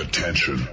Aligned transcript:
Attention. 0.00 0.68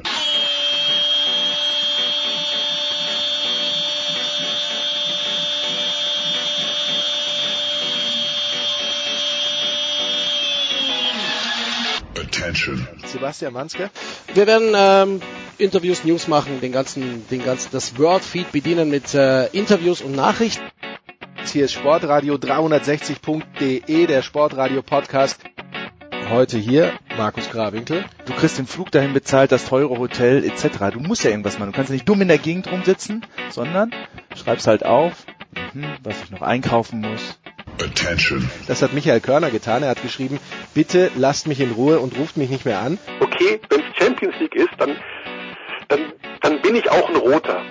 Attention. 12.16 12.88
Sebastian 13.08 13.54
Manske. 13.54 13.90
Wir 14.36 14.46
werden 14.46 14.74
ähm, 14.76 15.22
Interviews, 15.58 16.04
News 16.04 16.28
machen, 16.28 16.62
den 16.62 16.72
ganzen, 16.72 17.28
den 17.30 17.44
ganzen, 17.44 17.70
das 17.72 17.98
Wordfeed 17.98 18.52
bedienen 18.52 18.92
mit 18.92 19.16
äh, 19.16 19.48
Interviews 19.48 20.02
und 20.02 20.12
Nachrichten. 20.12 20.64
Hier 21.52 21.66
ist 21.66 21.74
Sportradio 21.74 22.36
360.de, 22.36 24.06
der 24.06 24.22
Sportradio 24.22 24.84
Podcast. 24.84 25.40
Heute 26.30 26.58
hier 26.58 26.92
Markus 27.18 27.52
Grawinkel. 27.52 28.04
Du 28.26 28.34
kriegst 28.34 28.58
den 28.58 28.66
Flug 28.66 28.90
dahin 28.90 29.14
bezahlt, 29.14 29.52
das 29.52 29.66
teure 29.66 29.98
Hotel 30.00 30.44
etc. 30.44 30.92
Du 30.92 31.00
musst 31.00 31.24
ja 31.24 31.30
irgendwas 31.30 31.60
machen. 31.60 31.72
Du 31.72 31.76
kannst 31.76 31.92
nicht 31.92 32.10
dumm 32.10 32.22
in 32.22 32.28
der 32.28 32.40
Gegend 32.40 32.72
rumsitzen, 32.72 33.24
sondern 33.52 33.94
schreibst 34.36 34.66
halt 34.66 34.86
auf, 34.86 35.26
mhm, 35.74 35.86
was 36.04 36.16
ich 36.24 36.32
noch 36.32 36.42
einkaufen 36.42 37.02
muss. 37.02 37.40
Attention. 37.80 38.50
Das 38.68 38.82
hat 38.82 38.94
Michael 38.94 39.20
Körner 39.20 39.52
getan. 39.52 39.84
Er 39.84 39.90
hat 39.90 40.02
geschrieben, 40.02 40.40
bitte 40.74 41.12
lasst 41.16 41.48
mich 41.48 41.60
in 41.60 41.72
Ruhe 41.72 42.00
und 42.00 42.18
ruft 42.18 42.38
mich 42.38 42.50
nicht 42.50 42.66
mehr 42.66 42.80
an. 42.80 42.98
Okay, 43.20 43.60
wenn 43.70 43.82
es 43.82 43.96
Champions 43.96 44.36
League 44.40 44.56
ist, 44.56 44.74
dann, 44.80 44.96
dann, 45.90 46.00
dann 46.42 46.62
bin 46.62 46.76
ich 46.76 46.90
auch 46.90 47.08
ein 47.08 47.18
Roter. 47.18 47.62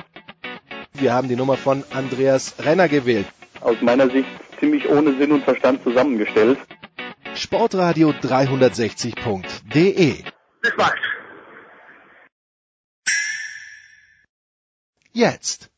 Wir 0.92 1.12
haben 1.12 1.28
die 1.28 1.36
Nummer 1.36 1.56
von 1.56 1.82
Andreas 1.92 2.54
Renner 2.60 2.88
gewählt. 2.88 3.26
Aus 3.60 3.76
meiner 3.80 4.08
Sicht 4.10 4.28
ziemlich 4.60 4.88
ohne 4.88 5.16
Sinn 5.18 5.32
und 5.32 5.44
Verstand 5.44 5.82
zusammengestellt. 5.82 6.58
Sportradio 7.36 8.10
360.de 8.10 10.24
Bis 10.60 10.76
bald. 10.76 10.98
Jetzt. 15.12 15.70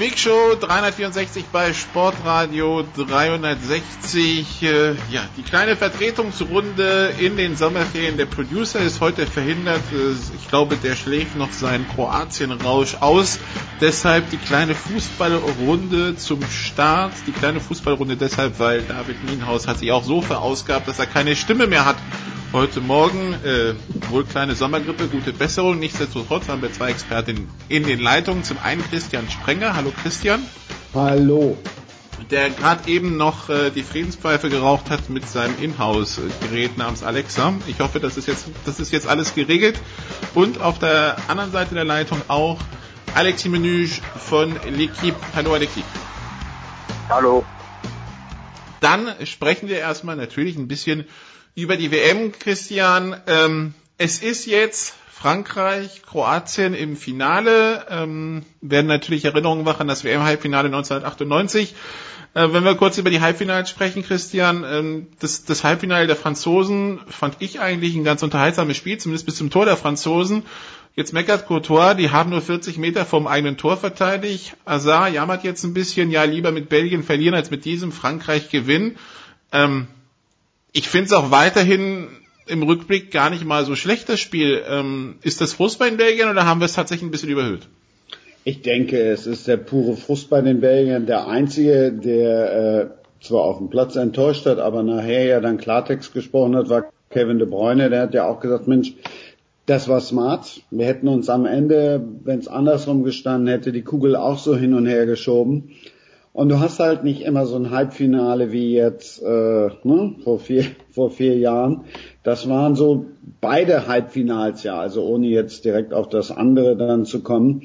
Big 0.00 0.18
Show 0.18 0.54
364 0.58 1.44
bei 1.52 1.74
Sportradio 1.74 2.82
360. 2.96 4.62
Äh, 4.62 4.92
ja, 5.10 5.28
die 5.36 5.42
kleine 5.42 5.76
Vertretungsrunde 5.76 7.12
in 7.18 7.36
den 7.36 7.54
Sommerferien. 7.54 8.16
Der 8.16 8.24
Producer 8.24 8.80
ist 8.80 9.02
heute 9.02 9.26
verhindert. 9.26 9.82
Äh, 9.92 10.12
ich 10.40 10.48
glaube, 10.48 10.76
der 10.76 10.96
schläft 10.96 11.36
noch 11.36 11.52
seinen 11.52 11.86
Kroatien-Rausch 11.86 12.94
aus. 13.00 13.38
Deshalb 13.82 14.30
die 14.30 14.38
kleine 14.38 14.74
Fußballrunde 14.74 16.16
zum 16.16 16.40
Start. 16.50 17.12
Die 17.26 17.32
kleine 17.32 17.60
Fußballrunde 17.60 18.16
deshalb, 18.16 18.58
weil 18.58 18.80
David 18.80 19.22
Nienhaus 19.28 19.68
hat 19.68 19.80
sich 19.80 19.92
auch 19.92 20.04
so 20.04 20.22
verausgabt, 20.22 20.88
dass 20.88 20.98
er 20.98 21.04
keine 21.04 21.36
Stimme 21.36 21.66
mehr 21.66 21.84
hat. 21.84 21.96
Heute 22.52 22.80
Morgen 22.80 23.34
äh, 23.44 23.74
wohl 24.10 24.24
kleine 24.24 24.56
Sommergrippe, 24.56 25.06
gute 25.06 25.32
Besserung. 25.32 25.78
Nichtsdestotrotz 25.78 26.48
haben 26.48 26.60
wir 26.62 26.72
zwei 26.72 26.90
Expertinnen 26.90 27.48
in 27.68 27.84
den 27.84 28.00
Leitungen. 28.00 28.42
Zum 28.42 28.58
einen 28.58 28.82
Christian 28.82 29.30
Sprenger. 29.30 29.76
Hallo 29.76 29.92
Christian. 30.02 30.42
Hallo. 30.92 31.56
Der 32.32 32.50
gerade 32.50 32.90
eben 32.90 33.16
noch 33.16 33.50
äh, 33.50 33.70
die 33.70 33.84
Friedenspfeife 33.84 34.50
geraucht 34.50 34.90
hat 34.90 35.10
mit 35.10 35.28
seinem 35.28 35.54
Inhouse-Gerät 35.62 36.76
namens 36.76 37.04
Alexa. 37.04 37.54
Ich 37.68 37.78
hoffe, 37.78 38.00
das 38.00 38.16
ist 38.16 38.26
jetzt, 38.26 38.46
das 38.66 38.80
ist 38.80 38.90
jetzt 38.90 39.06
alles 39.06 39.36
geregelt. 39.36 39.78
Und 40.34 40.60
auf 40.60 40.80
der 40.80 41.18
anderen 41.28 41.52
Seite 41.52 41.76
der 41.76 41.84
Leitung 41.84 42.20
auch 42.26 42.58
Alexis 43.14 43.48
Menüge 43.48 44.00
von 44.16 44.58
L'Equipe. 44.58 45.14
Hallo 45.36 45.54
Alexis. 45.54 45.84
Hallo. 47.08 47.44
Dann 48.80 49.14
sprechen 49.24 49.68
wir 49.68 49.78
erstmal 49.78 50.16
natürlich 50.16 50.56
ein 50.56 50.66
bisschen 50.66 51.04
über 51.54 51.76
die 51.76 51.90
WM, 51.90 52.32
Christian. 52.32 53.16
Ähm, 53.26 53.74
es 53.98 54.22
ist 54.22 54.46
jetzt 54.46 54.94
Frankreich, 55.10 56.02
Kroatien 56.02 56.74
im 56.74 56.96
Finale. 56.96 57.86
Ähm, 57.90 58.44
werden 58.60 58.86
natürlich 58.86 59.24
Erinnerungen 59.24 59.66
wach 59.66 59.80
an 59.80 59.88
das 59.88 60.04
WM-Halbfinale 60.04 60.66
1998. 60.66 61.74
Äh, 62.32 62.52
wenn 62.52 62.64
wir 62.64 62.76
kurz 62.76 62.96
über 62.96 63.10
die 63.10 63.20
Halbfinale 63.20 63.66
sprechen, 63.66 64.02
Christian, 64.02 64.64
ähm, 64.64 65.08
das, 65.18 65.44
das 65.44 65.64
Halbfinale 65.64 66.06
der 66.06 66.16
Franzosen 66.16 67.00
fand 67.08 67.36
ich 67.40 67.60
eigentlich 67.60 67.96
ein 67.96 68.04
ganz 68.04 68.22
unterhaltsames 68.22 68.76
Spiel, 68.76 68.98
zumindest 68.98 69.26
bis 69.26 69.36
zum 69.36 69.50
Tor 69.50 69.64
der 69.64 69.76
Franzosen. 69.76 70.44
Jetzt 70.96 71.12
meckert 71.12 71.46
Courtois, 71.46 71.94
die 71.94 72.10
haben 72.10 72.30
nur 72.30 72.42
40 72.42 72.78
Meter 72.78 73.04
vom 73.04 73.26
eigenen 73.26 73.56
Tor 73.56 73.76
verteidigt. 73.76 74.56
Azar 74.64 75.08
jammert 75.08 75.44
jetzt 75.44 75.64
ein 75.64 75.74
bisschen, 75.74 76.10
ja, 76.10 76.24
lieber 76.24 76.50
mit 76.50 76.68
Belgien 76.68 77.02
verlieren 77.02 77.34
als 77.34 77.50
mit 77.50 77.64
diesem 77.64 77.92
Frankreich 77.92 78.50
gewinnen. 78.50 78.96
Ähm, 79.52 79.88
ich 80.72 80.88
finde 80.88 81.06
es 81.06 81.12
auch 81.12 81.30
weiterhin 81.30 82.08
im 82.46 82.62
Rückblick 82.62 83.10
gar 83.10 83.30
nicht 83.30 83.44
mal 83.44 83.64
so 83.64 83.76
schlecht, 83.76 84.08
das 84.08 84.20
Spiel. 84.20 84.62
Ähm, 84.68 85.16
ist 85.22 85.40
das 85.40 85.52
Frust 85.52 85.78
bei 85.78 85.88
den 85.88 85.96
Belgiern 85.98 86.30
oder 86.30 86.46
haben 86.46 86.60
wir 86.60 86.66
es 86.66 86.74
tatsächlich 86.74 87.08
ein 87.08 87.12
bisschen 87.12 87.30
überhöht? 87.30 87.68
Ich 88.44 88.62
denke, 88.62 88.98
es 88.98 89.26
ist 89.26 89.46
der 89.46 89.58
pure 89.58 89.96
Frust 89.96 90.30
bei 90.30 90.40
den 90.40 90.60
Belgiern. 90.60 91.06
Der 91.06 91.28
einzige, 91.28 91.92
der 91.92 92.90
äh, 93.20 93.24
zwar 93.24 93.42
auf 93.42 93.58
dem 93.58 93.68
Platz 93.68 93.96
enttäuscht 93.96 94.46
hat, 94.46 94.58
aber 94.58 94.82
nachher 94.82 95.24
ja 95.24 95.40
dann 95.40 95.58
Klartext 95.58 96.12
gesprochen 96.14 96.56
hat, 96.56 96.68
war 96.68 96.86
Kevin 97.10 97.38
de 97.38 97.46
Bruyne. 97.46 97.90
Der 97.90 98.02
hat 98.02 98.14
ja 98.14 98.26
auch 98.26 98.40
gesagt, 98.40 98.66
Mensch, 98.66 98.94
das 99.66 99.88
war 99.88 100.00
smart. 100.00 100.62
Wir 100.70 100.86
hätten 100.86 101.06
uns 101.06 101.28
am 101.28 101.46
Ende, 101.46 102.02
wenn 102.24 102.38
es 102.38 102.48
andersrum 102.48 103.04
gestanden 103.04 103.48
hätte, 103.48 103.72
die 103.72 103.82
Kugel 103.82 104.16
auch 104.16 104.38
so 104.38 104.56
hin 104.56 104.74
und 104.74 104.86
her 104.86 105.06
geschoben. 105.06 105.70
Und 106.32 106.48
du 106.48 106.60
hast 106.60 106.78
halt 106.78 107.02
nicht 107.02 107.22
immer 107.22 107.44
so 107.44 107.56
ein 107.56 107.70
Halbfinale 107.70 108.52
wie 108.52 108.72
jetzt 108.72 109.20
äh, 109.20 109.68
ne, 109.82 110.14
vor, 110.22 110.38
vier, 110.38 110.64
vor 110.90 111.10
vier 111.10 111.36
Jahren. 111.36 111.84
Das 112.22 112.48
waren 112.48 112.76
so 112.76 113.06
beide 113.40 113.88
Halbfinals 113.88 114.62
ja, 114.62 114.78
also 114.78 115.04
ohne 115.04 115.26
jetzt 115.26 115.64
direkt 115.64 115.92
auf 115.92 116.08
das 116.08 116.30
andere 116.30 116.76
dann 116.76 117.04
zu 117.04 117.22
kommen, 117.22 117.62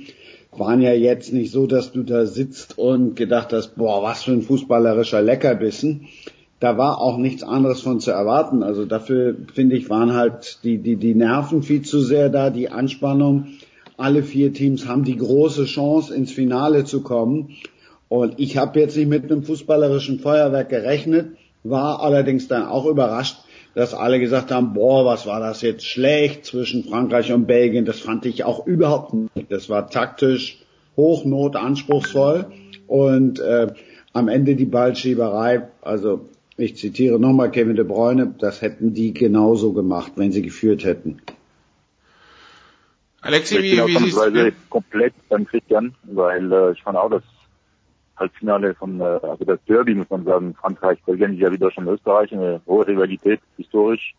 waren 0.51 0.81
ja 0.81 0.93
jetzt 0.93 1.33
nicht 1.33 1.51
so, 1.51 1.67
dass 1.67 1.91
du 1.91 2.03
da 2.03 2.25
sitzt 2.25 2.77
und 2.77 3.15
gedacht 3.15 3.53
hast, 3.53 3.75
boah, 3.75 4.01
was 4.01 4.23
für 4.23 4.31
ein 4.31 4.41
fußballerischer 4.41 5.21
Leckerbissen. 5.21 6.07
Da 6.59 6.77
war 6.77 7.01
auch 7.01 7.17
nichts 7.17 7.43
anderes 7.43 7.81
von 7.81 7.99
zu 7.99 8.11
erwarten. 8.11 8.63
Also 8.63 8.85
dafür, 8.85 9.35
finde 9.53 9.75
ich, 9.75 9.89
waren 9.89 10.13
halt 10.13 10.59
die, 10.63 10.77
die, 10.77 10.95
die 10.95 11.13
Nerven 11.13 11.61
viel 11.61 11.81
zu 11.81 11.99
sehr 11.99 12.29
da, 12.29 12.49
die 12.49 12.69
Anspannung. 12.69 13.47
Alle 13.97 14.23
vier 14.23 14.53
Teams 14.53 14.87
haben 14.87 15.03
die 15.03 15.17
große 15.17 15.65
Chance, 15.65 16.15
ins 16.15 16.31
Finale 16.31 16.85
zu 16.85 17.01
kommen. 17.01 17.57
Und 18.07 18.39
ich 18.39 18.57
habe 18.57 18.79
jetzt 18.79 18.95
nicht 18.95 19.09
mit 19.09 19.23
einem 19.23 19.43
fußballerischen 19.43 20.19
Feuerwerk 20.19 20.69
gerechnet, 20.69 21.38
war 21.63 22.01
allerdings 22.01 22.47
dann 22.47 22.66
auch 22.66 22.85
überrascht, 22.85 23.38
dass 23.73 23.93
alle 23.93 24.19
gesagt 24.19 24.51
haben, 24.51 24.73
boah, 24.73 25.05
was 25.05 25.25
war 25.25 25.39
das 25.39 25.61
jetzt 25.61 25.85
schlecht 25.85 26.45
zwischen 26.45 26.83
Frankreich 26.83 27.33
und 27.33 27.45
Belgien. 27.45 27.85
Das 27.85 27.99
fand 27.99 28.25
ich 28.25 28.43
auch 28.43 28.66
überhaupt 28.66 29.13
nicht. 29.13 29.51
Das 29.51 29.69
war 29.69 29.89
taktisch 29.89 30.59
hochnot 30.95 31.55
anspruchsvoll 31.55 32.45
und 32.88 33.39
äh, 33.39 33.73
am 34.13 34.29
Ende 34.29 34.55
die 34.55 34.66
Ballschieberei. 34.66 35.67
Also 35.81 36.29
ich 36.57 36.77
zitiere 36.77 37.19
nochmal 37.19 37.51
Kevin 37.51 37.75
de 37.75 37.83
Bruyne, 37.83 38.33
das 38.39 38.61
hätten 38.61 38.93
die 38.93 39.13
genauso 39.13 39.73
gemacht, 39.73 40.13
wenn 40.16 40.31
sie 40.31 40.41
geführt 40.41 40.85
hätten. 40.85 41.22
Alexi, 43.22 43.57
Ich 43.57 43.61
wie, 43.63 43.72
wie 43.73 43.81
ausnahmsweise 43.81 44.43
siehst 44.45 44.69
komplett 44.69 45.13
beim 45.27 45.45
Christian, 45.45 45.95
weil 46.03 46.53
äh, 46.53 46.72
ich 46.72 46.83
fand 46.83 46.97
auch 46.97 47.09
das 47.09 47.23
Halbfinale 48.17 48.73
von, 48.75 48.99
äh, 48.99 49.03
also 49.03 49.45
das 49.45 49.59
Derby, 49.67 49.95
muss 49.95 50.09
man 50.09 50.23
sagen, 50.23 50.55
Frankreich, 50.55 50.99
Belgien 51.05 51.33
ist 51.33 51.41
ja 51.41 51.51
wieder 51.51 51.71
schon 51.71 51.87
Österreich, 51.87 52.31
eine 52.33 52.61
hohe 52.65 52.87
Rivalität, 52.87 53.41
historisch. 53.57 54.15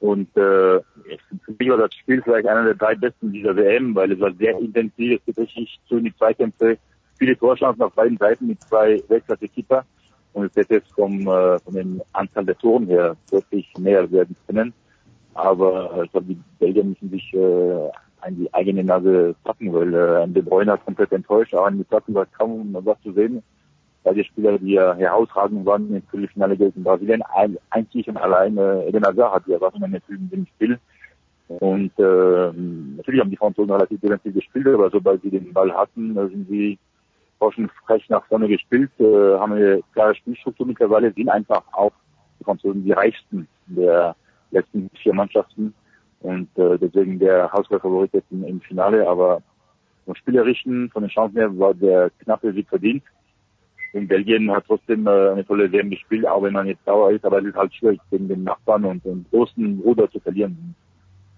Und 0.00 0.34
äh, 0.36 0.80
für 0.80 1.52
mich 1.58 1.68
war 1.68 1.76
das 1.76 1.94
Spiel 1.94 2.22
vielleicht 2.22 2.46
einer 2.46 2.64
der 2.64 2.74
drei 2.74 2.94
besten 2.94 3.32
dieser 3.32 3.54
WM, 3.54 3.94
weil 3.94 4.12
es 4.12 4.20
war 4.20 4.32
sehr 4.32 4.58
intensiv, 4.58 5.18
es 5.18 5.24
geht 5.26 5.38
richtig 5.38 5.80
in 5.90 6.04
die 6.04 6.16
Zweikämpfe, 6.16 6.78
viele 7.18 7.36
Torchancen 7.36 7.82
auf 7.82 7.92
beiden 7.92 8.16
Seiten 8.16 8.46
mit 8.46 8.62
zwei 8.62 9.02
Weltklasse-Keeper. 9.08 9.84
Und 10.32 10.46
es 10.46 10.56
hätte 10.56 10.74
jetzt 10.74 10.92
vom, 10.92 11.20
äh, 11.22 11.58
von 11.58 11.74
den 11.74 12.00
Anzahl 12.12 12.46
der 12.46 12.56
Toren 12.56 12.86
her 12.86 13.16
deutlich 13.30 13.70
mehr 13.78 14.10
werden 14.10 14.36
können. 14.46 14.72
Aber 15.34 15.92
äh, 15.96 16.04
ich 16.04 16.12
glaube, 16.12 16.26
die 16.28 16.40
Belgier 16.58 16.84
müssen 16.84 17.10
sich 17.10 17.34
äh, 17.34 17.90
an 18.22 18.36
die 18.36 18.52
eigene 18.52 18.84
Nase 18.84 19.34
packen, 19.44 19.72
weil 19.72 19.94
äh, 19.94 20.28
De 20.28 20.42
Bruyne 20.42 20.72
hat 20.72 20.84
komplett 20.84 21.12
enttäuscht. 21.12 21.54
Auch 21.54 21.66
an 21.66 21.78
die 21.78 21.84
Platten 21.84 22.14
war 22.14 22.26
kaum 22.26 22.76
was 22.80 23.00
zu 23.02 23.12
sehen. 23.12 23.42
Weil 24.02 24.14
die 24.14 24.24
Spieler, 24.24 24.58
die 24.58 24.72
ja 24.72 24.94
herausragend 24.94 25.66
waren 25.66 25.94
im 25.94 26.02
Viertelfinale 26.10 26.56
gegen 26.56 26.82
Brasilien, 26.82 27.22
ein, 27.34 27.58
einzig 27.68 28.08
und 28.08 28.16
allein 28.16 28.56
äh, 28.56 28.88
Eden 28.88 29.04
Hazard 29.04 29.34
hat 29.34 29.46
die 29.46 29.52
Erwartungen 29.52 29.92
erfüllt 29.92 30.20
in 30.20 30.30
dem 30.30 30.46
Spiel. 30.46 30.78
Und 31.48 31.92
äh, 31.98 32.52
natürlich 32.96 33.20
haben 33.20 33.30
die 33.30 33.36
Franzosen 33.36 33.72
relativ 33.72 34.00
defensiv 34.00 34.34
gespielt, 34.34 34.68
aber 34.68 34.88
sobald 34.90 35.20
sie 35.22 35.30
den 35.30 35.52
Ball 35.52 35.72
hatten, 35.72 36.16
äh, 36.16 36.28
sind 36.28 36.48
sie 36.48 36.78
auch 37.40 37.52
schon 37.52 37.70
frech 37.84 38.08
nach 38.08 38.24
vorne 38.26 38.48
gespielt, 38.48 38.90
äh, 39.00 39.38
haben 39.38 39.52
eine 39.52 39.80
klare 39.92 40.14
Spielstruktur 40.14 40.66
mittlerweile, 40.66 41.12
sind 41.12 41.28
einfach 41.28 41.62
auch 41.72 41.92
die 42.38 42.44
Franzosen 42.44 42.84
die 42.84 42.92
reichsten 42.92 43.48
der 43.66 44.14
letzten 44.50 44.90
vier 45.02 45.14
Mannschaften 45.14 45.74
und 46.20 46.48
äh, 46.58 46.78
deswegen 46.78 47.18
der 47.18 47.50
Hausfavorit 47.52 48.12
jetzt 48.12 48.30
im, 48.30 48.60
Finale, 48.60 49.08
aber 49.08 49.42
vom 50.04 50.14
Spielerischen, 50.14 50.90
von 50.90 51.02
den 51.02 51.10
Chancen 51.10 51.36
her 51.38 51.58
war 51.58 51.74
der 51.74 52.10
knappe 52.22 52.52
Sieg 52.52 52.68
verdient. 52.68 53.02
Und 53.92 54.06
Belgien 54.06 54.50
hat 54.50 54.64
trotzdem 54.66 55.06
äh, 55.06 55.30
eine 55.30 55.44
tolle 55.44 55.72
WM 55.72 55.90
gespielt, 55.90 56.26
auch 56.26 56.42
wenn 56.42 56.52
man 56.52 56.66
jetzt 56.66 56.84
sauer 56.84 57.10
ist, 57.10 57.24
aber 57.24 57.38
es 57.38 57.46
ist 57.46 57.56
halt 57.56 57.74
schwierig, 57.74 58.00
gegen 58.10 58.28
den 58.28 58.44
Nachbarn 58.44 58.84
und 58.84 59.04
den 59.04 59.26
großen 59.30 59.80
Ruder 59.84 60.10
zu 60.10 60.20
verlieren. 60.20 60.74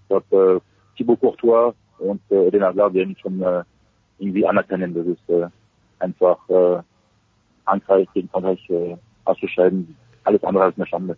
Ich 0.02 0.08
glaube, 0.08 0.60
äh, 0.60 0.96
Thibaut 0.96 1.20
Courtois 1.20 1.74
und 1.98 2.20
äh, 2.30 2.48
Eden 2.48 2.62
Hazard 2.62 2.92
werden 2.92 3.16
schon 3.16 3.40
äh, 3.40 3.62
irgendwie 4.18 4.46
anerkennen. 4.46 4.94
Das 4.94 5.06
ist 5.06 5.30
äh, 5.30 5.48
einfach 6.00 6.36
äh, 6.48 6.82
Frankreich 7.64 8.08
gegen 8.12 8.28
Frankreich 8.28 8.68
äh, 8.68 8.96
auszuscheiden. 9.24 9.96
Alles 10.24 10.42
andere 10.44 10.64
als 10.64 10.76
eine 10.76 10.86
Schande. 10.86 11.16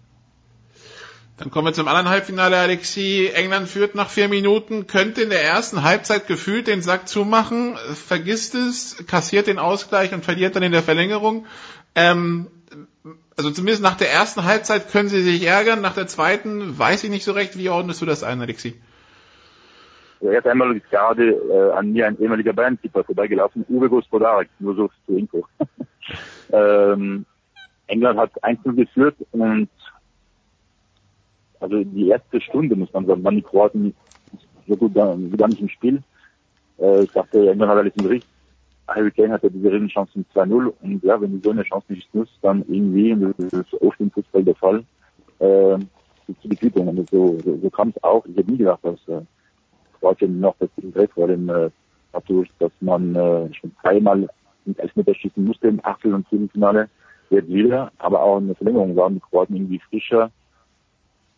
Dann 1.37 1.51
kommen 1.51 1.67
wir 1.67 1.73
zum 1.73 1.89
anderen 1.89 2.09
Halbfinale, 2.09 2.57
Alexi. 2.57 3.29
England 3.35 3.69
führt 3.69 3.97
nach 3.97 4.09
vier 4.09 4.29
Minuten, 4.29 4.87
könnte 4.87 5.23
in 5.23 5.31
der 5.31 5.43
ersten 5.43 5.83
Halbzeit 5.83 6.29
gefühlt 6.29 6.69
den 6.69 6.81
Sack 6.81 7.09
zumachen, 7.09 7.77
vergisst 7.77 8.55
es, 8.55 9.05
kassiert 9.09 9.49
den 9.49 9.59
Ausgleich 9.59 10.15
und 10.15 10.25
verliert 10.25 10.55
dann 10.55 10.63
in 10.63 10.71
der 10.71 10.83
Verlängerung. 10.83 11.47
Ähm, 11.97 12.47
also 13.37 13.51
zumindest 13.51 13.83
nach 13.83 13.97
der 13.97 14.13
ersten 14.13 14.45
Halbzeit 14.45 14.93
können 14.93 15.09
sie 15.09 15.23
sich 15.23 15.45
ärgern, 15.45 15.81
nach 15.81 15.95
der 15.95 16.07
zweiten 16.07 16.79
weiß 16.79 17.03
ich 17.03 17.11
nicht 17.11 17.25
so 17.25 17.33
recht. 17.33 17.59
Wie 17.59 17.69
ordnest 17.69 18.01
du 18.01 18.07
das 18.07 18.23
ein, 18.23 18.41
Alexi? 18.41 18.81
Also 20.21 20.33
erst 20.33 20.47
einmal 20.47 20.77
ist 20.77 20.89
gerade 20.89 21.31
äh, 21.33 21.73
an 21.73 21.93
mir 21.93 22.07
ein 22.07 22.19
ehemaliger 22.21 22.53
Bandkeeper 22.53 23.03
vorbeigelaufen, 23.03 23.65
Uwe 23.69 23.89
Gospodarek, 23.89 24.49
nur 24.61 24.77
so 24.77 24.91
zur 25.05 25.19
Info. 25.19 25.47
ähm, 26.53 27.27
England 27.89 28.19
hat 28.21 28.31
1 28.43 28.61
geführt 28.65 29.17
und 29.33 29.69
also 31.65 31.83
die 31.83 32.09
erste 32.09 32.41
Stunde, 32.43 32.77
muss 32.77 32.93
man 32.93 33.07
sagen, 33.07 33.25
waren 33.25 33.37
die 33.37 33.43
Kroaten 33.43 33.95
so 34.69 34.77
gut 34.77 34.95
gar, 34.95 35.17
gar 35.17 35.49
nicht 35.49 35.63
im 35.63 35.69
Spiel. 35.71 36.03
Äh, 36.79 37.05
ich 37.05 37.11
dachte, 37.13 37.39
irgendwann 37.39 37.71
hat 37.71 37.79
alles 37.79 37.97
im 37.97 38.03
Bericht. 38.03 38.27
Harry 38.87 39.11
Kane 39.11 39.33
hatte 39.33 39.51
diese 39.51 39.73
Riesenchance 39.73 40.13
zum 40.13 40.27
2-0 40.35 40.73
und 40.83 41.03
ja, 41.03 41.19
wenn 41.19 41.33
du 41.33 41.41
so 41.43 41.51
eine 41.51 41.63
Chance 41.63 41.87
nicht 41.89 42.15
nutzt, 42.15 42.39
dann 42.43 42.63
irgendwie, 42.69 43.13
und 43.13 43.35
das 43.39 43.53
ist 43.53 43.81
oft 43.81 43.99
im 43.99 44.11
Fußball 44.11 44.45
der 44.45 44.55
Fall, 44.57 44.85
äh, 45.39 45.79
zu 46.43 46.49
die 46.49 46.57
Quittung. 46.57 46.89
Und 46.89 47.09
so, 47.11 47.39
so, 47.43 47.59
so 47.63 47.71
kam 47.71 47.89
es 47.89 48.05
auch. 48.05 48.27
Ich 48.27 48.37
hätte 48.37 48.51
nie 48.51 48.59
gedacht, 48.59 48.81
dass 48.83 49.09
äh, 49.09 49.23
Kroatien 49.99 50.39
noch 50.41 50.55
das 50.59 50.69
Dreht 50.77 51.13
vor 51.13 51.29
dem 51.29 51.49
äh, 51.49 51.71
dadurch, 52.13 52.51
dass 52.59 52.73
man 52.81 53.15
äh, 53.15 53.55
schon 53.55 53.73
zweimal 53.81 54.29
ins 54.67 54.79
Elfmeter 54.79 55.15
schießen 55.15 55.43
musste 55.43 55.69
im 55.69 55.81
Achtel- 55.83 56.15
und 56.15 56.29
Viertelfinale, 56.29 56.91
jetzt 57.31 57.49
wieder, 57.49 57.91
aber 57.99 58.23
auch 58.23 58.39
in 58.39 58.49
der 58.49 58.57
Verlängerung 58.57 58.95
waren 58.97 59.15
die 59.15 59.21
Kroaten 59.21 59.57
irgendwie 59.57 59.81
frischer, 59.89 60.31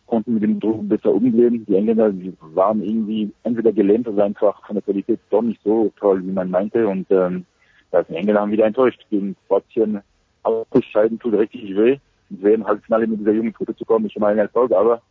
konnten 0.07 0.35
mit 0.35 0.43
dem 0.43 0.59
Druck 0.59 0.87
besser 0.87 1.13
umgehen. 1.13 1.65
Die 1.67 1.75
Engländer 1.75 2.11
die 2.11 2.33
waren 2.39 2.81
irgendwie 2.81 3.31
entweder 3.43 3.71
gelähmt 3.71 4.07
oder 4.07 4.25
einfach 4.25 4.65
von 4.65 4.75
der 4.75 4.83
Qualität 4.83 5.19
doch 5.29 5.41
nicht 5.41 5.61
so 5.63 5.91
toll, 5.99 6.23
wie 6.25 6.31
man 6.31 6.49
meinte. 6.49 6.87
Und 6.87 7.05
ähm, 7.11 7.45
da 7.91 8.03
sind 8.03 8.15
Engländer 8.15 8.41
haben 8.41 8.51
wieder 8.51 8.65
enttäuscht. 8.65 9.05
Gegen 9.09 9.35
Kroatien 9.47 10.01
auszuscheiden 10.43 11.19
tut 11.19 11.33
richtig 11.33 11.75
weh. 11.75 11.97
Und 12.29 12.43
wir 12.43 12.53
im 12.55 12.65
Halbfinale 12.65 13.07
mit 13.07 13.19
dieser 13.19 13.33
jungen 13.33 13.53
Truppe 13.53 13.75
zu 13.75 13.85
kommen, 13.85 14.05
ist 14.05 14.13
schon 14.13 14.21
mal 14.21 14.31
ein 14.31 14.39
Erfolg. 14.39 14.71
Aber 14.71 15.01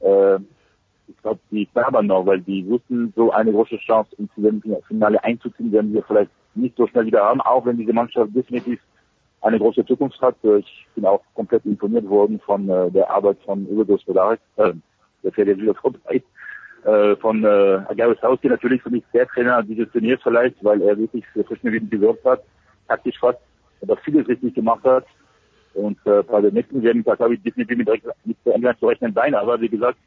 äh, 0.00 0.36
ich 1.08 1.22
glaube, 1.22 1.40
die 1.50 1.66
knabbern 1.66 2.06
noch, 2.06 2.26
weil 2.26 2.40
die 2.40 2.66
wussten, 2.68 3.12
so 3.16 3.30
eine 3.32 3.52
große 3.52 3.78
Chance 3.78 4.14
ins 4.18 4.30
Finale 4.86 5.22
einzuziehen, 5.24 5.72
werden 5.72 5.92
wir 5.92 6.02
vielleicht 6.04 6.30
nicht 6.54 6.76
so 6.76 6.86
schnell 6.86 7.06
wieder 7.06 7.24
haben, 7.24 7.40
auch 7.40 7.64
wenn 7.66 7.76
diese 7.76 7.92
Mannschaft 7.92 8.34
definitiv 8.34 8.80
eine 9.40 9.58
große 9.58 9.84
Zukunft 9.86 10.20
hat. 10.20 10.36
Ich 10.42 10.86
bin 10.94 11.06
auch 11.06 11.22
komplett 11.34 11.64
imponiert 11.64 12.08
worden 12.08 12.40
von 12.40 12.68
äh, 12.68 12.90
der 12.90 13.10
Arbeit 13.10 13.38
von 13.44 13.66
Uwe 13.66 13.86
Gospodarek, 13.86 14.40
äh, 14.56 14.72
der 15.22 15.32
fährt 15.32 15.48
jetzt 15.48 15.60
wieder 15.60 15.74
vorbei, 15.82 16.22
äh, 16.84 17.16
von 17.16 17.44
äh, 17.44 17.82
Agaris 17.88 18.22
Hauski 18.22 18.48
natürlich 18.48 18.82
für 18.82 18.90
mich 18.90 19.04
der 19.12 19.26
Trainer 19.28 19.62
dieses 19.62 19.90
Turniers 19.92 20.20
vielleicht, 20.22 20.62
weil 20.64 20.82
er 20.82 20.98
wirklich 20.98 21.26
für 21.28 21.44
frischen 21.44 21.72
Wind 21.72 21.90
gewirkt 21.90 22.24
hat, 22.24 22.42
taktisch 22.88 23.18
fast, 23.18 23.38
aber 23.82 23.96
vieles 23.98 24.28
richtig 24.28 24.54
gemacht 24.54 24.84
hat. 24.84 25.06
Und 25.74 25.98
äh, 26.04 26.22
bei 26.22 26.40
der 26.40 26.52
nächsten 26.52 26.82
WM 26.82 27.04
habe 27.06 27.34
ich 27.34 27.42
definitiv 27.42 27.78
mit, 27.78 27.88
mit 28.24 28.36
England 28.44 28.78
zu 28.80 28.88
rechnen 28.88 29.14
sein, 29.14 29.34
aber 29.34 29.60
wie 29.60 29.68
gesagt, 29.68 29.98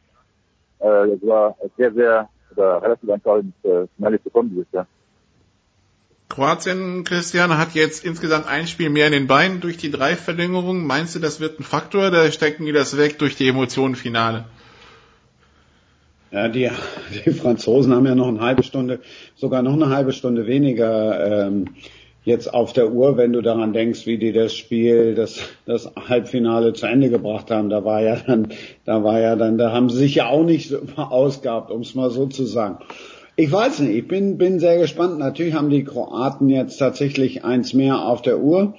äh, 0.79 1.07
es 1.09 1.25
war 1.25 1.55
sehr, 1.77 1.93
sehr 1.93 2.29
oder 2.55 2.81
relativ 2.81 3.09
einfach 3.09 3.37
ins 3.37 3.55
äh, 3.63 3.87
Finale 3.95 4.21
zu 4.21 4.29
kommen 4.29 4.49
dieses 4.49 4.71
Jahr. 4.71 4.87
Kroatien, 6.33 7.03
Christian, 7.03 7.59
hat 7.59 7.75
jetzt 7.75 8.03
insgesamt 8.03 8.47
ein 8.47 8.65
Spiel 8.65 8.89
mehr 8.89 9.05
in 9.05 9.13
den 9.13 9.27
Beinen 9.27 9.61
durch 9.61 9.77
die 9.77 9.91
drei 9.91 10.15
Verlängerungen. 10.15 10.83
Meinst 10.83 11.13
du, 11.13 11.19
das 11.19 11.39
wird 11.39 11.59
ein 11.59 11.63
Faktor 11.63 12.07
oder 12.07 12.31
stecken 12.31 12.65
die 12.65 12.71
das 12.71 12.97
weg 12.97 13.19
durch 13.19 13.35
die 13.35 13.47
Emotionen 13.47 13.93
Finale? 13.93 14.45
Ja, 16.31 16.47
die, 16.47 16.71
die 17.23 17.29
Franzosen 17.29 17.93
haben 17.93 18.07
ja 18.07 18.15
noch 18.15 18.29
eine 18.29 18.41
halbe 18.41 18.63
Stunde, 18.63 19.01
sogar 19.35 19.61
noch 19.61 19.73
eine 19.73 19.89
halbe 19.89 20.11
Stunde 20.11 20.47
weniger 20.47 21.45
ähm, 21.45 21.75
jetzt 22.23 22.51
auf 22.51 22.73
der 22.73 22.91
Uhr, 22.91 23.15
wenn 23.15 23.31
du 23.31 23.41
daran 23.41 23.71
denkst, 23.71 24.07
wie 24.07 24.17
die 24.17 24.31
das 24.31 24.55
Spiel, 24.55 25.13
das, 25.13 25.39
das 25.67 25.91
Halbfinale 25.95 26.73
zu 26.73 26.87
Ende 26.87 27.11
gebracht 27.11 27.51
haben. 27.51 27.69
Da 27.69 27.85
war 27.85 28.01
ja 28.01 28.15
dann, 28.15 28.47
da 28.85 29.03
war 29.03 29.19
ja 29.19 29.35
dann, 29.35 29.59
da 29.59 29.71
haben 29.71 29.91
sie 29.91 29.99
sich 29.99 30.15
ja 30.15 30.29
auch 30.29 30.43
nicht 30.43 30.69
so 30.69 30.79
verausgabt, 30.79 31.69
um 31.69 31.81
es 31.81 31.93
mal 31.93 32.09
so 32.09 32.25
zu 32.25 32.45
sagen. 32.45 32.79
Ich 33.35 33.51
weiß 33.51 33.79
nicht, 33.79 33.95
ich 33.95 34.07
bin, 34.07 34.37
bin 34.37 34.59
sehr 34.59 34.77
gespannt. 34.77 35.17
Natürlich 35.17 35.55
haben 35.55 35.71
die 35.71 35.83
Kroaten 35.83 36.49
jetzt 36.49 36.77
tatsächlich 36.77 37.43
eins 37.43 37.73
mehr 37.73 38.05
auf 38.05 38.21
der 38.21 38.39
Uhr. 38.39 38.75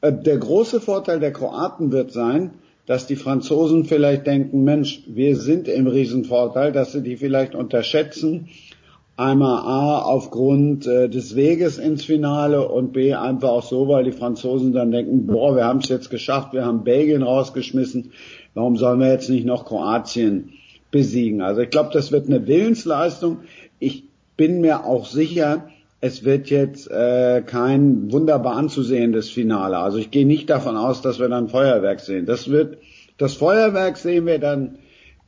Äh, 0.00 0.14
der 0.14 0.38
große 0.38 0.80
Vorteil 0.80 1.20
der 1.20 1.32
Kroaten 1.32 1.92
wird 1.92 2.10
sein, 2.10 2.52
dass 2.86 3.06
die 3.06 3.16
Franzosen 3.16 3.84
vielleicht 3.84 4.26
denken, 4.26 4.64
Mensch, 4.64 5.02
wir 5.06 5.36
sind 5.36 5.68
im 5.68 5.88
Riesenvorteil, 5.88 6.72
dass 6.72 6.92
sie 6.92 7.02
die 7.02 7.16
vielleicht 7.16 7.54
unterschätzen. 7.54 8.48
Einmal 9.18 9.58
A 9.58 9.98
aufgrund 10.02 10.86
äh, 10.86 11.10
des 11.10 11.36
Weges 11.36 11.76
ins 11.76 12.02
Finale 12.02 12.66
und 12.68 12.94
B 12.94 13.12
einfach 13.12 13.48
auch 13.50 13.62
so, 13.62 13.88
weil 13.88 14.04
die 14.04 14.12
Franzosen 14.12 14.72
dann 14.72 14.90
denken, 14.90 15.26
boah, 15.26 15.54
wir 15.54 15.64
haben 15.64 15.80
es 15.80 15.88
jetzt 15.90 16.08
geschafft, 16.08 16.54
wir 16.54 16.64
haben 16.64 16.84
Belgien 16.84 17.22
rausgeschmissen, 17.22 18.12
warum 18.54 18.76
sollen 18.78 19.00
wir 19.00 19.10
jetzt 19.10 19.28
nicht 19.28 19.44
noch 19.44 19.66
Kroatien 19.66 20.52
besiegen? 20.90 21.42
Also 21.42 21.62
ich 21.62 21.70
glaube, 21.70 21.90
das 21.92 22.12
wird 22.12 22.26
eine 22.26 22.46
Willensleistung 22.46 23.38
ich 23.78 24.04
bin 24.36 24.60
mir 24.60 24.84
auch 24.84 25.06
sicher, 25.06 25.68
es 26.00 26.24
wird 26.24 26.50
jetzt 26.50 26.90
äh, 26.90 27.42
kein 27.44 28.12
wunderbar 28.12 28.56
anzusehendes 28.56 29.30
Finale. 29.30 29.78
Also 29.78 29.98
ich 29.98 30.10
gehe 30.10 30.26
nicht 30.26 30.50
davon 30.50 30.76
aus, 30.76 31.02
dass 31.02 31.18
wir 31.18 31.28
dann 31.28 31.48
Feuerwerk 31.48 32.00
sehen. 32.00 32.26
Das 32.26 32.48
wird 32.50 32.78
das 33.18 33.34
Feuerwerk 33.34 33.96
sehen 33.96 34.26
wir 34.26 34.38
dann 34.38 34.78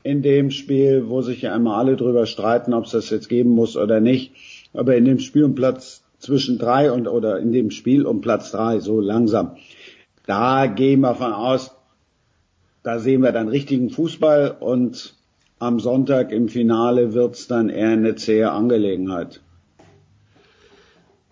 in 0.03 0.23
dem 0.23 0.51
Spiel, 0.51 1.09
wo 1.09 1.23
sich 1.23 1.43
ja 1.43 1.55
einmal 1.55 1.81
alle 1.81 1.97
drüber 1.97 2.27
streiten, 2.27 2.75
ob 2.75 2.85
es 2.85 2.93
das 2.93 3.11
jetzt 3.11 3.29
geben 3.29 3.51
muss 3.51 3.77
oder 3.77 4.01
nicht. 4.01 4.33
Aber 4.75 4.95
in 4.97 5.05
dem 5.05 5.19
Spiel 5.19 5.45
um 5.45 5.55
Platz 5.55 6.03
zwischen 6.19 6.59
drei 6.59 6.93
und 6.93 7.09
oder 7.09 7.39
in 7.39 7.53
dem 7.53 7.71
Spiel 7.71 8.05
um 8.05 8.21
Platz 8.21 8.51
drei, 8.51 8.81
so 8.81 9.01
langsam, 9.01 9.57
da 10.27 10.67
gehen 10.67 11.01
wir 11.01 11.15
von 11.15 11.33
aus, 11.33 11.75
da 12.83 12.99
sehen 12.99 13.23
wir 13.23 13.33
dann 13.33 13.49
richtigen 13.49 13.91
Fußball 13.91 14.57
und 14.61 15.15
am 15.59 15.81
Sonntag 15.81 16.31
im 16.33 16.49
Finale 16.49 17.15
wird's 17.15 17.49
dann 17.49 17.69
eher 17.69 17.91
eine 17.91 18.15
zähe 18.15 18.51
Angelegenheit. 18.51 19.41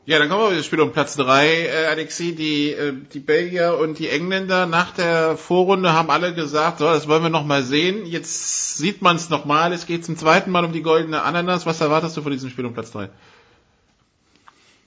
Ja, 0.08 0.20
dann 0.20 0.28
kommen 0.28 0.42
wir 0.42 0.46
auf 0.46 0.54
das 0.54 0.64
Spiel 0.64 0.80
um 0.80 0.92
Platz 0.92 1.16
drei, 1.16 1.66
äh, 1.66 1.86
Alexi. 1.90 2.36
Die, 2.36 2.70
äh, 2.70 2.92
die 3.12 3.18
Belgier 3.18 3.76
und 3.80 3.98
die 3.98 4.08
Engländer 4.08 4.66
nach 4.66 4.92
der 4.92 5.36
Vorrunde 5.36 5.94
haben 5.94 6.10
alle 6.10 6.32
gesagt, 6.32 6.78
so, 6.78 6.84
das 6.84 7.08
wollen 7.08 7.24
wir 7.24 7.28
noch 7.28 7.44
mal 7.44 7.62
sehen. 7.62 8.06
Jetzt 8.06 8.78
sieht 8.78 9.02
man 9.02 9.16
es 9.16 9.30
nochmal. 9.30 9.72
Es 9.72 9.84
geht 9.84 10.04
zum 10.04 10.16
zweiten 10.16 10.52
Mal 10.52 10.64
um 10.64 10.70
die 10.70 10.82
goldene 10.82 11.22
Ananas. 11.22 11.66
Was 11.66 11.80
erwartest 11.80 12.16
du 12.16 12.22
von 12.22 12.30
diesem 12.30 12.50
Spiel 12.50 12.66
um 12.66 12.72
Platz 12.72 12.92
drei? 12.92 13.08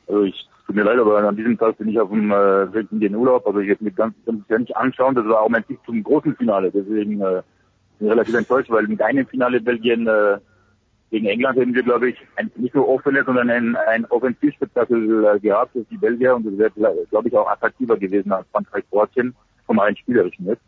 Also 0.07 0.23
ich 0.23 0.47
tut 0.65 0.77
mir 0.77 0.83
leid, 0.83 0.99
aber 0.99 1.17
an 1.17 1.35
diesem 1.35 1.57
Tag 1.57 1.77
bin 1.77 1.89
ich 1.89 1.99
auf 1.99 2.09
dem 2.09 2.31
äh, 2.31 2.73
Weg 2.73 2.87
in 2.89 3.01
den 3.01 3.13
Urlaub. 3.13 3.45
Also 3.45 3.59
ich 3.59 3.67
werde 3.67 3.83
mir 3.83 3.91
ganz, 3.91 4.15
ganz 4.25 4.47
nicht 4.47 4.77
anschauen. 4.77 5.15
Das 5.15 5.25
war 5.25 5.41
auch 5.41 5.49
mein 5.49 5.65
Sieg 5.67 5.79
zum 5.85 6.01
großen 6.01 6.37
Finale. 6.37 6.71
Deswegen 6.71 7.19
äh, 7.19 7.41
relativ 8.01 8.35
enttäuscht, 8.35 8.69
weil 8.69 8.87
mit 8.87 9.01
einem 9.01 9.27
Finale 9.27 9.59
Belgien 9.61 10.07
äh, 10.07 10.37
gegen 11.11 11.25
England 11.25 11.57
hätten 11.57 11.73
wir, 11.73 11.83
glaube 11.83 12.09
ich, 12.09 12.17
ein, 12.35 12.51
nicht 12.55 12.75
nur 12.75 12.87
offenes, 12.87 13.25
sondern 13.25 13.49
ein, 13.49 13.75
ein 13.75 14.05
Offensivspektakel 14.05 15.25
äh, 15.25 15.39
gehabt 15.39 15.75
durch 15.75 15.87
die 15.89 15.97
Belgier 15.97 16.35
und 16.35 16.45
es 16.45 16.57
wäre, 16.57 16.71
glaube 17.09 17.27
ich, 17.27 17.35
auch 17.35 17.49
attraktiver 17.49 17.97
gewesen 17.97 18.31
als 18.31 18.47
Frankreich-Kroatien 18.51 19.35
vom 19.65 19.79
rein 19.79 19.97
spielerischen 19.97 20.45
jetzt. 20.45 20.61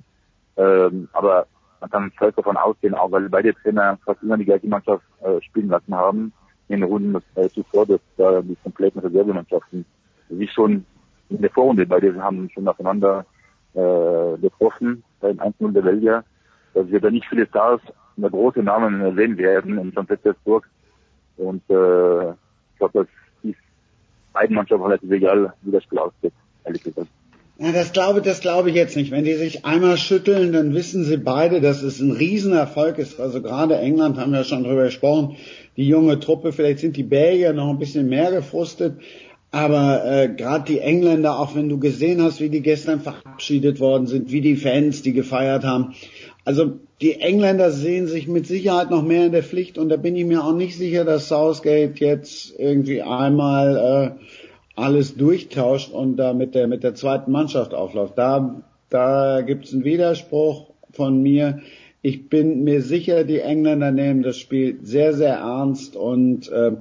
Ähm, 0.57 1.07
aber 1.13 1.45
man 1.79 1.89
kann 1.89 2.11
stolz 2.15 2.35
davon 2.35 2.57
ausgehen, 2.57 2.93
auch 2.93 3.11
weil 3.11 3.29
beide 3.29 3.53
Trainer 3.53 3.97
fast 4.05 4.21
immer 4.23 4.37
die 4.37 4.45
gleiche 4.45 4.67
Mannschaft 4.67 5.03
äh, 5.21 5.41
spielen 5.41 5.69
lassen 5.69 5.95
haben 5.95 6.33
in 6.67 6.81
den 6.81 6.89
Runden 6.89 7.15
äh, 7.35 7.49
zuvor, 7.49 7.85
dass 7.85 7.99
äh, 8.17 8.41
die 8.43 8.57
kompletten 8.63 9.01
Reservemannschaften 9.01 9.85
sich 10.29 10.51
schon 10.51 10.85
in 11.29 11.41
der 11.41 11.49
Vorrunde, 11.51 11.85
beide 11.85 12.21
haben 12.21 12.49
schon 12.49 12.63
nacheinander 12.63 13.25
äh, 13.73 14.37
getroffen 14.41 15.03
beim 15.19 15.39
1-0 15.39 15.71
der 15.71 15.81
Belgier 15.81 16.23
dass 16.73 16.89
wir 16.89 16.99
da 16.99 17.09
nicht 17.09 17.27
viele 17.27 17.47
Stars 17.47 17.81
oder 18.17 18.29
große 18.29 18.61
Namen 18.61 19.15
sehen 19.15 19.37
werden 19.37 19.77
in 19.77 19.91
St. 19.91 20.07
Petersburg. 20.07 20.67
Und 21.37 21.63
äh, 21.69 22.29
ich 22.31 22.77
glaube, 22.77 22.91
das 22.93 23.07
ist 23.43 23.57
beiden 24.33 24.55
Mannschaften 24.55 24.83
relativ 24.83 25.11
egal, 25.11 25.53
wie 25.61 25.71
das 25.71 25.83
Spiel 25.83 25.99
ausgeht, 25.99 26.33
ehrlich 26.65 26.83
gesagt. 26.83 27.07
Ja, 27.57 27.71
das 27.71 27.93
glaube, 27.93 28.23
das 28.23 28.41
glaube 28.41 28.69
ich 28.69 28.75
jetzt 28.75 28.95
nicht. 28.95 29.11
Wenn 29.11 29.23
die 29.23 29.35
sich 29.35 29.65
einmal 29.65 29.97
schütteln, 29.97 30.51
dann 30.51 30.73
wissen 30.73 31.03
sie 31.03 31.17
beide, 31.17 31.61
dass 31.61 31.83
es 31.83 31.99
ein 31.99 32.11
Riesenerfolg 32.11 32.97
ist. 32.97 33.19
Also 33.19 33.41
gerade 33.41 33.77
England 33.77 34.17
haben 34.17 34.31
wir 34.31 34.43
schon 34.45 34.63
drüber 34.63 34.85
gesprochen. 34.85 35.35
Die 35.77 35.87
junge 35.87 36.19
Truppe, 36.19 36.53
vielleicht 36.53 36.79
sind 36.79 36.97
die 36.97 37.03
Belgier 37.03 37.53
noch 37.53 37.69
ein 37.69 37.77
bisschen 37.77 38.09
mehr 38.09 38.31
gefrustet. 38.31 38.99
Aber 39.51 40.05
äh, 40.05 40.29
gerade 40.29 40.63
die 40.65 40.79
Engländer, 40.79 41.37
auch 41.37 41.55
wenn 41.55 41.67
du 41.67 41.77
gesehen 41.77 42.21
hast, 42.21 42.39
wie 42.39 42.49
die 42.49 42.61
gestern 42.61 43.01
verabschiedet 43.01 43.81
worden 43.81 44.07
sind, 44.07 44.31
wie 44.31 44.39
die 44.39 44.55
Fans, 44.55 45.01
die 45.01 45.11
gefeiert 45.11 45.65
haben. 45.65 45.93
Also 46.45 46.79
die 47.01 47.19
Engländer 47.19 47.71
sehen 47.71 48.07
sich 48.07 48.27
mit 48.27 48.47
Sicherheit 48.47 48.89
noch 48.89 49.03
mehr 49.03 49.25
in 49.25 49.31
der 49.31 49.43
Pflicht 49.43 49.77
und 49.77 49.89
da 49.89 49.97
bin 49.97 50.15
ich 50.15 50.25
mir 50.25 50.43
auch 50.43 50.53
nicht 50.53 50.77
sicher, 50.77 51.03
dass 51.03 51.27
Southgate 51.27 51.99
jetzt 51.99 52.57
irgendwie 52.57 53.01
einmal 53.01 54.17
äh, 54.17 54.23
alles 54.75 55.17
durchtauscht 55.17 55.91
und 55.91 56.15
da 56.17 56.33
mit 56.33 56.55
der 56.55 56.67
mit 56.67 56.83
der 56.83 56.95
zweiten 56.95 57.31
Mannschaft 57.31 57.73
aufläuft. 57.73 58.17
Da 58.17 58.61
da 58.89 59.41
gibt's 59.41 59.73
einen 59.73 59.83
Widerspruch 59.83 60.71
von 60.91 61.21
mir. 61.21 61.59
Ich 62.01 62.29
bin 62.29 62.63
mir 62.63 62.81
sicher, 62.81 63.23
die 63.23 63.39
Engländer 63.39 63.91
nehmen 63.91 64.23
das 64.23 64.37
Spiel 64.37 64.79
sehr 64.81 65.13
sehr 65.13 65.35
ernst 65.35 65.95
und 65.95 66.49
äh, 66.51 66.73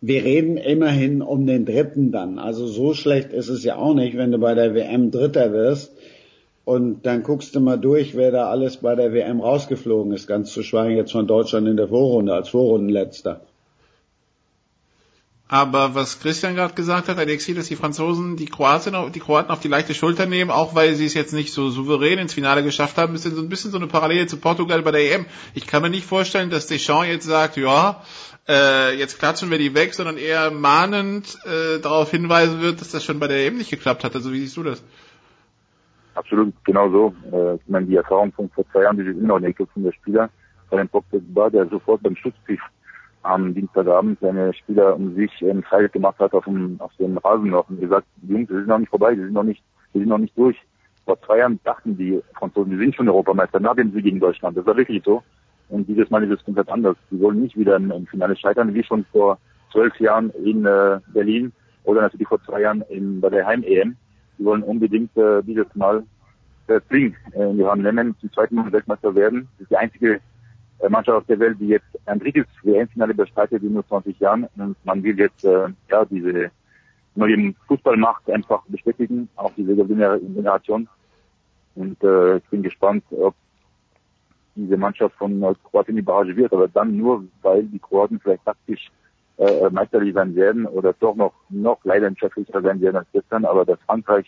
wir 0.00 0.24
reden 0.24 0.56
immerhin 0.56 1.22
um 1.22 1.46
den 1.46 1.64
dritten 1.64 2.12
dann. 2.12 2.38
Also 2.38 2.66
so 2.66 2.94
schlecht 2.94 3.32
ist 3.32 3.48
es 3.48 3.64
ja 3.64 3.76
auch 3.76 3.94
nicht, 3.94 4.16
wenn 4.16 4.30
du 4.30 4.38
bei 4.38 4.54
der 4.54 4.74
WM 4.74 5.10
Dritter 5.10 5.52
wirst. 5.52 5.92
Und 6.64 7.06
dann 7.06 7.22
guckst 7.22 7.56
du 7.56 7.60
mal 7.60 7.78
durch, 7.78 8.14
wer 8.14 8.30
da 8.30 8.50
alles 8.50 8.76
bei 8.76 8.94
der 8.94 9.12
WM 9.12 9.40
rausgeflogen 9.40 10.12
ist, 10.12 10.26
ganz 10.26 10.52
zu 10.52 10.62
schweigen 10.62 10.96
jetzt 10.96 11.12
von 11.12 11.26
Deutschland 11.26 11.66
in 11.66 11.78
der 11.78 11.88
Vorrunde 11.88 12.34
als 12.34 12.50
Vorrundenletzter. 12.50 13.40
Aber 15.50 15.94
was 15.94 16.20
Christian 16.20 16.54
gerade 16.54 16.74
gesagt 16.74 17.08
hat, 17.08 17.16
Alexi, 17.16 17.54
dass 17.54 17.68
die 17.68 17.76
Franzosen 17.76 18.36
die 18.36 18.44
Kroaten, 18.44 18.94
die 19.12 19.20
Kroaten 19.20 19.50
auf 19.50 19.60
die 19.60 19.68
leichte 19.68 19.94
Schulter 19.94 20.26
nehmen, 20.26 20.50
auch 20.50 20.74
weil 20.74 20.94
sie 20.94 21.06
es 21.06 21.14
jetzt 21.14 21.32
nicht 21.32 21.54
so 21.54 21.70
souverän 21.70 22.18
ins 22.18 22.34
Finale 22.34 22.62
geschafft 22.62 22.98
haben, 22.98 23.14
ist 23.14 23.22
so 23.22 23.40
ein 23.40 23.48
bisschen 23.48 23.70
so 23.70 23.78
eine 23.78 23.86
Parallele 23.86 24.26
zu 24.26 24.36
Portugal 24.36 24.82
bei 24.82 24.90
der 24.90 25.14
EM. 25.14 25.24
Ich 25.54 25.66
kann 25.66 25.80
mir 25.80 25.88
nicht 25.88 26.04
vorstellen, 26.04 26.50
dass 26.50 26.66
Deschamps 26.66 27.08
jetzt 27.08 27.24
sagt, 27.24 27.56
ja, 27.56 28.02
äh, 28.46 28.94
jetzt 28.98 29.18
klatschen 29.18 29.50
wir 29.50 29.56
die 29.56 29.74
weg, 29.74 29.94
sondern 29.94 30.18
eher 30.18 30.50
mahnend 30.50 31.38
äh, 31.46 31.80
darauf 31.80 32.10
hinweisen 32.10 32.60
wird, 32.60 32.82
dass 32.82 32.90
das 32.90 33.02
schon 33.02 33.18
bei 33.18 33.26
der 33.26 33.46
EM 33.46 33.56
nicht 33.56 33.70
geklappt 33.70 34.04
hat. 34.04 34.14
Also 34.14 34.30
wie 34.34 34.40
siehst 34.40 34.58
du 34.58 34.64
das? 34.64 34.84
Absolut, 36.14 36.52
genau 36.64 36.90
so. 36.90 37.14
Äh, 37.32 37.54
ich 37.54 37.68
meine, 37.68 37.86
die 37.86 37.96
Erfahrung 37.96 38.32
von 38.32 38.50
vor 38.50 38.66
zwei 38.70 38.82
Jahren, 38.82 38.98
die 38.98 39.04
sind 39.04 39.18
immer 39.18 39.38
noch 39.38 39.40
nicht 39.40 39.56
von 39.56 39.82
der 39.82 39.92
Spieler. 39.92 40.28
Bei 40.68 40.76
dem 40.76 40.88
Pogba, 40.90 41.48
der 41.48 41.66
sofort 41.68 42.02
beim 42.02 42.16
Schutzpfiff 42.16 42.60
am 43.28 43.54
Dienstagabend 43.54 44.18
seine 44.20 44.52
Spieler 44.54 44.96
um 44.96 45.14
sich 45.14 45.30
ähm, 45.42 45.62
frei 45.62 45.86
gemacht 45.88 46.18
hat 46.18 46.32
auf 46.32 46.44
dem, 46.44 46.80
auf 46.80 46.92
dem 46.98 47.18
Rasen 47.18 47.50
noch 47.50 47.68
und 47.68 47.80
gesagt, 47.80 48.06
Jungs, 48.22 48.48
wir 48.48 48.56
sind 48.58 48.68
noch 48.68 48.78
nicht 48.78 48.88
vorbei, 48.88 49.16
wir 49.16 49.24
sind 49.24 49.34
noch 49.34 49.42
nicht, 49.42 49.62
wir 49.92 50.00
sind 50.00 50.08
noch 50.08 50.18
nicht 50.18 50.36
durch. 50.36 50.56
Vor 51.04 51.20
zwei 51.22 51.38
Jahren 51.38 51.60
dachten 51.64 51.96
die 51.96 52.20
Franzosen, 52.34 52.72
wir 52.72 52.78
sind 52.78 52.94
schon 52.94 53.08
Europameister 53.08 53.60
nach 53.60 53.76
dem 53.76 53.92
Sieg 53.92 54.04
gegen 54.04 54.20
Deutschland. 54.20 54.56
Das 54.56 54.66
war 54.66 54.76
wirklich 54.76 55.02
so. 55.04 55.22
Und 55.68 55.86
dieses 55.86 56.08
Mal 56.10 56.24
ist 56.24 56.38
es 56.38 56.44
komplett 56.44 56.68
anders. 56.70 56.96
Sie 57.10 57.20
wollen 57.20 57.42
nicht 57.42 57.56
wieder 57.56 57.76
im, 57.76 58.06
Finale 58.06 58.36
scheitern, 58.36 58.72
wie 58.74 58.82
schon 58.82 59.04
vor 59.12 59.38
zwölf 59.70 59.98
Jahren 60.00 60.30
in 60.44 60.64
äh, 60.64 60.98
Berlin 61.12 61.52
oder 61.84 62.02
natürlich 62.02 62.28
vor 62.28 62.42
zwei 62.44 62.62
Jahren 62.62 62.82
in, 62.88 63.20
bei 63.20 63.28
der 63.28 63.46
Heim-EM. 63.46 63.96
Sie 64.38 64.44
wollen 64.44 64.62
unbedingt 64.62 65.14
äh, 65.16 65.42
dieses 65.42 65.66
Mal 65.74 66.04
äh, 66.68 66.80
Spring 66.80 67.14
äh, 67.32 67.50
in 67.50 67.58
die 67.58 67.66
Hand 67.66 67.82
nehmen, 67.82 68.16
zum 68.20 68.32
zweiten 68.32 68.54
Mal 68.54 68.72
Weltmeister 68.72 69.14
werden. 69.14 69.48
Das 69.58 69.64
ist 69.64 69.70
die 69.70 69.76
einzige 69.76 70.20
Mannschaft 70.88 71.18
auf 71.18 71.26
der 71.26 71.38
Welt, 71.40 71.58
die 71.60 71.68
jetzt 71.68 71.86
ein 72.06 72.18
drittes 72.18 72.46
WM-Finale 72.62 73.14
bestreitet 73.14 73.62
in 73.62 73.72
nur 73.72 73.86
20 73.86 74.18
Jahren. 74.20 74.46
Und 74.56 74.76
man 74.84 75.02
will 75.02 75.18
jetzt 75.18 75.44
äh, 75.44 75.68
ja 75.90 76.04
diese 76.04 76.50
neue 77.14 77.54
Fußballmacht 77.66 78.30
einfach 78.30 78.62
bestätigen, 78.68 79.28
auch 79.36 79.52
diese 79.56 79.74
Generation. 79.74 80.88
Und 81.74 82.02
äh, 82.02 82.36
ich 82.36 82.44
bin 82.44 82.62
gespannt, 82.62 83.04
ob 83.10 83.34
diese 84.54 84.76
Mannschaft 84.76 85.14
von 85.16 85.40
Kroatien 85.70 85.98
überrascht 85.98 86.36
wird, 86.36 86.52
aber 86.52 86.68
dann 86.68 86.96
nur, 86.96 87.24
weil 87.42 87.64
die 87.64 87.78
Kroaten 87.78 88.18
vielleicht 88.20 88.44
taktisch 88.44 88.90
äh, 89.38 89.70
meisterlich 89.70 90.14
sein 90.14 90.34
werden 90.34 90.66
oder 90.66 90.92
doch 90.94 91.14
noch 91.14 91.32
noch 91.48 91.84
leidenschaftlicher 91.84 92.60
sein 92.60 92.80
werden 92.80 92.96
als 92.96 93.06
gestern, 93.12 93.44
aber 93.44 93.64
dass 93.64 93.78
Frankreich 93.86 94.26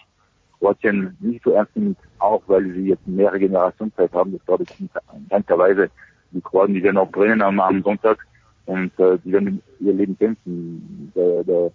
Kroatien 0.58 1.16
nicht 1.20 1.42
so 1.42 1.52
ernst 1.52 1.74
nimmt, 1.74 1.98
auch 2.18 2.42
weil 2.46 2.64
sie 2.72 2.88
jetzt 2.90 3.06
mehrere 3.06 3.40
Generationen 3.40 3.92
Zeit 3.94 4.12
haben, 4.12 4.32
das 4.32 4.46
glaube 4.46 4.64
ich 4.64 4.80
in 4.80 4.88
keinster 5.28 5.58
Weise. 5.58 5.90
Die 6.32 6.40
Kroaten, 6.40 6.74
die 6.74 6.82
werden 6.82 6.98
auch 6.98 7.10
brennen 7.10 7.42
am, 7.42 7.60
am 7.60 7.82
Sonntag 7.82 8.26
und 8.66 8.98
äh, 8.98 9.18
die 9.24 9.32
werden 9.32 9.62
ihr 9.80 9.92
Leben 9.92 10.16
kämpfen. 10.18 11.12
Da, 11.14 11.42
da 11.44 11.70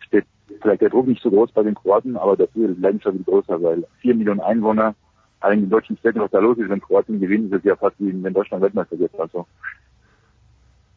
steht 0.00 0.24
vielleicht 0.60 0.82
der 0.82 0.90
Druck 0.90 1.06
nicht 1.06 1.22
so 1.22 1.30
groß 1.30 1.52
bei 1.52 1.62
den 1.62 1.74
Kroaten, 1.74 2.16
aber 2.16 2.36
dafür 2.36 2.70
ist 2.70 2.80
Leidenschaft 2.80 3.16
viel 3.16 3.24
größer, 3.24 3.62
weil 3.62 3.86
vier 4.00 4.14
Millionen 4.14 4.40
Einwohner 4.40 4.94
allen 5.40 5.60
den 5.60 5.70
deutschen 5.70 5.96
Städten, 5.98 6.20
was 6.20 6.30
da 6.30 6.38
los 6.38 6.58
ist, 6.58 6.68
wenn 6.68 6.80
Kroatien 6.80 7.20
gewinnt, 7.20 7.52
ist 7.52 7.58
es 7.58 7.64
ja 7.64 7.76
fast 7.76 7.96
wie 7.98 8.22
wenn 8.22 8.32
Deutschland 8.32 8.62
Weltmeister 8.62 8.98
wird. 8.98 9.18
Also 9.18 9.46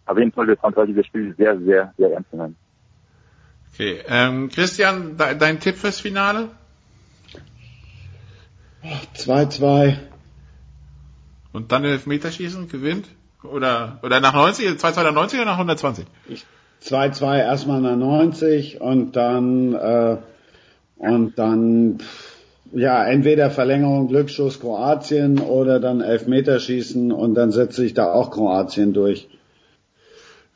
auf 0.05 0.17
jeden 0.17 0.31
Fall 0.31 0.47
wird 0.47 0.59
Frankreich 0.59 0.87
dieses 0.87 1.05
Spiel 1.07 1.33
sehr, 1.35 1.59
sehr, 1.59 1.93
sehr 1.97 2.11
ernst 2.11 2.33
nehmen. 2.33 2.55
Okay, 3.73 3.99
ähm, 4.07 4.49
Christian, 4.49 5.17
de 5.17 5.37
dein 5.37 5.59
Tipp 5.59 5.75
fürs 5.75 5.99
Finale? 5.99 6.49
2-2. 9.15 9.97
Und 11.55 11.71
dann 11.71 11.85
Elfmeterschießen 11.85 12.67
gewinnt? 12.67 13.07
Oder, 13.41 13.99
oder 14.03 14.19
nach 14.19 14.33
90, 14.33 14.71
2-2 14.71 15.03
nach 15.03 15.13
90 15.13 15.39
oder 15.39 15.51
nach 15.51 15.53
120? 15.53 16.05
2-2 16.83 17.39
erstmal 17.39 17.79
nach 17.79 17.95
90 17.95 18.81
und 18.81 19.15
dann, 19.15 19.73
äh, 19.73 20.17
und 20.97 21.39
dann, 21.39 21.99
ja, 22.73 23.05
entweder 23.05 23.51
Verlängerung 23.51 24.09
Glücksschuss 24.09 24.59
Kroatien 24.59 25.39
oder 25.39 25.79
dann 25.79 26.01
Elfmeterschießen 26.01 27.13
und 27.13 27.35
dann 27.35 27.53
setze 27.53 27.85
ich 27.85 27.93
da 27.93 28.11
auch 28.11 28.31
Kroatien 28.31 28.91
durch. 28.91 29.29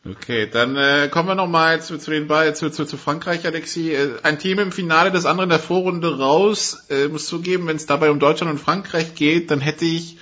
Okay, 0.05 0.49
dann 0.51 0.75
äh, 0.75 1.07
kommen 1.09 1.29
wir 1.29 1.35
nochmal 1.35 1.81
zu, 1.81 1.97
zu 1.97 2.11
den 2.11 2.27
beiden, 2.27 2.55
zu, 2.55 2.71
zu, 2.71 2.83
zu 2.83 2.97
Frankreich, 2.97 3.45
Alexi. 3.45 3.93
Äh, 3.93 4.09
ein 4.23 4.37
Team 4.37 4.59
im 4.59 4.73
Finale, 4.73 5.11
das 5.11 5.25
andere 5.25 5.43
in 5.43 5.49
der 5.49 5.59
Vorrunde 5.59 6.19
raus. 6.19 6.87
Äh, 6.89 7.07
muss 7.07 7.27
zugeben, 7.27 7.67
wenn 7.67 7.77
es 7.77 7.85
dabei 7.85 8.11
um 8.11 8.19
Deutschland 8.19 8.51
und 8.51 8.59
Frankreich 8.59 9.15
geht, 9.15 9.49
dann 9.49 9.61
hätte 9.61 9.85
ich 9.85 10.17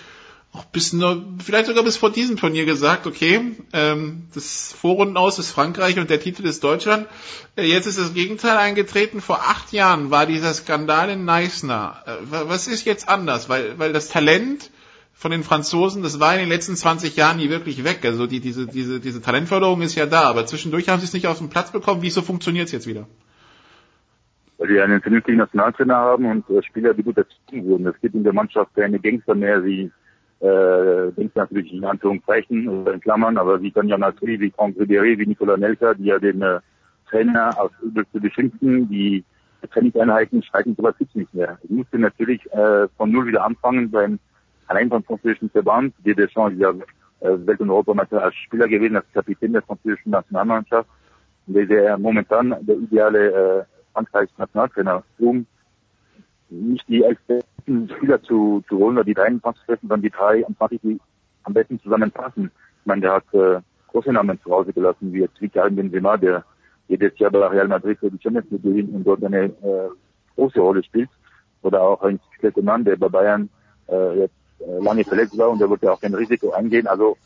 auch 0.53 0.65
bis 0.65 0.93
nur, 0.93 1.23
vielleicht 1.43 1.67
sogar 1.67 1.83
bis 1.83 1.97
vor 1.97 2.11
diesem 2.11 2.37
Turnier 2.37 2.65
gesagt, 2.65 3.05
okay, 3.05 3.55
ähm, 3.73 4.27
das 4.33 4.73
Vorrunden 4.73 5.17
aus 5.17 5.39
ist 5.39 5.51
Frankreich 5.51 5.99
und 5.99 6.09
der 6.09 6.19
Titel 6.19 6.45
ist 6.45 6.63
Deutschland. 6.63 7.07
Äh, 7.55 7.63
jetzt 7.63 7.85
ist 7.85 7.99
das 7.99 8.13
Gegenteil 8.13 8.57
eingetreten. 8.57 9.21
Vor 9.21 9.39
acht 9.39 9.71
Jahren 9.71 10.09
war 10.09 10.25
dieser 10.25 10.53
Skandal 10.53 11.09
in 11.09 11.25
Neisner. 11.25 12.01
Äh, 12.05 12.11
was 12.29 12.67
ist 12.67 12.85
jetzt 12.85 13.09
anders? 13.09 13.49
Weil, 13.49 13.77
weil 13.77 13.93
das 13.93 14.09
Talent 14.09 14.71
von 15.13 15.31
den 15.31 15.43
Franzosen, 15.43 16.03
das 16.03 16.19
war 16.19 16.33
in 16.33 16.39
den 16.39 16.49
letzten 16.49 16.75
20 16.75 17.15
Jahren 17.15 17.37
nie 17.37 17.49
wirklich 17.49 17.83
weg. 17.83 18.05
Also 18.05 18.27
die, 18.27 18.39
diese, 18.39 18.67
diese, 18.67 18.99
diese 18.99 19.21
Talentförderung 19.21 19.81
ist 19.81 19.95
ja 19.95 20.05
da, 20.05 20.23
aber 20.23 20.45
zwischendurch 20.45 20.89
haben 20.89 20.99
sie 20.99 21.05
es 21.05 21.13
nicht 21.13 21.27
auf 21.27 21.39
den 21.39 21.49
Platz 21.49 21.71
bekommen. 21.71 22.01
Wieso 22.01 22.21
funktioniert 22.21 22.67
es 22.67 22.71
jetzt 22.71 22.87
wieder? 22.87 23.07
Weil 24.59 24.69
wir 24.69 24.83
einen 24.83 25.01
vernünftigen 25.01 25.37
Nationaltrainer 25.37 25.95
haben 25.95 26.25
und 26.25 26.49
äh, 26.49 26.63
Spieler, 26.63 26.93
die 26.93 27.03
gut 27.03 27.17
erzogen 27.17 27.65
wurden. 27.65 27.87
Es 27.87 27.99
gibt 28.01 28.15
in 28.15 28.23
der 28.23 28.33
Mannschaft 28.33 28.73
keine 28.75 28.99
Gangster 28.99 29.35
mehr, 29.35 29.63
wie 29.63 29.91
äh, 30.39 31.11
Gangster 31.15 31.41
natürlich 31.41 31.73
in 31.73 31.83
Anführungszeichen 31.83 32.67
oder 32.67 32.93
in 32.93 32.99
Klammern, 32.99 33.37
aber 33.37 33.61
wie 33.61 33.71
Tanja 33.71 33.97
Nasri, 33.97 34.39
wie 34.39 34.51
Franck 34.51 34.77
Ribéry, 34.77 35.17
wie 35.17 35.25
Nicolas 35.25 35.59
Nelka, 35.59 35.93
die 35.93 36.05
ja 36.05 36.19
den 36.19 36.41
äh, 36.41 36.59
Trainer 37.09 37.59
aus 37.59 37.71
übelste 37.81 38.19
beschimpfen, 38.19 38.89
die 38.89 39.23
Trainingseinheiten 39.71 40.43
streiten, 40.43 40.75
sowas 40.75 40.95
gibt's 40.97 41.15
nicht 41.15 41.33
mehr. 41.33 41.57
Ich 41.63 41.69
musste 41.69 41.97
natürlich 41.97 42.45
äh, 42.51 42.87
von 42.97 43.11
null 43.11 43.27
wieder 43.27 43.43
anfangen 43.43 43.89
beim 43.89 44.19
allein 44.67 44.89
vom 44.89 45.03
französischen 45.03 45.49
Verband. 45.49 45.93
Didier 45.99 46.15
Deschamps 46.15 46.53
ist 46.53 46.61
ja 46.61 46.69
äh, 47.21 47.47
Welt- 47.47 47.59
und 47.59 47.69
Europameister 47.69 48.21
als 48.23 48.35
Spieler 48.35 48.67
gewesen, 48.67 48.97
als 48.97 49.05
Kapitän 49.13 49.53
der 49.53 49.63
französischen 49.63 50.11
Nationalmannschaft. 50.11 50.89
Der 51.47 51.97
momentan 51.97 52.55
der 52.61 52.75
ideale 52.75 53.31
äh, 53.31 53.63
Frankreichs-Nationaltrainer, 53.93 55.03
um 55.17 55.45
nicht 56.49 56.87
die 56.87 57.03
elf 57.03 57.19
besten 57.27 57.89
Spieler 57.89 58.21
zu, 58.23 58.63
zu 58.67 58.77
holen, 58.77 58.97
oder 58.97 59.05
die 59.05 59.13
23 59.13 59.65
besten, 59.65 59.87
sondern 59.87 60.01
die 60.03 60.09
23, 60.09 60.79
die 60.81 60.99
am 61.43 61.53
besten 61.53 61.79
zusammenpassen. 61.79 62.51
Ich 62.81 62.85
meine, 62.85 63.01
der 63.01 63.13
hat 63.13 63.33
äh, 63.33 63.61
große 63.87 64.11
Namen 64.11 64.39
zu 64.41 64.51
Hause 64.51 64.73
gelassen, 64.73 65.13
wie 65.13 65.21
jetzt 65.21 65.39
Karim 65.53 65.75
Benzema, 65.75 66.17
der 66.17 66.43
jedes 66.87 67.17
Jahr 67.19 67.31
bei 67.31 67.45
Real 67.45 67.67
Madrid 67.67 67.99
für 67.99 68.11
die 68.11 68.19
Champions 68.21 68.49
League 68.51 68.63
gewinnt 68.63 68.93
und 68.93 69.03
dort 69.03 69.23
eine 69.23 69.45
äh, 69.45 69.89
große 70.35 70.59
Rolle 70.59 70.83
spielt. 70.83 71.09
Oder 71.63 71.81
auch 71.81 72.01
ein 72.03 72.19
Mann, 72.61 72.85
der 72.85 72.95
bei 72.95 73.09
Bayern 73.09 73.49
äh, 73.89 74.19
jetzt 74.19 74.35
äh, 74.59 74.83
lange 74.83 75.03
verletzt 75.03 75.37
war 75.37 75.49
und 75.49 75.61
er 75.61 75.69
wollte 75.69 75.91
auch 75.91 75.99
kein 75.99 76.13
Risiko 76.13 76.51
eingehen. 76.51 76.87
Also 76.87 77.17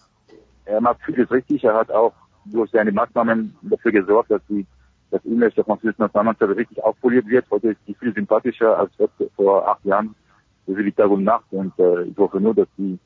er 0.65 0.81
macht 0.81 1.01
vieles 1.05 1.29
richtig. 1.29 1.63
Er 1.63 1.75
hat 1.75 1.91
auch 1.91 2.13
durch 2.45 2.71
seine 2.71 2.91
Maßnahmen 2.91 3.55
dafür 3.61 3.91
gesorgt, 3.91 4.31
dass 4.31 4.41
die 4.49 4.65
das 5.11 5.23
Image 5.25 5.55
der 5.55 5.65
französischen 5.65 6.01
Nationalmannschaft 6.01 6.55
richtig 6.55 6.83
aufpoliert 6.83 7.27
wird. 7.27 7.45
Heute 7.51 7.69
ist 7.69 7.79
die 7.87 7.93
viel 7.95 8.13
sympathischer 8.13 8.77
als 8.77 8.91
vor 9.35 9.67
acht 9.67 9.83
Jahren. 9.85 10.15
Das 10.65 10.77
ist 10.77 10.95
Tag 10.95 11.09
und 11.09 11.23
Nacht 11.23 11.45
und 11.51 11.77
äh, 11.79 12.03
ich 12.03 12.17
hoffe 12.17 12.39
nur, 12.39 12.55
dass 12.55 12.67
die 12.77 12.97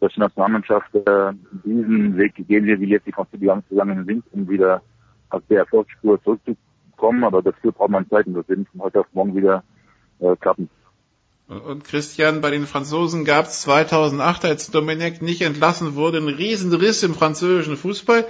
deutsche 0.00 0.20
Nationalmannschaft 0.20 0.94
äh, 0.94 1.32
diesen 1.64 2.16
Weg 2.16 2.34
gehen 2.48 2.64
wird, 2.64 2.80
wie 2.80 2.88
jetzt 2.88 3.06
die 3.06 3.12
Franzosen 3.12 3.62
gegangen 3.70 4.04
sind, 4.04 4.24
um 4.32 4.48
wieder 4.48 4.82
auf 5.30 5.42
der 5.48 5.60
Erfolgsspur 5.60 6.20
zurückzukommen. 6.22 7.22
Aber 7.22 7.42
dafür 7.42 7.70
braucht 7.70 7.90
man 7.90 8.08
Zeit 8.08 8.26
und 8.26 8.34
das 8.34 8.48
wird 8.48 8.68
von 8.68 8.80
heute 8.82 9.00
auf 9.00 9.06
morgen 9.12 9.36
wieder 9.36 9.62
äh, 10.18 10.34
klappen. 10.36 10.68
Und 11.60 11.84
Christian, 11.84 12.40
bei 12.40 12.50
den 12.50 12.66
Franzosen 12.66 13.24
gab 13.24 13.46
es 13.46 13.60
2008, 13.62 14.44
als 14.46 14.70
Domenech 14.70 15.20
nicht 15.20 15.42
entlassen 15.42 15.94
wurde, 15.94 16.18
einen 16.18 16.28
riesen 16.28 16.72
Riss 16.72 17.02
im 17.02 17.14
französischen 17.14 17.76
Fußball. 17.76 18.26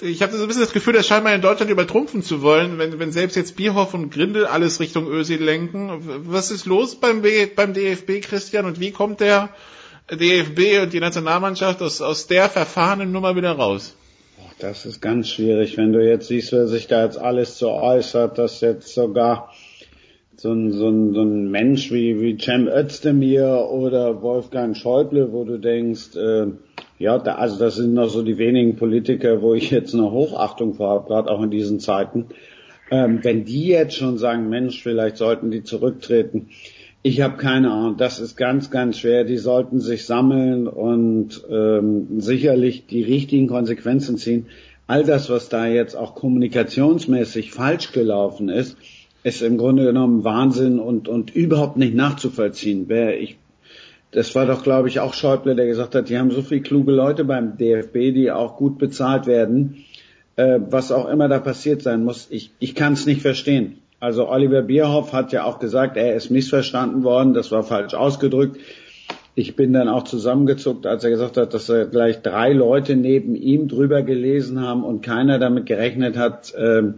Ich 0.00 0.22
habe 0.22 0.36
so 0.36 0.42
ein 0.42 0.48
bisschen 0.48 0.62
das 0.62 0.72
Gefühl, 0.72 0.92
das 0.92 1.06
scheint 1.06 1.22
man 1.22 1.34
in 1.34 1.40
Deutschland 1.40 1.70
übertrumpfen 1.70 2.22
zu 2.22 2.42
wollen, 2.42 2.78
wenn, 2.78 2.98
wenn 2.98 3.12
selbst 3.12 3.36
jetzt 3.36 3.56
Bierhoff 3.56 3.94
und 3.94 4.10
Grindel 4.10 4.46
alles 4.46 4.80
Richtung 4.80 5.06
Özil 5.06 5.42
lenken. 5.42 6.00
Was 6.26 6.50
ist 6.50 6.66
los 6.66 6.96
beim, 6.96 7.22
beim 7.54 7.74
DFB, 7.74 8.20
Christian, 8.22 8.64
und 8.64 8.80
wie 8.80 8.90
kommt 8.90 9.20
der 9.20 9.50
DFB 10.10 10.82
und 10.82 10.92
die 10.92 11.00
Nationalmannschaft 11.00 11.80
aus, 11.80 12.00
aus 12.00 12.26
der 12.26 12.48
verfahrenen 12.48 13.12
Nummer 13.12 13.36
wieder 13.36 13.52
raus? 13.52 13.94
Das 14.58 14.86
ist 14.86 15.00
ganz 15.00 15.28
schwierig, 15.28 15.76
wenn 15.76 15.92
du 15.92 16.04
jetzt 16.04 16.28
siehst, 16.28 16.52
wer 16.52 16.66
sich 16.66 16.86
da 16.86 17.04
jetzt 17.04 17.18
alles 17.18 17.58
so 17.58 17.70
äußert, 17.70 18.38
dass 18.38 18.60
jetzt 18.60 18.94
sogar 18.94 19.52
so 20.36 20.52
ein, 20.52 20.72
so 20.72 20.88
ein, 20.88 21.14
so 21.14 21.22
ein 21.22 21.50
Mensch 21.50 21.92
wie, 21.92 22.20
wie 22.20 22.38
Cem 22.38 22.68
Özdemir 22.68 23.68
oder 23.70 24.22
Wolfgang 24.22 24.76
Schäuble, 24.76 25.32
wo 25.32 25.44
du 25.44 25.58
denkst, 25.58 26.16
äh, 26.16 26.46
ja, 26.98 27.18
da, 27.18 27.36
also 27.36 27.58
das 27.58 27.76
sind 27.76 27.94
noch 27.94 28.08
so 28.08 28.22
die 28.22 28.38
wenigen 28.38 28.76
Politiker, 28.76 29.42
wo 29.42 29.54
ich 29.54 29.70
jetzt 29.70 29.94
eine 29.94 30.10
Hochachtung 30.10 30.74
vor 30.74 30.90
habe, 30.90 31.08
gerade 31.08 31.30
auch 31.30 31.42
in 31.42 31.50
diesen 31.50 31.80
Zeiten. 31.80 32.26
Ähm, 32.90 33.20
wenn 33.22 33.44
die 33.44 33.68
jetzt 33.68 33.96
schon 33.96 34.18
sagen, 34.18 34.48
Mensch, 34.48 34.82
vielleicht 34.82 35.16
sollten 35.16 35.50
die 35.50 35.62
zurücktreten. 35.62 36.48
Ich 37.02 37.20
habe 37.20 37.36
keine 37.36 37.70
Ahnung, 37.70 37.96
das 37.96 38.18
ist 38.18 38.36
ganz, 38.36 38.70
ganz 38.70 38.98
schwer. 38.98 39.24
Die 39.24 39.36
sollten 39.36 39.80
sich 39.80 40.06
sammeln 40.06 40.66
und 40.66 41.42
ähm, 41.50 42.20
sicherlich 42.20 42.86
die 42.86 43.02
richtigen 43.02 43.46
Konsequenzen 43.46 44.16
ziehen. 44.16 44.46
All 44.86 45.04
das, 45.04 45.30
was 45.30 45.48
da 45.48 45.66
jetzt 45.66 45.96
auch 45.96 46.14
kommunikationsmäßig 46.14 47.52
falsch 47.52 47.92
gelaufen 47.92 48.48
ist, 48.48 48.76
ist 49.24 49.42
im 49.42 49.56
Grunde 49.58 49.84
genommen 49.84 50.22
Wahnsinn 50.22 50.78
und, 50.78 51.08
und 51.08 51.34
überhaupt 51.34 51.76
nicht 51.78 51.94
nachzuvollziehen. 51.94 52.84
Wer 52.88 53.20
ich, 53.20 53.38
das 54.12 54.34
war 54.34 54.46
doch, 54.46 54.62
glaube 54.62 54.88
ich, 54.88 55.00
auch 55.00 55.14
Schäuble, 55.14 55.56
der 55.56 55.66
gesagt 55.66 55.94
hat, 55.94 56.10
die 56.10 56.18
haben 56.18 56.30
so 56.30 56.42
viele 56.42 56.60
kluge 56.60 56.92
Leute 56.92 57.24
beim 57.24 57.56
DFB, 57.56 58.14
die 58.14 58.30
auch 58.30 58.56
gut 58.56 58.78
bezahlt 58.78 59.26
werden. 59.26 59.84
Äh, 60.36 60.60
was 60.68 60.92
auch 60.92 61.08
immer 61.08 61.28
da 61.28 61.38
passiert 61.38 61.82
sein 61.82 62.04
muss, 62.04 62.28
ich, 62.30 62.52
ich 62.58 62.74
kann 62.74 62.92
es 62.92 63.06
nicht 63.06 63.22
verstehen. 63.22 63.78
Also 63.98 64.28
Oliver 64.28 64.60
Bierhoff 64.60 65.14
hat 65.14 65.32
ja 65.32 65.44
auch 65.44 65.58
gesagt, 65.58 65.96
er 65.96 66.14
ist 66.14 66.30
missverstanden 66.30 67.02
worden, 67.02 67.32
das 67.32 67.50
war 67.50 67.62
falsch 67.62 67.94
ausgedrückt. 67.94 68.58
Ich 69.34 69.56
bin 69.56 69.72
dann 69.72 69.88
auch 69.88 70.04
zusammengezuckt, 70.04 70.86
als 70.86 71.02
er 71.02 71.10
gesagt 71.10 71.38
hat, 71.38 71.54
dass 71.54 71.70
er 71.70 71.86
gleich 71.86 72.20
drei 72.20 72.52
Leute 72.52 72.94
neben 72.94 73.34
ihm 73.34 73.68
drüber 73.68 74.02
gelesen 74.02 74.60
haben 74.60 74.84
und 74.84 75.00
keiner 75.00 75.38
damit 75.38 75.64
gerechnet 75.64 76.18
hat, 76.18 76.52
äh, 76.54 76.92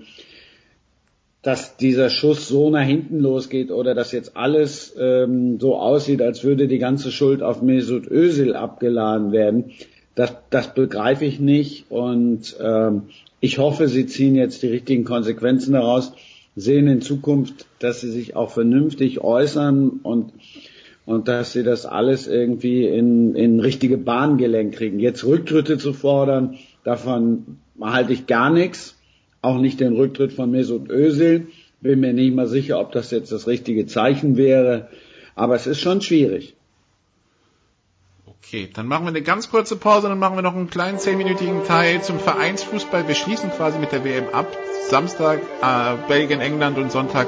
dass 1.46 1.76
dieser 1.76 2.10
Schuss 2.10 2.48
so 2.48 2.70
nach 2.70 2.84
hinten 2.84 3.20
losgeht 3.20 3.70
oder 3.70 3.94
dass 3.94 4.10
jetzt 4.10 4.36
alles 4.36 4.96
ähm, 4.98 5.60
so 5.60 5.76
aussieht, 5.76 6.20
als 6.20 6.42
würde 6.42 6.66
die 6.66 6.80
ganze 6.80 7.12
Schuld 7.12 7.40
auf 7.40 7.62
Mesut 7.62 8.10
Özil 8.10 8.56
abgeladen 8.56 9.30
werden, 9.30 9.70
das, 10.16 10.34
das 10.50 10.74
begreife 10.74 11.24
ich 11.24 11.38
nicht 11.38 11.88
und 11.88 12.56
ähm, 12.60 13.02
ich 13.38 13.58
hoffe, 13.58 13.86
sie 13.86 14.06
ziehen 14.06 14.34
jetzt 14.34 14.64
die 14.64 14.66
richtigen 14.66 15.04
Konsequenzen 15.04 15.74
daraus, 15.74 16.14
sehen 16.56 16.88
in 16.88 17.00
Zukunft, 17.00 17.66
dass 17.78 18.00
sie 18.00 18.10
sich 18.10 18.34
auch 18.34 18.50
vernünftig 18.50 19.20
äußern 19.22 20.00
und 20.02 20.32
und 21.04 21.28
dass 21.28 21.52
sie 21.52 21.62
das 21.62 21.86
alles 21.86 22.26
irgendwie 22.26 22.88
in, 22.88 23.36
in 23.36 23.60
richtige 23.60 23.98
Bahn 23.98 24.36
gelenkt 24.36 24.74
kriegen. 24.74 24.98
Jetzt 24.98 25.22
Rücktritte 25.22 25.78
zu 25.78 25.92
fordern, 25.92 26.56
davon 26.82 27.58
halte 27.80 28.12
ich 28.12 28.26
gar 28.26 28.50
nichts 28.50 28.95
auch 29.46 29.58
nicht 29.58 29.80
den 29.80 29.94
Rücktritt 29.94 30.32
von 30.32 30.50
Mesut 30.50 30.90
Özil. 30.90 31.48
Bin 31.80 32.00
mir 32.00 32.12
nicht 32.12 32.34
mal 32.34 32.46
sicher, 32.46 32.80
ob 32.80 32.92
das 32.92 33.10
jetzt 33.10 33.32
das 33.32 33.46
richtige 33.46 33.86
Zeichen 33.86 34.36
wäre. 34.36 34.88
Aber 35.34 35.54
es 35.54 35.66
ist 35.66 35.80
schon 35.80 36.00
schwierig. 36.00 36.54
Okay, 38.26 38.68
dann 38.72 38.86
machen 38.86 39.04
wir 39.04 39.08
eine 39.08 39.22
ganz 39.22 39.50
kurze 39.50 39.76
Pause, 39.76 40.08
dann 40.08 40.20
machen 40.20 40.36
wir 40.36 40.42
noch 40.42 40.54
einen 40.54 40.70
kleinen 40.70 40.98
zehnminütigen 40.98 41.64
Teil 41.64 42.00
zum 42.02 42.20
Vereinsfußball. 42.20 43.08
Wir 43.08 43.14
schließen 43.14 43.50
quasi 43.50 43.78
mit 43.78 43.92
der 43.92 44.04
WM 44.04 44.28
ab. 44.32 44.56
Samstag 44.88 45.40
äh, 45.62 45.96
Belgien, 46.08 46.40
England 46.40 46.78
und 46.78 46.92
Sonntag 46.92 47.26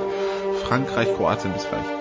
Frankreich, 0.64 1.08
Kroatien. 1.16 1.52
Bis 1.52 1.68
gleich. 1.68 1.97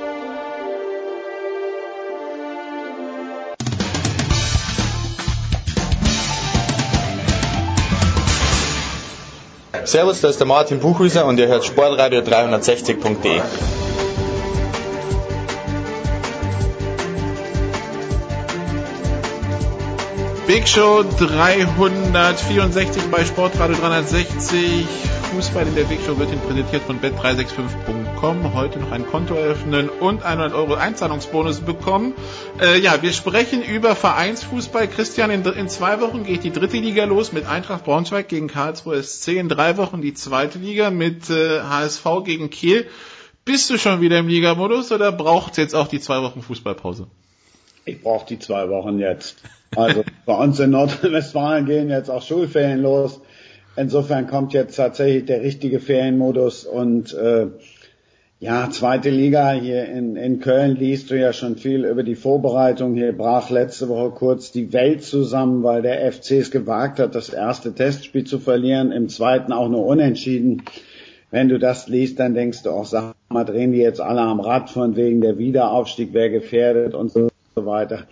Servus, 9.88 10.20
da 10.20 10.28
ist 10.28 10.40
der 10.42 10.48
Martin 10.48 10.80
Buchhüser 10.82 11.26
und 11.26 11.40
ihr 11.40 11.48
hört 11.48 11.64
Sportradio 11.64 12.20
360.de. 12.20 13.40
Big 20.46 20.68
Show 20.68 21.06
364 21.18 23.04
bei 23.10 23.24
Sportradio 23.24 23.78
360. 23.78 24.86
Fußball 25.34 25.66
in 25.66 25.76
der 25.76 25.84
Big 25.86 26.00
Show 26.06 26.20
wird 26.20 26.34
Ihnen 26.34 26.42
präsentiert 26.42 26.84
von 26.84 27.00
bet365.com. 28.18 28.54
Heute 28.54 28.80
noch 28.80 28.92
ein 28.92 29.06
Konto 29.06 29.36
eröffnen 29.36 29.90
und 29.90 30.24
100 30.24 30.54
Euro 30.54 30.76
Einzahlungsbonus 30.76 31.62
bekommen. 31.62 32.14
Äh, 32.60 32.80
ja, 32.80 33.02
wir 33.02 33.14
sprechen 33.14 33.64
über 33.64 33.96
Vereinsfußball. 33.96 34.88
Christian, 34.88 35.30
in, 35.32 35.46
in, 35.46 35.70
zwei 35.70 36.02
Wochen 36.02 36.24
geht 36.24 36.44
die 36.44 36.52
dritte 36.52 36.78
Liga 36.78 37.06
los 37.06 37.32
mit 37.32 37.48
Eintracht 37.48 37.86
Braunschweig 37.86 38.28
gegen 38.28 38.48
Karlsruhe 38.48 39.02
SC. 39.02 39.30
In 39.30 39.50
drei 39.50 39.78
Wochen 39.78 40.02
die 40.02 40.14
zweite 40.14 40.60
Liga 40.60 40.90
mit 40.90 41.30
äh, 41.30 41.62
HSV 41.62 42.06
gegen 42.26 42.50
Kiel. 42.50 42.88
Bist 43.46 43.70
du 43.70 43.78
schon 43.78 44.02
wieder 44.02 44.20
im 44.20 44.28
Ligamodus 44.28 44.92
oder 44.92 45.12
braucht 45.12 45.58
jetzt 45.58 45.76
auch 45.76 45.88
die 45.88 46.00
zwei 46.00 46.22
Wochen 46.22 46.42
Fußballpause? 46.42 47.08
Ich 47.86 48.02
brauche 48.02 48.26
die 48.28 48.40
zwei 48.40 48.70
Wochen 48.70 49.00
jetzt. 49.00 49.38
Also 49.76 50.04
bei 50.26 50.36
uns 50.36 50.60
in 50.60 50.72
Nordrhein-Westfalen 50.72 51.66
gehen 51.66 51.90
jetzt 51.90 52.10
auch 52.10 52.22
Schulferien 52.22 52.82
los. 52.82 53.22
Insofern 53.78 54.28
kommt 54.28 54.54
jetzt 54.54 54.76
tatsächlich 54.76 55.26
der 55.26 55.42
richtige 55.44 55.80
Ferienmodus 55.80 56.66
und 56.66 57.14
äh, 57.14 57.48
ja, 58.40 58.70
zweite 58.70 59.10
Liga 59.10 59.52
hier 59.54 59.86
in, 59.86 60.16
in 60.16 60.40
Köln 60.40 60.76
liest 60.76 61.10
du 61.10 61.20
ja 61.20 61.34
schon 61.34 61.56
viel 61.56 61.86
über 61.86 62.04
die 62.04 62.16
Vorbereitung. 62.16 62.94
Hier 62.94 63.12
brach 63.12 63.50
letzte 63.50 63.90
Woche 63.90 64.12
kurz 64.12 64.52
die 64.52 64.74
Welt 64.74 65.04
zusammen, 65.04 65.64
weil 65.64 65.82
der 65.82 66.12
FC 66.12 66.32
es 66.32 66.52
gewagt 66.52 67.00
hat, 67.00 67.16
das 67.16 67.30
erste 67.30 67.74
Testspiel 67.74 68.26
zu 68.26 68.38
verlieren, 68.38 68.92
im 68.92 69.10
zweiten 69.10 69.52
auch 69.52 69.70
nur 69.70 69.86
unentschieden. 69.88 70.64
Wenn 71.32 71.50
du 71.50 71.58
das 71.58 71.88
liest, 71.88 72.20
dann 72.20 72.36
denkst 72.36 72.62
du 72.62 72.70
auch, 72.70 72.86
sag 72.86 73.16
mal, 73.30 73.44
drehen 73.44 73.72
die 73.72 73.80
jetzt 73.80 74.02
alle 74.02 74.22
am 74.22 74.40
Rad 74.40 74.70
von 74.70 74.96
wegen 74.96 75.20
der 75.22 75.40
Wiederaufstieg 75.40 76.14
wäre 76.14 76.30
gefährdet 76.30 76.94
und 76.94 77.12
so 77.12 77.30
weiter. 77.56 78.04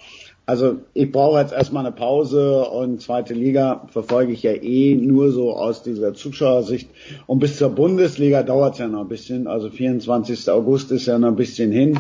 Also 0.48 0.78
ich 0.94 1.12
brauche 1.12 1.40
jetzt 1.40 1.54
erstmal 1.54 1.86
eine 1.86 1.96
Pause 1.96 2.66
und 2.66 3.02
zweite 3.02 3.34
Liga 3.34 3.88
verfolge 3.90 4.32
ich 4.32 4.44
ja 4.44 4.52
eh 4.52 4.96
nur 4.96 5.32
so 5.32 5.54
aus 5.54 5.82
dieser 5.82 6.14
Zuschauersicht. 6.14 6.90
Und 7.26 7.40
bis 7.40 7.58
zur 7.58 7.70
Bundesliga 7.70 8.44
dauert 8.44 8.74
es 8.74 8.80
ja 8.80 8.88
noch 8.88 9.02
ein 9.02 9.08
bisschen. 9.08 9.48
Also 9.48 9.72
24. 9.72 10.50
August 10.52 10.92
ist 10.92 11.08
ja 11.08 11.18
noch 11.18 11.30
ein 11.30 11.36
bisschen 11.36 11.72
hin. 11.72 12.00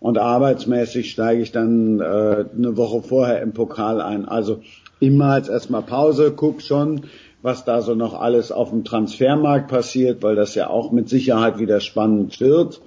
Und 0.00 0.18
arbeitsmäßig 0.18 1.10
steige 1.10 1.42
ich 1.42 1.52
dann 1.52 2.00
äh, 2.00 2.44
eine 2.56 2.76
Woche 2.76 3.02
vorher 3.02 3.40
im 3.40 3.52
Pokal 3.52 4.00
ein. 4.00 4.26
Also 4.26 4.60
immer 4.98 5.36
jetzt 5.36 5.48
erstmal 5.48 5.82
Pause, 5.82 6.32
guck 6.34 6.62
schon, 6.62 7.02
was 7.42 7.64
da 7.64 7.82
so 7.82 7.94
noch 7.94 8.20
alles 8.20 8.50
auf 8.50 8.70
dem 8.70 8.84
Transfermarkt 8.84 9.68
passiert, 9.68 10.22
weil 10.22 10.34
das 10.34 10.56
ja 10.56 10.68
auch 10.68 10.90
mit 10.90 11.08
Sicherheit 11.08 11.58
wieder 11.60 11.80
spannend 11.80 12.40
wird. 12.40 12.80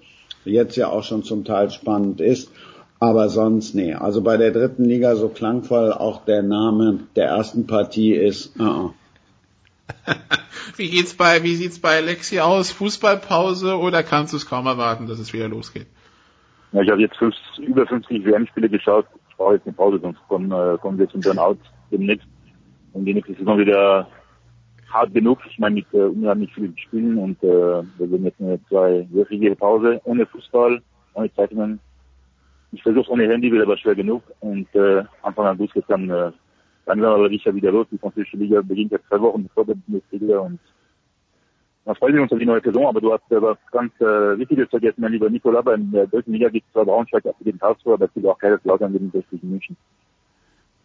Jetzt 0.44 0.76
ja 0.76 0.90
auch 0.90 1.04
schon 1.04 1.24
zum 1.24 1.46
Teil 1.46 1.70
spannend 1.72 2.22
ist. 2.22 2.50
Aber 3.00 3.30
sonst 3.30 3.76
nee. 3.76 3.94
Also 3.94 4.22
bei 4.22 4.38
der 4.38 4.52
dritten 4.52 4.84
Liga 4.84 5.16
so 5.16 5.30
klangvoll 5.30 5.94
auch 5.94 6.26
der 6.26 6.44
Name 6.44 7.00
der 7.16 7.28
ersten 7.28 7.66
Partie 7.66 8.14
ist. 8.14 8.60
Uh 8.60 8.64
-uh. 8.64 8.94
wie 10.76 10.90
geht's 10.90 11.14
bei, 11.14 11.44
wie 11.44 11.56
sieht's 11.56 11.80
bei 11.80 11.98
Alexi 11.98 12.40
aus? 12.40 12.72
Fußballpause 12.72 13.78
oder 13.78 14.04
kannst 14.04 14.34
du 14.34 14.38
es 14.38 14.46
kaum 14.46 14.68
erwarten, 14.68 15.08
dass 15.08 15.20
es 15.20 15.34
wieder 15.34 15.48
losgeht? 15.48 15.88
Ja, 16.74 16.82
ich 16.82 16.90
habe 16.90 17.02
jetzt 17.02 17.18
fünf, 17.18 17.36
über 17.58 17.88
50 17.88 18.26
WM-Spiele 18.26 18.70
geschaut. 18.70 19.06
Ich 19.30 19.36
brauche 19.38 19.56
jetzt 19.56 19.66
eine 19.66 19.74
Pause, 19.74 20.00
sonst 20.00 20.20
kommen, 20.28 20.52
äh, 20.52 20.78
kommen 20.78 21.00
wir 21.00 21.10
zum 21.10 21.22
Burnout 21.22 21.58
demnächst. 21.92 22.28
Und 22.94 23.06
die 23.06 23.14
nächste 23.14 23.34
Saison 23.34 23.58
wieder 23.58 24.08
hart 24.90 25.14
genug. 25.14 25.40
Ich 25.50 25.58
meine, 25.58 25.76
mit 25.76 25.86
äh, 25.94 26.02
unheimlich 26.02 26.54
vielen 26.54 26.78
Spielen 26.78 27.18
und 27.18 27.42
äh, 27.44 27.48
wir 27.48 28.12
werden 28.12 28.26
jetzt 28.26 28.42
eine 28.42 28.60
zweiwöchige 28.68 29.56
Pause 29.56 30.02
ohne 30.04 30.26
Fußball, 30.26 30.82
ohne 31.14 31.34
Zeitungen 31.34 31.80
ich 32.72 32.84
versuche 32.84 33.12
ohne 33.12 33.28
Handy 33.28 33.52
wird 33.52 33.64
aber 33.64 33.78
schwer 33.78 33.96
genug 33.96 34.24
und 34.40 34.68
äh, 34.76 35.04
Anfang 35.22 35.48
August 35.48 35.74
geht 35.74 35.86
dann 35.88 36.10
äh, 36.10 36.32
dann 36.86 37.02
werden 37.02 37.14
aber 37.14 37.30
sicher 37.30 37.54
wieder 37.54 37.72
los. 37.72 37.86
Die 37.92 38.00
französische 38.00 38.38
Liga 38.38 38.62
beginnt 38.62 38.92
jetzt 38.92 39.08
zwei 39.08 39.22
Wochen 39.22 39.48
vor 39.54 39.64
der 39.64 39.76
Bundesliga 39.76 40.40
und 40.40 40.60
man 41.86 41.96
freut 41.96 42.14
sich 42.14 42.22
uns 42.22 42.32
auf 42.32 42.40
die 42.40 42.46
neue 42.46 42.62
Saison, 42.62 42.88
aber 42.88 43.00
du 43.00 43.14
hast 43.14 43.32
äh, 43.32 43.42
was 43.42 43.58
ganz 43.72 43.94
äh, 44.02 44.38
Wichtiges 44.38 44.70
vergessen, 44.70 45.02
mein 45.02 45.12
lieber 45.12 45.30
Nikola. 45.30 45.62
Bei 45.62 45.78
der 45.78 46.08
dritten 46.08 46.34
Liga 46.34 46.50
gibt 46.50 46.66
es 46.68 46.74
zwar 46.74 46.86
Braunschweig 46.86 47.26
auf 47.26 47.36
den 47.40 47.60
Karlsruhe, 47.60 47.94
aber 47.94 48.06
es 48.06 48.14
gibt 48.14 48.26
auch 48.26 48.38
keine 48.38 48.60
Lautern 48.64 48.94
gegen 48.94 49.12
60 49.12 49.44
München. 49.44 49.78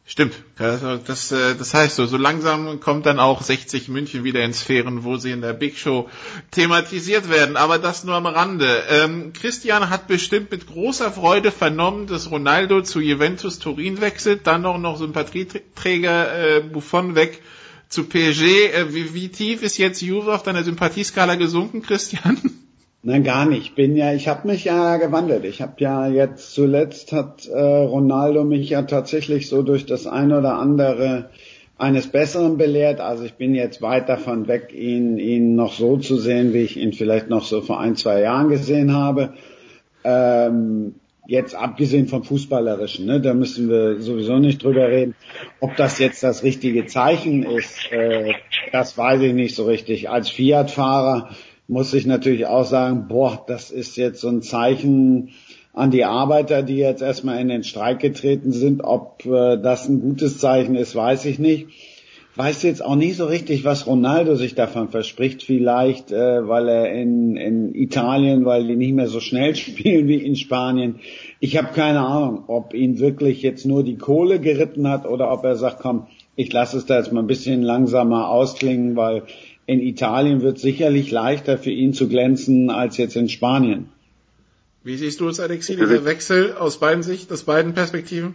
Stimmt. 0.07 0.35
Also 0.59 0.99
das, 0.99 1.33
äh, 1.33 1.55
das 1.55 1.73
heißt 1.73 1.97
so, 1.97 2.05
so 2.05 2.19
langsam 2.19 2.79
kommt 2.81 3.07
dann 3.07 3.19
auch 3.19 3.41
60 3.41 3.89
München 3.89 4.23
wieder 4.23 4.45
in 4.45 4.53
Sphären, 4.53 5.03
wo 5.03 5.17
sie 5.17 5.31
in 5.31 5.41
der 5.41 5.55
Big 5.55 5.79
Show 5.79 6.11
thematisiert 6.51 7.31
werden. 7.31 7.57
Aber 7.57 7.79
das 7.79 8.05
nur 8.05 8.15
am 8.15 8.27
Rande. 8.27 8.85
Ähm, 8.91 9.33
Christian 9.33 9.89
hat 9.89 10.07
bestimmt 10.07 10.51
mit 10.51 10.67
großer 10.67 11.11
Freude 11.11 11.51
vernommen, 11.51 12.07
dass 12.07 12.31
Ronaldo 12.31 12.83
zu 12.83 13.01
Juventus 13.01 13.59
Turin 13.59 14.03
wechselt, 14.03 14.47
dann 14.47 14.61
noch 14.61 14.77
noch 14.77 14.99
Sympathieträger 14.99 16.57
äh, 16.57 16.61
Buffon 16.61 17.15
weg 17.15 17.41
zu 17.89 18.05
PSG. 18.05 18.43
Äh, 18.43 18.93
wie, 18.93 19.15
wie 19.15 19.31
tief 19.31 19.63
ist 19.63 19.79
jetzt 19.79 20.03
Juve 20.03 20.35
auf 20.35 20.43
deiner 20.43 20.65
Sympathieskala 20.65 21.37
gesunken, 21.37 21.81
Christian? 21.81 22.39
Nein, 23.07 23.23
gar 23.23 23.45
nicht. 23.45 23.61
Ich 23.61 23.75
bin 23.75 23.97
ja, 23.97 24.15
ich 24.15 24.29
habe 24.29 24.49
mich 24.49 24.65
ja 24.65 24.97
gewandelt. 24.97 25.45
Ich 25.45 25.61
habe 25.61 25.75
ja 25.77 26.09
jetzt 26.09 26.55
zuletzt 26.55 27.13
hat 27.13 27.47
äh, 27.47 27.61
Ronaldo 27.61 28.45
mich 28.45 28.71
ja 28.71 28.81
tatsächlich 28.81 29.47
so 29.51 29.63
durch 29.63 29.85
das 29.85 30.07
eine 30.07 30.39
oder 30.39 30.55
andere 30.55 31.29
eines 31.77 32.07
Besseren 32.07 32.57
belehrt. 32.57 33.01
Also 33.01 33.25
ich 33.25 33.35
bin 33.35 33.55
jetzt 33.55 33.83
weit 33.83 34.09
davon 34.09 34.49
weg, 34.49 34.73
ihn, 34.73 35.19
ihn 35.19 35.55
noch 35.55 35.75
so 35.75 35.99
zu 35.99 36.17
sehen, 36.17 36.55
wie 36.55 36.63
ich 36.63 36.79
ihn 36.79 36.95
vielleicht 36.95 37.29
noch 37.29 37.45
so 37.45 37.61
vor 37.61 37.79
ein, 37.79 37.95
zwei 37.95 38.23
Jahren 38.23 38.49
gesehen 38.49 38.95
habe. 38.95 39.35
Ähm, 40.03 40.95
jetzt 41.27 41.55
abgesehen 41.55 42.09
vom 42.09 42.25
Fußballerischen, 42.25 43.05
ne, 43.05 43.21
da 43.21 43.35
müssen 43.35 43.69
wir 43.69 44.01
sowieso 44.01 44.39
nicht 44.39 44.63
drüber 44.63 44.89
reden. 44.89 45.15
Ob 45.61 45.77
das 45.77 45.99
jetzt 45.99 46.23
das 46.23 46.43
richtige 46.43 46.87
Zeichen 46.87 47.43
ist, 47.43 47.93
äh, 47.93 48.33
das 48.73 48.97
weiß 48.97 49.21
ich 49.21 49.35
nicht 49.35 49.55
so 49.55 49.67
richtig. 49.67 50.09
Als 50.09 50.31
Fiat-Fahrer 50.31 51.29
muss 51.67 51.95
ich 51.95 52.07
natürlich 52.07 52.47
auch 52.47 52.65
sagen, 52.65 53.07
boah, 53.09 53.43
das 53.47 53.71
ist 53.71 53.97
jetzt 53.97 54.21
so 54.21 54.29
ein 54.29 54.43
Zeichen 54.43 55.31
an 55.73 55.91
die 55.91 56.05
Arbeiter, 56.05 56.63
die 56.63 56.77
jetzt 56.77 57.03
erstmal 57.03 57.41
in 57.41 57.49
den 57.49 57.65
Streik 57.65 57.99
getreten 58.01 58.53
sind. 58.53 58.83
Ob 58.85 59.27
äh, 59.27 59.57
das 59.57 59.89
ein 59.89 60.01
gutes 60.01 60.39
Zeichen 60.39 60.77
ist, 60.77 60.95
weiß 60.95 61.25
ich 61.25 61.39
nicht. 61.39 61.67
Weiß 62.37 62.65
jetzt 62.65 62.85
auch 62.85 62.97
nicht 62.97 63.17
so 63.17 63.27
richtig, 63.27 63.65
was 63.65 63.87
Ronaldo 63.87 64.35
sich 64.35 64.57
davon 64.57 64.89
verspricht. 64.89 65.43
Vielleicht, 65.43 66.11
äh, 66.11 66.49
weil 66.49 66.69
er 66.69 66.93
in, 66.93 67.37
in 67.37 67.75
Italien, 67.75 68.45
weil 68.45 68.67
die 68.67 68.77
nicht 68.77 68.95
mehr 68.95 69.09
so 69.09 69.21
schnell 69.21 69.55
spielen 69.57 70.07
wie 70.07 70.17
in 70.17 70.37
Spanien. 70.37 70.97
Ich 71.41 71.57
habe 71.57 71.73
keine 71.73 72.01
Ahnung, 72.01 72.45
ob 72.47 72.75
ihn 72.75 72.99
wirklich 72.99 73.43
jetzt 73.43 73.67
nur 73.67 73.83
die 73.83 73.99
Kohle 73.99 74.41
geritten 74.41 74.89
hat 74.89 75.07
oder 75.07 75.33
ob 75.33 75.45
er 75.45 75.57
sagt, 75.57 75.81
komm, 75.81 76.07
ich 76.37 76.53
lasse 76.53 76.77
es 76.77 76.87
da 76.87 76.99
jetzt 76.99 77.13
mal 77.13 77.21
ein 77.21 77.29
bisschen 77.29 77.63
langsamer 77.63 78.29
ausklingen, 78.29 78.97
weil 78.97 79.23
in 79.67 79.81
Italien 79.81 80.43
wird 80.43 80.59
sicherlich 80.59 81.11
leichter 81.11 81.59
für 81.59 81.71
ihn 81.71 81.93
zu 81.93 82.09
glänzen 82.09 82.71
als 82.71 82.97
jetzt 82.97 83.17
in 83.17 83.29
Spanien. 83.29 83.89
Wie 84.83 84.97
siehst 84.97 85.21
du 85.21 85.29
es, 85.29 85.41
Alexi, 85.41 85.77
dieser 85.77 86.05
Wechsel 86.05 86.55
aus 86.59 86.79
beiden 86.79 87.03
Sicht, 87.03 87.33
aus 87.33 87.45
beiden 87.45 87.73
Perspektiven? 87.73 88.35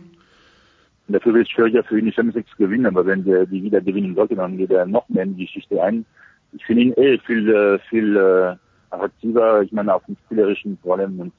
Dafür 1.08 1.34
wird 1.34 1.48
es 1.48 1.52
schwieriger 1.52 1.84
für 1.84 1.98
ihn, 1.98 2.06
die 2.06 2.12
Champions 2.12 2.36
League 2.36 2.50
zu 2.50 2.58
gewinnen, 2.58 2.86
aber 2.86 3.06
wenn 3.06 3.24
der 3.24 3.46
die 3.46 3.63
wieder 3.63 3.82
gewinnen 3.82 4.15
sollte, 4.15 4.36
dann 4.36 4.58
geht 4.58 4.72
er 4.72 4.86
noch 4.86 5.10
mehr 5.10 5.24
in 5.24 5.36
die 5.36 5.46
Geschichte 5.46 5.82
ein. 5.82 6.06
Ich 6.54 6.65
finde 6.65 6.84
ihn 6.84 6.94
eh 6.94 7.18
viel, 7.20 7.50
äh, 7.50 7.80
viel 7.89 8.15
äh, 8.15 8.56
attraktiver, 8.89 9.62
ich 9.62 9.72
meine 9.72 9.94
auf 9.94 10.06
dem 10.06 10.18
spielerischen 10.26 10.78
vor 10.82 10.98
allem 10.98 11.20
und 11.20 11.34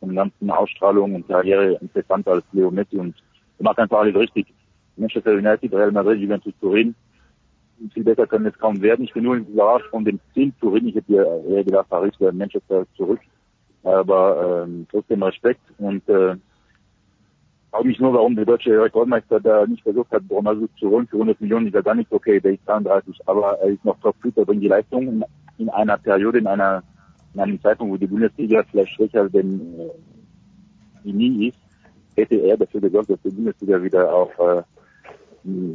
von 0.00 0.14
der 0.14 0.24
ganzen 0.24 0.50
Ausstrahlung 0.50 1.14
und 1.14 1.28
Karriere 1.28 1.78
interessanter 1.80 2.32
als 2.32 2.44
Leo 2.52 2.70
Messi 2.70 2.96
und 2.96 3.14
er 3.58 3.64
macht 3.64 3.78
einfach 3.78 3.98
alles 3.98 4.14
richtig. 4.14 4.46
Manchester 4.96 5.32
United, 5.32 5.72
Real 5.72 5.92
Madrid, 5.92 6.20
Juventus 6.20 6.54
Turin, 6.60 6.94
viel 7.92 8.04
besser 8.04 8.26
können 8.26 8.46
es 8.46 8.58
kaum 8.58 8.80
werden. 8.80 9.04
Ich 9.04 9.12
bin 9.12 9.24
nur 9.24 9.36
überrascht 9.36 9.86
von 9.90 10.04
dem 10.04 10.20
Ziel 10.32 10.52
Turin. 10.60 10.88
Ich 10.88 10.94
hätte 10.94 11.12
eher 11.48 11.64
gedacht, 11.64 11.88
Paris 11.88 12.14
wäre 12.18 12.32
Manchester 12.32 12.86
zurück. 12.96 13.20
Aber 13.82 14.64
ähm, 14.66 14.86
trotzdem 14.90 15.22
Respekt 15.22 15.60
und 15.78 16.08
äh, 16.08 16.34
frage 17.70 17.86
mich 17.86 18.00
nur, 18.00 18.14
warum 18.14 18.34
der 18.34 18.44
deutsche 18.44 18.82
Rekordmeister 18.82 19.38
da 19.38 19.66
nicht 19.66 19.82
versucht 19.82 20.10
hat, 20.10 20.22
Ronaldo 20.28 20.66
zu 20.78 20.90
holen 20.90 21.06
für 21.06 21.16
100 21.16 21.40
Millionen. 21.40 21.66
Ist 21.68 21.74
ja 21.74 21.82
gar 21.82 21.94
nicht 21.94 22.10
okay, 22.12 22.40
der 22.40 22.54
ist 22.54 22.66
33, 22.66 23.20
aber 23.26 23.58
er 23.60 23.68
ist 23.68 23.84
noch 23.84 23.98
top 24.00 24.16
fit, 24.22 24.36
er 24.36 24.44
bringt 24.44 24.62
die 24.62 24.68
Leistung 24.68 25.06
in, 25.06 25.24
in 25.58 25.68
einer 25.68 25.98
Periode, 25.98 26.38
in 26.38 26.46
einer 26.46 26.82
in 27.36 27.42
einem 27.42 27.60
Zeitpunkt, 27.60 27.92
wo 27.92 27.96
die 27.98 28.06
Bundesliga 28.06 28.64
vielleicht 28.70 28.94
schwächer 28.94 29.28
denn 29.28 29.60
äh, 31.04 31.12
nie 31.12 31.48
ist, 31.48 31.58
hätte 32.16 32.36
er 32.36 32.56
dafür 32.56 32.80
gesorgt, 32.80 33.10
dass 33.10 33.20
die 33.22 33.28
Bundesliga 33.30 33.82
wieder 33.82 34.12
auf 34.12 34.30
äh, 34.38 34.62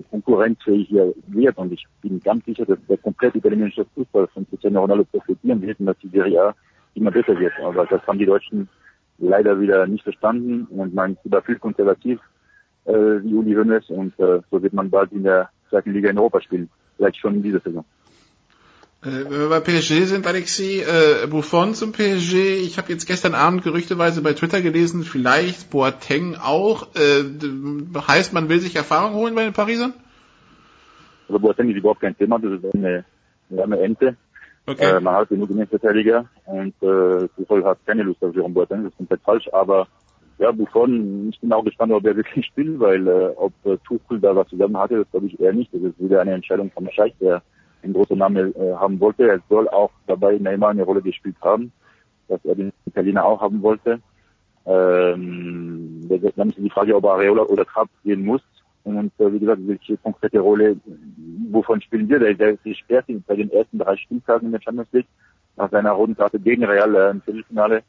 konkurrenzfähig 0.09 0.91
wird. 0.91 1.57
Und 1.57 1.71
ich 1.73 1.85
bin 2.01 2.19
ganz 2.19 2.45
sicher, 2.45 2.65
dass 2.65 2.79
der 2.87 2.97
komplette 2.97 3.37
italienische 3.37 3.85
Fußball 3.95 4.27
von 4.27 4.47
Cristiano 4.49 4.81
Ronaldo 4.81 5.05
profitieren 5.05 5.61
wird 5.61 5.79
und 5.79 5.87
dass 5.87 5.97
die 5.99 6.09
Serie 6.09 6.41
A 6.41 6.55
immer 6.95 7.11
besser 7.11 7.37
wird. 7.39 7.53
Aber 7.63 7.85
das 7.85 8.05
haben 8.07 8.19
die 8.19 8.25
Deutschen 8.25 8.67
leider 9.17 9.59
wieder 9.59 9.87
nicht 9.87 10.03
verstanden 10.03 10.65
und 10.69 10.93
man 10.93 11.13
ist 11.13 11.25
über 11.25 11.41
viel 11.41 11.59
konservativ 11.59 12.19
äh, 12.85 12.93
wie 12.93 13.33
Uli 13.33 13.53
Hoeneß 13.53 13.89
und 13.89 14.19
äh, 14.19 14.41
so 14.49 14.61
wird 14.61 14.73
man 14.73 14.89
bald 14.89 15.11
in 15.11 15.23
der 15.23 15.49
zweiten 15.69 15.93
Liga 15.93 16.09
in 16.09 16.17
Europa 16.17 16.41
spielen. 16.41 16.69
Vielleicht 16.97 17.17
schon 17.17 17.35
in 17.35 17.43
dieser 17.43 17.59
Saison. 17.59 17.85
Äh, 19.03 19.25
wenn 19.29 19.39
wir 19.39 19.49
bei 19.49 19.59
PSG 19.59 20.05
sind, 20.05 20.27
Alexi, 20.27 20.81
äh, 20.81 21.25
Buffon 21.27 21.73
zum 21.73 21.91
PSG. 21.91 22.61
Ich 22.63 22.77
habe 22.77 22.91
jetzt 22.91 23.07
gestern 23.07 23.33
Abend 23.33 23.63
gerüchteweise 23.63 24.21
bei 24.21 24.33
Twitter 24.33 24.61
gelesen, 24.61 25.03
vielleicht 25.03 25.71
Boateng 25.71 26.35
auch. 26.35 26.87
Äh, 26.95 27.23
heißt, 28.07 28.33
man 28.33 28.47
will 28.49 28.59
sich 28.59 28.75
Erfahrung 28.75 29.13
holen 29.13 29.33
bei 29.33 29.43
den 29.43 29.53
Parisern? 29.53 29.93
Also 31.27 31.39
Boateng 31.39 31.69
ist 31.69 31.77
überhaupt 31.77 32.01
kein 32.01 32.15
Thema, 32.15 32.37
das 32.37 32.51
ist 32.51 32.75
eine, 32.75 33.03
eine 33.57 33.79
Ente. 33.79 34.15
Okay. 34.67 34.97
Äh, 34.97 34.99
man 34.99 35.15
hat 35.15 35.29
genug 35.29 35.49
Innenverteidiger 35.49 36.25
und 36.45 36.75
äh, 36.83 37.27
Tuchel 37.35 37.65
hat 37.65 37.79
keine 37.87 38.03
Lust 38.03 38.23
auf 38.23 38.35
Jerome 38.35 38.53
Boateng, 38.53 38.83
das 38.83 38.91
ist 38.91 38.97
komplett 38.97 39.21
falsch, 39.21 39.49
aber 39.51 39.87
ja, 40.37 40.51
Buffon, 40.51 41.29
ich 41.29 41.39
bin 41.39 41.51
auch 41.53 41.63
gespannt, 41.63 41.91
ob 41.91 42.05
er 42.05 42.15
wirklich 42.15 42.45
spielt, 42.45 42.79
weil 42.79 43.07
äh, 43.07 43.33
ob 43.35 43.53
äh, 43.65 43.77
Tuchel 43.85 44.19
da 44.19 44.35
was 44.35 44.47
zusammen 44.49 44.77
hatte, 44.77 44.97
das 44.97 45.09
glaube 45.09 45.27
ich 45.27 45.39
eher 45.39 45.53
nicht. 45.53 45.73
Das 45.73 45.81
ist 45.81 45.99
wieder 45.99 46.21
eine 46.21 46.33
Entscheidung 46.33 46.71
vom 46.71 46.89
Scheich, 46.91 47.13
der 47.19 47.41
einen 47.83 47.93
großen 47.93 48.17
Namen 48.17 48.55
äh, 48.55 48.73
haben 48.73 48.99
wollte. 48.99 49.27
Er 49.27 49.39
soll 49.49 49.67
auch 49.69 49.91
dabei 50.07 50.37
Neymar 50.37 50.69
eine 50.71 50.83
Rolle 50.83 51.01
gespielt 51.01 51.35
haben, 51.41 51.71
dass 52.27 52.43
er 52.45 52.55
den 52.55 52.71
Italiener 52.85 53.25
auch 53.25 53.41
haben 53.41 53.61
wollte. 53.61 53.99
Ähm, 54.65 56.07
dann 56.35 56.49
ist 56.49 56.57
die 56.57 56.69
Frage, 56.69 56.95
ob 56.95 57.05
Areola 57.05 57.43
oder 57.43 57.65
Trapp 57.65 57.89
gehen 58.03 58.25
muss. 58.25 58.41
Und 58.83 59.11
äh, 59.19 59.31
wie 59.31 59.39
gesagt, 59.39 59.61
welche 59.67 59.97
konkrete 59.97 60.39
Rolle, 60.39 60.75
wovon 61.51 61.81
spielen 61.81 62.09
wir? 62.09 62.19
Der, 62.19 62.33
der 62.33 62.51
ist 62.51 62.63
gesperrt 62.63 63.05
bei 63.27 63.35
den 63.35 63.51
ersten 63.51 63.77
drei 63.77 63.95
Spieltagen 63.97 64.47
in 64.47 64.51
der 64.51 64.61
Champions 64.61 64.91
League 64.91 65.07
nach 65.55 65.69
seiner 65.69 65.91
roten 65.91 66.15
Karte 66.15 66.39
gegen 66.39 66.63
Real 66.63 66.95
äh, 66.95 67.11
im 67.11 67.21
Viertelfinale. 67.21 67.83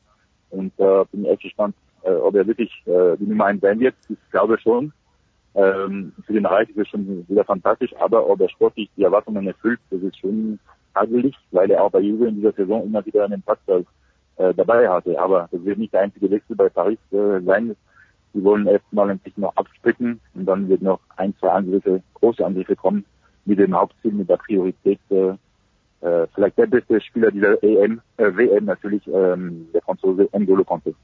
Und 0.50 0.72
äh, 0.78 1.04
bin 1.10 1.24
echt 1.24 1.42
gespannt, 1.42 1.74
äh, 2.02 2.10
ob 2.10 2.34
er 2.34 2.46
wirklich 2.46 2.70
äh, 2.86 3.16
die 3.16 3.26
Nummer 3.26 3.46
1 3.46 3.60
sein 3.62 3.80
wird. 3.80 3.94
Ich 4.08 4.18
glaube 4.30 4.58
schon. 4.58 4.92
Ähm, 5.54 6.12
für 6.26 6.32
den 6.32 6.46
Reich 6.46 6.68
ist 6.70 6.78
es 6.78 6.88
schon 6.88 7.26
wieder 7.28 7.44
fantastisch, 7.44 7.94
aber 8.00 8.28
ob 8.28 8.40
er 8.40 8.48
sportlich 8.48 8.90
die 8.96 9.02
Erwartungen 9.02 9.46
erfüllt, 9.46 9.80
das 9.90 10.00
ist 10.00 10.18
schon 10.18 10.58
hagelig, 10.94 11.34
weil 11.50 11.70
er 11.70 11.84
auch 11.84 11.90
bei 11.90 12.00
Juve 12.00 12.28
in 12.28 12.36
dieser 12.36 12.52
Saison 12.52 12.84
immer 12.84 13.04
wieder 13.04 13.24
einen 13.24 13.42
Platz 13.42 13.60
äh, 13.68 14.54
dabei 14.54 14.88
hatte. 14.88 15.18
Aber 15.20 15.48
das 15.50 15.64
wird 15.64 15.78
nicht 15.78 15.92
der 15.92 16.02
einzige 16.02 16.30
Wechsel 16.30 16.56
bei 16.56 16.68
Paris 16.68 16.98
äh, 17.12 17.40
sein. 17.40 17.76
Sie 18.34 18.42
wollen 18.42 18.66
erstmal 18.66 19.10
ein 19.10 19.18
bisschen 19.18 19.42
noch 19.42 19.56
abspricken 19.56 20.20
und 20.34 20.46
dann 20.46 20.68
wird 20.68 20.82
noch 20.82 21.00
ein, 21.16 21.34
zwei 21.38 21.50
Angriffe, 21.50 22.02
große 22.14 22.44
Angriffe 22.44 22.76
kommen 22.76 23.04
mit 23.44 23.58
dem 23.58 23.74
Hauptziel, 23.74 24.12
mit 24.12 24.30
der 24.30 24.38
Priorität, 24.38 25.00
äh, 25.10 25.34
äh, 26.00 26.26
vielleicht 26.34 26.56
der 26.56 26.66
beste 26.66 27.00
Spieler 27.00 27.30
dieser 27.30 27.62
EM, 27.62 28.00
äh, 28.16 28.30
WM 28.34 28.64
natürlich, 28.64 29.06
ähm, 29.06 29.68
der 29.74 29.82
Franzose 29.82 30.24
N'Golo 30.32 30.64
Conte. 30.64 30.94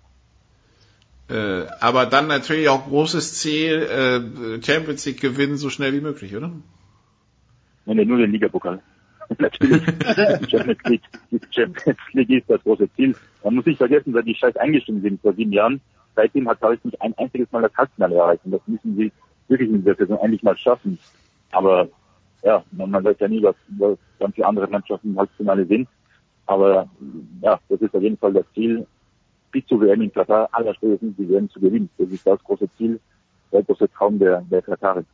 Äh, 1.29 1.67
aber 1.81 2.07
dann 2.07 2.27
natürlich 2.27 2.69
auch 2.69 2.87
großes 2.87 3.35
Ziel, 3.35 3.83
äh, 3.83 4.63
Champions 4.63 5.05
League 5.05 5.21
gewinnen 5.21 5.57
so 5.57 5.69
schnell 5.69 5.93
wie 5.93 6.01
möglich, 6.01 6.35
oder? 6.35 6.51
Nein, 7.85 7.97
nee, 7.97 8.05
nur 8.05 8.19
den 8.19 8.33
Ligapokal. 8.33 8.81
natürlich. 9.39 9.83
Champions 10.49 10.81
League, 10.85 11.03
Champions 11.51 11.99
League 12.13 12.31
ist 12.31 12.49
das 12.49 12.63
große 12.63 12.89
Ziel. 12.95 13.15
Man 13.45 13.57
muss 13.57 13.67
nicht 13.67 13.79
vergessen, 13.79 14.13
seit 14.13 14.27
die 14.27 14.35
Scheiß 14.35 14.57
eingestimmt 14.57 15.03
sind 15.03 15.21
vor 15.21 15.35
sieben 15.35 15.53
Jahren, 15.53 15.81
seitdem 16.17 16.49
hat 16.49 16.61
Paris 16.61 16.83
nicht 16.83 17.01
ein 17.03 17.17
einziges 17.19 17.51
Mal 17.53 17.63
das 17.63 17.77
Halbfinale 17.77 18.17
erreicht. 18.17 18.45
Und 18.45 18.53
das 18.53 18.63
müssen 18.67 18.97
sie 18.97 19.13
wirklich 19.49 19.69
in 19.69 19.83
dieser 19.83 19.97
Saison 19.97 20.19
endlich 20.21 20.43
mal 20.43 20.57
schaffen. 20.57 20.99
Aber 21.53 21.89
ja, 22.43 22.65
man, 22.73 22.91
man 22.91 23.05
weiß 23.05 23.17
ja 23.21 23.29
nie, 23.29 23.43
was, 23.43 23.57
was 23.79 23.99
ganz 24.19 24.35
viele 24.35 24.47
andere 24.47 24.67
Mannschaften 24.69 25.11
im 25.11 25.19
Halbfinale 25.19 25.67
sind. 25.67 25.89
Aber 26.47 26.89
ja, 27.43 27.61
das 27.69 27.81
ist 27.81 27.95
auf 27.95 28.03
jeden 28.03 28.17
Fall 28.17 28.33
das 28.33 28.47
Ziel, 28.55 28.87
bis 29.51 29.67
zu 29.67 29.81
WM 29.81 30.03
in 30.03 30.13
Katar 30.13 30.49
aller 30.53 30.75
spätestens 30.75 31.17
die 31.17 31.29
WM 31.29 31.49
zu 31.51 31.61
gewinnen. 31.61 31.89
Das 31.99 32.09
ist 32.09 32.27
das 32.27 32.43
große 32.45 32.69
Ziel, 32.77 33.01
der 33.53 33.63
große 33.63 33.89
Traum 33.91 34.19
der, 34.19 34.43
der 34.51 34.63
Katarin. 34.63 35.07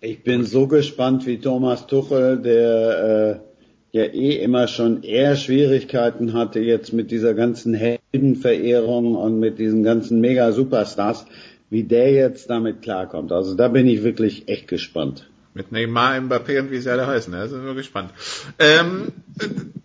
Ich 0.00 0.22
bin 0.22 0.44
so 0.44 0.66
gespannt, 0.66 1.26
wie 1.26 1.38
Thomas 1.38 1.86
Tuchel, 1.86 2.38
der 2.38 3.40
äh, 3.92 3.96
ja 3.96 4.04
eh 4.04 4.42
immer 4.42 4.68
schon 4.68 5.02
eher 5.02 5.36
Schwierigkeiten 5.36 6.34
hatte 6.34 6.60
jetzt 6.60 6.92
mit 6.92 7.10
dieser 7.10 7.34
ganzen 7.34 7.74
Heldenverehrung 7.74 9.14
und 9.14 9.40
mit 9.40 9.58
diesen 9.58 9.82
ganzen 9.82 10.20
Mega-Superstars, 10.20 11.26
wie 11.70 11.84
der 11.84 12.12
jetzt 12.12 12.50
damit 12.50 12.82
klarkommt. 12.82 13.32
Also 13.32 13.54
da 13.54 13.68
bin 13.68 13.86
ich 13.86 14.02
wirklich 14.02 14.48
echt 14.48 14.68
gespannt. 14.68 15.30
Mit 15.56 15.72
Neymar, 15.72 16.20
Mbappé 16.20 16.60
und 16.60 16.70
wie 16.70 16.78
sie 16.80 16.90
alle 16.90 17.06
heißen, 17.06 17.32
da 17.32 17.48
sind 17.48 17.64
wir 17.64 17.72
gespannt. 17.72 18.10
Ähm, 18.58 19.10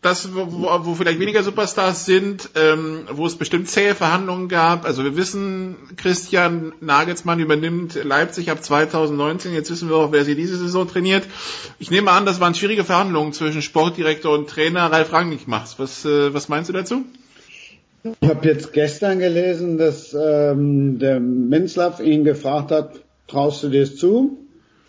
das, 0.02 0.36
wo, 0.36 0.68
wo 0.84 0.96
vielleicht 0.96 1.22
weniger 1.22 1.44
Superstars 1.44 2.06
sind, 2.06 2.50
ähm, 2.56 3.06
wo 3.10 3.26
es 3.26 3.38
bestimmt 3.38 3.70
zähe 3.70 3.96
Verhandlungen 3.96 4.50
gab. 4.50 4.84
Also 4.84 5.06
wir 5.06 5.16
wissen, 5.16 5.78
Christian 5.96 6.74
Nagelsmann 6.82 7.40
übernimmt 7.40 8.04
Leipzig 8.04 8.52
ab 8.52 8.62
2019. 8.62 9.54
Jetzt 9.54 9.72
wissen 9.72 9.88
wir 9.88 9.96
auch, 9.96 10.12
wer 10.12 10.26
sie 10.26 10.36
diese 10.36 10.58
Saison 10.58 10.90
trainiert. 10.90 11.24
Ich 11.80 11.90
nehme 11.90 12.12
an, 12.12 12.26
das 12.26 12.42
waren 12.42 12.54
schwierige 12.54 12.84
Verhandlungen 12.84 13.32
zwischen 13.32 13.62
Sportdirektor 13.62 14.38
und 14.38 14.50
Trainer 14.50 14.92
Ralf 14.92 15.14
Rangnick 15.14 15.48
machst. 15.48 15.80
Was, 15.80 16.04
äh, 16.04 16.34
was 16.34 16.50
meinst 16.50 16.68
du 16.68 16.74
dazu? 16.74 17.06
Ich 18.20 18.28
habe 18.28 18.46
jetzt 18.46 18.74
gestern 18.74 19.20
gelesen, 19.20 19.78
dass 19.78 20.14
ähm, 20.14 21.00
der 21.00 21.22
Minzlaff 21.22 22.02
ihn 22.02 22.26
gefragt 22.26 22.72
hat, 22.72 23.00
traust 23.28 23.64
du 23.64 23.70
dir 23.70 23.84
es 23.84 23.96
zu? 23.96 24.41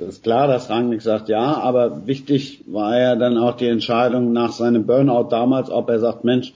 Ist 0.08 0.22
klar, 0.22 0.48
dass 0.48 0.70
Rangnick 0.70 1.02
sagt 1.02 1.28
ja, 1.28 1.54
aber 1.54 2.06
wichtig 2.06 2.64
war 2.66 2.98
ja 2.98 3.16
dann 3.16 3.38
auch 3.38 3.56
die 3.56 3.68
Entscheidung 3.68 4.32
nach 4.32 4.52
seinem 4.52 4.86
Burnout 4.86 5.28
damals, 5.30 5.70
ob 5.70 5.88
er 5.88 5.98
sagt, 5.98 6.24
Mensch, 6.24 6.52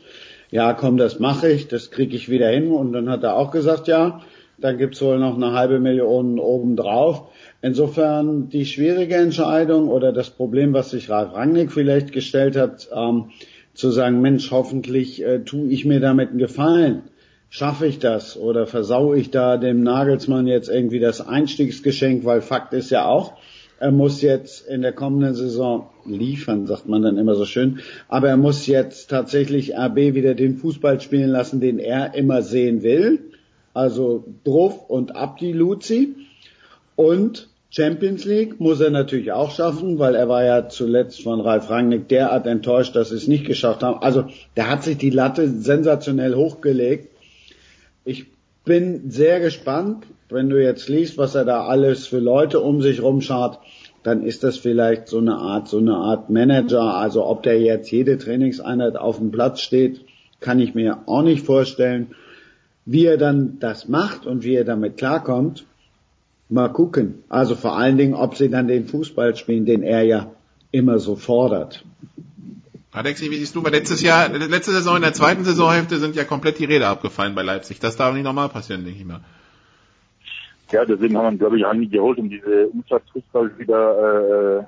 ja 0.51 0.73
komm, 0.73 0.97
das 0.97 1.19
mache 1.19 1.51
ich, 1.51 1.69
das 1.69 1.91
kriege 1.91 2.17
ich 2.17 2.29
wieder 2.29 2.49
hin. 2.49 2.71
Und 2.73 2.93
dann 2.93 3.09
hat 3.09 3.23
er 3.23 3.37
auch 3.37 3.51
gesagt, 3.51 3.89
ja, 3.89 4.21
dann 4.59 4.79
gibt's 4.79 5.03
wohl 5.03 5.19
noch 5.19 5.37
eine 5.37 5.53
halbe 5.53 5.81
Million 5.81 6.39
obendrauf. 6.39 7.29
Insofern 7.63 8.49
die 8.49 8.65
schwierige 8.65 9.17
Entscheidung 9.17 9.89
oder 9.89 10.13
das 10.13 10.31
Problem, 10.31 10.73
was 10.73 10.91
sich 10.91 11.11
Ralf 11.11 11.35
Rangnick 11.35 11.73
vielleicht 11.73 12.13
gestellt 12.13 12.57
hat, 12.57 12.89
ähm, 12.95 13.31
zu 13.75 13.91
sagen, 13.91 14.21
Mensch, 14.21 14.51
hoffentlich 14.51 15.23
äh, 15.23 15.41
tue 15.41 15.69
ich 15.69 15.85
mir 15.85 16.01
damit 16.01 16.31
einen 16.31 16.39
Gefallen. 16.39 17.03
Schaffe 17.57 17.87
ich 17.87 17.99
das 17.99 18.37
oder 18.37 18.67
versaue 18.67 19.19
ich 19.19 19.31
da 19.31 19.57
dem 19.57 19.83
Nagelsmann 19.83 20.47
jetzt 20.47 20.69
irgendwie 20.69 20.99
das 20.99 21.27
Einstiegsgeschenk, 21.27 22.27
weil 22.27 22.43
Fakt 22.43 22.75
ist 22.75 22.91
ja 22.91 23.07
auch, 23.07 23.33
er 23.81 23.93
muss 23.93 24.21
jetzt 24.21 24.69
in 24.69 24.83
der 24.83 24.93
kommenden 24.93 25.33
Saison 25.33 25.89
liefern, 26.05 26.67
sagt 26.67 26.87
man 26.87 27.01
dann 27.01 27.17
immer 27.17 27.35
so 27.35 27.47
schön, 27.47 27.79
aber 28.09 28.29
er 28.29 28.37
muss 28.37 28.67
jetzt 28.67 29.09
tatsächlich 29.09 29.75
RB 29.75 29.97
wieder 29.97 30.35
den 30.35 30.59
Fußball 30.59 31.01
spielen 31.01 31.31
lassen, 31.31 31.63
den 31.63 31.79
er 31.79 32.15
immer 32.15 32.43
sehen 32.43 32.83
will. 32.83 33.21
Also 33.73 34.25
Druff 34.45 34.91
und 34.91 35.17
Abdi 35.17 35.53
Luzi. 35.53 36.15
Und 36.95 37.49
Champions 37.71 38.27
League 38.27 38.61
muss 38.61 38.81
er 38.81 38.91
natürlich 38.91 39.33
auch 39.33 39.51
schaffen, 39.51 39.99
weil 39.99 40.15
er 40.15 40.29
war 40.29 40.45
ja 40.45 40.69
zuletzt 40.69 41.23
von 41.23 41.41
Ralf 41.41 41.71
Rangnick 41.71 42.07
derart 42.09 42.47
enttäuscht, 42.47 42.95
dass 42.95 43.09
sie 43.09 43.17
es 43.17 43.29
nicht 43.29 43.47
geschafft 43.47 43.83
haben. 43.83 44.03
Also 44.03 44.27
der 44.59 44.69
hat 44.69 44.83
sich 44.83 44.99
die 44.99 45.09
Latte 45.09 45.49
sensationell 45.49 46.35
hochgelegt. 46.35 47.16
Ich 48.07 48.27
bin 48.65 49.11
sehr 49.11 49.41
gespannt, 49.41 50.07
wenn 50.31 50.49
du 50.49 50.63
jetzt 50.63 50.89
liest, 50.89 51.19
was 51.19 51.35
er 51.35 51.45
da 51.45 51.67
alles 51.67 52.07
für 52.07 52.19
Leute 52.19 52.61
um 52.61 52.81
sich 52.81 53.03
rumschaut, 53.03 53.59
dann 54.03 54.23
ist 54.23 54.43
das 54.43 54.57
vielleicht 54.57 55.09
so 55.09 55.19
eine 55.19 55.37
Art, 55.37 55.69
so 55.69 55.77
eine 55.79 55.97
Art 55.97 56.31
Manager. 56.31 56.95
Also 56.95 57.27
ob 57.27 57.43
der 57.43 57.61
jetzt 57.61 57.91
jede 57.91 58.17
Trainingseinheit 58.17 58.97
auf 58.97 59.19
dem 59.19 59.31
Platz 59.31 59.61
steht, 59.61 60.01
kann 60.41 60.61
ich 60.61 60.75
mir 60.75 61.01
auch 61.07 61.23
nicht 61.23 61.45
vorstellen. 61.45 62.15
Wie 62.87 63.05
er 63.05 63.19
dann 63.19 63.59
das 63.61 63.89
macht 63.89 64.27
und 64.27 64.45
wie 64.45 64.55
er 64.55 64.65
damit 64.65 64.97
klarkommt, 64.97 65.67
Mal 66.49 66.69
gucken. 66.69 67.25
Also 67.29 67.57
vor 67.57 67.77
allen 67.77 67.97
Dingen, 67.97 68.15
ob 68.15 68.37
sie 68.37 68.49
dann 68.49 68.69
den 68.69 68.87
Fußball 68.87 69.35
spielen, 69.35 69.65
den 69.65 69.83
er 69.83 70.03
ja 70.03 70.31
immer 70.71 71.01
so 71.01 71.17
fordert. 71.17 71.85
Alexi, 72.97 73.31
wie 73.31 73.37
siehst 73.37 73.55
du, 73.55 73.63
weil 73.63 73.73
letztes 73.73 74.01
Jahr, 74.03 74.29
letzte 74.29 74.73
Saison 74.73 74.97
in 74.97 75.03
der 75.03 75.13
zweiten 75.13 75.45
Saisonhälfte 75.45 75.99
sind 75.99 76.17
ja 76.17 76.25
komplett 76.25 76.59
die 76.59 76.65
Räder 76.65 76.89
abgefallen 76.89 77.35
bei 77.35 77.43
Leipzig. 77.43 77.79
Das 77.79 77.97
darf 77.97 78.15
nicht 78.15 78.25
nochmal 78.25 78.49
passieren, 78.49 78.85
denke 78.85 78.99
ich 78.99 79.05
mal. 79.05 79.21
Ja, 80.73 80.85
deswegen 80.85 81.17
haben 81.17 81.35
wir, 81.35 81.39
glaube 81.39 81.59
ich, 81.59 81.67
eigentlich 81.67 81.91
geholt, 81.91 82.19
um 82.19 82.31
diese 82.31 82.69
Umschlagsfußball 82.69 83.59
wieder 83.59 84.61
äh, 84.61 84.65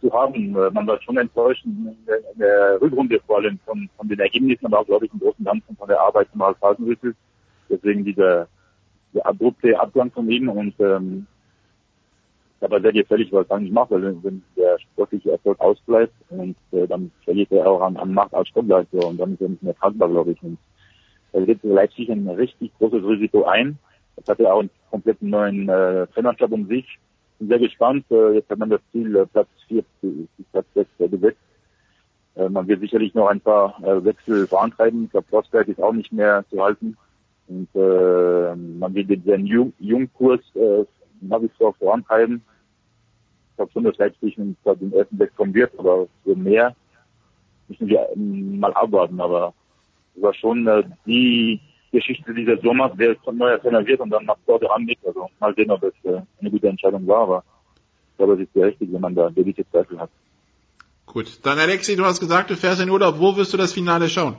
zu 0.00 0.12
haben. 0.12 0.52
Man 0.52 0.86
war 0.86 1.00
schon 1.02 1.16
enttäuscht 1.18 1.64
in 1.64 1.96
der, 2.06 2.16
in 2.32 2.38
der 2.40 2.82
Rückrunde 2.82 3.20
vor 3.24 3.36
allem 3.38 3.60
von, 3.64 3.88
von 3.96 4.08
den 4.08 4.18
Ergebnissen, 4.18 4.66
aber 4.66 4.80
auch, 4.80 4.86
glaube 4.86 5.06
ich, 5.06 5.12
im 5.12 5.20
Großen 5.20 5.38
und 5.38 5.44
Ganzen 5.44 5.76
von 5.76 5.88
der 5.88 6.00
Arbeit 6.00 6.28
von 6.32 6.42
Ralf. 6.42 6.58
Deswegen 7.70 8.04
dieser 8.04 8.48
der 9.14 9.24
abrupte 9.24 9.78
Abgang 9.78 10.10
von 10.10 10.28
ihm 10.28 10.48
und 10.48 10.74
ähm, 10.80 11.26
aber 12.60 12.80
sehr 12.80 12.92
gefährlich, 12.92 13.32
was 13.32 13.48
er 13.48 13.60
nicht 13.60 13.72
macht, 13.72 13.90
weil 13.90 14.02
wenn 14.22 14.42
der 14.56 14.78
sportliche 14.78 15.32
Erfolg 15.32 15.60
ausbleibt 15.60 16.14
und 16.30 16.56
äh, 16.72 16.86
dann 16.86 17.10
verliert 17.24 17.52
er 17.52 17.70
auch 17.70 17.80
an, 17.80 17.96
an 17.96 18.12
Macht 18.12 18.34
als 18.34 18.48
Sportleiter 18.48 19.06
und 19.06 19.18
dann 19.18 19.34
ist 19.34 19.42
er 19.42 19.48
nicht 19.48 19.62
mehr 19.62 19.76
tragbar, 19.76 20.08
glaube 20.08 20.32
ich. 20.32 20.42
Und 20.42 20.58
er 21.32 21.42
geht 21.42 21.62
Leipzig 21.62 22.10
ein 22.10 22.28
richtig 22.28 22.72
großes 22.78 23.04
Risiko 23.04 23.44
ein. 23.44 23.78
Jetzt 24.16 24.28
hat 24.28 24.40
er 24.40 24.54
auch 24.54 24.60
einen 24.60 24.70
kompletten 24.90 25.30
neuen 25.30 25.68
äh, 25.68 26.06
Trainerstab 26.08 26.50
um 26.50 26.66
sich. 26.66 26.98
Bin 27.38 27.48
sehr 27.48 27.58
gespannt. 27.58 28.04
Äh, 28.10 28.34
jetzt 28.34 28.50
hat 28.50 28.58
man 28.58 28.70
das 28.70 28.80
Ziel 28.92 29.14
äh, 29.14 29.26
Platz 29.26 29.48
4 29.68 29.84
Platz 30.52 30.66
6 30.74 30.90
äh, 30.98 31.08
gesetzt. 31.08 31.38
Äh, 32.34 32.48
man 32.48 32.66
wird 32.66 32.80
sicherlich 32.80 33.14
noch 33.14 33.28
ein 33.28 33.40
paar 33.40 33.78
äh, 33.82 34.04
Wechsel 34.04 34.46
vorantreiben. 34.46 35.04
Ich 35.04 35.10
glaube, 35.10 35.26
Rosberg 35.30 35.68
ist 35.68 35.80
auch 35.80 35.92
nicht 35.92 36.12
mehr 36.12 36.44
zu 36.50 36.62
halten. 36.62 36.96
Und 37.46 37.68
äh, 37.74 38.56
man 38.56 38.94
will 38.94 39.04
den 39.04 39.46
Jung 39.46 39.72
Jungkurs 39.78 40.40
äh, 40.54 40.84
nach 41.20 41.40
wie 41.42 41.50
vor 41.56 41.74
vorantreiben. 41.74 42.42
Ich 43.50 43.56
glaube 43.56 43.72
schon, 43.72 43.84
dass 43.84 43.96
Leipzig 43.98 44.36
den 44.36 44.56
ersten 44.92 45.18
wegkommen 45.18 45.54
wird, 45.54 45.76
aber 45.78 46.06
für 46.24 46.36
mehr 46.36 46.74
müssen 47.68 47.88
wir 47.88 48.08
mal 48.16 48.72
abwarten. 48.74 49.20
Aber 49.20 49.52
es 50.14 50.22
war 50.22 50.34
schon 50.34 50.66
äh, 50.66 50.84
die 51.06 51.60
Geschichte 51.90 52.32
dieser 52.34 52.58
Sommer, 52.58 52.94
neuer 52.96 53.60
Trainer 53.60 53.86
wird 53.86 54.00
und 54.00 54.10
dann 54.10 54.26
macht 54.26 54.40
dort 54.46 54.68
an 54.70 54.84
mit. 54.84 54.98
Also 55.04 55.28
mal 55.40 55.54
sehen, 55.54 55.70
ob 55.70 55.82
es 55.82 55.94
äh, 56.04 56.20
eine 56.40 56.50
gute 56.50 56.68
Entscheidung 56.68 57.06
war, 57.06 57.22
aber 57.22 57.44
ich 58.12 58.16
glaube, 58.18 58.34
es 58.34 58.40
ist 58.40 58.52
sehr 58.52 58.66
richtig, 58.66 58.92
wenn 58.92 59.00
man 59.00 59.14
da 59.14 59.28
gewisse 59.28 59.68
Zweifel 59.70 59.98
hat. 59.98 60.10
Gut, 61.06 61.40
dann 61.44 61.58
Alexi, 61.58 61.96
du 61.96 62.04
hast 62.04 62.20
gesagt, 62.20 62.50
du 62.50 62.56
fährst 62.56 62.82
in 62.82 62.90
Urlaub. 62.90 63.18
Wo 63.18 63.36
wirst 63.36 63.52
du 63.54 63.56
das 63.56 63.72
Finale 63.72 64.08
schauen? 64.08 64.36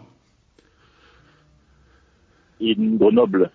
in 2.60 3.00
Grenoble. 3.00 3.52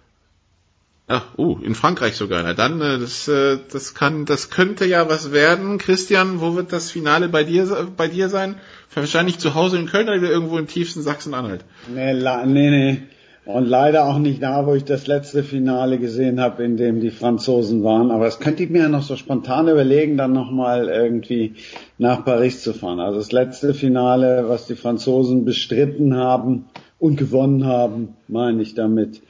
Ach, 1.06 1.36
uh, 1.36 1.58
in 1.62 1.74
Frankreich 1.74 2.16
sogar. 2.16 2.42
Na 2.42 2.54
dann, 2.54 2.80
äh, 2.80 2.98
das, 2.98 3.28
äh, 3.28 3.58
das 3.70 3.94
kann, 3.94 4.24
das 4.24 4.48
könnte 4.48 4.86
ja 4.86 5.08
was 5.10 5.32
werden. 5.32 5.76
Christian, 5.76 6.40
wo 6.40 6.56
wird 6.56 6.72
das 6.72 6.90
Finale 6.90 7.28
bei 7.28 7.44
dir, 7.44 7.88
bei 7.94 8.08
dir 8.08 8.30
sein? 8.30 8.56
Wahrscheinlich 8.94 9.38
zu 9.38 9.54
Hause 9.54 9.76
in 9.78 9.86
Köln 9.86 10.08
oder 10.08 10.30
irgendwo 10.30 10.56
im 10.56 10.66
tiefsten 10.66 11.02
Sachsen-Anhalt? 11.02 11.64
Nee, 11.94 12.14
nee, 12.14 12.70
nee. 12.70 13.02
Und 13.44 13.66
leider 13.66 14.06
auch 14.06 14.18
nicht 14.18 14.42
da, 14.42 14.66
wo 14.66 14.74
ich 14.74 14.84
das 14.84 15.06
letzte 15.06 15.44
Finale 15.44 15.98
gesehen 15.98 16.40
habe, 16.40 16.64
in 16.64 16.78
dem 16.78 17.00
die 17.00 17.10
Franzosen 17.10 17.84
waren. 17.84 18.10
Aber 18.10 18.24
das 18.24 18.40
könnte 18.40 18.62
ich 18.62 18.70
mir 18.70 18.84
ja 18.84 18.88
noch 18.88 19.02
so 19.02 19.16
spontan 19.16 19.68
überlegen, 19.68 20.16
dann 20.16 20.32
nochmal 20.32 20.88
irgendwie 20.88 21.56
nach 21.98 22.24
Paris 22.24 22.62
zu 22.62 22.72
fahren. 22.72 23.00
Also 23.00 23.18
das 23.18 23.32
letzte 23.32 23.74
Finale, 23.74 24.46
was 24.48 24.66
die 24.66 24.76
Franzosen 24.76 25.44
bestritten 25.44 26.16
haben, 26.16 26.64
und 27.04 27.16
gewonnen 27.16 27.66
haben, 27.66 28.16
meine 28.28 28.62
ich 28.62 28.74
damit. 28.74 29.20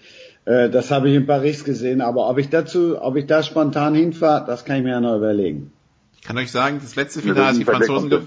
Äh, 0.45 0.71
das 0.71 0.91
habe 0.91 1.09
ich 1.09 1.17
in 1.17 1.27
Paris 1.27 1.65
gesehen, 1.65 2.01
aber 2.01 2.29
ob 2.29 2.39
ich 2.39 2.51
dazu, 2.51 3.01
ob 3.01 3.17
ich 3.17 3.27
da 3.27 3.43
spontan 3.43 3.95
hinfahre, 3.95 4.45
das 4.47 4.65
kann 4.65 4.77
ich 4.77 4.83
mir 4.83 4.91
ja 4.91 5.01
noch 5.01 5.17
überlegen. 5.17 5.73
Ich 6.17 6.23
kann 6.23 6.37
euch 6.39 6.51
sagen, 6.51 6.81
das 6.83 6.97
letzte 6.97 7.21
Finale, 7.21 7.47
als 7.47 7.59
die 7.59 7.65
Franzosen, 7.65 8.27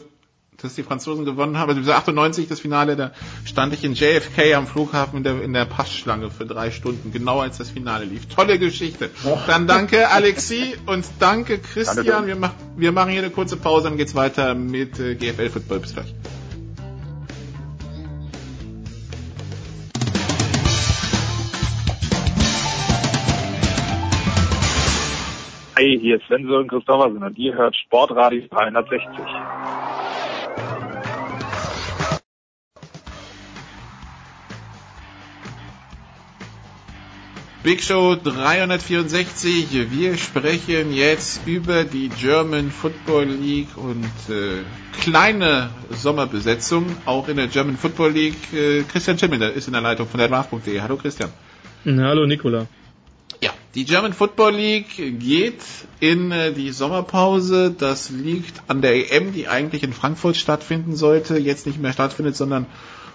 dass 0.61 0.73
die 0.73 0.83
Franzosen 0.83 1.25
gewonnen 1.25 1.57
haben, 1.57 1.77
also 1.77 1.91
98 1.91 2.47
das 2.47 2.59
Finale, 2.59 2.95
da 2.95 3.11
stand 3.45 3.73
ich 3.73 3.83
in 3.83 3.93
JFK 3.93 4.55
am 4.55 4.65
Flughafen 4.65 5.17
in 5.17 5.23
der, 5.23 5.41
in 5.43 5.53
der 5.53 5.65
Passschlange 5.65 6.31
für 6.31 6.45
drei 6.45 6.71
Stunden, 6.71 7.11
genau 7.11 7.39
als 7.39 7.57
das 7.57 7.69
Finale 7.69 8.05
lief. 8.05 8.27
Tolle 8.27 8.57
Geschichte. 8.57 9.11
Dann 9.45 9.67
danke 9.67 10.09
Alexi 10.09 10.75
und 10.87 11.05
danke 11.19 11.59
Christian. 11.59 12.25
Wir, 12.25 12.35
mach, 12.35 12.53
wir 12.75 12.91
machen 12.91 13.11
hier 13.11 13.21
eine 13.21 13.31
kurze 13.31 13.57
Pause, 13.57 13.89
dann 13.89 13.97
geht's 13.97 14.15
weiter 14.15 14.55
mit 14.55 14.99
äh, 14.99 15.15
GFL 15.15 15.49
Football. 15.49 15.79
Bis 15.79 15.93
gleich. 15.93 16.13
Hi, 25.77 25.99
hier 26.01 26.15
ist 26.15 26.25
Sven 26.25 26.47
Sören 26.47 26.67
Christoffersen 26.67 27.21
und 27.21 27.37
ihr 27.37 27.53
hört 27.53 27.75
Sportradio 27.75 28.41
360. 28.49 28.99
Big 37.61 37.83
Show 37.83 38.15
364. 38.15 39.91
Wir 39.91 40.17
sprechen 40.17 40.93
jetzt 40.95 41.45
über 41.45 41.83
die 41.83 42.09
German 42.09 42.71
Football 42.71 43.25
League 43.25 43.77
und 43.77 44.09
äh, 44.33 44.63
kleine 44.99 45.69
Sommerbesetzung 45.91 46.87
auch 47.05 47.27
in 47.27 47.37
der 47.37 47.45
German 47.45 47.77
Football 47.77 48.13
League. 48.13 48.51
Äh, 48.51 48.81
Christian 48.81 49.19
Schimmelder 49.19 49.53
ist 49.53 49.67
in 49.67 49.73
der 49.73 49.83
Leitung 49.83 50.07
von 50.07 50.17
der 50.17 50.25
Advance.de. 50.25 50.81
Hallo 50.81 50.97
Christian. 50.97 51.29
Hallo 51.85 52.25
Nicola. 52.25 52.65
Ja, 53.43 53.51
die 53.77 53.85
German 53.85 54.11
Football 54.13 54.55
League 54.55 55.19
geht 55.19 55.61
in 55.99 56.31
äh, 56.31 56.51
die 56.51 56.71
Sommerpause. 56.71 57.69
Das 57.69 58.09
liegt 58.09 58.63
an 58.67 58.81
der 58.81 59.11
EM, 59.13 59.33
die 59.33 59.47
eigentlich 59.47 59.83
in 59.83 59.93
Frankfurt 59.93 60.35
stattfinden 60.35 60.95
sollte, 60.95 61.37
jetzt 61.37 61.67
nicht 61.67 61.79
mehr 61.79 61.93
stattfindet, 61.93 62.35
sondern 62.35 62.65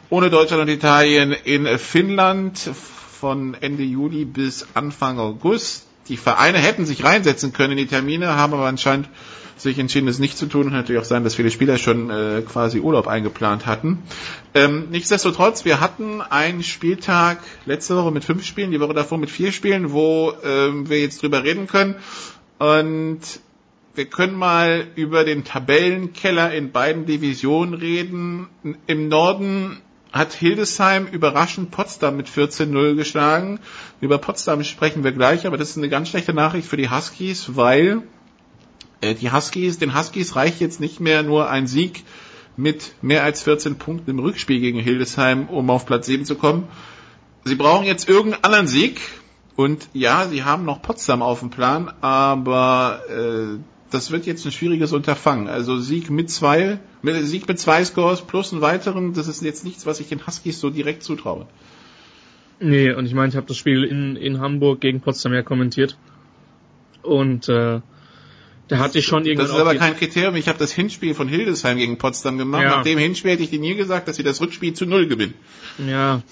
ohne 0.09 0.31
Deutschland 0.31 0.62
und 0.62 0.68
Italien 0.68 1.33
in 1.33 1.66
Finnland 1.79 2.61
von 2.61 3.55
Ende 3.61 3.83
Juli 3.83 4.25
bis 4.25 4.68
Anfang 4.75 5.18
August. 5.18 5.87
die 6.09 6.16
Vereine 6.16 6.59
hätten 6.59 6.87
sich 6.87 7.03
reinsetzen 7.03 7.53
können 7.53 7.72
in 7.72 7.79
die 7.79 7.87
Termine, 7.87 8.37
haben 8.37 8.53
aber 8.55 8.66
anscheinend 8.66 9.09
sich 9.57 9.79
entschieden, 9.79 10.09
es 10.09 10.19
nicht 10.19 10.37
zu 10.37 10.47
tun. 10.47 10.67
Und 10.67 10.73
natürlich 10.73 11.01
auch 11.01 11.07
sein, 11.07 11.25
dass 11.25 11.35
viele 11.35 11.51
Spieler 11.51 11.79
schon 11.79 12.11
äh, 12.11 12.43
quasi 12.43 12.81
Urlaub 12.81 13.07
eingeplant 13.07 13.67
hatten. 13.67 14.03
Ähm, 14.55 14.88
nichtsdestotrotz, 14.91 15.65
wir 15.65 15.81
hatten 15.81 16.21
einen 16.21 16.62
Spieltag 16.62 17.38
letzte 17.67 17.97
Woche 17.97 18.11
mit 18.11 18.25
fünf 18.25 18.45
Spielen, 18.45 18.71
die 18.71 18.81
Woche 18.81 18.95
davor 18.95 19.19
mit 19.19 19.31
vier 19.31 19.53
Spielen, 19.53 19.93
wo 19.93 20.33
ähm, 20.45 20.88
wir 20.88 21.01
jetzt 21.01 21.23
drüber 21.23 21.45
reden 21.45 21.67
können. 21.67 21.97
Und 22.59 23.21
wir 23.95 24.07
können 24.07 24.35
mal 24.35 24.87
über 24.95 25.25
den 25.25 25.45
Tabellenkeller 25.45 26.53
in 26.55 26.73
beiden 26.73 27.05
Divisionen 27.05 27.75
reden. 27.75 28.49
Im 28.87 29.09
Norden 29.09 29.83
hat 30.12 30.33
Hildesheim 30.35 31.07
überraschend 31.07 31.71
Potsdam 31.71 32.17
mit 32.17 32.29
14-0 32.29 32.95
geschlagen. 32.95 33.61
Über 34.01 34.19
Potsdam 34.19 34.62
sprechen 34.62 35.05
wir 35.05 35.12
gleich, 35.12 35.47
aber 35.47 35.57
das 35.57 35.71
ist 35.71 35.79
eine 35.79 35.88
ganz 35.88 36.09
schlechte 36.09 36.35
Nachricht 36.35 36.69
für 36.69 36.77
die 36.77 36.91
Huskies, 36.91 37.57
weil 37.57 38.03
die 39.03 39.33
Huskies, 39.33 39.79
den 39.79 39.99
Huskies 39.99 40.37
reicht 40.37 40.61
jetzt 40.61 40.81
nicht 40.81 41.01
mehr 41.01 41.23
nur 41.23 41.51
ein 41.51 41.67
Sieg 41.67 42.05
mit 42.57 42.95
mehr 43.03 43.25
als 43.25 43.43
14 43.43 43.77
Punkten 43.77 44.11
im 44.11 44.19
Rückspiel 44.19 44.61
gegen 44.61 44.79
Hildesheim, 44.79 45.49
um 45.49 45.71
auf 45.71 45.87
Platz 45.87 46.07
7 46.07 46.25
zu 46.25 46.37
kommen. 46.37 46.69
Sie 47.45 47.57
brauchen 47.57 47.85
jetzt 47.85 48.09
irgendeinen 48.09 48.45
anderen 48.45 48.67
Sieg. 48.67 49.01
Und 49.55 49.88
ja, 49.93 50.27
sie 50.29 50.45
haben 50.45 50.65
noch 50.65 50.81
Potsdam 50.81 51.21
auf 51.21 51.41
dem 51.41 51.51
Plan, 51.51 51.93
aber 52.01 53.01
äh, 53.11 53.59
das 53.91 54.11
wird 54.11 54.25
jetzt 54.25 54.47
ein 54.47 54.53
schwieriges 54.53 54.93
Unterfangen. 54.93 55.47
Also 55.47 55.79
Sieg 55.79 56.11
mit 56.11 56.31
zwei, 56.31 56.79
mit, 57.03 57.23
Sieg 57.27 57.47
mit 57.47 57.59
zwei 57.59 57.85
Scores 57.85 58.23
plus 58.23 58.53
einen 58.53 58.62
weiteren, 58.62 59.12
das 59.12 59.29
ist 59.29 59.43
jetzt 59.43 59.65
nichts, 59.65 59.85
was 59.85 60.01
ich 60.01 60.09
den 60.09 60.27
Huskies 60.27 60.59
so 60.59 60.71
direkt 60.71 61.03
zutraue. 61.03 61.47
Nee, 62.61 62.93
und 62.93 63.05
ich 63.05 63.12
meine, 63.12 63.29
ich 63.29 63.37
habe 63.37 63.47
das 63.47 63.59
Spiel 63.59 63.85
in, 63.85 64.17
in 64.17 64.41
Hamburg 64.41 64.81
gegen 64.81 65.01
Potsdam 65.01 65.35
ja 65.35 65.43
kommentiert. 65.43 65.99
Und 67.03 67.49
äh, 67.49 67.81
da 68.68 68.79
hatte 68.79 68.98
ich 68.98 69.07
schon 69.07 69.27
irgendwann. 69.27 69.48
Das 69.48 69.57
ist 69.57 69.61
aber 69.61 69.75
kein 69.75 69.96
Kriterium. 69.96 70.37
Ich 70.37 70.48
habe 70.48 70.59
das 70.59 70.72
Hinspiel 70.72 71.14
von 71.14 71.29
Hildesheim 71.29 71.77
gegen 71.77 71.98
Potsdam 71.98 72.38
gemacht. 72.38 72.62
Ja. 72.62 72.77
Nach 72.77 72.83
dem 72.83 72.98
Hinspiel 72.98 73.33
hätte 73.33 73.42
ich 73.42 73.51
dir 73.51 73.61
nie 73.61 73.75
gesagt, 73.75 74.09
dass 74.09 74.16
sie 74.16 74.22
das 74.22 74.40
Rückspiel 74.40 74.72
zu 74.72 74.87
null 74.87 75.07
gewinnen. 75.07 75.35
Ja. 75.87 76.22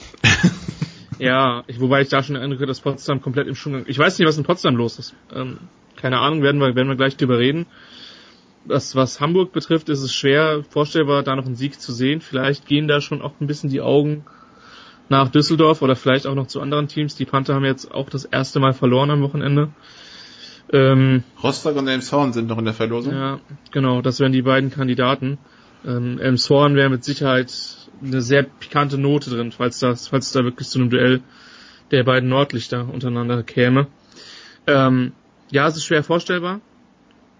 ja, 1.18 1.64
ich, 1.66 1.80
wobei 1.80 2.02
ich 2.02 2.08
da 2.08 2.22
schon 2.22 2.36
erinnere, 2.36 2.66
dass 2.66 2.80
Potsdam 2.80 3.20
komplett 3.20 3.48
im 3.48 3.54
Schwung. 3.54 3.84
Ich 3.86 3.98
weiß 3.98 4.18
nicht, 4.18 4.28
was 4.28 4.38
in 4.38 4.44
Potsdam 4.44 4.76
los 4.76 4.98
ist. 4.98 5.14
Ähm, 5.34 5.58
keine 5.96 6.18
Ahnung, 6.18 6.42
werden 6.42 6.60
wir, 6.60 6.74
werden 6.74 6.88
wir 6.88 6.96
gleich 6.96 7.16
drüber 7.16 7.38
reden. 7.38 7.66
Das, 8.64 8.94
was 8.94 9.20
Hamburg 9.20 9.52
betrifft, 9.52 9.88
ist 9.88 10.02
es 10.02 10.14
schwer 10.14 10.64
vorstellbar, 10.68 11.22
da 11.22 11.34
noch 11.34 11.46
einen 11.46 11.56
Sieg 11.56 11.80
zu 11.80 11.92
sehen. 11.92 12.20
Vielleicht 12.20 12.66
gehen 12.66 12.88
da 12.88 13.00
schon 13.00 13.22
auch 13.22 13.32
ein 13.40 13.46
bisschen 13.46 13.70
die 13.70 13.80
Augen 13.80 14.24
nach 15.08 15.28
Düsseldorf 15.28 15.82
oder 15.82 15.96
vielleicht 15.96 16.26
auch 16.26 16.34
noch 16.34 16.46
zu 16.46 16.60
anderen 16.60 16.86
Teams. 16.86 17.16
Die 17.16 17.24
Panther 17.24 17.54
haben 17.54 17.64
jetzt 17.64 17.90
auch 17.90 18.08
das 18.08 18.24
erste 18.24 18.60
Mal 18.60 18.72
verloren 18.72 19.10
am 19.10 19.22
Wochenende. 19.22 19.70
Ähm, 20.72 21.24
Rostock 21.42 21.76
und 21.76 21.88
Elmshorn 21.88 22.32
sind 22.32 22.48
noch 22.48 22.58
in 22.58 22.64
der 22.64 22.74
Verlosung. 22.74 23.12
Ja, 23.12 23.40
genau, 23.72 24.02
das 24.02 24.20
wären 24.20 24.32
die 24.32 24.42
beiden 24.42 24.70
Kandidaten. 24.70 25.38
Ähm, 25.84 26.18
Elmshorn 26.18 26.76
wäre 26.76 26.90
mit 26.90 27.04
Sicherheit 27.04 27.52
eine 28.02 28.22
sehr 28.22 28.42
pikante 28.44 28.98
Note 28.98 29.30
drin, 29.30 29.52
falls 29.52 29.80
das, 29.80 30.08
falls 30.08 30.26
es 30.26 30.32
da 30.32 30.44
wirklich 30.44 30.68
zu 30.68 30.78
einem 30.78 30.90
Duell 30.90 31.20
der 31.90 32.04
beiden 32.04 32.28
Nordlichter 32.28 32.88
untereinander 32.92 33.42
käme. 33.42 33.88
Ähm, 34.66 35.12
ja, 35.50 35.66
es 35.66 35.76
ist 35.76 35.84
schwer 35.84 36.04
vorstellbar. 36.04 36.60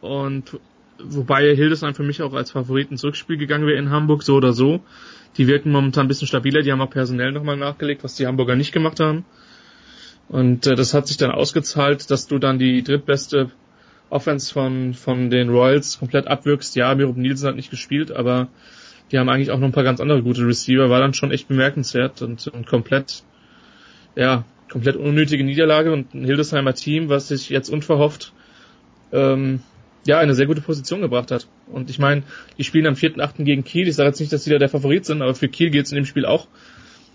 Und 0.01 0.59
wobei 0.99 1.55
Hildesheim 1.55 1.95
für 1.95 2.03
mich 2.03 2.23
auch 2.23 2.35
als 2.35 2.51
Favorit 2.51 2.91
ins 2.91 3.05
Rückspiel 3.05 3.37
gegangen 3.37 3.67
wäre 3.67 3.79
in 3.79 3.91
Hamburg, 3.91 4.23
so 4.23 4.35
oder 4.35 4.53
so. 4.53 4.81
Die 5.37 5.47
wirken 5.47 5.71
momentan 5.71 6.07
ein 6.07 6.09
bisschen 6.09 6.27
stabiler, 6.27 6.63
die 6.63 6.73
haben 6.73 6.81
auch 6.81 6.91
personell 6.91 7.33
nochmal 7.33 7.57
nachgelegt, 7.57 8.03
was 8.03 8.17
die 8.17 8.27
Hamburger 8.27 8.57
nicht 8.57 8.73
gemacht 8.73 8.99
haben. 8.99 9.25
Und 10.31 10.67
äh, 10.69 10.77
das 10.77 10.95
hat 10.95 11.09
sich 11.09 11.17
dann 11.17 11.33
ausgezahlt, 11.33 12.09
dass 12.11 12.29
du 12.29 12.39
dann 12.39 12.61
die 12.61 12.85
drittbeste 12.85 13.51
Offense 14.11 14.53
von, 14.53 14.95
von 14.95 15.29
den 15.29 15.49
Royals 15.49 15.99
komplett 15.99 16.29
abwirkst. 16.29 16.77
Ja, 16.77 16.95
Mirob 16.95 17.17
Nielsen 17.17 17.49
hat 17.49 17.57
nicht 17.57 17.71
gespielt, 17.71 18.13
aber 18.13 18.47
die 19.11 19.19
haben 19.19 19.29
eigentlich 19.29 19.51
auch 19.51 19.59
noch 19.59 19.67
ein 19.67 19.73
paar 19.73 19.83
ganz 19.83 20.01
andere 20.01 20.23
gute 20.23 20.47
Receiver, 20.47 20.89
war 20.89 21.01
dann 21.01 21.15
schon 21.15 21.33
echt 21.33 21.49
bemerkenswert 21.49 22.23
und, 22.23 22.47
und 22.47 22.67
komplett, 22.69 23.25
ja, 24.15 24.45
komplett 24.71 24.95
unnötige 24.95 25.43
Niederlage 25.43 25.93
und 25.93 26.15
ein 26.15 26.25
Hildesheimer 26.25 26.75
Team, 26.75 27.09
was 27.09 27.27
sich 27.27 27.49
jetzt 27.49 27.69
unverhofft 27.69 28.33
ähm, 29.11 29.61
ja 30.07 30.21
eine 30.21 30.35
sehr 30.35 30.47
gute 30.47 30.61
Position 30.61 31.01
gebracht 31.01 31.33
hat. 31.33 31.49
Und 31.67 31.91
ich 31.91 31.99
meine, 31.99 32.23
die 32.57 32.63
spielen 32.63 32.87
am 32.87 32.95
4.8. 32.95 33.43
gegen 33.43 33.65
Kiel. 33.65 33.89
Ich 33.89 33.97
sage 33.97 34.11
jetzt 34.11 34.21
nicht, 34.21 34.33
dass 34.33 34.45
sie 34.45 34.51
da 34.51 34.59
der 34.59 34.69
Favorit 34.69 35.07
sind, 35.07 35.23
aber 35.23 35.35
für 35.35 35.49
Kiel 35.49 35.71
geht 35.71 35.87
es 35.87 35.93
in 35.93 35.97
dem 35.97 36.07
Spiel 36.07 36.25
auch 36.25 36.47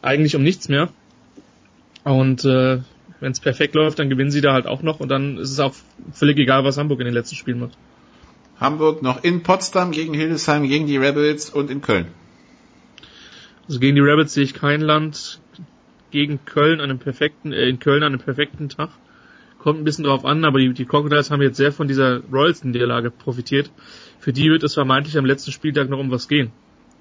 eigentlich 0.01 0.35
um 0.35 0.43
nichts 0.43 0.67
mehr. 0.67 0.89
Und 2.03 2.43
äh, 2.43 2.79
wenn 3.25 3.31
es 3.31 3.39
perfekt 3.39 3.73
läuft, 3.73 3.97
dann 3.97 4.07
gewinnen 4.07 4.29
sie 4.29 4.41
da 4.41 4.53
halt 4.53 4.67
auch 4.67 4.83
noch 4.83 4.99
und 4.99 5.09
dann 5.09 5.39
ist 5.39 5.49
es 5.49 5.59
auch 5.59 5.73
völlig 6.11 6.37
egal, 6.37 6.63
was 6.63 6.77
Hamburg 6.77 6.99
in 6.99 7.05
den 7.05 7.13
letzten 7.15 7.35
Spielen 7.35 7.59
macht. 7.59 7.75
Hamburg 8.59 9.01
noch 9.01 9.23
in 9.23 9.41
Potsdam 9.41 9.89
gegen 9.89 10.13
Hildesheim, 10.13 10.67
gegen 10.67 10.85
die 10.85 10.97
Rebels 10.97 11.49
und 11.49 11.71
in 11.71 11.81
Köln. 11.81 12.05
Also 13.67 13.79
gegen 13.79 13.95
die 13.95 14.01
Rebels 14.03 14.31
sehe 14.35 14.43
ich 14.43 14.53
kein 14.53 14.79
Land, 14.79 15.41
gegen 16.11 16.45
Köln 16.45 16.79
an 16.81 16.91
einem 16.91 16.99
perfekten, 16.99 17.51
äh, 17.51 17.67
in 17.67 17.79
Köln 17.79 18.03
an 18.03 18.13
einem 18.13 18.21
perfekten 18.21 18.69
Tag. 18.69 18.91
Kommt 19.57 19.79
ein 19.79 19.85
bisschen 19.85 20.05
drauf 20.05 20.23
an, 20.23 20.45
aber 20.45 20.59
die, 20.59 20.71
die 20.71 20.85
Crocodiles 20.85 21.31
haben 21.31 21.41
jetzt 21.41 21.57
sehr 21.57 21.71
von 21.71 21.87
dieser 21.87 22.21
Royals-Niederlage 22.31 23.09
profitiert. 23.09 23.71
Für 24.19 24.33
die 24.33 24.51
wird 24.51 24.61
es 24.61 24.75
vermeintlich 24.75 25.17
am 25.17 25.25
letzten 25.25 25.51
Spieltag 25.51 25.89
noch 25.89 25.97
um 25.97 26.11
was 26.11 26.27
gehen. 26.27 26.51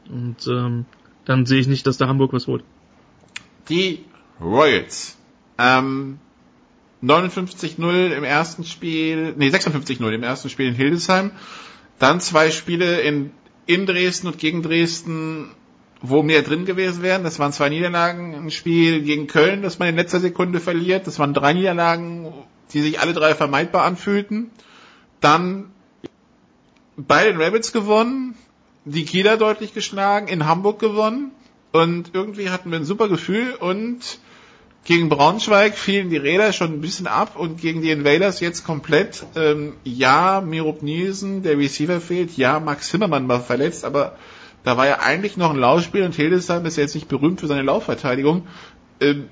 Und 0.09 0.47
ähm, 0.47 0.87
dann 1.27 1.45
sehe 1.45 1.61
ich 1.61 1.69
nicht, 1.69 1.87
dass 1.87 1.99
da 1.99 2.09
Hamburg 2.09 2.33
was 2.33 2.47
holt. 2.47 2.65
Die 3.69 4.07
Royals. 4.41 5.19
Ähm, 5.59 6.19
59-0 7.03 8.11
im 8.13 8.25
ersten 8.25 8.65
Spiel, 8.65 9.35
nee, 9.37 9.49
56-0 9.49 10.11
im 10.13 10.23
ersten 10.23 10.49
Spiel 10.49 10.69
in 10.69 10.75
Hildesheim. 10.75 11.33
Dann 11.99 12.21
zwei 12.21 12.51
Spiele 12.51 13.01
in, 13.01 13.33
in 13.67 13.87
Dresden 13.87 14.27
und 14.29 14.39
gegen 14.39 14.63
Dresden 14.63 15.51
wo 16.07 16.23
mehr 16.23 16.43
drin 16.43 16.67
gewesen 16.67 17.03
wären. 17.03 17.25
Das 17.25 17.39
waren 17.39 17.53
zwei 17.53 17.71
Niederlagen. 17.71 18.35
Ein 18.35 18.51
Spiel 18.51 19.01
gegen 19.03 19.27
Köln, 19.27 19.63
das 19.63 19.79
man 19.79 19.89
in 19.89 19.97
letzter 19.97 20.21
Sekunde 20.21 20.61
verliert. 20.61 21.07
Das 21.07 21.19
waren 21.19 21.33
drei 21.33 21.55
Niederlagen, 21.55 22.33
die 22.73 22.83
sich 22.83 23.01
alle 23.01 23.15
drei 23.15 23.35
vermeidbar 23.35 23.85
anfühlten. 23.85 24.51
Dann 25.21 25.71
bei 26.97 27.25
den 27.25 27.41
Rabbits 27.41 27.73
gewonnen, 27.73 28.37
die 28.85 29.07
Kieler 29.07 29.39
deutlich 29.39 29.73
geschlagen, 29.73 30.29
in 30.29 30.45
Hamburg 30.45 30.79
gewonnen. 30.79 31.33
Und 31.73 32.11
irgendwie 32.13 32.51
hatten 32.51 32.71
wir 32.71 32.79
ein 32.79 32.85
super 32.85 33.09
Gefühl 33.09 33.55
und 33.55 34.19
gegen 34.85 35.09
Braunschweig 35.09 35.79
fielen 35.79 36.11
die 36.11 36.19
Räder 36.19 36.53
schon 36.53 36.75
ein 36.75 36.81
bisschen 36.83 37.07
ab 37.07 37.37
und 37.37 37.61
gegen 37.61 37.81
die 37.81 37.91
Invaders 37.91 38.41
jetzt 38.41 38.65
komplett. 38.65 39.25
Ähm, 39.35 39.73
ja, 39.83 40.43
Mirup 40.43 40.83
Nielsen, 40.83 41.43
der 41.43 41.59
Receiver 41.59 42.01
fehlt. 42.01 42.37
Ja, 42.37 42.61
Max 42.61 42.91
Zimmermann 42.91 43.27
war 43.27 43.41
verletzt, 43.41 43.85
aber 43.85 44.17
da 44.63 44.77
war 44.77 44.87
ja 44.87 45.01
eigentlich 45.01 45.39
noch 45.39 45.51
ein 45.51 45.59
Laufspiel 45.59 46.03
und 46.03 46.15
Hildesheim 46.15 46.67
ist 46.67 46.77
jetzt 46.77 46.95
nicht 46.95 47.09
berühmt 47.09 47.41
für 47.41 47.47
seine 47.47 47.63
Laufverteidigung. 47.63 48.47
Ähm, 49.01 49.29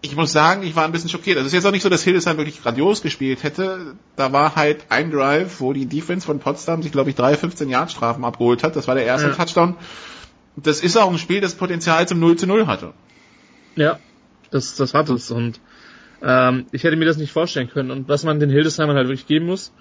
ich 0.00 0.16
muss 0.16 0.32
sagen, 0.32 0.62
ich 0.64 0.74
war 0.74 0.84
ein 0.84 0.92
bisschen 0.92 1.10
schockiert. 1.10 1.36
Also 1.36 1.46
es 1.46 1.52
ist 1.52 1.58
jetzt 1.58 1.66
auch 1.66 1.70
nicht 1.70 1.82
so, 1.82 1.88
dass 1.88 2.02
Hildesheim 2.02 2.38
wirklich 2.38 2.62
grandios 2.62 3.02
gespielt 3.02 3.42
hätte. 3.42 3.94
Da 4.16 4.32
war 4.32 4.56
halt 4.56 4.86
ein 4.88 5.10
Drive, 5.10 5.60
wo 5.60 5.74
die 5.74 5.86
Defense 5.86 6.26
von 6.26 6.40
Potsdam 6.40 6.82
sich, 6.82 6.90
glaube 6.90 7.10
ich, 7.10 7.16
drei 7.16 7.36
15 7.36 7.68
Yard 7.68 7.92
Strafen 7.92 8.24
abgeholt 8.24 8.64
hat. 8.64 8.76
Das 8.76 8.88
war 8.88 8.94
der 8.94 9.04
erste 9.04 9.28
ja. 9.28 9.34
Touchdown. 9.34 9.76
Das 10.56 10.80
ist 10.80 10.96
auch 10.96 11.10
ein 11.10 11.18
Spiel, 11.18 11.40
das 11.40 11.54
Potenzial 11.54 12.08
zum 12.08 12.18
0 12.18 12.36
zu 12.36 12.46
0 12.46 12.66
hatte. 12.66 12.94
Ja, 13.76 13.98
das, 14.52 14.76
das 14.76 14.94
hat 14.94 15.08
es. 15.10 15.30
Und 15.30 15.60
ähm, 16.22 16.66
ich 16.72 16.84
hätte 16.84 16.96
mir 16.96 17.04
das 17.04 17.16
nicht 17.16 17.32
vorstellen 17.32 17.68
können. 17.68 17.90
Und 17.90 18.08
was 18.08 18.24
man 18.24 18.40
den 18.40 18.50
Hildesheimern 18.50 18.96
halt 18.96 19.08
wirklich 19.08 19.26
geben 19.26 19.46
muss, 19.46 19.72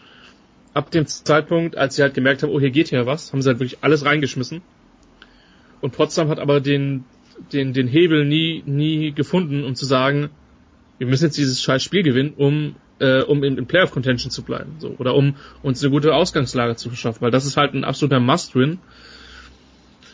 ab 0.74 0.92
dem 0.92 1.06
Zeitpunkt, 1.06 1.78
als 1.78 1.96
sie 1.96 2.02
halt 2.02 2.14
gemerkt 2.14 2.44
haben, 2.44 2.52
oh, 2.52 2.60
hier 2.60 2.72
geht 2.72 2.90
hier 2.90 3.06
was, 3.06 3.32
haben 3.32 3.42
sie 3.42 3.50
halt 3.50 3.60
wirklich 3.60 3.80
alles 3.82 4.06
reingeschmissen. 4.06 4.62
Und 5.82 5.92
Potsdam 5.92 6.30
hat 6.30 6.40
aber 6.40 6.62
den, 6.62 7.04
den, 7.52 7.74
den 7.74 7.88
Hebel 7.88 8.26
nie, 8.26 8.64
nie 8.66 9.12
gefunden, 9.12 9.64
um 9.64 9.76
zu 9.76 9.86
sagen, 9.86 10.30
wir 10.98 11.08
müssen 11.08 11.26
jetzt 11.26 11.38
dieses 11.38 11.62
scheiß 11.62 11.84
Spiel 11.84 12.04
gewinnen, 12.04 12.34
um, 12.38 12.76
äh, 13.00 13.22
um 13.24 13.44
in, 13.44 13.58
in 13.58 13.66
Playoff 13.66 13.92
Contention 13.92 14.30
zu 14.30 14.44
bleiben, 14.44 14.76
so, 14.78 14.96
oder 15.00 15.16
um 15.16 15.36
uns 15.64 15.84
eine 15.84 15.92
gute 15.92 16.14
Ausgangslage 16.14 16.76
zu 16.76 16.90
verschaffen, 16.90 17.22
weil 17.22 17.32
das 17.32 17.46
ist 17.46 17.58
halt 17.58 17.74
ein 17.74 17.84
absoluter 17.84 18.20
Must-Win. 18.20 18.78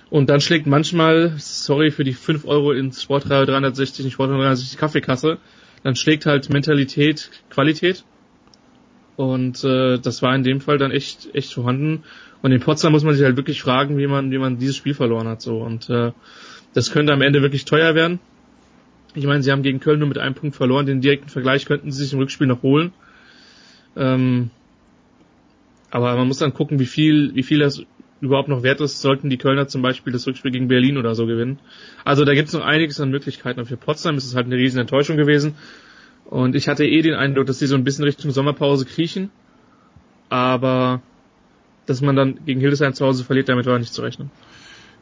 Und 0.09 0.29
dann 0.29 0.39
schlägt 0.39 0.67
manchmal, 0.67 1.33
sorry 1.37 1.91
für 1.91 2.03
die 2.03 2.13
5 2.13 2.45
Euro 2.45 2.71
ins 2.71 3.03
Sportreihe 3.03 3.45
360, 3.45 4.05
in 4.05 4.11
Sportreihe 4.11 4.37
360 4.37 4.77
Kaffeekasse, 4.77 5.37
dann 5.83 5.95
schlägt 5.95 6.25
halt 6.25 6.49
Mentalität 6.49 7.29
Qualität 7.49 8.03
und 9.17 9.63
äh, 9.63 9.97
das 9.97 10.21
war 10.21 10.33
in 10.35 10.43
dem 10.43 10.61
Fall 10.61 10.77
dann 10.77 10.91
echt, 10.91 11.33
echt 11.33 11.53
vorhanden. 11.53 12.03
Und 12.43 12.51
in 12.51 12.61
Potsdam 12.61 12.91
muss 12.91 13.03
man 13.03 13.15
sich 13.15 13.25
halt 13.25 13.35
wirklich 13.35 13.61
fragen, 13.61 13.97
wie 13.97 14.05
man, 14.05 14.31
wie 14.31 14.37
man 14.37 14.59
dieses 14.59 14.77
Spiel 14.77 14.93
verloren 14.93 15.27
hat. 15.27 15.41
So. 15.41 15.57
Und 15.57 15.89
äh, 15.89 16.11
das 16.73 16.91
könnte 16.91 17.13
am 17.13 17.23
Ende 17.23 17.41
wirklich 17.41 17.65
teuer 17.65 17.95
werden. 17.95 18.19
Ich 19.15 19.25
meine, 19.25 19.41
sie 19.41 19.51
haben 19.51 19.63
gegen 19.63 19.79
Köln 19.79 19.99
nur 19.99 20.07
mit 20.07 20.19
einem 20.19 20.35
Punkt 20.35 20.55
verloren. 20.55 20.85
Den 20.85 21.01
direkten 21.01 21.29
Vergleich 21.29 21.65
könnten 21.65 21.91
sie 21.91 22.03
sich 22.03 22.13
im 22.13 22.19
Rückspiel 22.19 22.45
noch 22.45 22.61
holen. 22.61 22.93
Ähm, 23.95 24.51
aber 25.89 26.15
man 26.15 26.27
muss 26.27 26.37
dann 26.37 26.53
gucken, 26.53 26.77
wie 26.79 26.85
viel, 26.85 27.33
wie 27.33 27.41
viel 27.41 27.57
das 27.57 27.81
überhaupt 28.21 28.49
noch 28.49 28.63
wert 28.63 28.81
ist, 28.81 29.01
sollten 29.01 29.29
die 29.29 29.37
Kölner 29.37 29.67
zum 29.67 29.81
Beispiel 29.81 30.13
das 30.13 30.25
Rückspiel 30.25 30.51
gegen 30.51 30.67
Berlin 30.67 30.97
oder 30.97 31.15
so 31.15 31.25
gewinnen. 31.25 31.59
Also 32.03 32.25
da 32.25 32.33
gibt 32.33 32.47
es 32.47 32.53
noch 32.53 32.65
einiges 32.65 32.99
an 32.99 33.09
Möglichkeiten. 33.09 33.59
Und 33.59 33.67
für 33.67 33.77
Potsdam 33.77 34.17
ist 34.17 34.25
es 34.25 34.35
halt 34.35 34.47
eine 34.47 34.55
riesen 34.55 34.79
Enttäuschung 34.79 35.17
gewesen. 35.17 35.55
Und 36.25 36.55
ich 36.55 36.67
hatte 36.67 36.85
eh 36.85 37.01
den 37.01 37.13
Eindruck, 37.13 37.45
dass 37.45 37.59
die 37.59 37.67
so 37.67 37.75
ein 37.75 37.83
bisschen 37.83 38.03
Richtung 38.03 38.31
Sommerpause 38.31 38.85
kriechen. 38.85 39.29
Aber 40.29 41.01
dass 41.85 42.01
man 42.01 42.15
dann 42.15 42.39
gegen 42.45 42.59
Hildesheim 42.59 42.93
zu 42.93 43.05
Hause 43.05 43.23
verliert, 43.23 43.49
damit 43.49 43.65
war 43.65 43.79
nicht 43.79 43.93
zu 43.93 44.01
rechnen. 44.01 44.29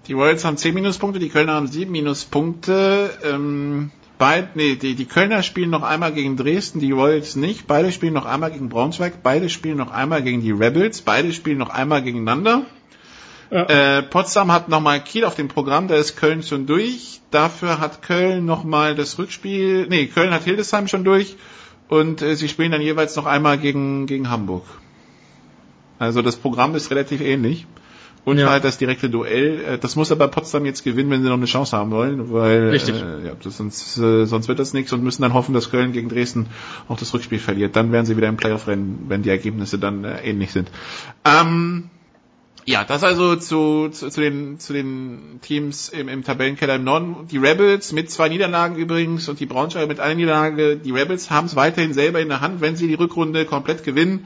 Die 0.08 0.14
Royals 0.14 0.46
haben 0.46 0.58
10 0.58 0.74
Minuspunkte, 0.76 1.20
die 1.20 1.30
Kölner 1.30 1.54
haben 1.54 1.68
7 1.68 1.92
Minuspunkte. 1.92 3.10
Ähm, 3.24 3.92
beid, 4.20 4.56
nee, 4.56 4.76
die, 4.76 4.94
die 4.94 5.06
Kölner 5.06 5.42
spielen 5.42 5.72
noch 5.72 5.82
einmal 5.82 6.14
gegen 6.14 6.38
Dresden, 6.38 6.80
die 6.80 6.92
Royals 6.92 7.36
nicht. 7.36 7.66
Beide 7.66 7.92
spielen 7.92 8.14
noch 8.14 8.26
einmal 8.26 8.52
gegen 8.52 8.70
Braunschweig, 8.70 9.24
beide 9.24 9.50
spielen 9.50 9.78
noch 9.78 9.92
einmal 9.92 10.22
gegen 10.22 10.42
die 10.42 10.52
Rebels, 10.52 11.02
beide 11.02 11.34
spielen 11.34 11.58
noch 11.58 11.70
einmal 11.70 12.04
gegeneinander. 12.04 12.66
Ja. 13.52 13.98
Äh, 13.98 14.04
Potsdam 14.04 14.52
hat 14.52 14.70
nochmal 14.70 15.04
Kiel 15.04 15.26
auf 15.26 15.36
dem 15.36 15.48
Programm, 15.48 15.88
da 15.88 15.96
ist 15.96 16.16
Köln 16.18 16.44
schon 16.44 16.66
durch. 16.66 17.22
Dafür 17.32 17.80
hat 17.80 18.02
Köln 18.02 18.46
nochmal 18.46 18.96
das 18.96 19.18
Rückspiel, 19.20 19.88
nee, 19.88 20.08
Köln 20.08 20.32
hat 20.32 20.44
Hildesheim 20.44 20.88
schon 20.88 21.04
durch 21.04 21.36
und 21.88 22.22
äh, 22.22 22.36
sie 22.36 22.48
spielen 22.48 22.72
dann 22.72 22.82
jeweils 22.82 23.16
noch 23.16 23.26
einmal 23.26 23.58
gegen, 23.58 24.08
gegen 24.08 24.30
Hamburg. 24.30 24.66
Also 26.00 26.22
das 26.22 26.36
Programm 26.36 26.76
ist 26.76 26.92
relativ 26.92 27.22
ähnlich. 27.22 27.68
Und 28.26 28.40
ja. 28.40 28.50
halt 28.50 28.64
das 28.64 28.80
direkte 28.80 29.08
Duell. 29.08 29.62
Äh, 29.62 29.78
das 29.78 29.96
muss 29.96 30.12
aber 30.12 30.28
Potsdam 30.28 30.66
jetzt 30.66 30.84
gewinnen, 30.84 31.12
wenn 31.12 31.22
sie 31.22 31.30
noch 31.30 31.38
eine 31.38 31.46
Chance 31.46 31.78
haben 31.78 31.92
wollen, 31.92 32.34
weil 32.34 32.70
Richtig. 32.70 32.96
Äh, 32.96 33.28
ja, 33.28 33.34
das, 33.42 33.58
sonst, 33.58 33.98
äh, 34.00 34.26
sonst 34.26 34.48
wird 34.48 34.58
das 34.58 34.74
nichts 34.74 34.92
und 34.94 35.04
müssen 35.04 35.22
dann 35.22 35.36
hoffen, 35.36 35.54
dass 35.54 35.70
Köln 35.70 35.92
gegen 35.92 36.10
Dresden 36.10 36.48
auch 36.90 36.98
das 36.98 37.14
Rückspiel 37.14 37.38
verliert. 37.38 37.76
Dann 37.76 37.92
werden 37.92 38.08
sie 38.08 38.18
wieder 38.18 38.28
im 38.28 38.38
Playoff-Rennen, 38.38 39.06
wenn 39.10 39.22
die 39.22 39.30
Ergebnisse 39.30 39.78
dann 39.78 40.04
äh, 40.04 40.24
ähnlich 40.24 40.52
sind. 40.52 40.72
Ähm, 41.24 41.92
ja, 42.66 42.84
das 42.84 43.04
also 43.04 43.36
zu, 43.36 43.90
zu, 43.90 44.10
zu, 44.10 44.22
den, 44.22 44.60
zu 44.60 44.74
den 44.74 45.40
Teams 45.42 45.90
im, 45.90 46.10
im 46.10 46.24
Tabellenkeller 46.24 46.76
im 46.76 46.84
Norden. 46.84 47.28
Die 47.30 47.38
Rebels 47.38 47.92
mit 47.92 48.10
zwei 48.10 48.28
Niederlagen 48.28 48.76
übrigens 48.76 49.30
und 49.30 49.40
die 49.40 49.46
Braunschweiger 49.46 49.86
mit 49.86 50.00
einer 50.00 50.16
Niederlage. 50.16 50.76
Die 50.76 50.92
Rebels 50.92 51.30
haben 51.30 51.46
es 51.46 51.56
weiterhin 51.56 51.94
selber 51.94 52.22
in 52.22 52.30
der 52.30 52.42
Hand, 52.42 52.62
wenn 52.62 52.76
sie 52.76 52.88
die 52.88 52.96
Rückrunde 52.96 53.46
komplett 53.46 53.84
gewinnen. 53.84 54.26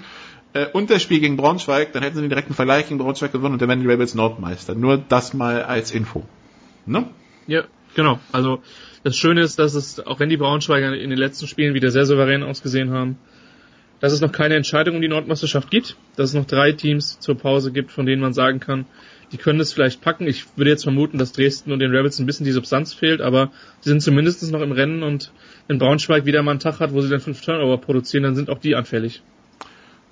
Äh, 0.54 0.68
und 0.68 0.90
das 0.90 1.02
Spiel 1.02 1.20
gegen 1.20 1.36
Braunschweig, 1.36 1.92
dann 1.92 2.02
hätten 2.02 2.16
sie 2.16 2.22
den 2.22 2.30
direkten 2.30 2.54
Vergleich 2.54 2.88
gegen 2.88 2.98
Braunschweig 2.98 3.34
gewonnen 3.34 3.54
und 3.54 3.62
dann 3.62 3.68
wären 3.68 3.82
die 3.82 3.88
Rebels 3.88 4.16
Nordmeister. 4.16 4.74
Nur 4.74 4.98
das 4.98 5.34
mal 5.34 5.64
als 5.64 5.92
Info. 5.92 6.24
Ne? 6.86 7.10
Ja, 7.46 7.66
genau. 7.94 8.20
Also 8.32 8.62
das 9.04 9.18
Schöne 9.18 9.42
ist, 9.42 9.60
dass 9.60 9.74
es, 9.74 10.00
auch 10.00 10.22
wenn 10.22 10.30
die 10.30 10.38
Braunschweiger 10.38 10.96
in 10.96 11.10
den 11.10 11.20
letzten 11.20 11.48
Spielen 11.48 11.74
wieder 11.74 11.92
sehr 11.92 12.06
souverän 12.06 12.44
ausgesehen 12.44 12.92
haben, 12.92 13.18
dass 14.00 14.14
es 14.14 14.22
noch 14.22 14.32
keine 14.32 14.56
Entscheidung 14.56 14.96
um 14.96 15.02
die 15.02 15.08
Nordmeisterschaft 15.08 15.70
gibt, 15.70 15.96
dass 16.16 16.30
es 16.30 16.36
noch 16.36 16.46
drei 16.46 16.72
Teams 16.72 17.20
zur 17.20 17.36
Pause 17.36 17.72
gibt, 17.72 17.92
von 17.92 18.06
denen 18.06 18.22
man 18.22 18.34
sagen 18.34 18.60
kann, 18.60 18.86
die 19.32 19.38
können 19.38 19.60
es 19.60 19.74
vielleicht 19.74 20.02
packen. 20.02 20.28
Ich 20.28 20.46
würde 20.56 20.72
jetzt 20.72 20.84
vermuten, 20.84 21.18
dass 21.18 21.34
Dresden 21.34 21.72
und 21.72 21.80
den 21.80 21.92
Rebels 21.92 22.20
ein 22.20 22.26
bisschen 22.26 22.46
die 22.46 22.52
Substanz 22.52 22.94
fehlt, 22.94 23.22
aber 23.22 23.52
die 23.84 23.90
sind 23.90 24.02
zumindest 24.02 24.50
noch 24.52 24.62
im 24.62 24.72
Rennen 24.72 25.04
und 25.04 25.32
wenn 25.68 25.78
Braunschweig 25.78 26.26
wieder 26.26 26.42
mal 26.42 26.52
einen 26.52 26.60
Tag 26.60 26.80
hat, 26.80 26.94
wo 26.94 27.02
sie 27.02 27.10
dann 27.10 27.20
fünf 27.20 27.42
Turnover 27.42 27.78
produzieren, 27.78 28.24
dann 28.24 28.36
sind 28.36 28.50
auch 28.50 28.60
die 28.60 28.76
anfällig. 28.76 29.22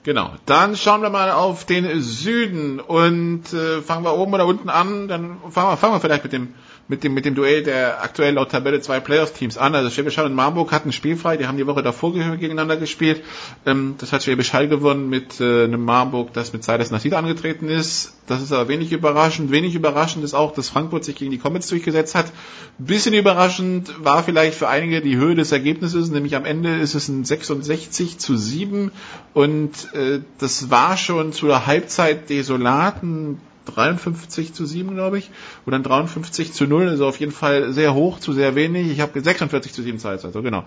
Genau. 0.04 0.36
Dann 0.46 0.78
schauen 0.78 1.02
wir 1.02 1.10
mal 1.10 1.32
auf 1.32 1.66
den 1.66 2.02
Süden 2.02 2.80
und 2.80 3.52
äh, 3.52 3.82
fangen 3.82 4.06
wir 4.06 4.18
oben 4.18 4.34
oder 4.34 4.46
unten 4.46 4.70
an. 4.70 5.10
Dann 5.10 5.38
fangen 5.50 5.72
wir, 5.72 5.76
fangen 5.76 5.96
wir 5.96 6.00
vielleicht 6.00 6.24
mit 6.24 6.32
dem 6.32 6.54
mit 6.90 7.04
dem, 7.04 7.14
mit 7.14 7.26
dem 7.26 7.36
Duell 7.36 7.64
der 7.64 8.02
aktuell 8.02 8.36
laut 8.36 8.52
Tabelle 8.52 8.80
zwei 8.80 9.00
Playoffs-Teams 9.00 9.58
an. 9.58 9.76
Also 9.76 9.90
Schwäbisch 9.90 10.18
Hall 10.18 10.26
und 10.26 10.36
Marburg 10.36 10.72
hatten 10.72 10.92
spielfrei, 10.92 11.36
die 11.36 11.46
haben 11.46 11.58
die 11.58 11.68
Woche 11.68 11.84
davor 11.84 12.14
gegeneinander 12.14 12.78
gespielt. 12.78 13.24
Ähm, 13.66 13.96
das 13.98 14.14
hat 14.14 14.24
Schwäbisch 14.24 14.54
Hall 14.54 14.68
gewonnen 14.68 15.10
mit 15.10 15.42
äh, 15.42 15.66
einem 15.66 15.84
Marburg, 15.84 16.34
das 16.34 16.54
mit 16.54 16.64
Silas 16.64 16.92
Nassid 16.92 17.14
angetreten 17.14 17.68
ist. 17.68 18.14
Das 18.28 18.42
ist 18.42 18.52
aber 18.52 18.68
wenig 18.70 18.92
überraschend. 18.92 19.52
Wenig 19.52 19.76
überraschend 19.76 20.24
ist 20.24 20.34
auch, 20.34 20.54
dass 20.54 20.70
Frankfurt 20.70 21.04
sich 21.04 21.16
gegen 21.16 21.32
die 21.32 21.38
Comets 21.38 21.68
durchgesetzt 21.68 22.16
hat. 22.16 22.32
Bisschen 22.78 23.14
überraschend 23.14 23.94
war 24.04 24.24
vielleicht 24.24 24.58
für 24.58 24.70
einige 24.70 25.02
die 25.02 25.18
Höhe 25.18 25.36
des 25.36 25.52
Ergebnisses, 25.52 26.10
nämlich 26.10 26.36
am 26.36 26.46
Ende 26.46 26.78
ist 26.78 26.96
es 26.96 27.08
ein 27.10 27.26
66 27.26 28.18
zu 28.18 28.38
7 28.38 28.92
und 29.34 29.94
äh, 29.94 30.20
das 30.38 30.70
war 30.70 30.98
schon 30.98 31.34
zu 31.34 31.48
der 31.48 31.66
Halbzeit 31.66 32.30
desolaten 32.30 33.40
53 33.68 34.54
zu 34.54 34.66
7, 34.66 34.94
glaube 34.96 35.20
ich, 35.20 35.30
oder 35.66 35.78
dann 35.78 35.84
53 35.84 36.54
zu 36.54 36.66
0, 36.66 36.90
also 36.90 37.08
auf 37.08 37.20
jeden 37.20 37.32
Fall 37.32 37.72
sehr 37.72 37.94
hoch 37.94 38.20
zu 38.20 38.34
sehr 38.34 38.56
wenig. 38.56 38.92
Ich 38.92 39.00
habe 39.00 39.20
46 39.20 39.74
zu 39.74 39.84
7 39.84 40.00
Zeit, 40.00 40.24
also 40.26 40.42
genau. 40.42 40.64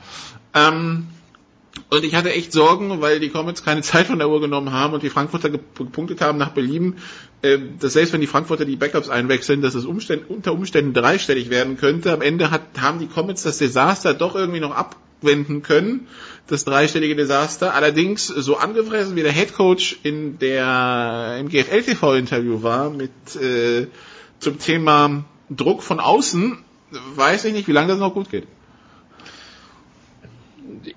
Ähm, 0.55 1.07
und 1.89 2.05
ich 2.05 2.15
hatte 2.15 2.33
echt 2.33 2.53
Sorgen, 2.53 3.01
weil 3.01 3.21
die 3.21 3.29
Comets 3.29 3.65
keine 3.65 3.83
Zeit 3.83 4.07
von 4.07 4.19
der 4.19 4.29
Uhr 4.29 4.41
genommen 4.41 4.73
haben 4.73 4.95
und 4.95 5.03
die 5.03 5.11
Frankfurter 5.11 5.51
gepunktet 5.51 6.21
haben 6.21 6.39
nach 6.39 6.51
Belieben, 6.51 6.97
äh, 7.43 7.59
dass 7.79 7.95
selbst 7.95 8.13
wenn 8.13 8.21
die 8.21 8.27
Frankfurter 8.27 8.65
die 8.65 8.77
Backups 8.77 9.09
einwechseln, 9.09 9.63
dass 9.63 9.75
es 9.75 9.85
Umständ, 9.85 10.29
unter 10.29 10.53
Umständen 10.53 10.93
dreistellig 10.93 11.51
werden 11.51 11.77
könnte. 11.77 12.13
Am 12.13 12.23
Ende 12.23 12.51
hat, 12.51 12.63
haben 12.81 12.99
die 12.99 13.07
Comets 13.07 13.43
das 13.43 13.59
Desaster 13.59 14.15
doch 14.15 14.35
irgendwie 14.35 14.61
noch 14.61 14.75
abwenden 14.75 15.63
können 15.63 16.07
das 16.51 16.65
dreistellige 16.65 17.17
Desaster. 17.17 17.75
Allerdings 17.75 18.27
so 18.27 18.57
angefressen 18.57 19.17
wie 19.17 19.23
der 19.23 19.33
Headcoach 19.33 19.99
in 20.03 20.39
der 20.39 21.37
im 21.39 21.49
GFL 21.49 21.83
TV 21.83 22.15
Interview 22.15 22.63
war 22.63 22.91
mit 22.91 23.11
äh, 23.37 23.87
zum 24.39 24.59
Thema 24.59 25.25
Druck 25.49 25.83
von 25.83 26.01
außen, 26.01 26.59
weiß 27.15 27.45
ich 27.45 27.53
nicht, 27.53 27.69
wie 27.69 27.73
lange 27.73 27.89
das 27.89 27.99
noch 27.99 28.15
gut 28.15 28.31
geht. 28.31 28.47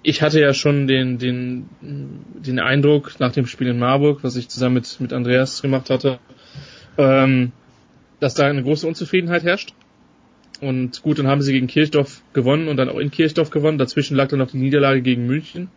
Ich 0.01 0.21
hatte 0.21 0.39
ja 0.39 0.53
schon 0.53 0.87
den 0.87 1.17
den 1.17 1.69
den 1.81 2.59
Eindruck 2.59 3.19
nach 3.19 3.31
dem 3.31 3.45
Spiel 3.45 3.67
in 3.67 3.79
Marburg, 3.79 4.23
was 4.23 4.35
ich 4.35 4.49
zusammen 4.49 4.75
mit 4.75 4.99
mit 4.99 5.13
Andreas 5.13 5.61
gemacht 5.61 5.89
hatte, 5.89 6.19
ähm, 6.97 7.51
dass 8.19 8.33
da 8.33 8.45
eine 8.45 8.63
große 8.63 8.87
Unzufriedenheit 8.87 9.43
herrscht 9.43 9.73
und 10.61 11.01
gut, 11.01 11.19
dann 11.19 11.27
haben 11.27 11.41
sie 11.41 11.51
gegen 11.51 11.67
Kirchdorf 11.67 12.21
gewonnen 12.33 12.67
und 12.67 12.77
dann 12.77 12.89
auch 12.89 12.97
in 12.97 13.11
Kirchdorf 13.11 13.49
gewonnen. 13.49 13.77
Dazwischen 13.77 14.15
lag 14.15 14.29
dann 14.29 14.39
noch 14.39 14.51
die 14.51 14.57
Niederlage 14.57 15.01
gegen 15.01 15.25
München. 15.25 15.69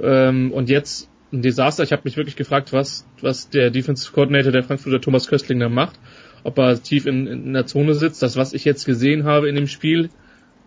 Ähm, 0.00 0.52
und 0.52 0.68
jetzt 0.68 1.08
ein 1.32 1.42
Desaster. 1.42 1.82
Ich 1.82 1.92
habe 1.92 2.02
mich 2.04 2.16
wirklich 2.16 2.36
gefragt, 2.36 2.72
was, 2.72 3.06
was 3.20 3.48
der 3.48 3.70
Defensive 3.70 4.12
Coordinator 4.12 4.52
der 4.52 4.64
Frankfurter 4.64 5.00
Thomas 5.00 5.28
Köstling 5.28 5.60
da 5.60 5.68
macht. 5.68 5.98
Ob 6.42 6.58
er 6.58 6.82
tief 6.82 7.06
in, 7.06 7.26
in 7.26 7.52
der 7.52 7.66
Zone 7.66 7.94
sitzt. 7.94 8.22
Das, 8.22 8.36
was 8.36 8.52
ich 8.52 8.64
jetzt 8.64 8.84
gesehen 8.84 9.24
habe 9.24 9.48
in 9.48 9.54
dem 9.54 9.68
Spiel, 9.68 10.10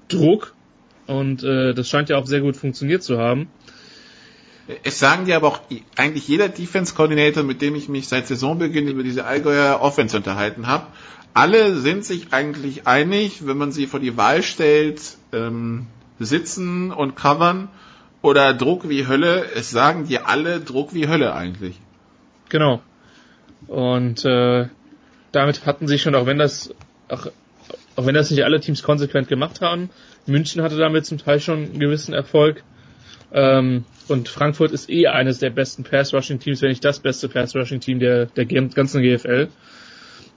Druck. 0.07 0.55
Und 1.05 1.43
äh, 1.43 1.73
das 1.73 1.89
scheint 1.89 2.09
ja 2.09 2.17
auch 2.17 2.25
sehr 2.25 2.41
gut 2.41 2.57
funktioniert 2.57 3.03
zu 3.03 3.17
haben. 3.17 3.47
Es 4.83 4.99
sagen 4.99 5.25
dir 5.25 5.37
aber 5.37 5.47
auch 5.47 5.61
eigentlich 5.95 6.27
jeder 6.27 6.49
Defense 6.49 6.93
Coordinator, 6.93 7.43
mit 7.43 7.61
dem 7.61 7.75
ich 7.75 7.87
mich 7.87 8.09
seit 8.09 8.27
Saisonbeginn 8.27 8.87
über 8.89 9.01
diese 9.01 9.23
Allgäuer 9.23 9.79
Offense 9.81 10.17
unterhalten 10.17 10.67
habe, 10.67 10.87
alle 11.37 11.75
sind 11.75 12.03
sich 12.03 12.33
eigentlich 12.33 12.87
einig, 12.87 13.45
wenn 13.45 13.57
man 13.57 13.71
sie 13.71 13.85
vor 13.85 13.99
die 13.99 14.17
Wahl 14.17 14.41
stellt, 14.41 15.17
ähm, 15.31 15.85
sitzen 16.17 16.91
und 16.91 17.15
covern 17.15 17.69
oder 18.23 18.55
Druck 18.55 18.89
wie 18.89 19.07
Hölle. 19.07 19.45
Es 19.53 19.69
sagen 19.69 20.07
dir 20.07 20.27
alle 20.27 20.59
Druck 20.59 20.95
wie 20.95 21.07
Hölle 21.07 21.35
eigentlich. 21.35 21.75
Genau. 22.49 22.81
Und 23.67 24.25
äh, 24.25 24.65
damit 25.31 25.67
hatten 25.67 25.87
sie 25.87 25.99
schon, 25.99 26.15
auch 26.15 26.25
wenn 26.25 26.39
das 26.39 26.73
auch, 27.07 27.27
auch 27.95 28.05
wenn 28.07 28.15
das 28.15 28.31
nicht 28.31 28.43
alle 28.43 28.59
Teams 28.59 28.81
konsequent 28.81 29.27
gemacht 29.27 29.61
haben, 29.61 29.91
München 30.25 30.63
hatte 30.63 30.77
damit 30.77 31.05
zum 31.05 31.19
Teil 31.19 31.39
schon 31.39 31.65
einen 31.65 31.79
gewissen 31.79 32.15
Erfolg. 32.15 32.63
Ähm, 33.31 33.85
und 34.07 34.27
Frankfurt 34.27 34.71
ist 34.71 34.89
eh 34.89 35.05
eines 35.05 35.37
der 35.37 35.51
besten 35.51 35.83
Pass-Rushing-Teams, 35.83 36.63
wenn 36.63 36.69
nicht 36.69 36.83
das 36.83 36.99
beste 36.99 37.29
Pass-Rushing-Team 37.29 37.99
der, 37.99 38.25
der 38.25 38.45
ganzen 38.45 39.03
GFL. 39.03 39.49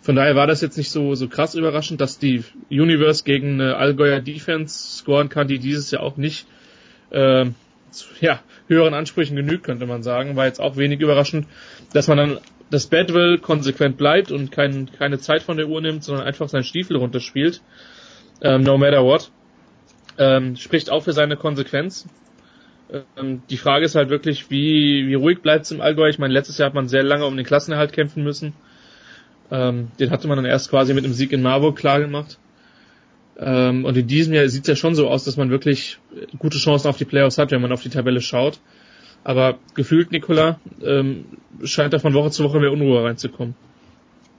Von 0.02 0.16
daher 0.16 0.34
war 0.34 0.46
das 0.46 0.60
jetzt 0.62 0.78
nicht 0.78 0.90
so, 0.90 1.14
so 1.14 1.28
krass 1.28 1.54
überraschend, 1.54 2.00
dass 2.00 2.18
die 2.18 2.42
Universe 2.70 3.24
gegen 3.24 3.60
eine 3.60 3.76
Allgäuer 3.76 4.20
Defense 4.20 4.98
scoren 4.98 5.28
kann, 5.28 5.46
die 5.46 5.58
dieses 5.58 5.90
Jahr 5.90 6.02
auch 6.02 6.16
nicht 6.16 6.46
äh, 7.10 7.46
zu, 7.90 8.06
ja, 8.20 8.40
höheren 8.66 8.94
Ansprüchen 8.94 9.36
genügt, 9.36 9.64
könnte 9.64 9.86
man 9.86 10.02
sagen. 10.02 10.36
War 10.36 10.46
jetzt 10.46 10.60
auch 10.60 10.76
wenig 10.76 11.00
überraschend, 11.00 11.46
dass 11.92 12.08
man 12.08 12.16
dann 12.16 12.38
das 12.70 12.86
Badwill 12.86 13.38
konsequent 13.38 13.96
bleibt 13.96 14.30
und 14.30 14.52
kein, 14.52 14.90
keine 14.92 15.18
Zeit 15.18 15.42
von 15.42 15.56
der 15.56 15.68
Uhr 15.68 15.80
nimmt, 15.80 16.04
sondern 16.04 16.24
einfach 16.24 16.48
seinen 16.48 16.64
Stiefel 16.64 16.96
runterspielt. 16.96 17.60
Ähm, 18.42 18.62
no 18.62 18.78
matter 18.78 19.04
what. 19.04 19.30
Ähm, 20.18 20.56
spricht 20.56 20.90
auch 20.90 21.02
für 21.02 21.12
seine 21.12 21.36
Konsequenz. 21.36 22.06
Ähm, 23.16 23.42
die 23.50 23.56
Frage 23.56 23.84
ist 23.84 23.96
halt 23.96 24.08
wirklich, 24.08 24.50
wie, 24.50 25.06
wie 25.08 25.14
ruhig 25.14 25.40
bleibt 25.40 25.64
es 25.64 25.72
im 25.72 25.80
Allgäu? 25.80 26.08
Ich 26.08 26.18
meine, 26.18 26.32
letztes 26.32 26.58
Jahr 26.58 26.66
hat 26.66 26.74
man 26.74 26.88
sehr 26.88 27.02
lange 27.02 27.26
um 27.26 27.36
den 27.36 27.46
Klassenerhalt 27.46 27.92
kämpfen 27.92 28.22
müssen. 28.22 28.54
Ähm, 29.50 29.88
den 29.98 30.10
hatte 30.10 30.28
man 30.28 30.36
dann 30.36 30.44
erst 30.44 30.70
quasi 30.70 30.94
mit 30.94 31.04
einem 31.04 31.14
Sieg 31.14 31.32
in 31.32 31.42
Marburg 31.42 31.76
klar 31.76 32.00
gemacht. 32.00 32.38
Ähm, 33.38 33.84
und 33.84 33.96
in 33.96 34.06
diesem 34.06 34.34
Jahr 34.34 34.48
sieht 34.48 34.62
es 34.62 34.68
ja 34.68 34.76
schon 34.76 34.94
so 34.94 35.08
aus, 35.08 35.24
dass 35.24 35.36
man 35.36 35.50
wirklich 35.50 35.98
gute 36.38 36.58
Chancen 36.58 36.88
auf 36.88 36.98
die 36.98 37.04
Playoffs 37.04 37.38
hat, 37.38 37.50
wenn 37.50 37.62
man 37.62 37.72
auf 37.72 37.82
die 37.82 37.88
Tabelle 37.88 38.20
schaut. 38.20 38.60
Aber 39.24 39.58
gefühlt, 39.74 40.12
Nikola, 40.12 40.60
ähm, 40.82 41.24
scheint 41.64 41.92
da 41.92 41.98
von 41.98 42.14
Woche 42.14 42.30
zu 42.30 42.44
Woche 42.44 42.60
mehr 42.60 42.72
Unruhe 42.72 43.02
reinzukommen. 43.02 43.54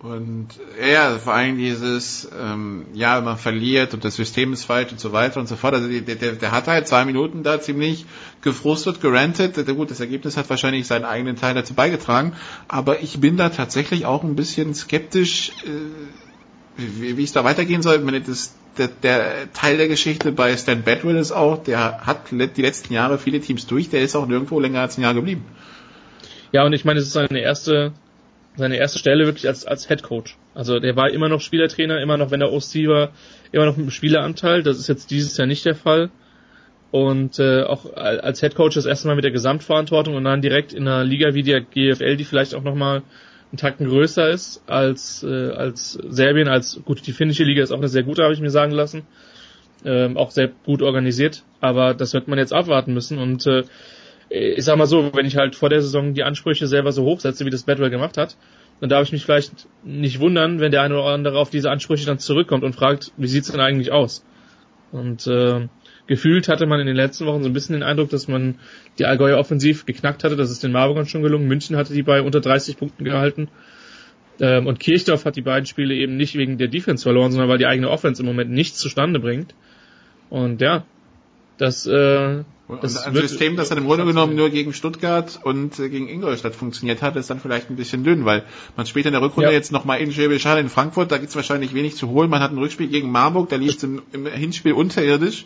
Und 0.03 0.47
ja, 0.81 1.19
vor 1.19 1.33
allem 1.33 1.57
dieses, 1.57 2.27
ähm, 2.35 2.85
ja, 2.93 3.21
man 3.21 3.37
verliert 3.37 3.93
und 3.93 4.03
das 4.03 4.15
System 4.15 4.51
ist 4.51 4.65
falsch 4.65 4.91
und 4.91 4.99
so 4.99 5.11
weiter 5.11 5.39
und 5.39 5.47
so 5.47 5.55
fort. 5.55 5.75
Also 5.75 5.87
der, 5.87 6.15
der, 6.15 6.31
der 6.31 6.51
hat 6.51 6.65
halt 6.65 6.87
zwei 6.87 7.05
Minuten 7.05 7.43
da 7.43 7.61
ziemlich 7.61 8.07
gefrustet, 8.41 8.99
gerantet. 8.99 9.63
Gut, 9.67 9.91
das 9.91 9.99
Ergebnis 9.99 10.37
hat 10.37 10.49
wahrscheinlich 10.49 10.87
seinen 10.87 11.05
eigenen 11.05 11.35
Teil 11.35 11.53
dazu 11.53 11.75
beigetragen, 11.75 12.33
aber 12.67 13.01
ich 13.01 13.19
bin 13.19 13.37
da 13.37 13.49
tatsächlich 13.49 14.07
auch 14.07 14.23
ein 14.23 14.35
bisschen 14.35 14.73
skeptisch, 14.73 15.51
äh, 15.65 16.81
wie, 16.81 17.17
wie 17.17 17.23
es 17.23 17.33
da 17.33 17.43
weitergehen 17.43 17.83
soll. 17.83 18.03
Ich 18.03 18.23
das, 18.23 18.55
der, 18.79 18.87
der 18.87 19.53
Teil 19.53 19.77
der 19.77 19.87
Geschichte 19.87 20.31
bei 20.31 20.57
Stan 20.57 20.81
Badwell 20.81 21.17
ist 21.17 21.31
auch, 21.31 21.63
der 21.63 22.07
hat 22.07 22.31
die 22.31 22.61
letzten 22.61 22.91
Jahre 22.91 23.19
viele 23.19 23.39
Teams 23.39 23.67
durch, 23.67 23.89
der 23.89 24.01
ist 24.01 24.15
auch 24.15 24.25
nirgendwo 24.25 24.59
länger 24.59 24.81
als 24.81 24.97
ein 24.97 25.03
Jahr 25.03 25.13
geblieben. 25.13 25.45
Ja, 26.51 26.65
und 26.65 26.73
ich 26.73 26.85
meine, 26.85 26.99
es 26.99 27.05
ist 27.05 27.13
seine 27.13 27.39
erste, 27.39 27.93
seine 28.55 28.77
erste 28.77 28.99
Stelle 28.99 29.25
wirklich 29.25 29.47
als, 29.47 29.65
als 29.65 29.87
Head 29.87 30.03
Coach. 30.03 30.37
Also 30.53 30.79
der 30.79 30.95
war 30.95 31.09
immer 31.09 31.29
noch 31.29 31.41
Spielertrainer, 31.41 32.01
immer 32.01 32.17
noch, 32.17 32.31
wenn 32.31 32.41
er 32.41 32.51
OC 32.51 32.87
war, 32.87 33.11
immer 33.51 33.65
noch 33.65 33.77
mit 33.77 33.83
einem 33.85 33.91
Spieleranteil. 33.91 34.63
Das 34.63 34.77
ist 34.77 34.87
jetzt 34.87 35.09
dieses 35.11 35.37
Jahr 35.37 35.47
nicht 35.47 35.65
der 35.65 35.75
Fall. 35.75 36.09
Und 36.91 37.39
äh, 37.39 37.63
auch 37.63 37.93
al- 37.95 38.19
als 38.19 38.41
Head 38.41 38.55
Coach 38.55 38.75
das 38.75 38.85
erste 38.85 39.07
Mal 39.07 39.15
mit 39.15 39.23
der 39.23 39.31
Gesamtverantwortung 39.31 40.15
und 40.15 40.25
dann 40.25 40.41
direkt 40.41 40.73
in 40.73 40.87
einer 40.87 41.05
Liga 41.05 41.33
wie 41.33 41.43
der 41.43 41.61
GFL, 41.61 42.17
die 42.17 42.25
vielleicht 42.25 42.53
auch 42.53 42.63
nochmal 42.63 43.03
einen 43.51 43.57
Tacken 43.57 43.87
größer 43.87 44.29
ist 44.29 44.61
als, 44.67 45.23
äh, 45.23 45.51
als 45.51 45.93
Serbien, 45.93 46.49
als 46.49 46.81
gut, 46.83 47.05
die 47.07 47.13
finnische 47.13 47.45
Liga 47.45 47.63
ist 47.63 47.71
auch 47.71 47.77
eine 47.77 47.87
sehr 47.87 48.03
gute, 48.03 48.23
habe 48.23 48.33
ich 48.33 48.41
mir 48.41 48.49
sagen 48.49 48.73
lassen. 48.73 49.03
Ähm, 49.83 50.15
auch 50.17 50.31
sehr 50.31 50.49
gut 50.65 50.81
organisiert, 50.81 51.43
aber 51.59 51.93
das 51.95 52.13
wird 52.13 52.27
man 52.27 52.37
jetzt 52.37 52.53
abwarten 52.53 52.93
müssen 52.93 53.17
und 53.17 53.47
äh, 53.47 53.63
ich 54.32 54.63
sag 54.63 54.77
mal 54.77 54.88
so, 54.88 55.11
wenn 55.13 55.25
ich 55.25 55.36
halt 55.36 55.55
vor 55.55 55.69
der 55.69 55.82
Saison 55.82 56.13
die 56.13 56.23
Ansprüche 56.23 56.65
selber 56.65 56.91
so 56.91 57.03
hoch 57.03 57.19
setze, 57.19 57.45
wie 57.45 57.49
das 57.49 57.63
Bedwell 57.63 57.89
gemacht 57.89 58.17
hat, 58.17 58.38
dann 58.79 58.89
darf 58.89 59.03
ich 59.03 59.11
mich 59.11 59.23
vielleicht 59.23 59.67
nicht 59.84 60.19
wundern, 60.19 60.59
wenn 60.59 60.71
der 60.71 60.82
eine 60.82 60.95
oder 60.95 61.11
andere 61.11 61.38
auf 61.38 61.49
diese 61.49 61.69
Ansprüche 61.69 62.05
dann 62.05 62.17
zurückkommt 62.17 62.63
und 62.63 62.73
fragt, 62.73 63.11
wie 63.17 63.27
sieht's 63.27 63.51
denn 63.51 63.59
eigentlich 63.59 63.91
aus? 63.91 64.25
Und 64.91 65.27
äh, 65.27 65.67
gefühlt 66.07 66.47
hatte 66.47 66.65
man 66.65 66.79
in 66.79 66.88
den 66.88 66.95
letzten 66.95 67.25
Wochen 67.25 67.43
so 67.43 67.49
ein 67.49 67.53
bisschen 67.53 67.73
den 67.73 67.84
Eindruck, 67.84 68.09
dass 68.09 68.27
man 68.27 68.55
die 68.99 69.05
Allgäuer 69.05 69.38
offensiv 69.38 69.86
geknackt 69.86 70.23
hatte. 70.23 70.36
Das 70.36 70.49
ist 70.49 70.63
den 70.63 70.71
Marburgern 70.71 71.05
schon 71.05 71.21
gelungen. 71.21 71.47
München 71.47 71.75
hatte 71.75 71.93
die 71.93 72.03
bei 72.03 72.21
unter 72.21 72.41
30 72.41 72.77
Punkten 72.77 73.03
gehalten. 73.03 73.49
Ähm, 74.39 74.65
und 74.65 74.79
Kirchdorf 74.79 75.25
hat 75.25 75.36
die 75.36 75.41
beiden 75.41 75.65
Spiele 75.65 75.93
eben 75.93 76.17
nicht 76.17 76.36
wegen 76.36 76.57
der 76.57 76.67
Defense 76.67 77.03
verloren, 77.03 77.32
sondern 77.32 77.49
weil 77.49 77.57
die 77.57 77.67
eigene 77.67 77.89
Offense 77.89 78.21
im 78.21 78.27
Moment 78.27 78.51
nichts 78.51 78.79
zustande 78.79 79.19
bringt. 79.19 79.53
Und 80.29 80.61
ja, 80.61 80.86
das, 81.57 81.86
äh, 81.86 82.43
das 82.82 82.97
ein 82.97 83.13
wird- 83.13 83.28
System, 83.30 83.55
das 83.57 83.69
dann 83.69 83.78
im 83.80 83.86
Grunde 83.86 84.05
genommen 84.05 84.36
nur 84.36 84.49
gegen 84.49 84.74
Stuttgart 84.74 85.39
und 85.43 85.78
äh, 85.80 85.89
gegen 85.89 86.07
Ingolstadt 86.07 86.55
funktioniert 86.55 87.01
hat, 87.01 87.15
ist 87.15 87.30
dann 87.30 87.39
vielleicht 87.39 87.69
ein 87.69 87.76
bisschen 87.76 88.03
dünn, 88.03 88.24
weil 88.26 88.43
man 88.78 88.86
später 88.86 89.07
in 89.09 89.13
der 89.13 89.22
Rückrunde 89.22 89.49
Ja. 89.49 89.55
jetzt 89.55 89.72
nochmal 89.72 89.99
in 89.99 90.11
Schwäbisch 90.11 90.45
Hall 90.45 90.59
in 90.59 90.69
Frankfurt, 90.69 91.11
da 91.11 91.17
gibt's 91.17 91.36
wahrscheinlich 91.36 91.74
wenig 91.74 91.95
zu 91.95 92.09
holen. 92.09 92.30
Man 92.30 92.41
hat 92.41 92.51
ein 92.51 92.57
Rückspiel 92.57 92.88
gegen 92.88 93.11
Marburg, 93.11 93.49
da 93.49 93.55
lief 93.57 93.76
es 93.76 93.84
im, 93.84 94.01
im 94.13 94.26
Hinspiel 94.28 94.74
unterirdisch. 94.74 95.45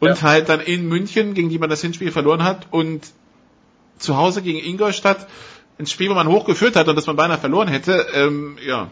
Und 0.00 0.08
Ja. 0.08 0.22
halt 0.22 0.48
dann 0.48 0.60
in 0.60 0.88
München, 0.88 1.34
gegen 1.34 1.48
die 1.48 1.58
man 1.58 1.70
das 1.70 1.80
Hinspiel 1.80 2.10
verloren 2.10 2.42
hat 2.42 2.66
und 2.70 3.06
zu 3.98 4.16
Hause 4.16 4.42
gegen 4.42 4.58
Ingolstadt 4.58 5.28
ein 5.78 5.86
Spiel, 5.86 6.10
wo 6.10 6.14
man 6.14 6.26
hochgeführt 6.28 6.76
hat 6.76 6.88
und 6.88 6.96
das 6.96 7.06
man 7.06 7.16
beinahe 7.16 7.38
verloren 7.38 7.68
hätte, 7.68 8.06
ähm, 8.14 8.56
ja. 8.66 8.90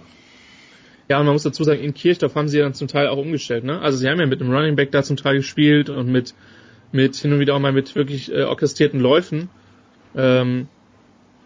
Ja, 1.08 1.18
und 1.18 1.26
man 1.26 1.32
muss 1.34 1.42
dazu 1.42 1.64
sagen, 1.64 1.80
in 1.80 1.92
Kirchdorf 1.94 2.36
haben 2.36 2.48
sie 2.48 2.58
ja 2.58 2.64
dann 2.64 2.74
zum 2.74 2.86
Teil 2.86 3.08
auch 3.08 3.16
umgestellt, 3.18 3.64
ne? 3.64 3.80
Also 3.80 3.98
sie 3.98 4.08
haben 4.08 4.20
ja 4.20 4.26
mit 4.26 4.40
einem 4.40 4.52
Running 4.52 4.76
Back 4.76 4.92
da 4.92 5.02
zum 5.02 5.16
Teil 5.16 5.38
gespielt 5.38 5.90
und 5.90 6.06
mit, 6.12 6.34
mit 6.92 7.16
hin 7.16 7.32
und 7.32 7.40
wieder 7.40 7.54
auch 7.54 7.60
mal 7.60 7.72
mit 7.72 7.94
wirklich 7.94 8.32
äh, 8.32 8.42
orchestrierten 8.42 9.00
Läufen. 9.00 9.48
Ähm, 10.16 10.68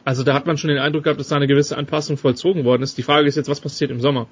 also 0.05 0.23
da 0.23 0.35
hat 0.35 0.47
man 0.47 0.59
schon 0.59 0.69
den 0.69 0.79
Eindruck 0.79 1.05
gehabt, 1.05 1.21
dass 1.21 1.29
da 1.29 1.37
eine 1.37 1.47
gewisse 1.47 1.77
Anpassung 1.79 2.17
vollzogen 2.17 2.65
worden 2.65 2.83
ist. 2.83 2.99
Die 2.99 3.03
Frage 3.03 3.27
ist 3.27 3.37
jetzt, 3.37 3.49
was 3.49 3.61
passiert 3.61 3.91
im 3.91 4.01
Sommer? 4.01 4.27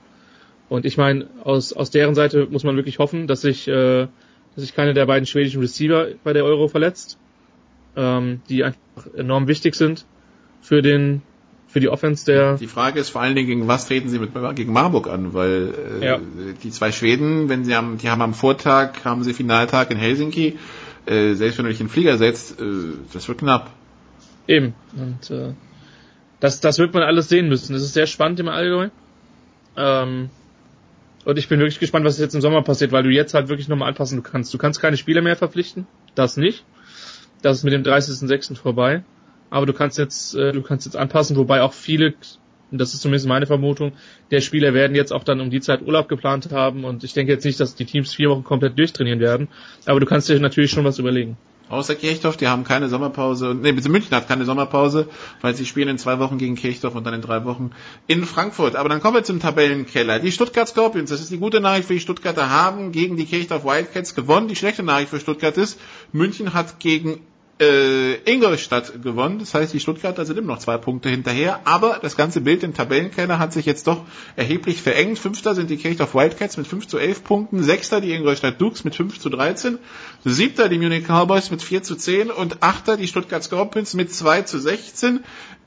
Und 0.68 0.84
ich 0.86 0.96
meine, 0.96 1.26
aus, 1.44 1.72
aus 1.72 1.90
deren 1.90 2.14
Seite 2.14 2.46
muss 2.50 2.64
man 2.64 2.76
wirklich 2.76 2.98
hoffen, 2.98 3.26
dass 3.26 3.40
sich, 3.42 3.68
äh, 3.68 4.06
dass 4.54 4.64
sich 4.64 4.74
keine 4.74 4.94
der 4.94 5.06
beiden 5.06 5.26
schwedischen 5.26 5.60
Receiver 5.60 6.08
bei 6.24 6.32
der 6.32 6.44
Euro 6.44 6.68
verletzt, 6.68 7.18
ähm, 7.96 8.40
die 8.48 8.64
einfach 8.64 8.78
enorm 9.16 9.48
wichtig 9.48 9.74
sind 9.74 10.06
für 10.60 10.82
den, 10.82 11.22
für 11.68 11.80
die 11.80 11.88
Offense 11.88 12.24
der, 12.26 12.56
Die 12.56 12.66
Frage 12.66 13.00
ist 13.00 13.10
vor 13.10 13.22
allen 13.22 13.34
Dingen, 13.34 13.48
gegen 13.48 13.68
was 13.68 13.86
treten 13.86 14.08
sie 14.08 14.18
mit, 14.18 14.30
gegen 14.54 14.72
Marburg 14.72 15.08
an, 15.08 15.32
weil 15.34 15.74
äh, 16.00 16.06
Ja. 16.06 16.20
die 16.62 16.70
zwei 16.70 16.92
Schweden, 16.92 17.48
wenn 17.48 17.64
sie 17.64 17.74
haben, 17.74 17.98
die 17.98 18.08
haben 18.10 18.22
am 18.22 18.34
Vortag, 18.34 19.04
haben 19.04 19.24
sie 19.24 19.32
Finaltag 19.34 19.90
in 19.90 19.96
Helsinki, 19.96 20.58
äh, 21.06 21.34
selbst 21.34 21.58
wenn 21.58 21.64
du 21.64 21.70
dich 21.70 21.80
in 21.80 21.86
den 21.86 21.92
Flieger 21.92 22.16
setzt, 22.18 22.60
äh, 22.60 22.64
das 23.12 23.28
wird 23.28 23.38
knapp. 23.38 23.70
Eben. 24.46 24.74
Und 24.94 25.30
äh, 25.30 25.54
das, 26.40 26.60
das 26.60 26.78
wird 26.78 26.94
man 26.94 27.02
alles 27.02 27.28
sehen 27.28 27.48
müssen. 27.48 27.72
Das 27.72 27.82
ist 27.82 27.94
sehr 27.94 28.06
spannend 28.06 28.40
im 28.40 28.48
Allgäu. 28.48 28.88
Ähm, 29.76 30.30
und 31.24 31.38
ich 31.38 31.48
bin 31.48 31.60
wirklich 31.60 31.78
gespannt, 31.78 32.04
was 32.04 32.18
jetzt 32.18 32.34
im 32.34 32.40
Sommer 32.40 32.62
passiert, 32.62 32.90
weil 32.92 33.04
du 33.04 33.10
jetzt 33.10 33.34
halt 33.34 33.48
wirklich 33.48 33.68
nochmal 33.68 33.88
anpassen 33.88 34.22
kannst. 34.22 34.52
Du 34.52 34.58
kannst 34.58 34.80
keine 34.80 34.96
Spieler 34.96 35.22
mehr 35.22 35.36
verpflichten. 35.36 35.86
Das 36.14 36.36
nicht. 36.36 36.64
Das 37.42 37.58
ist 37.58 37.64
mit 37.64 37.72
dem 37.72 37.82
30.06. 37.82 38.56
vorbei. 38.56 39.04
Aber 39.50 39.66
du 39.66 39.72
kannst 39.72 39.98
jetzt, 39.98 40.34
äh, 40.34 40.52
du 40.52 40.62
kannst 40.62 40.86
jetzt 40.86 40.96
anpassen, 40.96 41.36
wobei 41.36 41.62
auch 41.62 41.72
viele, 41.72 42.14
und 42.72 42.78
das 42.78 42.94
ist 42.94 43.02
zumindest 43.02 43.28
meine 43.28 43.46
Vermutung, 43.46 43.92
der 44.30 44.40
Spieler 44.40 44.74
werden 44.74 44.96
jetzt 44.96 45.12
auch 45.12 45.24
dann 45.24 45.40
um 45.40 45.50
die 45.50 45.60
Zeit 45.60 45.82
Urlaub 45.82 46.08
geplant 46.08 46.50
haben 46.50 46.84
und 46.84 47.04
ich 47.04 47.12
denke 47.12 47.32
jetzt 47.32 47.44
nicht, 47.44 47.60
dass 47.60 47.74
die 47.74 47.84
Teams 47.84 48.14
vier 48.14 48.30
Wochen 48.30 48.44
komplett 48.44 48.78
durchtrainieren 48.78 49.20
werden. 49.20 49.48
Aber 49.84 50.00
du 50.00 50.06
kannst 50.06 50.28
dir 50.28 50.40
natürlich 50.40 50.70
schon 50.70 50.84
was 50.84 50.98
überlegen. 50.98 51.36
Außer 51.68 51.94
Kirchdorf, 51.94 52.36
die 52.36 52.48
haben 52.48 52.64
keine 52.64 52.90
Sommerpause. 52.90 53.56
Nee, 53.58 53.72
bitte 53.72 53.88
München 53.88 54.14
hat 54.14 54.28
keine 54.28 54.44
Sommerpause, 54.44 55.08
weil 55.40 55.54
sie 55.54 55.64
spielen 55.64 55.88
in 55.88 55.96
zwei 55.96 56.18
Wochen 56.18 56.36
gegen 56.36 56.54
Kirchdorf 56.54 56.94
und 56.94 57.04
dann 57.04 57.14
in 57.14 57.22
drei 57.22 57.46
Wochen 57.46 57.70
in 58.06 58.24
Frankfurt. 58.24 58.76
Aber 58.76 58.90
dann 58.90 59.00
kommen 59.00 59.16
wir 59.16 59.24
zum 59.24 59.40
Tabellenkeller. 59.40 60.18
Die 60.18 60.32
Stuttgart 60.32 60.68
Scorpions, 60.68 61.08
das 61.08 61.20
ist 61.20 61.30
die 61.30 61.38
gute 61.38 61.60
Nachricht 61.60 61.86
für 61.86 61.94
die 61.94 62.00
Stuttgarter, 62.00 62.50
haben 62.50 62.92
gegen 62.92 63.16
die 63.16 63.24
Kirchdorf 63.24 63.64
Wildcats 63.64 64.14
gewonnen. 64.14 64.48
Die 64.48 64.56
schlechte 64.56 64.82
Nachricht 64.82 65.08
für 65.08 65.20
Stuttgart 65.20 65.56
ist, 65.56 65.80
München 66.12 66.52
hat 66.52 66.78
gegen 66.78 67.20
äh, 67.62 68.14
Ingolstadt 68.30 69.02
gewonnen. 69.02 69.38
Das 69.38 69.54
heißt, 69.54 69.72
die 69.72 69.80
Stuttgarter 69.80 70.24
sind 70.24 70.38
immer 70.38 70.54
noch 70.54 70.58
zwei 70.58 70.78
Punkte 70.78 71.08
hinterher. 71.08 71.60
Aber 71.64 72.00
das 72.02 72.16
ganze 72.16 72.40
Bild 72.40 72.62
im 72.64 72.74
Tabellenkeller 72.74 73.38
hat 73.38 73.52
sich 73.52 73.66
jetzt 73.66 73.86
doch 73.86 74.04
erheblich 74.34 74.82
verengt. 74.82 75.18
Fünfter 75.18 75.54
sind 75.54 75.70
die 75.70 75.76
Kirchdorf 75.76 76.14
Wildcats 76.14 76.56
mit 76.56 76.66
5 76.66 76.88
zu 76.88 76.98
11 76.98 77.24
Punkten. 77.24 77.62
Sechster 77.62 78.00
die 78.00 78.12
Ingolstadt 78.12 78.60
Dukes 78.60 78.84
mit 78.84 78.96
5 78.96 79.18
zu 79.20 79.30
13. 79.30 79.78
Siebter 80.24 80.68
die 80.68 80.78
Munich 80.78 81.04
Cowboys 81.06 81.50
mit 81.50 81.62
4 81.62 81.82
zu 81.82 81.94
10. 81.94 82.30
Und 82.30 82.62
achter 82.62 82.96
die 82.96 83.06
Stuttgart 83.06 83.44
Scorpions 83.44 83.94
mit 83.94 84.12
2 84.12 84.42
zu 84.42 84.58
16. 84.58 85.20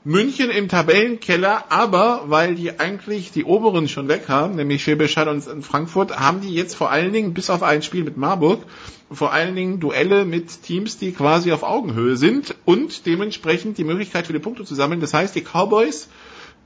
München 0.04 0.50
im 0.50 0.68
Tabellenkeller, 0.68 1.64
aber 1.68 2.22
weil 2.26 2.54
die 2.54 2.78
eigentlich 2.78 3.32
die 3.32 3.42
oberen 3.42 3.88
schon 3.88 4.06
weg 4.06 4.28
haben, 4.28 4.54
nämlich 4.54 4.84
Schwäbisch 4.84 5.16
Hall 5.16 5.26
und 5.26 5.64
Frankfurt, 5.64 6.16
haben 6.16 6.40
die 6.40 6.54
jetzt 6.54 6.76
vor 6.76 6.92
allen 6.92 7.12
Dingen, 7.12 7.34
bis 7.34 7.50
auf 7.50 7.64
ein 7.64 7.82
Spiel 7.82 8.04
mit 8.04 8.16
Marburg, 8.16 8.62
vor 9.10 9.32
allen 9.32 9.54
Dingen 9.54 9.80
Duelle 9.80 10.24
mit 10.24 10.62
Teams, 10.62 10.98
die 10.98 11.12
quasi 11.12 11.52
auf 11.52 11.62
Augenhöhe 11.62 12.16
sind 12.16 12.54
und 12.64 13.06
dementsprechend 13.06 13.78
die 13.78 13.84
Möglichkeit 13.84 14.26
viele 14.26 14.40
Punkte 14.40 14.64
zu 14.64 14.74
sammeln. 14.74 15.00
Das 15.00 15.14
heißt, 15.14 15.34
die 15.34 15.42
Cowboys, 15.42 16.08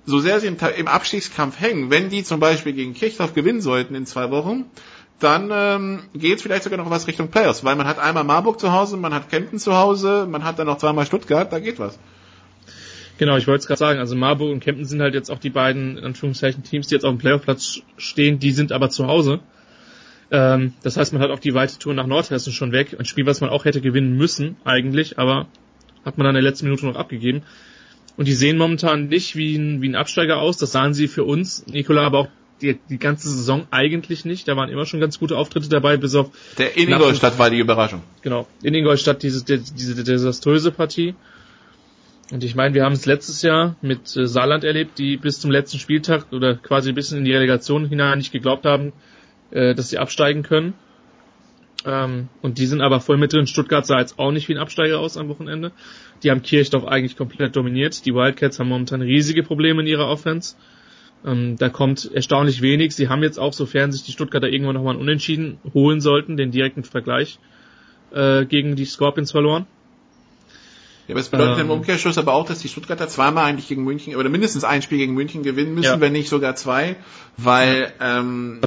so 0.07 0.21
sehr 0.21 0.41
sie 0.41 0.47
im, 0.47 0.89
Abstiegskampf 0.89 1.61
hängen, 1.61 1.91
wenn 1.91 2.09
die 2.09 2.25
zum 2.25 2.41
Beispiel 2.41 2.73
gegen 2.73 2.95
Kirchdorf 2.95 3.35
gewinnen 3.35 3.61
sollten 3.61 3.95
in 3.95 4.07
zwei 4.07 4.31
Wochen, 4.31 4.65
dann 5.19 5.51
ähm, 5.53 6.03
geht 6.15 6.37
es 6.37 6.43
vielleicht 6.43 6.63
sogar 6.63 6.79
noch 6.79 6.91
was 6.91 7.07
Richtung 7.07 7.29
Playoffs, 7.29 7.63
weil 7.63 7.77
man 7.77 7.87
hat 7.87 7.99
einmal 7.99 8.25
Marburg 8.25 8.59
zu 8.59 8.73
Hause, 8.73 8.97
man 8.97 9.13
hat 9.13 9.29
Kempten 9.29 9.59
zu 9.59 9.77
Hause, 9.77 10.27
man 10.29 10.45
hat 10.45 10.59
dann 10.59 10.67
noch 10.67 10.79
zweimal 10.79 11.05
Stuttgart, 11.05 11.53
da 11.53 11.61
geht 11.61 11.79
was. 11.79 11.99
Genau, 13.19 13.37
ich 13.37 13.47
wollte 13.47 13.61
es 13.61 13.67
gerade 13.67 13.79
sagen. 13.79 13.99
Also 13.99 14.17
Marburg 14.17 14.51
und 14.51 14.61
Kempten 14.61 14.87
sind 14.87 15.03
halt 15.03 15.13
jetzt 15.13 15.31
auch 15.31 15.39
die 15.39 15.51
beiden, 15.51 15.99
in 15.99 16.05
Anführungszeichen, 16.05 16.63
Teams, 16.63 16.87
die 16.87 16.95
jetzt 16.95 17.05
auf 17.05 17.13
dem 17.13 17.19
Playoff-Platz 17.19 17.83
stehen, 17.99 18.39
die 18.39 18.53
sind 18.53 18.73
aber 18.73 18.89
zu 18.89 19.09
Hause. 19.09 19.41
Ähm, 20.33 20.75
das 20.83 20.97
heißt, 20.97 21.13
man 21.13 21.23
hat 21.23 21.31
auch 21.31 21.41
die 21.41 21.55
weite 21.55 21.79
Tour 21.79 21.95
nach 21.95 22.07
Nordhessen 22.07 22.53
schon 22.53 22.73
weg. 22.73 22.97
Ein 22.99 23.05
Spiel, 23.05 23.27
was 23.27 23.41
man 23.41 23.51
auch 23.51 23.65
hätte 23.65 23.81
gewinnen 23.81 24.17
müssen, 24.17 24.57
eigentlich, 24.65 25.19
aber 25.19 25.47
hat 26.05 26.19
man 26.19 26.25
dann 26.25 26.37
in 26.37 26.43
der 26.43 26.51
letzten 26.51 26.67
Minute 26.67 26.87
noch 26.87 26.97
abgegeben. 26.97 27.43
Und 28.17 28.29
die 28.29 28.33
sehen 28.35 28.57
momentan 28.59 29.09
nicht 29.09 29.35
wie 29.37 29.57
ein, 29.57 29.83
wie 29.83 29.89
ein 29.89 29.97
Absteiger 29.97 30.39
aus. 30.39 30.57
Das 30.59 30.73
sahen 30.73 30.95
sie 30.95 31.09
für 31.09 31.25
uns, 31.25 31.67
Nikola, 31.67 32.03
aber 32.07 32.19
auch 32.19 32.29
die, 32.61 32.79
die 32.91 32.99
ganze 32.99 33.29
Saison 33.31 33.67
eigentlich 33.71 34.25
nicht. 34.27 34.47
Da 34.47 34.57
waren 34.57 34.69
immer 34.69 34.85
schon 34.85 35.01
ganz 35.01 35.19
gute 35.19 35.37
Auftritte 35.37 35.69
dabei, 35.71 35.97
bis 35.97 36.15
auf 36.15 36.31
Der 36.59 36.77
in 36.77 36.91
Ingolstadt 36.91 37.39
war 37.39 37.49
die 37.51 37.59
Überraschung. 37.59 38.03
Genau. 38.23 38.47
In 38.63 38.75
Ingolstadt 38.75 39.23
diese, 39.23 39.45
die- 39.45 39.59
diese 39.75 40.05
desaströse 40.05 40.71
Partie. 40.71 41.15
Und 42.31 42.45
ich 42.45 42.55
meine, 42.55 42.75
wir 42.75 42.85
haben 42.85 42.93
es 42.93 43.07
letztes 43.07 43.43
Jahr 43.43 43.77
mit 43.83 44.15
äh, 44.17 44.27
Saarland 44.27 44.63
erlebt, 44.63 44.99
die 44.99 45.17
bis 45.17 45.41
zum 45.41 45.51
letzten 45.51 45.79
Spieltag 45.79 46.27
oder 46.33 46.55
quasi 46.55 46.91
ein 46.91 46.95
bisschen 46.95 47.19
in 47.19 47.25
die 47.25 47.33
Relegation 47.33 47.89
hinein 47.89 48.19
nicht 48.19 48.31
geglaubt 48.31 48.65
haben, 48.67 48.93
äh, 49.51 49.75
dass 49.75 49.89
sie 49.91 49.99
absteigen 49.99 50.43
können. 50.43 50.75
Ähm, 51.87 52.29
und 52.43 52.59
die 52.59 52.67
sind 52.67 52.81
aber 52.83 53.01
voll 53.01 53.17
mit 53.17 53.33
drin. 53.33 53.47
Stuttgart 53.47 53.87
sah 53.87 54.01
jetzt 54.01 54.19
auch 54.19 54.33
nicht 54.33 54.49
wie 54.49 54.55
ein 54.55 54.59
Absteiger 54.59 54.99
aus 55.01 55.17
am 55.17 55.29
Wochenende. 55.29 55.73
Die 56.23 56.31
haben 56.31 56.43
Kirchdorf 56.43 56.85
eigentlich 56.85 57.17
komplett 57.17 57.57
dominiert. 57.57 58.05
Die 58.05 58.15
Wildcats 58.15 58.59
haben 58.59 58.69
momentan 58.69 59.01
riesige 59.01 59.43
Probleme 59.43 59.81
in 59.81 59.87
ihrer 59.87 60.09
Offense. 60.09 60.57
Ähm, 61.25 61.57
da 61.57 61.69
kommt 61.71 62.11
erstaunlich 62.13 62.61
wenig. 62.61 62.95
Sie 62.95 63.09
haben 63.09 63.23
jetzt 63.23 63.39
auch, 63.39 63.53
sofern 63.55 63.93
sich 63.93 64.03
die 64.03 64.13
Stuttgarter 64.13 64.49
irgendwann 64.49 64.75
nochmal 64.75 64.95
einen 64.95 65.03
Unentschieden 65.03 65.59
holen 65.73 66.01
sollten, 66.01 66.37
den 66.37 66.51
direkten 66.51 66.85
Vergleich 66.85 67.39
äh, 68.13 68.45
gegen 68.45 68.77
die 68.77 68.85
Scorpions 68.85 69.31
verloren. 69.33 69.67
Ja, 71.09 71.15
aber 71.15 71.21
es 71.21 71.29
bedeutet 71.29 71.57
Ähm. 71.59 71.67
im 71.67 71.71
Umkehrschluss 71.71 72.19
aber 72.19 72.35
auch, 72.35 72.47
dass 72.47 72.61
die 72.61 72.69
Stuttgarter 72.69 73.09
zweimal 73.09 73.45
eigentlich 73.47 73.69
gegen 73.69 73.85
München 73.85 74.15
oder 74.17 74.29
mindestens 74.29 74.65
ein 74.65 74.83
Spiel 74.83 74.99
gegen 74.99 75.15
München 75.15 75.43
gewinnen 75.43 75.75
müssen, 75.75 75.87
Ja. 75.87 76.01
wenn 76.01 76.13
nicht 76.13 76.29
sogar 76.29 76.57
zwei, 76.57 76.97
weil 77.37 77.93
ähm, 78.01 78.61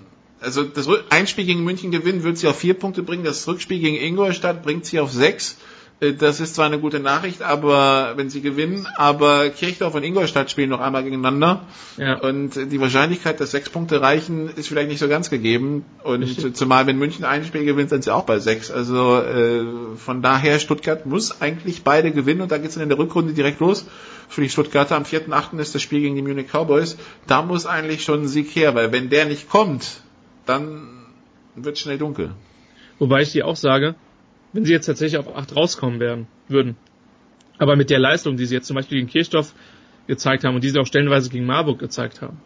also 0.44 0.64
das 0.64 0.88
Rück- 0.88 1.04
ein 1.10 1.28
Spiel 1.28 1.46
gegen 1.46 1.64
München 1.64 1.92
gewinnen 1.92 2.24
wird 2.24 2.38
sie 2.38 2.48
auf 2.48 2.58
vier 2.60 2.74
Punkte 2.74 3.04
bringen, 3.04 3.24
das 3.24 3.48
Rückspiel 3.48 3.80
gegen 3.80 3.98
Ingolstadt 3.98 4.64
bringt 4.64 4.86
sie 4.86 5.00
auf 5.00 5.12
sechs. 5.12 5.58
Äh, 6.00 6.14
Das 6.14 6.40
ist 6.40 6.56
zwar 6.56 6.66
eine 6.66 6.80
gute 6.80 7.00
Nachricht, 7.00 7.42
aber 7.42 8.14
wenn 8.16 8.30
sie 8.30 8.42
gewinnen, 8.42 8.88
aber 8.98 9.50
Kirchdorf 9.50 9.94
und 9.96 10.04
Ingolstadt 10.04 10.50
spielen 10.52 10.70
noch 10.70 10.80
einmal 10.82 11.04
gegeneinander. 11.04 11.66
Ja. 11.98 12.20
Und 12.20 12.52
die 12.72 12.80
Wahrscheinlichkeit, 12.82 13.40
dass 13.40 13.52
sechs 13.52 13.70
Punkte 13.70 14.02
reichen, 14.02 14.50
ist 14.50 14.68
vielleicht 14.68 14.90
nicht 14.90 15.00
so 15.00 15.08
ganz 15.08 15.30
gegeben. 15.30 15.86
Und 16.04 16.24
Richtig. 16.24 16.56
zumal 16.56 16.88
wenn 16.88 16.98
München 16.98 17.26
ein 17.26 17.46
Spiel 17.46 17.64
gewinnt, 17.66 17.90
sind 17.92 18.04
sie 18.04 18.14
auch 18.14 18.24
bei 18.26 18.40
sechs. 18.40 18.72
Also 18.72 19.18
äh, 19.22 19.64
von 19.98 20.22
daher, 20.22 20.60
Stuttgart 20.60 21.06
muss 21.06 21.42
eigentlich 21.42 21.84
beide 21.84 22.12
gewinnen 22.12 22.42
und 22.42 22.52
da 22.52 22.58
geht's 22.58 22.74
dann 22.74 22.84
in 22.84 22.90
der 22.90 22.98
Rückrunde 22.98 23.34
direkt 23.34 23.60
los. 23.60 23.86
Für 24.30 24.42
die 24.42 24.50
Stuttgarter 24.50 24.96
am 24.96 25.04
4.8. 25.04 25.60
ist 25.60 25.76
das 25.76 25.82
Spiel 25.84 26.00
gegen 26.02 26.16
die 26.16 26.22
Munich 26.24 26.48
Cowboys. 26.52 26.98
Da 27.28 27.44
muss 27.44 27.66
eigentlich 27.68 28.04
schon 28.04 28.24
ein 28.24 28.28
Sieg 28.28 28.50
her, 28.56 28.74
weil 28.74 28.92
wenn 28.92 29.10
der 29.12 29.26
nicht 29.26 29.48
kommt, 29.48 30.02
dann 30.46 31.06
wird 31.56 31.78
schnell 31.78 31.98
dunkel. 31.98 32.32
Wobei 33.00 33.22
ich 33.22 33.32
dir 33.32 33.48
auch 33.48 33.56
sage, 33.56 33.96
wenn 34.54 34.66
sie 34.66 34.72
jetzt 34.72 34.86
tatsächlich 34.86 35.18
auf 35.18 35.36
8 35.36 35.56
rauskommen 35.56 36.00
werden, 36.00 36.28
würden, 36.48 36.78
aber 37.58 37.76
mit 37.76 37.90
der 37.90 38.00
Leistung, 38.00 38.38
die 38.38 38.46
sie 38.46 38.56
jetzt 38.56 38.68
zum 38.68 38.76
Beispiel 38.76 39.00
gegen 39.00 39.10
Kirchdorf 39.10 39.54
gezeigt 40.08 40.44
haben 40.44 40.56
und 40.56 40.64
die 40.64 40.70
sie 40.70 40.80
auch 40.80 40.86
stellenweise 40.86 41.30
gegen 41.30 41.46
Marburg 41.46 41.80
gezeigt 41.80 42.22
haben, 42.22 42.38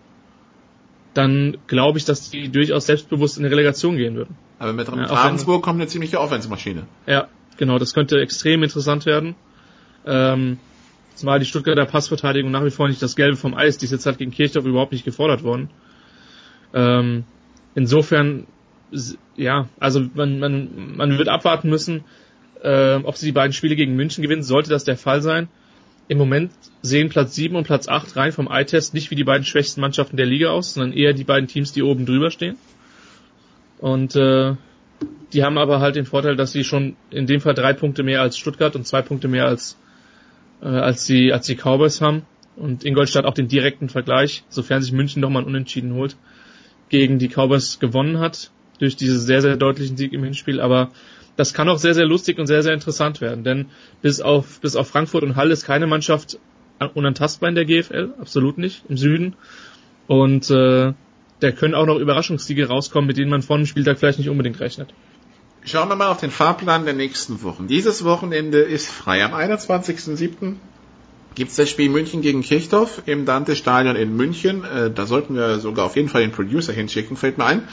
dann 1.14 1.58
glaube 1.68 1.98
ich, 1.98 2.06
dass 2.06 2.30
die 2.30 2.50
durchaus 2.50 2.86
selbstbewusst 2.86 3.38
in 3.38 3.44
die 3.44 3.50
Relegation 3.50 3.98
gehen 3.98 4.16
würden. 4.16 4.36
Aber 4.60 4.74
mit 4.74 4.88
Ja, 4.88 4.94
Ravensburg 4.94 5.64
kommt 5.64 5.80
eine 5.80 5.88
ziemliche 5.88 6.20
Offensmaschine. 6.20 6.84
Ja, 7.08 7.28
genau, 7.58 7.80
das 7.80 7.94
könnte 7.94 8.20
extrem 8.20 8.64
interessant 8.64 9.06
werden. 9.06 9.36
Ähm, 10.06 10.60
zumal 11.16 11.40
die 11.40 11.46
Stuttgarter 11.46 11.86
Passverteidigung 11.86 12.52
nach 12.52 12.64
wie 12.64 12.70
vor 12.70 12.88
nicht 12.88 13.02
das 13.02 13.16
Gelbe 13.16 13.36
vom 13.36 13.56
Eis, 13.56 13.78
die 13.78 13.86
ist 13.86 13.92
jetzt 13.92 14.06
halt 14.06 14.20
gegen 14.20 14.32
Kirchdorf 14.32 14.66
überhaupt 14.66 14.92
nicht 14.92 15.06
gefordert 15.06 15.44
worden. 15.44 15.70
Ähm, 16.74 17.24
insofern, 17.78 18.48
ja, 19.36 19.70
also 19.80 20.04
man, 20.16 20.40
man, 20.40 20.98
man 20.98 21.18
wird 21.20 21.30
abwarten 21.30 21.70
müssen, 21.70 22.04
ähm, 22.64 23.06
ob 23.06 23.18
sie 23.18 23.28
die 23.28 23.32
beiden 23.32 23.54
Spiele 23.54 23.76
gegen 23.76 23.96
München 23.96 24.24
gewinnen, 24.24 24.42
sollte 24.42 24.72
das 24.72 24.84
der 24.84 24.98
Fall 24.98 25.22
sein. 25.22 25.48
Im 26.08 26.18
Moment 26.18 26.52
sehen 26.82 27.10
Platz 27.10 27.36
7 27.36 27.56
und 27.56 27.66
Platz 27.66 27.88
8 27.88 28.16
rein 28.16 28.32
vom 28.32 28.48
Eye-Test 28.48 28.96
nicht 28.96 29.12
wie 29.12 29.16
die 29.16 29.24
beiden 29.24 29.46
schwächsten 29.46 29.82
Mannschaften 29.82 30.18
der 30.18 30.26
Liga 30.26 30.50
aus, 30.50 30.74
sondern 30.74 30.98
eher 30.98 31.14
die 31.14 31.24
beiden 31.24 31.48
Teams, 31.48 31.72
die 31.72 31.84
oben 31.84 32.08
drüber 32.08 32.32
stehen. 32.32 32.58
Und 33.78 34.16
äh, 34.16 34.56
die 35.32 35.44
haben 35.44 35.60
aber 35.60 35.80
halt 35.80 35.98
den 35.98 36.06
Vorteil, 36.06 36.36
dass 36.36 36.54
sie 36.54 36.64
schon 36.64 36.96
in 37.12 37.28
dem 37.28 37.42
Fall 37.42 37.54
drei 37.54 37.74
Punkte 37.74 38.02
mehr 38.02 38.22
als 38.22 38.40
Stuttgart 38.40 38.76
und 38.76 38.88
zwei 38.88 39.04
Punkte 39.04 39.28
mehr 39.28 39.46
als 39.46 39.78
äh, 40.64 40.68
als 40.68 41.06
die 41.06 41.32
als 41.32 41.46
die 41.46 41.56
Cowboys 41.56 42.02
haben 42.02 42.24
und 42.56 42.84
Ingolstadt 42.84 43.26
auch 43.26 43.36
den 43.36 43.50
direkten 43.50 43.88
Vergleich, 43.90 44.44
sofern 44.50 44.82
sich 44.82 44.94
München 44.94 45.22
nochmal 45.22 45.44
Unentschieden 45.44 45.94
holt, 45.94 46.16
gegen 46.90 47.20
die 47.20 47.30
Cowboys 47.30 47.80
gewonnen 47.80 48.20
hat 48.20 48.52
durch 48.80 48.96
diesen 48.96 49.20
sehr 49.20 49.42
sehr 49.42 49.58
deutlichen 49.58 49.98
Sieg 49.98 50.14
im 50.14 50.24
Hinspiel. 50.24 50.60
Aber 50.60 50.92
das 51.36 51.54
kann 51.54 51.70
auch 51.70 51.78
sehr 51.78 51.94
sehr 51.94 52.06
lustig 52.06 52.40
und 52.40 52.48
sehr 52.48 52.64
sehr 52.64 52.74
interessant 52.74 53.22
werden, 53.22 53.44
denn 53.44 53.68
bis 54.02 54.22
auf 54.22 54.60
bis 54.62 54.76
auf 54.76 54.88
Frankfurt 54.88 55.24
und 55.24 55.36
Halle 55.36 55.54
ist 55.54 55.66
keine 55.66 55.88
Mannschaft 55.88 56.40
unantastbar 56.94 57.50
in 57.50 57.56
der 57.56 57.66
GFL, 57.66 58.14
absolut 58.20 58.58
nicht 58.58 58.84
im 58.88 58.98
Süden 58.98 59.36
und 60.08 60.50
äh, 60.50 60.94
da 61.40 61.52
können 61.52 61.76
auch 61.76 61.86
noch 61.86 61.98
Überraschungssiege 61.98 62.68
rauskommen, 62.68 63.08
mit 63.08 63.18
denen 63.18 63.30
man 63.30 63.42
vor 63.42 63.58
dem 63.58 63.66
Spieltag 63.66 64.00
vielleicht 64.00 64.18
nicht 64.18 64.30
unbedingt 64.30 64.60
rechnet. 64.60 64.94
Schauen 65.64 65.90
wir 65.90 65.96
mal 65.96 66.08
auf 66.08 66.20
den 66.20 66.32
Fahrplan 66.32 66.86
der 66.86 66.94
nächsten 66.94 67.44
Wochen. 67.44 67.68
Dieses 67.68 68.06
Wochenende 68.06 68.60
ist 68.60 68.90
frei. 68.90 69.24
Am 69.24 69.34
21.07. 69.34 70.56
gibt's 71.38 71.56
das 71.56 71.70
Spiel 71.70 71.90
München 71.90 72.22
gegen 72.22 72.42
Kirchdorf 72.42 73.04
im 73.06 73.26
Dante-Stadion 73.26 73.96
in 73.96 74.18
München. 74.18 74.64
Äh, 74.64 74.90
da 74.90 75.06
sollten 75.06 75.36
wir 75.36 75.60
sogar 75.60 75.86
auf 75.86 75.96
jeden 75.96 76.10
Fall 76.10 76.22
den 76.22 76.32
Producer 76.32 76.74
hinschicken, 76.74 77.16
fällt 77.16 77.38
mir 77.38 77.46
ein. 77.46 77.68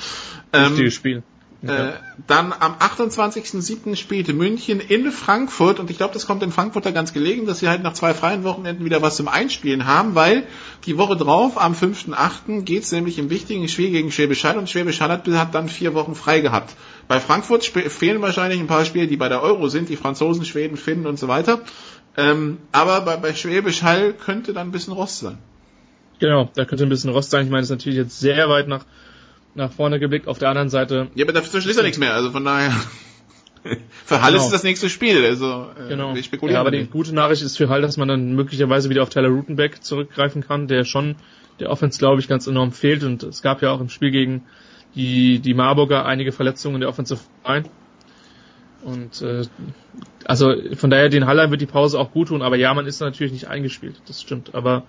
Ähm, 0.52 0.72
Wichtiges 0.72 0.94
Spiel. 0.94 1.22
Äh, 1.66 1.92
dann 2.26 2.52
am 2.52 2.74
28.07. 2.74 3.96
spielte 3.96 4.34
München 4.34 4.80
in 4.80 5.10
Frankfurt 5.10 5.80
und 5.80 5.90
ich 5.90 5.96
glaube, 5.96 6.12
das 6.12 6.26
kommt 6.26 6.42
den 6.42 6.52
Frankfurter 6.52 6.92
ganz 6.92 7.14
gelegen, 7.14 7.46
dass 7.46 7.60
sie 7.60 7.68
halt 7.70 7.82
nach 7.82 7.94
zwei 7.94 8.12
freien 8.12 8.44
Wochenenden 8.44 8.84
wieder 8.84 9.00
was 9.00 9.16
zum 9.16 9.28
Einspielen 9.28 9.86
haben, 9.86 10.14
weil 10.14 10.46
die 10.84 10.98
Woche 10.98 11.16
drauf, 11.16 11.58
am 11.58 11.72
5.08. 11.72 12.64
geht's 12.64 12.92
nämlich 12.92 13.18
im 13.18 13.30
wichtigen 13.30 13.66
Spiel 13.68 13.90
gegen 13.90 14.12
Schwäbisch 14.12 14.44
Hall 14.44 14.58
und 14.58 14.68
Schwäbisch 14.68 15.00
Hall 15.00 15.08
hat, 15.08 15.26
hat 15.26 15.54
dann 15.54 15.70
vier 15.70 15.94
Wochen 15.94 16.14
frei 16.14 16.40
gehabt. 16.40 16.74
Bei 17.08 17.18
Frankfurt 17.18 17.64
fehlen 17.64 18.20
wahrscheinlich 18.20 18.60
ein 18.60 18.66
paar 18.66 18.84
Spiele, 18.84 19.06
die 19.06 19.16
bei 19.16 19.30
der 19.30 19.40
Euro 19.40 19.68
sind, 19.68 19.88
die 19.88 19.96
Franzosen, 19.96 20.44
Schweden, 20.44 20.76
Finnen 20.76 21.06
und 21.06 21.18
so 21.18 21.28
weiter. 21.28 21.60
Ähm, 22.16 22.58
aber 22.72 23.00
bei, 23.00 23.16
bei 23.16 23.34
Schwäbisch 23.34 23.82
Hall 23.82 24.12
könnte 24.12 24.52
dann 24.52 24.68
ein 24.68 24.72
bisschen 24.72 24.92
Rost 24.92 25.18
sein. 25.20 25.38
Genau, 26.20 26.48
da 26.54 26.64
könnte 26.64 26.84
ein 26.84 26.88
bisschen 26.88 27.10
Rost 27.10 27.30
sein. 27.30 27.44
Ich 27.44 27.50
meine, 27.50 27.62
das 27.62 27.70
ist 27.70 27.76
natürlich 27.76 27.98
jetzt 27.98 28.20
sehr 28.20 28.48
weit 28.48 28.68
nach, 28.68 28.84
nach 29.54 29.72
vorne 29.72 29.98
geblickt. 29.98 30.28
Auf 30.28 30.38
der 30.38 30.48
anderen 30.48 30.68
Seite, 30.68 31.08
Ja, 31.14 31.24
aber 31.24 31.32
dazwischen 31.32 31.70
ist 31.70 31.76
ja 31.76 31.82
nichts 31.82 31.98
mehr, 31.98 32.14
also 32.14 32.30
von 32.30 32.44
daher. 32.44 32.72
Für 34.04 34.20
Hall 34.20 34.32
Genau. 34.32 34.42
ist 34.42 34.46
es 34.46 34.52
das 34.52 34.62
nächste 34.62 34.90
Spiel, 34.90 35.24
also 35.24 35.70
äh, 35.78 35.88
genau. 35.88 36.14
wir 36.14 36.22
spekulieren 36.22 36.54
Ja, 36.56 36.60
aber 36.60 36.70
da 36.70 36.76
die 36.76 36.86
gute 36.86 37.14
Nachricht 37.14 37.42
ist 37.42 37.56
für 37.56 37.70
Hall, 37.70 37.80
dass 37.80 37.96
man 37.96 38.08
dann 38.08 38.34
möglicherweise 38.34 38.90
wieder 38.90 39.02
auf 39.02 39.08
Tyler 39.08 39.30
Rutenbeck 39.30 39.82
zurückgreifen 39.82 40.42
kann, 40.46 40.68
der 40.68 40.84
schon 40.84 41.16
der 41.60 41.70
Offense, 41.70 41.98
glaube 41.98 42.20
ich, 42.20 42.28
ganz 42.28 42.46
enorm 42.46 42.72
fehlt. 42.72 43.02
Und 43.04 43.22
es 43.22 43.40
gab 43.40 43.62
ja 43.62 43.70
auch 43.70 43.80
im 43.80 43.88
Spiel 43.88 44.10
gegen 44.10 44.42
die, 44.94 45.38
die 45.40 45.54
Marburger 45.54 46.04
einige 46.04 46.30
Verletzungen 46.30 46.74
in 46.76 46.80
der 46.82 46.90
Offensive 46.90 47.20
Line. 47.46 47.64
Und 48.84 49.22
äh, 49.22 49.44
also 50.24 50.54
von 50.74 50.90
daher 50.90 51.08
den 51.08 51.26
Haller 51.26 51.50
wird 51.50 51.60
die 51.60 51.66
Pause 51.66 51.98
auch 51.98 52.12
gut 52.12 52.28
tun, 52.28 52.42
aber 52.42 52.56
ja, 52.56 52.72
man 52.74 52.86
ist 52.86 53.00
natürlich 53.00 53.32
nicht 53.32 53.48
eingespielt, 53.48 53.96
das 54.06 54.20
stimmt. 54.20 54.54
Aber 54.54 54.84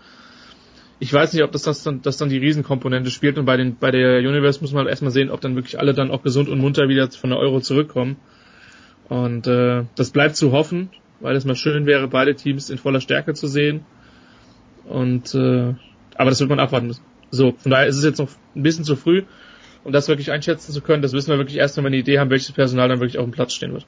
ich 0.99 1.11
weiß 1.11 1.33
nicht, 1.33 1.43
ob 1.43 1.51
das, 1.51 1.63
das 1.63 1.83
dann, 1.83 2.01
das 2.01 2.17
dann 2.17 2.29
die 2.29 2.37
Riesenkomponente 2.37 3.09
spielt 3.09 3.37
und 3.37 3.45
bei 3.45 3.57
den 3.57 3.77
bei 3.77 3.91
der 3.91 4.19
Universe 4.19 4.59
muss 4.61 4.71
man 4.71 4.81
halt 4.81 4.89
erstmal 4.89 5.11
sehen, 5.11 5.29
ob 5.29 5.41
dann 5.41 5.55
wirklich 5.55 5.79
alle 5.79 5.93
dann 5.93 6.11
auch 6.11 6.23
gesund 6.23 6.49
und 6.49 6.59
munter 6.59 6.89
wieder 6.89 7.09
von 7.09 7.29
der 7.29 7.39
Euro 7.39 7.61
zurückkommen. 7.61 8.17
Und 9.07 9.47
äh, 9.47 9.83
das 9.95 10.09
bleibt 10.09 10.35
zu 10.35 10.51
hoffen, 10.51 10.89
weil 11.19 11.35
es 11.35 11.45
mal 11.45 11.55
schön 11.55 11.85
wäre, 11.85 12.07
beide 12.07 12.35
Teams 12.35 12.69
in 12.69 12.77
voller 12.77 13.01
Stärke 13.01 13.33
zu 13.33 13.47
sehen. 13.47 13.85
Und 14.85 15.33
äh, 15.35 15.73
aber 16.15 16.29
das 16.29 16.39
wird 16.39 16.49
man 16.49 16.59
abwarten 16.59 16.87
müssen. 16.87 17.03
So, 17.31 17.53
von 17.57 17.71
daher 17.71 17.87
ist 17.87 17.97
es 17.97 18.03
jetzt 18.03 18.19
noch 18.19 18.29
ein 18.55 18.63
bisschen 18.63 18.85
zu 18.85 18.95
früh, 18.95 19.23
um 19.85 19.93
das 19.93 20.09
wirklich 20.09 20.31
einschätzen 20.31 20.73
zu 20.73 20.81
können. 20.81 21.01
Das 21.01 21.13
wissen 21.13 21.29
wir 21.29 21.37
wirklich 21.37 21.57
erst, 21.57 21.77
wenn 21.77 21.85
wir 21.85 21.89
eine 21.89 21.97
Idee 21.97 22.19
haben, 22.19 22.29
welches 22.29 22.51
Personal 22.51 22.89
dann 22.89 22.99
wirklich 22.99 23.17
auf 23.17 23.25
dem 23.25 23.31
Platz 23.31 23.53
stehen 23.53 23.71
wird. 23.71 23.85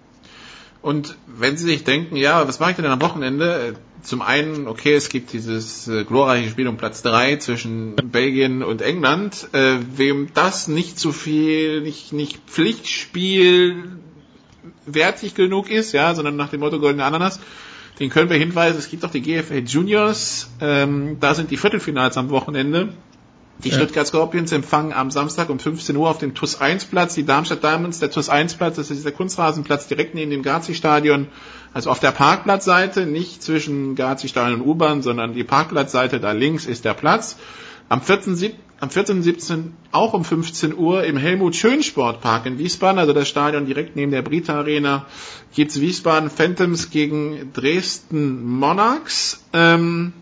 Und 0.81 1.17
wenn 1.25 1.57
Sie 1.57 1.65
sich 1.65 1.83
denken, 1.83 2.15
ja, 2.15 2.47
was 2.47 2.59
mache 2.59 2.71
ich 2.71 2.75
denn 2.77 2.85
am 2.85 3.01
Wochenende? 3.01 3.73
Zum 4.03 4.21
einen, 4.21 4.67
okay, 4.67 4.93
es 4.93 5.09
gibt 5.09 5.33
dieses 5.33 5.87
äh, 5.87 6.05
glorreiche 6.05 6.49
Spiel 6.49 6.67
um 6.67 6.77
Platz 6.77 7.01
drei 7.01 7.35
zwischen 7.37 7.95
Belgien 7.95 8.63
und 8.63 8.81
England. 8.81 9.49
Äh, 9.53 9.79
wem 9.95 10.29
das 10.33 10.67
nicht 10.67 10.99
zu 10.99 11.11
viel, 11.11 11.81
nicht, 11.81 12.13
nicht 12.13 12.37
Pflichtspiel 12.47 13.83
wertig 14.85 15.33
genug 15.35 15.69
ist, 15.69 15.93
ja, 15.93 16.13
sondern 16.13 16.35
nach 16.35 16.49
dem 16.49 16.59
Motto 16.59 16.79
Goldene 16.79 17.03
Ananas, 17.03 17.39
den 17.99 18.09
können 18.09 18.29
wir 18.29 18.37
hinweisen, 18.37 18.77
es 18.77 18.89
gibt 18.89 19.03
auch 19.03 19.11
die 19.11 19.21
GFL 19.21 19.63
Juniors, 19.65 20.51
ähm, 20.61 21.17
da 21.19 21.33
sind 21.33 21.49
die 21.51 21.57
Viertelfinals 21.57 22.15
am 22.17 22.29
Wochenende. 22.29 22.89
Die 23.63 23.69
Ja. 23.69 23.75
Stuttgart 23.75 24.05
Scorpions 24.05 24.51
empfangen 24.51 24.93
am 24.93 25.09
Samstag 25.09 25.49
um 25.49 25.57
15 25.59 25.95
Uhr 25.97 26.09
auf 26.09 26.19
dem 26.19 26.35
TUS 26.35 26.61
1 26.61 26.85
Platz 26.85 27.15
die 27.15 27.25
Darmstadt 27.25 27.63
Diamonds. 27.63 27.99
Der 27.99 28.11
TUS 28.11 28.29
1 28.29 28.53
Platz, 28.55 28.75
das 28.75 28.91
ist 28.91 29.03
der 29.03 29.11
Kunstrasenplatz 29.11 29.87
direkt 29.87 30.13
neben 30.13 30.29
dem 30.29 30.43
Gazi 30.43 30.75
Stadion, 30.75 31.27
also 31.73 31.89
auf 31.89 31.99
der 31.99 32.11
Parkplatzseite, 32.11 33.05
nicht 33.07 33.41
zwischen 33.41 33.95
Gazi 33.95 34.27
Stadion 34.27 34.61
und 34.61 34.67
U-Bahn, 34.67 35.01
sondern 35.01 35.33
die 35.33 35.43
Parkplatzseite 35.43 36.19
da 36.19 36.33
links 36.33 36.65
ist 36.67 36.85
der 36.85 36.93
Platz. 36.93 37.37
Am 37.89 38.01
14. 38.01 38.35
sieb- 38.35 38.55
am 38.79 38.91
14. 38.91 39.23
17. 39.23 39.73
auch 39.91 40.13
um 40.13 40.23
15 40.23 40.75
Uhr 40.77 41.03
im 41.03 41.17
Helmut 41.17 41.55
Schön 41.55 41.81
Sportpark 41.81 42.45
in 42.45 42.59
Wiesbaden, 42.59 42.99
also 42.99 43.11
das 43.11 43.27
Stadion 43.27 43.65
direkt 43.65 43.95
neben 43.95 44.11
der 44.11 44.21
Brita 44.21 44.53
Arena, 44.53 45.07
gibt's 45.55 45.81
Wiesbaden 45.81 46.29
Phantoms 46.29 46.91
gegen 46.91 47.51
Dresden 47.53 48.45
Monarchs. 48.45 49.43
Ähm, 49.51 50.13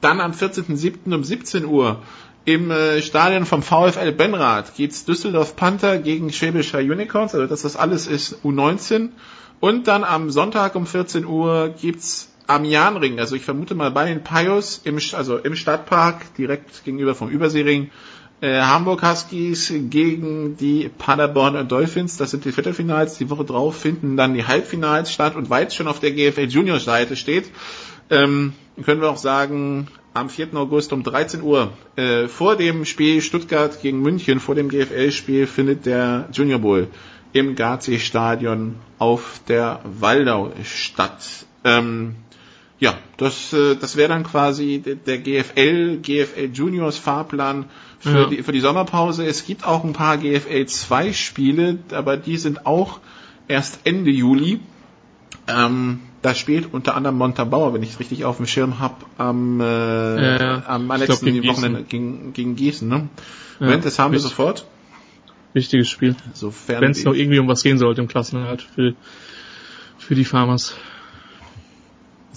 dann 0.00 0.20
am 0.20 0.32
14.07. 0.32 1.12
um 1.14 1.22
17 1.24 1.66
Uhr 1.66 2.02
im 2.46 2.70
äh, 2.70 3.02
Stadion 3.02 3.44
vom 3.44 3.62
VfL 3.62 4.12
Benrath 4.12 4.74
geht's 4.76 5.04
Düsseldorf 5.04 5.56
Panther 5.56 5.98
gegen 5.98 6.32
Schwäbischer 6.32 6.78
Unicorns, 6.78 7.34
also 7.34 7.46
das, 7.46 7.62
das 7.62 7.76
alles 7.76 8.06
ist 8.06 8.38
U19. 8.44 9.10
Und 9.58 9.88
dann 9.88 10.04
am 10.04 10.30
Sonntag 10.30 10.76
um 10.76 10.86
14 10.86 11.26
Uhr 11.26 11.74
gibt's 11.80 12.32
am 12.46 12.64
Jahnring, 12.64 13.18
also 13.18 13.34
ich 13.34 13.42
vermute 13.42 13.74
mal 13.74 13.90
bei 13.90 14.06
den 14.06 14.22
Pios, 14.22 14.80
im, 14.84 14.98
also 15.12 15.38
im 15.38 15.56
Stadtpark, 15.56 16.34
direkt 16.36 16.84
gegenüber 16.84 17.16
vom 17.16 17.28
Überseering, 17.28 17.90
äh, 18.40 18.60
Hamburg 18.60 19.02
Huskies 19.02 19.72
gegen 19.90 20.56
die 20.56 20.88
Paderborn 20.88 21.66
Dolphins. 21.66 22.16
Das 22.16 22.30
sind 22.30 22.44
die 22.44 22.52
Viertelfinals. 22.52 23.18
Die 23.18 23.30
Woche 23.30 23.44
drauf 23.44 23.76
finden 23.76 24.16
dann 24.16 24.34
die 24.34 24.46
Halbfinals 24.46 25.10
statt. 25.10 25.34
Und 25.34 25.48
weil 25.48 25.66
es 25.66 25.74
schon 25.74 25.88
auf 25.88 26.00
der 26.00 26.12
GFL 26.12 26.44
Junior 26.44 26.78
Seite 26.78 27.16
steht, 27.16 27.50
ähm, 28.10 28.52
können 28.84 29.00
wir 29.00 29.10
auch 29.10 29.16
sagen, 29.16 29.88
am 30.16 30.28
4. 30.30 30.54
August 30.54 30.92
um 30.92 31.02
13 31.02 31.42
Uhr 31.42 31.72
äh, 31.96 32.26
vor 32.28 32.56
dem 32.56 32.84
Spiel 32.84 33.20
Stuttgart 33.20 33.80
gegen 33.82 34.00
München, 34.00 34.40
vor 34.40 34.54
dem 34.54 34.68
GFL-Spiel, 34.68 35.46
findet 35.46 35.86
der 35.86 36.28
Junior 36.32 36.58
Bowl 36.58 36.88
im 37.32 37.54
Gazi-Stadion 37.54 38.76
auf 38.98 39.40
der 39.46 39.80
Waldau 39.84 40.52
statt. 40.64 41.46
Ähm, 41.64 42.14
ja, 42.78 42.94
das, 43.18 43.52
äh, 43.52 43.76
das 43.76 43.96
wäre 43.96 44.08
dann 44.08 44.24
quasi 44.24 44.82
der- 45.06 45.18
GFL, 45.18 45.98
GFL 45.98 46.50
Juniors 46.52 46.98
Fahrplan 46.98 47.66
für, 47.98 48.20
Ja. 48.22 48.26
die, 48.26 48.42
für 48.42 48.52
die 48.52 48.60
Sommerpause. 48.60 49.26
Es 49.26 49.44
gibt 49.46 49.66
auch 49.66 49.84
ein 49.84 49.92
paar 49.92 50.16
GFL 50.18 50.66
2 50.66 51.12
Spiele, 51.12 51.78
aber 51.90 52.16
die 52.16 52.36
sind 52.38 52.66
auch 52.66 53.00
erst 53.48 53.80
Ende 53.84 54.10
Juli. 54.10 54.60
Ähm, 55.48 56.00
da 56.26 56.34
spielt 56.34 56.74
unter 56.74 56.96
anderem 56.96 57.18
Montabauer, 57.18 57.72
wenn 57.72 57.84
ich 57.84 57.90
es 57.90 58.00
richtig 58.00 58.24
auf 58.24 58.38
dem 58.38 58.46
Schirm 58.46 58.80
habe, 58.80 58.96
am, 59.16 59.60
äh, 59.60 60.38
Ja, 60.40 60.64
am 60.66 60.88
letzten 60.88 61.06
glaub, 61.06 61.20
gegen 61.20 61.46
Wochenende 61.46 61.84
Gießen. 61.84 61.88
gegen, 61.88 62.32
gegen 62.32 62.56
Gießen. 62.56 62.88
Ne? 62.88 63.08
Ja, 63.60 63.66
Moment, 63.66 63.84
das 63.84 64.00
haben 64.00 64.10
wir 64.10 64.18
sofort. 64.18 64.66
Wichtiges 65.52 65.88
Spiel. 65.88 66.16
Wenn 66.66 66.90
es 66.90 67.04
noch 67.04 67.14
irgendwie 67.14 67.38
um 67.38 67.46
was 67.46 67.62
gehen 67.62 67.78
sollte 67.78 68.00
im 68.00 68.08
Klassenerhalt 68.08 68.62
für, 68.62 68.94
für 69.98 70.16
die 70.16 70.24
Farmers. 70.24 70.74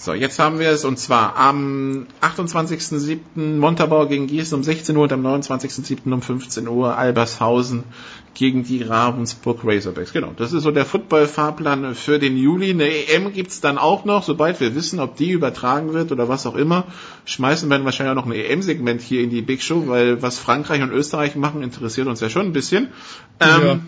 So, 0.02 0.14
jetzt 0.14 0.38
haben 0.38 0.58
wir 0.58 0.70
es 0.70 0.86
und 0.86 0.98
zwar 0.98 1.36
am 1.36 2.06
28.07. 2.22 3.58
Montabaur 3.58 4.08
gegen 4.08 4.28
Gießen 4.28 4.56
um 4.56 4.64
16 4.64 4.96
Uhr 4.96 5.02
und 5.02 5.12
am 5.12 5.26
29.07. 5.26 6.10
um 6.10 6.22
15 6.22 6.66
Uhr 6.68 6.96
Albershausen 6.96 7.84
gegen 8.32 8.64
die 8.64 8.82
Ravensburg 8.82 9.60
Razorbacks. 9.62 10.14
Genau, 10.14 10.32
das 10.34 10.54
ist 10.54 10.62
so 10.62 10.70
der 10.70 10.86
Football-Fahrplan 10.86 11.94
für 11.94 12.18
den 12.18 12.38
Juli. 12.38 12.70
Eine 12.70 12.88
EM 12.88 13.34
gibt's 13.34 13.60
dann 13.60 13.76
auch 13.76 14.06
noch, 14.06 14.22
sobald 14.22 14.58
wir 14.60 14.74
wissen, 14.74 15.00
ob 15.00 15.16
die 15.16 15.32
übertragen 15.32 15.92
wird 15.92 16.12
oder 16.12 16.30
was 16.30 16.46
auch 16.46 16.56
immer. 16.56 16.86
Schmeißen 17.26 17.68
wir 17.68 17.76
dann 17.76 17.84
wahrscheinlich 17.84 18.12
auch 18.12 18.24
noch 18.24 18.32
ein 18.32 18.32
EM-Segment 18.32 19.02
hier 19.02 19.20
in 19.20 19.28
die 19.28 19.42
Big 19.42 19.62
Show, 19.62 19.86
weil 19.86 20.22
was 20.22 20.38
Frankreich 20.38 20.80
und 20.80 20.92
Österreich 20.92 21.36
machen, 21.36 21.62
interessiert 21.62 22.06
uns 22.06 22.20
ja 22.20 22.30
schon 22.30 22.46
ein 22.46 22.52
bisschen. 22.54 22.88
Ähm, 23.38 23.62
Ja. 23.62 23.80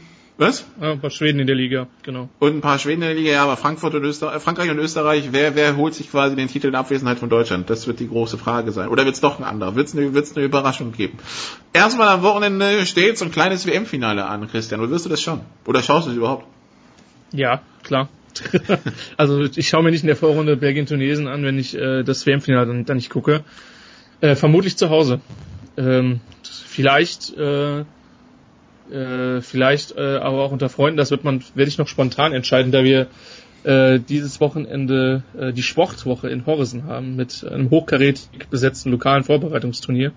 Was? 0.42 0.66
Ja, 0.80 0.92
ein 0.92 1.00
paar 1.00 1.10
Schweden 1.10 1.38
in 1.38 1.46
der 1.46 1.54
Liga, 1.54 1.86
genau. 2.02 2.28
Und 2.40 2.56
ein 2.56 2.60
paar 2.60 2.78
Schweden 2.78 3.02
in 3.02 3.08
der 3.08 3.14
Liga, 3.14 3.30
ja, 3.30 3.44
aber 3.44 3.56
Frankfurt 3.56 3.94
und 3.94 4.02
Österreich, 4.02 4.42
Frankreich 4.42 4.70
und 4.70 4.78
Österreich, 4.78 5.28
wer, 5.30 5.54
wer 5.54 5.76
holt 5.76 5.94
sich 5.94 6.10
quasi 6.10 6.34
den 6.34 6.48
Titel 6.48 6.66
in 6.66 6.74
Abwesenheit 6.74 7.20
von 7.20 7.28
Deutschland? 7.28 7.70
Das 7.70 7.86
wird 7.86 8.00
die 8.00 8.08
große 8.08 8.38
Frage 8.38 8.72
sein. 8.72 8.88
Oder 8.88 9.04
wird 9.04 9.14
es 9.14 9.20
doch 9.20 9.38
ein 9.38 9.44
anderer? 9.44 9.76
Wird 9.76 9.86
es 9.86 9.96
eine, 9.96 10.14
wird's 10.14 10.36
eine 10.36 10.44
Überraschung 10.44 10.90
geben? 10.90 11.18
Erstmal 11.72 12.08
am 12.08 12.22
Wochenende 12.22 12.84
steht 12.86 13.18
so 13.18 13.24
ein 13.24 13.30
kleines 13.30 13.66
WM-Finale 13.66 14.26
an, 14.26 14.48
Christian. 14.48 14.80
Oder 14.80 14.90
wirst 14.90 15.06
du 15.06 15.10
das 15.10 15.22
schauen? 15.22 15.42
Oder 15.64 15.80
schaust 15.80 16.08
du 16.08 16.10
es 16.10 16.16
überhaupt? 16.16 16.44
Ja, 17.32 17.62
klar. 17.84 18.08
also 19.16 19.42
ich 19.42 19.68
schaue 19.68 19.84
mir 19.84 19.92
nicht 19.92 20.02
in 20.02 20.08
der 20.08 20.16
Vorrunde 20.16 20.56
Belgien-Tunesien 20.56 21.28
an, 21.28 21.44
wenn 21.44 21.58
ich 21.58 21.76
äh, 21.76 22.02
das 22.02 22.26
WM-Finale 22.26 22.66
dann, 22.66 22.84
dann 22.84 22.96
nicht 22.96 23.10
gucke. 23.10 23.44
Äh, 24.20 24.34
vermutlich 24.34 24.76
zu 24.76 24.90
Hause. 24.90 25.20
Ähm, 25.76 26.20
vielleicht, 26.42 27.36
äh, 27.36 27.84
äh, 28.92 29.40
vielleicht 29.40 29.96
äh, 29.96 30.16
aber 30.16 30.42
auch 30.42 30.52
unter 30.52 30.68
Freunden. 30.68 30.96
Das 30.96 31.10
wird 31.10 31.24
man, 31.24 31.42
werde 31.54 31.68
ich 31.68 31.78
noch 31.78 31.88
spontan 31.88 32.32
entscheiden, 32.32 32.72
da 32.72 32.84
wir 32.84 33.08
äh, 33.64 34.00
dieses 34.00 34.40
Wochenende 34.40 35.22
äh, 35.38 35.52
die 35.52 35.62
Sportwoche 35.62 36.28
in 36.28 36.46
Horsen 36.46 36.84
haben 36.84 37.16
mit 37.16 37.44
einem 37.44 37.70
hochkarätig 37.70 38.28
besetzten 38.50 38.90
lokalen 38.90 39.24
Vorbereitungsturnier. 39.24 40.12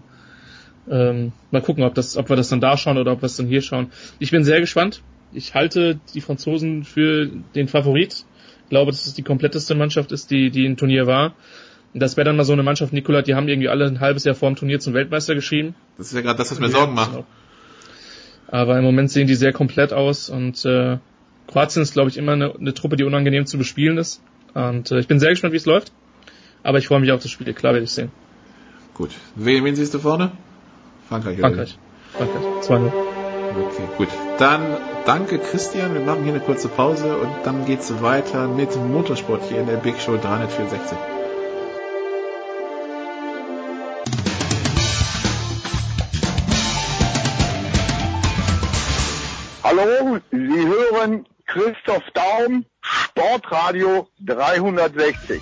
Ähm, 0.90 1.32
mal 1.52 1.62
gucken, 1.62 1.84
ob 1.84 1.96
das, 1.96 2.18
ob 2.18 2.30
wir 2.30 2.36
das 2.36 2.50
dann 2.50 2.62
da 2.62 2.78
schauen 2.78 2.98
oder 2.98 3.12
ob 3.12 3.22
wir 3.22 3.28
es 3.28 3.38
dann 3.38 3.48
hier 3.48 3.62
schauen. 3.62 3.92
Ich 4.20 4.32
bin 4.32 4.44
sehr 4.44 4.60
gespannt. 4.60 5.02
Ich 5.34 5.54
halte 5.54 6.00
die 6.14 6.22
Franzosen 6.22 6.84
für 6.84 7.30
den 7.56 7.68
Favorit. 7.68 8.26
Ich 8.64 8.70
glaube, 8.70 8.92
dass 8.92 9.06
es 9.06 9.14
die 9.14 9.24
kompletteste 9.24 9.76
Mannschaft 9.76 10.12
ist, 10.12 10.32
die, 10.32 10.50
die 10.50 10.66
im 10.66 10.78
Turnier 10.78 11.08
war. 11.08 11.34
Das 11.94 12.18
wäre 12.18 12.26
dann 12.26 12.36
mal 12.36 12.44
so 12.44 12.52
eine 12.52 12.64
Mannschaft, 12.64 12.92
Nikola, 12.92 13.22
die 13.22 13.36
haben 13.36 13.48
irgendwie 13.48 13.70
alle 13.70 13.86
ein 13.86 14.02
halbes 14.02 14.26
Jahr 14.26 14.36
vor 14.36 14.50
dem 14.50 14.58
Turnier 14.58 14.80
zum 14.80 14.94
Weltmeister 14.94 15.34
geschrieben. 15.34 15.76
Das 15.98 16.08
ist 16.08 16.14
ja 16.14 16.22
gerade 16.22 16.38
das, 16.38 16.52
was 16.52 16.60
mir 16.60 16.68
Sorgen 16.68 16.94
macht. 16.94 17.24
Aber 18.48 18.78
im 18.78 18.84
Moment 18.84 19.12
sehen 19.12 19.28
die 19.28 19.36
sehr 19.36 19.54
komplett 19.54 19.94
aus 19.94 20.30
und 20.30 20.64
äh, 20.66 20.98
Kroatien 21.48 21.82
ist, 21.84 21.94
glaube 21.94 22.10
ich, 22.10 22.18
immer 22.18 22.34
eine, 22.34 22.56
eine 22.56 22.74
Truppe, 22.74 22.96
die 22.96 23.04
unangenehm 23.04 23.46
zu 23.46 23.58
bespielen 23.58 23.98
ist. 23.98 24.22
Und 24.54 24.92
äh, 24.92 25.00
ich 25.00 25.08
bin 25.08 25.20
sehr 25.20 25.32
gespannt, 25.32 25.54
wie 25.54 25.58
es 25.58 25.66
läuft. 25.66 25.92
Aber 26.64 26.80
ich 26.80 26.88
freue 26.88 27.00
mich 27.00 27.12
auf 27.12 27.22
das 27.22 27.32
Spiel. 27.32 27.54
Klar 27.54 27.74
werde 27.74 27.84
ich 27.84 27.92
sehen. 27.92 28.12
Gut. 28.96 29.12
Wen, 29.36 29.64
wen 29.64 29.76
siehst 29.76 29.94
du 29.94 30.00
vorne? 30.00 30.32
Frankreich. 31.08 31.38
oder 31.38 31.48
Frankreich. 31.50 31.78
Frankreich. 32.14 32.44
2-0. 32.64 32.92
Okay, 33.58 33.84
gut. 33.98 34.08
Dann 34.40 34.78
danke 35.06 35.38
Christian. 35.38 35.94
Wir 35.94 36.02
machen 36.02 36.24
hier 36.24 36.34
eine 36.34 36.42
kurze 36.42 36.68
Pause 36.68 37.18
und 37.18 37.30
dann 37.44 37.66
geht's 37.66 38.02
weiter 38.02 38.48
mit 38.48 38.76
Motorsport 38.76 39.44
hier 39.48 39.60
in 39.60 39.68
der 39.68 39.78
Big 39.78 40.00
Show 40.00 40.18
364. 40.18 40.98
Hallo, 49.78 50.20
Sie 50.32 50.68
hören 50.68 51.26
Christoph 51.46 52.04
Daum, 52.14 52.66
Sportradio 52.82 54.08
360. 54.26 55.42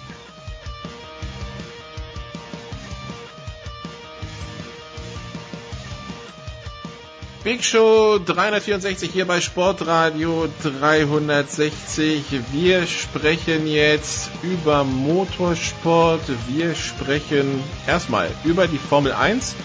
Big 7.44 7.64
Show 7.64 8.20
364 8.26 9.12
hier 9.12 9.26
bei 9.26 9.40
Sportradio 9.42 10.48
360. 10.64 12.24
Wir 12.52 12.88
sprechen 12.88 13.68
jetzt 13.68 14.32
über 14.42 14.84
Motorsport. 14.84 16.22
Wir 16.48 16.74
sprechen 16.74 17.64
erstmal 17.86 18.30
über 18.46 18.68
die 18.68 18.78
Formel 18.80 19.12
1 19.12 19.56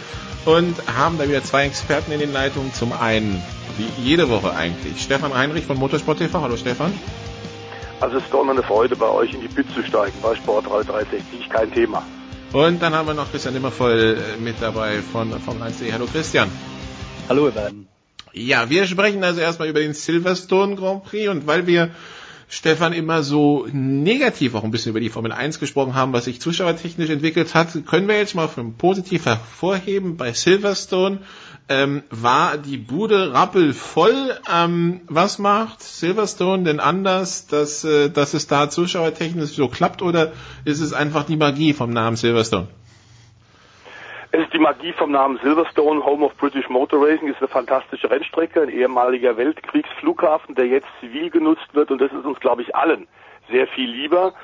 und 0.44 0.74
haben 0.86 1.18
da 1.18 1.28
wieder 1.28 1.42
zwei 1.42 1.66
Experten 1.66 2.12
in 2.12 2.20
den 2.20 2.32
Leitungen. 2.32 2.72
Zum 2.72 2.92
einen, 2.92 3.42
wie 3.76 3.88
jede 4.02 4.28
Woche 4.28 4.54
eigentlich, 4.54 5.02
Stefan 5.02 5.34
Heinrich 5.34 5.64
von 5.64 5.76
Motorsport 5.76 6.18
TV. 6.18 6.40
Hallo 6.40 6.56
Stefan. 6.56 6.92
Also 8.00 8.18
es 8.18 8.24
ist 8.24 8.32
doch 8.32 8.42
immer 8.42 8.52
eine 8.52 8.62
Freude, 8.62 8.94
bei 8.96 9.08
euch 9.08 9.34
in 9.34 9.40
die 9.40 9.48
Pit 9.48 9.66
zu 9.74 9.82
steigen, 9.82 10.14
bei 10.22 10.34
Sportradio 10.36 10.92
360, 10.92 11.48
kein 11.48 11.72
Thema. 11.72 12.02
Und 12.52 12.80
dann 12.80 12.94
haben 12.94 13.08
wir 13.08 13.14
noch 13.14 13.30
Christian 13.30 13.56
Immervoll 13.56 14.18
äh, 14.18 14.40
mit 14.40 14.56
dabei 14.60 15.02
von 15.02 15.38
Formel 15.40 15.68
1.de. 15.68 15.92
Hallo 15.92 16.06
Christian. 16.06 16.48
Hallo 17.28 17.46
ihr 17.46 17.52
beiden. 17.52 17.88
Ja, 18.32 18.70
wir 18.70 18.86
sprechen 18.86 19.24
also 19.24 19.40
erstmal 19.40 19.68
über 19.68 19.80
den 19.80 19.94
Silverstone 19.94 20.76
Grand 20.76 21.04
Prix 21.04 21.28
und 21.28 21.46
weil 21.46 21.66
wir 21.66 21.90
Stefan 22.50 22.94
immer 22.94 23.22
so 23.22 23.68
negativ 23.72 24.54
auch 24.54 24.64
ein 24.64 24.70
bisschen 24.70 24.90
über 24.90 25.00
die 25.00 25.10
Formel 25.10 25.32
1 25.32 25.60
gesprochen 25.60 25.94
haben, 25.94 26.14
was 26.14 26.24
sich 26.24 26.40
zuschauertechnisch 26.40 27.10
entwickelt 27.10 27.54
hat, 27.54 27.68
können 27.86 28.08
wir 28.08 28.16
jetzt 28.16 28.34
mal 28.34 28.48
von 28.48 28.74
positiv 28.74 29.26
hervorheben. 29.26 30.16
Bei 30.16 30.32
Silverstone 30.32 31.18
ähm, 31.68 32.02
war 32.08 32.56
die 32.56 32.78
Bude 32.78 33.34
rappelvoll. 33.34 34.38
Ähm, 34.50 35.02
was 35.08 35.38
macht 35.38 35.82
Silverstone 35.82 36.64
denn 36.64 36.80
anders, 36.80 37.46
dass, 37.46 37.84
äh, 37.84 38.08
dass 38.08 38.32
es 38.32 38.46
da 38.46 38.70
zuschauertechnisch 38.70 39.50
so 39.50 39.68
klappt 39.68 40.00
oder 40.00 40.32
ist 40.64 40.80
es 40.80 40.94
einfach 40.94 41.24
die 41.24 41.36
Magie 41.36 41.74
vom 41.74 41.90
Namen 41.90 42.16
Silverstone? 42.16 42.68
Es 44.30 44.40
ist 44.40 44.52
die 44.52 44.58
Magie 44.58 44.92
vom 44.92 45.10
Namen 45.10 45.38
Silverstone, 45.42 46.04
Home 46.04 46.26
of 46.26 46.36
British 46.36 46.68
Motor 46.68 47.06
Racing, 47.06 47.28
ist 47.28 47.38
eine 47.38 47.48
fantastische 47.48 48.10
Rennstrecke, 48.10 48.60
ein 48.60 48.68
ehemaliger 48.68 49.38
Weltkriegsflughafen, 49.38 50.54
der 50.54 50.66
jetzt 50.66 50.86
zivil 51.00 51.30
genutzt 51.30 51.68
wird 51.72 51.90
und 51.90 51.98
das 51.98 52.12
ist 52.12 52.26
uns, 52.26 52.38
glaube 52.38 52.60
ich, 52.60 52.76
allen 52.76 53.08
sehr 53.50 53.66
viel 53.68 53.90
lieber. 53.90 54.34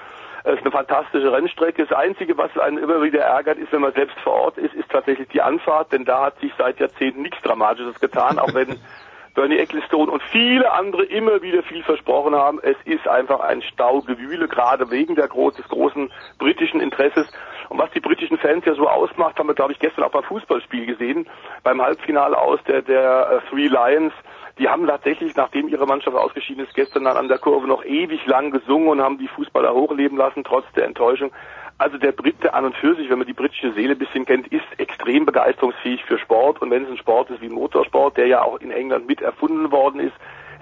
Es 0.44 0.54
ist 0.54 0.62
eine 0.62 0.70
fantastische 0.70 1.30
Rennstrecke. 1.30 1.84
Das 1.84 1.96
Einzige, 1.96 2.38
was 2.38 2.56
einen 2.56 2.78
immer 2.78 3.02
wieder 3.02 3.20
ärgert, 3.20 3.58
ist, 3.58 3.72
wenn 3.72 3.82
man 3.82 3.92
selbst 3.92 4.18
vor 4.20 4.32
Ort 4.32 4.58
ist, 4.58 4.74
ist 4.74 4.90
tatsächlich 4.90 5.28
die 5.28 5.42
Anfahrt, 5.42 5.92
denn 5.92 6.06
da 6.06 6.24
hat 6.24 6.40
sich 6.40 6.52
seit 6.56 6.80
Jahrzehnten 6.80 7.20
nichts 7.20 7.42
Dramatisches 7.42 8.00
getan, 8.00 8.38
auch 8.38 8.54
wenn 8.54 8.78
Bernie 9.34 9.58
Ecclestone 9.58 10.10
und 10.10 10.22
viele 10.22 10.72
andere 10.72 11.04
immer 11.04 11.42
wieder 11.42 11.62
viel 11.62 11.82
versprochen 11.82 12.34
haben. 12.34 12.58
Es 12.62 12.76
ist 12.84 13.06
einfach 13.06 13.40
ein 13.40 13.60
Staugewühle, 13.62 14.48
gerade 14.48 14.90
wegen 14.90 15.14
der 15.14 15.28
des 15.28 15.68
großen 15.68 16.10
britischen 16.38 16.80
Interesses. 16.80 17.26
Und 17.68 17.78
was 17.78 17.90
die 17.92 18.00
britischen 18.00 18.38
Fans 18.38 18.64
ja 18.64 18.74
so 18.74 18.88
ausmacht, 18.88 19.38
haben 19.38 19.48
wir, 19.48 19.54
glaube 19.54 19.72
ich, 19.72 19.78
gestern 19.78 20.04
auch 20.04 20.10
beim 20.10 20.24
Fußballspiel 20.24 20.86
gesehen, 20.86 21.26
beim 21.62 21.80
Halbfinale 21.80 22.36
aus 22.38 22.60
der, 22.66 22.82
der 22.82 23.42
äh, 23.42 23.50
Three 23.50 23.68
Lions. 23.68 24.12
Die 24.58 24.68
haben 24.68 24.86
tatsächlich, 24.86 25.34
nachdem 25.34 25.68
ihre 25.68 25.86
Mannschaft 25.86 26.16
ausgeschieden 26.16 26.64
ist, 26.64 26.74
gestern 26.74 27.04
dann 27.04 27.16
an 27.16 27.28
der 27.28 27.38
Kurve 27.38 27.66
noch 27.66 27.84
ewig 27.84 28.24
lang 28.26 28.50
gesungen 28.50 28.88
und 28.88 29.00
haben 29.00 29.18
die 29.18 29.28
Fußballer 29.28 29.74
hochleben 29.74 30.16
lassen, 30.16 30.44
trotz 30.44 30.64
der 30.76 30.84
Enttäuschung. 30.84 31.32
Also 31.76 31.98
der 31.98 32.12
Brite 32.12 32.54
an 32.54 32.66
und 32.66 32.76
für 32.76 32.94
sich, 32.94 33.10
wenn 33.10 33.18
man 33.18 33.26
die 33.26 33.32
britische 33.32 33.72
Seele 33.72 33.94
ein 33.94 33.98
bisschen 33.98 34.26
kennt, 34.26 34.46
ist 34.48 34.64
extrem 34.78 35.26
begeisterungsfähig 35.26 36.04
für 36.04 36.18
Sport. 36.18 36.62
Und 36.62 36.70
wenn 36.70 36.84
es 36.84 36.90
ein 36.90 36.98
Sport 36.98 37.30
ist 37.30 37.40
wie 37.40 37.48
Motorsport, 37.48 38.16
der 38.16 38.28
ja 38.28 38.42
auch 38.42 38.60
in 38.60 38.70
England 38.70 39.08
mit 39.08 39.20
erfunden 39.20 39.72
worden 39.72 39.98
ist, 39.98 40.14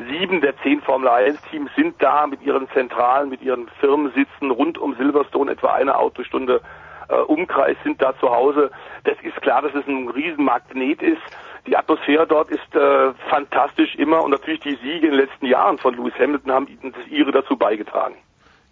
sieben 0.09 0.40
der 0.40 0.57
zehn 0.62 0.80
Formel 0.80 1.09
1 1.09 1.40
Teams 1.50 1.70
sind 1.76 1.96
da 1.98 2.26
mit 2.26 2.42
ihren 2.42 2.68
Zentralen, 2.70 3.28
mit 3.28 3.42
ihren 3.42 3.68
Firmensitzen 3.80 4.50
rund 4.50 4.78
um 4.78 4.94
Silverstone, 4.94 5.53
etwa 5.53 5.74
eine 5.74 5.98
Autostunde 5.98 6.62
äh, 7.09 7.14
Umkreis 7.14 7.76
sind 7.84 8.00
da 8.00 8.16
zu 8.18 8.30
Hause. 8.30 8.70
Das 9.05 9.16
ist 9.22 9.40
klar, 9.42 9.62
dass 9.62 9.74
es 9.74 9.86
ein 9.86 10.09
Riesenmagnet 10.09 11.03
ist. 11.03 11.22
Die 11.66 11.76
Atmosphäre 11.76 12.26
dort 12.26 12.50
ist 12.50 12.74
äh, 12.74 13.12
fantastisch 13.30 13.94
immer 13.94 14.22
und 14.24 14.30
natürlich 14.30 14.61
die 14.61 14.76
Siege 14.82 15.07
in 15.07 15.12
den 15.12 15.20
letzten 15.20 15.46
Jahren 15.46 15.78
von 15.78 15.94
Lewis 15.94 16.14
Hamilton 16.18 16.53
haben 16.53 16.66
das 16.82 17.07
ihre 17.09 17.30
dazu 17.30 17.57
beigetragen. 17.57 18.16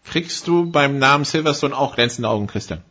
Kriegst 0.04 0.48
du 0.48 0.70
beim 0.70 0.98
Namen 0.98 1.24
Silverstone 1.24 1.76
auch 1.76 1.94
glänzende 1.94 2.28
Augen, 2.28 2.46
Christian? 2.46 2.82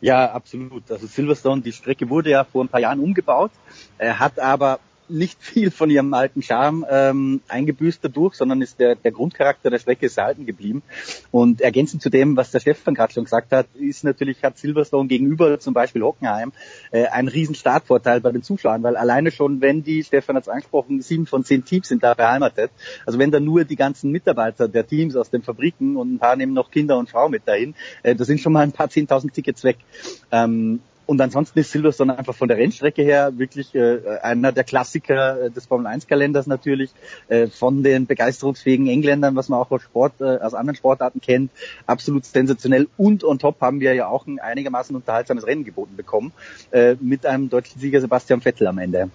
Ja, 0.00 0.32
absolut. 0.32 0.90
Also 0.90 1.06
Silverstone, 1.06 1.62
die 1.62 1.72
Strecke 1.72 2.10
wurde 2.10 2.30
ja 2.30 2.44
vor 2.44 2.64
ein 2.64 2.68
paar 2.68 2.80
Jahren 2.80 3.00
umgebaut, 3.00 3.52
äh, 3.98 4.12
hat 4.12 4.38
aber 4.38 4.80
nicht 5.12 5.42
viel 5.42 5.70
von 5.70 5.90
ihrem 5.90 6.12
alten 6.14 6.42
Charme 6.42 6.84
ähm, 6.90 7.40
eingebüßt 7.48 8.02
dadurch, 8.02 8.34
sondern 8.34 8.62
ist 8.62 8.80
der, 8.80 8.96
der 8.96 9.12
Grundcharakter 9.12 9.70
der 9.70 9.78
Strecke 9.78 10.06
ist 10.06 10.18
erhalten 10.18 10.46
geblieben. 10.46 10.82
Und 11.30 11.60
ergänzend 11.60 12.02
zu 12.02 12.10
dem, 12.10 12.36
was 12.36 12.50
der 12.50 12.60
Stefan 12.60 12.94
gerade 12.94 13.12
schon 13.12 13.24
gesagt 13.24 13.52
hat, 13.52 13.66
ist 13.74 14.04
natürlich, 14.04 14.42
hat 14.42 14.58
Silverstone 14.58 15.08
gegenüber 15.08 15.58
zum 15.60 15.74
Beispiel 15.74 16.02
Hockenheim 16.02 16.52
äh, 16.90 17.06
einen 17.06 17.28
riesen 17.28 17.54
Startvorteil 17.54 18.20
bei 18.20 18.32
den 18.32 18.42
Zuschauern, 18.42 18.82
weil 18.82 18.96
alleine 18.96 19.30
schon, 19.30 19.60
wenn 19.60 19.82
die, 19.82 20.02
Stefan 20.02 20.36
hat 20.36 20.44
es 20.44 20.48
angesprochen, 20.48 21.02
sieben 21.02 21.26
von 21.26 21.44
zehn 21.44 21.64
Teams 21.64 21.88
sind 21.88 22.02
da 22.02 22.14
beheimatet, 22.14 22.70
also 23.06 23.18
wenn 23.18 23.30
da 23.30 23.40
nur 23.40 23.64
die 23.64 23.76
ganzen 23.76 24.10
Mitarbeiter 24.10 24.68
der 24.68 24.86
Teams 24.86 25.16
aus 25.16 25.30
den 25.30 25.42
Fabriken 25.42 25.96
und 25.96 26.14
ein 26.14 26.18
paar 26.18 26.36
nehmen 26.36 26.54
noch 26.54 26.70
Kinder 26.70 26.98
und 26.98 27.10
Frau 27.10 27.28
mit 27.28 27.46
dahin, 27.46 27.74
äh, 28.02 28.14
da 28.14 28.24
sind 28.24 28.40
schon 28.40 28.52
mal 28.52 28.62
ein 28.62 28.72
paar 28.72 28.88
zehntausend 28.88 29.34
Tickets 29.34 29.64
weg. 29.64 29.78
Ähm, 30.30 30.80
und 31.06 31.20
ansonsten 31.20 31.58
ist 31.58 31.72
Silverstone 31.72 32.16
einfach 32.16 32.34
von 32.34 32.48
der 32.48 32.56
Rennstrecke 32.56 33.02
her 33.02 33.38
wirklich 33.38 33.74
äh, 33.74 34.18
einer 34.22 34.52
der 34.52 34.64
Klassiker 34.64 35.42
äh, 35.42 35.50
des 35.50 35.66
Formel 35.66 35.86
1 35.86 36.06
Kalenders 36.06 36.46
natürlich, 36.46 36.90
äh, 37.28 37.48
von 37.48 37.82
den 37.82 38.06
begeisterungsfähigen 38.06 38.86
Engländern, 38.86 39.34
was 39.34 39.48
man 39.48 39.60
auch 39.60 39.70
aus 39.70 39.82
Sport, 39.82 40.20
äh, 40.20 40.38
aus 40.38 40.54
anderen 40.54 40.76
Sportarten 40.76 41.20
kennt, 41.20 41.50
absolut 41.86 42.24
sensationell. 42.24 42.88
Und 42.96 43.24
on 43.24 43.38
top 43.38 43.60
haben 43.60 43.80
wir 43.80 43.94
ja 43.94 44.08
auch 44.08 44.26
ein 44.26 44.38
einigermaßen 44.38 44.94
unterhaltsames 44.94 45.46
Rennen 45.46 45.64
geboten 45.64 45.96
bekommen, 45.96 46.32
äh, 46.70 46.96
mit 47.00 47.26
einem 47.26 47.48
deutschen 47.48 47.80
Sieger 47.80 48.00
Sebastian 48.00 48.40
Vettel 48.40 48.66
am 48.66 48.78
Ende. 48.78 49.10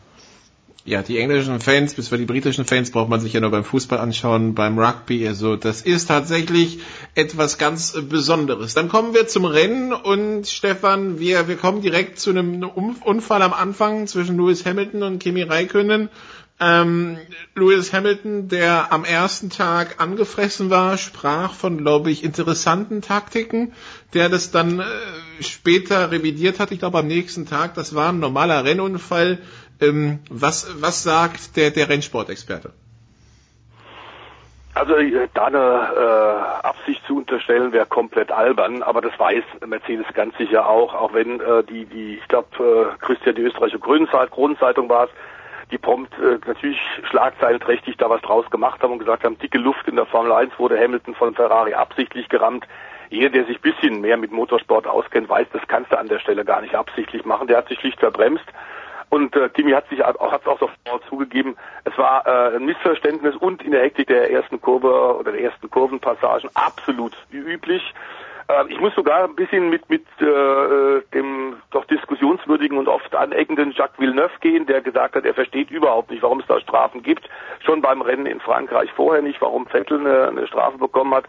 Ja, 0.87 1.01
die 1.01 1.17
englischen 1.17 1.59
Fans, 1.59 1.95
bis 1.95 2.07
für 2.07 2.17
die 2.17 2.23
britischen 2.23 2.63
Fans 2.63 2.91
braucht 2.91 3.09
man 3.09 3.19
sich 3.19 3.33
ja 3.33 3.41
nur 3.41 3.51
beim 3.51 3.65
Fußball 3.65 3.99
anschauen, 3.99 4.55
beim 4.55 4.79
Rugby. 4.79 5.27
Also 5.27 5.57
das 5.57 5.81
ist 5.81 6.05
tatsächlich 6.05 6.79
etwas 7.13 7.57
ganz 7.57 7.91
Besonderes. 8.07 8.73
Dann 8.73 8.87
kommen 8.87 9.13
wir 9.13 9.27
zum 9.27 9.43
Rennen 9.43 9.91
und 9.91 10.47
Stefan, 10.47 11.19
wir, 11.19 11.49
wir 11.49 11.57
kommen 11.57 11.81
direkt 11.81 12.19
zu 12.19 12.29
einem 12.29 12.63
Unfall 12.63 13.41
am 13.41 13.51
Anfang 13.51 14.07
zwischen 14.07 14.37
Lewis 14.37 14.65
Hamilton 14.65 15.03
und 15.03 15.19
Kimi 15.19 15.41
Räikkönen. 15.41 16.07
Ähm, 16.59 17.17
Lewis 17.53 17.91
Hamilton, 17.91 18.47
der 18.47 18.91
am 18.93 19.03
ersten 19.03 19.49
Tag 19.49 20.01
angefressen 20.01 20.69
war, 20.69 20.97
sprach 20.97 21.53
von, 21.53 21.77
glaube 21.77 22.09
ich, 22.11 22.23
interessanten 22.23 23.01
Taktiken, 23.01 23.73
der 24.13 24.29
das 24.29 24.51
dann 24.51 24.79
äh, 24.79 24.83
später 25.41 26.11
revidiert 26.11 26.59
hat. 26.59 26.71
Ich 26.71 26.79
glaube, 26.79 26.97
am 26.97 27.07
nächsten 27.07 27.45
Tag, 27.45 27.75
das 27.75 27.93
war 27.93 28.09
ein 28.09 28.19
normaler 28.19 28.63
Rennunfall. 28.63 29.37
Ähm, 29.79 30.19
was, 30.29 30.81
was 30.81 31.03
sagt 31.03 31.55
der, 31.55 31.71
der 31.71 31.89
Rennsportexperte? 31.89 32.73
Also 34.77 34.95
äh, 34.95 35.27
da 35.33 35.45
eine 35.45 35.57
äh, 35.57 36.67
Absicht 36.67 37.01
zu 37.07 37.17
unterstellen 37.17 37.71
wäre 37.71 37.87
komplett 37.87 38.31
albern, 38.31 38.83
aber 38.83 39.01
das 39.01 39.17
weiß 39.17 39.43
Mercedes 39.65 40.05
ganz 40.13 40.37
sicher 40.37 40.69
auch, 40.69 40.93
auch 40.93 41.13
wenn 41.13 41.39
äh, 41.39 41.63
die, 41.63 41.85
die, 41.85 42.17
ich 42.17 42.27
glaube, 42.27 42.47
äh, 42.59 43.03
Christian, 43.03 43.35
die 43.35 43.41
österreichische 43.41 43.79
Grundzeitung 43.79 44.87
war 44.87 45.05
es, 45.05 45.09
die 45.71 45.79
prompt 45.79 46.13
äh, 46.19 46.37
natürlich 46.45 46.79
schlagzeilenträchtig 47.09 47.97
da 47.97 48.09
was 48.09 48.21
draus 48.21 48.49
gemacht 48.51 48.81
haben 48.83 48.93
und 48.93 48.99
gesagt 48.99 49.23
haben, 49.23 49.39
dicke 49.39 49.57
Luft 49.57 49.87
in 49.87 49.95
der 49.95 50.05
Formel 50.05 50.31
1 50.31 50.57
wurde 50.59 50.79
Hamilton 50.79 51.15
von 51.15 51.33
Ferrari 51.33 51.73
absichtlich 51.73 52.29
gerammt. 52.29 52.65
Jeder, 53.09 53.29
der 53.29 53.45
sich 53.45 53.59
bisschen 53.61 54.01
mehr 54.01 54.17
mit 54.17 54.31
Motorsport 54.31 54.85
auskennt, 54.85 55.27
weiß, 55.27 55.47
das 55.53 55.61
kannst 55.67 55.91
du 55.91 55.97
an 55.97 56.07
der 56.07 56.19
Stelle 56.19 56.45
gar 56.45 56.61
nicht 56.61 56.75
absichtlich 56.75 57.25
machen. 57.25 57.47
Der 57.47 57.57
hat 57.57 57.67
sich 57.67 57.79
schlicht 57.79 57.99
verbremst. 57.99 58.45
Und 59.17 59.35
äh, 59.35 59.49
Timmy 59.49 59.71
hat 59.71 59.89
sich 59.89 60.05
auch, 60.05 60.31
hat's 60.31 60.45
auch 60.45 60.59
sofort 60.59 61.03
zugegeben, 61.09 61.55
es 61.85 61.97
war 61.97 62.23
äh, 62.27 62.55
ein 62.55 62.65
Missverständnis 62.65 63.35
und 63.35 63.63
in 63.63 63.71
der 63.71 63.81
Hektik 63.81 64.09
der 64.09 64.29
ersten 64.29 64.61
Kurve 64.61 65.17
oder 65.17 65.31
der 65.31 65.41
ersten 65.41 65.71
Kurvenpassagen 65.71 66.51
absolut 66.53 67.17
üblich. 67.31 67.81
Äh, 68.47 68.71
ich 68.71 68.79
muss 68.79 68.93
sogar 68.93 69.23
ein 69.23 69.33
bisschen 69.33 69.71
mit 69.71 69.89
mit 69.89 70.05
äh, 70.21 71.01
dem 71.15 71.55
doch 71.71 71.85
diskussionswürdigen 71.85 72.77
und 72.77 72.87
oft 72.87 73.15
aneckenden 73.15 73.71
Jacques 73.71 73.97
Villeneuve 73.97 74.37
gehen, 74.39 74.67
der 74.67 74.81
gesagt 74.81 75.15
hat, 75.15 75.25
er 75.25 75.33
versteht 75.33 75.71
überhaupt 75.71 76.11
nicht, 76.11 76.21
warum 76.21 76.39
es 76.39 76.45
da 76.45 76.59
Strafen 76.59 77.01
gibt. 77.01 77.27
Schon 77.65 77.81
beim 77.81 78.03
Rennen 78.03 78.27
in 78.27 78.39
Frankreich 78.39 78.91
vorher 78.91 79.23
nicht, 79.23 79.41
warum 79.41 79.65
Vettel 79.65 79.99
eine, 79.99 80.27
eine 80.27 80.45
Strafe 80.45 80.77
bekommen 80.77 81.15
hat. 81.15 81.25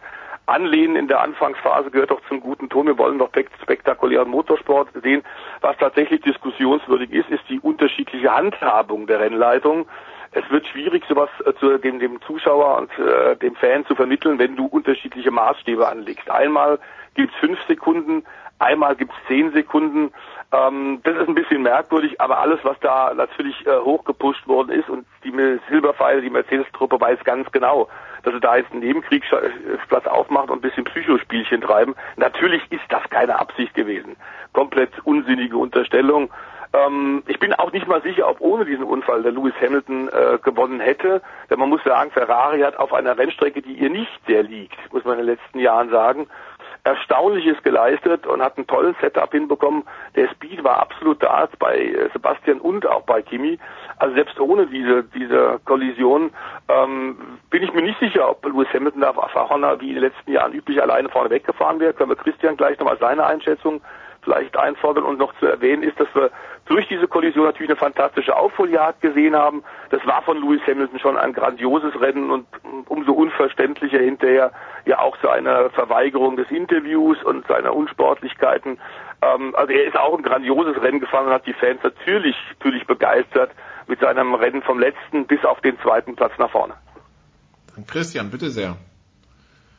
Anlehnen 0.49 0.97
in 0.97 1.09
der 1.09 1.21
Anfangsphase 1.21 1.91
gehört 1.91 2.11
doch 2.11 2.23
zum 2.29 2.41
guten 2.41 2.69
Ton. 2.69 2.87
Wir 2.87 2.99
wollen 2.99 3.19
doch 3.19 3.31
spektakulären 3.63 4.29
Motorsport 4.29 4.89
sehen. 5.03 5.23
Was 5.61 5.77
tatsächlich 5.79 6.23
diskussionswürdig 6.23 7.13
ist, 7.13 7.31
ist 7.31 7.43
die 7.49 7.61
unterschiedliche 7.61 8.35
Handhabung 8.35 9.07
der 9.07 9.21
Rennleitung. 9.21 9.87
Es 10.33 10.49
wird 10.51 10.67
schwierig, 10.67 11.05
sowas 11.09 11.31
äh, 11.47 11.55
zu, 11.55 11.79
dem, 11.79 11.99
dem 11.99 12.21
Zuschauer 12.23 12.79
und 12.79 12.91
äh, 12.99 13.37
dem 13.37 13.55
Fan 13.57 13.87
zu 13.87 13.95
vermitteln, 13.95 14.39
wenn 14.39 14.57
du 14.57 14.67
unterschiedliche 14.67 15.31
Maßstäbe 15.31 15.89
anlegst. 15.89 16.31
Einmal 16.31 16.79
gibt's 17.15 17.35
fünf 17.37 17.59
Sekunden, 17.67 18.25
einmal 18.59 18.95
gibt's 18.95 19.17
zehn 19.27 19.53
Sekunden. 19.53 20.13
Ähm, 20.51 21.01
das 21.05 21.15
ist 21.17 21.29
ein 21.29 21.35
bisschen 21.35 21.63
merkwürdig, 21.63 22.21
aber 22.21 22.39
alles, 22.39 22.59
was 22.63 22.79
da 22.81 23.13
natürlich 23.15 23.67
äh, 23.67 23.79
hochgepusht 23.81 24.49
worden 24.49 24.71
ist 24.71 24.89
und 24.89 25.07
die 25.23 25.33
Silberpfeile, 25.69 26.23
die 26.23 26.31
Mercedes-Truppe 26.31 26.99
weiß 26.99 27.23
ganz 27.25 27.51
genau, 27.53 27.89
dass 28.23 28.33
sie 28.33 28.41
da 28.41 28.57
jetzt 28.57 28.73
einen 28.73 28.81
Nebenkriegsplatz 28.81 30.07
aufmacht 30.07 30.51
und 30.51 30.59
ein 30.59 30.63
bisschen 30.63 30.85
Psychospielchen 30.85 31.61
treiben. 31.61 31.95
Natürlich 32.17 32.63
ist 32.71 32.85
das 32.89 33.03
keine 33.11 33.39
Absicht 33.39 33.75
gewesen. 33.75 34.17
Komplett 34.55 34.91
unsinnige 35.05 35.59
Unterstellung. 35.59 36.31
Ähm, 36.73 37.23
ich 37.27 37.39
bin 37.39 37.53
auch 37.55 37.73
nicht 37.73 37.87
mal 37.87 38.03
sicher, 38.03 38.29
ob 38.29 38.41
ohne 38.41 38.65
diesen 38.65 38.85
Unfall 38.85 39.23
der 39.23 39.33
Lewis 39.33 39.55
Hamilton 39.61 40.09
äh, 40.09 40.39
gewonnen 40.43 40.81
hätte. 40.81 41.23
Denn 41.51 41.59
man 41.59 41.69
muss 41.69 41.83
sagen, 41.85 42.11
Ferrari 42.11 42.61
hat 42.61 42.77
auf 42.79 42.93
einer 42.93 43.17
Rennstrecke, 43.17 43.63
die 43.63 43.75
ihr 43.75 43.91
nicht 43.91 44.21
sehr 44.27 44.43
liegt, 44.43 44.77
muss 44.93 45.05
man 45.05 45.19
in 45.19 45.27
den 45.27 45.37
letzten 45.37 45.59
Jahren 45.59 45.91
sagen, 45.91 46.27
Erstaunliches 46.85 47.63
geleistet 47.63 48.27
und 48.27 48.43
hat 48.43 48.57
einen 48.57 48.67
tollen 48.67 48.97
Setup 49.01 49.31
hinbekommen. 49.31 49.85
Der 50.17 50.29
Speed 50.29 50.65
war 50.65 50.81
absolut 50.81 51.23
da 51.23 51.49
bei 51.59 51.79
äh, 51.79 52.09
Sebastian 52.13 52.61
und 52.61 52.87
auch 52.87 53.03
bei 53.03 53.23
Kimi. 53.23 53.59
Also 53.99 54.15
selbst 54.15 54.39
ohne 54.41 54.67
diese 54.67 55.05
diese 55.05 55.61
Kollision 55.65 56.31
ähm, 56.69 57.39
bin 57.51 57.63
ich 57.63 57.73
mir 57.73 57.83
nicht 57.83 57.99
sicher, 57.99 58.31
ob 58.31 58.45
Lewis 58.45 58.69
Hamilton 58.73 59.01
da 59.01 59.11
auf 59.11 59.19
wie 59.81 59.89
in 59.89 59.95
den 59.95 60.05
letzten 60.05 60.33
Jahren 60.33 60.53
üblich 60.53 60.81
alleine 60.81 61.09
vorne 61.09 61.31
weggefahren 61.31 61.81
wäre. 61.81 61.93
Können 61.93 62.11
wir 62.11 62.17
Christian 62.17 62.57
gleich 62.57 62.79
nochmal 62.79 62.99
seine 62.99 63.27
Einschätzung 63.27 63.81
vielleicht 64.29 64.59
einfordern 64.59 65.05
und 65.05 65.19
noch 65.19 65.33
zu 65.39 65.47
erwähnen 65.47 65.83
ist, 65.83 65.99
dass 65.99 66.09
wir 66.15 66.31
durch 66.67 66.87
diese 66.89 67.09
Kollision 67.09 67.47
natürlich 67.47 67.71
eine 67.71 67.79
fantastische 67.79 68.37
Aufholjagd 68.37 69.01
gesehen 69.01 69.35
haben. 69.35 69.65
Das 69.89 70.05
war 70.07 70.21
von 70.23 70.37
Lewis 70.37 70.61
Hamilton 70.67 70.99
schon 70.99 71.17
ein 71.17 71.33
grandioses 71.33 71.99
Rennen 71.99 72.31
und 72.31 72.47
umso 72.89 73.13
unverständlicher 73.13 74.01
hinterher 74.01 74.53
ja 74.85 74.99
auch 74.99 75.17
seine 75.23 75.71
Verweigerung 75.71 76.37
des 76.37 76.51
Interviews 76.51 77.17
und 77.25 77.47
seiner 77.47 77.75
Unsportlichkeiten. 77.75 78.79
Ähm, 79.23 79.55
also 79.57 79.73
er 79.73 79.87
ist 79.87 79.97
auch 79.97 80.15
ein 80.15 80.23
grandioses 80.23 80.81
Rennen 80.83 81.01
gefahren 81.01 81.27
und 81.27 81.33
hat 81.33 81.47
die 81.47 81.55
Fans 81.55 81.81
natürlich, 81.83 82.37
natürlich 82.59 82.87
begeistert 82.87 83.51
mit 83.87 84.01
seinem 84.01 84.35
Rennen 84.35 84.61
vom 84.61 84.79
letzten 84.79 85.27
bis 85.27 85.43
auf 85.47 85.63
den 85.63 85.79
zweiten 85.81 86.17
Platz 86.17 86.33
nach 86.39 86.51
vorne. 86.51 86.75
Christian, 87.87 88.31
bitte 88.31 88.51
sehr. 88.51 88.77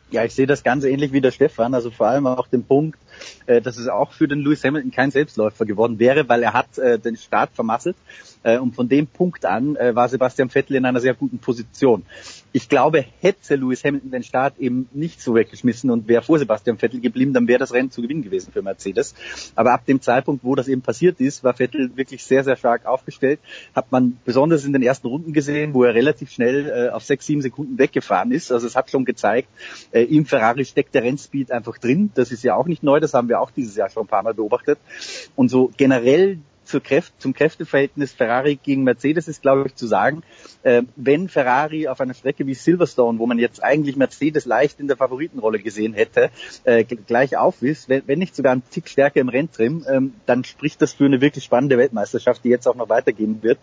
Ja, 0.09 0.23
ich 0.23 0.33
sehe 0.33 0.47
das 0.47 0.63
ganz 0.63 0.85
ähnlich 0.85 1.13
wie 1.13 1.21
der 1.21 1.29
Stefan, 1.29 1.75
also 1.75 1.91
vor 1.91 2.07
allem 2.07 2.25
auch 2.25 2.47
den 2.47 2.65
Punkt, 2.65 2.97
äh, 3.45 3.61
dass 3.61 3.77
es 3.77 3.87
auch 3.87 4.11
für 4.11 4.27
den 4.27 4.39
Lewis 4.39 4.63
Hamilton 4.63 4.91
kein 4.91 5.11
Selbstläufer 5.11 5.65
geworden 5.65 5.99
wäre, 5.99 6.29
weil 6.29 6.43
er 6.43 6.53
hat 6.53 6.77
äh, 6.77 6.99
den 6.99 7.15
Start 7.17 7.51
vermasselt 7.53 7.95
äh, 8.43 8.57
und 8.57 8.75
von 8.75 8.89
dem 8.89 9.07
Punkt 9.07 9.45
an 9.45 9.77
war 9.79 10.09
Sebastian 10.09 10.49
Vettel 10.49 10.75
in 10.75 10.85
einer 10.85 10.99
sehr 10.99 11.13
guten 11.13 11.39
Position. 11.39 12.03
Ich 12.51 12.67
glaube, 12.69 13.05
hätte 13.21 13.55
Lewis 13.55 13.83
Hamilton 13.83 14.11
den 14.11 14.23
Start 14.23 14.57
eben 14.59 14.89
nicht 14.93 15.21
so 15.21 15.35
weggeschmissen 15.35 15.89
und 15.91 16.07
wäre 16.07 16.23
vor 16.23 16.39
Sebastian 16.39 16.77
Vettel 16.77 16.99
geblieben, 16.99 17.33
dann 17.33 17.47
wäre 17.47 17.59
das 17.59 17.73
Rennen 17.73 17.91
zu 17.91 18.01
gewinnen 18.01 18.23
gewesen 18.23 18.51
für 18.51 18.61
Mercedes. 18.61 19.13
Aber 19.55 19.73
ab 19.73 19.85
dem 19.85 20.01
Zeitpunkt, 20.01 20.43
wo 20.43 20.55
das 20.55 20.67
eben 20.67 20.81
passiert 20.81 21.19
ist, 21.19 21.43
war 21.43 21.53
Vettel 21.53 21.95
wirklich 21.95 22.23
sehr, 22.23 22.43
sehr 22.43 22.55
stark 22.55 22.85
aufgestellt. 22.85 23.39
Hat 23.75 23.91
man 23.91 24.17
besonders 24.25 24.65
in 24.65 24.73
den 24.73 24.81
ersten 24.81 25.07
Runden 25.07 25.33
gesehen, 25.33 25.73
wo 25.73 25.83
er 25.83 25.93
relativ 25.93 26.31
schnell 26.31 26.89
auf 26.91 27.03
sechs, 27.03 27.25
sieben 27.25 27.41
Sekunden 27.41 27.77
weggefahren 27.77 28.31
ist. 28.31 28.51
Also 28.51 28.67
es 28.67 28.75
hat 28.75 28.89
schon 28.89 29.05
gezeigt, 29.05 29.49
im 29.91 30.25
Ferrari 30.25 30.65
steckt 30.65 30.95
der 30.95 31.03
Rennspeed 31.03 31.51
einfach 31.51 31.77
drin. 31.77 32.11
Das 32.15 32.31
ist 32.31 32.43
ja 32.43 32.55
auch 32.55 32.67
nicht 32.67 32.83
neu, 32.83 32.99
das 33.09 33.17
haben 33.17 33.29
wir 33.29 33.39
auch 33.39 33.51
dieses 33.51 33.75
Jahr 33.75 33.89
schon 33.89 34.03
ein 34.03 34.07
paar 34.07 34.23
Mal 34.23 34.33
beobachtet. 34.33 34.79
Und 35.35 35.49
so 35.49 35.71
generell 35.77 36.39
zur 36.69 36.81
Kräft, 36.81 37.13
zum 37.19 37.33
Kräfteverhältnis 37.33 38.13
Ferrari 38.13 38.55
gegen 38.61 38.83
Mercedes 38.83 39.27
ist, 39.27 39.41
glaube 39.41 39.67
ich, 39.67 39.75
zu 39.75 39.87
sagen, 39.87 40.21
äh, 40.61 40.83
wenn 40.95 41.27
Ferrari 41.27 41.87
auf 41.87 41.99
einer 41.99 42.13
Strecke 42.13 42.45
wie 42.45 42.53
Silverstone, 42.53 43.17
wo 43.17 43.25
man 43.25 43.39
jetzt 43.39 43.63
eigentlich 43.63 43.95
Mercedes 43.95 44.45
leicht 44.45 44.79
in 44.79 44.87
der 44.87 44.95
Favoritenrolle 44.95 45.59
gesehen 45.59 45.93
hätte, 45.93 46.29
äh, 46.63 46.83
gleich 46.83 47.37
auf 47.37 47.61
ist, 47.63 47.89
wenn, 47.89 48.03
wenn 48.05 48.19
nicht 48.19 48.35
sogar 48.35 48.53
ein 48.53 48.61
Tick 48.69 48.87
stärker 48.87 49.19
im 49.19 49.29
Renntrim, 49.29 49.83
ähm, 49.89 50.13
dann 50.27 50.43
spricht 50.43 50.81
das 50.81 50.93
für 50.93 51.05
eine 51.05 51.21
wirklich 51.21 51.43
spannende 51.43 51.77
Weltmeisterschaft, 51.77 52.43
die 52.43 52.49
jetzt 52.49 52.67
auch 52.67 52.75
noch 52.75 52.89
weitergehen 52.89 53.41
wird. 53.41 53.57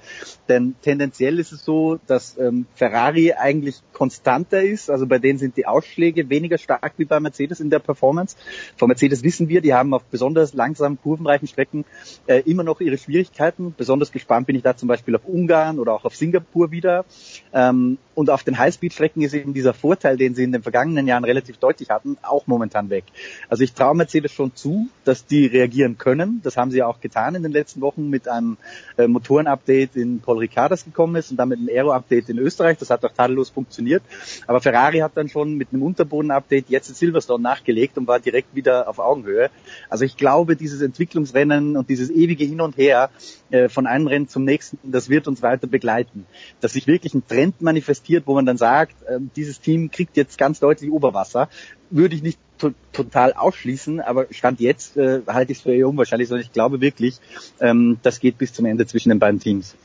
Denn 0.48 0.74
tendenziell 0.82 1.38
ist 1.38 1.52
es 1.52 1.64
so, 1.64 2.00
dass 2.08 2.36
ähm, 2.38 2.66
Ferrari 2.74 3.32
eigentlich 3.32 3.76
konstanter 3.92 4.62
ist, 4.62 4.90
also 4.90 5.06
bei 5.06 5.18
denen 5.18 5.38
sind 5.38 5.56
die 5.56 5.66
Ausschläge 5.66 6.28
weniger 6.28 6.58
stark 6.58 6.94
wie 6.96 7.04
bei 7.04 7.20
Mercedes 7.20 7.60
in 7.60 7.70
der 7.70 7.78
Performance. 7.78 8.36
Von 8.76 8.88
Mercedes 8.88 9.22
wissen 9.22 9.48
wir, 9.48 9.60
die 9.60 9.74
haben 9.74 9.94
auf 9.94 10.02
besonders 10.04 10.54
langsamen, 10.54 10.98
kurvenreichen 11.00 11.46
Strecken 11.46 11.84
äh, 12.26 12.40
immer 12.40 12.64
noch 12.64 12.80
ihre 12.80 12.95
ihre 12.96 13.02
Schwierigkeiten. 13.02 13.74
Besonders 13.76 14.12
gespannt 14.12 14.46
bin 14.46 14.56
ich 14.56 14.62
da 14.62 14.76
zum 14.76 14.88
Beispiel 14.88 15.14
auf 15.14 15.24
Ungarn 15.26 15.78
oder 15.78 15.92
auch 15.92 16.04
auf 16.04 16.16
Singapur 16.16 16.70
wieder. 16.70 17.04
Ähm, 17.52 17.98
und 18.14 18.30
auf 18.30 18.44
den 18.44 18.58
Highspeed-Strecken 18.58 19.20
ist 19.22 19.34
eben 19.34 19.52
dieser 19.52 19.74
Vorteil, 19.74 20.16
den 20.16 20.34
sie 20.34 20.42
in 20.42 20.52
den 20.52 20.62
vergangenen 20.62 21.06
Jahren 21.06 21.24
relativ 21.24 21.58
deutlich 21.58 21.90
hatten, 21.90 22.16
auch 22.22 22.46
momentan 22.46 22.88
weg. 22.88 23.04
Also 23.50 23.62
ich 23.62 23.74
traue 23.74 23.94
Mercedes 23.94 24.32
schon 24.32 24.54
zu, 24.54 24.88
dass 25.04 25.26
die 25.26 25.46
reagieren 25.46 25.98
können. 25.98 26.40
Das 26.42 26.56
haben 26.56 26.70
sie 26.70 26.82
auch 26.82 27.00
getan 27.00 27.34
in 27.34 27.42
den 27.42 27.52
letzten 27.52 27.82
Wochen 27.82 28.08
mit 28.08 28.26
einem 28.26 28.56
äh, 28.96 29.06
Motoren-Update 29.06 29.96
in 29.96 30.20
Paul 30.20 30.38
Ricard, 30.38 30.66
gekommen 30.84 31.16
ist, 31.16 31.30
und 31.30 31.36
dann 31.36 31.50
mit 31.50 31.58
einem 31.58 31.68
Aero-Update 31.68 32.30
in 32.30 32.38
Österreich. 32.38 32.78
Das 32.78 32.90
hat 32.90 33.04
auch 33.04 33.12
tadellos 33.12 33.50
funktioniert. 33.50 34.02
Aber 34.46 34.60
Ferrari 34.60 34.98
hat 34.98 35.12
dann 35.14 35.28
schon 35.28 35.54
mit 35.54 35.68
einem 35.72 35.82
Unterboden-Update 35.82 36.70
jetzt 36.70 36.88
in 36.88 36.94
Silverstone 36.94 37.42
nachgelegt 37.42 37.98
und 37.98 38.08
war 38.08 38.18
direkt 38.18 38.54
wieder 38.54 38.88
auf 38.88 38.98
Augenhöhe. 38.98 39.50
Also 39.90 40.04
ich 40.04 40.16
glaube, 40.16 40.56
dieses 40.56 40.80
Entwicklungsrennen 40.80 41.76
und 41.76 41.90
dieses 41.90 42.10
ewige 42.10 42.44
Hin 42.44 42.62
und 42.62 42.78
Her 42.78 42.85
äh, 42.88 43.68
von 43.68 43.86
einem 43.86 44.06
Rennen 44.06 44.28
zum 44.28 44.44
nächsten, 44.44 44.78
das 44.84 45.08
wird 45.08 45.28
uns 45.28 45.42
weiter 45.42 45.66
begleiten. 45.66 46.26
Dass 46.60 46.72
sich 46.72 46.86
wirklich 46.86 47.14
ein 47.14 47.26
Trend 47.26 47.60
manifestiert, 47.60 48.26
wo 48.26 48.34
man 48.34 48.46
dann 48.46 48.56
sagt, 48.56 48.94
äh, 49.04 49.18
dieses 49.36 49.60
Team 49.60 49.90
kriegt 49.90 50.16
jetzt 50.16 50.38
ganz 50.38 50.60
deutlich 50.60 50.90
Oberwasser, 50.90 51.48
würde 51.90 52.14
ich 52.14 52.22
nicht 52.22 52.38
to 52.58 52.72
total 52.92 53.34
ausschließen, 53.34 54.00
aber 54.00 54.26
Stand 54.30 54.60
jetzt 54.60 54.96
äh, 54.96 55.20
halte 55.26 55.52
ich 55.52 55.58
es 55.58 55.62
für 55.62 55.74
eher 55.74 55.88
unwahrscheinlich, 55.88 56.28
sondern 56.28 56.46
ich 56.46 56.52
glaube 56.52 56.80
wirklich, 56.80 57.18
ähm, 57.60 57.98
das 58.02 58.20
geht 58.20 58.38
bis 58.38 58.52
zum 58.52 58.64
Ende 58.64 58.86
zwischen 58.86 59.10
den 59.10 59.18
beiden 59.18 59.40
Teams. 59.40 59.76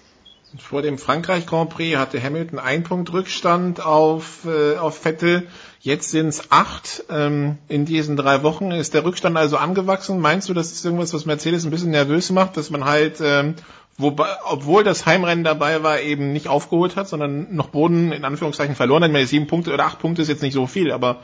Vor 0.60 0.82
dem 0.82 0.98
Frankreich 0.98 1.46
Grand 1.46 1.70
Prix 1.70 1.98
hatte 1.98 2.22
Hamilton 2.22 2.60
ein 2.60 2.84
Punkt 2.84 3.14
Rückstand 3.14 3.84
auf, 3.86 4.46
äh, 4.46 4.78
auf 4.78 4.98
Vettel. 4.98 5.48
Jetzt 5.80 6.12
sind 6.12 6.28
es 6.28 6.52
acht 6.52 7.06
ähm, 7.10 7.58
in 7.70 7.86
diesen 7.86 8.18
drei 8.18 8.44
Wochen. 8.44 8.72
Ist 8.72 8.94
der 8.94 9.06
Rückstand 9.06 9.38
also 9.38 9.58
angewachsen? 9.58 10.20
Meinst 10.20 10.50
du, 10.50 10.54
das 10.54 10.72
ist 10.74 10.84
irgendwas, 10.84 11.14
was 11.14 11.26
Mercedes 11.26 11.64
ein 11.64 11.72
bisschen 11.72 11.92
nervös 11.92 12.32
macht, 12.32 12.58
dass 12.58 12.70
man 12.70 12.84
halt 12.84 13.22
ähm, 13.22 13.56
wobei, 13.98 14.28
obwohl 14.46 14.84
das 14.84 15.06
Heimrennen 15.06 15.46
dabei 15.46 15.84
war, 15.84 16.02
eben 16.02 16.34
nicht 16.34 16.50
aufgeholt 16.50 16.98
hat, 16.98 17.08
sondern 17.08 17.56
noch 17.56 17.70
Boden 17.70 18.12
in 18.12 18.26
Anführungszeichen 18.26 18.76
verloren 18.76 19.04
hat. 19.04 19.10
Ich 19.10 19.14
meine, 19.14 19.28
sieben 19.28 19.48
Punkte 19.48 19.74
oder 19.74 19.86
acht 19.86 20.00
Punkte 20.00 20.22
ist 20.22 20.28
jetzt 20.28 20.44
nicht 20.44 20.54
so 20.54 20.68
viel, 20.68 20.92
aber 20.92 21.22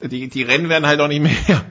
die, 0.00 0.28
die 0.28 0.42
Rennen 0.42 0.68
werden 0.68 0.86
halt 0.86 1.00
auch 1.00 1.08
nicht 1.08 1.22
mehr. 1.22 1.64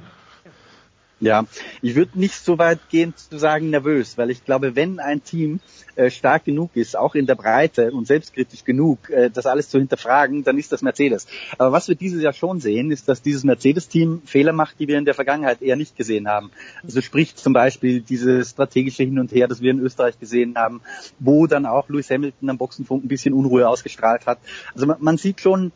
Ja, 1.22 1.46
ich 1.82 1.96
würde 1.96 2.18
nicht 2.18 2.36
so 2.36 2.58
weit 2.58 2.80
gehen 2.90 3.14
zu 3.16 3.38
sagen 3.38 3.70
nervös, 3.70 4.18
weil 4.18 4.30
ich 4.30 4.46
glaube, 4.46 4.78
wenn 4.78 5.00
ein 5.00 5.22
Team 5.22 5.60
äh, 5.98 6.10
stark 6.10 6.46
genug 6.46 6.72
ist, 6.76 6.96
auch 6.96 7.14
in 7.14 7.26
der 7.26 7.36
Breite 7.36 7.92
und 7.92 8.08
selbstkritisch 8.08 8.64
genug, 8.64 9.10
äh, 9.10 9.30
das 9.30 9.46
alles 9.46 9.68
zu 9.68 9.80
hinterfragen, 9.80 10.46
dann 10.46 10.58
ist 10.58 10.72
das 10.72 10.82
Mercedes. 10.82 11.28
Aber 11.58 11.74
was 11.74 11.90
wir 11.90 11.96
dieses 11.96 12.22
Jahr 12.22 12.32
schon 12.32 12.62
sehen, 12.62 12.90
ist, 12.90 13.10
dass 13.10 13.22
dieses 13.22 13.44
Mercedes-Team 13.44 14.22
Fehler 14.24 14.54
macht, 14.54 14.80
die 14.80 14.88
wir 14.88 14.98
in 14.98 15.04
der 15.04 15.14
Vergangenheit 15.14 15.62
eher 15.62 15.76
nicht 15.76 15.98
gesehen 15.98 16.30
haben. 16.30 16.52
Also 16.84 17.02
sprich 17.02 17.36
zum 17.36 17.52
Beispiel 17.52 18.00
dieses 18.00 18.52
strategische 18.52 19.04
Hin 19.04 19.20
und 19.20 19.34
Her, 19.34 19.50
das 19.50 19.62
wir 19.62 19.72
in 19.72 19.80
Österreich 19.80 20.18
gesehen 20.20 20.56
haben, 20.56 20.80
wo 21.20 21.48
dann 21.48 21.66
auch 21.66 21.90
Lewis 21.90 22.10
Hamilton 22.10 22.50
am 22.50 22.58
Boxenfunk 22.58 23.04
ein 23.04 23.10
bisschen 23.10 23.34
Unruhe 23.34 23.68
ausgestrahlt 23.68 24.26
hat. 24.26 24.40
Also 24.74 24.86
man, 24.88 24.98
man 25.02 25.18
sieht 25.18 25.42
schon, 25.42 25.74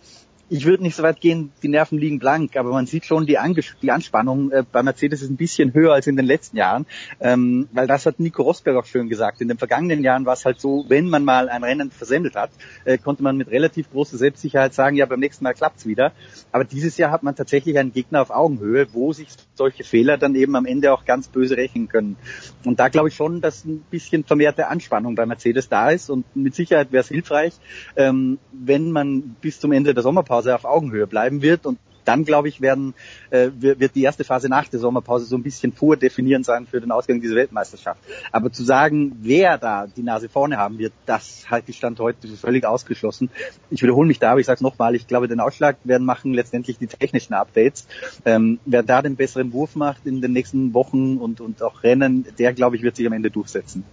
ich 0.53 0.65
würde 0.65 0.83
nicht 0.83 0.95
so 0.95 1.01
weit 1.01 1.19
gehen, 1.19 1.51
die 1.63 1.67
Nerven 1.67 1.97
liegen 1.97 2.19
blank, 2.19 2.55
aber 2.57 2.69
man 2.69 2.85
sieht 2.85 3.05
schon, 3.05 3.25
die, 3.25 3.39
Anges 3.39 3.73
die 3.81 3.89
Anspannung 3.89 4.51
äh, 4.51 4.63
bei 4.71 4.83
Mercedes 4.83 5.23
ist 5.23 5.31
ein 5.31 5.35
bisschen 5.35 5.73
höher 5.73 5.93
als 5.93 6.05
in 6.05 6.15
den 6.15 6.27
letzten 6.27 6.57
Jahren, 6.57 6.85
ähm, 7.19 7.67
weil 7.71 7.87
das 7.87 8.05
hat 8.05 8.19
Nico 8.19 8.43
Rosberg 8.43 8.77
auch 8.77 8.85
schön 8.85 9.09
gesagt. 9.09 9.41
In 9.41 9.47
den 9.47 9.57
vergangenen 9.57 10.03
Jahren 10.03 10.27
war 10.27 10.33
es 10.33 10.45
halt 10.45 10.61
so, 10.61 10.85
wenn 10.89 11.09
man 11.09 11.25
mal 11.25 11.49
ein 11.49 11.63
Rennen 11.63 11.89
versemmelt 11.89 12.35
hat, 12.35 12.51
äh, 12.85 12.99
konnte 12.99 13.23
man 13.23 13.35
mit 13.35 13.49
relativ 13.49 13.89
großer 13.89 14.17
Selbstsicherheit 14.17 14.75
sagen, 14.75 14.95
ja, 14.95 15.07
beim 15.07 15.19
nächsten 15.19 15.43
Mal 15.43 15.55
klappt's 15.55 15.87
wieder. 15.87 16.11
Aber 16.51 16.65
dieses 16.65 16.97
Jahr 16.97 17.09
hat 17.09 17.23
man 17.23 17.35
tatsächlich 17.35 17.79
einen 17.79 17.91
Gegner 17.91 18.21
auf 18.21 18.29
Augenhöhe, 18.29 18.85
wo 18.93 19.11
sich 19.11 19.29
solche 19.55 19.83
Fehler 19.83 20.19
dann 20.19 20.35
eben 20.35 20.55
am 20.55 20.67
Ende 20.67 20.93
auch 20.93 21.03
ganz 21.05 21.29
böse 21.29 21.57
rächen 21.57 21.87
können. 21.87 22.15
Und 22.63 22.79
da 22.79 22.89
glaube 22.89 23.07
ich 23.07 23.15
schon, 23.15 23.41
dass 23.41 23.65
ein 23.65 23.83
bisschen 23.89 24.23
vermehrte 24.23 24.67
Anspannung 24.67 25.15
bei 25.15 25.25
Mercedes 25.25 25.67
da 25.67 25.89
ist 25.89 26.11
und 26.11 26.35
mit 26.35 26.53
Sicherheit 26.53 26.91
wäre 26.91 27.01
es 27.01 27.07
hilfreich, 27.07 27.53
ähm, 27.95 28.37
wenn 28.51 28.91
man 28.91 29.35
bis 29.41 29.59
zum 29.59 29.71
Ende 29.71 29.95
der 29.95 30.03
Sommerpause 30.03 30.42
Sommerpause 30.43 30.55
auf 30.55 30.65
Augenhöhe 30.65 31.07
bleiben 31.07 31.41
wird 31.41 31.65
und 31.65 31.79
dann, 32.05 32.25
glaube 32.25 32.49
ich, 32.49 32.59
werden, 32.59 32.93
äh, 33.29 33.47
wird 33.55 33.95
die 33.95 34.03
erste 34.03 34.25
Phase 34.25 34.49
nach 34.49 34.67
der 34.67 34.81
Sommerpause 34.81 35.23
so 35.23 35.37
ein 35.37 35.43
bisschen 35.43 35.71
vordefinierend 35.71 36.45
sein 36.45 36.67
für 36.67 36.81
den 36.81 36.91
Ausgang 36.91 37.21
dieser 37.21 37.35
Weltmeisterschaft. 37.35 38.01
Aber 38.33 38.51
zu 38.51 38.61
sagen, 38.61 39.13
wer 39.21 39.57
da 39.57 39.87
die 39.87 40.03
Nase 40.03 40.27
vorne 40.27 40.57
haben 40.57 40.79
wird, 40.79 40.91
das 41.05 41.49
halte 41.49 41.71
ich 41.71 41.77
Stand 41.77 42.01
heute 42.01 42.27
völlig 42.27 42.65
ausgeschlossen. 42.65 43.29
Ich 43.69 43.81
wiederhole 43.83 44.05
mich 44.05 44.19
da, 44.19 44.31
aber 44.31 44.41
ich 44.41 44.45
sage 44.45 44.55
es 44.57 44.61
nochmal, 44.61 44.95
ich 44.95 45.07
glaube, 45.07 45.29
den 45.29 45.39
Ausschlag 45.39 45.77
werden 45.85 46.05
machen 46.05 46.33
letztendlich 46.33 46.77
die 46.77 46.87
technischen 46.87 47.35
Updates. 47.35 47.87
Ähm, 48.25 48.59
wer 48.65 48.83
da 48.83 49.01
den 49.01 49.15
besseren 49.15 49.53
Wurf 49.53 49.77
macht 49.77 50.05
in 50.05 50.19
den 50.19 50.33
nächsten 50.33 50.73
Wochen 50.73 51.15
und, 51.19 51.39
und 51.39 51.63
auch 51.63 51.83
Rennen, 51.83 52.27
der, 52.37 52.51
glaube 52.51 52.75
ich, 52.75 52.83
wird 52.83 52.97
sich 52.97 53.07
am 53.07 53.13
Ende 53.13 53.31
durchsetzen. 53.31 53.85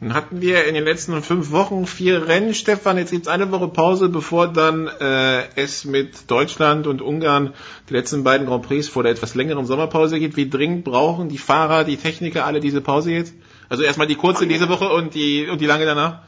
Dann 0.00 0.14
hatten 0.14 0.40
wir 0.40 0.64
in 0.66 0.74
den 0.74 0.84
letzten 0.84 1.20
fünf 1.22 1.50
Wochen 1.50 1.84
vier 1.84 2.28
Rennen, 2.28 2.54
Stefan. 2.54 2.98
Jetzt 2.98 3.10
gibt's 3.10 3.26
eine 3.26 3.50
Woche 3.50 3.66
Pause, 3.66 4.08
bevor 4.08 4.46
dann 4.46 4.86
äh, 4.86 5.42
es 5.56 5.84
mit 5.84 6.30
Deutschland 6.30 6.86
und 6.86 7.02
Ungarn 7.02 7.52
die 7.88 7.94
letzten 7.94 8.22
beiden 8.22 8.46
Grand 8.46 8.64
Prix 8.64 8.88
vor 8.88 9.02
der 9.02 9.10
etwas 9.10 9.34
längeren 9.34 9.64
Sommerpause 9.64 10.20
gibt. 10.20 10.36
Wie 10.36 10.48
dringend 10.48 10.84
brauchen 10.84 11.28
die 11.28 11.38
Fahrer, 11.38 11.82
die 11.82 11.96
Techniker 11.96 12.46
alle 12.46 12.60
diese 12.60 12.80
Pause 12.80 13.10
jetzt? 13.10 13.34
Also 13.68 13.82
erstmal 13.82 14.06
die 14.06 14.14
kurze 14.14 14.46
diese 14.46 14.68
Woche 14.68 14.88
und 14.88 15.14
die 15.14 15.48
und 15.50 15.60
die 15.60 15.66
lange 15.66 15.84
danach? 15.84 16.20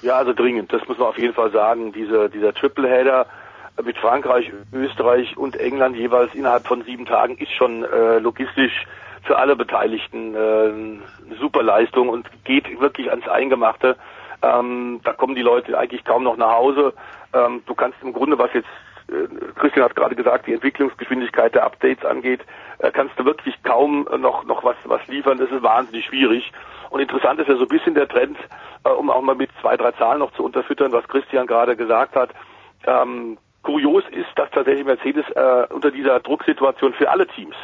Ja, 0.00 0.14
also 0.14 0.32
dringend. 0.32 0.72
Das 0.72 0.86
muss 0.88 0.96
man 0.96 1.08
auf 1.08 1.18
jeden 1.18 1.34
Fall 1.34 1.52
sagen. 1.52 1.92
Diese, 1.92 2.30
dieser 2.30 2.54
Tripleheader 2.54 3.26
mit 3.84 3.98
Frankreich, 3.98 4.50
Österreich 4.72 5.36
und 5.36 5.56
England 5.56 5.96
jeweils 5.96 6.34
innerhalb 6.34 6.66
von 6.66 6.82
sieben 6.84 7.04
Tagen 7.04 7.36
ist 7.36 7.52
schon 7.52 7.84
äh, 7.84 8.18
logistisch 8.18 8.86
für 9.24 9.38
alle 9.38 9.56
Beteiligten 9.56 10.34
äh, 10.34 10.38
eine 10.38 11.36
super 11.40 11.62
Leistung 11.62 12.08
und 12.08 12.28
geht 12.44 12.80
wirklich 12.80 13.10
ans 13.10 13.26
Eingemachte. 13.28 13.96
Ähm, 14.42 15.00
da 15.02 15.12
kommen 15.12 15.34
die 15.34 15.42
Leute 15.42 15.78
eigentlich 15.78 16.04
kaum 16.04 16.22
noch 16.24 16.36
nach 16.36 16.52
Hause. 16.52 16.92
Ähm, 17.32 17.62
du 17.66 17.74
kannst 17.74 17.98
im 18.02 18.12
Grunde, 18.12 18.38
was 18.38 18.52
jetzt 18.52 18.68
äh, 19.08 19.28
Christian 19.58 19.84
hat 19.84 19.96
gerade 19.96 20.14
gesagt, 20.14 20.46
die 20.46 20.52
Entwicklungsgeschwindigkeit 20.52 21.54
der 21.54 21.64
Updates 21.64 22.04
angeht, 22.04 22.40
äh, 22.78 22.90
kannst 22.90 23.18
du 23.18 23.24
wirklich 23.24 23.62
kaum 23.62 24.06
noch 24.18 24.44
noch 24.44 24.62
was 24.62 24.76
was 24.84 25.06
liefern. 25.08 25.38
Das 25.38 25.50
ist 25.50 25.62
wahnsinnig 25.62 26.04
schwierig. 26.04 26.52
Und 26.90 27.00
interessant 27.00 27.40
ist 27.40 27.48
ja 27.48 27.56
so 27.56 27.62
ein 27.62 27.68
bisschen 27.68 27.94
der 27.94 28.08
Trend, 28.08 28.36
äh, 28.84 28.90
um 28.90 29.10
auch 29.10 29.22
mal 29.22 29.34
mit 29.34 29.50
zwei 29.60 29.76
drei 29.76 29.92
Zahlen 29.92 30.18
noch 30.18 30.32
zu 30.32 30.44
unterfüttern, 30.44 30.92
was 30.92 31.08
Christian 31.08 31.46
gerade 31.46 31.76
gesagt 31.76 32.14
hat. 32.14 32.30
Ähm, 32.86 33.38
kurios 33.62 34.04
ist, 34.10 34.28
dass 34.36 34.50
tatsächlich 34.50 34.84
Mercedes 34.84 35.24
äh, 35.30 35.66
unter 35.72 35.90
dieser 35.90 36.20
Drucksituation 36.20 36.92
für 36.92 37.10
alle 37.10 37.26
Teams 37.26 37.56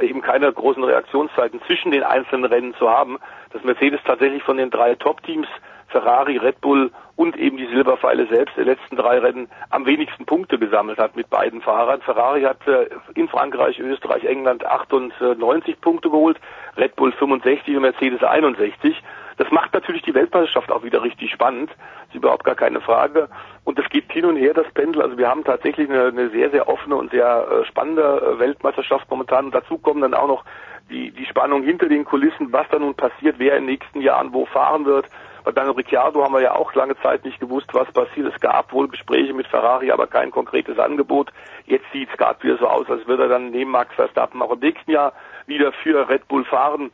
eben 0.00 0.20
keine 0.20 0.52
großen 0.52 0.82
Reaktionszeiten 0.82 1.60
zwischen 1.66 1.92
den 1.92 2.02
einzelnen 2.02 2.44
Rennen 2.44 2.74
zu 2.74 2.90
haben, 2.90 3.18
dass 3.52 3.64
Mercedes 3.64 4.00
tatsächlich 4.04 4.42
von 4.42 4.56
den 4.56 4.70
drei 4.70 4.94
Top-Teams 4.94 5.48
Ferrari, 5.88 6.38
Red 6.38 6.60
Bull 6.60 6.90
und 7.14 7.36
eben 7.36 7.56
die 7.56 7.66
Silberpfeile 7.66 8.26
selbst 8.26 8.56
der 8.56 8.64
letzten 8.64 8.96
drei 8.96 9.20
Rennen 9.20 9.48
am 9.70 9.86
wenigsten 9.86 10.26
Punkte 10.26 10.58
gesammelt 10.58 10.98
hat 10.98 11.14
mit 11.14 11.30
beiden 11.30 11.60
Fahrern. 11.60 12.00
Ferrari 12.02 12.42
hat 12.42 12.66
äh, 12.66 12.88
in 13.14 13.28
Frankreich, 13.28 13.78
Österreich, 13.78 14.24
England 14.24 14.66
98 14.66 15.80
Punkte 15.80 16.10
geholt, 16.10 16.38
Red 16.76 16.96
Bull 16.96 17.12
65 17.12 17.76
und 17.76 17.82
Mercedes 17.82 18.24
61. 18.24 19.00
Das 19.36 19.50
macht 19.52 19.72
natürlich 19.72 20.02
die 20.02 20.14
Weltmeisterschaft 20.14 20.72
auch 20.72 20.82
wieder 20.82 21.02
richtig 21.02 21.30
spannend, 21.30 21.70
ist 22.14 22.18
überhaupt 22.18 22.44
gar 22.44 22.54
keine 22.54 22.80
Frage. 22.80 23.28
Und 23.64 23.78
es 23.78 23.88
geht 23.90 24.10
hin 24.12 24.24
und 24.24 24.36
her, 24.36 24.54
das 24.54 24.70
Pendel. 24.72 25.02
Also 25.02 25.18
wir 25.18 25.28
haben 25.28 25.44
tatsächlich 25.44 25.90
eine, 25.90 26.06
eine 26.06 26.30
sehr, 26.30 26.50
sehr 26.50 26.68
offene 26.68 26.96
und 26.96 27.10
sehr 27.10 27.46
äh, 27.50 27.64
spannende 27.66 28.02
äh, 28.02 28.38
Weltmeisterschaft 28.38 29.10
momentan. 29.10 29.46
Und 29.46 29.54
dazu 29.54 29.78
kommen 29.78 30.02
dann 30.02 30.14
auch 30.14 30.28
noch 30.28 30.44
die, 30.90 31.10
die 31.10 31.26
Spannung 31.26 31.62
hinter 31.62 31.88
den 31.88 32.04
Kulissen, 32.04 32.52
was 32.52 32.66
da 32.70 32.78
nun 32.78 32.94
passiert, 32.94 33.36
wer 33.38 33.56
in 33.56 33.64
den 33.64 33.72
nächsten 33.72 34.00
Jahren 34.00 34.32
wo 34.32 34.46
fahren 34.46 34.84
wird. 34.84 35.06
Bei 35.44 35.52
Daniel 35.52 35.74
Ricciardo 35.74 36.22
haben 36.24 36.32
wir 36.32 36.40
ja 36.40 36.54
auch 36.54 36.72
lange 36.74 36.96
Zeit 37.00 37.24
nicht 37.24 37.38
gewusst, 37.38 37.68
was 37.72 37.90
passiert. 37.92 38.32
Es 38.32 38.40
gab 38.40 38.72
wohl 38.72 38.88
Gespräche 38.88 39.34
mit 39.34 39.46
Ferrari, 39.46 39.90
aber 39.90 40.06
kein 40.06 40.30
konkretes 40.30 40.78
Angebot. 40.78 41.30
Jetzt 41.66 41.84
sieht 41.92 42.08
es 42.10 42.16
gerade 42.16 42.42
wieder 42.42 42.56
so 42.56 42.66
aus, 42.66 42.88
als 42.88 43.06
würde 43.06 43.24
er 43.24 43.28
dann 43.28 43.50
neben 43.50 43.70
Max 43.70 43.94
Verstappen 43.94 44.40
auch 44.40 44.52
im 44.52 44.60
nächsten 44.60 44.90
Jahr 44.90 45.12
wieder 45.46 45.72
für 45.72 46.08
Red 46.08 46.28
Bull 46.28 46.44
fahren. 46.44 46.90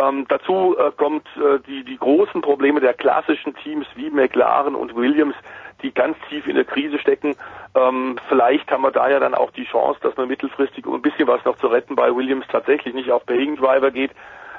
Ähm, 0.00 0.26
dazu 0.28 0.76
äh, 0.78 0.92
kommt 0.96 1.26
äh, 1.36 1.58
die, 1.66 1.84
die 1.84 1.98
großen 1.98 2.40
Probleme 2.40 2.80
der 2.80 2.94
klassischen 2.94 3.54
Teams 3.56 3.86
wie 3.96 4.10
McLaren 4.10 4.74
und 4.74 4.94
Williams, 4.96 5.34
die 5.82 5.92
ganz 5.92 6.16
tief 6.28 6.46
in 6.46 6.54
der 6.54 6.64
Krise 6.64 6.98
stecken. 6.98 7.34
Ähm, 7.74 8.16
vielleicht 8.28 8.70
haben 8.70 8.82
wir 8.82 8.90
da 8.90 9.08
ja 9.08 9.18
dann 9.18 9.34
auch 9.34 9.50
die 9.50 9.64
Chance, 9.64 10.00
dass 10.02 10.16
man 10.16 10.28
mittelfristig 10.28 10.86
um 10.86 10.94
ein 10.94 11.02
bisschen 11.02 11.26
was 11.26 11.44
noch 11.44 11.56
zu 11.56 11.66
retten 11.66 11.96
bei 11.96 12.14
Williams 12.14 12.46
tatsächlich 12.48 12.94
nicht 12.94 13.10
auf 13.10 13.26
Paying 13.26 13.56
Driver 13.56 13.90
geht, 13.90 14.12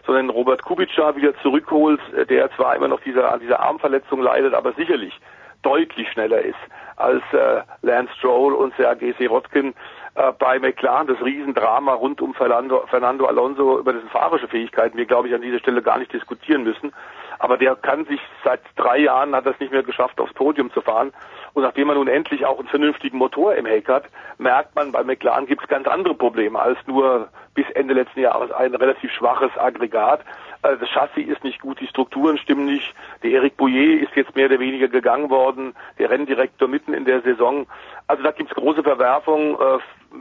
sondern 0.06 0.30
Robert 0.30 0.64
Kubica 0.64 1.16
wieder 1.16 1.36
zurückholt, 1.42 2.02
äh, 2.14 2.26
der 2.26 2.52
zwar 2.56 2.76
immer 2.76 2.88
noch 2.88 3.02
dieser, 3.02 3.34
an 3.34 3.40
dieser 3.40 3.62
Armverletzung 3.62 4.22
leidet, 4.22 4.54
aber 4.54 4.74
sicherlich 4.74 5.20
deutlich 5.64 6.10
schneller 6.12 6.42
ist 6.42 6.60
als 6.96 7.24
äh, 7.34 7.62
Lance 7.82 8.14
Stroll 8.18 8.54
und 8.54 8.76
Sergei 8.76 9.14
Sirotkin 9.18 9.74
äh, 10.16 10.32
bei 10.38 10.60
McLaren. 10.60 11.08
Das 11.08 11.22
Riesendrama 11.24 11.94
rund 11.94 12.22
um 12.22 12.34
Fernando, 12.34 12.86
Fernando 12.88 13.26
Alonso 13.26 13.80
über 13.80 13.94
dessen 13.94 14.10
fahrische 14.10 14.48
Fähigkeiten 14.48 14.98
wir, 14.98 15.06
glaube 15.06 15.28
ich, 15.28 15.34
an 15.34 15.42
dieser 15.42 15.60
Stelle 15.60 15.82
gar 15.82 15.98
nicht 15.98 16.12
diskutieren 16.14 16.64
müssen. 16.64 16.94
Aber 17.40 17.58
der 17.58 17.76
kann 17.76 18.06
sich 18.06 18.20
seit 18.44 18.60
drei 18.76 19.00
Jahren 19.00 19.34
hat 19.36 19.46
das 19.46 19.60
nicht 19.60 19.72
mehr 19.72 19.84
geschafft, 19.84 20.20
aufs 20.20 20.34
Podium 20.34 20.72
zu 20.74 20.82
fahren. 20.82 21.12
Und 21.54 21.64
nachdem 21.64 21.88
man 21.88 21.98
nun 21.98 22.08
endlich 22.08 22.46
auch 22.46 22.60
einen 22.60 22.68
vernünftigen 22.68 23.18
Motor 23.18 23.56
im 23.56 23.66
Heck 23.66 23.90
hat, 23.90 24.04
merkt 24.38 24.76
man, 24.76 24.92
bei 24.92 25.04
McLaren 25.04 25.48
gibt 25.48 25.64
es 25.64 25.68
ganz 25.68 25.88
andere 25.88 26.14
Probleme 26.14 26.60
als 26.60 26.78
nur 26.86 27.30
bis 27.54 27.70
Ende 27.72 27.94
letzten 27.94 28.20
Jahres 28.20 28.52
ein 28.52 28.76
relativ 28.76 29.12
schwaches 29.12 29.52
Aggregat. 29.58 30.22
Äh, 30.64 30.78
das 30.78 30.90
Chassis 30.90 31.28
ist 31.28 31.44
nicht 31.44 31.62
gut, 31.62 31.80
die 31.80 31.88
Strukturen 31.88 32.38
stimmen 32.38 32.66
nicht. 32.66 32.94
Der 33.24 33.32
Eric 33.32 33.58
Bouillet 33.58 34.04
ist 34.04 34.16
jetzt 34.16 34.36
mehr 34.36 34.48
oder 34.48 34.60
weniger 34.60 34.88
gegangen 34.88 35.30
worden, 35.30 35.74
der 36.00 36.10
Renndirektor 36.10 36.68
mitten 36.68 36.94
in 36.94 37.06
der 37.06 37.22
Saison. 37.22 37.68
Also 38.08 38.24
da 38.24 38.32
gibt's 38.32 38.54
große 38.54 38.84
Verwerfungen. 38.84 39.58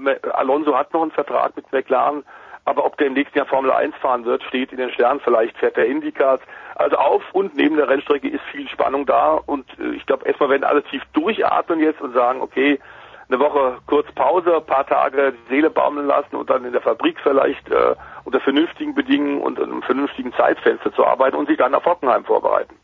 Äh, 0.06 0.28
Alonso 0.32 0.76
hat 0.76 0.92
noch 0.92 1.02
einen 1.02 1.10
Vertrag 1.10 1.56
mit 1.56 1.70
McLaren, 1.72 2.24
aber 2.64 2.84
ob 2.84 2.96
der 2.98 3.08
im 3.08 3.14
nächsten 3.14 3.36
Jahr 3.36 3.46
Formel 3.46 3.72
1 3.72 3.96
fahren 3.96 4.24
wird, 4.24 4.42
steht 4.44 4.72
in 4.72 4.78
den 4.78 4.90
Sternen. 4.90 5.20
Vielleicht 5.20 5.56
fährt 5.58 5.76
der 5.76 5.86
Indycars. 5.86 6.40
Also 6.76 6.96
auf 6.96 7.22
und 7.32 7.56
neben 7.56 7.76
der 7.76 7.88
Rennstrecke 7.88 8.28
ist 8.28 8.42
viel 8.52 8.68
Spannung 8.68 9.06
da 9.06 9.32
und 9.46 9.66
äh, 9.78 9.96
ich 9.96 10.06
glaube 10.06 10.26
erstmal 10.26 10.50
werden 10.50 10.64
alle 10.64 10.82
tief 10.84 11.02
durchatmen 11.12 11.80
jetzt 11.80 12.00
und 12.00 12.14
sagen, 12.14 12.40
okay, 12.40 12.78
eine 13.30 13.40
Woche 13.40 13.78
kurz 13.86 14.10
Pause, 14.14 14.56
ein 14.56 14.66
paar 14.66 14.86
Tage 14.86 15.32
die 15.32 15.54
Seele 15.54 15.70
baumeln 15.70 16.06
lassen 16.06 16.34
und 16.34 16.50
dann 16.50 16.64
in 16.64 16.72
der 16.72 16.82
Fabrik 16.82 17.16
vielleicht 17.22 17.68
äh, 17.70 17.94
unter 18.24 18.40
vernünftigen 18.40 18.94
Bedingungen 18.94 19.40
und 19.40 19.60
einem 19.60 19.82
vernünftigen 19.82 20.32
Zeitfenster 20.32 20.92
zu 20.92 21.04
arbeiten 21.04 21.36
und 21.36 21.48
sich 21.48 21.56
dann 21.56 21.74
auf 21.74 21.84
Hockenheim 21.84 22.24
vorbereiten. 22.24 22.74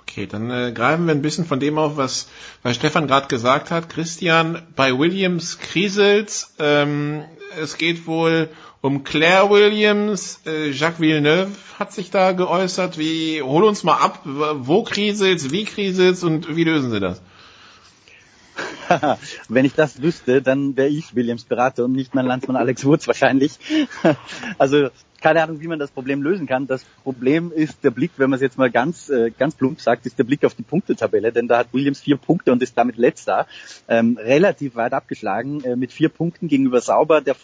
Okay, 0.00 0.26
dann 0.26 0.50
äh, 0.50 0.72
greifen 0.72 1.06
wir 1.06 1.14
ein 1.14 1.22
bisschen 1.22 1.44
von 1.44 1.58
dem 1.58 1.76
auf, 1.76 1.96
was, 1.96 2.30
was 2.62 2.76
Stefan 2.76 3.08
gerade 3.08 3.26
gesagt 3.26 3.72
hat. 3.72 3.88
Christian, 3.88 4.62
bei 4.76 4.96
Williams 4.96 5.58
kriselt's. 5.58 6.54
Ähm, 6.60 7.24
es 7.60 7.76
geht 7.76 8.06
wohl 8.06 8.50
um 8.80 9.02
Claire 9.02 9.50
Williams. 9.50 10.40
Äh, 10.46 10.70
Jacques 10.70 11.00
Villeneuve 11.00 11.50
hat 11.78 11.92
sich 11.92 12.10
da 12.10 12.30
geäußert. 12.30 12.96
Wie, 12.96 13.42
hol 13.42 13.64
uns 13.64 13.82
mal 13.82 13.96
ab, 13.96 14.20
wo 14.24 14.84
kriselt's, 14.84 15.50
wie 15.50 15.64
kriselt's 15.64 16.22
und 16.22 16.54
wie 16.54 16.64
lösen 16.64 16.92
Sie 16.92 17.00
das? 17.00 17.20
Wenn 19.48 19.64
ich 19.64 19.74
das 19.74 20.02
wüsste, 20.02 20.42
dann 20.42 20.76
wäre 20.76 20.88
ich 20.88 21.14
Williams 21.14 21.44
Berater 21.44 21.84
und 21.84 21.92
nicht 21.92 22.14
mein 22.14 22.26
Landsmann 22.26 22.56
Alex 22.56 22.84
Woods 22.84 23.06
wahrscheinlich. 23.06 23.58
also 24.58 24.88
keine 25.24 25.42
Ahnung, 25.42 25.58
wie 25.62 25.68
man 25.68 25.78
das 25.78 25.90
Problem 25.90 26.22
lösen 26.22 26.46
kann. 26.46 26.66
Das 26.66 26.84
Problem 27.02 27.50
ist 27.50 27.82
der 27.82 27.90
Blick, 27.90 28.10
wenn 28.18 28.28
man 28.28 28.36
es 28.36 28.42
jetzt 28.42 28.58
mal 28.58 28.70
ganz, 28.70 29.08
äh, 29.08 29.30
ganz 29.30 29.54
plump 29.54 29.80
sagt, 29.80 30.04
ist 30.04 30.18
der 30.18 30.24
Blick 30.24 30.44
auf 30.44 30.54
die 30.54 30.62
Punktetabelle, 30.62 31.32
denn 31.32 31.48
da 31.48 31.56
hat 31.56 31.68
Williams 31.72 32.00
vier 32.00 32.18
Punkte 32.18 32.52
und 32.52 32.62
ist 32.62 32.76
damit 32.76 32.98
letzter, 32.98 33.46
ähm, 33.88 34.18
relativ 34.20 34.74
weit 34.74 34.92
abgeschlagen, 34.92 35.64
äh, 35.64 35.76
mit 35.76 35.94
vier 35.94 36.10
Punkten 36.10 36.46
gegenüber 36.46 36.82
Sauber, 36.82 37.22
der 37.22 37.36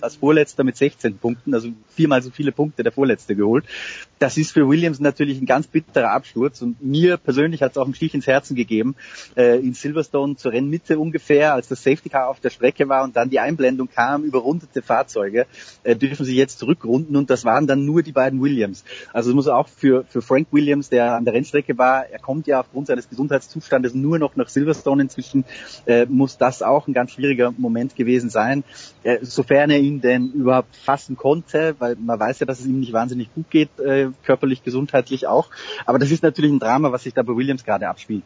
als 0.00 0.14
Vorletzter 0.14 0.62
mit 0.62 0.76
16 0.76 1.18
Punkten, 1.18 1.54
also 1.54 1.70
viermal 1.88 2.22
so 2.22 2.30
viele 2.30 2.52
Punkte 2.52 2.84
der 2.84 2.92
Vorletzte 2.92 3.34
geholt. 3.34 3.64
Das 4.20 4.38
ist 4.38 4.52
für 4.52 4.68
Williams 4.68 5.00
natürlich 5.00 5.40
ein 5.40 5.46
ganz 5.46 5.66
bitterer 5.66 6.12
Absturz 6.12 6.62
und 6.62 6.80
mir 6.84 7.16
persönlich 7.16 7.62
hat 7.62 7.72
es 7.72 7.78
auch 7.78 7.84
einen 7.84 7.94
Stich 7.94 8.14
ins 8.14 8.28
Herzen 8.28 8.54
gegeben, 8.54 8.94
äh, 9.36 9.58
in 9.58 9.74
Silverstone 9.74 10.36
zur 10.36 10.52
Rennmitte 10.52 11.00
ungefähr, 11.00 11.54
als 11.54 11.66
das 11.66 11.82
Safety 11.82 12.10
Car 12.10 12.28
auf 12.28 12.38
der 12.38 12.50
Strecke 12.50 12.88
war 12.88 13.02
und 13.02 13.16
dann 13.16 13.28
die 13.28 13.40
Einblendung 13.40 13.88
kam, 13.92 14.22
überrundete 14.22 14.82
Fahrzeuge, 14.82 15.46
äh, 15.82 15.96
dürfen 15.96 16.24
sie 16.24 16.36
jetzt 16.36 16.60
zurückrunden 16.60 17.16
und 17.24 17.30
das 17.30 17.46
waren 17.46 17.66
dann 17.66 17.86
nur 17.86 18.02
die 18.02 18.12
beiden 18.12 18.42
Williams. 18.42 18.84
Also 19.14 19.30
es 19.30 19.34
muss 19.34 19.48
auch 19.48 19.66
für, 19.66 20.04
für 20.10 20.20
Frank 20.20 20.48
Williams, 20.50 20.90
der 20.90 21.14
an 21.14 21.24
der 21.24 21.32
Rennstrecke 21.32 21.78
war, 21.78 22.06
er 22.06 22.18
kommt 22.18 22.46
ja 22.46 22.60
aufgrund 22.60 22.88
seines 22.88 23.08
Gesundheitszustandes 23.08 23.94
nur 23.94 24.18
noch 24.18 24.36
nach 24.36 24.50
Silverstone 24.50 25.04
inzwischen, 25.04 25.46
äh, 25.86 26.04
muss 26.04 26.36
das 26.36 26.60
auch 26.60 26.86
ein 26.86 26.92
ganz 26.92 27.12
schwieriger 27.12 27.54
Moment 27.56 27.96
gewesen 27.96 28.28
sein, 28.28 28.62
äh, 29.04 29.20
sofern 29.22 29.70
er 29.70 29.78
ihn 29.78 30.02
denn 30.02 30.32
überhaupt 30.32 30.76
fassen 30.76 31.16
konnte, 31.16 31.76
weil 31.78 31.96
man 31.96 32.20
weiß 32.20 32.40
ja, 32.40 32.46
dass 32.46 32.60
es 32.60 32.66
ihm 32.66 32.80
nicht 32.80 32.92
wahnsinnig 32.92 33.32
gut 33.34 33.48
geht, 33.48 33.80
äh, 33.80 34.08
körperlich, 34.22 34.62
gesundheitlich 34.62 35.26
auch. 35.26 35.48
Aber 35.86 35.98
das 35.98 36.10
ist 36.10 36.22
natürlich 36.22 36.52
ein 36.52 36.58
Drama, 36.58 36.92
was 36.92 37.04
sich 37.04 37.14
da 37.14 37.22
bei 37.22 37.34
Williams 37.34 37.64
gerade 37.64 37.88
abspielt 37.88 38.24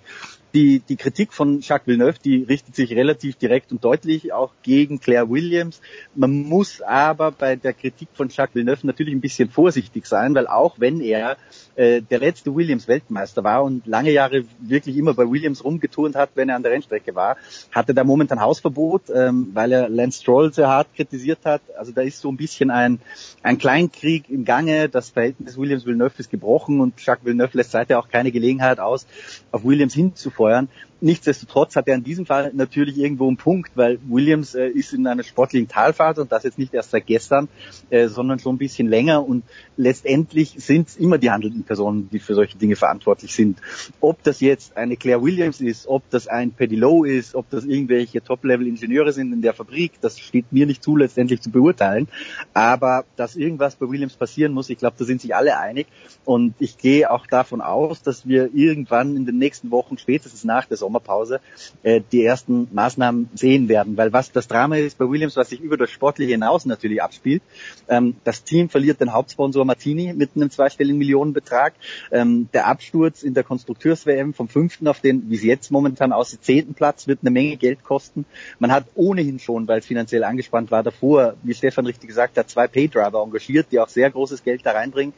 die, 0.54 0.80
die 0.80 0.96
Kritik 0.96 1.32
von 1.32 1.60
Jacques 1.60 1.86
Villeneuve, 1.86 2.18
die 2.24 2.42
richtet 2.42 2.74
sich 2.74 2.92
relativ 2.92 3.36
direkt 3.36 3.70
und 3.70 3.84
deutlich 3.84 4.32
auch 4.32 4.52
gegen 4.62 4.98
Claire 4.98 5.28
Williams. 5.28 5.80
Man 6.14 6.42
muss 6.42 6.80
aber 6.80 7.32
bei 7.32 7.56
der 7.56 7.74
Kritik 7.74 8.08
von 8.14 8.28
Jacques 8.28 8.54
Villeneuve 8.54 8.86
natürlich 8.86 9.14
ein 9.14 9.20
bisschen 9.20 9.50
vorsichtig 9.50 10.06
sein, 10.06 10.34
weil 10.34 10.46
auch 10.46 10.76
wenn 10.78 11.00
er 11.00 11.36
äh, 11.76 12.00
der 12.00 12.18
letzte 12.18 12.54
Williams-Weltmeister 12.54 13.44
war 13.44 13.62
und 13.62 13.86
lange 13.86 14.10
Jahre 14.10 14.44
wirklich 14.60 14.96
immer 14.96 15.12
bei 15.12 15.28
Williams 15.30 15.62
rumgeturnt 15.62 16.16
hat, 16.16 16.30
wenn 16.34 16.48
er 16.48 16.56
an 16.56 16.62
der 16.62 16.72
Rennstrecke 16.72 17.14
war, 17.14 17.36
hatte 17.70 17.92
da 17.92 18.02
momentan 18.02 18.40
Hausverbot, 18.40 19.10
ähm, 19.14 19.50
weil 19.52 19.72
er 19.72 19.88
Lance 19.88 20.22
Stroll 20.22 20.52
sehr 20.52 20.68
hart 20.68 20.88
kritisiert 20.96 21.40
hat. 21.44 21.60
Also 21.76 21.92
da 21.92 22.00
ist 22.00 22.20
so 22.20 22.30
ein 22.30 22.36
bisschen 22.36 22.70
ein, 22.70 23.00
ein 23.42 23.58
Kleinkrieg 23.58 24.30
im 24.30 24.44
Gange. 24.44 24.88
Das 24.88 25.10
Verhältnis 25.10 25.58
Williams-Villeneuve 25.58 26.14
ist 26.18 26.30
gebrochen 26.30 26.80
und 26.80 26.94
Jacques 27.04 27.24
Villeneuve 27.26 27.56
lässt 27.58 27.72
seither 27.72 27.98
auch 27.98 28.08
keine 28.08 28.32
Gelegenheit 28.32 28.80
aus, 28.80 29.06
auf 29.52 29.64
Williams 29.64 29.94
hinzufahren 29.94 30.37
puedan 30.38 30.68
Nichtsdestotrotz 31.00 31.76
hat 31.76 31.86
er 31.86 31.94
in 31.94 32.02
diesem 32.02 32.26
Fall 32.26 32.50
natürlich 32.54 32.98
irgendwo 32.98 33.28
einen 33.28 33.36
Punkt, 33.36 33.72
weil 33.76 33.98
Williams 34.08 34.54
äh, 34.54 34.68
ist 34.68 34.92
in 34.92 35.06
einer 35.06 35.22
sportlichen 35.22 35.68
Talfahrt 35.68 36.18
und 36.18 36.32
das 36.32 36.42
jetzt 36.42 36.58
nicht 36.58 36.74
erst 36.74 36.90
seit 36.90 37.06
gestern, 37.06 37.48
äh, 37.90 38.08
sondern 38.08 38.40
schon 38.40 38.56
ein 38.56 38.58
bisschen 38.58 38.88
länger 38.88 39.24
und 39.24 39.44
letztendlich 39.76 40.54
sind 40.58 40.88
es 40.88 40.96
immer 40.96 41.18
die 41.18 41.30
handelnden 41.30 41.62
Personen, 41.62 42.08
die 42.10 42.18
für 42.18 42.34
solche 42.34 42.58
Dinge 42.58 42.74
verantwortlich 42.74 43.32
sind. 43.32 43.58
Ob 44.00 44.22
das 44.24 44.40
jetzt 44.40 44.76
eine 44.76 44.96
Claire 44.96 45.22
Williams 45.22 45.60
ist, 45.60 45.86
ob 45.86 46.08
das 46.10 46.26
ein 46.26 46.50
Paddy 46.50 46.74
Lowe 46.74 47.08
ist, 47.08 47.36
ob 47.36 47.48
das 47.50 47.64
irgendwelche 47.64 48.22
Top-Level-Ingenieure 48.22 49.12
sind 49.12 49.32
in 49.32 49.40
der 49.40 49.54
Fabrik, 49.54 49.92
das 50.00 50.18
steht 50.18 50.52
mir 50.52 50.66
nicht 50.66 50.82
zu, 50.82 50.96
letztendlich 50.96 51.40
zu 51.40 51.50
beurteilen. 51.50 52.08
Aber 52.54 53.04
dass 53.14 53.36
irgendwas 53.36 53.76
bei 53.76 53.88
Williams 53.88 54.16
passieren 54.16 54.52
muss, 54.52 54.68
ich 54.68 54.78
glaube, 54.78 54.96
da 54.98 55.04
sind 55.04 55.20
sich 55.20 55.36
alle 55.36 55.58
einig 55.58 55.86
und 56.24 56.54
ich 56.58 56.76
gehe 56.76 57.10
auch 57.10 57.26
davon 57.26 57.60
aus, 57.60 58.02
dass 58.02 58.26
wir 58.26 58.50
irgendwann 58.52 59.16
in 59.16 59.26
den 59.26 59.38
nächsten 59.38 59.70
Wochen, 59.70 59.96
spätestens 59.96 60.42
nach 60.42 60.66
der 60.66 60.76
Sommerpause 60.88 61.40
äh, 61.82 62.00
die 62.12 62.24
ersten 62.24 62.68
Maßnahmen 62.72 63.28
sehen 63.34 63.68
werden. 63.68 63.96
Weil 63.96 64.12
was 64.12 64.32
das 64.32 64.48
Drama 64.48 64.76
ist 64.76 64.98
bei 64.98 65.08
Williams, 65.08 65.36
was 65.36 65.50
sich 65.50 65.60
über 65.60 65.76
das 65.76 65.90
Sportliche 65.90 66.32
hinaus 66.32 66.64
natürlich 66.64 67.02
abspielt, 67.02 67.42
ähm, 67.88 68.16
das 68.24 68.42
Team 68.42 68.68
verliert 68.70 69.00
den 69.00 69.12
Hauptsponsor 69.12 69.64
Martini 69.64 70.14
mit 70.14 70.30
einem 70.34 70.50
zweistelligen 70.50 70.98
Millionenbetrag. 70.98 71.74
Ähm, 72.10 72.48
der 72.54 72.66
Absturz 72.66 73.22
in 73.22 73.34
der 73.34 73.44
Konstrukteurs-WM 73.44 74.32
vom 74.32 74.48
fünften 74.48 74.88
auf 74.88 75.00
den, 75.00 75.28
wie 75.30 75.36
es 75.36 75.42
jetzt 75.42 75.70
momentan 75.70 76.12
aussieht, 76.12 76.44
zehnten 76.44 76.74
Platz 76.74 77.06
wird 77.06 77.20
eine 77.22 77.30
Menge 77.30 77.56
Geld 77.56 77.84
kosten. 77.84 78.24
Man 78.58 78.72
hat 78.72 78.86
ohnehin 78.94 79.38
schon, 79.38 79.68
weil 79.68 79.80
es 79.80 79.86
finanziell 79.86 80.24
angespannt 80.24 80.70
war, 80.70 80.82
davor, 80.82 81.34
wie 81.42 81.54
Stefan 81.54 81.86
richtig 81.86 82.08
gesagt 82.08 82.38
hat, 82.38 82.48
zwei 82.48 82.66
Paydriver 82.66 83.22
engagiert, 83.22 83.66
die 83.72 83.80
auch 83.80 83.88
sehr 83.88 84.10
großes 84.10 84.42
Geld 84.42 84.64
da 84.64 84.72
reinbringen. 84.72 85.12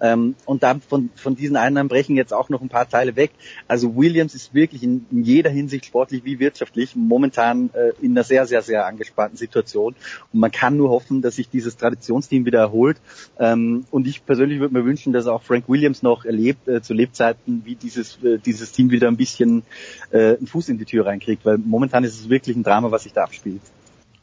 Ähm, 0.00 0.36
und 0.44 0.62
dann 0.62 0.80
von, 0.80 1.10
von 1.16 1.34
diesen 1.34 1.56
Einnahmen 1.56 1.88
brechen 1.88 2.16
jetzt 2.16 2.32
auch 2.32 2.48
noch 2.48 2.60
ein 2.60 2.68
paar 2.68 2.88
Teile 2.88 3.16
weg. 3.16 3.30
Also 3.66 3.96
Williams 3.96 4.34
ist 4.34 4.54
wirklich 4.54 4.82
in, 4.82 5.06
in 5.16 5.22
jeder 5.22 5.48
Hinsicht 5.50 5.86
sportlich 5.86 6.24
wie 6.24 6.38
wirtschaftlich 6.38 6.94
momentan 6.94 7.70
äh, 7.72 7.92
in 8.04 8.12
einer 8.12 8.22
sehr, 8.22 8.46
sehr, 8.46 8.60
sehr 8.60 8.86
angespannten 8.86 9.38
Situation. 9.38 9.94
Und 10.32 10.40
man 10.40 10.50
kann 10.50 10.76
nur 10.76 10.90
hoffen, 10.90 11.22
dass 11.22 11.36
sich 11.36 11.48
dieses 11.48 11.76
Traditionsteam 11.78 12.44
wieder 12.44 12.60
erholt. 12.60 12.98
Ähm, 13.38 13.86
und 13.90 14.06
ich 14.06 14.26
persönlich 14.26 14.60
würde 14.60 14.74
mir 14.74 14.84
wünschen, 14.84 15.14
dass 15.14 15.26
auch 15.26 15.42
Frank 15.42 15.68
Williams 15.68 16.02
noch 16.02 16.26
erlebt, 16.26 16.68
äh, 16.68 16.82
zu 16.82 16.92
Lebzeiten, 16.92 17.62
wie 17.64 17.76
dieses, 17.76 18.22
äh, 18.22 18.38
dieses 18.38 18.72
Team 18.72 18.90
wieder 18.90 19.08
ein 19.08 19.16
bisschen 19.16 19.62
äh, 20.10 20.36
einen 20.36 20.46
Fuß 20.46 20.68
in 20.68 20.76
die 20.76 20.84
Tür 20.84 21.06
reinkriegt, 21.06 21.46
weil 21.46 21.56
momentan 21.56 22.04
ist 22.04 22.20
es 22.20 22.28
wirklich 22.28 22.54
ein 22.54 22.62
Drama, 22.62 22.90
was 22.90 23.04
sich 23.04 23.14
da 23.14 23.24
abspielt. 23.24 23.62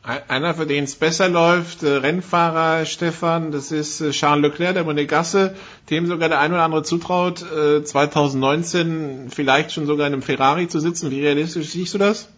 Einer, 0.06 0.54
für 0.54 0.66
den 0.66 0.84
es 0.84 0.99
besser 0.99 1.30
läuft, 1.30 1.82
äh, 1.82 1.88
Rennfahrer 1.88 2.84
Stefan, 2.84 3.54
das 3.54 3.72
ist 3.72 4.01
äh, 4.01 4.10
Charles 4.10 4.51
Leclerc, 4.51 4.74
der 4.74 4.84
Monegasse, 4.84 5.56
dem 5.89 6.08
sogar 6.08 6.28
der 6.28 6.41
ein 6.41 6.51
oder 6.51 6.64
andere 6.64 6.84
zutraut, 6.84 7.41
äh, 7.41 7.84
2019 7.84 9.30
vielleicht 9.30 9.72
schon 9.72 9.86
sogar 9.86 10.08
in 10.08 10.12
einem 10.12 10.22
Ferrari 10.22 10.68
zu 10.68 10.80
sitzen. 10.80 11.10
Wie 11.10 11.26
realistisch 11.26 11.70
siehst 11.70 11.93
du 11.93 11.99
das? 11.99 12.30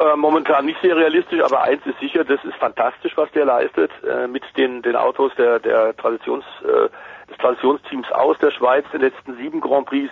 Äh, 0.00 0.16
momentan 0.16 0.66
nicht 0.66 0.78
sehr 0.82 0.94
realistisch, 0.96 1.42
aber 1.42 1.62
eins 1.62 1.80
ist 1.86 1.98
sicher, 1.98 2.24
das 2.24 2.44
ist 2.44 2.56
fantastisch, 2.56 3.12
was 3.16 3.30
der 3.30 3.46
leistet 3.46 3.90
äh, 4.04 4.26
mit 4.28 4.42
den, 4.58 4.82
den 4.82 4.96
Autos 4.96 5.32
der, 5.38 5.60
der 5.60 5.96
Traditions, 5.96 6.44
äh, 6.62 6.90
des 7.30 7.38
Traditionsteams 7.38 8.12
aus 8.12 8.36
der 8.36 8.50
Schweiz, 8.50 8.84
den 8.92 9.00
letzten 9.00 9.34
sieben 9.38 9.62
Grand 9.62 9.86
Prix 9.86 10.10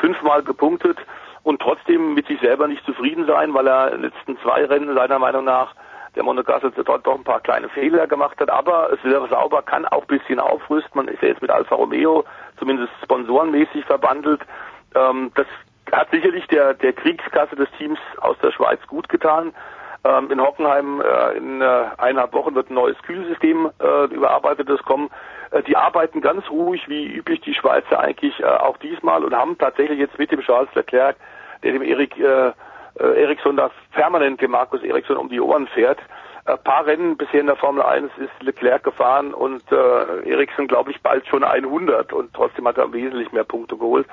fünfmal 0.00 0.42
gepunktet 0.42 0.96
und 1.42 1.60
trotzdem 1.60 2.14
mit 2.14 2.26
sich 2.26 2.40
selber 2.40 2.68
nicht 2.68 2.84
zufrieden 2.84 3.26
sein, 3.26 3.54
weil 3.54 3.66
er 3.66 3.92
in 3.92 4.02
den 4.02 4.10
letzten 4.10 4.38
zwei 4.38 4.64
Rennen 4.64 4.94
seiner 4.94 5.18
Meinung 5.18 5.44
nach 5.44 5.74
der 6.14 6.24
Monegasse 6.24 6.72
dort 6.84 7.06
doch 7.06 7.14
ein 7.14 7.24
paar 7.24 7.40
kleine 7.40 7.68
Fehler 7.68 8.06
gemacht 8.06 8.40
hat, 8.40 8.50
aber 8.50 8.90
es 8.92 9.04
wäre 9.04 9.28
sauber, 9.28 9.62
kann 9.62 9.86
auch 9.86 10.02
ein 10.02 10.18
bisschen 10.18 10.40
aufrüsten. 10.40 10.92
Man 10.94 11.08
ist 11.08 11.22
ja 11.22 11.28
jetzt 11.28 11.42
mit 11.42 11.50
Alfa 11.50 11.74
Romeo 11.74 12.24
zumindest 12.58 12.92
sponsorenmäßig 13.02 13.84
verbandelt. 13.84 14.40
Ähm, 14.94 15.30
das 15.34 15.46
hat 15.92 16.10
sicherlich 16.10 16.46
der, 16.48 16.74
der 16.74 16.92
Kriegskasse 16.92 17.56
des 17.56 17.70
Teams 17.78 17.98
aus 18.20 18.36
der 18.42 18.52
Schweiz 18.52 18.80
gut 18.86 19.08
getan. 19.08 19.52
Ähm, 20.04 20.30
in 20.30 20.40
Hockenheim 20.40 21.00
äh, 21.00 21.36
in 21.36 21.60
äh, 21.60 21.84
eineinhalb 21.98 22.32
Wochen 22.32 22.54
wird 22.54 22.70
ein 22.70 22.74
neues 22.74 22.96
Kühlsystem 23.02 23.70
äh, 23.80 24.04
überarbeitetes 24.06 24.82
kommen. 24.82 25.10
Äh, 25.50 25.62
die 25.62 25.76
arbeiten 25.76 26.20
ganz 26.20 26.48
ruhig, 26.50 26.88
wie 26.88 27.06
üblich 27.06 27.40
die 27.40 27.54
Schweizer 27.54 28.00
eigentlich 28.00 28.38
äh, 28.40 28.44
auch 28.44 28.76
diesmal 28.78 29.24
und 29.24 29.34
haben 29.34 29.58
tatsächlich 29.58 29.98
jetzt 29.98 30.18
mit 30.18 30.30
dem 30.30 30.40
Charles 30.40 30.74
Leclerc, 30.74 31.16
der 31.62 31.72
dem 31.72 31.82
Erik 31.82 32.18
äh, 32.18 32.52
äh, 32.98 33.22
Eriksson 33.22 33.56
da 33.56 33.70
permanent 33.92 34.40
dem 34.40 34.50
Markus 34.50 34.82
Eriksson 34.82 35.16
um 35.16 35.28
die 35.28 35.40
Ohren 35.40 35.66
fährt. 35.68 35.98
Ein 36.44 36.58
paar 36.64 36.86
Rennen 36.86 37.16
bisher 37.16 37.40
in 37.40 37.46
der 37.46 37.56
Formel 37.56 37.82
1 37.82 38.10
ist 38.18 38.42
Leclerc 38.42 38.82
gefahren 38.82 39.34
und 39.34 39.62
äh, 39.70 40.30
Eriksson 40.30 40.66
glaube 40.66 40.90
ich 40.90 41.00
bald 41.02 41.26
schon 41.26 41.44
100 41.44 42.12
und 42.12 42.32
trotzdem 42.32 42.66
hat 42.66 42.78
er 42.78 42.92
wesentlich 42.92 43.32
mehr 43.32 43.44
Punkte 43.44 43.76
geholt. 43.76 44.06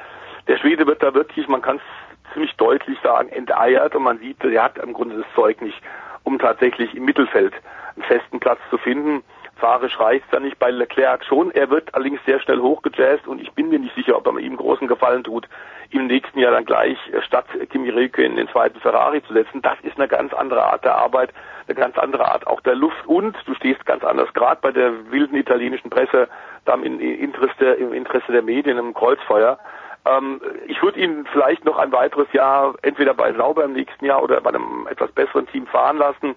Der 0.47 0.57
Schwede 0.57 0.86
wird 0.86 1.01
da 1.01 1.13
wirklich, 1.13 1.47
man 1.47 1.61
kann 1.61 1.77
es 1.77 2.33
ziemlich 2.33 2.53
deutlich 2.57 2.99
sagen, 3.01 3.29
enteiert 3.29 3.95
und 3.95 4.03
man 4.03 4.19
sieht, 4.19 4.43
er 4.43 4.63
hat 4.63 4.77
im 4.77 4.93
Grunde 4.93 5.17
das 5.17 5.25
Zeug 5.33 5.61
nicht, 5.61 5.81
um 6.23 6.38
tatsächlich 6.38 6.93
im 6.93 7.05
Mittelfeld 7.05 7.53
einen 7.95 8.03
festen 8.03 8.39
Platz 8.39 8.59
zu 8.69 8.77
finden. 8.77 9.23
Fahrisch 9.58 9.99
reicht 9.99 10.26
dann 10.32 10.43
nicht 10.43 10.60
bei 10.60 10.70
Leclerc 10.70 11.24
schon. 11.24 11.51
Er 11.51 11.70
wird 11.70 11.93
allerdings 11.95 12.20
sehr 12.26 12.39
schnell 12.39 12.60
hochgejazzt 12.60 13.28
und 13.28 13.41
ich 13.41 13.51
bin 13.53 13.70
mir 13.70 13.80
nicht 13.80 13.95
sicher, 13.95 14.18
ob 14.18 14.27
er 14.27 14.38
ihm 14.38 14.57
großen 14.57 14.88
Gefallen 14.88 15.23
tut, 15.23 15.48
im 15.91 16.07
nächsten 16.07 16.40
Jahr 16.40 16.52
dann 16.52 16.65
gleich 16.65 16.98
äh, 17.14 17.22
statt 17.22 17.45
Kimi 17.69 17.90
Räikkönen 17.90 18.32
in 18.32 18.38
den 18.38 18.48
zweiten 18.49 18.80
Ferrari 18.80 19.23
zu 19.23 19.34
setzen. 19.34 19.61
Das 19.61 19.80
ist 19.84 19.98
eine 19.98 20.07
ganz 20.07 20.34
andere 20.34 20.64
Art 20.64 20.84
der 20.84 20.95
Arbeit, 20.95 21.32
eine 21.68 21.76
ganz 21.76 21.98
andere 21.98 22.30
Art 22.32 22.48
auch 22.48 22.61
der 22.61 22.76
Luft 22.76 23.06
und 23.07 23.36
du 23.45 23.53
stehst 23.53 23.86
ganz 23.86 24.03
anders, 24.03 24.34
gerade 24.34 24.60
bei 24.61 24.72
der 24.72 25.11
wilden 25.11 25.36
italienischen 25.36 25.90
Presse, 25.90 26.27
dann 26.65 26.84
im 26.84 26.99
Interesse, 26.99 27.73
im 27.73 27.94
Interesse 27.94 28.32
der 28.32 28.41
Medien, 28.41 28.77
im 28.77 28.94
Kreuzfeuer. 28.94 29.57
Ähm, 30.06 30.41
ich 30.68 30.82
würde 30.82 30.99
ihn 30.99 31.26
vielleicht 31.32 31.65
noch 31.65 31.77
ein 31.77 31.91
weiteres 31.91 32.32
Jahr 32.34 32.76
entweder 32.82 33.14
bei 33.14 33.34
Sauber 33.34 33.64
im 33.64 33.73
nächsten 33.73 34.06
Jahr 34.06 34.22
oder 34.22 34.41
bei 34.41 34.49
einem 34.49 34.88
etwas 34.90 35.11
besseren 35.11 35.48
Team 35.48 35.65
fahren 35.68 35.98
lassen, 35.98 36.36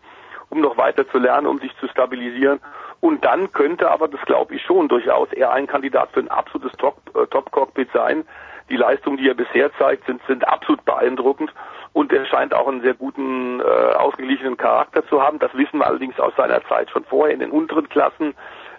um 0.50 0.60
noch 0.60 0.76
weiter 0.76 1.08
zu 1.08 1.18
lernen, 1.18 1.46
um 1.46 1.58
sich 1.58 1.76
zu 1.78 1.88
stabilisieren. 1.88 2.60
Und 3.00 3.24
dann 3.24 3.52
könnte 3.52 3.90
aber, 3.90 4.08
das 4.08 4.20
glaube 4.22 4.54
ich 4.54 4.62
schon, 4.62 4.88
durchaus 4.88 5.32
er 5.32 5.52
ein 5.52 5.66
Kandidat 5.66 6.10
für 6.12 6.20
ein 6.20 6.30
absolutes 6.30 6.72
äh, 6.72 7.26
Top-Cockpit 7.26 7.88
sein. 7.92 8.24
Die 8.70 8.76
Leistungen, 8.76 9.16
die 9.16 9.28
er 9.28 9.34
bisher 9.34 9.72
zeigt, 9.78 10.06
sind, 10.06 10.20
sind 10.26 10.46
absolut 10.46 10.84
beeindruckend. 10.84 11.52
Und 11.92 12.12
er 12.12 12.26
scheint 12.26 12.52
auch 12.52 12.68
einen 12.68 12.82
sehr 12.82 12.94
guten, 12.94 13.60
äh, 13.60 13.62
ausgeglichenen 13.62 14.56
Charakter 14.56 15.06
zu 15.06 15.22
haben. 15.22 15.38
Das 15.38 15.54
wissen 15.54 15.78
wir 15.78 15.86
allerdings 15.86 16.18
aus 16.18 16.34
seiner 16.36 16.62
Zeit 16.66 16.90
schon 16.90 17.04
vorher 17.04 17.32
in 17.32 17.40
den 17.40 17.50
unteren 17.50 17.88
Klassen. 17.88 18.34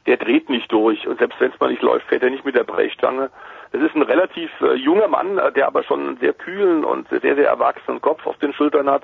Der 0.05 0.17
dreht 0.17 0.49
nicht 0.49 0.71
durch. 0.71 1.07
Und 1.07 1.17
selbst 1.19 1.39
wenn 1.39 1.51
es 1.51 1.59
mal 1.59 1.71
nicht 1.71 1.81
läuft, 1.81 2.07
fährt 2.07 2.23
er 2.23 2.29
nicht 2.29 2.45
mit 2.45 2.55
der 2.55 2.63
Brechstange. 2.65 3.31
Das 3.71 3.81
ist 3.81 3.95
ein 3.95 4.01
relativ 4.01 4.51
äh, 4.61 4.73
junger 4.73 5.07
Mann, 5.07 5.37
äh, 5.37 5.51
der 5.53 5.67
aber 5.67 5.83
schon 5.83 6.07
einen 6.07 6.17
sehr 6.17 6.33
kühlen 6.33 6.83
und 6.83 7.07
sehr, 7.09 7.21
sehr 7.21 7.47
erwachsenen 7.47 8.01
Kopf 8.01 8.27
auf 8.27 8.37
den 8.37 8.53
Schultern 8.53 8.89
hat 8.89 9.03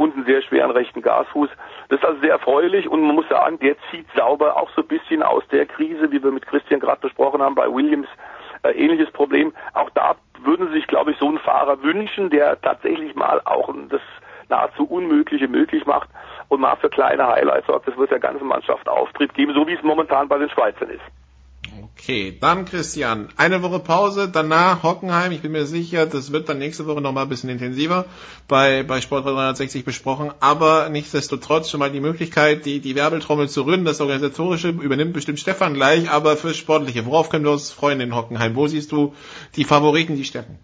und 0.00 0.16
einen 0.16 0.24
sehr 0.24 0.40
schweren 0.40 0.70
rechten 0.70 1.02
Gasfuß. 1.02 1.50
Das 1.90 2.00
ist 2.00 2.06
also 2.06 2.20
sehr 2.22 2.32
erfreulich 2.32 2.88
und 2.88 3.02
man 3.02 3.14
muss 3.14 3.28
sagen, 3.28 3.58
der 3.58 3.76
zieht 3.90 4.06
sauber 4.16 4.56
auch 4.56 4.70
so 4.70 4.80
ein 4.80 4.88
bisschen 4.88 5.22
aus 5.22 5.46
der 5.48 5.66
Krise, 5.66 6.10
wie 6.10 6.24
wir 6.24 6.30
mit 6.30 6.46
Christian 6.46 6.80
gerade 6.80 7.02
besprochen 7.02 7.42
haben, 7.42 7.54
bei 7.54 7.70
Williams 7.70 8.08
äh, 8.62 8.70
ähnliches 8.70 9.10
Problem. 9.10 9.52
Auch 9.74 9.90
da 9.90 10.14
würden 10.42 10.68
Sie 10.68 10.72
sich, 10.72 10.86
glaube 10.86 11.10
ich, 11.10 11.18
so 11.18 11.28
einen 11.28 11.38
Fahrer 11.38 11.82
wünschen, 11.82 12.30
der 12.30 12.58
tatsächlich 12.62 13.14
mal 13.14 13.42
auch 13.44 13.70
das 13.90 14.00
nahezu 14.48 14.86
Unmögliche 14.86 15.48
möglich 15.48 15.84
macht 15.84 16.08
und 16.48 16.62
mal 16.62 16.76
für 16.76 16.88
kleine 16.88 17.26
Highlights 17.26 17.66
sorgt. 17.66 17.86
Das 17.86 17.98
wird 17.98 18.10
der 18.10 18.20
ganzen 18.20 18.46
Mannschaft 18.46 18.88
Auftrieb 18.88 19.34
geben, 19.34 19.52
so 19.52 19.66
wie 19.66 19.74
es 19.74 19.82
momentan 19.82 20.28
bei 20.28 20.38
den 20.38 20.48
Schweizern 20.48 20.88
ist. 20.88 21.04
Okay, 21.78 22.36
dann 22.40 22.64
Christian, 22.64 23.28
eine 23.36 23.62
Woche 23.62 23.78
Pause, 23.78 24.28
danach 24.28 24.82
Hockenheim. 24.82 25.32
Ich 25.32 25.42
bin 25.42 25.52
mir 25.52 25.66
sicher, 25.66 26.06
das 26.06 26.32
wird 26.32 26.48
dann 26.48 26.58
nächste 26.58 26.86
Woche 26.86 27.00
nochmal 27.00 27.24
ein 27.24 27.28
bisschen 27.28 27.50
intensiver 27.50 28.06
bei, 28.48 28.82
bei 28.82 29.00
Sport 29.00 29.26
360 29.26 29.84
besprochen. 29.84 30.32
Aber 30.40 30.88
nichtsdestotrotz 30.88 31.70
schon 31.70 31.80
mal 31.80 31.92
die 31.92 32.00
Möglichkeit, 32.00 32.66
die, 32.66 32.80
die 32.80 32.94
Werbeltrommel 32.94 33.48
zu 33.48 33.62
rühren. 33.62 33.84
Das 33.84 34.00
Organisatorische 34.00 34.70
übernimmt 34.70 35.12
bestimmt 35.12 35.38
Stefan 35.38 35.74
gleich, 35.74 36.10
aber 36.10 36.36
fürs 36.36 36.56
Sportliche. 36.56 37.06
Worauf 37.06 37.28
können 37.28 37.44
wir 37.44 37.52
uns 37.52 37.70
freuen 37.70 38.00
in 38.00 38.14
Hockenheim? 38.14 38.56
Wo 38.56 38.66
siehst 38.66 38.90
du 38.92 39.14
die 39.56 39.64
Favoriten, 39.64 40.16
die 40.16 40.24
Städten? 40.24 40.58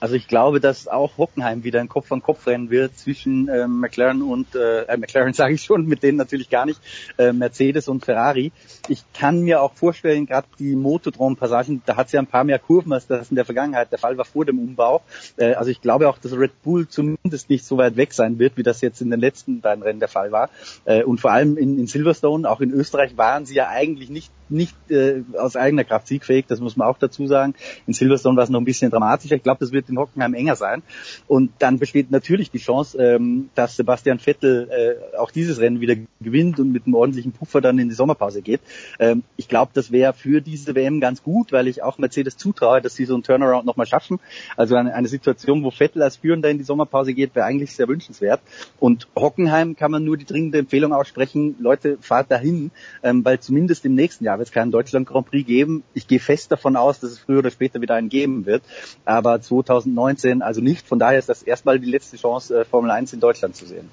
Also 0.00 0.14
ich 0.14 0.28
glaube, 0.28 0.60
dass 0.60 0.86
auch 0.86 1.18
Hockenheim 1.18 1.64
wieder 1.64 1.80
ein 1.80 1.88
Kopf 1.88 2.12
an 2.12 2.22
Kopf 2.22 2.46
rennen 2.46 2.70
wird 2.70 2.96
zwischen 2.96 3.48
äh, 3.48 3.66
McLaren 3.66 4.22
und 4.22 4.54
äh, 4.54 4.82
äh 4.82 4.96
McLaren 4.96 5.32
sage 5.34 5.54
ich 5.54 5.62
schon, 5.62 5.86
mit 5.86 6.02
denen 6.02 6.18
natürlich 6.18 6.50
gar 6.50 6.66
nicht, 6.66 6.80
äh, 7.18 7.32
Mercedes 7.32 7.88
und 7.88 8.04
Ferrari. 8.04 8.52
Ich 8.88 9.04
kann 9.12 9.40
mir 9.40 9.62
auch 9.62 9.74
vorstellen, 9.74 10.26
gerade 10.26 10.46
die 10.58 10.76
Motodrom-Passagen, 10.76 11.82
da 11.86 11.96
hat 11.96 12.06
es 12.06 12.12
ja 12.12 12.20
ein 12.20 12.26
paar 12.26 12.44
mehr 12.44 12.58
Kurven, 12.58 12.92
als 12.92 13.06
das 13.06 13.30
in 13.30 13.36
der 13.36 13.44
Vergangenheit 13.44 13.90
der 13.90 13.98
Fall 13.98 14.16
war 14.18 14.24
vor 14.24 14.44
dem 14.44 14.58
Umbau. 14.58 15.02
Äh, 15.36 15.54
also 15.54 15.70
ich 15.70 15.80
glaube 15.80 16.08
auch, 16.08 16.18
dass 16.18 16.32
Red 16.32 16.62
Bull 16.62 16.88
zumindest 16.88 17.50
nicht 17.50 17.64
so 17.64 17.76
weit 17.76 17.96
weg 17.96 18.12
sein 18.12 18.38
wird, 18.38 18.56
wie 18.56 18.62
das 18.62 18.80
jetzt 18.80 19.00
in 19.00 19.10
den 19.10 19.20
letzten 19.20 19.60
beiden 19.60 19.82
Rennen 19.82 20.00
der 20.00 20.08
Fall 20.08 20.30
war. 20.30 20.50
Äh, 20.84 21.02
und 21.02 21.20
vor 21.20 21.32
allem 21.32 21.56
in, 21.56 21.78
in 21.78 21.86
Silverstone, 21.86 22.48
auch 22.48 22.60
in 22.60 22.72
Österreich, 22.72 23.16
waren 23.16 23.46
sie 23.46 23.54
ja 23.54 23.68
eigentlich 23.68 24.10
nicht 24.10 24.30
nicht 24.50 24.76
äh, 24.90 25.22
aus 25.36 25.56
eigener 25.56 25.84
Kraft 25.84 26.08
siegfähig, 26.08 26.46
das 26.48 26.60
muss 26.60 26.76
man 26.76 26.88
auch 26.88 26.98
dazu 26.98 27.26
sagen. 27.26 27.54
In 27.86 27.94
Silverstone 27.94 28.36
war 28.36 28.44
es 28.44 28.50
noch 28.50 28.60
ein 28.60 28.64
bisschen 28.64 28.90
dramatischer. 28.90 29.36
Ich 29.36 29.42
glaube, 29.42 29.60
das 29.60 29.72
wird 29.72 29.88
in 29.88 29.98
Hockenheim 29.98 30.34
enger 30.34 30.56
sein. 30.56 30.82
Und 31.26 31.50
dann 31.58 31.78
besteht 31.78 32.10
natürlich 32.10 32.50
die 32.50 32.58
Chance, 32.58 32.98
ähm, 32.98 33.50
dass 33.54 33.76
Sebastian 33.76 34.18
Vettel 34.18 34.68
äh, 34.70 35.16
auch 35.16 35.30
dieses 35.30 35.60
Rennen 35.60 35.80
wieder 35.80 35.96
gewinnt 36.20 36.58
und 36.58 36.72
mit 36.72 36.86
einem 36.86 36.94
ordentlichen 36.94 37.32
Puffer 37.32 37.60
dann 37.60 37.78
in 37.78 37.88
die 37.88 37.94
Sommerpause 37.94 38.42
geht. 38.42 38.60
Ähm, 38.98 39.22
ich 39.36 39.48
glaube, 39.48 39.72
das 39.74 39.92
wäre 39.92 40.12
für 40.12 40.40
diese 40.40 40.74
WM 40.74 41.00
ganz 41.00 41.22
gut, 41.22 41.52
weil 41.52 41.68
ich 41.68 41.82
auch 41.82 41.98
Mercedes 41.98 42.36
zutraue, 42.36 42.80
dass 42.80 42.94
sie 42.94 43.04
so 43.04 43.14
einen 43.14 43.22
Turnaround 43.22 43.66
nochmal 43.66 43.86
schaffen. 43.86 44.18
Also 44.56 44.76
eine, 44.76 44.94
eine 44.94 45.08
Situation, 45.08 45.62
wo 45.62 45.70
Vettel 45.70 46.02
als 46.02 46.16
Führender 46.16 46.50
in 46.50 46.58
die 46.58 46.64
Sommerpause 46.64 47.14
geht, 47.14 47.34
wäre 47.34 47.46
eigentlich 47.46 47.74
sehr 47.74 47.88
wünschenswert. 47.88 48.40
Und 48.78 49.08
Hockenheim 49.16 49.76
kann 49.76 49.90
man 49.90 50.04
nur 50.04 50.16
die 50.16 50.24
dringende 50.24 50.58
Empfehlung 50.58 50.92
aussprechen, 50.92 51.56
Leute, 51.58 51.98
fahrt 52.00 52.30
dahin, 52.30 52.70
ähm, 53.02 53.24
weil 53.24 53.40
zumindest 53.40 53.84
im 53.84 53.94
nächsten 53.94 54.24
Jahr 54.24 54.37
wird 54.38 54.48
es 54.48 54.54
keinen 54.54 54.70
Deutschland 54.70 55.06
Grand 55.06 55.28
Prix 55.28 55.46
geben. 55.46 55.84
Ich 55.94 56.08
gehe 56.08 56.20
fest 56.20 56.50
davon 56.52 56.76
aus, 56.76 57.00
dass 57.00 57.10
es 57.10 57.18
früher 57.18 57.40
oder 57.40 57.50
später 57.50 57.80
wieder 57.80 57.94
einen 57.94 58.08
geben 58.08 58.46
wird. 58.46 58.62
Aber 59.04 59.40
2019 59.40 60.42
also 60.42 60.60
nicht. 60.60 60.86
Von 60.86 60.98
daher 60.98 61.18
ist 61.18 61.28
das 61.28 61.42
erstmal 61.42 61.78
die 61.78 61.90
letzte 61.90 62.16
Chance, 62.16 62.60
äh, 62.60 62.64
Formel 62.64 62.90
1 62.90 63.12
in 63.12 63.20
Deutschland 63.20 63.56
zu 63.56 63.66
sehen. 63.66 63.90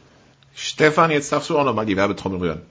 Stefan, 0.53 1.11
jetzt 1.11 1.31
darfst 1.31 1.49
du 1.49 1.57
auch 1.57 1.65
nochmal 1.65 1.85
die 1.85 1.97
Werbetrommel 1.97 2.39
rühren. 2.39 2.61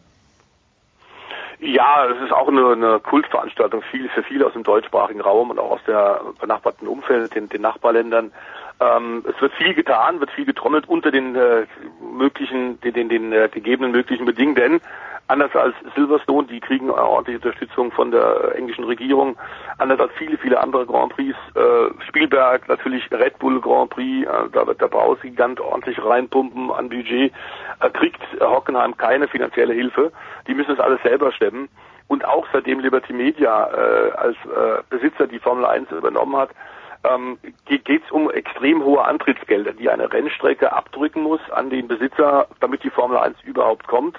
Ja, 1.60 2.06
es 2.06 2.22
ist 2.22 2.32
auch 2.32 2.48
eine, 2.48 2.72
eine 2.72 3.00
Kultveranstaltung 3.00 3.82
viel, 3.90 4.08
für 4.10 4.22
viele 4.22 4.46
aus 4.46 4.52
dem 4.52 4.64
deutschsprachigen 4.64 5.20
Raum 5.20 5.50
und 5.50 5.58
auch 5.58 5.72
aus 5.72 5.80
der 5.86 6.20
benachbarten 6.38 6.86
Umfeld, 6.86 7.34
den, 7.34 7.48
den 7.48 7.62
Nachbarländern. 7.62 8.32
Ähm, 8.80 9.24
es 9.26 9.40
wird 9.40 9.52
viel 9.54 9.72
getan, 9.72 10.20
wird 10.20 10.30
viel 10.32 10.44
getrommelt 10.44 10.88
unter 10.88 11.10
den 11.10 11.34
äh, 11.36 11.66
möglichen, 12.00 12.80
den, 12.80 12.92
den, 12.92 13.08
den 13.08 13.32
äh, 13.32 13.48
gegebenen 13.50 13.92
möglichen 13.92 14.26
Bedingungen, 14.26 14.56
denn 14.56 14.80
anders 15.28 15.54
als 15.54 15.74
Silverstone, 15.94 16.46
die 16.46 16.60
kriegen 16.60 16.90
ordentliche 16.90 17.38
Unterstützung 17.38 17.90
von 17.92 18.10
der 18.10 18.54
englischen 18.56 18.84
Regierung, 18.84 19.36
anders 19.78 20.00
als 20.00 20.12
viele, 20.18 20.36
viele 20.38 20.60
andere 20.60 20.86
Grand 20.86 21.14
Prix, 21.14 21.36
äh, 21.54 22.02
Spielberg, 22.08 22.68
natürlich 22.68 23.10
Red 23.10 23.38
Bull 23.38 23.60
Grand 23.60 23.90
Prix, 23.90 24.26
äh, 24.26 24.50
da 24.52 24.66
wird 24.66 24.80
der 24.80 24.88
Brausgigant 24.88 25.60
ordentlich 25.60 26.02
reinpumpen 26.04 26.70
an 26.70 26.88
Budget, 26.88 27.32
äh, 27.80 27.90
kriegt 27.90 28.20
Hockenheim 28.40 28.96
keine 28.96 29.28
finanzielle 29.28 29.74
Hilfe, 29.74 30.12
die 30.46 30.54
müssen 30.54 30.72
es 30.72 30.80
alles 30.80 31.02
selber 31.02 31.32
stemmen. 31.32 31.68
Und 32.06 32.24
auch 32.26 32.46
seitdem 32.52 32.80
Liberty 32.80 33.14
Media 33.14 33.70
äh, 33.72 34.10
als 34.12 34.36
äh, 34.44 34.82
Besitzer 34.90 35.26
die 35.26 35.38
Formel 35.38 35.64
1 35.64 35.90
übernommen 35.90 36.36
hat, 36.36 36.50
ähm, 37.04 37.38
geht 37.66 37.88
es 37.88 38.10
um 38.10 38.30
extrem 38.30 38.82
hohe 38.84 39.04
Antrittsgelder, 39.04 39.72
die 39.72 39.88
eine 39.88 40.12
Rennstrecke 40.12 40.72
abdrücken 40.72 41.22
muss 41.22 41.40
an 41.50 41.70
den 41.70 41.88
Besitzer, 41.88 42.46
damit 42.60 42.82
die 42.82 42.90
Formel 42.90 43.18
1 43.18 43.36
überhaupt 43.44 43.86
kommt. 43.86 44.18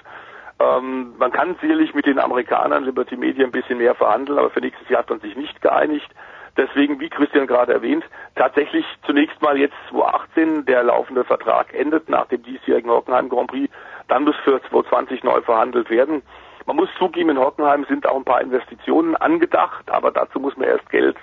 Ähm, 0.58 1.14
man 1.18 1.32
kann 1.32 1.56
sicherlich 1.60 1.94
mit 1.94 2.06
den 2.06 2.18
Amerikanern 2.18 2.84
Liberty 2.84 3.16
Media 3.16 3.44
ein 3.44 3.52
bisschen 3.52 3.78
mehr 3.78 3.94
verhandeln, 3.94 4.38
aber 4.38 4.50
für 4.50 4.60
nächstes 4.60 4.88
Jahr 4.88 5.00
hat 5.00 5.10
man 5.10 5.20
sich 5.20 5.36
nicht 5.36 5.60
geeinigt. 5.60 6.08
Deswegen, 6.56 6.98
wie 7.00 7.10
Christian 7.10 7.46
gerade 7.46 7.74
erwähnt, 7.74 8.04
tatsächlich 8.34 8.86
zunächst 9.04 9.42
mal 9.42 9.58
jetzt 9.58 9.76
2018 9.90 10.64
der 10.64 10.84
laufende 10.84 11.24
Vertrag 11.24 11.74
endet 11.74 12.08
nach 12.08 12.26
dem 12.28 12.42
diesjährigen 12.42 12.90
Hockenheim 12.90 13.28
Grand 13.28 13.50
Prix. 13.50 13.72
Dann 14.08 14.24
muss 14.24 14.36
für 14.36 14.62
2020 14.70 15.22
neu 15.22 15.42
verhandelt 15.42 15.90
werden. 15.90 16.22
Man 16.64 16.76
muss 16.76 16.88
zugeben, 16.98 17.30
in 17.30 17.38
Hockenheim 17.38 17.84
sind 17.84 18.06
auch 18.06 18.16
ein 18.16 18.24
paar 18.24 18.40
Investitionen 18.40 19.14
angedacht, 19.16 19.90
aber 19.90 20.10
dazu 20.10 20.40
muss 20.40 20.56
man 20.56 20.68
erst 20.68 20.88
Geld, 20.90 21.16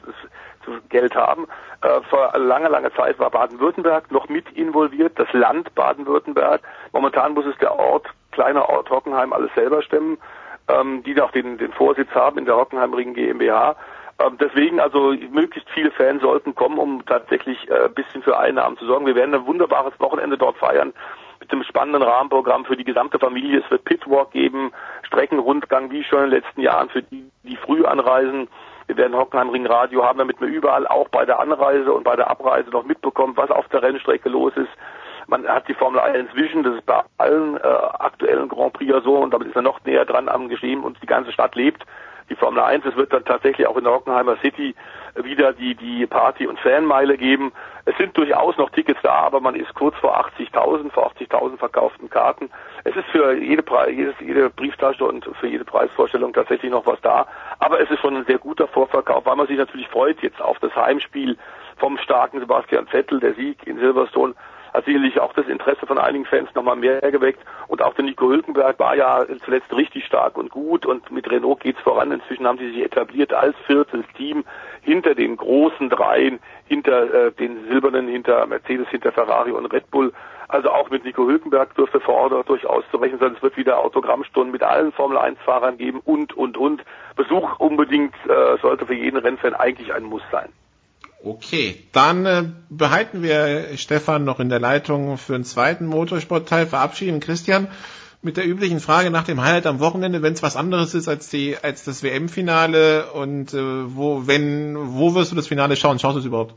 Geld 0.90 1.16
haben. 1.16 1.48
Äh, 1.82 2.02
vor 2.10 2.32
langer, 2.38 2.70
langer 2.70 2.94
Zeit 2.94 3.18
war 3.20 3.32
Baden-Württemberg 3.32 4.12
noch 4.12 4.30
mit 4.30 4.50
involviert, 4.52 5.18
das 5.18 5.32
Land 5.34 5.74
Baden-Württemberg. 5.74 6.62
Momentan 6.94 7.34
muss 7.34 7.46
es 7.46 7.58
der 7.58 7.78
Ort 7.78 8.08
kleiner 8.34 8.70
Ort 8.70 8.90
Hockenheim 8.90 9.34
alles 9.34 9.52
selber 9.56 9.82
stemmen, 9.82 10.18
ähm, 10.68 11.04
die 11.04 11.20
auch 11.22 11.32
den, 11.32 11.58
den 11.58 11.72
Vorsitz 11.74 12.10
haben 12.12 12.38
in 12.38 12.46
der 12.46 12.58
Hockenheim 12.58 12.92
GmbH. 13.14 13.76
Ähm, 14.20 14.38
deswegen 14.40 14.80
also 14.80 15.14
möglichst 15.32 15.70
viele 15.72 15.92
Fans 15.92 16.22
sollten 16.22 16.56
kommen, 16.56 16.78
um 16.78 17.06
tatsächlich 17.06 17.70
äh, 17.70 17.86
ein 17.86 17.94
bisschen 17.94 18.22
für 18.22 18.38
Einnahmen 18.38 18.78
zu 18.78 18.86
sorgen. 18.86 19.06
Wir 19.06 19.16
werden 19.16 19.34
ein 19.34 19.46
wunderbares 19.46 19.94
Wochenende 20.00 20.38
dort 20.38 20.58
feiern 20.58 20.94
mit 21.40 21.52
einem 21.52 21.64
spannenden 21.64 22.04
Rahmenprogramm 22.04 22.64
für 22.64 22.78
die 22.78 22.86
gesamte 22.86 23.20
Familie. 23.20 23.60
Es 23.60 23.72
wird 23.72 23.84
Pitwalk 23.84 24.32
geben, 24.32 24.72
Streckenrundgang 25.04 25.92
wie 25.92 26.04
schon 26.04 26.24
in 26.24 26.30
den 26.30 26.42
letzten 26.42 26.62
Jahren 26.62 26.90
für 26.90 27.04
die, 27.04 27.30
die 27.44 27.58
früh 27.58 27.84
anreisen. 27.86 28.48
Wir 28.88 28.98
werden 28.98 29.16
Hockenheim 29.16 29.66
Radio 29.66 30.06
haben, 30.06 30.20
damit 30.20 30.40
man 30.40 30.50
überall 30.50 30.88
auch 30.88 31.10
bei 31.10 31.26
der 31.26 31.40
Anreise 31.40 31.92
und 31.92 32.04
bei 32.04 32.16
der 32.16 32.30
Abreise 32.30 32.70
noch 32.70 32.86
mitbekommt, 32.86 33.38
was 33.38 33.50
auf 33.50 33.68
der 33.70 33.82
Rennstrecke 33.82 34.30
los 34.30 34.54
ist. 34.56 34.72
Man 35.28 35.48
hat 35.48 35.68
die 35.68 35.74
Formel 35.74 36.00
1 36.00 36.36
Vision, 36.36 36.64
das 36.64 36.76
ist 36.76 36.86
bei 36.86 37.02
allen 37.18 37.58
äh, 37.58 37.60
aktuellen 38.00 38.50
Grand 38.50 38.74
Prix 38.74 38.92
ja 38.92 39.02
so 39.02 39.16
und 39.18 39.34
damit 39.34 39.48
ist 39.48 39.56
man 39.56 39.64
noch 39.64 39.84
näher 39.86 40.06
dran 40.06 40.30
am 40.30 40.50
Geschehen 40.50 40.82
und 40.82 41.02
die 41.02 41.08
ganze 41.08 41.32
Stadt 41.32 41.56
lebt. 41.56 41.84
Die 42.30 42.36
Formel 42.36 42.62
1, 42.62 42.86
es 42.86 42.96
wird 42.96 43.12
dann 43.12 43.26
tatsächlich 43.26 43.68
auch 43.68 43.78
in 43.78 43.84
der 43.84 43.94
Hockenheimer 43.94 44.38
City 44.38 44.76
wieder 45.16 45.54
die, 45.54 45.76
die 45.76 46.08
Party- 46.08 46.48
und 46.48 46.60
Fanmeile 46.60 47.18
geben. 47.18 47.52
Es 47.86 47.96
sind 47.98 48.18
durchaus 48.18 48.58
noch 48.58 48.70
Tickets 48.70 49.00
da, 49.04 49.14
aber 49.14 49.42
man 49.42 49.56
ist 49.56 49.74
kurz 49.76 49.96
vor 49.98 50.18
80.000, 50.18 50.92
vor 50.92 51.12
80.000 51.12 51.58
verkauften 51.58 52.10
Karten. 52.10 52.50
Es 52.86 52.96
ist 52.96 53.08
für 53.10 53.34
jede, 53.34 53.62
Pre 53.62 53.92
jedes, 53.92 54.16
jede 54.20 54.50
Brieftasche 54.50 55.06
und 55.06 55.26
für 55.40 55.48
jede 55.48 55.66
Preisvorstellung 55.66 56.34
tatsächlich 56.34 56.72
noch 56.72 56.86
was 56.86 57.00
da. 57.02 57.28
Aber 57.60 57.80
es 57.80 57.92
ist 57.92 58.00
schon 58.00 58.16
ein 58.16 58.26
sehr 58.26 58.40
guter 58.40 58.68
Vorverkauf, 58.68 59.26
weil 59.26 59.36
man 59.36 59.48
sich 59.48 59.58
natürlich 59.58 59.88
freut 59.90 60.22
jetzt 60.22 60.42
auf 60.42 60.58
das 60.60 60.74
Heimspiel 60.76 61.38
vom 61.78 61.98
starken 61.98 62.40
Sebastian 62.40 62.88
Vettel, 62.88 63.20
der 63.20 63.34
Sieg 63.34 63.68
in 63.68 63.78
Silverstone 63.78 64.34
hat 64.74 64.86
sicherlich 64.86 65.20
auch 65.20 65.34
das 65.34 65.48
Interesse 65.48 65.86
von 65.86 65.98
einigen 65.98 66.26
Fans 66.26 66.50
nochmal 66.56 66.76
mehr 66.76 67.00
geweckt. 67.00 67.40
Und 67.68 67.82
auch 67.82 67.94
der 67.94 68.06
Nico 68.06 68.30
Hülkenberg 68.30 68.80
war 68.80 68.96
ja 68.96 69.26
zuletzt 69.46 69.74
richtig 69.76 70.06
stark 70.06 70.38
und 70.38 70.50
gut 70.50 70.86
und 70.86 71.12
mit 71.12 71.30
Renault 71.30 71.60
geht's 71.60 71.82
voran. 71.82 72.12
Inzwischen 72.12 72.48
haben 72.48 72.58
sie 72.58 72.72
sich 72.72 72.84
etabliert 72.84 73.34
als 73.34 73.56
viertes 73.68 74.06
Team 74.18 74.44
hinter 74.82 75.16
den 75.16 75.38
großen 75.38 75.90
Dreien, 75.90 76.40
hinter 76.68 77.28
äh, 77.28 77.32
den 77.32 77.68
Silbernen, 77.70 78.08
hinter 78.08 78.46
Mercedes, 78.48 78.88
hinter 78.90 79.12
Ferrari 79.12 79.52
und 79.52 79.66
Red 79.68 79.90
Bull. 79.92 80.12
Also 80.48 80.70
auch 80.70 80.90
mit 80.90 81.04
Nico 81.04 81.26
Hülkenberg 81.26 81.74
dürfte 81.76 82.00
vor 82.00 82.16
Ort 82.16 82.50
durchaus 82.50 82.84
zu 82.92 82.98
rechnen 82.98 83.20
sein. 83.20 83.34
Es 83.36 83.42
wird 83.42 83.58
wieder 83.58 83.80
Autogrammstunden 83.80 84.52
mit 84.52 84.62
allen 84.62 84.92
Formel-1-Fahrern 84.92 85.78
geben 85.78 86.00
und, 86.04 86.34
und, 86.34 86.58
und. 86.58 86.84
Besuch 87.16 87.60
unbedingt 87.60 88.14
äh, 88.28 88.58
sollte 88.62 88.86
für 88.86 88.94
jeden 88.94 89.18
Rennfan 89.18 89.56
eigentlich 89.56 89.94
ein 89.94 90.04
Muss 90.04 90.24
sein. 90.32 90.50
Okay, 91.26 91.78
dann 91.94 92.26
äh, 92.26 92.44
behalten 92.70 93.24
wir 93.24 93.78
Stefan 93.78 94.26
noch 94.26 94.42
in 94.42 94.50
der 94.50 94.60
Leitung 94.60 95.18
für 95.18 95.36
einen 95.36 95.46
zweiten 95.46 95.86
Motorsportteil, 95.86 96.68
verabschieden 96.68 97.22
Christian 97.22 97.70
mit 98.22 98.36
der 98.36 98.46
üblichen 98.46 98.82
Frage 98.82 99.10
nach 99.10 99.24
dem 99.24 99.42
Highlight 99.42 99.66
am 99.66 99.80
Wochenende, 99.80 100.22
wenn 100.22 100.34
es 100.34 100.44
was 100.44 100.58
anderes 100.58 100.94
ist 100.94 101.08
als 101.08 101.30
die 101.30 101.58
als 101.58 101.86
das 101.86 102.04
WM-Finale 102.04 103.12
und 103.14 103.54
äh, 103.54 103.96
wo 103.96 104.28
wenn 104.28 104.76
wo 104.78 105.16
wirst 105.16 105.32
du 105.32 105.38
das 105.38 105.48
Finale 105.48 105.78
schauen? 105.78 105.98
Schaust 105.98 106.16
du 106.16 106.20
es 106.20 106.26
überhaupt? 106.26 106.56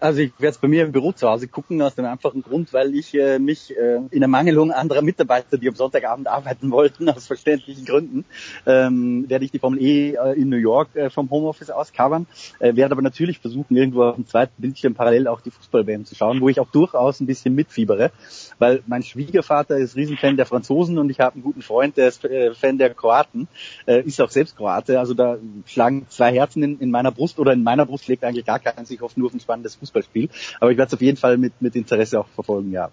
Also 0.00 0.20
ich 0.20 0.32
werde 0.38 0.54
es 0.54 0.58
bei 0.58 0.68
mir 0.68 0.84
im 0.84 0.92
Büro 0.92 1.12
zu 1.12 1.28
Hause 1.28 1.46
gucken, 1.46 1.80
aus 1.80 1.94
dem 1.94 2.04
einfachen 2.04 2.42
Grund, 2.42 2.72
weil 2.72 2.94
ich 2.94 3.14
äh, 3.14 3.38
mich 3.38 3.76
äh, 3.76 4.00
in 4.10 4.22
Ermangelung 4.22 4.72
anderer 4.72 5.02
Mitarbeiter, 5.02 5.56
die 5.56 5.68
am 5.68 5.76
Sonntagabend 5.76 6.26
arbeiten 6.26 6.70
wollten, 6.70 7.08
aus 7.10 7.26
verständlichen 7.26 7.84
Gründen, 7.84 8.24
ähm, 8.66 9.28
werde 9.28 9.44
ich 9.44 9.52
die 9.52 9.58
Formel 9.58 9.80
E 9.80 10.14
äh, 10.14 10.32
in 10.32 10.48
New 10.48 10.56
York 10.56 10.96
äh, 10.96 11.10
vom 11.10 11.30
Homeoffice 11.30 11.70
aus 11.70 11.92
covern, 11.92 12.26
äh, 12.58 12.74
werde 12.74 12.92
aber 12.92 13.02
natürlich 13.02 13.38
versuchen, 13.38 13.76
irgendwo 13.76 14.02
auf 14.02 14.16
dem 14.16 14.26
zweiten 14.26 14.60
Bildschirm 14.60 14.94
parallel 14.94 15.28
auch 15.28 15.40
die 15.40 15.50
Fußball-WM 15.50 16.04
zu 16.04 16.14
schauen, 16.14 16.40
wo 16.40 16.48
ich 16.48 16.58
auch 16.58 16.70
durchaus 16.70 17.20
ein 17.20 17.26
bisschen 17.26 17.54
mitfiebere, 17.54 18.10
weil 18.58 18.82
mein 18.86 19.02
Schwiegervater 19.02 19.76
ist 19.76 19.94
Riesenfan 19.96 20.36
der 20.36 20.46
Franzosen 20.46 20.98
und 20.98 21.10
ich 21.10 21.20
habe 21.20 21.34
einen 21.34 21.44
guten 21.44 21.62
Freund, 21.62 21.96
der 21.96 22.08
ist 22.08 22.24
äh, 22.24 22.52
Fan 22.54 22.78
der 22.78 22.94
Kroaten, 22.94 23.48
ist 23.86 24.20
auch 24.20 24.30
selbst 24.30 24.56
Kroate, 24.56 24.98
also 24.98 25.14
da 25.14 25.36
schlagen 25.66 26.06
zwei 26.08 26.32
Herzen 26.32 26.62
in, 26.62 26.78
in 26.80 26.90
meiner 26.90 27.10
Brust 27.10 27.38
oder 27.38 27.52
in 27.52 27.62
meiner 27.62 27.86
Brust 27.86 28.08
legt 28.08 28.24
eigentlich 28.24 28.44
gar 28.44 28.58
keins, 28.58 28.90
ich 28.90 29.00
hoffe 29.00 29.18
nur 29.18 29.28
auf 29.28 29.34
ein 29.34 29.40
spannendes 29.40 29.76
Fußballspiel. 29.84 30.28
Aber 30.60 30.70
ich 30.70 30.78
werde 30.78 30.88
es 30.88 30.94
auf 30.94 31.02
jeden 31.02 31.16
Fall 31.16 31.36
mit, 31.36 31.60
mit 31.60 31.76
Interesse 31.76 32.20
auch 32.20 32.28
verfolgen, 32.34 32.72
ja. 32.72 32.90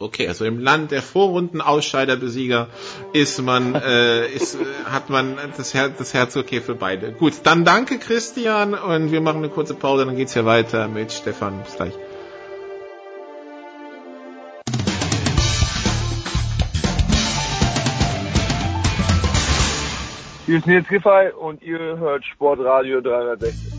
Okay, 0.00 0.28
also 0.28 0.44
im 0.44 0.60
Land 0.60 0.92
der 0.92 1.02
Vorrunden-Ausscheiderbesieger 1.02 2.68
ist 3.12 3.42
man, 3.42 3.74
äh, 3.74 4.28
ist, 4.28 4.54
äh, 4.54 4.58
hat 4.84 5.10
man 5.10 5.36
das 5.56 5.74
Herz, 5.74 5.98
das 5.98 6.14
Herz 6.14 6.36
okay 6.36 6.60
für 6.60 6.76
beide. 6.76 7.10
Gut, 7.10 7.34
dann 7.42 7.64
danke 7.64 7.98
Christian 7.98 8.74
und 8.74 9.10
wir 9.10 9.20
machen 9.20 9.38
eine 9.38 9.48
kurze 9.48 9.74
Pause, 9.74 10.06
dann 10.06 10.14
geht's 10.14 10.34
hier 10.34 10.44
weiter 10.44 10.86
mit 10.86 11.10
Stefan. 11.10 11.64
Bis 11.64 11.74
gleich. 11.74 11.94
Hier 20.48 20.58
ist 20.58 20.66
Nils 20.66 20.88
Giffey 20.88 21.30
und 21.38 21.60
ihr 21.62 21.98
hört 21.98 22.24
Sportradio 22.24 23.02
360. 23.02 23.70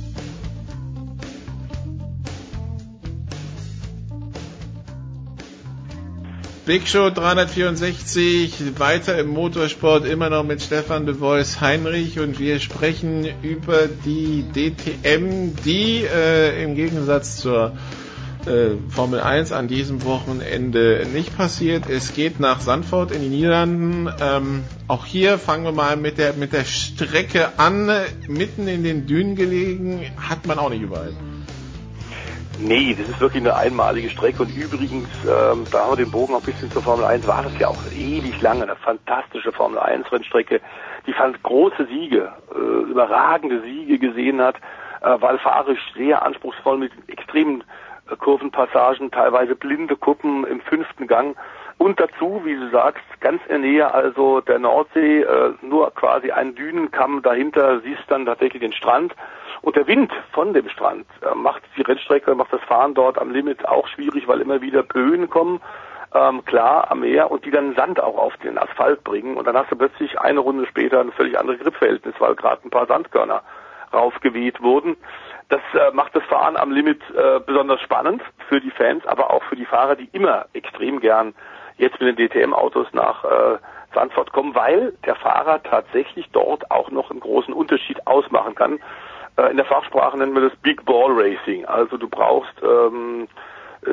Big 6.69 6.87
Show 6.87 7.09
364, 7.09 8.77
weiter 8.77 9.17
im 9.17 9.29
Motorsport, 9.29 10.05
immer 10.05 10.29
noch 10.29 10.43
mit 10.43 10.61
Stefan 10.61 11.07
de 11.07 11.19
Vois 11.19 11.61
Heinrich 11.61 12.19
und 12.19 12.37
wir 12.37 12.59
sprechen 12.59 13.27
über 13.41 13.87
die 13.87 14.43
DTM, 14.53 15.55
die 15.65 16.03
äh, 16.03 16.63
im 16.63 16.75
Gegensatz 16.75 17.37
zur 17.37 17.71
äh, 18.45 18.75
Formel 18.87 19.19
1 19.19 19.51
an 19.51 19.67
diesem 19.67 20.03
Wochenende 20.03 21.07
nicht 21.11 21.35
passiert. 21.35 21.89
Es 21.89 22.13
geht 22.13 22.39
nach 22.39 22.61
Sandford 22.61 23.13
in 23.13 23.23
die 23.23 23.29
Niederlanden. 23.29 24.07
Ähm, 24.21 24.63
auch 24.87 25.07
hier 25.07 25.39
fangen 25.39 25.63
wir 25.63 25.71
mal 25.71 25.97
mit 25.97 26.19
der, 26.19 26.33
mit 26.33 26.53
der 26.53 26.65
Strecke 26.65 27.57
an. 27.57 27.89
Mitten 28.27 28.67
in 28.67 28.83
den 28.83 29.07
Dünen 29.07 29.35
gelegen, 29.35 30.01
hat 30.17 30.45
man 30.45 30.59
auch 30.59 30.69
nicht 30.69 30.83
überall. 30.83 31.13
Nee, 32.61 32.93
das 32.93 33.07
ist 33.07 33.21
wirklich 33.21 33.41
eine 33.41 33.55
einmalige 33.55 34.09
Strecke. 34.09 34.43
Und 34.43 34.49
übrigens, 34.49 35.07
ähm, 35.23 35.65
da 35.71 35.79
haben 35.79 35.91
wir 35.91 35.95
den 35.95 36.11
Bogen 36.11 36.33
auch 36.33 36.39
ein 36.39 36.43
bisschen 36.43 36.69
zur 36.71 36.83
Formel 36.83 37.05
1, 37.05 37.25
war 37.25 37.43
das 37.43 37.57
ja 37.57 37.69
auch 37.69 37.85
ewig 37.89 38.41
lange, 38.41 38.63
eine 38.63 38.75
fantastische 38.75 39.53
Formel 39.53 39.79
1 39.79 40.11
Rennstrecke, 40.11 40.59
die 41.07 41.13
fand 41.13 41.41
große 41.41 41.85
Siege, 41.85 42.33
äh, 42.53 42.91
überragende 42.91 43.61
Siege 43.61 43.97
gesehen 43.97 44.41
hat, 44.41 44.57
äh, 45.01 45.15
weil 45.21 45.37
fahrisch 45.39 45.79
sehr 45.95 46.21
anspruchsvoll 46.21 46.77
mit 46.77 46.91
extremen 47.07 47.63
äh, 48.11 48.17
Kurvenpassagen, 48.17 49.09
teilweise 49.09 49.55
blinde 49.55 49.95
Kuppen 49.95 50.45
im 50.45 50.59
fünften 50.59 51.07
Gang. 51.07 51.37
Und 51.77 51.97
dazu, 52.01 52.41
wie 52.43 52.55
du 52.55 52.69
sagst, 52.71 53.05
ganz 53.21 53.41
in 53.43 53.61
der 53.61 53.71
Nähe 53.71 53.93
also 53.93 54.41
der 54.41 54.59
Nordsee, 54.59 55.21
äh, 55.21 55.53
nur 55.61 55.91
quasi 55.91 56.31
ein 56.31 56.55
Dünenkamm 56.55 57.21
dahinter, 57.21 57.79
siehst 57.79 58.03
dann 58.09 58.25
tatsächlich 58.25 58.59
den 58.59 58.73
Strand 58.73 59.15
und 59.61 59.75
der 59.75 59.87
Wind 59.87 60.11
von 60.31 60.53
dem 60.53 60.69
Strand 60.69 61.05
äh, 61.21 61.35
macht 61.35 61.63
die 61.77 61.81
Rennstrecke, 61.81 62.35
macht 62.35 62.53
das 62.53 62.61
Fahren 62.61 62.93
dort 62.93 63.17
am 63.17 63.31
Limit 63.31 63.67
auch 63.67 63.87
schwierig, 63.87 64.27
weil 64.27 64.41
immer 64.41 64.61
wieder 64.61 64.83
Böen 64.83 65.29
kommen, 65.29 65.61
ähm, 66.13 66.43
klar 66.45 66.89
am 66.91 67.01
Meer 67.01 67.29
und 67.29 67.45
die 67.45 67.51
dann 67.51 67.75
Sand 67.75 68.01
auch 68.01 68.17
auf 68.17 68.35
den 68.37 68.57
Asphalt 68.57 69.03
bringen. 69.03 69.37
Und 69.37 69.45
dann 69.47 69.55
hast 69.55 69.71
du 69.71 69.75
plötzlich 69.75 70.19
eine 70.19 70.39
Runde 70.39 70.65
später 70.65 71.01
ein 71.01 71.11
völlig 71.11 71.37
anderes 71.37 71.59
Gripverhältnis, 71.59 72.15
weil 72.19 72.35
gerade 72.35 72.65
ein 72.65 72.71
paar 72.71 72.87
Sandkörner 72.87 73.41
raufgeweht 73.93 74.61
wurden. 74.61 74.97
Das 75.49 75.61
äh, 75.73 75.91
macht 75.93 76.15
das 76.15 76.23
Fahren 76.25 76.57
am 76.57 76.71
Limit 76.71 77.01
äh, 77.11 77.39
besonders 77.45 77.81
spannend 77.81 78.21
für 78.47 78.61
die 78.61 78.71
Fans, 78.71 79.05
aber 79.07 79.31
auch 79.31 79.43
für 79.43 79.55
die 79.55 79.65
Fahrer, 79.65 79.95
die 79.95 80.09
immer 80.13 80.45
extrem 80.53 80.99
gern 80.99 81.33
jetzt 81.77 81.99
mit 81.99 82.17
den 82.17 82.29
DTM-Autos 82.29 82.87
nach 82.93 83.23
äh, 83.23 83.57
Sandford 83.93 84.31
kommen, 84.31 84.53
weil 84.53 84.93
der 85.05 85.15
Fahrer 85.15 85.63
tatsächlich 85.63 86.29
dort 86.31 86.69
auch 86.69 86.91
noch 86.91 87.09
einen 87.09 87.19
großen 87.19 87.53
Unterschied 87.53 88.05
ausmachen 88.05 88.53
kann. 88.53 88.79
Äh, 89.39 89.51
in 89.51 89.57
der 89.57 89.65
Fachsprache 89.65 90.17
nennen 90.17 90.33
wir 90.33 90.41
das 90.41 90.55
Big 90.57 90.85
Ball 90.85 91.11
Racing. 91.11 91.65
Also 91.65 91.97
du 91.97 92.07
brauchst, 92.07 92.53
ähm, 92.63 93.27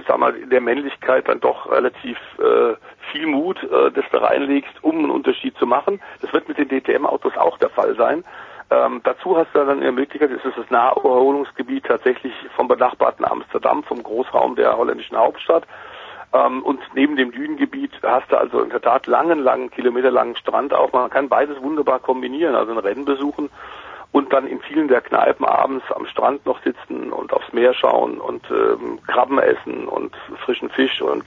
sag 0.06 0.18
mal, 0.18 0.34
in 0.34 0.50
der 0.50 0.60
Männlichkeit 0.60 1.28
dann 1.28 1.40
doch 1.40 1.70
relativ 1.70 2.18
äh, 2.38 2.74
viel 3.12 3.26
Mut, 3.26 3.62
äh, 3.62 3.92
das 3.92 4.04
da 4.10 4.18
reinlegst, 4.18 4.82
um 4.82 4.98
einen 4.98 5.10
Unterschied 5.10 5.56
zu 5.58 5.66
machen. 5.66 6.00
Das 6.20 6.32
wird 6.32 6.48
mit 6.48 6.58
den 6.58 6.68
DTM-Autos 6.68 7.36
auch 7.36 7.58
der 7.58 7.70
Fall 7.70 7.94
sein. 7.96 8.24
Ähm, 8.68 9.00
dazu 9.04 9.36
hast 9.36 9.54
du 9.54 9.64
dann 9.64 9.80
die 9.80 9.90
Möglichkeit, 9.92 10.30
es 10.32 10.44
ist 10.44 10.58
das 10.58 10.68
Naherholungsgebiet 10.70 11.84
tatsächlich 11.84 12.32
vom 12.56 12.66
benachbarten 12.66 13.24
Amsterdam, 13.24 13.84
vom 13.84 14.02
Großraum 14.02 14.56
der 14.56 14.76
holländischen 14.76 15.16
Hauptstadt. 15.16 15.62
Ähm, 16.32 16.64
und 16.64 16.80
neben 16.94 17.14
dem 17.14 17.30
Dünengebiet 17.30 17.92
hast 18.02 18.32
du 18.32 18.36
also 18.36 18.62
in 18.62 18.70
der 18.70 18.80
Tat 18.82 19.06
langen, 19.06 19.38
langen, 19.38 19.70
kilometerlangen 19.70 20.34
Strand 20.34 20.74
auch. 20.74 20.92
Man 20.92 21.10
kann 21.10 21.28
beides 21.28 21.62
wunderbar 21.62 22.00
kombinieren, 22.00 22.56
also 22.56 22.72
ein 22.72 22.78
Rennen 22.78 23.04
besuchen 23.04 23.50
und 24.12 24.32
dann 24.32 24.46
in 24.46 24.60
vielen 24.60 24.88
der 24.88 25.02
Kneipen 25.02 25.44
abends 25.44 25.84
am 25.92 26.06
Strand 26.06 26.46
noch 26.46 26.62
sitzen 26.62 27.12
und 27.12 27.32
aufs 27.32 27.52
Meer 27.52 27.74
schauen 27.74 28.18
und 28.18 28.42
ähm, 28.50 28.98
Krabben 29.06 29.38
essen 29.38 29.86
und 29.88 30.16
frischen 30.44 30.70
Fisch 30.70 31.02
und 31.02 31.24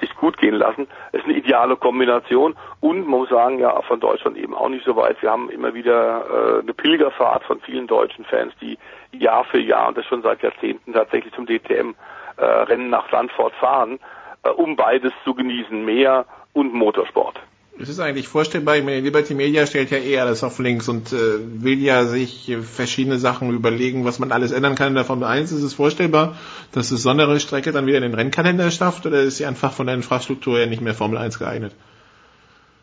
sich 0.00 0.14
gut 0.16 0.36
gehen 0.38 0.54
lassen, 0.54 0.88
ist 1.12 1.24
eine 1.24 1.34
ideale 1.34 1.76
Kombination. 1.76 2.56
Und 2.80 3.06
man 3.06 3.20
muss 3.20 3.28
sagen, 3.28 3.58
ja, 3.58 3.80
von 3.82 4.00
Deutschland 4.00 4.36
eben 4.36 4.54
auch 4.54 4.68
nicht 4.68 4.84
so 4.84 4.96
weit. 4.96 5.20
Wir 5.22 5.30
haben 5.30 5.48
immer 5.50 5.74
wieder 5.74 6.58
äh, 6.58 6.60
eine 6.60 6.74
Pilgerfahrt 6.74 7.44
von 7.44 7.60
vielen 7.60 7.86
deutschen 7.86 8.24
Fans, 8.24 8.52
die 8.60 8.78
Jahr 9.12 9.44
für 9.44 9.60
Jahr 9.60 9.88
und 9.88 9.96
das 9.96 10.06
schon 10.06 10.22
seit 10.22 10.42
Jahrzehnten 10.42 10.92
tatsächlich 10.92 11.32
zum 11.34 11.46
DTM-Rennen 11.46 12.86
äh, 12.86 12.88
nach 12.88 13.08
Sandford 13.10 13.54
fahren, 13.54 13.98
äh, 14.42 14.48
um 14.50 14.76
beides 14.76 15.12
zu 15.24 15.34
genießen, 15.34 15.84
Meer 15.84 16.26
und 16.52 16.74
Motorsport. 16.74 17.38
Es 17.80 17.88
ist 17.88 18.00
eigentlich 18.00 18.28
vorstellbar, 18.28 18.76
ich 18.76 18.84
meine, 18.84 19.00
Liberty 19.00 19.34
Media 19.34 19.66
stellt 19.66 19.90
ja 19.90 19.98
eh 19.98 20.18
alles 20.18 20.44
auf 20.44 20.58
links 20.58 20.88
und 20.88 21.12
äh, 21.12 21.38
will 21.40 21.82
ja 21.82 22.04
sich 22.04 22.54
verschiedene 22.62 23.18
Sachen 23.18 23.50
überlegen, 23.50 24.04
was 24.04 24.18
man 24.18 24.30
alles 24.30 24.52
ändern 24.52 24.74
kann 24.74 24.88
in 24.88 24.94
der 24.94 25.04
Formel 25.04 25.26
1. 25.26 25.52
Ist 25.52 25.62
es 25.62 25.74
vorstellbar, 25.74 26.36
dass 26.72 26.90
es 26.90 27.02
so 27.02 27.10
eine 27.10 27.40
Strecke 27.40 27.72
dann 27.72 27.86
wieder 27.86 27.96
in 27.96 28.02
den 28.02 28.14
Rennkalender 28.14 28.70
schafft 28.70 29.06
oder 29.06 29.22
ist 29.22 29.38
sie 29.38 29.46
einfach 29.46 29.72
von 29.72 29.86
der 29.86 29.94
Infrastruktur 29.94 30.58
her 30.58 30.66
nicht 30.66 30.82
mehr 30.82 30.92
Formel 30.92 31.16
1 31.16 31.38
geeignet? 31.38 31.72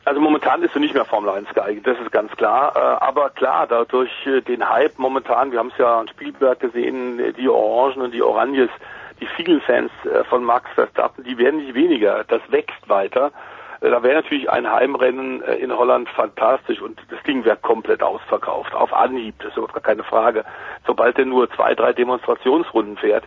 Also 0.06 0.22
momentan 0.22 0.64
ist 0.64 0.74
sie 0.74 0.80
nicht 0.80 0.96
mehr 0.96 1.06
Formel 1.06 1.30
1 1.30 1.54
geeignet, 1.54 1.86
das 1.86 2.00
ist 2.00 2.12
ganz 2.12 2.32
klar. 2.32 2.76
Äh, 2.76 2.80
aber 2.80 3.30
klar, 3.30 3.68
dadurch 3.68 4.10
äh, 4.26 4.42
den 4.42 4.68
Hype 4.68 4.98
momentan, 4.98 5.52
wir 5.52 5.60
haben 5.60 5.70
es 5.72 5.78
ja 5.78 6.00
an 6.00 6.08
Spielberg 6.08 6.60
gesehen, 6.60 7.22
die 7.38 7.48
Orangen 7.48 8.02
und 8.02 8.12
die 8.12 8.24
Oranges, 8.24 8.72
die 9.22 9.28
vielen 9.28 9.62
Fans 9.62 9.92
äh, 10.06 10.24
von 10.24 10.44
Max 10.44 10.68
Verstappen, 10.74 11.24
die 11.24 11.38
werden 11.38 11.58
nicht 11.58 11.76
weniger. 11.76 12.24
Das 12.28 12.42
wächst 12.50 12.90
weiter. 12.90 13.32
Da 13.82 14.04
wäre 14.04 14.16
natürlich 14.16 14.50
ein 14.50 14.70
Heimrennen 14.70 15.42
äh, 15.42 15.56
in 15.56 15.76
Holland 15.76 16.10
fantastisch 16.10 16.82
und 16.82 17.00
das 17.10 17.22
Ding 17.24 17.46
wäre 17.46 17.56
komplett 17.58 18.04
ausverkauft. 18.04 18.74
Auf 18.74 18.94
Anhieb, 18.94 19.36
das 19.40 19.50
ist 19.50 19.58
überhaupt 19.58 19.74
gar 19.74 19.84
keine 19.84 20.04
Frage. 20.04 20.44
Sobald 20.86 21.18
er 21.18 21.26
nur 21.26 21.50
zwei, 21.52 21.76
drei 21.76 21.94
Demonstrationsrunden 21.94 22.98
fährt, 22.98 23.24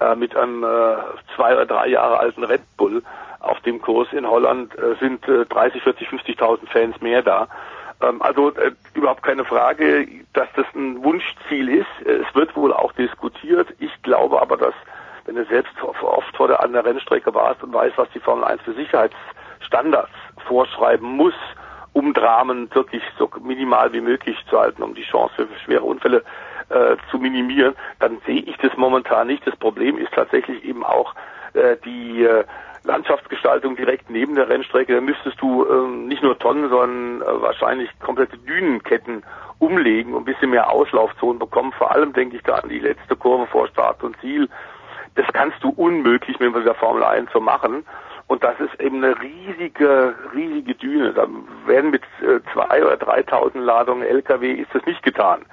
äh, 0.00 0.14
mit 0.14 0.36
einem 0.36 0.62
äh, 0.62 0.96
zwei 1.34 1.54
oder 1.54 1.66
drei 1.66 1.88
Jahre 1.88 2.18
alten 2.18 2.44
Red 2.44 2.62
Bull 2.76 3.02
auf 3.40 3.60
dem 3.60 3.82
Kurs 3.82 4.12
in 4.12 4.28
Holland, 4.28 4.76
äh, 4.78 4.94
sind 5.00 5.26
äh, 5.28 5.44
30, 5.46 5.82
40, 5.82 6.08
50.000 6.08 6.68
Fans 6.68 7.00
mehr 7.00 7.22
da. 7.22 7.48
Ähm, 8.00 8.22
also 8.22 8.50
äh, 8.54 8.72
überhaupt 8.94 9.24
keine 9.24 9.44
Frage, 9.44 10.06
dass 10.34 10.48
das 10.54 10.66
ein 10.76 11.02
Wunschziel 11.02 11.68
ist. 11.68 12.06
Es 12.06 12.32
wird 12.34 12.54
wohl 12.54 12.72
auch 12.72 12.92
diskutiert. 12.92 13.68
Ich 13.80 13.90
glaube 14.02 14.40
aber, 14.40 14.56
dass 14.56 14.74
wenn 15.24 15.34
du 15.34 15.44
selbst 15.46 15.72
oft 15.82 16.36
vor 16.36 16.46
der, 16.46 16.62
an 16.62 16.72
der 16.72 16.84
Rennstrecke 16.84 17.34
warst 17.34 17.62
und 17.64 17.72
weißt, 17.72 17.98
was 17.98 18.08
die 18.10 18.20
Formel 18.20 18.44
1 18.44 18.62
für 18.62 18.74
Sicherheitsstandards 19.56 20.10
vorschreiben 20.46 21.16
muss, 21.16 21.34
um 21.92 22.12
Dramen 22.12 22.68
wirklich 22.74 23.02
so 23.18 23.30
minimal 23.40 23.92
wie 23.92 24.00
möglich 24.00 24.36
zu 24.50 24.58
halten, 24.58 24.82
um 24.82 24.94
die 24.94 25.02
Chance 25.02 25.34
für 25.34 25.48
schwere 25.64 25.82
Unfälle 25.82 26.22
äh, 26.68 26.96
zu 27.10 27.18
minimieren, 27.18 27.74
dann 28.00 28.18
sehe 28.26 28.40
ich 28.40 28.56
das 28.58 28.76
momentan 28.76 29.28
nicht. 29.28 29.46
Das 29.46 29.56
Problem 29.56 29.96
ist 29.98 30.12
tatsächlich 30.12 30.64
eben 30.64 30.84
auch 30.84 31.14
äh, 31.54 31.76
die 31.84 32.24
äh, 32.24 32.44
Landschaftsgestaltung 32.84 33.76
direkt 33.76 34.10
neben 34.10 34.34
der 34.34 34.48
Rennstrecke. 34.48 34.94
Da 34.94 35.00
müsstest 35.00 35.40
du 35.40 35.64
äh, 35.64 35.88
nicht 36.06 36.22
nur 36.22 36.38
Tonnen, 36.38 36.68
sondern 36.68 37.22
äh, 37.22 37.42
wahrscheinlich 37.42 37.88
komplette 38.00 38.36
Dünenketten 38.38 39.22
umlegen 39.58 40.12
und 40.12 40.22
ein 40.22 40.24
bisschen 40.26 40.50
mehr 40.50 40.70
Auslaufzonen 40.70 41.38
bekommen. 41.38 41.72
Vor 41.72 41.92
allem 41.92 42.12
denke 42.12 42.36
ich 42.36 42.42
da 42.42 42.56
an 42.56 42.68
die 42.68 42.78
letzte 42.78 43.16
Kurve 43.16 43.46
vor 43.46 43.68
Start 43.68 44.02
und 44.02 44.20
Ziel. 44.20 44.48
Das 45.14 45.26
kannst 45.32 45.64
du 45.64 45.70
unmöglich 45.70 46.38
mit 46.40 46.54
der 46.54 46.74
Formel 46.74 47.02
1 47.02 47.30
so 47.32 47.40
machen. 47.40 47.86
Und 48.28 48.42
das 48.42 48.58
ist 48.58 48.80
eben 48.80 49.04
eine 49.04 49.14
riesige, 49.20 50.14
riesige 50.34 50.74
Düne. 50.74 51.12
Da 51.12 51.26
werden 51.66 51.90
mit 51.90 52.02
äh, 52.22 52.40
zwei 52.52 52.84
oder 52.84 52.94
3.000 52.94 53.60
Ladungen 53.60 54.02
LKW 54.02 54.52
ist 54.52 54.74
das 54.74 54.84
nicht 54.84 55.02
getan, 55.04 55.44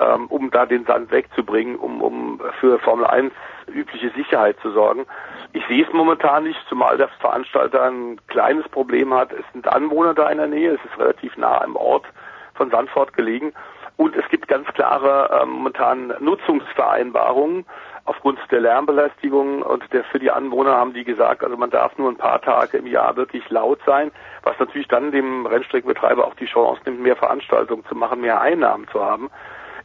ähm, 0.00 0.26
um 0.28 0.50
da 0.50 0.64
den 0.64 0.86
Sand 0.86 1.10
wegzubringen, 1.10 1.76
um, 1.76 2.00
um 2.00 2.40
für 2.60 2.78
Formel 2.78 3.06
1 3.06 3.32
übliche 3.68 4.10
Sicherheit 4.10 4.56
zu 4.60 4.70
sorgen. 4.70 5.04
Ich 5.52 5.66
sehe 5.66 5.84
es 5.84 5.92
momentan 5.92 6.44
nicht, 6.44 6.58
zumal 6.68 6.96
der 6.96 7.08
Veranstalter 7.20 7.82
ein 7.82 8.18
kleines 8.28 8.68
Problem 8.68 9.12
hat. 9.12 9.32
Es 9.32 9.44
sind 9.52 9.68
Anwohner 9.68 10.14
da 10.14 10.28
in 10.30 10.38
der 10.38 10.46
Nähe, 10.46 10.72
es 10.72 10.84
ist 10.90 10.98
relativ 10.98 11.36
nah 11.36 11.60
am 11.60 11.76
Ort 11.76 12.06
von 12.54 12.70
Sandford 12.70 13.12
gelegen. 13.12 13.52
Und 13.96 14.16
es 14.16 14.28
gibt 14.28 14.48
ganz 14.48 14.66
klare 14.68 15.42
äh, 15.42 15.46
momentan 15.46 16.14
Nutzungsvereinbarungen 16.18 17.64
aufgrund 18.06 18.38
der 18.50 18.60
Lärmbelästigung 18.60 19.62
und 19.62 19.90
der 19.92 20.04
für 20.04 20.18
die 20.18 20.30
Anwohner 20.30 20.72
haben 20.76 20.92
die 20.92 21.04
gesagt, 21.04 21.42
also 21.42 21.56
man 21.56 21.70
darf 21.70 21.96
nur 21.96 22.10
ein 22.10 22.18
paar 22.18 22.40
Tage 22.40 22.78
im 22.78 22.86
Jahr 22.86 23.16
wirklich 23.16 23.48
laut 23.50 23.80
sein, 23.86 24.10
was 24.42 24.58
natürlich 24.58 24.88
dann 24.88 25.10
dem 25.10 25.46
Rennstreckenbetreiber 25.46 26.26
auch 26.26 26.34
die 26.34 26.46
Chance 26.46 26.82
nimmt, 26.84 27.00
mehr 27.00 27.16
Veranstaltungen 27.16 27.84
zu 27.86 27.94
machen, 27.94 28.20
mehr 28.20 28.40
Einnahmen 28.40 28.86
zu 28.88 29.02
haben. 29.02 29.30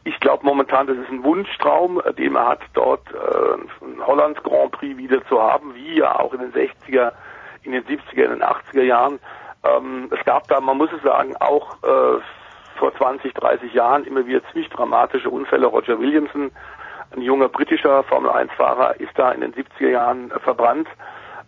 Ich 0.04 0.18
glaube 0.20 0.44
momentan, 0.44 0.86
das 0.86 0.96
ist 0.96 1.10
ein 1.10 1.24
Wunschtraum, 1.24 2.00
äh, 2.04 2.12
den 2.12 2.32
man 2.32 2.48
hat, 2.48 2.60
dort 2.74 3.06
äh, 3.12 3.84
ein 3.84 4.06
Hollands 4.06 4.42
Grand 4.42 4.72
Prix 4.72 4.96
wieder 4.96 5.24
zu 5.26 5.40
haben, 5.40 5.74
wie 5.74 5.98
ja 5.98 6.18
auch 6.18 6.32
in 6.32 6.40
den 6.40 6.52
60er, 6.52 7.12
in 7.62 7.72
den 7.72 7.84
70er, 7.84 8.24
in 8.24 8.30
den 8.30 8.42
80er 8.42 8.82
Jahren. 8.82 9.18
Ähm, 9.64 10.10
es 10.10 10.24
gab 10.24 10.48
da, 10.48 10.60
man 10.60 10.78
muss 10.78 10.90
es 10.92 11.02
sagen, 11.02 11.36
auch 11.36 11.76
äh, 11.82 12.20
vor 12.76 12.94
20, 12.96 13.34
30 13.34 13.74
Jahren 13.74 14.04
immer 14.04 14.26
wieder 14.26 14.40
ziemlich 14.52 14.70
dramatische 14.70 15.28
Unfälle. 15.28 15.66
Roger 15.66 15.98
Williamson 16.00 16.50
ein 17.14 17.22
junger 17.22 17.48
britischer 17.48 18.02
Formel-1-Fahrer 18.04 19.00
ist 19.00 19.12
da 19.16 19.32
in 19.32 19.40
den 19.40 19.52
70er 19.52 19.88
Jahren 19.88 20.30
äh, 20.30 20.38
verbrannt 20.40 20.88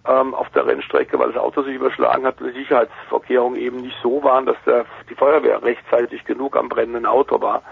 ähm, 0.06 0.34
auf 0.34 0.48
der 0.50 0.66
Rennstrecke, 0.66 1.18
weil 1.18 1.32
das 1.32 1.42
Auto 1.42 1.62
sich 1.62 1.74
überschlagen 1.74 2.26
hat 2.26 2.40
und 2.40 2.48
die 2.48 2.58
Sicherheitsvorkehrungen 2.60 3.58
eben 3.60 3.76
nicht 3.78 3.96
so 4.02 4.22
waren, 4.24 4.46
dass 4.46 4.56
der, 4.66 4.84
die 5.08 5.14
Feuerwehr 5.14 5.62
rechtzeitig 5.62 6.24
genug 6.24 6.56
am 6.56 6.68
brennenden 6.68 7.06
Auto 7.06 7.40
war. 7.40 7.62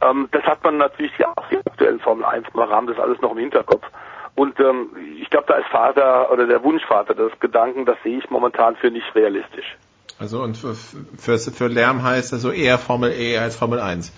Ähm, 0.00 0.28
das 0.30 0.44
hat 0.44 0.62
man 0.64 0.76
natürlich 0.76 1.16
ja 1.18 1.32
auch 1.34 1.48
die 1.48 1.58
aktuellen 1.58 2.00
Formel 2.00 2.24
1 2.24 2.54
mal 2.54 2.70
haben 2.70 2.86
das 2.86 2.98
alles 2.98 3.20
noch 3.20 3.32
im 3.32 3.38
Hinterkopf. 3.38 3.84
Und 4.34 4.58
ähm, 4.60 4.90
ich 5.20 5.28
glaube, 5.28 5.46
da 5.48 5.56
ist 5.56 5.68
Vater 5.68 6.30
oder 6.32 6.46
der 6.46 6.62
Wunschvater 6.62 7.14
des 7.14 7.32
Gedanken, 7.40 7.84
das 7.84 7.96
sehe 8.02 8.18
ich 8.18 8.30
momentan 8.30 8.76
für 8.76 8.90
nicht 8.90 9.14
realistisch. 9.14 9.76
Also 10.18 10.42
und 10.42 10.56
für, 10.56 10.74
für, 10.74 11.38
für 11.38 11.66
Lärm 11.66 12.02
heißt 12.02 12.32
also 12.32 12.50
eher 12.50 12.78
Formel 12.78 13.12
E 13.12 13.38
als 13.38 13.56
Formel 13.56 13.80
1. 13.80 14.12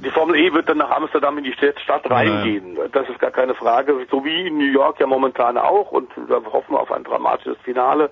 Die 0.00 0.10
Formel 0.10 0.36
E 0.36 0.52
wird 0.52 0.68
dann 0.68 0.78
nach 0.78 0.90
Amsterdam 0.90 1.38
in 1.38 1.44
die 1.44 1.52
Stadt 1.52 2.08
reingehen. 2.08 2.76
Ja. 2.76 2.88
Das 2.92 3.08
ist 3.08 3.18
gar 3.18 3.32
keine 3.32 3.54
Frage. 3.54 4.06
So 4.10 4.24
wie 4.24 4.46
in 4.46 4.58
New 4.58 4.72
York 4.72 5.00
ja 5.00 5.06
momentan 5.06 5.58
auch. 5.58 5.90
Und 5.90 6.10
da 6.28 6.40
hoffen 6.52 6.74
wir 6.74 6.80
auf 6.80 6.92
ein 6.92 7.04
dramatisches 7.04 7.58
Finale. 7.64 8.10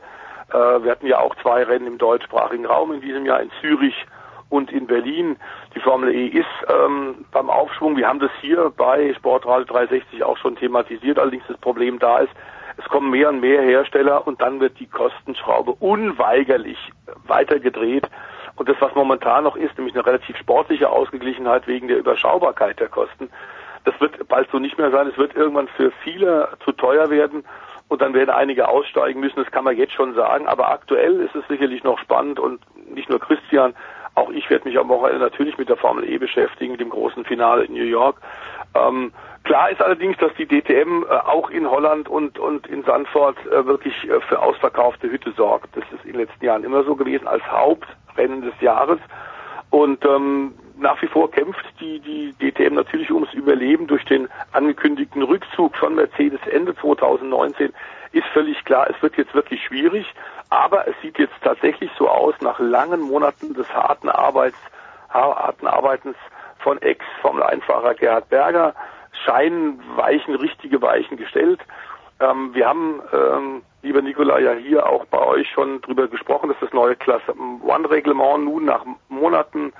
Äh, 0.50 0.54
wir 0.54 0.90
hatten 0.90 1.06
ja 1.06 1.18
auch 1.18 1.34
zwei 1.36 1.62
Rennen 1.62 1.86
im 1.86 1.98
deutschsprachigen 1.98 2.66
Raum 2.66 2.92
in 2.92 3.00
diesem 3.00 3.24
Jahr 3.24 3.40
in 3.40 3.50
Zürich 3.60 3.94
und 4.48 4.72
in 4.72 4.86
Berlin. 4.86 5.36
Die 5.74 5.80
Formel 5.80 6.12
E 6.14 6.26
ist 6.26 6.46
ähm, 6.68 7.24
beim 7.32 7.50
Aufschwung. 7.50 7.96
Wir 7.96 8.08
haben 8.08 8.20
das 8.20 8.30
hier 8.40 8.72
bei 8.76 9.14
Sportradio 9.14 9.64
360 9.64 10.24
auch 10.24 10.38
schon 10.38 10.56
thematisiert. 10.56 11.18
Allerdings 11.18 11.44
das 11.48 11.58
Problem 11.58 11.98
da 11.98 12.18
ist, 12.18 12.32
es 12.78 12.84
kommen 12.86 13.10
mehr 13.10 13.28
und 13.28 13.40
mehr 13.40 13.62
Hersteller 13.62 14.26
und 14.26 14.40
dann 14.40 14.60
wird 14.60 14.78
die 14.78 14.86
Kostenschraube 14.86 15.72
unweigerlich 15.72 16.78
weitergedreht. 17.26 18.06
Und 18.56 18.68
das, 18.68 18.76
was 18.80 18.94
momentan 18.94 19.44
noch 19.44 19.56
ist, 19.56 19.76
nämlich 19.76 19.94
eine 19.94 20.06
relativ 20.06 20.36
sportliche 20.36 20.88
Ausgeglichenheit 20.90 21.66
wegen 21.66 21.88
der 21.88 21.98
Überschaubarkeit 21.98 22.80
der 22.80 22.88
Kosten, 22.88 23.30
das 23.84 23.98
wird 24.00 24.26
bald 24.28 24.50
so 24.50 24.58
nicht 24.58 24.78
mehr 24.78 24.90
sein. 24.90 25.06
Es 25.06 25.16
wird 25.16 25.36
irgendwann 25.36 25.68
für 25.68 25.92
viele 26.02 26.48
zu 26.64 26.72
teuer 26.72 27.08
werden 27.08 27.44
und 27.88 28.02
dann 28.02 28.14
werden 28.14 28.30
einige 28.30 28.68
aussteigen 28.68 29.20
müssen. 29.20 29.42
Das 29.42 29.52
kann 29.52 29.64
man 29.64 29.76
jetzt 29.76 29.92
schon 29.92 30.14
sagen. 30.14 30.48
Aber 30.48 30.70
aktuell 30.70 31.20
ist 31.20 31.36
es 31.36 31.46
sicherlich 31.46 31.84
noch 31.84 31.98
spannend 32.00 32.40
und 32.40 32.60
nicht 32.92 33.08
nur 33.08 33.20
Christian, 33.20 33.74
auch 34.16 34.30
ich 34.30 34.48
werde 34.48 34.66
mich 34.66 34.78
am 34.78 34.88
Wochenende 34.88 35.20
natürlich 35.20 35.58
mit 35.58 35.68
der 35.68 35.76
Formel 35.76 36.08
E 36.08 36.18
beschäftigen, 36.18 36.72
mit 36.72 36.80
dem 36.80 36.88
großen 36.88 37.24
Finale 37.24 37.64
in 37.64 37.74
New 37.74 37.84
York. 37.84 38.16
Ähm, 38.76 39.12
klar 39.44 39.70
ist 39.70 39.80
allerdings, 39.80 40.16
dass 40.18 40.32
die 40.34 40.46
DTM 40.46 41.04
äh, 41.04 41.14
auch 41.14 41.50
in 41.50 41.70
Holland 41.70 42.08
und, 42.08 42.38
und 42.38 42.66
in 42.66 42.82
Sandford 42.84 43.36
äh, 43.46 43.66
wirklich 43.66 43.94
äh, 44.08 44.20
für 44.20 44.40
ausverkaufte 44.40 45.10
Hütte 45.10 45.32
sorgt. 45.32 45.76
Das 45.76 45.84
ist 45.92 46.04
in 46.04 46.12
den 46.12 46.22
letzten 46.22 46.44
Jahren 46.44 46.64
immer 46.64 46.84
so 46.84 46.94
gewesen 46.94 47.26
als 47.26 47.44
Haupt 47.50 47.88
Rennen 48.16 48.42
des 48.42 48.58
Jahres. 48.60 48.98
Und 49.70 50.04
ähm, 50.04 50.54
nach 50.78 51.00
wie 51.02 51.06
vor 51.06 51.30
kämpft 51.30 51.64
die, 51.80 52.00
die 52.00 52.32
DTM 52.34 52.74
natürlich 52.74 53.10
ums 53.10 53.32
Überleben 53.34 53.86
durch 53.86 54.04
den 54.04 54.28
angekündigten 54.52 55.22
Rückzug 55.22 55.76
von 55.76 55.94
Mercedes 55.94 56.40
Ende 56.50 56.74
2019. 56.76 57.72
Ist 58.12 58.26
völlig 58.32 58.64
klar, 58.64 58.88
es 58.88 59.00
wird 59.02 59.16
jetzt 59.16 59.34
wirklich 59.34 59.62
schwierig, 59.64 60.06
aber 60.48 60.86
es 60.86 60.94
sieht 61.02 61.18
jetzt 61.18 61.34
tatsächlich 61.42 61.90
so 61.98 62.08
aus, 62.08 62.34
nach 62.40 62.58
langen 62.58 63.00
Monaten 63.00 63.54
des 63.54 63.68
harten 63.74 64.08
Arbeits, 64.08 64.56
harten 65.08 65.66
Arbeitens 65.66 66.16
von 66.58 66.80
Ex-Formel-1-Fahrer 66.80 67.94
Gerhard 67.94 68.28
Berger 68.28 68.74
scheinen 69.24 69.80
Weichen, 69.96 70.34
richtige 70.34 70.80
Weichen 70.82 71.16
gestellt. 71.16 71.60
Ähm, 72.20 72.54
wir 72.54 72.66
haben, 72.66 73.02
ähm, 73.12 73.62
lieber 73.82 74.02
Nikola, 74.02 74.38
ja 74.38 74.52
hier 74.52 74.86
auch 74.88 75.04
bei 75.06 75.18
euch 75.18 75.48
schon 75.50 75.80
drüber 75.82 76.08
gesprochen, 76.08 76.48
dass 76.48 76.58
das 76.60 76.72
neue 76.72 76.96
Klasse 76.96 77.34
One-Reglement 77.62 78.44
nun 78.44 78.64
nach 78.64 78.84
Monaten 79.08 79.72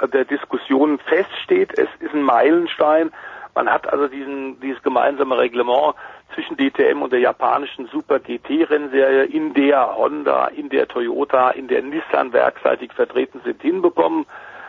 äh, 0.00 0.08
der 0.08 0.24
Diskussion 0.24 0.98
feststeht. 0.98 1.78
Es 1.78 1.88
ist 2.00 2.14
ein 2.14 2.22
Meilenstein. 2.22 3.10
Man 3.54 3.68
hat 3.70 3.92
also 3.92 4.08
diesen, 4.08 4.58
dieses 4.60 4.82
gemeinsame 4.82 5.36
Reglement 5.36 5.94
zwischen 6.34 6.56
DTM 6.56 7.02
und 7.02 7.12
der 7.12 7.20
japanischen 7.20 7.86
Super 7.88 8.18
GT-Rennserie, 8.18 9.24
in 9.24 9.52
der 9.52 9.94
Honda, 9.96 10.46
in 10.46 10.70
der 10.70 10.88
Toyota, 10.88 11.50
in 11.50 11.68
der 11.68 11.82
Nissan 11.82 12.32
werkseitig 12.32 12.94
vertreten 12.94 13.42
sind, 13.44 13.60
hinbekommen. 13.60 14.24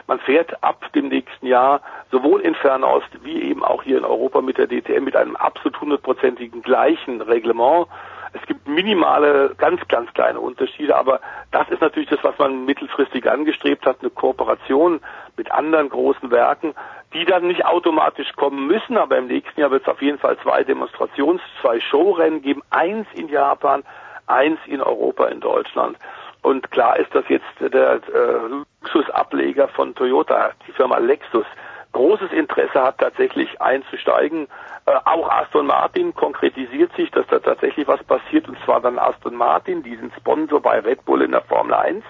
Man 0.07 0.19
fährt 0.19 0.63
ab 0.63 0.91
dem 0.93 1.07
nächsten 1.07 1.47
Jahr 1.47 1.81
sowohl 2.11 2.41
in 2.41 2.55
Fernost 2.55 3.07
wie 3.23 3.41
eben 3.43 3.63
auch 3.63 3.83
hier 3.83 3.97
in 3.97 4.05
Europa 4.05 4.41
mit 4.41 4.57
der 4.57 4.67
DTM 4.67 5.03
mit 5.03 5.15
einem 5.15 5.35
absolut 5.35 5.79
hundertprozentigen 5.79 6.61
gleichen 6.61 7.21
Reglement. 7.21 7.87
Es 8.33 8.41
gibt 8.47 8.67
minimale, 8.67 9.53
ganz, 9.57 9.87
ganz 9.87 10.11
kleine 10.13 10.39
Unterschiede, 10.39 10.95
aber 10.95 11.19
das 11.51 11.69
ist 11.69 11.81
natürlich 11.81 12.09
das, 12.09 12.23
was 12.23 12.37
man 12.39 12.65
mittelfristig 12.65 13.29
angestrebt 13.29 13.85
hat, 13.85 13.97
eine 14.01 14.09
Kooperation 14.09 15.01
mit 15.37 15.51
anderen 15.51 15.89
großen 15.89 16.31
Werken, 16.31 16.73
die 17.13 17.25
dann 17.25 17.47
nicht 17.47 17.65
automatisch 17.65 18.33
kommen 18.33 18.65
müssen, 18.65 18.97
aber 18.97 19.17
im 19.17 19.27
nächsten 19.27 19.59
Jahr 19.59 19.69
wird 19.69 19.83
es 19.83 19.87
auf 19.87 20.01
jeden 20.01 20.17
Fall 20.17 20.37
zwei 20.39 20.63
Demonstrations-, 20.63 21.41
zwei 21.61 21.79
Showrennen 21.79 22.41
geben, 22.41 22.63
eins 22.71 23.07
in 23.13 23.29
Japan, 23.29 23.83
eins 24.25 24.59
in 24.65 24.81
Europa, 24.81 25.27
in 25.27 25.39
Deutschland. 25.39 25.97
Und 26.43 26.69
klar 26.71 26.99
ist, 26.99 27.13
dass 27.15 27.27
jetzt 27.29 27.45
der 27.59 27.95
äh, 27.95 28.47
Luxusableger 28.81 29.69
von 29.69 29.95
Toyota, 29.95 30.51
die 30.67 30.73
Firma 30.73 30.97
Lexus, 30.97 31.45
großes 31.93 32.31
Interesse 32.33 32.83
hat, 32.83 32.97
tatsächlich 32.97 33.61
einzusteigen. 33.61 34.47
Äh, 34.85 34.91
auch 35.05 35.29
Aston 35.29 35.67
Martin 35.67 36.13
konkretisiert 36.13 36.93
sich, 36.95 37.09
dass 37.11 37.25
da 37.27 37.39
tatsächlich 37.39 37.87
was 37.87 38.03
passiert, 38.03 38.49
und 38.49 38.57
zwar 38.65 38.81
dann 38.81 38.99
Aston 38.99 39.35
Martin, 39.35 39.83
die 39.83 39.95
sind 39.95 40.13
Sponsor 40.17 40.61
bei 40.61 40.79
Red 40.79 41.05
Bull 41.05 41.21
in 41.21 41.31
der 41.31 41.43
Formel 41.43 41.73
1. 41.73 42.03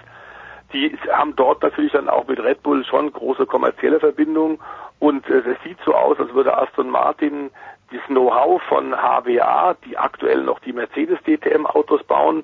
Die 0.74 0.98
haben 1.12 1.36
dort 1.36 1.62
natürlich 1.62 1.92
dann 1.92 2.10
auch 2.10 2.28
mit 2.28 2.40
Red 2.40 2.64
Bull 2.64 2.84
schon 2.86 3.14
große 3.14 3.46
kommerzielle 3.46 4.00
Verbindungen 4.00 4.60
und 4.98 5.30
äh, 5.30 5.40
es 5.40 5.62
sieht 5.64 5.78
so 5.86 5.94
aus, 5.94 6.20
als 6.20 6.34
würde 6.34 6.58
Aston 6.58 6.90
Martin 6.90 7.52
das 7.92 8.02
Know-how 8.08 8.60
von 8.64 8.96
HWA, 8.96 9.76
die 9.86 9.96
aktuell 9.96 10.42
noch 10.42 10.60
die 10.60 10.74
Mercedes 10.74 11.20
DTM 11.24 11.68
Autos 11.68 12.04
bauen, 12.04 12.44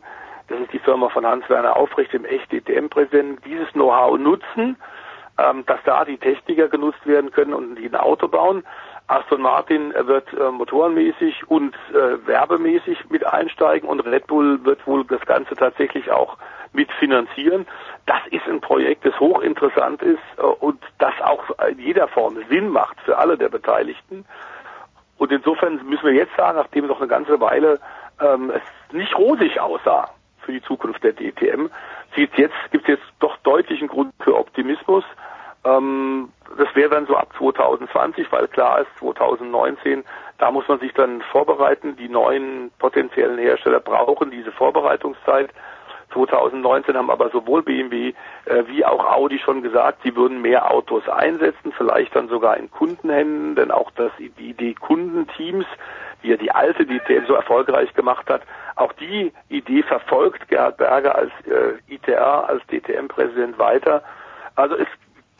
das 0.50 0.60
ist 0.60 0.74
die 0.74 0.80
Firma 0.80 1.10
von 1.10 1.26
Hans-Werner 1.26 1.78
Aufrecht, 1.78 2.12
dem 2.12 2.26
Echt-DTM-Präsidenten, 2.26 3.42
dieses 3.46 3.72
Know-how 3.74 4.18
nutzen, 4.18 4.78
ähm, 5.38 5.66
dass 5.68 5.80
da 5.86 6.04
die 6.04 6.18
Techniker 6.18 6.68
genutzt 6.68 7.06
werden 7.06 7.32
können 7.32 7.54
und 7.54 7.76
die 7.76 7.86
ein 7.86 7.96
Auto 7.96 8.28
bauen. 8.28 8.64
Aston 9.08 9.42
Martin 9.42 9.94
wird 9.94 10.32
äh, 10.34 10.52
motorenmäßig 10.52 11.50
und 11.50 11.76
äh, 11.94 12.28
werbemäßig 12.28 13.10
mit 13.10 13.26
einsteigen 13.26 13.88
und 13.88 14.02
Red 14.02 14.28
Bull 14.28 14.64
wird 14.66 14.86
wohl 14.86 15.04
das 15.06 15.22
Ganze 15.22 15.56
tatsächlich 15.56 16.12
auch 16.12 16.38
mitfinanzieren. 16.74 17.66
Das 18.06 18.20
ist 18.30 18.48
ein 18.48 18.62
Projekt, 18.62 19.06
das 19.06 19.20
hochinteressant 19.20 20.02
ist 20.02 20.20
äh, 20.38 20.42
und 20.42 20.80
das 20.98 21.14
auch 21.22 21.44
in 21.68 21.80
jeder 21.80 22.08
Form 22.08 22.38
Sinn 22.50 22.70
macht 22.70 23.00
für 23.02 23.18
alle 23.18 23.38
der 23.38 23.50
Beteiligten. 23.50 24.26
Und 25.18 25.32
insofern 25.32 25.80
müssen 25.88 26.06
wir 26.06 26.14
jetzt 26.14 26.36
sagen, 26.36 26.58
nachdem 26.58 26.88
noch 26.88 27.00
eine 27.00 27.08
ganze 27.08 27.40
Weile 27.40 27.80
ähm, 28.22 28.52
es 28.52 28.94
nicht 28.94 29.18
rosig 29.18 29.60
aussah 29.60 30.10
für 30.50 30.54
die 30.54 30.64
Zukunft 30.64 31.04
der 31.04 31.14
DTM, 31.14 31.70
sieht 32.16 32.36
jetzt 32.38 32.56
gibt 32.72 32.90
es 32.90 32.98
jetzt 32.98 33.08
doch 33.20 33.38
deutlichen 33.38 33.88
Grund 33.88 34.12
für 34.20 34.36
Optimismus. 34.36 35.04
Ähm, 35.64 36.30
das 36.58 36.68
wäre 36.74 36.90
dann 36.90 37.06
so 37.06 37.16
ab 37.16 37.32
2020, 37.38 38.32
weil 38.32 38.48
klar 38.48 38.82
ist, 38.82 38.90
2019, 39.00 40.04
da 40.40 40.50
muss 40.50 40.68
man 40.68 40.80
sich 40.80 40.92
dann 40.94 41.22
vorbereiten. 41.22 41.96
Die 41.98 42.10
neuen 42.10 42.72
potenziellen 42.80 43.38
Hersteller 43.38 43.80
brauchen 43.80 44.32
diese 44.32 44.52
Vorbereitungszeit. 44.52 45.52
2019 46.14 46.98
haben 46.98 47.12
aber 47.12 47.30
sowohl 47.30 47.62
BMW 47.62 48.14
äh, 48.46 48.64
wie 48.66 48.84
auch 48.84 49.06
Audi 49.06 49.38
schon 49.38 49.62
gesagt, 49.62 50.00
sie 50.04 50.16
würden 50.16 50.42
mehr 50.42 50.72
Autos 50.72 51.08
einsetzen, 51.08 51.72
vielleicht 51.78 52.16
dann 52.16 52.30
sogar 52.30 52.58
in 52.58 52.72
Kundenhänden, 52.72 53.54
denn 53.54 53.70
auch 53.70 53.92
das, 53.92 54.12
die 54.18 54.50
Idee 54.50 54.74
Kundenteams, 54.74 55.68
die 56.24 56.30
ja 56.30 56.38
die 56.38 56.52
alte 56.52 56.86
DTM 56.86 57.26
so 57.28 57.34
erfolgreich 57.34 57.94
gemacht 57.94 58.30
hat, 58.30 58.42
auch 58.76 58.94
die 58.94 59.32
Idee 59.50 59.84
verfolgt 59.84 60.48
Gerhard 60.48 60.78
Berger 60.78 61.16
als 61.16 61.32
äh, 61.46 61.94
ITR, 61.94 62.50
als 62.50 62.62
DTM-Präsident 62.68 63.58
weiter. 63.60 64.04
Also 64.56 64.76
es 64.76 64.88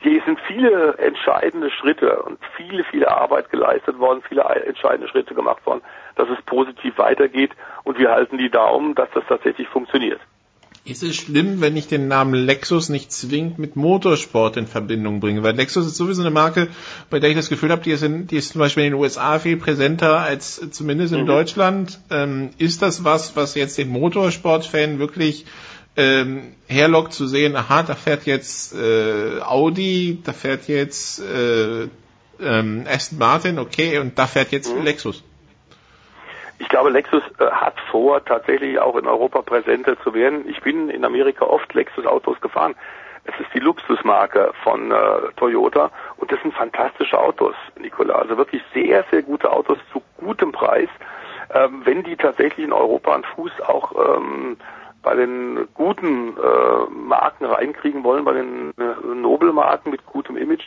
hier 0.02 0.22
sind 0.26 0.40
viele 0.48 0.98
entscheidende 0.98 1.70
Schritte 1.70 2.22
und 2.24 2.40
viele, 2.56 2.86
viele 2.86 3.12
Arbeit 3.12 3.50
geleistet 3.50 4.00
worden, 4.00 4.24
viele 4.28 4.44
entscheidende 4.44 5.10
Schritte 5.10 5.36
gemacht 5.36 5.66
worden, 5.66 5.82
dass 6.16 6.30
es 6.30 6.42
positiv 6.44 6.98
weitergeht 6.98 7.52
und 7.84 8.00
wir 8.00 8.10
halten 8.10 8.38
die 8.38 8.50
Daumen, 8.50 8.96
dass 8.96 9.10
das 9.12 9.26
tatsächlich 9.28 9.68
funktioniert. 9.68 10.22
Ist 10.90 11.04
es 11.04 11.16
schlimm, 11.16 11.62
wenn 11.62 11.78
ich 11.78 11.88
den 11.88 12.08
Namen 12.08 12.34
Lexus 12.34 12.90
nicht 12.90 13.12
zwingend 13.12 13.60
mit 13.60 13.76
Motorsport 13.76 14.58
in 14.58 14.66
Verbindung 14.66 15.20
bringe? 15.20 15.44
Weil 15.44 15.56
Lexus 15.56 15.86
ist 15.86 15.98
sowieso 15.98 16.22
eine 16.22 16.32
Marke, 16.32 16.68
bei 17.10 17.20
der 17.20 17.30
ich 17.30 17.36
das 17.36 17.50
Gefühl 17.50 17.70
habe, 17.72 17.84
die 17.84 17.92
ist, 17.92 18.02
in, 18.02 18.28
die 18.28 18.38
ist 18.38 18.54
zum 18.54 18.60
Beispiel 18.60 18.86
in 18.86 18.94
den 18.94 19.00
USA 19.00 19.38
viel 19.40 19.58
präsenter 19.58 20.20
als 20.20 20.62
zumindest 20.72 21.14
in 21.14 21.22
mhm. 21.22 21.28
Deutschland. 21.28 22.00
Ähm, 22.10 22.50
ist 22.58 22.82
das 22.82 23.04
was, 23.04 23.36
was 23.36 23.56
jetzt 23.56 23.78
den 23.78 23.90
Motorsport-Fan 23.90 25.00
wirklich 25.00 25.46
ähm, 25.96 26.54
herlockt 26.68 27.14
zu 27.14 27.28
sehen, 27.28 27.56
aha, 27.56 27.84
da 27.84 27.96
fährt 27.96 28.26
jetzt 28.26 28.74
äh, 28.74 29.42
Audi, 29.42 30.20
da 30.24 30.34
fährt 30.34 30.68
jetzt 30.68 31.20
äh, 31.20 31.88
ähm, 32.42 32.86
Aston 32.90 33.20
Martin, 33.20 33.60
okay, 33.60 34.00
und 34.00 34.18
da 34.18 34.26
fährt 34.26 34.52
jetzt 34.52 34.74
mhm. 34.74 34.84
Lexus. 34.84 35.24
Ich 36.60 36.68
glaube, 36.68 36.90
Lexus 36.90 37.24
äh, 37.40 37.46
hat 37.46 37.80
vor, 37.90 38.24
tatsächlich 38.24 38.80
auch 38.80 38.96
in 38.98 39.08
Europa 39.08 39.42
präsenter 39.42 40.00
zu 40.02 40.14
werden. 40.14 40.48
Ich 40.48 40.62
bin 40.62 40.90
in 40.90 41.06
Amerika 41.06 41.46
oft 41.46 41.74
Lexus-Autos 41.74 42.40
gefahren. 42.42 42.76
Es 43.24 43.40
ist 43.40 43.54
die 43.54 43.60
Luxusmarke 43.60 44.52
von 44.64 44.92
äh, 44.92 44.96
Toyota 45.38 45.90
und 46.18 46.32
das 46.32 46.42
sind 46.42 46.54
fantastische 46.54 47.18
Autos, 47.18 47.56
Nicola. 47.80 48.16
Also 48.16 48.38
wirklich 48.38 48.62
sehr, 48.74 49.06
sehr 49.10 49.24
gute 49.24 49.52
Autos 49.52 49.78
zu 49.94 50.02
gutem 50.18 50.52
Preis. 50.52 50.90
Ähm, 51.54 51.82
wenn 51.86 52.04
die 52.04 52.16
tatsächlich 52.16 52.66
in 52.66 52.74
Europa 52.74 53.14
einen 53.14 53.24
Fuß 53.24 53.62
auch 53.62 54.18
ähm, 54.18 54.58
bei 55.02 55.16
den 55.16 55.68
guten 55.74 56.36
äh, 56.38 56.90
Marken 56.92 57.46
reinkriegen 57.46 58.04
wollen, 58.04 58.26
bei 58.26 58.34
den 58.34 58.74
äh, 58.78 59.16
Nobelmarken 59.16 59.92
mit 59.92 60.06
gutem 60.06 60.36
Image, 60.38 60.66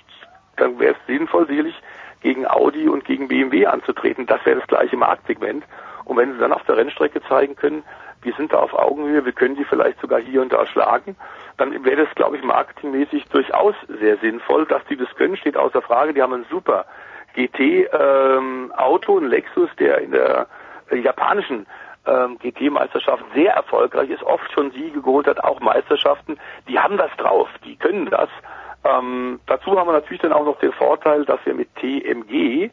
dann 0.56 0.78
wäre 0.78 0.94
es 0.94 1.06
sinnvoll, 1.06 1.47
sicherlich 1.47 1.81
gegen 2.23 2.47
Audi 2.47 2.89
und 2.89 3.05
gegen 3.05 3.28
BMW 3.28 3.66
anzutreten. 3.66 4.27
Das 4.27 4.44
wäre 4.44 4.61
das 4.61 4.69
gleiche 4.69 4.97
Marktsegment. 4.97 5.65
Und 6.05 6.16
wenn 6.16 6.32
sie 6.32 6.39
dann 6.39 6.53
auf 6.53 6.65
der 6.65 6.77
Rennstrecke 6.77 7.23
zeigen 7.23 7.57
können, 7.57 7.85
wir 8.23 8.32
sind 8.35 8.53
da 8.53 8.59
auf 8.59 8.73
Augenhöhe, 8.73 9.24
wir 9.24 9.32
können 9.32 9.57
die 9.57 9.65
vielleicht 9.65 10.01
sogar 10.01 10.20
hier 10.20 10.43
und 10.43 10.53
da 10.53 10.65
schlagen, 10.66 11.16
dann 11.57 11.85
wäre 11.85 12.05
das, 12.05 12.15
glaube 12.15 12.36
ich, 12.36 12.44
marketingmäßig 12.44 13.24
durchaus 13.27 13.74
sehr 14.01 14.16
sinnvoll. 14.19 14.66
Dass 14.66 14.85
die 14.86 14.97
das 14.97 15.12
können, 15.16 15.36
steht 15.36 15.57
außer 15.57 15.82
Frage. 15.82 16.15
Die 16.15 16.23
haben 16.23 16.32
ein 16.32 16.47
super 16.51 16.86
GT-Auto, 17.35 19.19
ähm, 19.19 19.24
ein 19.24 19.31
Lexus, 19.31 19.70
der 19.78 19.99
in 19.99 20.12
der 20.12 20.47
äh, 20.90 20.97
japanischen 20.97 21.66
ähm, 22.07 22.39
GT-Meisterschaft 22.39 23.24
sehr 23.35 23.55
erfolgreich 23.55 24.11
ist, 24.11 24.23
oft 24.23 24.51
schon 24.53 24.70
Siege 24.73 25.01
geholt 25.03 25.27
hat, 25.27 25.43
auch 25.43 25.61
Meisterschaften. 25.61 26.39
Die 26.69 26.78
haben 26.78 26.97
das 26.97 27.11
drauf, 27.16 27.49
die 27.65 27.77
können 27.77 28.07
das. 28.07 28.28
Ähm, 28.85 29.41
dazu 29.47 29.79
haben 29.79 29.89
wir 29.89 29.93
natürlich 29.93 30.23
dann 30.23 30.33
auch 30.33 30.45
noch 30.45 30.59
den 30.59 30.73
Vorteil, 30.73 31.25
dass 31.25 31.39
wir 31.45 31.55
mit 31.55 31.75
TMG, 31.77 32.71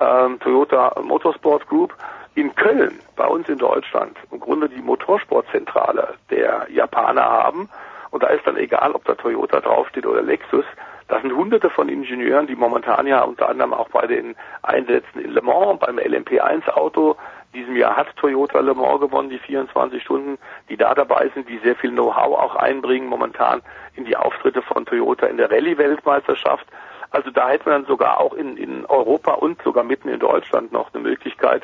ähm, 0.00 0.38
Toyota 0.40 1.00
Motorsport 1.02 1.66
Group, 1.68 1.94
in 2.34 2.54
Köln, 2.54 3.00
bei 3.16 3.26
uns 3.26 3.48
in 3.48 3.58
Deutschland, 3.58 4.16
im 4.30 4.40
Grunde 4.40 4.68
die 4.68 4.82
Motorsportzentrale 4.82 6.14
der 6.30 6.66
Japaner 6.70 7.24
haben. 7.24 7.68
Und 8.10 8.22
da 8.22 8.28
ist 8.28 8.46
dann 8.46 8.58
egal, 8.58 8.92
ob 8.92 9.04
da 9.06 9.14
Toyota 9.14 9.60
draufsteht 9.60 10.06
oder 10.06 10.22
Lexus. 10.22 10.64
Das 11.08 11.22
sind 11.22 11.34
hunderte 11.34 11.70
von 11.70 11.88
Ingenieuren, 11.88 12.46
die 12.46 12.56
momentan 12.56 13.06
ja 13.06 13.22
unter 13.22 13.48
anderem 13.48 13.72
auch 13.72 13.88
bei 13.88 14.06
den 14.06 14.36
Einsätzen 14.62 15.20
in 15.20 15.32
Le 15.32 15.40
Mans, 15.40 15.78
beim 15.80 15.98
LMP1 15.98 16.68
Auto 16.68 17.16
diesem 17.56 17.76
Jahr 17.76 17.96
hat 17.96 18.14
Toyota 18.16 18.60
Le 18.60 18.74
Mans 18.74 19.00
gewonnen, 19.00 19.30
die 19.30 19.38
24 19.38 20.02
Stunden, 20.02 20.38
die 20.68 20.76
da 20.76 20.94
dabei 20.94 21.30
sind, 21.34 21.48
die 21.48 21.58
sehr 21.58 21.74
viel 21.74 21.90
Know-how 21.90 22.38
auch 22.38 22.54
einbringen 22.54 23.08
momentan 23.08 23.62
in 23.94 24.04
die 24.04 24.16
Auftritte 24.16 24.62
von 24.62 24.84
Toyota 24.84 25.26
in 25.26 25.38
der 25.38 25.50
Rallye-Weltmeisterschaft. 25.50 26.66
Also 27.10 27.30
da 27.30 27.48
hätte 27.48 27.68
man 27.68 27.82
dann 27.82 27.88
sogar 27.88 28.20
auch 28.20 28.34
in, 28.34 28.56
in 28.56 28.84
Europa 28.86 29.32
und 29.32 29.60
sogar 29.62 29.84
mitten 29.84 30.08
in 30.08 30.20
Deutschland 30.20 30.72
noch 30.72 30.92
eine 30.92 31.02
Möglichkeit, 31.02 31.62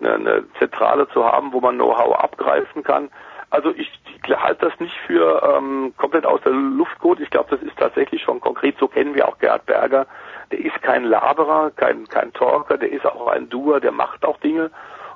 eine, 0.00 0.14
eine 0.14 0.44
Zentrale 0.58 1.08
zu 1.08 1.24
haben, 1.24 1.52
wo 1.52 1.60
man 1.60 1.76
Know-how 1.76 2.16
abgreifen 2.16 2.82
kann. 2.82 3.10
Also 3.50 3.70
ich, 3.76 3.90
ich 4.24 4.34
halte 4.34 4.70
das 4.70 4.80
nicht 4.80 4.96
für 5.06 5.42
ähm, 5.42 5.92
komplett 5.98 6.24
aus 6.24 6.40
der 6.42 6.52
Luft 6.52 6.98
gut. 7.00 7.20
Ich 7.20 7.30
glaube, 7.30 7.50
das 7.50 7.60
ist 7.62 7.76
tatsächlich 7.76 8.22
schon 8.22 8.40
konkret. 8.40 8.78
So 8.78 8.88
kennen 8.88 9.14
wir 9.14 9.28
auch 9.28 9.38
Gerhard 9.38 9.66
Berger. 9.66 10.06
Der 10.50 10.58
ist 10.58 10.80
kein 10.82 11.04
Laberer, 11.04 11.70
kein, 11.76 12.08
kein 12.08 12.32
Talker, 12.32 12.78
der 12.78 12.90
ist 12.90 13.04
auch 13.04 13.26
ein 13.26 13.48
Doer, 13.50 13.80
der 13.80 13.92
macht 13.92 14.24
auch 14.24 14.38
Dinge. 14.38 14.70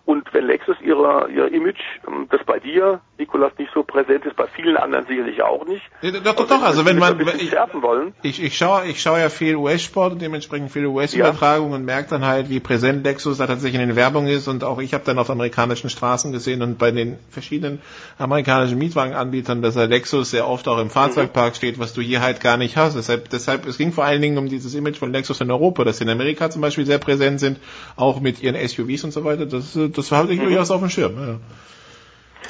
Und 0.07 0.33
wenn 0.33 0.47
Lexus 0.47 0.77
ihre, 0.83 1.29
ihr 1.31 1.53
Image, 1.53 1.81
ähm, 2.07 2.29
das 2.31 2.41
bei 2.47 2.61
dir, 2.61 3.01
Nikolas, 3.19 3.53
nicht 3.59 3.73
so 3.75 3.83
präsent 3.83 4.25
ist, 4.25 4.37
bei 4.37 4.47
vielen 4.47 4.77
anderen 4.77 5.05
sicherlich 5.07 5.43
auch 5.43 5.67
nicht. 5.67 5.83
Ja, 6.01 6.13
doch, 6.13 6.37
doch, 6.37 6.47
doch, 6.47 6.63
also 6.63 6.87
wenn 6.87 6.97
man, 6.97 7.19
ich, 7.19 7.53
wollen. 7.83 8.15
ich, 8.23 8.41
ich 8.41 8.57
schaue, 8.57 8.87
ich 8.87 9.03
schaue 9.03 9.19
ja 9.19 9.31
viel 9.31 9.57
US-Sport 9.57 10.13
und 10.13 10.23
dementsprechend 10.23 10.71
viele 10.71 10.91
US-Übertragungen 10.91 11.73
ja. 11.73 11.77
und 11.79 11.85
merke 11.85 12.11
dann 12.11 12.25
halt, 12.25 12.51
wie 12.51 12.61
präsent 12.61 13.05
Lexus 13.05 13.39
da 13.39 13.49
tatsächlich 13.49 13.81
in 13.81 13.89
den 13.89 13.97
Werbung 13.97 14.29
ist 14.29 14.47
und 14.47 14.63
auch 14.63 14.79
ich 14.79 14.95
habe 14.95 15.03
dann 15.05 15.19
auf 15.19 15.29
amerikanischen 15.29 15.91
Straßen 15.91 16.31
gesehen 16.31 16.63
und 16.63 16.79
bei 16.79 16.93
den 16.93 17.19
verschiedenen 17.31 17.81
amerikanischen 18.17 18.79
Mietwagenanbietern, 18.79 19.61
dass 19.61 19.75
der 19.75 19.89
Lexus 19.89 20.31
sehr 20.31 20.47
oft 20.47 20.69
auch 20.69 20.79
im 20.79 20.89
Fahrzeugpark 20.91 21.55
mhm. 21.55 21.57
steht, 21.57 21.79
was 21.81 21.95
du 21.95 22.01
hier 22.01 22.21
halt 22.21 22.41
gar 22.41 22.59
nicht 22.59 22.77
hast. 22.77 22.95
Deshalb, 22.97 23.29
deshalb, 23.31 23.67
es 23.67 23.77
ging 23.77 23.91
vor 23.91 24.05
allen 24.05 24.23
Dingen 24.23 24.39
um 24.39 24.49
dieses 24.49 24.73
Image 24.77 24.99
von 24.99 25.11
Lexus 25.11 25.41
in 25.41 25.51
Europa, 25.51 25.83
dass 25.83 25.99
sie 25.99 26.05
in 26.05 26.11
Amerika 26.11 26.49
zum 26.49 26.63
Beispiel 26.63 26.87
sehr 26.87 26.99
präsent 26.99 27.41
sind, 27.41 27.59
auch 27.97 28.21
mit 28.21 28.41
ihren 28.41 28.57
SUVs 28.69 29.03
und 29.03 29.11
so 29.11 29.25
weiter. 29.25 29.47
Das, 29.47 29.77
das 29.97 30.13
habe 30.13 30.33
ich 30.33 30.41
mhm. 30.41 30.45
durchaus 30.45 30.71
auf 30.71 30.81
dem 30.81 30.91
Schirm. 30.91 31.17
Ja. 31.17 31.37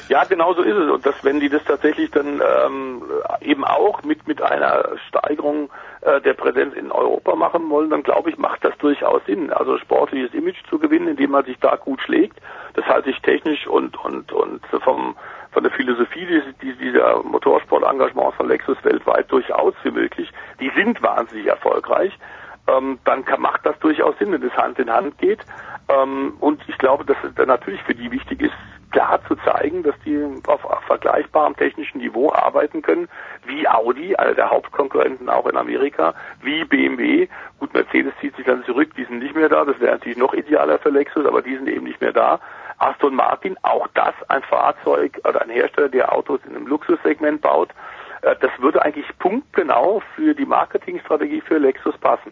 Ja, 0.09 0.23
genau 0.23 0.53
so 0.53 0.61
ist 0.61 0.75
es. 0.75 0.89
Und 0.89 1.05
dass, 1.05 1.15
wenn 1.23 1.39
die 1.39 1.49
das 1.49 1.63
tatsächlich 1.65 2.11
dann 2.11 2.41
ähm, 2.41 3.03
eben 3.41 3.65
auch 3.65 4.03
mit, 4.03 4.27
mit 4.27 4.41
einer 4.41 4.97
Steigerung 5.09 5.69
äh, 6.01 6.21
der 6.21 6.33
Präsenz 6.33 6.75
in 6.75 6.91
Europa 6.91 7.35
machen 7.35 7.69
wollen, 7.69 7.89
dann 7.89 8.03
glaube 8.03 8.29
ich, 8.29 8.37
macht 8.37 8.63
das 8.63 8.77
durchaus 8.77 9.21
Sinn. 9.25 9.51
Also 9.51 9.77
sportliches 9.77 10.33
Image 10.33 10.63
zu 10.69 10.79
gewinnen, 10.79 11.09
indem 11.09 11.31
man 11.31 11.43
sich 11.43 11.57
da 11.59 11.75
gut 11.75 12.01
schlägt, 12.01 12.37
das 12.75 12.85
halte 12.85 13.09
ich 13.09 13.19
technisch 13.21 13.67
und, 13.67 13.97
und, 14.03 14.31
und 14.31 14.61
vom, 14.81 15.17
von 15.51 15.63
der 15.63 15.73
Philosophie 15.73 16.25
dieses, 16.25 16.79
dieser 16.79 17.23
Motorsportengagements 17.23 18.37
von 18.37 18.47
Lexus 18.47 18.77
weltweit 18.83 19.29
durchaus 19.29 19.73
für 19.81 19.91
möglich. 19.91 20.31
Die 20.61 20.71
sind 20.75 21.01
wahnsinnig 21.01 21.47
erfolgreich. 21.47 22.17
Ähm, 22.67 22.99
dann 23.05 23.23
kann, 23.25 23.41
macht 23.41 23.65
das 23.65 23.77
durchaus 23.79 24.17
Sinn, 24.17 24.31
wenn 24.31 24.43
es 24.43 24.55
Hand 24.55 24.79
in 24.79 24.91
Hand 24.91 25.17
geht. 25.17 25.39
Ähm, 25.89 26.33
und 26.39 26.61
ich 26.67 26.77
glaube, 26.77 27.05
dass 27.05 27.17
es 27.23 27.33
dann 27.35 27.47
natürlich 27.47 27.81
für 27.83 27.95
die 27.95 28.11
wichtig 28.11 28.41
ist, 28.41 28.53
klar 28.91 29.19
zu 29.27 29.35
zeigen, 29.37 29.83
dass 29.83 29.95
die 30.05 30.17
auf, 30.47 30.63
auf 30.65 30.81
vergleichbarem 30.83 31.55
technischen 31.55 31.99
Niveau 31.99 32.31
arbeiten 32.31 32.81
können, 32.81 33.07
wie 33.45 33.67
Audi, 33.67 34.15
einer 34.15 34.33
der 34.33 34.49
Hauptkonkurrenten 34.49 35.29
auch 35.29 35.45
in 35.47 35.57
Amerika, 35.57 36.13
wie 36.41 36.63
BMW. 36.63 37.27
Gut, 37.59 37.73
Mercedes 37.73 38.13
zieht 38.21 38.35
sich 38.35 38.45
dann 38.45 38.63
zurück, 38.65 38.89
die 38.97 39.05
sind 39.05 39.19
nicht 39.19 39.35
mehr 39.35 39.49
da, 39.49 39.65
das 39.65 39.79
wäre 39.79 39.93
natürlich 39.93 40.17
noch 40.17 40.33
idealer 40.33 40.79
für 40.79 40.89
Lexus, 40.89 41.25
aber 41.25 41.41
die 41.41 41.55
sind 41.55 41.69
eben 41.69 41.85
nicht 41.85 42.01
mehr 42.01 42.13
da. 42.13 42.39
Aston 42.79 43.15
Martin, 43.15 43.57
auch 43.63 43.87
das 43.93 44.13
ein 44.29 44.43
Fahrzeug 44.43 45.19
oder 45.27 45.41
ein 45.41 45.49
Hersteller, 45.49 45.89
der 45.89 46.13
Autos 46.13 46.39
in 46.47 46.55
einem 46.55 46.67
Luxussegment 46.67 47.41
baut. 47.41 47.69
Äh, 48.21 48.35
das 48.39 48.51
würde 48.59 48.81
eigentlich 48.83 49.07
punktgenau 49.19 50.01
für 50.15 50.33
die 50.33 50.45
Marketingstrategie 50.45 51.41
für 51.41 51.57
Lexus 51.57 51.97
passen. 51.97 52.31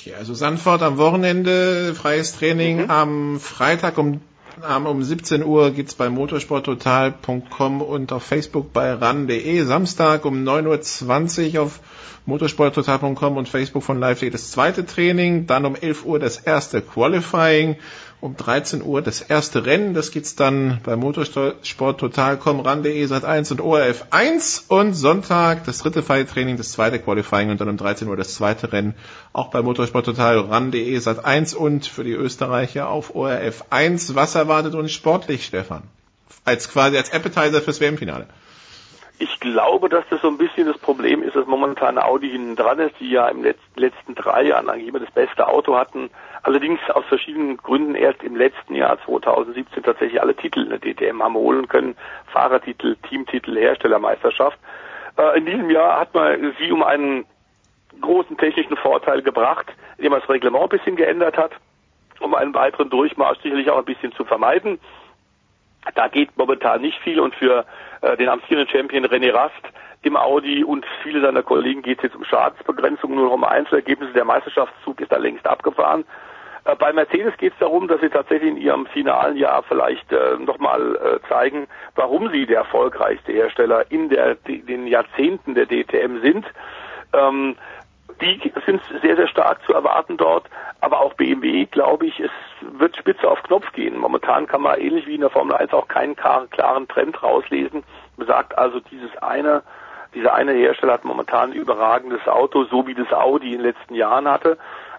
Okay, 0.00 0.14
also 0.14 0.32
Sandford 0.32 0.82
am 0.82 0.96
Wochenende, 0.96 1.94
freies 1.94 2.34
Training 2.34 2.84
mhm. 2.84 2.90
am 2.90 3.40
Freitag 3.40 3.98
um 3.98 4.20
um 4.84 5.02
17 5.02 5.42
Uhr 5.42 5.70
geht's 5.70 5.94
bei 5.94 6.10
motorsporttotal.com 6.10 7.80
und 7.80 8.12
auf 8.12 8.22
Facebook 8.22 8.74
bei 8.74 8.92
ran.de. 8.92 9.62
Samstag 9.62 10.26
um 10.26 10.44
9.20 10.44 11.54
Uhr 11.54 11.62
auf 11.62 11.80
motorsporttotal.com 12.26 13.36
und 13.38 13.48
Facebook 13.48 13.82
von 13.82 13.98
Live.de 14.00 14.28
das 14.28 14.50
zweite 14.50 14.84
Training. 14.84 15.46
Dann 15.46 15.64
um 15.64 15.76
11 15.76 16.04
Uhr 16.04 16.18
das 16.18 16.38
erste 16.38 16.82
Qualifying 16.82 17.76
um 18.20 18.36
13 18.36 18.82
Uhr 18.82 19.02
das 19.02 19.22
erste 19.22 19.64
Rennen. 19.64 19.94
Das 19.94 20.10
gibt's 20.10 20.36
dann 20.36 20.80
bei 20.82 20.96
Motorsport 20.96 22.00
Total.com, 22.00 22.60
RAN.de, 22.60 23.06
Sat 23.06 23.24
1 23.24 23.50
und 23.52 23.60
ORF 23.60 24.06
1 24.10 24.66
und 24.68 24.94
Sonntag 24.94 25.64
das 25.64 25.78
dritte 25.78 26.02
Freitraining, 26.02 26.56
das 26.56 26.72
zweite 26.72 26.98
Qualifying 26.98 27.50
und 27.50 27.60
dann 27.60 27.68
um 27.68 27.76
13 27.76 28.08
Uhr 28.08 28.16
das 28.16 28.34
zweite 28.34 28.72
Rennen. 28.72 28.94
Auch 29.32 29.50
bei 29.50 29.62
Motorsport 29.62 30.04
Total, 30.04 30.38
RAN.de, 30.38 30.98
Sat 30.98 31.24
1 31.24 31.54
und 31.54 31.86
für 31.86 32.04
die 32.04 32.12
Österreicher 32.12 32.88
auf 32.88 33.14
ORF 33.14 33.64
1. 33.70 34.14
Was 34.14 34.34
erwartet 34.34 34.74
uns 34.74 34.92
sportlich, 34.92 35.46
Stefan? 35.46 35.82
Als 36.44 36.68
quasi 36.70 36.96
als 36.96 37.12
Appetizer 37.12 37.62
fürs 37.62 37.80
WM-Finale. 37.80 38.26
Ich 39.22 39.38
glaube, 39.38 39.90
dass 39.90 40.08
das 40.08 40.22
so 40.22 40.28
ein 40.28 40.38
bisschen 40.38 40.66
das 40.66 40.78
Problem 40.78 41.22
ist, 41.22 41.36
dass 41.36 41.46
momentan 41.46 41.98
Audi 41.98 42.30
hinten 42.30 42.56
dran 42.56 42.78
ist, 42.78 42.98
die 43.00 43.10
ja 43.10 43.28
im 43.28 43.42
letzten, 43.42 43.78
letzten 43.78 44.14
drei 44.14 44.44
Jahren 44.44 44.70
eigentlich 44.70 44.88
immer 44.88 44.98
das 44.98 45.10
beste 45.10 45.46
Auto 45.46 45.76
hatten. 45.76 46.08
Allerdings 46.42 46.80
aus 46.88 47.04
verschiedenen 47.04 47.58
Gründen 47.58 47.94
erst 47.96 48.22
im 48.22 48.34
letzten 48.34 48.74
Jahr 48.74 48.98
2017 49.04 49.82
tatsächlich 49.82 50.22
alle 50.22 50.34
Titel 50.34 50.62
in 50.62 50.70
der 50.70 50.78
DTM 50.78 51.22
haben 51.22 51.34
holen 51.34 51.68
können. 51.68 51.96
Fahrertitel, 52.32 52.96
Teamtitel, 53.10 53.58
Herstellermeisterschaft. 53.58 54.58
Äh, 55.18 55.36
in 55.36 55.44
diesem 55.44 55.68
Jahr 55.68 56.00
hat 56.00 56.14
man 56.14 56.54
sie 56.58 56.72
um 56.72 56.82
einen 56.82 57.26
großen 58.00 58.38
technischen 58.38 58.78
Vorteil 58.78 59.20
gebracht, 59.20 59.66
indem 59.98 60.12
man 60.12 60.20
das 60.20 60.30
Reglement 60.30 60.62
ein 60.62 60.78
bisschen 60.78 60.96
geändert 60.96 61.36
hat, 61.36 61.52
um 62.20 62.34
einen 62.34 62.54
weiteren 62.54 62.88
Durchmarsch 62.88 63.42
sicherlich 63.42 63.68
auch 63.68 63.80
ein 63.80 63.84
bisschen 63.84 64.12
zu 64.12 64.24
vermeiden. 64.24 64.80
Da 65.94 66.08
geht 66.08 66.36
momentan 66.36 66.82
nicht 66.82 66.98
viel 67.00 67.20
und 67.20 67.34
für 67.34 67.64
äh, 68.02 68.16
den 68.16 68.28
amtierenden 68.28 68.68
Champion 68.68 69.06
René 69.06 69.32
Rast 69.32 69.54
im 70.02 70.16
Audi 70.16 70.64
und 70.64 70.86
viele 71.02 71.20
seiner 71.20 71.42
Kollegen 71.42 71.82
geht 71.82 71.98
es 71.98 72.04
jetzt 72.04 72.16
um 72.16 72.24
Schadensbegrenzung, 72.24 73.14
nur 73.14 73.26
noch 73.26 73.34
um 73.34 73.44
Einzelergebnisse. 73.44 74.12
Der 74.12 74.24
Meisterschaftszug 74.24 75.00
ist 75.00 75.12
da 75.12 75.16
längst 75.16 75.46
abgefahren. 75.46 76.04
Äh, 76.64 76.76
bei 76.76 76.92
Mercedes 76.92 77.36
geht 77.36 77.52
es 77.52 77.58
darum, 77.58 77.88
dass 77.88 78.00
sie 78.00 78.08
tatsächlich 78.08 78.50
in 78.50 78.56
ihrem 78.56 78.86
finalen 78.86 79.36
Jahr 79.36 79.62
vielleicht 79.62 80.10
äh, 80.12 80.36
nochmal 80.38 80.96
äh, 80.96 81.28
zeigen, 81.28 81.66
warum 81.94 82.30
sie 82.30 82.46
der 82.46 82.58
erfolgreichste 82.58 83.32
Hersteller 83.32 83.90
in 83.90 84.08
der, 84.08 84.34
den 84.34 84.86
Jahrzehnten 84.86 85.54
der 85.54 85.66
DTM 85.66 86.20
sind. 86.22 86.46
Ähm, 87.12 87.56
die 88.20 88.52
sind 88.66 88.80
sehr, 89.02 89.16
sehr 89.16 89.28
stark 89.28 89.64
zu 89.64 89.72
erwarten 89.72 90.16
dort. 90.16 90.44
Aber 90.80 91.00
auch 91.00 91.14
BMW, 91.14 91.66
glaube 91.66 92.06
ich, 92.06 92.20
es 92.20 92.30
wird 92.60 92.96
spitze 92.96 93.28
auf 93.28 93.42
Knopf 93.42 93.70
gehen. 93.72 93.98
Momentan 93.98 94.46
kann 94.46 94.62
man 94.62 94.80
ähnlich 94.80 95.06
wie 95.06 95.14
in 95.14 95.20
der 95.20 95.30
Formel 95.30 95.54
1 95.56 95.72
auch 95.72 95.88
keinen 95.88 96.16
klaren 96.16 96.88
Trend 96.88 97.22
rauslesen. 97.22 97.82
Man 98.16 98.26
sagt 98.26 98.56
also, 98.56 98.80
dieses 98.80 99.14
eine, 99.18 99.62
dieser 100.14 100.34
eine 100.34 100.52
Hersteller 100.52 100.94
hat 100.94 101.04
momentan 101.04 101.50
ein 101.50 101.56
überragendes 101.56 102.26
Auto, 102.26 102.64
so 102.64 102.86
wie 102.86 102.94
das 102.94 103.12
Audi 103.12 103.52
in 103.52 103.62
den 103.62 103.72
letzten 103.72 103.94
Jahren 103.94 104.28
hatte. 104.28 104.56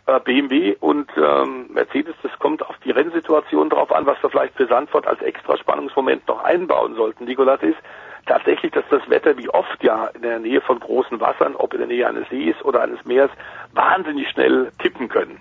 Äh, 0.07 0.19
BMW 0.19 0.75
und 0.79 1.11
ähm, 1.15 1.67
Mercedes, 1.69 2.15
das 2.23 2.31
kommt 2.39 2.67
auf 2.67 2.75
die 2.83 2.91
Rennsituation 2.91 3.69
drauf 3.69 3.91
an, 3.91 4.05
was 4.05 4.21
wir 4.23 4.29
vielleicht 4.29 4.55
für 4.55 4.67
Sandford 4.67 5.07
als 5.07 5.21
extra 5.21 5.57
Spannungsmoment 5.57 6.27
noch 6.27 6.43
einbauen 6.43 6.95
sollten. 6.95 7.25
Nikolas 7.25 7.61
ist, 7.61 7.77
tatsächlich, 8.25 8.71
dass 8.71 8.85
das 8.89 9.07
Wetter 9.09 9.37
wie 9.37 9.49
oft 9.49 9.83
ja 9.83 10.07
in 10.07 10.21
der 10.21 10.39
Nähe 10.39 10.61
von 10.61 10.79
großen 10.79 11.19
Wassern, 11.19 11.55
ob 11.55 11.73
in 11.73 11.79
der 11.79 11.87
Nähe 11.87 12.07
eines 12.07 12.27
Sees 12.29 12.55
oder 12.63 12.81
eines 12.81 13.03
Meeres, 13.05 13.31
wahnsinnig 13.73 14.29
schnell 14.29 14.71
tippen 14.79 15.09
können. 15.09 15.39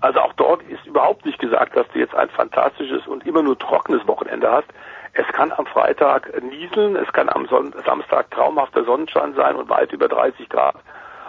Also 0.00 0.20
auch 0.20 0.32
dort 0.34 0.62
ist 0.62 0.86
überhaupt 0.86 1.26
nicht 1.26 1.38
gesagt, 1.38 1.76
dass 1.76 1.88
du 1.92 1.98
jetzt 1.98 2.14
ein 2.14 2.28
fantastisches 2.30 3.06
und 3.06 3.26
immer 3.26 3.42
nur 3.42 3.58
trockenes 3.58 4.06
Wochenende 4.06 4.50
hast. 4.50 4.68
Es 5.12 5.26
kann 5.28 5.52
am 5.52 5.66
Freitag 5.66 6.30
nieseln, 6.42 6.94
es 6.94 7.12
kann 7.12 7.28
am 7.28 7.46
Son 7.46 7.74
Samstag 7.84 8.30
traumhafter 8.30 8.84
Sonnenschein 8.84 9.34
sein 9.34 9.56
und 9.56 9.68
weit 9.68 9.92
über 9.92 10.08
30 10.08 10.48
Grad. 10.48 10.76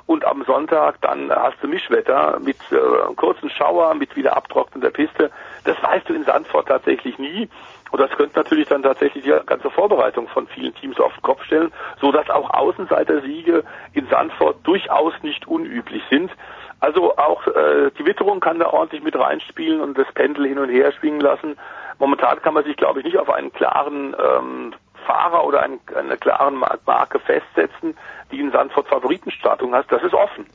Und 0.05 0.25
am 0.25 0.43
Sonntag 0.43 0.99
dann 1.01 1.31
hast 1.31 1.57
du 1.61 1.67
Mischwetter 1.67 2.39
mit 2.39 2.57
äh, 2.71 3.13
kurzen 3.15 3.49
Schauer, 3.49 3.93
mit 3.93 4.15
wieder 4.15 4.35
abtrocknender 4.35 4.89
Piste. 4.89 5.29
Das 5.65 5.81
weißt 5.83 6.09
du 6.09 6.13
in 6.13 6.23
Sandford 6.23 6.67
tatsächlich 6.67 7.19
nie. 7.19 7.47
Und 7.91 7.99
das 7.99 8.11
könnte 8.11 8.37
natürlich 8.37 8.67
dann 8.67 8.83
tatsächlich 8.83 9.23
die 9.23 9.33
ganze 9.45 9.69
Vorbereitung 9.69 10.27
von 10.27 10.47
vielen 10.47 10.73
Teams 10.75 10.99
auf 10.99 11.13
den 11.13 11.21
Kopf 11.21 11.43
stellen, 11.43 11.71
so 11.99 12.11
dass 12.11 12.29
auch 12.29 12.49
Außenseiter-Siege 12.51 13.63
in 13.93 14.07
Sandford 14.07 14.57
durchaus 14.63 15.13
nicht 15.21 15.47
unüblich 15.47 16.03
sind. 16.09 16.31
Also 16.79 17.17
auch 17.17 17.45
äh, 17.47 17.91
die 17.97 18.05
Witterung 18.05 18.39
kann 18.39 18.59
da 18.59 18.67
ordentlich 18.67 19.03
mit 19.03 19.17
reinspielen 19.17 19.81
und 19.81 19.97
das 19.97 20.07
Pendel 20.13 20.47
hin 20.47 20.59
und 20.59 20.69
her 20.69 20.91
schwingen 20.93 21.19
lassen. 21.19 21.57
Momentan 21.97 22.41
kann 22.41 22.53
man 22.53 22.63
sich, 22.63 22.77
glaube 22.77 22.99
ich, 22.99 23.05
nicht 23.05 23.17
auf 23.17 23.29
einen 23.29 23.51
klaren 23.51 24.15
ähm, 24.17 24.73
Fahrer 25.05 25.45
oder 25.45 25.61
einen, 25.61 25.79
eine 25.95 26.17
klaren 26.17 26.55
Marke 26.85 27.19
festsetzen, 27.19 27.97
die 28.31 28.39
in 28.39 28.51
Sandford 28.51 28.87
Favoritenstattung 28.87 29.73
hat. 29.73 29.91
Das 29.91 30.03
ist 30.03 30.13
offen. 30.13 30.45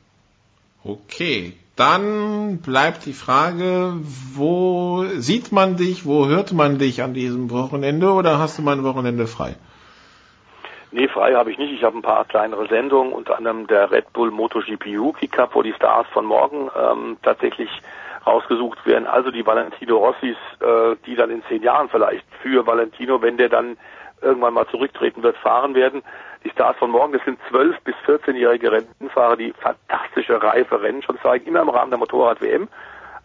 Okay, 0.84 1.54
dann 1.76 2.60
bleibt 2.62 3.04
die 3.04 3.12
Frage, 3.12 3.94
wo 4.34 5.04
sieht 5.16 5.50
man 5.50 5.76
dich, 5.76 6.06
wo 6.06 6.26
hört 6.26 6.52
man 6.52 6.78
dich 6.78 7.02
an 7.02 7.14
diesem 7.14 7.50
Wochenende 7.50 8.12
oder 8.12 8.38
hast 8.38 8.58
du 8.58 8.62
mal 8.62 8.76
ein 8.76 8.84
Wochenende 8.84 9.26
frei? 9.26 9.56
Nee, 10.92 11.08
frei 11.08 11.34
habe 11.34 11.50
ich 11.50 11.58
nicht. 11.58 11.72
Ich 11.72 11.82
habe 11.82 11.98
ein 11.98 12.02
paar 12.02 12.24
kleinere 12.24 12.68
Sendungen, 12.68 13.12
unter 13.12 13.36
anderem 13.36 13.66
der 13.66 13.90
Red 13.90 14.12
Bull 14.12 14.30
MotoGP 14.30 14.96
Rookie 14.96 15.26
Cup, 15.26 15.56
wo 15.56 15.62
die 15.62 15.72
Stars 15.72 16.06
von 16.12 16.24
morgen 16.24 16.70
ähm, 16.80 17.16
tatsächlich 17.22 17.68
rausgesucht 18.24 18.86
werden. 18.86 19.08
Also 19.08 19.32
die 19.32 19.44
Valentino 19.44 19.96
Rossis, 19.98 20.36
äh, 20.60 20.94
die 21.04 21.16
dann 21.16 21.30
in 21.30 21.42
zehn 21.48 21.64
Jahren 21.64 21.88
vielleicht 21.88 22.24
für 22.40 22.64
Valentino, 22.64 23.20
wenn 23.20 23.36
der 23.36 23.48
dann 23.48 23.76
irgendwann 24.22 24.54
mal 24.54 24.68
zurücktreten 24.68 25.24
wird, 25.24 25.36
fahren 25.38 25.74
werden 25.74 26.02
die 26.44 26.50
Stars 26.50 26.76
von 26.76 26.90
morgen, 26.90 27.12
das 27.12 27.24
sind 27.24 27.38
12- 27.50 27.76
bis 27.84 27.94
14-jährige 28.06 28.70
Rennfahrer, 28.70 29.36
die 29.36 29.52
fantastische, 29.54 30.42
reife 30.42 30.80
Rennen 30.80 31.02
schon 31.02 31.18
zeigen, 31.20 31.46
immer 31.46 31.62
im 31.62 31.70
Rahmen 31.70 31.90
der 31.90 31.98
Motorrad-WM. 31.98 32.68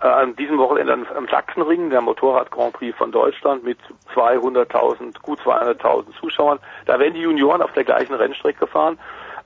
Äh, 0.02 0.08
an 0.08 0.36
diesem 0.38 0.58
Wochenende 0.58 0.94
am 0.94 1.28
Sachsenring, 1.28 1.90
der 1.90 2.02
Motorrad-Grand 2.02 2.74
Prix 2.74 2.98
von 2.98 3.12
Deutschland 3.12 3.64
mit 3.64 3.78
200.000, 4.16 5.22
gut 5.22 5.40
200.000 5.42 6.18
Zuschauern. 6.20 6.60
Da 6.86 6.98
werden 7.00 7.14
die 7.14 7.22
Junioren 7.22 7.62
auf 7.62 7.74
der 7.74 7.84
gleichen 7.84 8.14
Rennstrecke 8.14 8.66
fahren. 8.68 8.98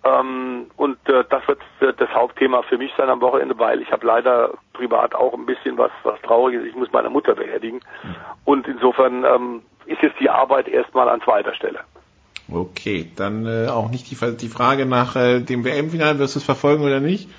Ähm, 0.04 0.68
und 0.76 0.98
äh, 1.10 1.24
das 1.30 1.48
wird 1.48 1.62
äh, 1.80 1.94
das 1.98 2.10
Hauptthema 2.14 2.62
für 2.64 2.78
mich 2.78 2.92
sein 2.98 3.10
am 3.10 3.22
Wochenende, 3.22 3.58
weil 3.58 3.82
ich 3.82 3.92
habe 3.92 4.06
leider 4.06 4.52
privat 4.74 5.16
auch 5.16 5.34
ein 5.34 5.46
bisschen 5.46 5.78
was, 5.78 5.92
was 6.04 6.22
Trauriges. 6.22 6.66
Ich 6.66 6.76
muss 6.76 6.92
meine 6.92 7.10
Mutter 7.10 7.36
beerdigen. 7.36 7.80
Und 8.44 8.68
insofern 8.68 9.24
ähm, 9.24 9.62
ist 9.86 10.02
jetzt 10.02 10.20
die 10.20 10.30
Arbeit 10.30 10.68
erstmal 10.68 11.10
an 11.10 11.22
zweiter 11.22 11.56
Stelle. 11.56 11.80
Okay, 12.52 13.10
dann 13.16 13.46
äh, 13.46 13.68
auch 13.70 13.90
nicht 13.90 14.10
die, 14.12 14.38
die 14.38 14.50
Frage 14.50 14.86
nach 14.86 15.16
äh, 15.16 15.40
dem 15.40 15.64
WM-Finale, 15.64 16.20
wirst 16.20 16.36
du 16.36 16.40
es 16.40 16.46
verfolgen 16.46 16.84
oder 16.84 17.00
nicht? 17.00 17.30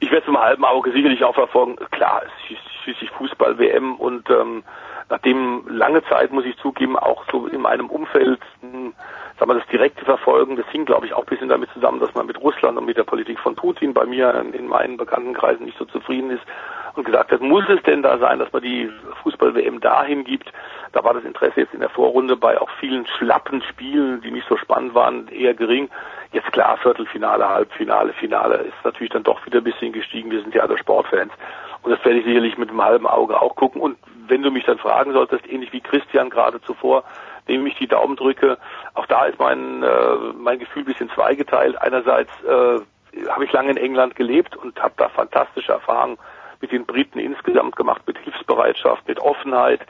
Ich 0.00 0.10
werde 0.10 0.22
es 0.22 0.28
im 0.28 0.38
halben 0.38 0.64
Auge 0.64 0.92
sicherlich 0.92 1.22
auch 1.22 1.34
verfolgen. 1.34 1.76
Klar, 1.90 2.22
es 2.24 2.50
ist 2.50 2.82
schließlich 2.82 3.10
Fußball-WM 3.10 3.96
und 3.96 4.28
ähm, 4.30 4.64
nachdem 5.10 5.64
lange 5.68 6.04
Zeit, 6.04 6.32
muss 6.32 6.44
ich 6.44 6.56
zugeben, 6.58 6.98
auch 6.98 7.24
so 7.30 7.46
in 7.46 7.60
meinem 7.60 7.88
Umfeld, 7.88 8.40
hm, 8.60 8.94
sagen 9.38 9.50
wir, 9.50 9.58
das 9.58 9.66
direkte 9.68 10.04
Verfolgen, 10.04 10.56
das 10.56 10.66
hing, 10.68 10.84
glaube 10.84 11.06
ich, 11.06 11.14
auch 11.14 11.24
ein 11.24 11.30
bisschen 11.30 11.48
damit 11.48 11.70
zusammen, 11.70 12.00
dass 12.00 12.14
man 12.14 12.26
mit 12.26 12.40
Russland 12.40 12.78
und 12.78 12.86
mit 12.86 12.96
der 12.96 13.04
Politik 13.04 13.38
von 13.38 13.54
Putin 13.54 13.94
bei 13.94 14.06
mir 14.06 14.34
in, 14.34 14.52
in 14.54 14.68
meinen 14.68 14.96
Bekanntenkreisen 14.96 15.66
nicht 15.66 15.78
so 15.78 15.84
zufrieden 15.84 16.30
ist 16.30 16.42
und 16.96 17.04
gesagt 17.04 17.32
hat, 17.32 17.40
muss 17.40 17.64
es 17.68 17.82
denn 17.82 18.02
da 18.02 18.18
sein, 18.18 18.38
dass 18.38 18.52
man 18.52 18.62
die 18.62 18.90
Fußball-WM 19.22 19.80
dahin 19.80 20.24
gibt? 20.24 20.52
Da 20.92 21.02
war 21.02 21.14
das 21.14 21.24
Interesse 21.24 21.60
jetzt 21.60 21.74
in 21.74 21.80
der 21.80 21.88
Vorrunde 21.90 22.36
bei 22.36 22.60
auch 22.60 22.70
vielen 22.78 23.06
schlappen 23.18 23.62
Spielen, 23.62 24.20
die 24.20 24.30
nicht 24.30 24.46
so 24.48 24.56
spannend 24.56 24.94
waren, 24.94 25.26
eher 25.28 25.54
gering. 25.54 25.88
Jetzt 26.32 26.52
klar, 26.52 26.76
Viertelfinale, 26.78 27.48
Halbfinale, 27.48 28.12
Finale 28.12 28.56
ist 28.56 28.84
natürlich 28.84 29.12
dann 29.12 29.24
doch 29.24 29.44
wieder 29.44 29.58
ein 29.58 29.64
bisschen 29.64 29.92
gestiegen. 29.92 30.30
Wir 30.30 30.40
sind 30.42 30.54
ja 30.54 30.62
alle 30.62 30.78
Sportfans. 30.78 31.32
Und 31.84 31.90
das 31.90 32.02
werde 32.04 32.18
ich 32.18 32.24
sicherlich 32.24 32.56
mit 32.56 32.70
einem 32.70 32.82
halben 32.82 33.06
Auge 33.06 33.40
auch 33.40 33.54
gucken. 33.56 33.80
Und 33.80 33.98
wenn 34.26 34.42
du 34.42 34.50
mich 34.50 34.64
dann 34.64 34.78
fragen 34.78 35.12
solltest, 35.12 35.46
ähnlich 35.46 35.72
wie 35.74 35.82
Christian 35.82 36.30
gerade 36.30 36.60
zuvor, 36.62 37.04
dem 37.46 37.66
ich 37.66 37.76
die 37.76 37.86
Daumen 37.86 38.16
drücke, 38.16 38.56
auch 38.94 39.04
da 39.04 39.26
ist 39.26 39.38
mein, 39.38 39.82
äh, 39.82 40.16
mein 40.34 40.58
Gefühl 40.58 40.82
ein 40.82 40.86
bisschen 40.86 41.10
zweigeteilt. 41.10 41.76
Einerseits 41.80 42.30
äh, 42.42 42.80
habe 43.28 43.44
ich 43.44 43.52
lange 43.52 43.70
in 43.70 43.76
England 43.76 44.16
gelebt 44.16 44.56
und 44.56 44.82
habe 44.82 44.94
da 44.96 45.10
fantastische 45.10 45.72
Erfahrungen 45.72 46.16
mit 46.62 46.72
den 46.72 46.86
Briten 46.86 47.18
insgesamt 47.18 47.76
gemacht, 47.76 48.00
mit 48.06 48.16
Hilfsbereitschaft, 48.16 49.06
mit 49.06 49.20
Offenheit, 49.20 49.80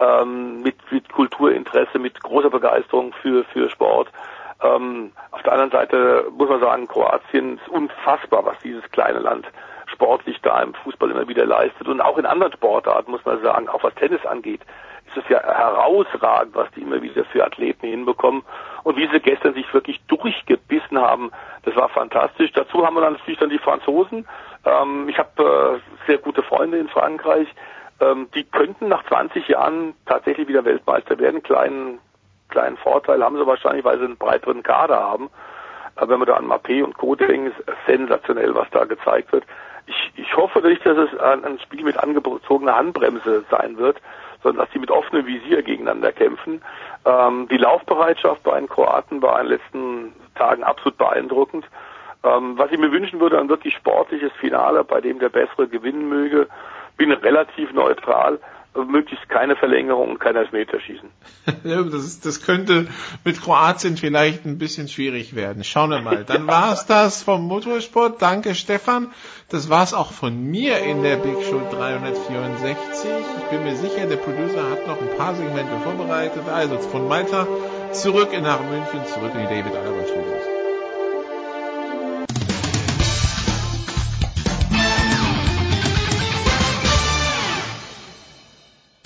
ähm, 0.00 0.62
mit, 0.62 0.76
mit 0.90 1.12
Kulturinteresse, 1.12 1.98
mit 1.98 2.22
großer 2.22 2.48
Begeisterung 2.48 3.12
für, 3.20 3.44
für 3.44 3.68
Sport. 3.68 4.08
Ähm, 4.62 5.12
auf 5.30 5.42
der 5.42 5.52
anderen 5.52 5.72
Seite 5.72 6.26
muss 6.30 6.48
man 6.48 6.60
sagen, 6.60 6.88
Kroatien 6.88 7.58
ist 7.58 7.68
unfassbar, 7.68 8.46
was 8.46 8.58
dieses 8.60 8.90
kleine 8.92 9.18
Land 9.18 9.46
sportlich 9.94 10.38
da 10.42 10.62
im 10.62 10.74
Fußball 10.74 11.10
immer 11.10 11.28
wieder 11.28 11.46
leistet. 11.46 11.88
Und 11.88 12.00
auch 12.00 12.18
in 12.18 12.26
anderen 12.26 12.52
Sportarten 12.52 13.10
muss 13.10 13.24
man 13.24 13.42
sagen, 13.42 13.68
auch 13.68 13.82
was 13.82 13.94
Tennis 13.94 14.24
angeht, 14.26 14.60
ist 15.08 15.16
es 15.16 15.28
ja 15.28 15.42
herausragend, 15.42 16.54
was 16.54 16.70
die 16.72 16.82
immer 16.82 17.00
wieder 17.02 17.24
für 17.26 17.44
Athleten 17.44 17.86
hinbekommen. 17.86 18.42
Und 18.82 18.96
wie 18.96 19.08
sie 19.08 19.20
gestern 19.20 19.54
sich 19.54 19.72
wirklich 19.72 20.00
durchgebissen 20.08 20.98
haben, 20.98 21.30
das 21.64 21.76
war 21.76 21.88
fantastisch. 21.88 22.52
Dazu 22.52 22.84
haben 22.84 22.94
wir 22.94 23.00
dann 23.00 23.14
natürlich 23.14 23.38
dann 23.38 23.50
die 23.50 23.58
Franzosen. 23.58 24.26
Ähm, 24.64 25.08
ich 25.08 25.18
habe 25.18 25.80
äh, 25.82 26.06
sehr 26.06 26.18
gute 26.18 26.42
Freunde 26.42 26.78
in 26.78 26.88
Frankreich. 26.88 27.48
Ähm, 28.00 28.28
die 28.34 28.44
könnten 28.44 28.88
nach 28.88 29.04
20 29.06 29.48
Jahren 29.48 29.94
tatsächlich 30.06 30.48
wieder 30.48 30.64
Weltmeister 30.64 31.18
werden. 31.18 31.42
Kleinen, 31.42 32.00
kleinen 32.48 32.76
Vorteil 32.78 33.22
haben 33.22 33.36
sie 33.36 33.46
wahrscheinlich, 33.46 33.84
weil 33.84 33.98
sie 33.98 34.04
einen 34.04 34.16
breiteren 34.16 34.62
Kader 34.62 34.98
haben. 34.98 35.30
Aber 35.96 36.10
wenn 36.10 36.18
man 36.18 36.28
da 36.28 36.34
an 36.34 36.46
Mappé 36.46 36.82
und 36.82 36.96
Co. 36.96 37.14
denkt, 37.14 37.56
ist 37.56 37.76
sensationell, 37.86 38.54
was 38.54 38.68
da 38.70 38.84
gezeigt 38.84 39.32
wird. 39.32 39.44
Ich, 39.86 40.12
ich 40.16 40.36
hoffe 40.36 40.60
nicht, 40.60 40.84
dass 40.86 40.96
es 40.96 41.18
ein, 41.18 41.44
ein 41.44 41.58
Spiel 41.60 41.84
mit 41.84 41.98
angezogener 41.98 42.76
Handbremse 42.76 43.44
sein 43.50 43.76
wird, 43.76 44.00
sondern 44.42 44.64
dass 44.64 44.72
sie 44.72 44.78
mit 44.78 44.90
offenem 44.90 45.26
Visier 45.26 45.62
gegeneinander 45.62 46.12
kämpfen. 46.12 46.62
Ähm, 47.04 47.48
die 47.50 47.56
Laufbereitschaft 47.56 48.42
bei 48.42 48.58
den 48.58 48.68
Kroaten 48.68 49.22
war 49.22 49.40
in 49.40 49.48
den 49.48 49.58
letzten 49.58 50.12
Tagen 50.34 50.62
absolut 50.62 50.96
beeindruckend. 50.98 51.66
Ähm, 52.22 52.56
was 52.56 52.70
ich 52.70 52.78
mir 52.78 52.92
wünschen 52.92 53.20
würde, 53.20 53.38
ein 53.38 53.48
wirklich 53.48 53.74
sportliches 53.74 54.32
Finale, 54.40 54.84
bei 54.84 55.00
dem 55.00 55.18
der 55.18 55.28
Bessere 55.28 55.68
gewinnen 55.68 56.08
möge. 56.08 56.48
Bin 56.96 57.10
relativ 57.10 57.72
neutral 57.72 58.38
möglichst 58.82 59.28
keine 59.28 59.56
Verlängerung 59.56 60.10
und 60.10 60.20
kein 60.20 60.36
Elfmeterschießen. 60.36 61.08
das, 61.64 62.04
ist, 62.04 62.26
das 62.26 62.44
könnte 62.44 62.88
mit 63.24 63.40
Kroatien 63.40 63.96
vielleicht 63.96 64.44
ein 64.44 64.58
bisschen 64.58 64.88
schwierig 64.88 65.36
werden. 65.36 65.64
Schauen 65.64 65.90
wir 65.90 66.00
mal. 66.00 66.24
Dann 66.24 66.46
war's 66.48 66.86
das 66.86 67.22
vom 67.22 67.46
Motorsport. 67.46 68.20
Danke 68.20 68.54
Stefan. 68.54 69.12
Das 69.48 69.70
war's 69.70 69.94
auch 69.94 70.12
von 70.12 70.42
mir 70.42 70.78
in 70.78 71.02
der 71.02 71.16
Big 71.16 71.42
Show 71.44 71.60
364. 71.70 72.76
Ich 73.38 73.44
bin 73.50 73.64
mir 73.64 73.76
sicher, 73.76 74.06
der 74.06 74.16
Producer 74.16 74.70
hat 74.70 74.86
noch 74.86 75.00
ein 75.00 75.16
paar 75.16 75.34
Segmente 75.34 75.76
vorbereitet. 75.82 76.42
Also 76.52 76.78
von 76.78 77.06
Malta 77.06 77.46
zurück 77.92 78.30
nach 78.42 78.60
München, 78.60 79.04
zurück 79.06 79.32
in 79.34 79.40
die 79.40 79.46
David 79.46 79.74
Alaba 79.76 80.04
Studios. 80.04 80.53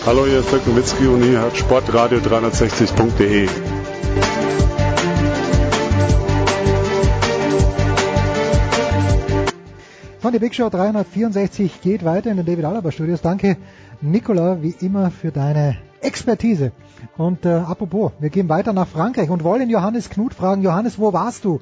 Hallo, 0.08 0.24
hier 0.24 0.38
ist 0.38 0.50
Dirk 0.50 0.66
Nowitzki 0.66 1.06
und 1.06 1.22
ihr 1.22 1.38
hört 1.38 1.54
Sportradio 1.54 2.18
360.de. 2.20 3.46
Von 10.18 10.32
der 10.32 10.38
Big 10.38 10.54
Show 10.54 10.70
364 10.70 11.82
geht 11.82 12.06
weiter 12.06 12.30
in 12.30 12.38
den 12.38 12.46
David 12.46 12.64
Alaba 12.64 12.90
Studios. 12.90 13.20
Danke, 13.20 13.58
Nicola, 14.00 14.62
wie 14.62 14.74
immer 14.80 15.10
für 15.10 15.30
deine 15.30 15.76
Expertise. 16.00 16.72
Und 17.18 17.44
äh, 17.44 17.50
apropos, 17.50 18.12
wir 18.18 18.30
gehen 18.30 18.48
weiter 18.48 18.72
nach 18.72 18.88
Frankreich 18.88 19.28
und 19.28 19.44
wollen 19.44 19.68
Johannes 19.68 20.08
Knut 20.08 20.32
fragen. 20.32 20.62
Johannes, 20.62 20.98
wo 20.98 21.12
warst 21.12 21.44
du, 21.44 21.60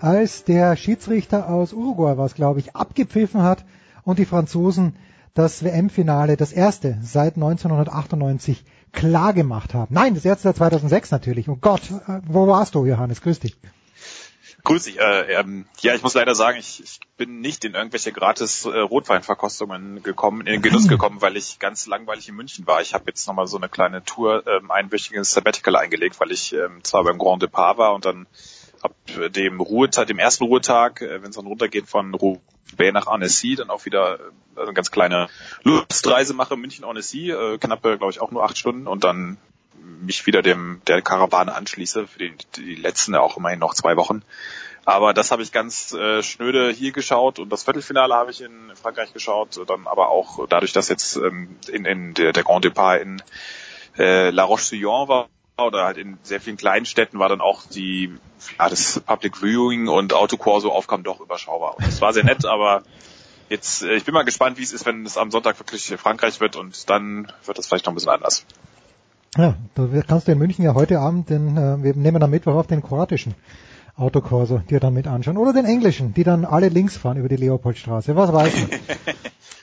als 0.00 0.44
der 0.44 0.76
Schiedsrichter 0.76 1.48
aus 1.48 1.72
Uruguay 1.72 2.18
was, 2.18 2.34
glaube 2.34 2.60
ich, 2.60 2.76
abgepfiffen 2.76 3.42
hat 3.42 3.64
und 4.04 4.18
die 4.18 4.26
Franzosen 4.26 4.96
das 5.36 5.62
WM-Finale, 5.62 6.36
das 6.36 6.52
erste 6.52 6.98
seit 7.02 7.36
1998, 7.36 8.64
klar 8.92 9.34
gemacht 9.34 9.74
haben. 9.74 9.94
Nein, 9.94 10.14
das 10.14 10.24
erste 10.24 10.44
seit 10.44 10.56
2006 10.56 11.10
natürlich. 11.10 11.48
Oh 11.48 11.58
Gott, 11.60 11.82
äh, 12.08 12.20
wo 12.26 12.46
warst 12.46 12.74
du, 12.74 12.86
Johannes? 12.86 13.20
Grüß 13.20 13.40
dich. 13.40 13.56
Grüß 14.64 14.84
dich. 14.84 14.98
Äh, 14.98 15.34
ähm, 15.34 15.66
ja, 15.80 15.94
ich 15.94 16.02
muss 16.02 16.14
leider 16.14 16.34
sagen, 16.34 16.58
ich, 16.58 16.82
ich 16.82 17.00
bin 17.18 17.40
nicht 17.40 17.64
in 17.66 17.74
irgendwelche 17.74 18.12
gratis 18.12 18.64
äh, 18.64 18.78
Rotweinverkostungen 18.78 20.02
gekommen, 20.02 20.40
in 20.40 20.46
den 20.46 20.62
Genuss 20.62 20.88
gekommen, 20.88 21.20
weil 21.20 21.36
ich 21.36 21.58
ganz 21.58 21.86
langweilig 21.86 22.30
in 22.30 22.34
München 22.34 22.66
war. 22.66 22.80
Ich 22.80 22.94
habe 22.94 23.04
jetzt 23.06 23.26
nochmal 23.28 23.46
so 23.46 23.58
eine 23.58 23.68
kleine 23.68 24.02
Tour, 24.04 24.42
ähm, 24.46 24.70
einwöchiges 24.70 25.32
Sabbatical 25.32 25.76
eingelegt, 25.76 26.18
weil 26.18 26.32
ich 26.32 26.54
ähm, 26.54 26.82
zwar 26.82 27.04
beim 27.04 27.18
Grand 27.18 27.42
Depart 27.42 27.76
war 27.76 27.94
und 27.94 28.06
dann 28.06 28.26
ab 28.82 28.94
dem 29.34 29.60
Ruhetag, 29.60 30.06
dem 30.06 30.18
ersten 30.18 30.44
Ruhetag, 30.44 31.02
äh, 31.02 31.22
wenn 31.22 31.30
es 31.30 31.36
dann 31.36 31.46
runtergeht 31.46 31.86
von 31.86 32.14
Roubaix 32.14 32.92
nach 32.92 33.06
Annecy, 33.06 33.56
dann 33.56 33.70
auch 33.70 33.84
wieder 33.84 34.18
äh, 34.56 34.60
eine 34.60 34.74
ganz 34.74 34.90
kleine 34.90 35.28
Lustreise 35.62 36.34
mache, 36.34 36.56
München 36.56 36.84
Annecy, 36.84 37.30
äh, 37.30 37.58
knappe, 37.58 37.98
glaube 37.98 38.10
ich, 38.10 38.20
auch 38.20 38.30
nur 38.30 38.44
acht 38.44 38.58
Stunden 38.58 38.86
und 38.86 39.04
dann 39.04 39.38
mich 40.00 40.26
wieder 40.26 40.42
dem 40.42 40.80
der 40.86 41.02
Karawane 41.02 41.54
anschließe 41.54 42.06
für 42.06 42.18
die, 42.18 42.34
die 42.56 42.74
letzten 42.74 43.14
auch 43.14 43.36
immerhin 43.36 43.58
noch 43.58 43.74
zwei 43.74 43.96
Wochen. 43.96 44.22
Aber 44.84 45.12
das 45.12 45.32
habe 45.32 45.42
ich 45.42 45.50
ganz 45.50 45.92
äh, 45.94 46.22
schnöde 46.22 46.70
hier 46.70 46.92
geschaut 46.92 47.40
und 47.40 47.50
das 47.50 47.64
Viertelfinale 47.64 48.14
habe 48.14 48.30
ich 48.30 48.40
in 48.40 48.72
Frankreich 48.80 49.12
geschaut, 49.12 49.60
dann 49.66 49.86
aber 49.86 50.10
auch 50.10 50.46
dadurch, 50.48 50.72
dass 50.72 50.88
jetzt 50.88 51.16
ähm, 51.16 51.56
in, 51.68 51.84
in 51.84 52.14
der, 52.14 52.32
der 52.32 52.44
Grand 52.44 52.64
Depart 52.64 53.02
in 53.02 53.20
äh, 53.98 54.30
La 54.30 54.44
Roche-Sillon 54.44 55.08
war 55.08 55.28
oder 55.64 55.86
halt 55.86 55.96
in 55.96 56.18
sehr 56.22 56.38
vielen 56.38 56.58
kleinen 56.58 56.84
Städten 56.84 57.18
war 57.18 57.30
dann 57.30 57.40
auch 57.40 57.62
die 57.64 58.14
ja, 58.58 58.68
das 58.68 59.00
Public 59.00 59.38
Viewing 59.38 59.88
und 59.88 60.12
Autokorso 60.12 60.70
aufkam 60.70 61.02
doch 61.02 61.20
überschaubar. 61.20 61.78
Und 61.78 61.86
das 61.86 62.00
war 62.02 62.12
sehr 62.12 62.24
nett, 62.24 62.44
aber 62.44 62.82
jetzt 63.48 63.82
äh, 63.82 63.94
ich 63.94 64.04
bin 64.04 64.12
mal 64.12 64.24
gespannt, 64.24 64.58
wie 64.58 64.62
es 64.62 64.72
ist, 64.72 64.84
wenn 64.84 65.06
es 65.06 65.16
am 65.16 65.30
Sonntag 65.30 65.58
wirklich 65.58 65.86
Frankreich 65.96 66.40
wird 66.40 66.56
und 66.56 66.90
dann 66.90 67.32
wird 67.46 67.56
das 67.56 67.66
vielleicht 67.66 67.86
noch 67.86 67.92
ein 67.92 67.94
bisschen 67.94 68.10
anders. 68.10 68.44
Ja, 69.38 69.54
du 69.74 70.02
kannst 70.06 70.28
du 70.28 70.32
in 70.32 70.38
München 70.38 70.62
ja 70.62 70.74
heute 70.74 70.98
Abend 70.98 71.30
den, 71.30 71.56
äh, 71.56 71.82
wir 71.82 71.94
nehmen 71.94 72.22
am 72.22 72.30
Mittwoch 72.30 72.54
auf 72.54 72.66
den 72.66 72.82
kroatischen 72.82 73.34
Autokorso 73.96 74.58
dir 74.58 74.78
dann 74.78 74.92
mit 74.92 75.06
anschauen. 75.06 75.38
Oder 75.38 75.54
den 75.54 75.64
englischen, 75.64 76.12
die 76.12 76.24
dann 76.24 76.44
alle 76.44 76.68
links 76.68 76.98
fahren 76.98 77.16
über 77.16 77.30
die 77.30 77.36
Leopoldstraße. 77.36 78.14
Was 78.14 78.30
weiß 78.30 78.54
man? 78.54 78.80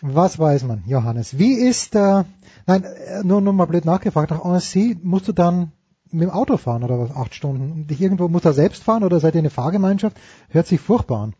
Was 0.15 0.39
weiß 0.39 0.63
man, 0.63 0.83
Johannes? 0.87 1.37
Wie 1.37 1.53
ist, 1.53 1.95
äh, 1.95 2.23
nein, 2.65 2.83
äh, 2.83 3.23
nur, 3.23 3.41
nur 3.41 3.53
mal 3.53 3.65
blöd 3.65 3.85
nachgefragt, 3.85 4.31
nach 4.31 4.43
Annecy 4.43 4.97
musst 5.01 5.27
du 5.27 5.31
dann 5.31 5.71
mit 6.13 6.23
dem 6.23 6.29
Auto 6.29 6.57
fahren 6.57 6.83
oder 6.83 6.99
was? 6.99 7.15
Acht 7.15 7.35
Stunden? 7.35 7.71
Und 7.71 7.87
dich 7.87 8.01
irgendwo 8.01 8.27
muss 8.27 8.45
er 8.45 8.53
selbst 8.53 8.83
fahren 8.83 9.03
oder 9.03 9.19
seid 9.19 9.35
ihr 9.35 9.39
eine 9.39 9.49
Fahrgemeinschaft? 9.49 10.17
Hört 10.49 10.67
sich 10.67 10.79
furchtbar 10.79 11.23
an. 11.23 11.35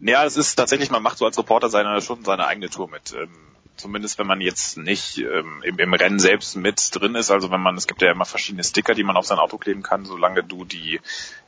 Ja, 0.00 0.24
es 0.24 0.36
ist 0.36 0.54
tatsächlich, 0.56 0.90
man 0.90 1.02
macht 1.02 1.18
so 1.18 1.24
als 1.24 1.38
Reporter 1.38 1.68
seine, 1.68 2.00
schon 2.02 2.24
seine 2.24 2.46
eigene 2.46 2.68
Tour 2.68 2.88
mit. 2.88 3.14
Ähm, 3.14 3.30
zumindest 3.76 4.18
wenn 4.18 4.26
man 4.26 4.40
jetzt 4.40 4.76
nicht 4.76 5.18
ähm, 5.18 5.62
im, 5.62 5.78
im 5.78 5.94
Rennen 5.94 6.18
selbst 6.18 6.56
mit 6.56 6.94
drin 6.94 7.14
ist. 7.14 7.30
Also 7.30 7.50
wenn 7.50 7.60
man, 7.60 7.76
es 7.76 7.86
gibt 7.86 8.02
ja 8.02 8.10
immer 8.10 8.24
verschiedene 8.24 8.64
Sticker, 8.64 8.94
die 8.94 9.04
man 9.04 9.16
auf 9.16 9.26
sein 9.26 9.38
Auto 9.38 9.58
kleben 9.58 9.82
kann. 9.82 10.04
Solange 10.04 10.42
du 10.42 10.64
die 10.64 11.00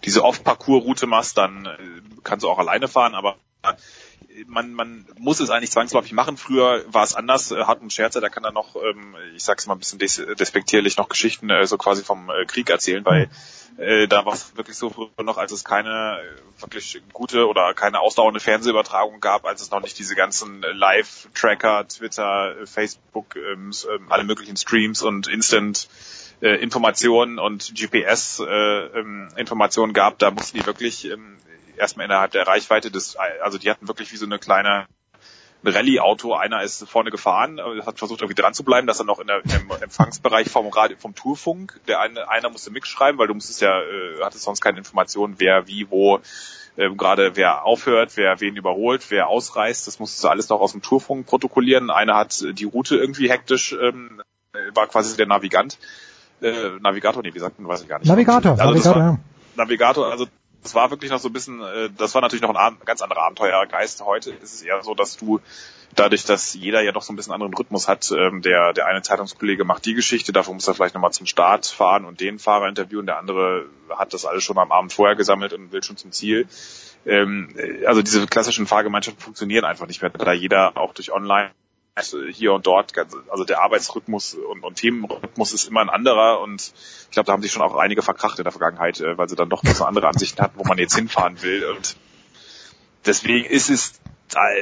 diese 0.05 0.25
Off-Parcours-Route 0.25 1.07
machst, 1.07 1.39
dann 1.39 1.67
äh, 1.67 1.79
kannst 2.25 2.45
du 2.45 2.49
auch 2.49 2.59
alleine 2.59 2.89
fahren. 2.89 3.15
Aber 3.15 3.37
man, 4.47 4.73
man 4.73 5.07
muss 5.19 5.41
es 5.41 5.51
eigentlich 5.51 5.71
zwangsläufig 5.71 6.13
machen. 6.13 6.37
Früher 6.37 6.85
war 6.89 7.05
es 7.05 7.15
anders. 7.15 7.51
Äh, 7.51 7.65
Hartmut 7.65 7.93
Scherzer, 7.93 8.21
der 8.21 8.31
kann 8.31 8.43
dann 8.43 8.55
noch, 8.55 8.77
ähm, 8.77 9.17
ich 9.35 9.45
sag's 9.45 9.67
mal 9.67 9.75
ein 9.75 9.79
bisschen 9.79 9.99
des 9.99 10.23
despektierlich, 10.39 10.97
noch 10.97 11.09
Geschichten 11.09 11.51
äh, 11.51 11.67
so 11.67 11.79
quasi 11.79 12.03
vom 12.03 12.31
äh, 12.31 12.45
Krieg 12.47 12.71
erzählen, 12.71 13.05
weil 13.05 13.31
äh, 13.79 14.09
da 14.09 14.25
war 14.25 14.35
es 14.35 14.57
wirklich 14.57 14.77
so 14.77 14.91
früher 14.91 15.11
noch, 15.23 15.39
als 15.39 15.53
es 15.53 15.65
keine 15.65 16.21
äh, 16.21 16.63
wirklich 16.63 17.01
gute 17.13 17.47
oder 17.49 17.75
keine 17.75 18.01
ausdauernde 18.01 18.41
Fernsehübertragung 18.41 19.21
gab, 19.21 19.45
als 19.45 19.63
es 19.63 19.71
noch 19.71 19.81
nicht 19.81 19.99
diese 19.99 20.15
ganzen 20.15 20.63
Live-Tracker, 20.63 21.87
Twitter, 21.89 22.55
Facebook, 22.65 23.37
ähm, 23.37 23.71
ähm 23.91 24.07
alle 24.11 24.25
möglichen 24.25 24.57
Streams 24.57 25.03
und 25.03 25.29
Instant 25.29 25.89
äh, 26.41 26.57
Informationen 26.63 27.39
und 27.39 27.75
GPS 27.75 28.41
äh, 28.41 28.45
ähm, 28.45 29.29
gab, 29.93 30.19
da 30.19 30.31
mussten 30.31 30.59
die 30.59 30.67
wirklich 30.67 31.05
ähm, 31.07 31.37
erstmal 31.79 32.07
innerhalb 32.07 32.33
der 32.33 32.47
Reichweite 32.47 32.91
des, 32.91 33.17
also 33.43 33.59
die 33.59 33.71
hatten 33.71 33.89
wirklich 33.89 34.13
wie 34.13 34.17
so 34.17 34.27
eine 34.27 34.39
kleine 34.39 34.87
Rallye-Auto. 35.65 36.35
Einer 36.35 36.63
ist 36.63 36.89
vorne 36.89 37.11
gefahren, 37.11 37.61
hat 37.85 37.99
versucht 37.99 38.21
irgendwie 38.21 38.41
dran 38.41 38.55
zu 38.55 38.65
bleiben, 38.65 38.87
dass 38.87 39.01
er 39.01 39.05
noch 39.05 39.19
in 39.19 39.27
der, 39.27 39.43
im 39.45 39.71
Empfangsbereich 39.83 40.49
vom 40.49 40.69
Radio, 40.69 40.97
vom 40.99 41.15
Tourfunk, 41.15 41.81
der 41.89 42.01
eine, 42.01 42.29
einer 42.29 42.51
musste 42.51 42.71
mitschreiben, 42.71 43.19
weil 43.19 43.27
du 43.27 43.35
musstest 43.35 43.61
ja, 43.61 43.81
äh, 43.81 44.23
hattest 44.23 44.45
sonst 44.45 44.61
keine 44.61 44.79
Informationen, 44.79 45.35
wer, 45.39 45.67
wie, 45.67 45.91
wo, 45.91 46.21
äh, 46.77 46.91
gerade 46.91 47.33
wer 47.35 47.65
aufhört, 47.65 48.17
wer 48.17 48.41
wen 48.41 48.57
überholt, 48.57 49.11
wer 49.11 49.29
ausreist, 49.29 49.87
das 49.87 49.99
musstest 49.99 50.25
du 50.25 50.29
alles 50.29 50.49
noch 50.49 50.61
aus 50.61 50.73
dem 50.73 50.83
Tourfunk 50.83 51.27
protokollieren. 51.27 51.91
Einer 51.91 52.17
hat 52.17 52.45
die 52.53 52.65
Route 52.65 52.97
irgendwie 52.97 53.31
hektisch, 53.31 53.73
ähm, 53.73 54.23
war 54.75 54.87
quasi 54.87 55.17
der 55.17 55.27
Navigant, 55.27 55.79
äh, 56.41 56.71
Navigator, 56.81 57.23
nee, 57.23 57.35
wie 57.35 57.39
sagt 57.41 57.59
man, 57.59 57.69
weiß 57.69 57.83
ich 57.83 57.89
gar 57.89 57.99
nicht. 57.99 58.09
Navigator, 58.09 58.53
also 58.53 58.65
Navigator, 58.65 58.95
war, 58.95 59.03
ja. 59.03 59.19
Navigator, 59.57 60.11
also 60.11 60.27
das 60.63 60.75
war 60.75 60.91
wirklich 60.91 61.11
noch 61.11 61.19
so 61.19 61.29
ein 61.29 61.33
bisschen, 61.33 61.61
äh, 61.61 61.91
das 61.97 62.15
war 62.15 62.23
natürlich 62.23 62.43
noch 62.43 62.55
ein 62.55 62.77
ganz 62.85 63.03
anderer 63.03 63.23
Abenteuergeist. 63.23 64.05
Heute 64.05 64.31
ist 64.31 64.55
es 64.55 64.63
eher 64.63 64.83
so, 64.83 64.95
dass 64.95 65.17
du 65.17 65.41
dadurch, 65.95 66.25
dass 66.25 66.55
jeder 66.55 66.83
ja 66.83 66.93
doch 66.93 67.03
so 67.03 67.13
ein 67.13 67.17
bisschen 67.17 67.33
anderen 67.33 67.55
Rhythmus 67.55 67.89
hat, 67.89 68.11
ähm, 68.13 68.43
der, 68.43 68.73
der 68.73 68.87
eine 68.87 69.03
Zeitungskollege 69.03 69.65
macht 69.65 69.85
die 69.85 69.95
Geschichte, 69.95 70.33
dafür 70.33 70.55
muss 70.55 70.69
er 70.69 70.75
vielleicht 70.75 70.95
nochmal 70.95 71.13
zum 71.13 71.27
Start 71.27 71.67
fahren 71.67 72.05
und 72.05 72.21
den 72.21 72.39
Fahrer 72.39 72.69
interviewen, 72.69 73.07
der 73.07 73.19
andere 73.19 73.67
hat 73.91 74.13
das 74.13 74.25
alles 74.25 74.45
schon 74.45 74.59
am 74.59 74.73
Abend 74.73 74.93
vorher 74.93 75.17
gesammelt 75.17 75.53
und 75.53 75.73
will 75.73 75.83
schon 75.83 75.97
zum 75.97 76.13
Ziel. 76.13 76.47
Ähm, 77.07 77.55
also 77.87 78.03
diese 78.03 78.27
klassischen 78.27 78.67
Fahrgemeinschaften 78.67 79.23
funktionieren 79.23 79.65
einfach 79.65 79.87
nicht 79.87 80.03
mehr, 80.03 80.11
da 80.11 80.33
jeder 80.33 80.77
auch 80.77 80.93
durch 80.93 81.13
Online 81.13 81.51
hier 82.33 82.53
und 82.53 82.67
dort, 82.67 82.93
also 83.29 83.45
der 83.45 83.61
Arbeitsrhythmus 83.61 84.35
und, 84.35 84.63
und 84.63 84.77
Themenrhythmus 84.77 85.53
ist 85.53 85.69
immer 85.69 85.81
ein 85.81 85.91
anderer 85.91 86.41
und 86.41 86.73
ich 87.05 87.11
glaube, 87.11 87.27
da 87.27 87.33
haben 87.33 87.43
sich 87.43 87.53
schon 87.53 87.63
auch 87.63 87.75
einige 87.77 88.03
verkracht 88.03 88.39
in 88.39 88.45
der 88.45 88.53
Vergangenheit, 88.53 89.01
äh, 89.01 89.19
weil 89.19 89.29
sie 89.29 89.37
dann 89.37 89.49
doch 89.49 89.63
so 89.65 89.85
andere 89.85 90.09
Ansichten 90.09 90.41
hatten, 90.41 90.59
wo 90.59 90.65
man 90.65 90.79
jetzt 90.79 90.95
hinfahren 90.95 91.43
will 91.43 91.65
und 91.65 91.97
deswegen 93.05 93.45
ist 93.45 93.71
es 93.71 94.01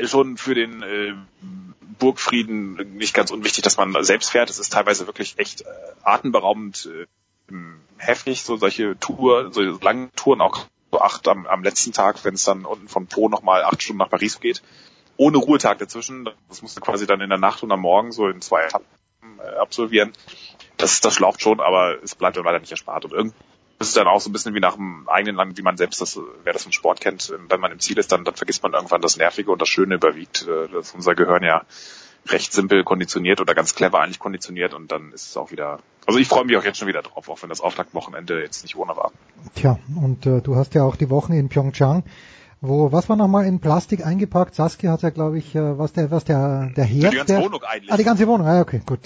schon 0.04 0.36
für 0.36 0.54
den 0.54 0.82
äh, 0.82 1.14
Burgfrieden 1.98 2.96
nicht 2.96 3.14
ganz 3.14 3.30
unwichtig, 3.30 3.64
dass 3.64 3.76
man 3.76 4.02
selbst 4.04 4.30
fährt. 4.30 4.50
Es 4.50 4.58
ist 4.58 4.72
teilweise 4.72 5.06
wirklich 5.06 5.38
echt 5.38 5.62
äh, 5.62 5.64
atemberaubend 6.02 6.88
äh, 6.92 7.54
heftig, 7.98 8.42
so 8.42 8.56
solche 8.56 8.98
Tour, 8.98 9.52
so 9.52 9.62
lange 9.62 10.10
Touren, 10.14 10.40
auch 10.40 10.66
so 10.92 11.00
acht 11.00 11.26
am, 11.28 11.46
am 11.46 11.64
letzten 11.64 11.92
Tag, 11.92 12.24
wenn 12.24 12.34
es 12.34 12.44
dann 12.44 12.64
unten 12.64 12.88
von 12.88 13.06
Po 13.06 13.28
nochmal 13.28 13.64
acht 13.64 13.82
Stunden 13.82 13.98
nach 13.98 14.10
Paris 14.10 14.40
geht 14.40 14.62
ohne 15.16 15.38
Ruhetag 15.38 15.78
dazwischen. 15.78 16.28
Das 16.48 16.62
musst 16.62 16.76
du 16.76 16.80
quasi 16.80 17.06
dann 17.06 17.20
in 17.20 17.28
der 17.28 17.38
Nacht 17.38 17.62
und 17.62 17.72
am 17.72 17.80
Morgen 17.80 18.12
so 18.12 18.28
in 18.28 18.40
zwei 18.40 18.64
Etappen 18.64 18.86
äh, 19.38 19.56
absolvieren. 19.58 20.12
Das, 20.76 21.00
das 21.00 21.14
schlaucht 21.14 21.40
schon, 21.40 21.60
aber 21.60 22.02
es 22.02 22.14
bleibt 22.14 22.36
dann 22.36 22.44
leider 22.44 22.60
nicht 22.60 22.70
erspart. 22.70 23.04
Und 23.06 23.34
das 23.78 23.88
ist 23.88 23.96
dann 23.96 24.06
auch 24.06 24.20
so 24.20 24.30
ein 24.30 24.32
bisschen 24.32 24.54
wie 24.54 24.60
nach 24.60 24.74
dem 24.74 25.08
eigenen 25.08 25.36
Land, 25.36 25.58
wie 25.58 25.62
man 25.62 25.76
selbst 25.76 26.00
das, 26.00 26.18
wer 26.44 26.52
das 26.52 26.62
vom 26.62 26.72
Sport 26.72 27.00
kennt, 27.00 27.32
wenn 27.48 27.60
man 27.60 27.72
im 27.72 27.78
Ziel 27.78 27.98
ist, 27.98 28.12
dann, 28.12 28.24
dann 28.24 28.34
vergisst 28.34 28.62
man 28.62 28.72
irgendwann 28.72 29.02
das 29.02 29.16
Nervige 29.16 29.50
und 29.50 29.60
das 29.60 29.68
Schöne 29.68 29.96
überwiegt. 29.96 30.46
Äh, 30.46 30.68
Das 30.68 30.88
ist 30.88 30.94
unser 30.94 31.14
Gehirn 31.14 31.42
ja 31.42 31.62
recht 32.28 32.52
simpel 32.52 32.84
konditioniert 32.84 33.40
oder 33.40 33.54
ganz 33.54 33.74
clever 33.74 34.00
eigentlich 34.00 34.18
konditioniert 34.18 34.74
und 34.74 34.90
dann 34.90 35.12
ist 35.12 35.28
es 35.28 35.36
auch 35.36 35.50
wieder. 35.50 35.78
Also 36.06 36.18
ich 36.18 36.28
freue 36.28 36.44
mich 36.44 36.56
auch 36.56 36.64
jetzt 36.64 36.78
schon 36.78 36.88
wieder 36.88 37.02
drauf, 37.02 37.28
auch 37.28 37.42
wenn 37.42 37.48
das 37.48 37.60
Auftaktwochenende 37.60 38.40
jetzt 38.40 38.62
nicht 38.62 38.76
ohne 38.76 38.96
war. 38.96 39.12
Tja, 39.54 39.78
und 39.94 40.26
äh, 40.26 40.40
du 40.40 40.56
hast 40.56 40.74
ja 40.74 40.82
auch 40.82 40.96
die 40.96 41.10
Wochen 41.10 41.32
in 41.32 41.48
Pyeongchang, 41.48 42.04
wo, 42.62 42.90
was 42.90 43.08
war 43.08 43.16
nochmal 43.16 43.44
in 43.44 43.60
Plastik 43.60 44.04
eingepackt? 44.04 44.54
Saskia 44.54 44.90
hat 44.90 45.02
ja, 45.02 45.10
glaube 45.10 45.38
ich, 45.38 45.54
äh, 45.54 45.78
was 45.78 45.92
der, 45.92 46.10
was 46.10 46.24
der, 46.24 46.70
der 46.74 46.84
Herd. 46.84 47.12
Die 47.12 47.16
ganze 47.16 47.34
der, 47.34 47.42
Wohnung 47.42 47.62
eigentlich. 47.62 47.92
Ah, 47.92 47.96
die 47.98 48.04
ganze 48.04 48.26
Wohnung, 48.26 48.46
ah, 48.46 48.60
okay, 48.60 48.80
gut. 48.84 49.00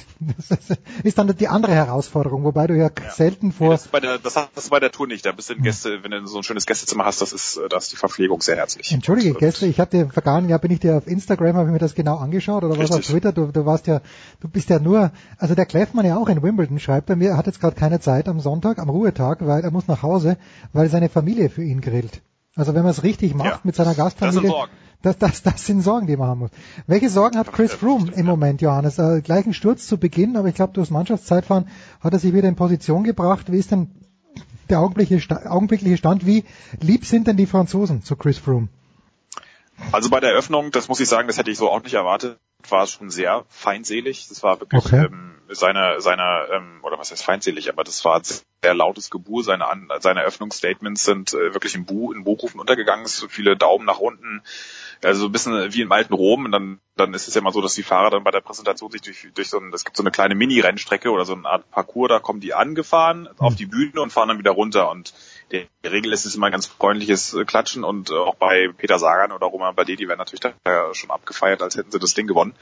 Das 0.49 0.79
ist 1.03 1.19
dann 1.19 1.35
die 1.37 1.49
andere 1.49 1.75
Herausforderung, 1.75 2.45
wobei 2.45 2.67
du 2.67 2.77
ja, 2.77 2.91
selten 3.11 3.49
Nee, 3.49 3.53
vor, 3.53 3.71
das, 3.71 3.87
ist 3.87 3.93
bei 3.93 4.01
der, 4.01 4.19
das 4.19 4.37
hast 4.37 4.67
du 4.67 4.71
bei 4.71 4.79
der 4.79 4.93
Tour 4.93 5.07
nicht. 5.09 5.27
Da 5.27 5.33
bist 5.33 5.51
du 5.51 5.55
in 5.55 5.63
Gäste, 5.63 6.03
wenn 6.03 6.13
du 6.13 6.27
so 6.27 6.39
ein 6.39 6.43
schönes 6.45 6.67
Gästezimmer 6.67 7.05
hast, 7.05 7.21
das 7.21 7.33
ist, 7.33 7.57
äh, 7.57 7.69
da 7.69 7.79
ist 7.79 7.91
die 7.91 7.97
Verpflegung 7.97 8.41
sehr 8.41 8.57
herzlich. 8.57 8.93
Entschuldige, 8.93 9.35
Gäste, 9.35 9.67
ich 9.67 9.81
hatte 9.81 9.97
im 9.99 10.11
vergangenen 10.11 10.49
Jahr 10.49 10.61
bin 10.61 10.71
ich 10.71 10.81
dir 10.81 10.97
auf 10.97 11.07
Instagram, 11.07 11.57
habe 11.57 11.69
ich 11.69 11.73
mir 11.73 11.79
das 11.79 11.95
genau 11.95 12.19
angeschaut 12.19 12.63
oder 12.63 12.79
was 12.79 12.93
auf. 12.93 13.01
Twitter, 13.01 13.33
du, 13.33 13.47
du 13.47 13.67
warst 13.67 13.89
ja, 13.89 14.01
du 14.41 14.49
bist 14.49 14.71
ja 14.71 14.79
nur, 14.79 15.11
also 15.39 15.55
der 15.57 15.67
Kleffmann 15.67 16.07
ja 16.07 16.17
auch 16.17 16.29
in 16.29 16.43
Wimbledon 16.43 16.79
schreibt 16.79 17.07
bei 17.07 17.17
mir, 17.17 17.31
er 17.31 17.37
hat 17.37 17.47
jetzt 17.47 17.61
gerade 17.61 17.75
keine 17.75 17.99
Zeit 17.99 18.29
am 18.29 18.39
Sonntag, 18.39 18.79
am 18.79 18.89
Ruhetag, 18.89 19.45
weil 19.45 19.65
er 19.65 19.71
muss 19.73 19.89
nach 19.89 20.03
Hause, 20.03 20.37
weil 20.73 20.89
seine 20.89 21.09
Familie 21.09 21.51
für 21.51 21.65
ihn 21.65 21.81
grillt. 21.81 22.23
Also 22.57 22.75
wenn 22.75 22.83
man 22.83 22.91
es 22.91 23.03
richtig 23.03 23.35
macht 23.35 23.47
Ja. 23.49 23.61
mit 23.63 23.75
seiner 23.77 23.95
Gastfamilie, 23.95 24.35
Das 24.35 24.43
sind 24.43 24.51
Sorgen. 24.51 24.73
Das, 25.03 25.17
das, 25.19 25.43
das 25.43 25.67
sind 25.67 25.81
Sorgen, 25.81 26.07
die 26.07 26.17
man 26.17 26.29
haben 26.29 26.41
muss. 26.41 26.51
Welche 26.87 27.09
Sorgen 27.09 27.39
hat 27.39 27.53
Chris 27.53 27.73
Froome 27.73 28.13
im 28.13 28.27
Moment, 28.27 28.61
Johannes? 28.61 28.99
Äh, 28.99 29.23
gleichen 29.23 29.55
Sturz 29.55 29.87
zu 29.87 29.97
Beginn, 29.99 30.37
aber 30.37 30.49
ich 30.49 30.55
glaube, 30.55 30.75
durchs 30.75 30.91
Mannschaftszeitfahren 30.91 31.69
hat 32.01 32.13
er 32.13 32.19
sich 32.19 32.35
wieder 32.35 32.49
in 32.49 32.57
Position 32.57 33.05
gebracht. 33.05 33.51
Wie 33.51 33.59
ist 33.59 33.71
denn 33.71 33.91
der 34.69 34.81
augenblickliche, 34.81 35.51
augenblickliche 35.51 35.97
Stand? 35.97 36.27
Wie 36.27 36.45
lieb 36.81 37.07
sind 37.07 37.27
denn 37.29 37.37
die 37.39 37.47
Franzosen 37.47 38.03
zu 38.03 38.15
Chris 38.17 38.37
Froome? 38.39 38.69
Also 39.93 40.11
bei 40.11 40.21
der 40.21 40.31
Eröffnung, 40.33 40.71
das 40.73 40.89
muss 40.89 41.01
ich 41.01 41.09
sagen, 41.09 41.29
das 41.29 41.39
hätte 41.39 41.51
ich 41.51 41.57
so 41.57 41.71
auch 41.71 41.83
nicht 41.83 41.95
erwartet, 41.95 42.39
war 42.69 42.85
es 42.85 42.93
schon 42.93 43.11
sehr 43.11 43.45
feindselig. 43.49 44.29
Das 44.29 44.43
war 44.43 44.61
wirklich 44.61 44.85
Okay. 44.85 45.07
ähm, 45.07 45.37
seine, 45.49 46.01
seine 46.01 46.47
ähm, 46.53 46.81
oder 46.83 46.99
was 46.99 47.11
heißt 47.11 47.25
feindselig, 47.25 47.69
aber 47.69 47.85
das 47.85 48.05
war 48.05 48.21
sehr 48.25 48.75
lautes 48.75 49.11
Gebuhr. 49.11 49.43
Seine, 49.43 49.69
An 49.69 49.89
seine 50.01 50.21
Eröffnungsstatements 50.21 51.05
sind 51.05 51.33
äh, 51.33 51.55
wirklich 51.55 51.75
im, 51.75 51.87
Bu 51.87 52.13
in 52.13 52.25
Buchrufen 52.25 52.61
untergegangen. 52.61 53.07
So 53.07 53.29
viele 53.29 53.57
Daumen 53.57 53.85
nach 53.85 53.99
unten. 53.99 54.43
Also 55.03 55.27
ein 55.27 55.33
bisschen 55.33 55.73
wie 55.73 55.81
im 55.81 55.93
alten 55.93 56.13
Rom. 56.15 56.45
Und 56.45 56.53
dann, 56.53 56.81
dann 56.97 57.15
ist 57.15 57.27
es 57.27 57.35
ja 57.35 57.41
mal 57.41 57.53
so, 57.53 57.63
dass 57.63 57.75
die 57.75 57.83
Fahrer 57.83 58.11
dann 58.11 58.25
bei 58.25 58.31
der 58.31 58.43
Präsentation 58.43 58.91
sich 58.91 59.01
durch, 59.01 59.29
durch 59.35 59.49
so 59.49 59.59
ein, 59.59 59.73
es 59.73 59.85
gibt 59.85 59.97
so 59.97 60.03
eine 60.03 60.11
kleine 60.11 60.35
Mini-Rennstrecke 60.35 61.11
oder 61.11 61.25
so 61.25 61.35
eine 61.35 61.49
Art 61.49 61.71
Parcours, 61.71 62.11
da 62.11 62.19
kommen 62.19 62.41
die 62.41 62.55
angefahren 62.55 63.29
auf 63.39 63.55
die 63.55 63.67
Bühne 63.67 64.01
und 64.03 64.13
fahren 64.13 64.29
dann 64.29 64.39
wieder 64.39 64.51
runter. 64.53 64.91
Und 64.91 65.15
der 65.53 65.93
Regel 65.93 66.13
ist 66.13 66.27
es 66.27 66.35
immer 66.35 66.51
ganz 66.51 66.67
freundliches 66.67 67.35
äh, 67.35 67.45
Klatschen 67.45 67.85
und 67.85 68.11
äh, 68.11 68.15
auch 68.15 68.37
bei 68.37 68.71
Peter 68.77 68.99
Sagan 68.99 69.33
oder 69.33 69.47
Roman 69.47 69.75
Bardet, 69.75 69.99
die 69.99 70.09
werden 70.09 70.19
natürlich 70.19 70.41
da 70.41 70.53
äh, 70.65 70.95
schon 70.95 71.11
abgefeiert, 71.11 71.63
als 71.63 71.77
hätten 71.77 71.91
sie 71.91 71.99
das 71.99 72.15
Ding 72.15 72.27
gewonnen. 72.27 72.55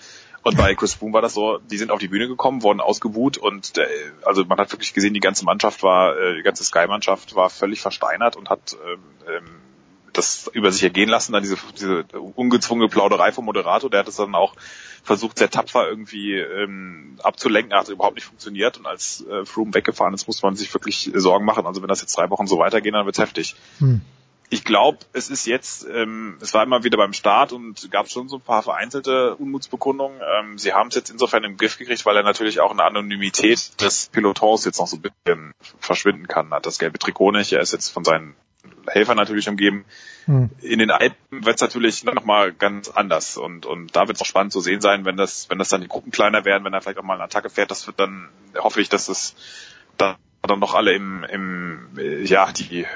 Und 0.43 0.57
bei 0.57 0.75
Chris 0.75 0.95
Froome 0.95 1.13
war 1.13 1.23
das 1.23 1.35
so, 1.35 1.59
die 1.59 1.77
sind 1.77 1.91
auf 1.91 1.99
die 1.99 2.09
Bühne 2.09 2.29
gekommen, 2.29 2.63
wurden 2.63 2.81
ausgebuht 2.81 3.37
und 3.37 3.77
der, 3.77 3.89
also 4.25 4.45
man 4.45 4.59
hat 4.59 4.73
wirklich 4.73 4.95
gesehen, 4.95 5.15
die 5.15 5.21
ganze 5.21 5.45
Mannschaft 5.45 5.83
war, 5.83 6.17
äh, 6.17 6.37
die 6.37 6.43
ganze 6.43 6.65
Sky-Mannschaft 6.65 7.35
war 7.35 7.51
völlig 7.51 7.81
versteinert 7.81 8.37
und 8.37 8.49
hat 8.49 8.77
ähm, 8.87 9.01
ähm, 9.29 9.61
das 10.13 10.51
über 10.53 10.73
sich 10.73 10.83
ergehen 10.83 11.09
lassen, 11.09 11.33
dann 11.33 11.43
diese, 11.43 11.59
diese 11.75 12.05
ungezwungene 12.35 12.89
Plauderei 12.89 13.33
vom 13.33 13.45
Moderator, 13.45 13.91
der 13.91 14.01
hat 14.01 14.09
es 14.09 14.17
dann 14.17 14.35
auch 14.35 14.55
versucht, 15.03 15.39
sehr 15.39 15.51
tapfer 15.51 15.89
irgendwie 15.89 16.35
ähm, 16.35 17.19
abzulenken, 17.23 17.79
hat 17.79 17.89
überhaupt 17.89 18.17
nicht 18.17 18.27
funktioniert 18.27 18.79
und 18.79 18.87
als 18.87 19.25
äh, 19.27 19.45
Froome 19.45 19.75
weggefahren 19.75 20.15
ist, 20.15 20.27
musste 20.27 20.47
man 20.47 20.57
sich 20.57 20.73
wirklich 20.75 21.11
Sorgen 21.15 21.45
machen. 21.45 21.67
Also 21.67 21.83
wenn 21.83 21.89
das 21.89 22.01
jetzt 22.01 22.17
drei 22.17 22.31
Wochen 22.31 22.47
so 22.47 22.59
weitergehen, 22.59 22.95
dann 22.95 23.07
wird's 23.07 23.19
heftig. 23.19 23.57
Hm. 23.79 24.01
Ich 24.51 24.65
glaube, 24.65 24.99
es 25.13 25.29
ist 25.29 25.47
jetzt, 25.47 25.87
ähm, 25.93 26.39
es 26.41 26.55
war 26.55 26.63
immer 26.63 26.83
wieder 26.83 26.97
beim 26.97 27.13
Start 27.13 27.53
und 27.53 27.91
gab 27.91 28.09
schon 28.09 28.31
so 28.31 28.37
ein 28.37 28.43
paar 28.43 28.63
vereinzelte 28.63 29.35
Unmutsbekundungen. 29.37 30.19
Ähm, 30.39 30.57
sie 30.57 30.73
haben 30.73 30.89
es 30.89 30.95
jetzt 30.95 31.11
insofern 31.11 31.45
im 31.45 31.59
Griff 31.59 31.77
gekriegt, 31.77 32.07
weil 32.07 32.17
er 32.17 32.23
natürlich 32.23 32.61
auch 32.61 32.71
in 32.71 32.79
der 32.79 32.87
Anonymität 32.87 33.79
des 33.83 34.09
Pelotons 34.09 34.65
jetzt 34.65 34.79
noch 34.79 34.87
so 34.87 34.97
ein 34.97 35.03
bisschen 35.03 35.53
verschwinden 35.81 36.29
kann. 36.29 36.51
Hat 36.51 36.65
das 36.65 36.79
gelbe 36.79 36.99
Trikot 36.99 37.33
nicht, 37.33 37.53
er 37.53 37.61
ist 37.61 37.75
jetzt 37.75 37.91
von 37.91 38.05
seinen 38.05 38.35
Helfern 38.91 39.17
natürlich 39.17 39.49
umgeben. 39.49 39.85
Hm. 40.27 40.51
In 40.61 40.79
den 40.79 40.91
Alpen 40.91 41.45
wird 41.45 41.57
es 41.57 41.61
natürlich 41.61 42.05
nochmal 42.05 42.53
ganz 42.53 42.89
anders 42.89 43.37
und, 43.37 43.67
und 43.67 43.95
da 43.95 44.09
wird 44.09 44.17
es 44.17 44.23
auch 44.23 44.27
spannend 44.27 44.53
zu 44.53 44.61
sehen 44.61 44.81
sein, 44.81 45.05
wenn 45.05 45.17
das, 45.17 45.49
wenn 45.51 45.59
das 45.59 45.69
dann 45.69 45.81
die 45.81 45.89
Gruppen 45.89 46.11
kleiner 46.11 46.45
werden, 46.45 46.65
wenn 46.65 46.73
er 46.73 46.81
vielleicht 46.81 46.99
auch 46.99 47.05
mal 47.05 47.15
eine 47.15 47.25
Attacke 47.25 47.51
fährt, 47.51 47.71
das 47.71 47.87
wird 47.87 48.01
dann, 48.01 48.29
hoffe 48.59 48.81
ich, 48.81 48.89
dass 48.89 49.09
es 49.09 49.35
da 49.97 50.17
dann 50.43 50.61
noch 50.61 50.75
alle 50.75 50.93
im, 50.93 51.25
im 51.25 51.89
ja, 52.25 52.51
die 52.53 52.87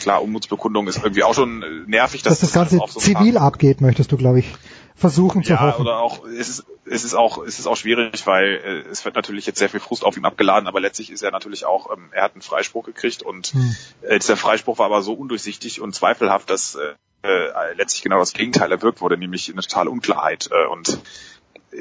klar, 0.00 0.22
Unmutsbekundung 0.22 0.88
ist 0.88 0.98
irgendwie 0.98 1.22
auch 1.22 1.34
schon 1.34 1.84
nervig, 1.86 2.22
Dass 2.22 2.40
das 2.40 2.52
Ganze 2.52 2.80
auf 2.80 2.92
so 2.92 3.00
zivil 3.00 3.38
abgeht, 3.38 3.80
möchtest 3.80 4.10
du, 4.12 4.16
glaube 4.16 4.40
ich, 4.40 4.54
versuchen 4.98 5.44
zu 5.44 5.52
ja, 5.52 5.60
hoffen. 5.60 5.82
oder 5.82 5.98
auch 5.98 6.26
es 6.26 6.48
ist 6.48 6.66
es 6.84 7.04
ist 7.04 7.14
auch 7.14 7.38
es 7.38 7.58
ist 7.58 7.66
auch 7.66 7.76
schwierig, 7.76 8.26
weil 8.26 8.60
äh, 8.64 8.90
es 8.90 9.04
wird 9.04 9.14
natürlich 9.14 9.46
jetzt 9.46 9.58
sehr 9.58 9.68
viel 9.68 9.80
Frust 9.80 10.04
auf 10.04 10.16
ihn 10.16 10.24
abgeladen, 10.24 10.66
aber 10.66 10.80
letztlich 10.80 11.10
ist 11.10 11.22
er 11.22 11.30
natürlich 11.30 11.64
auch 11.64 11.92
ähm, 11.92 12.08
er 12.12 12.24
hat 12.24 12.32
einen 12.32 12.42
Freispruch 12.42 12.84
gekriegt 12.84 13.22
und 13.22 13.48
Hm. 13.48 13.76
äh, 14.02 14.18
dieser 14.18 14.36
Freispruch 14.36 14.78
war 14.78 14.86
aber 14.86 15.02
so 15.02 15.14
undurchsichtig 15.14 15.80
und 15.80 15.94
zweifelhaft, 15.94 16.50
dass 16.50 16.74
äh, 16.74 16.94
äh, 17.22 17.74
letztlich 17.76 18.02
genau 18.02 18.18
das 18.18 18.32
Gegenteil 18.32 18.70
erwirkt 18.72 19.00
wurde, 19.00 19.16
nämlich 19.16 19.50
eine 19.50 19.62
totale 19.62 19.90
Unklarheit 19.90 20.50
äh, 20.52 20.66
und 20.66 20.98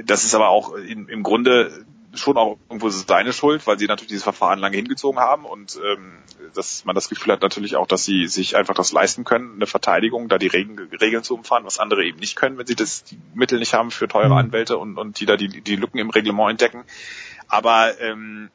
das 0.04 0.24
ist 0.24 0.36
aber 0.36 0.50
auch 0.50 0.76
in, 0.76 1.10
im 1.10 1.24
Grunde 1.24 1.86
schon 2.18 2.38
auch 2.38 2.58
irgendwo 2.70 2.90
seine 2.90 3.34
Schuld, 3.34 3.66
weil 3.68 3.80
sie 3.80 3.88
natürlich 3.88 4.10
dieses 4.10 4.24
Verfahren 4.24 4.60
lange 4.60 4.78
hingezogen 4.78 5.20
haben 5.20 5.46
und 5.46 5.80
ähm, 5.84 6.18
dass 6.54 6.86
man 6.86 6.96
das 6.96 7.10
Gefühl 7.10 7.34
hat 7.34 7.42
natürlich 7.42 7.76
auch, 7.76 7.88
dass 7.88 8.06
sie 8.06 8.28
sich 8.28 8.56
einfach 8.56 8.74
das 8.74 8.92
leisten 8.92 9.24
können, 9.24 9.56
eine 9.56 9.68
Verteidigung, 9.68 10.30
da 10.30 10.38
die 10.38 10.48
Regeln, 10.48 10.90
Regeln 11.00 11.24
zu 11.24 11.36
umfahren, 11.36 11.66
was 11.66 11.80
andere 11.80 12.04
eben 12.04 12.20
nicht 12.20 12.36
können, 12.36 12.58
wenn 12.58 12.68
sie 12.68 12.76
das 12.76 13.04
die 13.04 13.18
Mittel 13.34 13.60
nicht 13.60 13.74
haben 13.74 13.92
für 13.92 14.08
teure 14.08 14.28
Mhm. 14.28 14.38
Anwälte 14.38 14.78
und, 14.78 14.98
und 14.98 15.20
die 15.20 15.26
da 15.26 15.38
die, 15.38 15.62
die 15.62 15.76
Lücken 15.76 15.98
im 15.98 16.10
Reglement 16.10 16.52
entdecken. 16.52 16.84
Aber 17.48 18.00
ähm, 18.02 18.50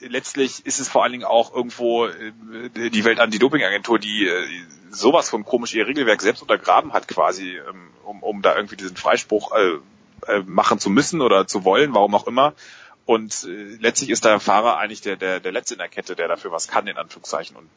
letztlich 0.00 0.66
ist 0.66 0.80
es 0.80 0.88
vor 0.88 1.02
allen 1.02 1.12
Dingen 1.12 1.24
auch 1.24 1.54
irgendwo 1.54 2.06
äh, 2.06 2.32
die 2.90 3.04
Welt-Anti-Doping-Agentur, 3.04 3.98
die 3.98 4.26
äh, 4.26 4.46
sowas 4.90 5.30
von 5.30 5.44
komisch 5.44 5.74
ihr 5.74 5.86
Regelwerk 5.86 6.22
selbst 6.22 6.42
untergraben 6.42 6.92
hat 6.92 7.08
quasi, 7.08 7.56
ähm, 7.56 7.90
um, 8.04 8.22
um 8.22 8.42
da 8.42 8.56
irgendwie 8.56 8.76
diesen 8.76 8.96
Freispruch 8.96 9.52
äh, 9.52 9.78
äh, 10.26 10.40
machen 10.46 10.78
zu 10.78 10.90
müssen 10.90 11.20
oder 11.20 11.46
zu 11.46 11.64
wollen, 11.64 11.94
warum 11.94 12.14
auch 12.14 12.26
immer. 12.26 12.54
Und 13.06 13.44
äh, 13.44 13.76
letztlich 13.80 14.10
ist 14.10 14.24
der 14.24 14.40
Fahrer 14.40 14.78
eigentlich 14.78 15.00
der, 15.00 15.16
der, 15.16 15.40
der 15.40 15.52
Letzte 15.52 15.74
in 15.74 15.78
der 15.78 15.88
Kette, 15.88 16.14
der 16.14 16.28
dafür 16.28 16.52
was 16.52 16.68
kann, 16.68 16.86
in 16.86 16.96
Anführungszeichen. 16.96 17.56
Und 17.56 17.68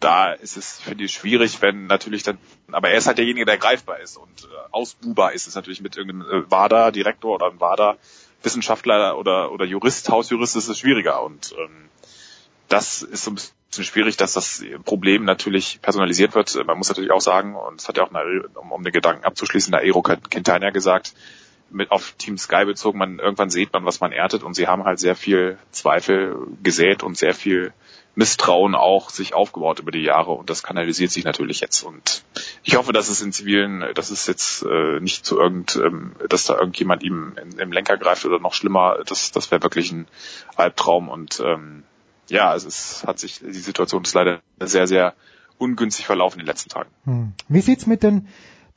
da 0.00 0.32
ist 0.32 0.56
es, 0.56 0.80
finde 0.80 1.04
ich, 1.04 1.12
schwierig, 1.12 1.60
wenn 1.60 1.86
natürlich 1.86 2.22
dann, 2.22 2.38
aber 2.70 2.90
er 2.90 2.98
ist 2.98 3.06
halt 3.06 3.18
derjenige, 3.18 3.46
der 3.46 3.58
greifbar 3.58 3.98
ist 4.00 4.16
und 4.16 4.44
äh, 4.44 4.46
ausbuhbar 4.70 5.32
ist 5.32 5.46
es 5.46 5.54
natürlich 5.54 5.80
mit 5.80 5.96
irgendeinem 5.96 6.44
äh, 6.44 6.50
WADA-Direktor 6.50 7.34
oder 7.34 7.46
einem 7.46 7.60
WADA-Wissenschaftler 7.60 9.18
oder, 9.18 9.50
oder 9.50 9.64
Jurist, 9.64 10.08
Hausjurist 10.08 10.56
ist 10.56 10.68
es 10.68 10.78
schwieriger 10.78 11.22
und 11.22 11.54
ähm, 11.58 11.88
das 12.68 13.02
ist 13.02 13.24
so 13.24 13.32
ein 13.32 13.34
bisschen 13.34 13.84
schwierig, 13.84 14.16
dass 14.16 14.34
das 14.34 14.62
Problem 14.84 15.24
natürlich 15.24 15.80
personalisiert 15.80 16.34
wird. 16.34 16.54
Man 16.66 16.78
muss 16.78 16.88
natürlich 16.88 17.10
auch 17.10 17.20
sagen, 17.20 17.56
und 17.56 17.80
das 17.80 17.88
hat 17.88 17.96
ja 17.96 18.04
auch, 18.04 18.12
eine, 18.12 18.46
um, 18.54 18.72
um 18.72 18.82
den 18.84 18.92
Gedanken 18.92 19.24
abzuschließen, 19.24 19.72
der 19.72 19.80
Aero 19.80 20.02
Quintana 20.02 20.70
gesagt, 20.70 21.14
mit 21.70 21.90
auf 21.90 22.12
Team 22.12 22.38
Sky 22.38 22.64
bezogen, 22.64 22.98
man 22.98 23.18
irgendwann 23.18 23.50
sieht 23.50 23.72
man, 23.72 23.84
was 23.84 24.00
man 24.00 24.12
erntet 24.12 24.42
und 24.42 24.54
sie 24.54 24.66
haben 24.66 24.84
halt 24.84 24.98
sehr 24.98 25.14
viel 25.14 25.58
Zweifel 25.70 26.36
gesät 26.62 27.02
und 27.02 27.16
sehr 27.16 27.34
viel 27.34 27.72
Misstrauen 28.14 28.74
auch 28.74 29.10
sich 29.10 29.34
aufgebaut 29.34 29.78
über 29.78 29.92
die 29.92 30.02
Jahre 30.02 30.32
und 30.32 30.50
das 30.50 30.62
kanalisiert 30.62 31.10
sich 31.12 31.24
natürlich 31.24 31.60
jetzt 31.60 31.82
und 31.82 32.24
ich 32.64 32.76
hoffe, 32.76 32.92
dass 32.92 33.08
es 33.08 33.20
in 33.22 33.32
zivilen, 33.32 33.84
dass 33.94 34.10
es 34.10 34.26
jetzt 34.26 34.62
äh, 34.62 34.98
nicht 35.00 35.24
zu 35.24 35.38
irgend, 35.38 35.76
ähm, 35.76 36.12
dass 36.28 36.44
da 36.44 36.58
irgendjemand 36.58 37.02
ihm 37.02 37.36
im, 37.40 37.58
im 37.60 37.72
Lenker 37.72 37.96
greift 37.96 38.24
oder 38.24 38.40
noch 38.40 38.54
schlimmer, 38.54 38.98
das, 39.06 39.30
das 39.30 39.50
wäre 39.50 39.62
wirklich 39.62 39.92
ein 39.92 40.08
Albtraum 40.56 41.08
und 41.08 41.40
ähm, 41.44 41.84
ja, 42.28 42.54
es 42.54 42.64
ist, 42.64 43.06
hat 43.06 43.18
sich, 43.18 43.40
die 43.40 43.52
Situation 43.52 44.02
ist 44.02 44.14
leider 44.14 44.40
sehr, 44.60 44.86
sehr 44.86 45.14
ungünstig 45.58 46.06
verlaufen 46.06 46.40
in 46.40 46.44
den 46.44 46.50
letzten 46.50 46.70
Tagen. 46.70 46.90
Hm. 47.04 47.32
Wie 47.48 47.60
sieht's 47.60 47.86
mit 47.86 48.02
den 48.02 48.28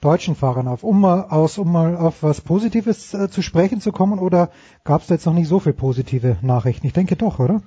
deutschen 0.01 0.35
Fahrern 0.35 0.67
auf? 0.67 0.83
Um 0.83 0.99
mal 0.99 1.25
aus, 1.29 1.57
um 1.57 1.71
mal 1.71 1.95
auf 1.95 2.23
was 2.23 2.41
Positives 2.41 3.13
äh, 3.13 3.29
zu 3.29 3.41
sprechen 3.41 3.79
zu 3.81 3.91
kommen, 3.91 4.19
oder 4.19 4.51
gab 4.83 5.01
es 5.01 5.07
da 5.07 5.13
jetzt 5.13 5.25
noch 5.25 5.33
nicht 5.33 5.47
so 5.47 5.59
viel 5.59 5.73
positive 5.73 6.37
Nachrichten? 6.41 6.87
Ich 6.87 6.93
denke 6.93 7.15
doch, 7.15 7.39
oder? 7.39 7.61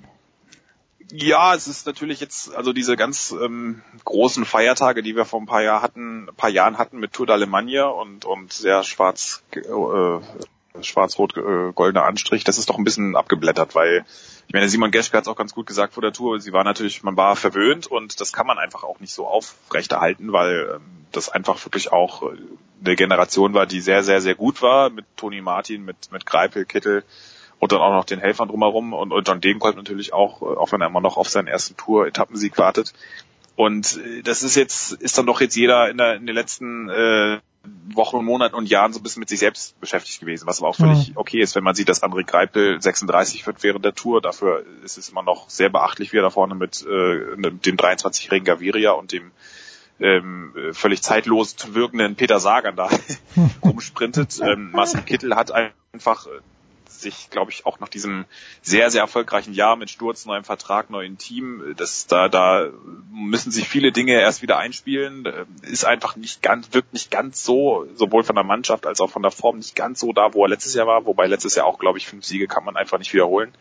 Ja, 1.13 1.55
es 1.55 1.69
ist 1.69 1.87
natürlich 1.87 2.21
jetzt, 2.21 2.55
also 2.55 2.73
diese 2.73 2.97
ganz 2.97 3.35
ähm, 3.41 3.83
großen 4.05 4.45
Feiertage, 4.45 5.03
die 5.03 5.15
wir 5.15 5.25
vor 5.25 5.41
ein 5.41 5.47
paar 5.47 5.63
Jahren 5.63 5.83
hatten, 5.83 6.29
paar 6.37 6.51
Jahren 6.51 6.79
hatten 6.79 6.99
mit 6.99 7.13
Tour 7.13 7.27
d'Allemagne 7.27 7.85
und, 7.85 8.25
und 8.25 8.53
sehr 8.53 8.83
schwarz, 8.83 9.43
äh, 9.55 9.61
schwarz-rot-goldener 10.81 12.05
Anstrich, 12.05 12.45
das 12.45 12.59
ist 12.59 12.69
doch 12.69 12.79
ein 12.79 12.85
bisschen 12.85 13.17
abgeblättert, 13.17 13.75
weil 13.75 14.05
ich 14.47 14.53
meine, 14.53 14.69
Simon 14.69 14.91
Geschke 14.91 15.17
hat 15.17 15.25
es 15.25 15.29
auch 15.29 15.37
ganz 15.37 15.55
gut 15.55 15.67
gesagt 15.67 15.95
vor 15.95 16.03
der 16.03 16.13
Tour, 16.13 16.41
sie 16.41 16.53
war 16.53 16.65
natürlich, 16.65 17.03
man 17.03 17.17
war 17.17 17.37
verwöhnt 17.37 17.87
und 17.87 18.21
das 18.21 18.33
kann 18.33 18.47
man 18.47 18.59
einfach 18.59 18.83
auch 18.83 19.01
nicht 19.01 19.13
so 19.13 19.27
aufrechterhalten, 19.27 20.33
weil 20.33 20.77
ähm, 20.77 21.07
das 21.13 21.29
einfach 21.29 21.65
wirklich 21.65 21.93
auch 21.93 22.23
eine 22.85 22.97
Generation 22.97 23.55
war, 23.55 23.67
die 23.67 23.81
sehr, 23.81 24.03
sehr, 24.03 24.21
sehr 24.21 24.35
gut 24.35 24.63
war, 24.63 24.91
mit 24.91 25.07
Toni 25.17 25.41
Martin, 25.41 25.85
mit, 25.85 26.11
mit 26.11 26.27
Greipel, 26.27 26.65
Kittel 26.65 27.05
und 27.61 27.73
dann 27.73 27.81
auch 27.81 27.93
noch 27.93 28.05
den 28.05 28.21
Helfern 28.21 28.49
drumherum 28.49 28.93
und, 28.93 29.13
und 29.13 29.29
John 29.29 29.41
Degenkolb 29.41 29.77
natürlich 29.77 30.13
auch, 30.13 30.43
äh, 30.43 30.57
auch 30.57 30.73
wenn 30.73 30.81
er 30.81 30.89
immer 30.89 31.01
noch 31.01 31.17
auf 31.17 31.29
seinen 31.29 31.47
ersten 31.47 31.77
Tour-Etappensieg 31.77 32.59
wartet. 32.59 32.93
Und 33.57 34.01
äh, 34.05 34.23
das 34.23 34.43
ist 34.43 34.57
jetzt, 34.57 34.93
ist 34.93 35.17
dann 35.17 35.27
doch 35.27 35.41
jetzt 35.41 35.57
jeder 35.57 35.89
in, 35.89 35.99
der, 35.99 36.17
in 36.17 36.27
den 36.27 36.35
letzten 36.35 36.91
äh, 36.91 37.39
Wochen, 37.95 38.25
Monaten 38.25 38.55
und 38.55 38.69
Jahren 38.69 38.93
so 38.93 39.01
ein 39.01 39.03
bisschen 39.03 39.21
mit 39.21 39.29
sich 39.29 39.39
selbst 39.39 39.79
beschäftigt 39.81 40.21
gewesen, 40.21 40.47
was 40.47 40.61
aber 40.61 40.69
auch 40.69 40.77
völlig 40.77 41.11
Mhm. 41.11 41.17
okay 41.17 41.41
ist, 41.41 41.55
wenn 41.55 41.65
man 41.65 41.75
sieht, 41.75 41.89
dass 41.89 42.03
André 42.03 42.25
Greipel 42.25 42.81
36 42.81 43.47
wird 43.47 43.63
während 43.63 43.85
der 43.85 43.95
Tour. 43.95 44.21
Dafür 44.21 44.65
ist 44.83 44.99
es 44.99 45.09
immer 45.09 45.23
noch 45.23 45.49
sehr 45.51 45.69
beachtlich, 45.69 46.13
wie 46.13 46.19
er 46.19 46.23
da 46.23 46.31
vorne 46.31 46.55
mit, 46.55 46.85
äh, 46.89 47.37
mit 47.37 47.67
dem 47.67 47.77
23-jährigen 47.77 48.45
Gaviria 48.45 48.93
und 48.93 49.13
dem 49.13 49.31
ähm, 50.01 50.53
äh, 50.57 50.73
völlig 50.73 51.03
zeitlos 51.03 51.57
wirkenden 51.73 52.17
Peter 52.17 52.41
Sagan 52.41 52.77
da 52.77 52.89
rumsprintet. 53.63 54.41
Ähm, 54.43 54.71
Marcel 54.73 55.03
Kittel 55.03 55.37
hat 55.37 55.53
einfach 55.53 56.27
sich, 57.01 57.31
glaube 57.31 57.51
ich, 57.51 57.67
auch 57.67 57.81
nach 57.81 57.89
diesem 57.89 58.25
sehr, 58.63 58.91
sehr 58.91 59.03
erfolgreichen 59.03 59.53
Jahr 59.53 59.77
mit 59.77 59.91
Sturz, 59.91 60.25
neuem 60.27 60.45
Vertrag, 60.45 60.91
neuen 60.91 61.19
Team, 61.19 61.75
das 61.77 62.07
da, 62.07 62.29
da 62.29 62.69
müssen 63.13 63.51
sich 63.51 63.69
viele 63.69 63.93
Dinge 63.93 64.13
erst 64.13 64.43
wieder 64.43 64.59
einspielen. 64.59 65.27
Äh, 65.27 65.45
Ist 65.63 65.85
einfach 65.85 66.17
nicht 66.17 66.43
ganz, 66.43 66.73
wirkt 66.73 66.93
nicht 66.93 67.11
ganz 67.11 67.45
so, 67.45 67.87
sowohl 67.95 68.25
von 68.25 68.37
der 68.37 68.45
Mannschaft 68.45 68.87
als 68.87 69.01
auch 69.01 69.11
von 69.11 69.23
der 69.23 69.31
Form 69.31 69.59
nicht 69.59 69.77
ganz 69.77 70.01
so 70.01 70.13
da, 70.13 70.35
wo 70.35 70.45
er 70.45 70.49
letztes 70.49 70.75
Jahr 70.75 70.87
war, 70.87 71.07
wobei 71.07 71.27
letztes 71.27 71.55
Jahr 71.55 71.67
auch, 71.67 71.79
glaube 71.79 71.99
ich, 71.99 72.07
fünf 72.07 72.25
Siege 72.25 72.47
kann 72.47 72.65
man 72.65 72.77
einfach 72.77 72.99
nicht 72.99 73.13
wiederholen. 73.13 73.53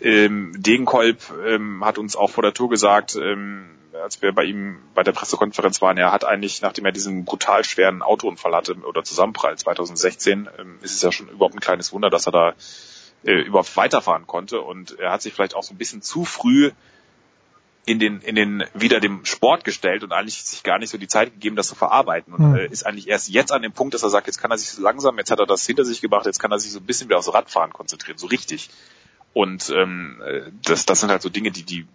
Ähm, 0.00 0.54
Degenkolb 0.56 1.18
ähm, 1.46 1.84
hat 1.84 1.98
uns 1.98 2.16
auch 2.16 2.30
vor 2.30 2.42
der 2.42 2.54
Tour 2.54 2.70
gesagt, 2.70 3.16
ähm, 3.16 3.66
als 4.02 4.22
wir 4.22 4.32
bei 4.32 4.44
ihm 4.44 4.78
bei 4.94 5.02
der 5.02 5.12
Pressekonferenz 5.12 5.82
waren, 5.82 5.98
er 5.98 6.12
hat 6.12 6.24
eigentlich, 6.24 6.62
nachdem 6.62 6.86
er 6.86 6.92
diesen 6.92 7.24
brutal 7.24 7.62
schweren 7.64 8.02
Autounfall 8.02 8.54
hatte 8.54 8.74
oder 8.74 9.04
Zusammenprall 9.04 9.56
2016, 9.56 10.48
ähm, 10.58 10.78
ist 10.82 10.94
es 10.94 11.02
ja 11.02 11.12
schon 11.12 11.28
überhaupt 11.28 11.54
ein 11.54 11.60
kleines 11.60 11.92
Wunder, 11.92 12.10
dass 12.10 12.26
er 12.26 12.32
da 12.32 12.54
äh, 13.24 13.42
überhaupt 13.42 13.76
weiterfahren 13.76 14.26
konnte 14.26 14.60
und 14.60 14.98
er 14.98 15.12
hat 15.12 15.22
sich 15.22 15.34
vielleicht 15.34 15.54
auch 15.54 15.62
so 15.62 15.74
ein 15.74 15.78
bisschen 15.78 16.02
zu 16.02 16.24
früh 16.24 16.72
in 17.84 17.98
den 17.98 18.20
in 18.20 18.36
den 18.36 18.64
wieder 18.74 19.00
dem 19.00 19.24
Sport 19.24 19.64
gestellt 19.64 20.04
und 20.04 20.12
eigentlich 20.12 20.42
sich 20.44 20.62
gar 20.62 20.78
nicht 20.78 20.90
so 20.90 20.98
die 20.98 21.08
Zeit 21.08 21.32
gegeben, 21.32 21.56
das 21.56 21.68
zu 21.68 21.74
verarbeiten 21.74 22.32
und 22.32 22.44
Hm. 22.44 22.54
äh, 22.54 22.66
ist 22.66 22.86
eigentlich 22.86 23.08
erst 23.08 23.28
jetzt 23.28 23.52
an 23.52 23.62
dem 23.62 23.72
Punkt, 23.72 23.94
dass 23.94 24.02
er 24.02 24.10
sagt, 24.10 24.28
jetzt 24.28 24.38
kann 24.38 24.50
er 24.50 24.58
sich 24.58 24.70
so 24.70 24.82
langsam, 24.82 25.18
jetzt 25.18 25.30
hat 25.30 25.40
er 25.40 25.46
das 25.46 25.66
hinter 25.66 25.84
sich 25.84 26.00
gebracht, 26.00 26.26
jetzt 26.26 26.38
kann 26.38 26.52
er 26.52 26.60
sich 26.60 26.70
so 26.70 26.78
ein 26.78 26.86
bisschen 26.86 27.08
wieder 27.08 27.18
aufs 27.18 27.32
Radfahren 27.32 27.72
konzentrieren, 27.72 28.18
so 28.18 28.28
richtig. 28.28 28.70
Und 29.32 29.70
ähm, 29.70 30.22
äh, 30.24 30.50
das 30.64 30.86
das 30.86 31.00
sind 31.00 31.10
halt 31.10 31.22
so 31.22 31.28
Dinge, 31.28 31.50
die 31.50 31.62
die 31.62 31.86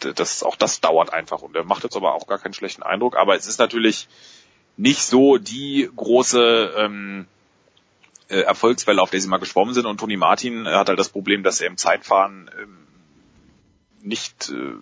das 0.00 0.42
auch 0.42 0.56
das 0.56 0.80
dauert 0.80 1.12
einfach 1.12 1.42
und 1.42 1.54
er 1.54 1.64
macht 1.64 1.84
jetzt 1.84 1.96
aber 1.96 2.14
auch 2.14 2.26
gar 2.26 2.38
keinen 2.38 2.54
schlechten 2.54 2.82
Eindruck, 2.82 3.16
aber 3.16 3.36
es 3.36 3.46
ist 3.46 3.58
natürlich 3.58 4.08
nicht 4.76 5.02
so 5.02 5.36
die 5.36 5.90
große 5.94 6.72
ähm, 6.76 7.26
äh, 8.30 8.40
Erfolgswelle, 8.40 9.02
auf 9.02 9.10
der 9.10 9.20
sie 9.20 9.28
mal 9.28 9.38
geschwommen 9.38 9.74
sind. 9.74 9.86
Und 9.86 9.98
Toni 9.98 10.16
Martin 10.16 10.64
äh, 10.64 10.70
hat 10.70 10.88
halt 10.88 10.98
das 10.98 11.10
Problem, 11.10 11.42
dass 11.42 11.60
er 11.60 11.66
im 11.66 11.76
Zeitfahren 11.76 12.50
ähm, 12.60 12.86
nicht 14.00 14.50
äh, 14.50 14.76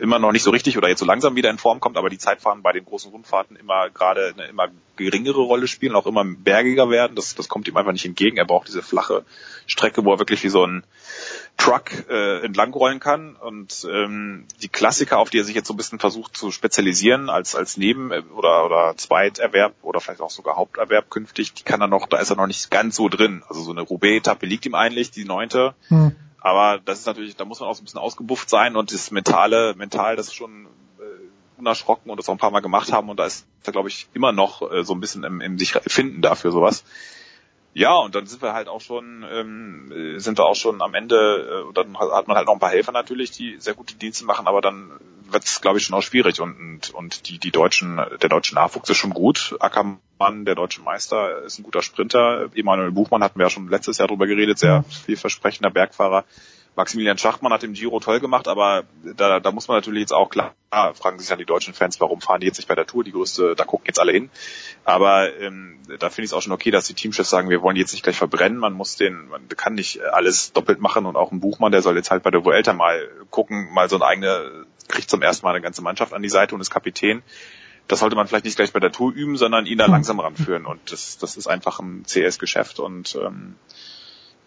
immer 0.00 0.18
noch 0.18 0.32
nicht 0.32 0.42
so 0.42 0.50
richtig 0.50 0.76
oder 0.78 0.88
jetzt 0.88 1.00
so 1.00 1.06
langsam 1.06 1.36
wieder 1.36 1.50
in 1.50 1.58
Form 1.58 1.80
kommt, 1.80 1.96
aber 1.96 2.10
die 2.10 2.18
Zeitfahren 2.18 2.62
bei 2.62 2.72
den 2.72 2.84
großen 2.84 3.10
Rundfahrten 3.10 3.56
immer 3.56 3.90
gerade 3.90 4.34
eine 4.36 4.46
immer 4.46 4.68
geringere 4.96 5.40
Rolle 5.40 5.68
spielen, 5.68 5.94
auch 5.94 6.06
immer 6.06 6.24
bergiger 6.24 6.90
werden. 6.90 7.16
Das, 7.16 7.34
das 7.34 7.48
kommt 7.48 7.68
ihm 7.68 7.76
einfach 7.76 7.92
nicht 7.92 8.04
entgegen. 8.04 8.36
Er 8.36 8.44
braucht 8.44 8.68
diese 8.68 8.82
flache 8.82 9.24
Strecke, 9.66 10.04
wo 10.04 10.12
er 10.12 10.18
wirklich 10.18 10.42
wie 10.44 10.48
so 10.48 10.64
ein 10.64 10.84
Truck 11.56 11.90
äh, 12.08 12.44
entlangrollen 12.44 13.00
kann. 13.00 13.36
Und 13.36 13.86
ähm, 13.90 14.46
die 14.60 14.68
Klassiker, 14.68 15.18
auf 15.18 15.30
die 15.30 15.38
er 15.38 15.44
sich 15.44 15.54
jetzt 15.54 15.68
so 15.68 15.74
ein 15.74 15.76
bisschen 15.76 15.98
versucht 15.98 16.36
zu 16.36 16.50
spezialisieren 16.50 17.30
als 17.30 17.54
als 17.54 17.76
Neben- 17.76 18.10
oder 18.10 18.66
oder 18.66 18.94
Zweiterwerb 18.96 19.74
oder 19.82 20.00
vielleicht 20.00 20.20
auch 20.20 20.30
sogar 20.30 20.56
Haupterwerb 20.56 21.10
künftig, 21.10 21.54
die 21.54 21.62
kann 21.62 21.80
er 21.80 21.88
noch, 21.88 22.06
da 22.06 22.18
ist 22.18 22.30
er 22.30 22.36
noch 22.36 22.46
nicht 22.46 22.70
ganz 22.70 22.96
so 22.96 23.08
drin. 23.08 23.42
Also 23.48 23.62
so 23.62 23.72
eine 23.72 23.82
Roubaix-Etappe 23.82 24.46
liegt 24.46 24.66
ihm 24.66 24.74
eigentlich, 24.74 25.10
die 25.10 25.24
neunte. 25.24 25.74
Hm. 25.88 26.14
Aber 26.42 26.80
das 26.84 26.98
ist 26.98 27.06
natürlich, 27.06 27.36
da 27.36 27.44
muss 27.44 27.60
man 27.60 27.68
auch 27.68 27.74
so 27.74 27.82
ein 27.82 27.84
bisschen 27.84 28.00
ausgebufft 28.00 28.50
sein 28.50 28.74
und 28.74 28.92
das 28.92 29.12
mentale, 29.12 29.74
mental, 29.76 30.16
das 30.16 30.34
schon 30.34 30.66
äh, 30.98 31.58
unerschrocken 31.58 32.10
und 32.10 32.16
das 32.16 32.28
auch 32.28 32.32
ein 32.32 32.38
paar 32.38 32.50
Mal 32.50 32.60
gemacht 32.60 32.92
haben 32.92 33.08
und 33.08 33.18
da 33.18 33.26
ist 33.26 33.46
er, 33.64 33.72
glaube 33.72 33.88
ich, 33.88 34.08
immer 34.12 34.32
noch 34.32 34.68
äh, 34.72 34.82
so 34.82 34.92
ein 34.92 35.00
bisschen 35.00 35.22
im, 35.22 35.40
im 35.40 35.56
sich 35.56 35.72
finden 35.72 36.20
dafür 36.20 36.50
sowas. 36.50 36.84
Ja, 37.74 37.94
und 37.94 38.14
dann 38.14 38.26
sind 38.26 38.42
wir 38.42 38.52
halt 38.52 38.68
auch 38.68 38.82
schon, 38.82 39.24
ähm, 39.30 39.92
äh, 39.92 40.18
sind 40.18 40.38
wir 40.38 40.44
auch 40.44 40.56
schon 40.56 40.82
am 40.82 40.94
Ende, 40.94 41.16
äh, 41.16 41.66
und 41.66 41.76
dann 41.76 41.96
hat 41.98 42.28
man 42.28 42.36
halt 42.36 42.46
noch 42.46 42.54
ein 42.54 42.60
paar 42.60 42.70
Helfer 42.70 42.92
natürlich, 42.92 43.30
die 43.30 43.56
sehr 43.58 43.74
gute 43.74 43.94
Dienste 43.94 44.26
machen, 44.26 44.46
aber 44.46 44.60
dann 44.60 44.90
wird 45.30 45.44
es, 45.44 45.62
glaube 45.62 45.78
ich, 45.78 45.84
schon 45.84 45.96
auch 45.96 46.02
schwierig 46.02 46.40
und, 46.40 46.58
und, 46.58 46.90
und 46.90 47.28
die, 47.28 47.38
die 47.38 47.50
deutschen, 47.50 47.96
der 47.96 48.28
deutsche 48.28 48.54
Nachwuchs 48.54 48.90
ist 48.90 48.98
schon 48.98 49.14
gut. 49.14 49.56
Ackermann, 49.60 50.44
der 50.44 50.54
deutsche 50.54 50.82
Meister, 50.82 51.42
ist 51.42 51.58
ein 51.58 51.62
guter 51.62 51.80
Sprinter. 51.80 52.50
Emanuel 52.54 52.92
Buchmann 52.92 53.22
hatten 53.22 53.38
wir 53.38 53.46
ja 53.46 53.50
schon 53.50 53.68
letztes 53.68 53.96
Jahr 53.96 54.08
drüber 54.08 54.26
geredet, 54.26 54.58
sehr 54.58 54.84
vielversprechender 55.06 55.70
Bergfahrer. 55.70 56.24
Maximilian 56.74 57.18
Schachtmann 57.18 57.52
hat 57.52 57.64
im 57.64 57.74
Giro 57.74 58.00
toll 58.00 58.18
gemacht, 58.18 58.48
aber 58.48 58.84
da, 59.16 59.40
da 59.40 59.52
muss 59.52 59.68
man 59.68 59.76
natürlich 59.76 60.00
jetzt 60.00 60.12
auch 60.12 60.30
klar, 60.30 60.54
fragen 60.94 61.18
sich 61.18 61.28
ja 61.28 61.36
die 61.36 61.44
deutschen 61.44 61.74
Fans, 61.74 62.00
warum 62.00 62.22
fahren 62.22 62.40
die 62.40 62.46
jetzt 62.46 62.56
nicht 62.56 62.68
bei 62.68 62.74
der 62.74 62.86
Tour, 62.86 63.04
die 63.04 63.12
größte, 63.12 63.54
da 63.54 63.64
gucken 63.64 63.86
jetzt 63.86 64.00
alle 64.00 64.12
hin. 64.12 64.30
Aber 64.84 65.34
ähm, 65.38 65.78
da 65.98 66.08
finde 66.08 66.24
ich 66.24 66.30
es 66.30 66.32
auch 66.32 66.40
schon 66.40 66.52
okay, 66.52 66.70
dass 66.70 66.86
die 66.86 66.94
Teamchefs 66.94 67.28
sagen, 67.28 67.50
wir 67.50 67.60
wollen 67.60 67.76
jetzt 67.76 67.92
nicht 67.92 68.02
gleich 68.02 68.16
verbrennen, 68.16 68.56
man 68.58 68.72
muss 68.72 68.96
den, 68.96 69.28
man 69.28 69.46
kann 69.48 69.74
nicht 69.74 70.00
alles 70.02 70.52
doppelt 70.52 70.80
machen 70.80 71.04
und 71.04 71.16
auch 71.16 71.30
ein 71.30 71.40
Buchmann, 71.40 71.72
der 71.72 71.82
soll 71.82 71.96
jetzt 71.96 72.10
halt 72.10 72.22
bei 72.22 72.30
der 72.30 72.44
Vuelta 72.44 72.72
mal 72.72 73.06
gucken, 73.30 73.68
mal 73.72 73.90
so 73.90 73.96
eine 73.96 74.06
eigene, 74.06 74.64
kriegt 74.88 75.10
zum 75.10 75.20
ersten 75.20 75.44
Mal 75.44 75.50
eine 75.50 75.60
ganze 75.60 75.82
Mannschaft 75.82 76.14
an 76.14 76.22
die 76.22 76.30
Seite 76.30 76.54
und 76.54 76.62
ist 76.62 76.70
Kapitän. 76.70 77.22
Das 77.86 77.98
sollte 77.98 78.16
man 78.16 78.26
vielleicht 78.28 78.46
nicht 78.46 78.56
gleich 78.56 78.72
bei 78.72 78.80
der 78.80 78.92
Tour 78.92 79.12
üben, 79.12 79.36
sondern 79.36 79.66
ihn 79.66 79.76
da 79.76 79.86
langsam 79.86 80.20
ranführen. 80.20 80.64
Und 80.64 80.92
das, 80.92 81.18
das 81.18 81.36
ist 81.36 81.48
einfach 81.48 81.80
ein 81.80 82.04
CS-Geschäft 82.06 82.78
und 82.78 83.18
ähm, 83.22 83.56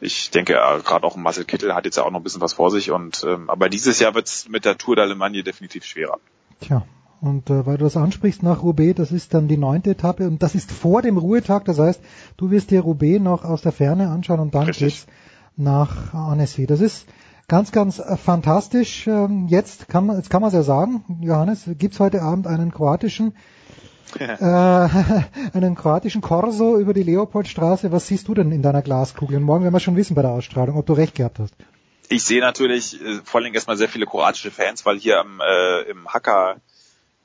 ich 0.05 0.31
denke, 0.31 0.53
ja, 0.53 0.77
gerade 0.77 1.05
auch 1.05 1.15
Marcel 1.15 1.45
Kittel 1.45 1.75
hat 1.75 1.85
jetzt 1.85 1.97
ja 1.97 2.03
auch 2.03 2.11
noch 2.11 2.19
ein 2.19 2.23
bisschen 2.23 2.41
was 2.41 2.53
vor 2.53 2.71
sich 2.71 2.91
und 2.91 3.25
ähm, 3.27 3.49
aber 3.49 3.69
dieses 3.69 3.99
Jahr 3.99 4.15
wird 4.15 4.27
es 4.27 4.47
mit 4.47 4.65
der 4.65 4.77
Tour 4.77 4.95
d'Allemagne 4.95 5.43
definitiv 5.43 5.83
schwerer. 5.83 6.19
Tja, 6.61 6.85
und 7.21 7.49
äh, 7.49 7.65
weil 7.65 7.77
du 7.77 7.85
das 7.85 7.97
ansprichst 7.97 8.43
nach 8.43 8.61
Roubaix, 8.61 8.95
das 8.95 9.11
ist 9.11 9.33
dann 9.33 9.47
die 9.47 9.57
neunte 9.57 9.91
Etappe 9.91 10.27
und 10.27 10.43
das 10.43 10.55
ist 10.55 10.71
vor 10.71 11.01
dem 11.01 11.17
Ruhetag, 11.17 11.65
das 11.65 11.79
heißt, 11.79 12.01
du 12.37 12.51
wirst 12.51 12.71
dir 12.71 12.81
Roubaix 12.81 13.21
noch 13.21 13.43
aus 13.43 13.61
der 13.61 13.71
Ferne 13.71 14.09
anschauen 14.09 14.39
und 14.39 14.55
dann 14.55 14.71
geht's 14.71 15.07
nach 15.57 16.13
Annecy. 16.13 16.67
Das 16.67 16.81
ist 16.81 17.07
ganz, 17.47 17.71
ganz 17.71 17.99
äh, 17.99 18.17
fantastisch. 18.17 19.07
Ähm, 19.07 19.47
jetzt 19.47 19.87
kann 19.87 20.05
man, 20.05 20.17
jetzt 20.17 20.29
kann 20.29 20.41
man 20.41 20.49
es 20.49 20.53
ja 20.55 20.63
sagen, 20.63 21.19
Johannes, 21.21 21.69
gibt's 21.77 21.99
heute 21.99 22.21
Abend 22.21 22.47
einen 22.47 22.71
kroatischen 22.71 23.33
äh, 24.19 24.27
einen 25.53 25.75
kroatischen 25.75 26.21
Corso 26.21 26.77
über 26.77 26.93
die 26.93 27.03
Leopoldstraße. 27.03 27.91
Was 27.91 28.07
siehst 28.07 28.27
du 28.27 28.33
denn 28.33 28.51
in 28.51 28.61
deiner 28.61 28.81
Glaskugel? 28.81 29.37
Und 29.37 29.43
morgen 29.43 29.63
werden 29.63 29.73
wir 29.73 29.79
schon 29.79 29.95
wissen 29.95 30.15
bei 30.15 30.21
der 30.21 30.31
Ausstrahlung, 30.31 30.77
ob 30.77 30.85
du 30.85 30.93
recht 30.93 31.15
gehabt 31.15 31.39
hast. 31.39 31.53
Ich 32.09 32.23
sehe 32.23 32.41
natürlich 32.41 33.01
äh, 33.01 33.19
vor 33.23 33.41
allem 33.41 33.53
erstmal 33.53 33.77
sehr 33.77 33.89
viele 33.89 34.05
kroatische 34.05 34.51
Fans, 34.51 34.85
weil 34.85 34.99
hier 34.99 35.19
am, 35.19 35.41
äh, 35.41 35.81
im 35.89 36.07
Hacker 36.07 36.57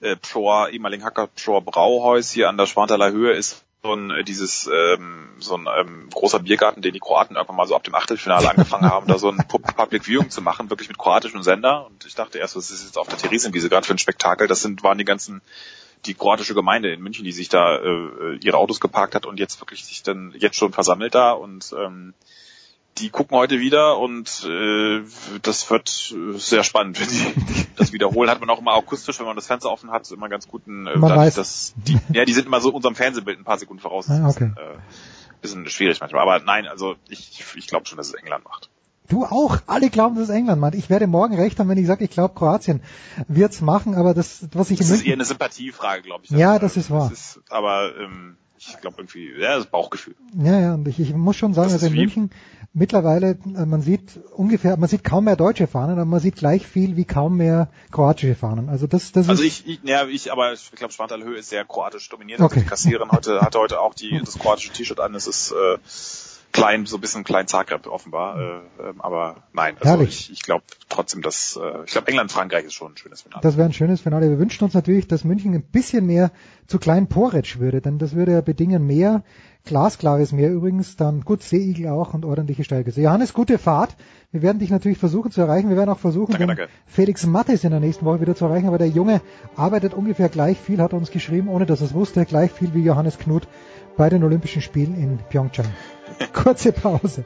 äh, 0.01 0.17
Pschor, 0.17 0.71
ehemaligen 0.71 1.05
Hacker 1.05 1.27
Pschor 1.29 1.63
Brauhaus 1.63 2.31
hier 2.31 2.49
an 2.49 2.57
der 2.57 2.67
Schwanthaler 2.67 3.11
Höhe 3.13 3.33
ist 3.33 3.65
so 3.83 3.95
ein 3.95 4.11
äh, 4.11 4.25
dieses 4.25 4.69
ähm, 4.73 5.29
so 5.39 5.57
ein 5.57 5.67
ähm, 5.79 6.09
großer 6.13 6.41
Biergarten, 6.41 6.83
den 6.83 6.93
die 6.93 7.01
Kroaten 7.01 7.37
irgendwann 7.37 7.57
mal 7.57 7.67
so 7.67 7.75
ab 7.75 7.85
dem 7.85 7.95
Achtelfinale 7.95 8.49
angefangen 8.51 8.91
haben, 8.91 9.07
da 9.07 9.19
so 9.19 9.31
ein 9.31 9.39
Pu- 9.39 9.61
Public 9.61 10.05
Viewing 10.07 10.31
zu 10.31 10.43
machen, 10.43 10.69
wirklich 10.71 10.89
mit 10.89 10.99
kroatischem 10.99 11.43
Sender. 11.43 11.87
Und 11.87 12.05
ich 12.07 12.15
dachte 12.15 12.39
erst, 12.39 12.57
was 12.57 12.71
ist 12.71 12.85
jetzt 12.85 12.99
auf 12.99 13.09
der 13.09 13.19
Theresienwiese 13.19 13.69
gerade 13.71 13.87
für 13.87 13.95
ein 13.95 13.99
Spektakel? 13.99 14.49
Das 14.49 14.61
sind 14.61 14.83
waren 14.83 14.99
die 14.99 15.05
ganzen 15.07 15.41
die 16.07 16.15
kroatische 16.15 16.55
Gemeinde 16.55 16.93
in 16.93 17.01
München, 17.03 17.25
die 17.25 17.33
sich 17.33 17.49
da 17.49 17.77
äh, 17.77 18.37
ihre 18.43 18.57
Autos 18.59 18.81
geparkt 18.81 19.15
hat 19.15 19.27
und 19.27 19.39
jetzt 19.39 19.61
wirklich 19.61 19.85
sich 19.85 20.03
dann 20.03 20.35
jetzt 20.39 20.57
schon 20.57 20.73
versammelt 20.73 21.15
da 21.15 21.33
und 21.33 21.75
ähm, 21.79 22.15
die 22.99 23.11
gucken 23.11 23.37
heute 23.37 23.61
wieder 23.61 23.99
und 23.99 24.45
äh, 24.49 25.03
das 25.43 25.71
wird 25.71 26.13
äh, 26.15 26.39
sehr 26.39 26.65
spannend, 26.65 27.01
wenn 27.01 27.09
die 27.09 27.67
das 27.77 27.93
wiederholen. 27.93 28.29
Hat 28.31 28.41
man 28.41 28.51
auch 28.51 28.59
immer 28.61 28.75
akustisch, 28.75 29.19
wenn 29.21 29.27
man 29.27 29.37
das 29.37 29.47
Fenster 29.47 29.71
offen 29.71 29.91
hat, 29.91 30.11
immer 30.11 30.29
ganz 30.29 30.49
guten. 30.49 30.87
Äh, 30.87 30.97
Man 30.99 31.17
weiß. 31.17 31.35
dass 31.37 31.75
die, 31.77 31.99
ja, 32.13 32.25
die 32.25 32.33
sind 32.33 32.47
immer 32.47 32.61
so 32.61 32.71
unserem 32.71 32.95
Fernsehbild 32.97 33.39
ein 33.39 33.45
paar 33.45 33.59
Sekunden 33.59 33.81
voraus. 33.81 34.07
Das 34.07 34.19
Ah, 34.21 34.29
ist 34.29 34.37
okay. 34.37 34.45
ein 34.47 34.55
bisschen, 34.55 34.71
äh, 34.75 35.41
bisschen 35.41 35.69
schwierig 35.69 36.01
manchmal. 36.01 36.23
Aber 36.23 36.41
nein, 36.45 36.67
also 36.67 36.97
ich, 37.09 37.45
ich 37.57 37.67
glaube 37.69 37.87
schon, 37.87 37.97
dass 37.97 38.09
es 38.09 38.15
England 38.15 38.45
macht. 38.45 38.69
Du 39.11 39.25
auch. 39.25 39.59
Alle 39.67 39.91
glauben, 39.91 40.15
dass 40.15 40.25
es 40.25 40.31
England 40.31 40.61
macht. 40.61 40.75
Ich 40.75 40.89
werde 40.89 41.07
morgen 41.07 41.35
recht 41.35 41.59
haben, 41.59 41.69
wenn 41.69 41.77
ich 41.79 41.87
sage, 41.87 42.05
ich 42.05 42.11
glaube, 42.11 42.35
Kroatien 42.35 42.81
wird's 43.29 43.61
machen, 43.61 43.95
aber 43.95 44.15
das, 44.15 44.47
was 44.53 44.71
ich 44.71 44.79
Das 44.79 44.89
ist 44.89 45.05
eher 45.05 45.15
eine 45.15 45.25
Sympathiefrage, 45.25 46.03
glaube 46.03 46.25
ich. 46.25 46.31
Ja, 46.31 46.59
das 46.59 46.77
ist 46.77 46.91
wahr. 46.91 47.11
Das 47.11 47.19
ist, 47.19 47.41
aber 47.51 47.91
ähm, 48.01 48.37
ich 48.59 48.81
glaube 48.81 48.97
irgendwie, 48.99 49.31
ja, 49.39 49.57
das 49.57 49.67
Bauchgefühl. 49.67 50.15
ja, 50.43 50.61
ja, 50.61 50.75
und 50.75 50.87
ich, 50.87 51.01
ich 51.01 51.15
muss 51.15 51.37
schon 51.37 51.55
sagen, 51.55 51.69
Das 51.69 51.83
also 51.83 51.87
in 51.87 51.95
München 51.95 52.31
mittlerweile, 52.73 53.39
äh, 53.57 53.67
man 53.67 53.83
sieht 53.83 54.21
ungefähr, 54.37 54.77
man 54.77 54.89
sieht 54.89 55.03
kaum 55.03 55.25
mehr 55.25 55.37
deutsche 55.37 55.67
Fahnen, 55.67 55.93
aber 55.93 56.05
man 56.05 56.21
sieht 56.21 56.37
gleich 56.37 56.67
viel 56.67 56.97
wie 56.97 57.05
kaum 57.05 57.37
mehr 57.37 57.69
kroatische 57.91 58.35
Fahnen. 58.35 58.69
Also 58.69 58.87
das, 58.87 59.13
das 59.13 59.29
Also 59.29 59.43
ist, 59.43 59.65
ich, 59.67 59.81
ich, 59.83 59.89
ja, 59.89 60.07
ich, 60.07 60.31
aber 60.31 60.53
ich 60.53 60.71
glaube, 60.73 60.93
Schwantalhöhe 60.93 61.39
ist 61.39 61.49
sehr 61.49 61.65
kroatisch 61.65 62.09
dominiert. 62.11 62.41
Okay. 62.41 62.51
Also 62.55 62.61
die 62.65 62.69
Kassiererin 62.69 63.11
heute 63.11 63.41
hatte 63.41 63.59
heute 63.59 63.81
auch 63.81 63.95
die 63.95 64.21
das 64.25 64.39
kroatische 64.39 64.73
T-Shirt 64.73 65.01
an. 65.01 65.15
Es 65.15 65.27
ist 65.27 65.53
äh, 65.53 65.79
klein, 66.53 66.87
so 66.87 66.97
ein 66.97 67.01
bisschen 67.01 67.25
klein 67.25 67.47
Zagreb 67.47 67.87
offenbar. 67.87 68.39
Äh, 68.39 68.89
ähm, 68.89 69.01
aber 69.01 69.45
nein, 69.53 69.77
also 69.77 69.89
Herrlich. 69.89 70.31
ich, 70.31 70.33
ich 70.33 70.43
glaube 70.43 70.65
trotzdem, 70.89 71.23
dass 71.23 71.59
äh, 71.61 71.85
ich 71.85 71.93
glaube 71.93 72.09
England-Frankreich 72.09 72.65
ist 72.65 72.75
schon 72.75 72.93
ein 72.93 72.97
schönes 72.97 73.23
Finale. 73.23 73.43
Das 73.43 73.57
wäre 73.57 73.69
ein 73.69 73.73
schönes 73.73 74.01
Finale. 74.01 74.29
Wir 74.31 74.39
wünschen 74.39 74.65
uns 74.65 74.75
natürlich, 74.75 75.09
dass 75.09 75.25
München 75.25 75.55
ein 75.55 75.63
bisschen 75.63 76.07
mehr 76.07 76.33
zu 76.67 76.79
klein 76.79 77.09
Poretsch 77.09 77.59
würde, 77.59 77.81
denn 77.81 77.99
das 77.99 78.15
würde 78.15 78.33
ja 78.33 78.41
bedingen 78.41 78.87
mehr 78.87 79.23
glasklares 79.65 80.33
Meer 80.33 80.51
übrigens, 80.51 80.97
dann 80.97 81.21
gut 81.21 81.43
Seeigel 81.43 81.89
auch 81.89 82.15
und 82.15 82.25
ordentliche 82.25 82.65
Steilgüsse. 82.65 83.01
Johannes, 83.03 83.35
gute 83.35 83.59
Fahrt. 83.59 83.97
Wir 84.33 84.43
werden 84.43 84.59
dich 84.59 84.71
natürlich 84.71 84.99
versuchen 84.99 85.31
zu 85.31 85.41
erreichen. 85.41 85.69
Wir 85.69 85.77
werden 85.77 85.91
auch 85.91 85.99
versuchen, 85.99 86.33
Danke, 86.33 86.47
danke. 86.47 86.69
Felix 86.87 87.27
Mattes 87.27 87.65
in 87.65 87.71
der 87.71 87.81
nächsten 87.81 88.05
Woche 88.05 88.21
wieder 88.21 88.35
zu 88.35 88.47
erreichen. 88.47 88.69
Aber 88.69 88.79
der 88.79 88.89
Junge 88.89 89.21
arbeitet 89.57 89.95
ungefähr 89.95 90.29
gleich 90.29 90.59
viel, 90.59 90.81
hat 90.81 90.93
er 90.93 90.99
uns 90.99 91.11
geschrieben, 91.11 91.49
ohne 91.49 91.67
dass 91.67 91.81
er 91.81 91.87
es 91.87 91.95
wusste, 91.95 92.25
gleich 92.25 92.51
viel 92.53 92.75
wie 92.75 92.83
Johannes 92.83 93.19
Knut 93.19 93.47
bei 93.97 94.09
den 94.09 94.25
Olympischen 94.25 94.63
Spielen 94.63 94.95
in 94.95 95.19
Pyeongchang. 95.29 95.67
Kurze 96.33 96.73
Pause. 96.73 97.25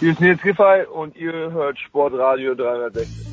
Hier 0.00 0.12
ist 0.12 0.20
Nils 0.20 0.40
Giffey 0.40 0.86
und 0.86 1.14
ihr 1.16 1.32
hört 1.32 1.78
Sportradio 1.78 2.54
360. 2.54 3.26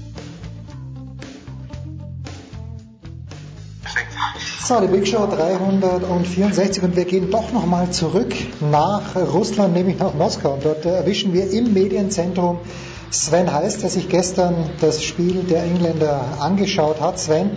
So, 4.65 4.81
die 4.81 4.87
Big 4.87 5.07
Show 5.07 5.25
364 5.27 6.83
und 6.83 6.97
wir 6.97 7.05
gehen 7.05 7.31
doch 7.31 7.53
nochmal 7.53 7.89
zurück 7.91 8.33
nach 8.59 9.15
Russland, 9.15 9.73
nämlich 9.73 9.97
nach 9.97 10.13
Moskau. 10.13 10.55
Und 10.55 10.65
dort 10.65 10.85
erwischen 10.85 11.31
wir 11.31 11.49
im 11.49 11.73
Medienzentrum 11.73 12.59
Sven 13.09 13.53
Heiß, 13.53 13.79
der 13.79 13.89
sich 13.89 14.09
gestern 14.09 14.69
das 14.81 15.03
Spiel 15.03 15.43
der 15.43 15.63
Engländer 15.63 16.37
angeschaut 16.39 16.99
hat. 16.99 17.19
Sven, 17.19 17.55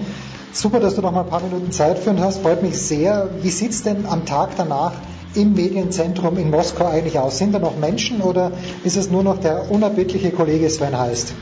super, 0.52 0.78
dass 0.78 0.94
du 0.94 1.02
noch 1.02 1.10
mal 1.10 1.22
ein 1.22 1.28
paar 1.28 1.42
Minuten 1.42 1.72
Zeit 1.72 1.98
für 1.98 2.10
uns 2.10 2.20
hast, 2.20 2.42
freut 2.42 2.62
mich 2.62 2.80
sehr. 2.80 3.30
Wie 3.42 3.50
sieht's 3.50 3.82
denn 3.82 4.06
am 4.06 4.26
Tag 4.26 4.50
danach 4.56 4.92
im 5.34 5.54
Medienzentrum 5.54 6.38
in 6.38 6.50
Moskau 6.50 6.86
eigentlich 6.86 7.18
aus? 7.18 7.38
Sind 7.38 7.52
da 7.52 7.58
noch 7.58 7.76
Menschen 7.76 8.20
oder 8.20 8.52
ist 8.84 8.96
es 8.96 9.10
nur 9.10 9.24
noch 9.24 9.40
der 9.40 9.70
unerbittliche 9.70 10.30
Kollege 10.30 10.70
Sven 10.70 10.96
Heißt? 10.96 11.32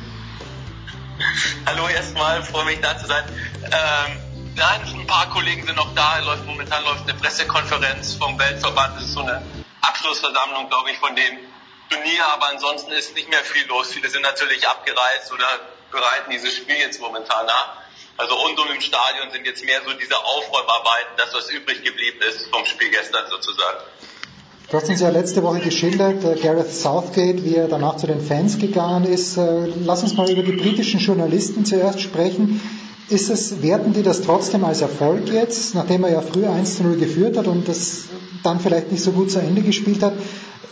Hallo 1.67 1.87
erstmal, 1.89 2.43
freue 2.43 2.65
mich 2.65 2.81
da 2.81 2.97
zu 2.97 3.07
sein. 3.07 3.25
Ähm, 3.65 4.17
nein, 4.57 5.01
ein 5.01 5.07
paar 5.07 5.29
Kollegen 5.29 5.67
sind 5.67 5.77
noch 5.77 5.95
da. 5.95 6.19
Läuft, 6.21 6.47
momentan 6.47 6.83
läuft 6.85 7.03
eine 7.09 7.19
Pressekonferenz 7.19 8.15
vom 8.15 8.39
Weltverband. 8.39 8.97
Das 8.97 9.05
ist 9.05 9.13
so 9.13 9.21
eine 9.21 9.43
Abschlussversammlung, 9.83 10.69
glaube 10.71 10.91
ich, 10.91 10.99
von 10.99 11.15
dem 11.15 11.48
Turnier. 11.89 12.25
Aber 12.27 12.49
ansonsten 12.49 12.93
ist 12.93 13.15
nicht 13.15 13.29
mehr 13.31 13.45
viel 13.45 13.67
los. 13.67 13.93
Viele 13.93 14.09
sind 14.09 14.23
natürlich 14.23 14.67
abgereist 14.67 15.33
oder 15.33 15.47
bereiten 15.91 16.31
dieses 16.31 16.55
Spiel 16.55 16.77
jetzt 16.77 17.01
momentan 17.01 17.47
nach. 17.47 17.79
Also 18.17 18.35
rund 18.35 18.59
um 18.59 18.67
im 18.75 18.81
Stadion 18.81 19.31
sind 19.31 19.47
jetzt 19.47 19.65
mehr 19.65 19.81
so 19.87 19.93
diese 19.93 20.17
Aufräumarbeiten, 20.17 21.15
das 21.17 21.33
was 21.35 21.51
übrig 21.51 21.85
geblieben 21.85 22.19
ist 22.29 22.49
vom 22.49 22.65
Spiel 22.67 22.91
gestern 22.91 23.31
sozusagen. 23.31 23.79
Du 24.71 24.77
hast 24.77 24.89
uns 24.89 25.01
ja 25.01 25.09
letzte 25.09 25.43
Woche 25.43 25.61
geschildert, 25.61 26.25
äh, 26.25 26.35
Gareth 26.35 26.75
Southgate, 26.75 27.43
wie 27.45 27.55
er 27.55 27.69
danach 27.69 27.97
zu 27.97 28.07
den 28.07 28.21
Fans 28.21 28.59
gegangen 28.59 29.05
ist. 29.05 29.39
Äh, 29.39 29.67
lass 29.83 30.03
uns 30.03 30.15
mal 30.15 30.29
über 30.29 30.43
die 30.43 30.53
britischen 30.53 31.01
Journalisten 31.01 31.65
zuerst 31.65 32.01
sprechen. 32.01 32.61
Ist 33.09 33.31
es, 33.31 33.63
werten 33.63 33.95
die 33.95 34.03
das 34.03 34.21
trotzdem 34.21 34.65
als 34.65 34.83
Erfolg 34.83 35.29
jetzt, 35.29 35.75
nachdem 35.75 36.05
er 36.05 36.11
ja 36.11 36.21
früher 36.21 36.51
1 36.51 36.77
zu 36.77 36.83
0 36.83 36.99
geführt 36.99 37.39
hat 37.39 37.47
und 37.47 37.67
das 37.67 38.03
dann 38.43 38.61
vielleicht 38.61 38.93
nicht 38.93 39.03
so 39.03 39.13
gut 39.13 39.31
zu 39.31 39.39
Ende 39.39 39.63
gespielt 39.63 40.03
hat? 40.03 40.13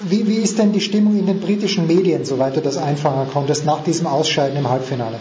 Wie, 0.01 0.27
wie 0.27 0.43
ist 0.43 0.59
denn 0.59 0.73
die 0.73 0.81
Stimmung 0.81 1.19
in 1.19 1.27
den 1.27 1.41
britischen 1.41 1.87
Medien, 1.87 2.25
soweit 2.25 2.57
du 2.57 2.61
das 2.61 2.77
einfangen 2.77 3.31
konntest, 3.33 3.65
nach 3.65 3.83
diesem 3.83 4.07
Ausscheiden 4.07 4.57
im 4.57 4.69
Halbfinale? 4.69 5.21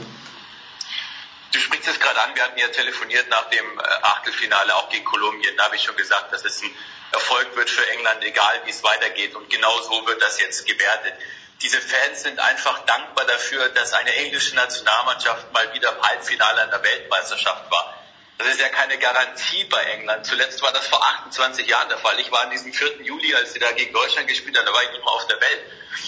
Du 1.51 1.59
sprichst 1.59 1.87
es 1.87 1.99
gerade 1.99 2.21
an, 2.21 2.35
wir 2.35 2.43
hatten 2.43 2.59
ja 2.59 2.67
telefoniert 2.67 3.29
nach 3.29 3.49
dem 3.49 3.65
äh, 3.65 3.83
Achtelfinale 4.01 4.75
auch 4.75 4.89
gegen 4.89 5.05
Kolumbien. 5.05 5.55
Da 5.55 5.65
habe 5.65 5.77
ich 5.77 5.83
schon 5.83 5.95
gesagt, 5.95 6.33
dass 6.33 6.43
es 6.43 6.61
ein 6.61 6.69
Erfolg 7.13 7.55
wird 7.55 7.69
für 7.69 7.89
England, 7.91 8.23
egal 8.25 8.61
wie 8.65 8.71
es 8.71 8.83
weitergeht. 8.83 9.35
Und 9.35 9.49
genau 9.49 9.81
so 9.81 10.05
wird 10.05 10.21
das 10.21 10.39
jetzt 10.41 10.65
gewertet. 10.67 11.13
Diese 11.61 11.79
Fans 11.79 12.23
sind 12.23 12.39
einfach 12.39 12.85
dankbar 12.85 13.25
dafür, 13.25 13.69
dass 13.69 13.93
eine 13.93 14.13
englische 14.15 14.55
Nationalmannschaft 14.55 15.53
mal 15.53 15.73
wieder 15.73 15.95
im 15.95 16.01
Halbfinale 16.01 16.63
an 16.63 16.69
der 16.71 16.83
Weltmeisterschaft 16.83 17.71
war. 17.71 18.04
Das 18.37 18.47
ist 18.47 18.59
ja 18.59 18.67
keine 18.67 18.97
Garantie 18.97 19.63
bei 19.65 19.81
England. 19.81 20.25
Zuletzt 20.25 20.61
war 20.61 20.73
das 20.73 20.87
vor 20.87 21.01
28 21.01 21.67
Jahren 21.67 21.87
der 21.87 21.97
Fall. 21.97 22.19
Ich 22.19 22.31
war 22.31 22.41
an 22.41 22.49
diesem 22.49 22.73
4. 22.73 23.03
Juli, 23.03 23.33
als 23.33 23.53
sie 23.53 23.59
da 23.59 23.71
gegen 23.71 23.93
Deutschland 23.93 24.27
gespielt 24.27 24.57
haben, 24.57 24.65
da 24.65 24.73
war 24.73 24.83
ich 24.83 24.91
nicht 24.91 25.03
auf 25.03 25.27
der 25.27 25.39
Welt. 25.39 25.61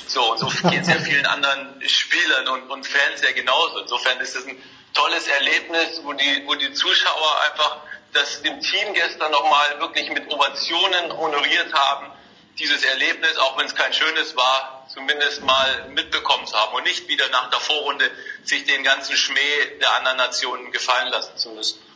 So, 0.08 0.32
und 0.32 0.38
so 0.38 0.48
geht 0.70 0.82
es 0.82 0.90
ja 0.90 1.00
vielen 1.00 1.26
anderen 1.26 1.82
Spielern 1.88 2.48
und, 2.50 2.70
und 2.70 2.86
Fans 2.86 3.22
ja 3.22 3.32
genauso. 3.32 3.80
Insofern 3.80 4.20
ist 4.20 4.36
es 4.36 4.46
ein 4.46 4.62
tolles 4.94 5.28
Erlebnis, 5.28 6.02
wo 6.04 6.14
die, 6.14 6.44
wo 6.46 6.56
die 6.56 6.74
Zuschauer 6.74 7.42
einfach 7.50 7.78
das 8.14 8.42
dem 8.42 8.60
Team 8.62 8.94
gestern 8.94 9.32
nochmal 9.32 9.80
wirklich 9.80 10.10
mit 10.10 10.30
Ovationen 10.30 11.16
honoriert 11.18 11.74
haben, 11.74 12.12
dieses 12.60 12.84
Erlebnis, 12.84 13.38
auch 13.38 13.58
wenn 13.58 13.68
es 13.68 13.76
kein 13.76 13.94
schönes 13.94 14.36
war, 14.36 14.88
zumindest 14.94 15.44
mal 15.44 15.90
mitbekommen 15.90 16.48
zu 16.48 16.58
haben 16.58 16.74
und 16.76 16.84
nicht 16.84 17.08
wieder 17.08 17.30
nach 17.30 17.50
der 17.52 17.60
Vorrunde 17.60 18.10
sich 18.44 18.66
den 18.66 18.84
ganzen 18.84 19.16
Schmäh 19.16 19.78
der 19.80 19.94
anderen 19.94 20.18
Nationen 20.18 20.72
gefallen 20.72 21.10
lassen 21.10 21.38
zu 21.38 21.52
müssen. 21.52 21.87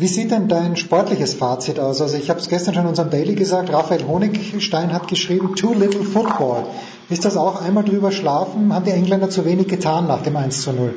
Wie 0.00 0.06
sieht 0.06 0.30
denn 0.30 0.46
dein 0.46 0.76
sportliches 0.76 1.34
Fazit 1.34 1.80
aus? 1.80 2.00
Also 2.00 2.16
ich 2.16 2.30
habe 2.30 2.38
es 2.38 2.48
gestern 2.48 2.72
schon 2.72 2.84
in 2.84 2.90
unserem 2.90 3.10
Daily 3.10 3.34
gesagt, 3.34 3.72
Raphael 3.72 4.06
Honigstein 4.06 4.92
hat 4.92 5.08
geschrieben, 5.08 5.56
too 5.56 5.74
little 5.74 6.04
football. 6.04 6.72
Ist 7.10 7.24
das 7.24 7.36
auch 7.36 7.60
einmal 7.60 7.82
drüber 7.82 8.12
schlafen? 8.12 8.72
Haben 8.72 8.84
die 8.84 8.92
Engländer 8.92 9.28
zu 9.28 9.44
wenig 9.44 9.66
getan 9.66 10.06
nach 10.06 10.22
dem 10.22 10.36
1 10.36 10.62
zu 10.62 10.72
0? 10.72 10.94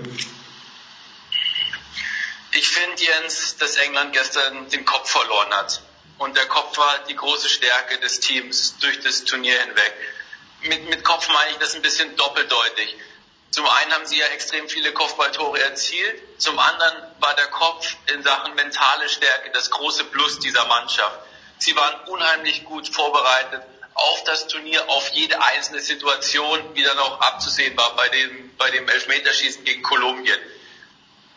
Ich 2.51 2.67
finde, 2.67 3.01
Jens, 3.01 3.55
dass 3.57 3.75
England 3.77 4.13
gestern 4.13 4.69
den 4.69 4.85
Kopf 4.85 5.09
verloren 5.09 5.51
hat. 5.53 5.81
Und 6.19 6.37
der 6.37 6.45
Kopf 6.45 6.77
war 6.77 6.99
die 7.09 7.15
große 7.15 7.49
Stärke 7.49 7.99
des 8.01 8.19
Teams 8.19 8.75
durch 8.81 8.99
das 8.99 9.23
Turnier 9.23 9.59
hinweg. 9.61 9.93
Mit, 10.69 10.89
mit 10.91 11.03
Kopf 11.03 11.27
meine 11.27 11.49
ich 11.53 11.57
das 11.57 11.73
ein 11.73 11.81
bisschen 11.81 12.15
doppeldeutig. 12.17 12.95
Zum 13.51 13.67
einen 13.67 13.93
haben 13.93 14.05
sie 14.05 14.17
ja 14.17 14.27
extrem 14.27 14.69
viele 14.69 14.93
Kopfballtore 14.93 15.61
erzielt. 15.61 16.21
Zum 16.39 16.57
anderen 16.57 16.95
war 17.19 17.35
der 17.35 17.47
Kopf 17.47 17.85
in 18.07 18.23
Sachen 18.23 18.55
mentale 18.55 19.09
Stärke 19.09 19.51
das 19.51 19.69
große 19.69 20.05
Plus 20.05 20.39
dieser 20.39 20.65
Mannschaft. 20.65 21.19
Sie 21.59 21.75
waren 21.75 22.07
unheimlich 22.07 22.63
gut 22.63 22.87
vorbereitet 22.87 23.61
auf 23.93 24.23
das 24.23 24.47
Turnier, 24.47 24.89
auf 24.89 25.09
jede 25.09 25.41
einzelne 25.43 25.81
Situation, 25.81 26.75
wie 26.75 26.83
dann 26.83 26.97
auch 26.97 27.19
abzusehen 27.19 27.75
war 27.75 27.93
bei 27.97 28.07
dem, 28.07 28.55
bei 28.57 28.71
dem 28.71 28.87
Elfmeterschießen 28.87 29.65
gegen 29.65 29.83
Kolumbien. 29.83 30.39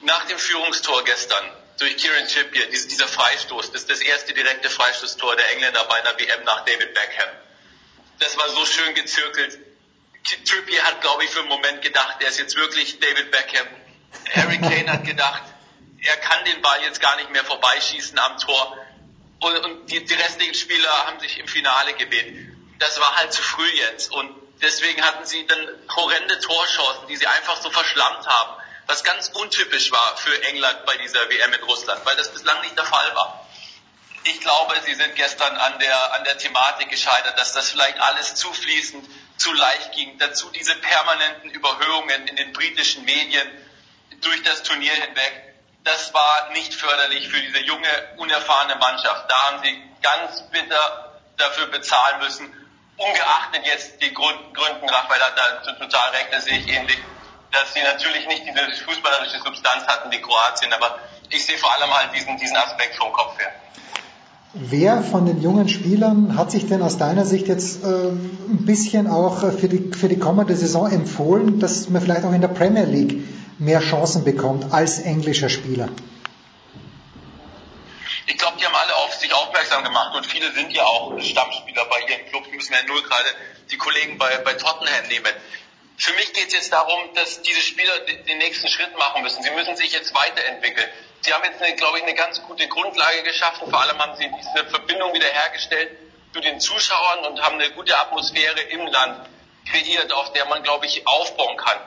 Nach 0.00 0.24
dem 0.26 0.38
Führungstor 0.38 1.02
gestern 1.02 1.50
durch 1.78 1.96
Kieran 1.96 2.28
Trippier, 2.28 2.66
dieser 2.68 3.08
Freistoß, 3.08 3.72
das 3.72 3.82
ist 3.82 3.90
das 3.90 4.00
erste 4.00 4.32
direkte 4.32 4.70
Freistoßtor 4.70 5.34
der 5.34 5.50
Engländer 5.50 5.84
bei 5.84 5.96
einer 5.96 6.16
WM 6.16 6.44
nach 6.44 6.64
David 6.64 6.94
Beckham. 6.94 7.28
Das 8.20 8.36
war 8.36 8.48
so 8.50 8.64
schön 8.64 8.94
gezirkelt. 8.94 9.58
Trippier 10.24 10.82
hat, 10.84 11.00
glaube 11.00 11.24
ich, 11.24 11.30
für 11.30 11.40
einen 11.40 11.48
Moment 11.48 11.82
gedacht, 11.82 12.16
der 12.20 12.28
ist 12.28 12.38
jetzt 12.38 12.56
wirklich 12.56 12.98
David 12.98 13.30
Beckham. 13.30 13.66
Harry 14.34 14.58
Kane 14.58 14.90
hat 14.90 15.04
gedacht, 15.04 15.42
er 16.02 16.16
kann 16.18 16.44
den 16.44 16.62
Ball 16.62 16.82
jetzt 16.82 17.00
gar 17.00 17.16
nicht 17.16 17.30
mehr 17.30 17.44
vorbeischießen 17.44 18.18
am 18.18 18.38
Tor. 18.38 18.78
Und, 19.40 19.56
und 19.58 19.90
die, 19.90 20.04
die 20.04 20.14
restlichen 20.14 20.54
Spieler 20.54 21.06
haben 21.06 21.20
sich 21.20 21.38
im 21.38 21.48
Finale 21.48 21.94
gebeten. 21.94 22.50
Das 22.78 22.98
war 23.00 23.16
halt 23.16 23.32
zu 23.32 23.42
früh 23.42 23.68
jetzt. 23.68 24.10
Und 24.12 24.34
deswegen 24.62 25.02
hatten 25.02 25.26
sie 25.26 25.46
dann 25.46 25.68
horrende 25.94 26.38
Torchancen, 26.40 27.08
die 27.08 27.16
sie 27.16 27.26
einfach 27.26 27.60
so 27.60 27.70
verschlammt 27.70 28.26
haben. 28.26 28.62
Was 28.86 29.04
ganz 29.04 29.28
untypisch 29.28 29.92
war 29.92 30.16
für 30.16 30.42
England 30.44 30.84
bei 30.84 30.96
dieser 30.98 31.28
WM 31.28 31.52
in 31.52 31.62
Russland, 31.64 32.04
weil 32.04 32.16
das 32.16 32.32
bislang 32.32 32.60
nicht 32.62 32.76
der 32.76 32.84
Fall 32.84 33.14
war. 33.14 33.46
Ich 34.24 34.40
glaube, 34.40 34.74
sie 34.84 34.94
sind 34.94 35.14
gestern 35.16 35.56
an 35.56 35.78
der, 35.78 36.14
an 36.14 36.24
der 36.24 36.38
Thematik 36.38 36.88
gescheitert, 36.88 37.38
dass 37.38 37.52
das 37.52 37.70
vielleicht 37.70 37.98
alles 38.00 38.34
zu 38.34 38.52
fließend, 38.52 39.06
zu 39.36 39.52
leicht 39.52 39.92
ging. 39.92 40.18
Dazu 40.18 40.50
diese 40.50 40.74
permanenten 40.76 41.50
Überhöhungen 41.50 42.26
in 42.28 42.36
den 42.36 42.52
britischen 42.52 43.04
Medien 43.04 43.48
durch 44.20 44.42
das 44.42 44.62
Turnier 44.62 44.94
hinweg. 44.94 45.54
Das 45.84 46.14
war 46.14 46.50
nicht 46.52 46.74
förderlich 46.74 47.28
für 47.28 47.40
diese 47.40 47.60
junge, 47.60 47.88
unerfahrene 48.16 48.76
Mannschaft. 48.76 49.30
Da 49.30 49.50
haben 49.50 49.62
sie 49.62 49.82
ganz 50.02 50.42
bitter 50.50 51.20
dafür 51.36 51.66
bezahlen 51.66 52.20
müssen. 52.20 52.52
Ungeachtet 52.96 53.66
jetzt 53.66 54.00
die 54.00 54.14
Grund, 54.14 54.54
Gründen, 54.54 54.88
Raphael 54.88 55.20
hat 55.20 55.36
da 55.36 55.72
total 55.72 56.10
recht, 56.10 56.28
das 56.32 56.44
sehe 56.44 56.58
ich 56.58 56.68
ähnlich, 56.68 56.98
dass 57.50 57.74
sie 57.74 57.82
natürlich 57.82 58.26
nicht 58.26 58.44
diese 58.46 58.84
fußballerische 58.84 59.40
Substanz 59.40 59.84
hatten 59.86 60.12
wie 60.12 60.20
Kroatien, 60.20 60.72
aber 60.72 61.00
ich 61.28 61.44
sehe 61.44 61.58
vor 61.58 61.72
allem 61.72 61.92
halt 61.92 62.14
diesen, 62.14 62.38
diesen 62.38 62.56
Aspekt 62.56 62.96
vom 62.96 63.12
Kopf 63.12 63.36
her. 63.38 63.52
Wer 64.56 65.02
von 65.02 65.26
den 65.26 65.42
jungen 65.42 65.68
Spielern 65.68 66.38
hat 66.38 66.52
sich 66.52 66.68
denn 66.68 66.80
aus 66.80 66.96
deiner 66.96 67.24
Sicht 67.24 67.48
jetzt 67.48 67.82
äh, 67.82 67.86
ein 67.86 68.64
bisschen 68.64 69.08
auch 69.08 69.40
für 69.40 69.68
die, 69.68 69.90
für 69.98 70.08
die 70.08 70.18
kommende 70.18 70.54
Saison 70.54 70.88
empfohlen, 70.88 71.58
dass 71.58 71.88
man 71.88 72.00
vielleicht 72.00 72.24
auch 72.24 72.32
in 72.32 72.40
der 72.40 72.48
Premier 72.48 72.84
League 72.84 73.18
mehr 73.58 73.80
Chancen 73.80 74.22
bekommt 74.22 74.72
als 74.72 75.00
englischer 75.00 75.48
Spieler? 75.48 75.88
Ich 78.28 78.38
glaube, 78.38 78.56
die 78.60 78.64
haben 78.64 78.76
alle 78.76 78.94
auf 78.94 79.12
sich 79.14 79.34
aufmerksam 79.34 79.82
gemacht 79.82 80.14
und 80.14 80.24
viele 80.24 80.52
sind 80.52 80.72
ja 80.72 80.84
auch 80.84 81.20
Stammspieler 81.20 81.84
bei 81.86 82.00
ihren 82.08 82.24
Clubs, 82.30 82.46
müssen 82.54 82.74
wir 82.74 82.86
nur 82.86 83.02
gerade 83.02 83.28
die 83.72 83.76
Kollegen 83.76 84.18
bei, 84.18 84.38
bei 84.38 84.54
Tottenham 84.54 85.08
nehmen. 85.08 85.32
Für 85.96 86.12
mich 86.14 86.32
geht 86.32 86.46
es 86.46 86.54
jetzt 86.54 86.72
darum, 86.72 87.00
dass 87.16 87.42
diese 87.42 87.60
Spieler 87.60 87.92
den 88.28 88.38
nächsten 88.38 88.68
Schritt 88.68 88.96
machen 88.98 89.22
müssen. 89.22 89.42
Sie 89.42 89.50
müssen 89.50 89.76
sich 89.76 89.92
jetzt 89.92 90.14
weiterentwickeln. 90.14 90.88
Sie 91.24 91.32
haben 91.32 91.42
jetzt, 91.44 91.62
eine, 91.62 91.74
glaube 91.74 91.96
ich, 91.96 92.04
eine 92.04 92.12
ganz 92.12 92.42
gute 92.42 92.68
Grundlage 92.68 93.22
geschaffen. 93.22 93.70
Vor 93.70 93.80
allem 93.80 93.98
haben 93.98 94.14
Sie 94.14 94.28
diese 94.28 94.66
Verbindung 94.66 95.14
wiederhergestellt 95.14 95.96
zu 96.34 96.40
den 96.40 96.60
Zuschauern 96.60 97.20
und 97.24 97.40
haben 97.40 97.54
eine 97.54 97.70
gute 97.70 97.98
Atmosphäre 97.98 98.60
im 98.60 98.86
Land 98.88 99.26
kreiert, 99.70 100.12
auf 100.12 100.34
der 100.34 100.44
man, 100.44 100.62
glaube 100.62 100.84
ich, 100.84 101.06
aufbauen 101.06 101.56
kann. 101.56 101.78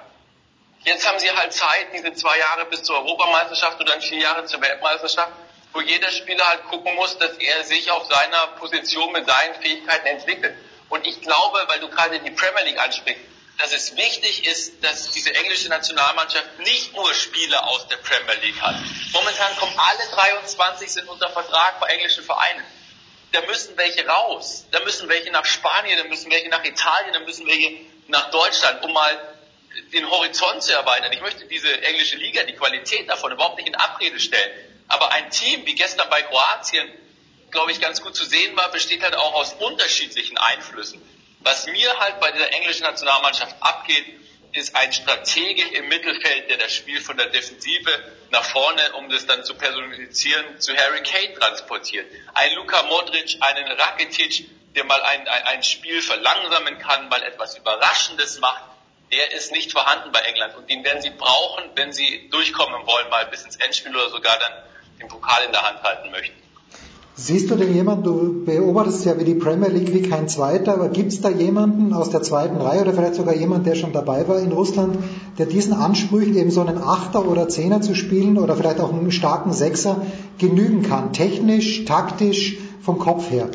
Jetzt 0.86 1.08
haben 1.08 1.20
Sie 1.20 1.30
halt 1.30 1.54
Zeit, 1.54 1.94
diese 1.94 2.16
zwei 2.16 2.36
Jahre 2.40 2.66
bis 2.66 2.82
zur 2.82 2.98
Europameisterschaft 2.98 3.80
oder 3.80 3.92
dann 3.92 4.02
vier 4.02 4.18
Jahre 4.18 4.46
zur 4.46 4.60
Weltmeisterschaft, 4.60 5.34
wo 5.72 5.82
jeder 5.82 6.10
Spieler 6.10 6.48
halt 6.48 6.64
gucken 6.64 6.96
muss, 6.96 7.20
dass 7.20 7.38
er 7.38 7.64
sich 7.64 7.92
auf 7.92 8.08
seiner 8.08 8.48
Position 8.58 9.12
mit 9.12 9.28
seinen 9.28 9.54
Fähigkeiten 9.62 10.08
entwickelt. 10.08 10.58
Und 10.90 11.06
ich 11.06 11.22
glaube, 11.22 11.64
weil 11.68 11.80
du 11.80 11.90
gerade 11.90 12.20
die 12.22 12.32
Premier 12.32 12.64
League 12.64 12.80
ansprichst, 12.80 13.22
dass 13.58 13.74
es 13.74 13.96
wichtig 13.96 14.46
ist, 14.46 14.84
dass 14.84 15.12
diese 15.12 15.34
englische 15.34 15.68
Nationalmannschaft 15.70 16.60
nicht 16.60 16.96
nur 16.96 17.12
Spieler 17.14 17.68
aus 17.68 17.88
der 17.88 17.98
Premier 17.98 18.36
League 18.42 18.62
hat. 18.62 18.76
Momentan 19.14 19.56
kommen 19.58 19.74
alle 19.78 20.10
23 20.12 20.92
sind 20.92 21.10
unter 21.10 21.30
Vertrag 21.30 21.80
bei 21.80 21.88
englischen 21.88 22.24
Vereinen. 22.24 22.64
Da 23.32 23.42
müssen 23.42 23.76
welche 23.76 24.06
raus. 24.06 24.66
Da 24.72 24.80
müssen 24.82 25.10
welche 25.10 25.32
nach 25.32 25.46
Spanien, 25.46 25.98
da 25.98 26.04
müssen 26.04 26.32
welche 26.32 26.50
nach 26.50 26.64
Italien, 26.64 27.14
da 27.14 27.20
müssen 27.20 27.48
welche 27.48 27.80
nach 28.08 28.30
Deutschland, 28.30 28.84
um 28.84 28.94
mal 28.94 29.36
den 29.92 30.10
Horizont 30.10 30.64
zu 30.64 30.74
erweitern. 30.74 31.12
Ich 31.12 31.22
möchte 31.22 31.46
diese 31.46 31.82
englische 31.82 32.18
Liga, 32.18 32.44
die 32.44 32.54
Qualität 32.54 33.10
davon 33.10 33.32
überhaupt 33.32 33.58
nicht 33.58 33.68
in 33.68 33.76
Abrede 33.76 34.20
stellen. 34.20 34.52
Aber 34.88 35.12
ein 35.12 35.30
Team 35.32 35.66
wie 35.66 35.76
gestern 35.76 36.10
bei 36.10 36.22
Kroatien, 36.22 36.88
glaube 37.52 37.72
ich, 37.72 37.82
ganz 37.82 38.02
gut 38.02 38.16
zu 38.16 38.24
sehen 38.24 38.56
war, 38.56 38.70
besteht 38.72 39.04
halt 39.04 39.16
auch 39.16 39.34
aus 39.34 39.54
unterschiedlichen 39.54 40.38
Einflüssen. 40.38 41.02
Was 41.48 41.66
mir 41.66 41.98
halt 41.98 42.20
bei 42.20 42.30
dieser 42.34 42.52
englischen 42.52 42.84
Nationalmannschaft 42.84 43.56
abgeht, 43.62 44.06
ist 44.52 44.76
ein 44.76 44.92
Stratege 44.92 45.64
im 45.78 45.88
Mittelfeld, 45.88 46.50
der 46.50 46.58
das 46.58 46.74
Spiel 46.74 47.00
von 47.00 47.16
der 47.16 47.28
Defensive 47.28 47.90
nach 48.32 48.44
vorne, 48.44 48.92
um 48.98 49.10
das 49.10 49.26
dann 49.28 49.46
zu 49.46 49.56
personifizieren, 49.56 50.60
zu 50.60 50.76
Harry 50.76 51.02
Kane 51.04 51.36
transportiert. 51.36 52.06
Ein 52.34 52.54
Luka 52.56 52.84
Modric, 52.84 53.38
einen 53.40 53.66
Rakitic, 53.66 54.50
der 54.76 54.84
mal 54.84 55.02
ein, 55.02 55.26
ein, 55.26 55.44
ein 55.44 55.64
Spiel 55.64 56.02
verlangsamen 56.02 56.80
kann, 56.80 57.08
mal 57.08 57.24
etwas 57.24 57.56
Überraschendes 57.56 58.40
macht, 58.40 58.64
der 59.14 59.32
ist 59.32 59.54
nicht 59.54 59.72
vorhanden 59.72 60.12
bei 60.12 60.20
England 60.20 60.54
und 60.58 60.70
den 60.70 60.84
werden 60.84 61.02
sie 61.02 61.12
brauchen, 61.12 61.64
wenn 61.76 61.94
sie 61.94 62.28
durchkommen 62.30 62.86
wollen, 62.86 63.08
mal 63.10 63.26
bis 63.28 63.44
ins 63.44 63.56
Endspiel 63.56 63.96
oder 63.96 64.10
sogar 64.10 64.38
dann 64.38 64.52
den 65.00 65.08
Pokal 65.08 65.46
in 65.46 65.54
der 65.54 65.62
Hand 65.62 65.82
halten 65.82 66.12
möchten. 66.12 66.47
Siehst 67.20 67.50
du 67.50 67.56
denn 67.56 67.74
jemanden, 67.74 68.04
du 68.04 68.46
beobachtest 68.46 69.06
ja 69.06 69.18
wie 69.18 69.24
die 69.24 69.34
Premier 69.34 69.70
League 69.70 69.92
wie 69.92 70.08
kein 70.08 70.30
Zweiter, 70.30 70.74
aber 70.74 70.90
gibt 70.90 71.12
es 71.12 71.20
da 71.20 71.30
jemanden 71.30 71.92
aus 71.92 72.12
der 72.12 72.22
zweiten 72.22 72.62
Reihe 72.62 72.82
oder 72.82 72.94
vielleicht 72.94 73.16
sogar 73.16 73.34
jemand, 73.34 73.66
der 73.66 73.74
schon 73.74 73.92
dabei 73.92 74.28
war 74.28 74.38
in 74.38 74.52
Russland, 74.52 75.00
der 75.40 75.48
diesen 75.48 75.74
Ansprüchen, 75.74 76.38
eben 76.38 76.52
so 76.52 76.62
einen 76.62 76.78
Achter 76.78 77.26
oder 77.26 77.50
Zehner 77.50 77.82
zu 77.82 77.96
spielen 77.96 78.38
oder 78.38 78.56
vielleicht 78.56 78.80
auch 78.80 78.94
einen 78.94 79.12
starken 79.12 79.52
Sechser 79.52 80.06
genügen 80.38 80.84
kann, 80.84 81.12
technisch, 81.12 81.86
taktisch, 81.86 82.60
vom 82.84 83.00
Kopf 83.00 83.32
her? 83.32 83.50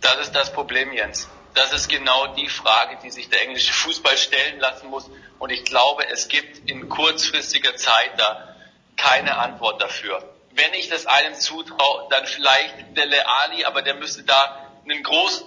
Das 0.00 0.16
ist 0.18 0.34
das 0.34 0.52
Problem, 0.52 0.92
Jens. 0.92 1.28
Das 1.54 1.72
ist 1.72 1.88
genau 1.88 2.34
die 2.34 2.48
Frage, 2.48 2.98
die 3.04 3.12
sich 3.12 3.28
der 3.28 3.42
englische 3.44 3.72
Fußball 3.72 4.16
stellen 4.16 4.58
lassen 4.58 4.90
muss. 4.90 5.08
Und 5.38 5.50
ich 5.50 5.62
glaube, 5.64 6.02
es 6.12 6.26
gibt 6.26 6.68
in 6.68 6.88
kurzfristiger 6.88 7.76
Zeit 7.76 8.10
da 8.16 8.56
keine 8.96 9.38
Antwort 9.38 9.80
dafür 9.80 10.20
wenn 10.58 10.74
ich 10.74 10.88
das 10.88 11.06
einem 11.06 11.34
zutraue, 11.34 12.08
dann 12.10 12.26
vielleicht 12.26 12.96
Dele 12.96 13.26
Ali, 13.26 13.64
aber 13.64 13.82
der 13.82 13.94
müsste 13.94 14.24
da 14.24 14.72
einen 14.84 15.02
großen 15.04 15.46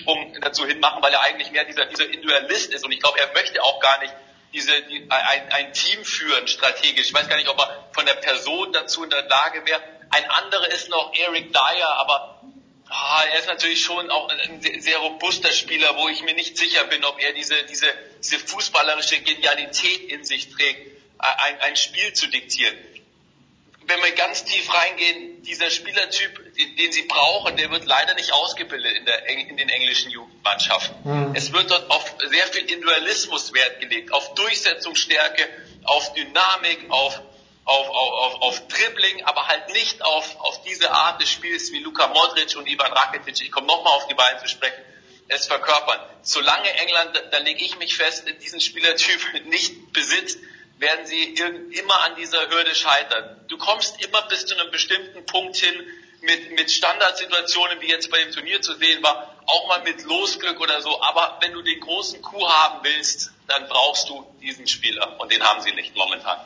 Sprung 0.00 0.34
dazu 0.40 0.66
hinmachen, 0.66 1.02
weil 1.02 1.12
er 1.12 1.20
eigentlich 1.20 1.50
mehr 1.50 1.64
dieser, 1.64 1.84
dieser 1.84 2.06
Individualist 2.06 2.72
ist 2.72 2.84
und 2.84 2.92
ich 2.92 3.00
glaube, 3.00 3.20
er 3.20 3.32
möchte 3.34 3.62
auch 3.62 3.80
gar 3.80 4.00
nicht 4.00 4.14
diese, 4.54 4.72
die, 4.82 5.06
ein, 5.10 5.52
ein 5.52 5.72
Team 5.74 6.02
führen 6.04 6.48
strategisch. 6.48 7.08
Ich 7.08 7.14
weiß 7.14 7.28
gar 7.28 7.36
nicht, 7.36 7.48
ob 7.48 7.58
er 7.58 7.90
von 7.92 8.06
der 8.06 8.14
Person 8.14 8.72
dazu 8.72 9.04
in 9.04 9.10
der 9.10 9.28
Lage 9.28 9.66
wäre. 9.66 9.82
Ein 10.10 10.30
anderer 10.30 10.70
ist 10.70 10.88
noch 10.88 11.12
Eric 11.12 11.52
Dyer, 11.52 11.88
aber 11.98 12.40
ah, 12.88 13.24
er 13.32 13.38
ist 13.40 13.48
natürlich 13.48 13.82
schon 13.82 14.10
auch 14.10 14.30
ein 14.30 14.62
sehr, 14.62 14.80
sehr 14.80 14.98
robuster 14.98 15.50
Spieler, 15.50 15.96
wo 15.96 16.08
ich 16.08 16.22
mir 16.22 16.34
nicht 16.34 16.56
sicher 16.56 16.84
bin, 16.84 17.04
ob 17.04 17.20
er 17.20 17.32
diese, 17.34 17.64
diese, 17.64 17.88
diese 18.22 18.38
fußballerische 18.38 19.20
Genialität 19.20 20.08
in 20.08 20.24
sich 20.24 20.54
trägt, 20.54 20.94
ein, 21.18 21.60
ein 21.60 21.76
Spiel 21.76 22.12
zu 22.14 22.28
diktieren 22.28 22.78
wenn 23.86 24.02
wir 24.02 24.12
ganz 24.12 24.44
tief 24.44 24.72
reingehen, 24.72 25.42
dieser 25.42 25.70
Spielertyp, 25.70 26.54
den, 26.54 26.76
den, 26.76 26.92
sie 26.92 27.02
brauchen, 27.02 27.56
der 27.56 27.70
wird 27.70 27.84
leider 27.84 28.14
nicht 28.14 28.32
ausgebildet 28.32 28.96
in, 28.96 29.04
der, 29.04 29.26
in 29.26 29.56
den 29.56 29.68
englischen 29.68 30.10
Jugendmannschaften. 30.10 30.96
Mhm. 31.04 31.34
Es 31.34 31.52
wird 31.52 31.70
dort 31.70 31.90
auf 31.90 32.14
sehr 32.26 32.46
viel 32.48 32.62
Individualismus 32.62 33.52
Wert 33.52 33.80
gelegt, 33.80 34.12
auf 34.12 34.34
Durchsetzungsstärke, 34.34 35.48
auf 35.84 36.12
Dynamik, 36.14 36.90
auf, 36.90 37.20
auf, 37.64 37.88
auf, 37.88 38.42
auf 38.42 38.68
Dribbling, 38.68 39.24
aber 39.24 39.46
halt 39.48 39.68
nicht 39.70 40.02
auf, 40.02 40.40
auf 40.40 40.62
diese 40.62 40.90
Art 40.90 41.20
des 41.20 41.30
Spiels 41.30 41.72
wie 41.72 41.80
Luka 41.80 42.08
Modric 42.08 42.56
und 42.56 42.66
Ivan 42.66 42.92
Rakitic. 42.92 43.40
Ich 43.42 43.52
komme 43.52 43.66
nochmal 43.66 43.94
auf 43.94 44.06
die 44.06 44.14
beiden 44.14 44.40
zu 44.40 44.48
sprechen 44.48 44.82
es 45.28 45.46
verkörpern. 45.46 46.00
Solange 46.22 46.70
England, 46.70 47.16
da, 47.16 47.20
da 47.30 47.38
lege 47.38 47.64
ich 47.64 47.78
mich 47.78 47.96
fest, 47.96 48.24
diesen 48.42 48.60
Spielertyp 48.60 49.20
nicht 49.46 49.92
besitzt, 49.92 50.38
werden 50.78 51.06
sie 51.06 51.22
immer 51.24 52.04
an 52.04 52.16
dieser 52.18 52.50
Hürde 52.50 52.74
scheitern. 52.74 53.40
Du 53.48 53.58
kommst 53.58 54.04
immer 54.04 54.22
bis 54.28 54.46
zu 54.46 54.58
einem 54.58 54.70
bestimmten 54.70 55.24
Punkt 55.26 55.56
hin 55.56 55.74
mit, 56.22 56.56
mit 56.56 56.70
Standardsituationen, 56.70 57.80
wie 57.80 57.88
jetzt 57.88 58.10
bei 58.10 58.18
dem 58.22 58.32
Turnier 58.32 58.60
zu 58.60 58.74
sehen 58.74 59.02
war, 59.02 59.34
auch 59.46 59.68
mal 59.68 59.82
mit 59.82 60.04
Losglück 60.04 60.60
oder 60.60 60.80
so. 60.80 61.00
Aber 61.02 61.38
wenn 61.40 61.52
du 61.52 61.62
den 61.62 61.80
großen 61.80 62.22
Coup 62.22 62.48
haben 62.48 62.80
willst, 62.82 63.32
dann 63.46 63.68
brauchst 63.68 64.08
du 64.08 64.24
diesen 64.42 64.66
Spieler 64.66 65.20
und 65.20 65.32
den 65.32 65.42
haben 65.42 65.60
sie 65.60 65.72
nicht 65.72 65.94
momentan. 65.96 66.38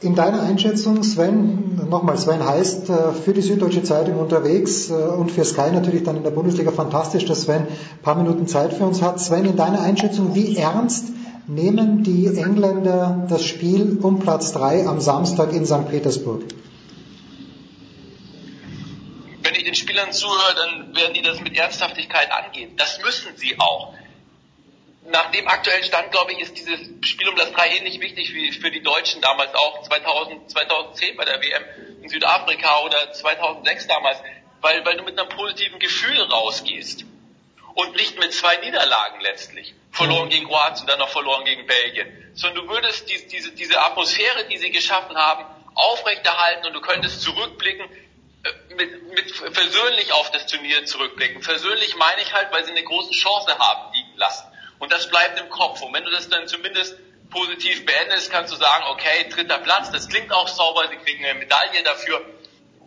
In 0.00 0.14
deiner 0.14 0.42
Einschätzung, 0.42 1.02
Sven, 1.02 1.88
nochmal, 1.88 2.18
Sven 2.18 2.44
heißt 2.44 2.90
äh, 2.90 3.12
für 3.12 3.32
die 3.32 3.40
Süddeutsche 3.40 3.84
Zeitung 3.84 4.18
unterwegs 4.18 4.90
äh, 4.90 4.92
und 4.92 5.30
für 5.30 5.44
Sky 5.44 5.70
natürlich 5.72 6.02
dann 6.02 6.16
in 6.16 6.24
der 6.24 6.30
Bundesliga 6.30 6.72
fantastisch, 6.72 7.24
dass 7.24 7.42
Sven 7.42 7.68
ein 7.68 8.02
paar 8.02 8.16
Minuten 8.16 8.46
Zeit 8.46 8.74
für 8.74 8.84
uns 8.84 9.00
hat. 9.00 9.18
Sven, 9.18 9.46
in 9.46 9.56
deiner 9.56 9.80
Einschätzung, 9.80 10.34
wie 10.34 10.58
ernst 10.58 11.06
nehmen 11.46 12.02
die 12.02 12.26
Engländer 12.26 13.26
das 13.28 13.44
Spiel 13.44 13.98
um 14.02 14.20
Platz 14.20 14.52
3 14.52 14.86
am 14.86 15.00
Samstag 15.00 15.52
in 15.52 15.66
St. 15.66 15.88
Petersburg? 15.90 16.42
Wenn 19.42 19.54
ich 19.54 19.64
den 19.64 19.74
Spielern 19.74 20.12
zuhöre, 20.12 20.54
dann 20.56 20.96
werden 20.96 21.14
die 21.14 21.22
das 21.22 21.40
mit 21.40 21.56
Ernsthaftigkeit 21.56 22.30
angehen. 22.32 22.76
Das 22.76 23.00
müssen 23.02 23.36
sie 23.36 23.58
auch. 23.58 23.94
Nach 25.10 25.30
dem 25.32 25.46
aktuellen 25.46 25.84
Stand, 25.84 26.10
glaube 26.12 26.32
ich, 26.32 26.40
ist 26.40 26.56
dieses 26.56 26.78
Spiel 27.06 27.28
um 27.28 27.34
Platz 27.34 27.52
3 27.52 27.76
ähnlich 27.76 28.00
wichtig 28.00 28.32
wie 28.32 28.52
für 28.52 28.70
die 28.70 28.82
Deutschen 28.82 29.20
damals 29.20 29.54
auch 29.54 29.82
2000, 29.82 30.50
2010 30.50 31.16
bei 31.16 31.26
der 31.26 31.40
WM 31.42 31.62
in 32.02 32.08
Südafrika 32.08 32.80
oder 32.84 33.12
2006 33.12 33.86
damals, 33.86 34.18
weil, 34.62 34.82
weil 34.86 34.96
du 34.96 35.04
mit 35.04 35.18
einem 35.18 35.28
positiven 35.28 35.78
Gefühl 35.78 36.18
rausgehst 36.22 37.04
und 37.74 37.96
nicht 37.96 38.18
mit 38.18 38.32
zwei 38.32 38.56
Niederlagen 38.56 39.20
letztlich. 39.20 39.74
Verloren 39.90 40.28
gegen 40.28 40.46
Kroatien, 40.46 40.86
dann 40.86 40.98
noch 40.98 41.08
verloren 41.08 41.44
gegen 41.44 41.66
Belgien. 41.66 42.32
Sondern 42.34 42.66
du 42.66 42.72
würdest 42.72 43.08
die, 43.10 43.28
diese, 43.28 43.52
diese 43.52 43.80
Atmosphäre, 43.80 44.44
die 44.48 44.58
sie 44.58 44.70
geschaffen 44.70 45.16
haben, 45.16 45.44
aufrechterhalten 45.74 46.66
und 46.66 46.72
du 46.72 46.80
könntest 46.80 47.22
zurückblicken, 47.22 47.84
äh, 47.84 48.74
mit, 48.74 49.14
mit 49.14 49.30
versöhnlich 49.30 50.12
auf 50.12 50.30
das 50.30 50.46
Turnier 50.46 50.84
zurückblicken. 50.84 51.42
Versöhnlich 51.42 51.96
meine 51.96 52.22
ich 52.22 52.32
halt, 52.32 52.52
weil 52.52 52.64
sie 52.64 52.72
eine 52.72 52.82
große 52.82 53.12
Chance 53.12 53.56
haben 53.58 53.92
liegen 53.92 54.16
lassen. 54.16 54.46
Und 54.78 54.92
das 54.92 55.08
bleibt 55.08 55.38
im 55.40 55.48
Kopf. 55.48 55.82
Und 55.82 55.94
wenn 55.94 56.04
du 56.04 56.10
das 56.10 56.28
dann 56.28 56.46
zumindest 56.48 56.96
positiv 57.30 57.84
beendest, 57.86 58.30
kannst 58.30 58.52
du 58.52 58.56
sagen, 58.56 58.84
okay, 58.90 59.28
dritter 59.28 59.58
Platz, 59.58 59.90
das 59.90 60.08
klingt 60.08 60.32
auch 60.32 60.48
sauber, 60.48 60.88
sie 60.88 60.96
kriegen 60.96 61.24
eine 61.24 61.38
Medaille 61.38 61.82
dafür 61.82 62.33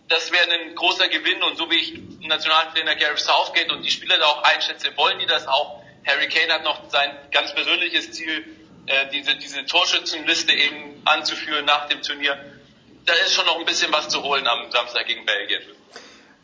das 0.09 0.31
wäre 0.31 0.45
ein 0.49 0.75
großer 0.75 1.07
Gewinn 1.09 1.43
und 1.43 1.57
so 1.57 1.69
wie 1.69 1.75
ich 1.75 2.27
Nationaltrainer 2.27 2.95
Gareth 2.95 3.19
Southgate 3.19 3.71
und 3.71 3.84
die 3.84 3.91
Spieler 3.91 4.17
da 4.17 4.25
auch 4.25 4.43
einschätze, 4.43 4.89
wollen 4.95 5.19
die 5.19 5.25
das 5.25 5.47
auch. 5.47 5.81
Harry 6.05 6.27
Kane 6.29 6.53
hat 6.53 6.63
noch 6.63 6.89
sein 6.89 7.11
ganz 7.31 7.53
persönliches 7.53 8.11
Ziel, 8.11 8.45
äh, 8.85 9.11
diese, 9.11 9.35
diese 9.35 9.65
Torschützenliste 9.65 10.53
eben 10.53 11.01
anzuführen 11.03 11.65
nach 11.65 11.88
dem 11.89 12.01
Turnier. 12.01 12.38
Da 13.05 13.13
ist 13.25 13.34
schon 13.34 13.45
noch 13.45 13.59
ein 13.59 13.65
bisschen 13.65 13.91
was 13.91 14.07
zu 14.09 14.23
holen 14.23 14.47
am 14.47 14.71
Samstag 14.71 15.05
gegen 15.07 15.25
Belgien. 15.25 15.61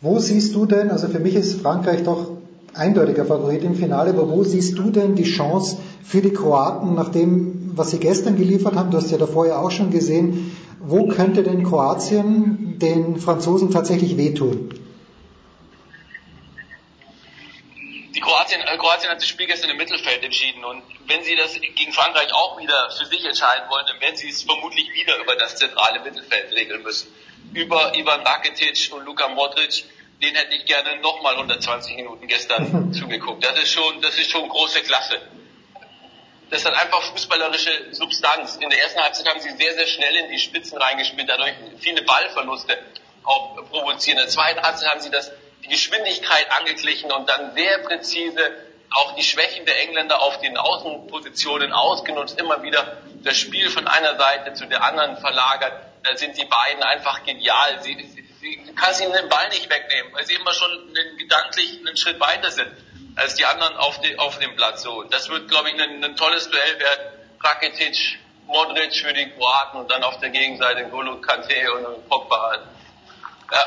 Wo 0.01 0.19
siehst 0.19 0.53
du 0.53 0.65
denn, 0.65 0.91
also 0.91 1.07
für 1.07 1.19
mich 1.19 1.35
ist 1.35 1.61
Frankreich 1.61 2.03
doch 2.03 2.37
eindeutiger 2.73 3.25
Favorit 3.25 3.63
im 3.63 3.75
Finale, 3.75 4.09
aber 4.09 4.29
wo 4.29 4.43
siehst 4.43 4.77
du 4.77 4.89
denn 4.89 5.15
die 5.15 5.23
Chance 5.23 5.77
für 6.03 6.21
die 6.21 6.33
Kroaten 6.33 6.95
nach 6.95 7.09
dem, 7.09 7.71
was 7.75 7.91
sie 7.91 7.99
gestern 7.99 8.35
geliefert 8.35 8.75
haben? 8.75 8.91
Du 8.91 8.97
hast 8.97 9.11
ja 9.11 9.17
davor 9.17 9.47
ja 9.47 9.59
auch 9.59 9.71
schon 9.71 9.91
gesehen, 9.91 10.52
wo 10.85 11.07
könnte 11.07 11.43
denn 11.43 11.63
Kroatien 11.63 12.77
den 12.77 13.17
Franzosen 13.17 13.71
tatsächlich 13.71 14.17
wehtun? 14.17 14.69
Die 18.13 18.19
Kroatien, 18.19 18.61
äh, 18.61 18.77
Kroatien 18.77 19.09
hat 19.09 19.17
das 19.17 19.27
Spiel 19.27 19.47
gestern 19.47 19.69
im 19.69 19.77
Mittelfeld 19.77 20.21
entschieden 20.23 20.63
und 20.65 20.83
wenn 21.07 21.23
sie 21.23 21.35
das 21.37 21.53
gegen 21.53 21.93
Frankreich 21.93 22.33
auch 22.33 22.59
wieder 22.59 22.91
für 22.91 23.05
sich 23.05 23.23
entscheiden 23.23 23.69
wollen, 23.69 23.85
dann 23.87 24.01
werden 24.01 24.17
sie 24.17 24.27
es 24.27 24.43
vermutlich 24.43 24.93
wieder 24.93 25.17
über 25.19 25.35
das 25.37 25.55
zentrale 25.55 26.01
Mittelfeld 26.01 26.51
regeln 26.53 26.83
müssen. 26.83 27.07
Über 27.53 27.95
Ivan 27.95 28.21
Rakitic 28.21 28.91
und 28.93 29.05
Luka 29.05 29.29
Modric, 29.29 29.85
den 30.21 30.35
hätte 30.35 30.53
ich 30.55 30.65
gerne 30.65 30.99
nochmal 31.01 31.35
120 31.35 31.95
Minuten 31.95 32.27
gestern 32.27 32.91
zugeguckt. 32.93 33.43
Das 33.43 33.57
ist 33.57 33.71
schon, 33.71 34.01
das 34.01 34.17
ist 34.19 34.29
schon 34.29 34.49
große 34.49 34.81
Klasse 34.81 35.21
das 36.53 36.65
hat 36.65 36.75
einfach 36.75 37.01
fußballerische 37.01 37.95
Substanz. 37.95 38.57
In 38.57 38.69
der 38.69 38.79
ersten 38.79 39.01
Halbzeit 39.01 39.27
haben 39.27 39.39
sie 39.39 39.49
sehr, 39.49 39.73
sehr 39.73 39.87
schnell 39.87 40.15
in 40.17 40.29
die 40.29 40.37
Spitzen 40.37 40.77
reingespielt, 40.77 41.27
dadurch 41.27 41.53
viele 41.79 42.03
Ballverluste 42.03 42.77
auch 43.23 43.55
provozieren. 43.71 44.19
In 44.19 44.25
der 44.25 44.31
zweiten 44.31 44.61
Halbzeit 44.61 44.91
haben 44.91 45.01
sie 45.01 45.09
das, 45.09 45.31
die 45.63 45.69
Geschwindigkeit 45.69 46.45
angeglichen 46.59 47.11
und 47.11 47.27
dann 47.27 47.55
sehr 47.55 47.79
präzise 47.79 48.51
auch 48.91 49.15
die 49.15 49.23
Schwächen 49.23 49.65
der 49.65 49.81
Engländer 49.81 50.21
auf 50.21 50.39
den 50.41 50.55
Außenpositionen 50.55 51.73
ausgenutzt, 51.73 52.39
immer 52.39 52.61
wieder 52.61 52.97
das 53.23 53.35
Spiel 53.35 53.71
von 53.71 53.87
einer 53.87 54.15
Seite 54.17 54.53
zu 54.53 54.67
der 54.67 54.83
anderen 54.83 55.17
verlagert. 55.17 55.73
Da 56.03 56.15
sind 56.15 56.37
die 56.37 56.45
beiden 56.45 56.83
einfach 56.83 57.23
genial. 57.23 57.81
Sie, 57.81 57.95
sie, 57.95 58.27
sie 58.39 58.73
kannst 58.75 59.01
ihnen 59.01 59.13
den 59.13 59.29
Ball 59.29 59.49
nicht 59.49 59.67
wegnehmen, 59.71 60.13
weil 60.13 60.25
sie 60.27 60.35
immer 60.35 60.53
schon 60.53 60.93
gedanklich 61.17 61.79
einen 61.79 61.97
Schritt 61.97 62.19
weiter 62.19 62.51
sind 62.51 62.71
als 63.15 63.35
die 63.35 63.45
anderen 63.45 63.75
auf, 63.77 63.99
die, 64.01 64.17
auf 64.17 64.39
dem 64.39 64.55
Platz. 64.55 64.83
So, 64.83 65.03
das 65.03 65.29
wird, 65.29 65.49
glaube 65.49 65.69
ich, 65.69 65.81
ein, 65.81 66.03
ein 66.03 66.15
tolles 66.15 66.49
Duell 66.49 66.79
werden. 66.79 67.19
Rakitic, 67.43 68.19
Modric 68.47 68.93
für 68.93 69.13
die 69.13 69.29
Kroaten 69.31 69.81
und 69.81 69.91
dann 69.91 70.03
auf 70.03 70.19
der 70.19 70.29
Gegenseite 70.29 70.85
Golo 70.89 71.19
Kante 71.21 71.55
und 71.73 72.07
Pogba. 72.09 72.57
Ja, 73.51 73.59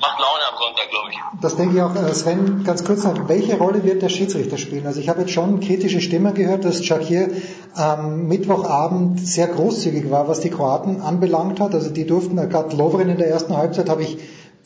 macht 0.00 0.20
Laune 0.20 0.42
am 0.50 0.58
Sonntag, 0.58 0.90
glaube 0.90 1.10
ich. 1.10 1.18
Das 1.40 1.56
denke 1.56 1.76
ich 1.76 1.82
auch. 1.82 1.94
Äh, 1.94 2.14
Sven, 2.14 2.64
ganz 2.64 2.84
kurz 2.84 3.04
noch, 3.04 3.28
welche 3.28 3.56
Rolle 3.56 3.82
wird 3.84 4.02
der 4.02 4.08
Schiedsrichter 4.08 4.58
spielen? 4.58 4.86
Also 4.86 5.00
ich 5.00 5.08
habe 5.08 5.20
jetzt 5.20 5.32
schon 5.32 5.60
kritische 5.60 6.00
Stimmen 6.00 6.34
gehört, 6.34 6.64
dass 6.64 6.84
Shakir 6.84 7.30
am 7.74 8.26
Mittwochabend 8.26 9.20
sehr 9.26 9.48
großzügig 9.48 10.10
war, 10.10 10.28
was 10.28 10.40
die 10.40 10.50
Kroaten 10.50 11.00
anbelangt 11.00 11.60
hat. 11.60 11.74
Also 11.74 11.90
die 11.90 12.06
durften, 12.06 12.38
äh, 12.38 12.46
gerade 12.46 12.76
Lovren 12.76 13.08
in 13.08 13.18
der 13.18 13.28
ersten 13.28 13.56
Halbzeit 13.56 13.88
habe 13.88 14.02
ich 14.02 14.18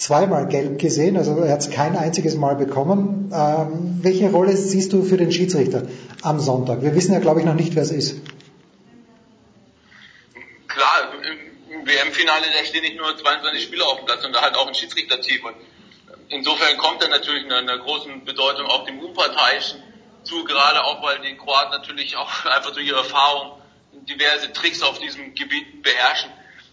zweimal 0.02 0.48
gelb 0.48 0.80
gesehen, 0.80 1.16
also 1.16 1.38
er 1.38 1.52
hat 1.52 1.60
es 1.60 1.70
kein 1.70 1.96
einziges 1.96 2.34
Mal 2.34 2.56
bekommen. 2.56 3.30
Ähm, 3.32 4.00
welche 4.02 4.30
Rolle 4.30 4.56
siehst 4.56 4.92
du 4.92 5.04
für 5.04 5.16
den 5.16 5.30
Schiedsrichter 5.30 5.84
am 6.22 6.40
Sonntag? 6.40 6.82
Wir 6.82 6.94
wissen 6.94 7.12
ja, 7.12 7.20
glaube 7.20 7.40
ich, 7.40 7.46
noch 7.46 7.54
nicht, 7.54 7.76
wer 7.76 7.84
es 7.84 7.92
ist. 7.92 8.20
Klar, 10.66 11.12
im 11.70 11.86
WM-Finale, 11.86 12.46
da 12.52 12.64
stehen 12.64 12.82
nicht 12.82 12.96
nur 12.96 13.16
22 13.16 13.62
Spieler 13.62 13.86
auf 13.86 13.98
dem 13.98 14.06
Platz, 14.06 14.22
sondern 14.22 14.42
halt 14.42 14.56
auch 14.56 14.66
ein 14.66 14.74
Schiedsrichterteam. 14.74 15.44
Und 15.44 15.54
insofern 16.30 16.76
kommt 16.78 17.00
er 17.02 17.08
natürlich 17.08 17.44
eine, 17.44 17.56
eine 17.56 17.78
großen 17.78 18.24
Bedeutung 18.24 18.66
auch 18.66 18.84
dem 18.84 18.98
Unparteiischen 18.98 19.82
zu, 20.24 20.42
gerade 20.44 20.82
auch, 20.84 21.00
weil 21.02 21.20
die 21.20 21.36
Kroaten 21.36 21.70
natürlich 21.70 22.16
auch 22.16 22.44
einfach 22.56 22.72
durch 22.72 22.86
ihre 22.88 22.98
Erfahrung 22.98 23.52
diverse 24.08 24.52
Tricks 24.52 24.82
auf 24.82 24.98
diesem 24.98 25.34
Gebiet 25.34 25.82
beherrschen. 25.82 26.30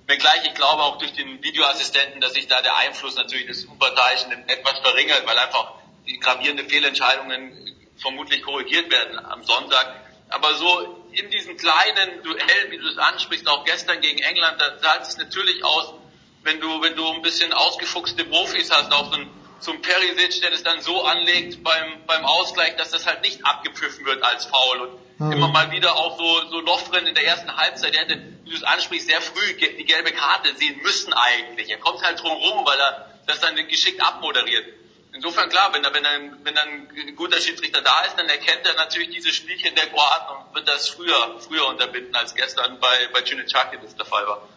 Wenngleich 0.09 0.43
ich 0.43 0.55
glaube 0.55 0.81
auch 0.81 0.97
durch 0.97 1.13
den 1.13 1.43
Videoassistenten, 1.43 2.19
dass 2.19 2.33
sich 2.33 2.47
da 2.47 2.63
der 2.63 2.75
Einfluss 2.77 3.15
natürlich 3.15 3.45
des 3.45 3.65
Unparteiischen 3.65 4.31
etwas 4.49 4.79
verringert, 4.79 5.27
weil 5.27 5.37
einfach 5.37 5.73
die 6.07 6.19
gravierende 6.19 6.63
Fehlentscheidungen 6.63 7.53
vermutlich 7.97 8.41
korrigiert 8.41 8.91
werden 8.91 9.19
am 9.19 9.43
Sonntag. 9.43 9.87
Aber 10.29 10.55
so 10.55 11.05
in 11.11 11.29
diesem 11.29 11.57
kleinen 11.57 12.23
Duell, 12.23 12.71
wie 12.71 12.77
du 12.79 12.87
es 12.87 12.97
ansprichst, 12.97 13.47
auch 13.47 13.63
gestern 13.65 14.01
gegen 14.01 14.17
England, 14.17 14.59
da 14.59 14.79
zahlt 14.79 15.03
es 15.03 15.15
natürlich 15.17 15.63
aus, 15.63 15.93
wenn 16.41 16.59
du, 16.59 16.81
wenn 16.81 16.95
du 16.95 17.07
ein 17.07 17.21
bisschen 17.21 17.53
ausgefuchste 17.53 18.25
Profis 18.25 18.71
hast, 18.71 18.91
auch 18.91 19.11
so 19.11 19.19
ein, 19.19 19.29
ein 19.67 19.81
Perisic, 19.81 20.41
der 20.41 20.51
das 20.51 20.63
dann 20.63 20.81
so 20.81 21.03
anlegt 21.03 21.63
beim, 21.63 22.05
beim 22.05 22.25
Ausgleich, 22.25 22.75
dass 22.77 22.91
das 22.91 23.05
halt 23.05 23.21
nicht 23.21 23.45
abgepfiffen 23.45 24.05
wird 24.05 24.23
als 24.23 24.45
Foul. 24.45 24.81
Und 24.81 24.99
mhm. 25.19 25.31
immer 25.33 25.47
mal 25.49 25.71
wieder 25.71 25.95
auch 25.95 26.17
so, 26.17 26.49
so 26.49 26.59
Lofren 26.61 27.05
in 27.07 27.15
der 27.15 27.25
ersten 27.25 27.55
Halbzeit, 27.55 27.93
der 27.93 28.01
hätte, 28.01 28.21
wie 28.43 28.49
du 28.49 28.55
es 28.55 28.63
ansprichst, 28.63 29.07
sehr 29.07 29.21
früh 29.21 29.53
die 29.53 29.85
gelbe 29.85 30.11
Karte 30.11 30.55
sehen 30.55 30.81
müssen 30.81 31.13
eigentlich. 31.13 31.69
Er 31.69 31.77
kommt 31.77 32.01
halt 32.03 32.21
drum 32.21 32.31
rum, 32.31 32.65
weil 32.65 32.79
er 32.79 33.09
das 33.27 33.39
dann 33.39 33.55
geschickt 33.67 34.01
abmoderiert. 34.01 34.65
Insofern 35.11 35.49
klar, 35.49 35.73
wenn, 35.73 35.83
da, 35.83 35.93
wenn, 35.93 36.05
ein, 36.05 36.37
wenn 36.43 36.57
ein 36.57 37.15
guter 37.15 37.41
Schiedsrichter 37.41 37.81
da 37.81 38.01
ist, 38.01 38.17
dann 38.17 38.29
erkennt 38.29 38.65
er 38.65 38.75
natürlich 38.75 39.09
diese 39.09 39.33
Spielchen 39.33 39.75
der 39.75 39.87
Kroaten 39.87 40.47
und 40.47 40.55
wird 40.55 40.67
das 40.67 40.87
früher, 40.87 41.39
früher 41.39 41.67
unterbinden 41.67 42.15
als 42.15 42.35
gestern 42.35 42.79
bei, 42.79 43.09
bei 43.11 43.21
Cunecaki 43.21 43.79
das 43.81 43.95
der 43.95 44.05
Fall 44.05 44.27
war. 44.27 44.47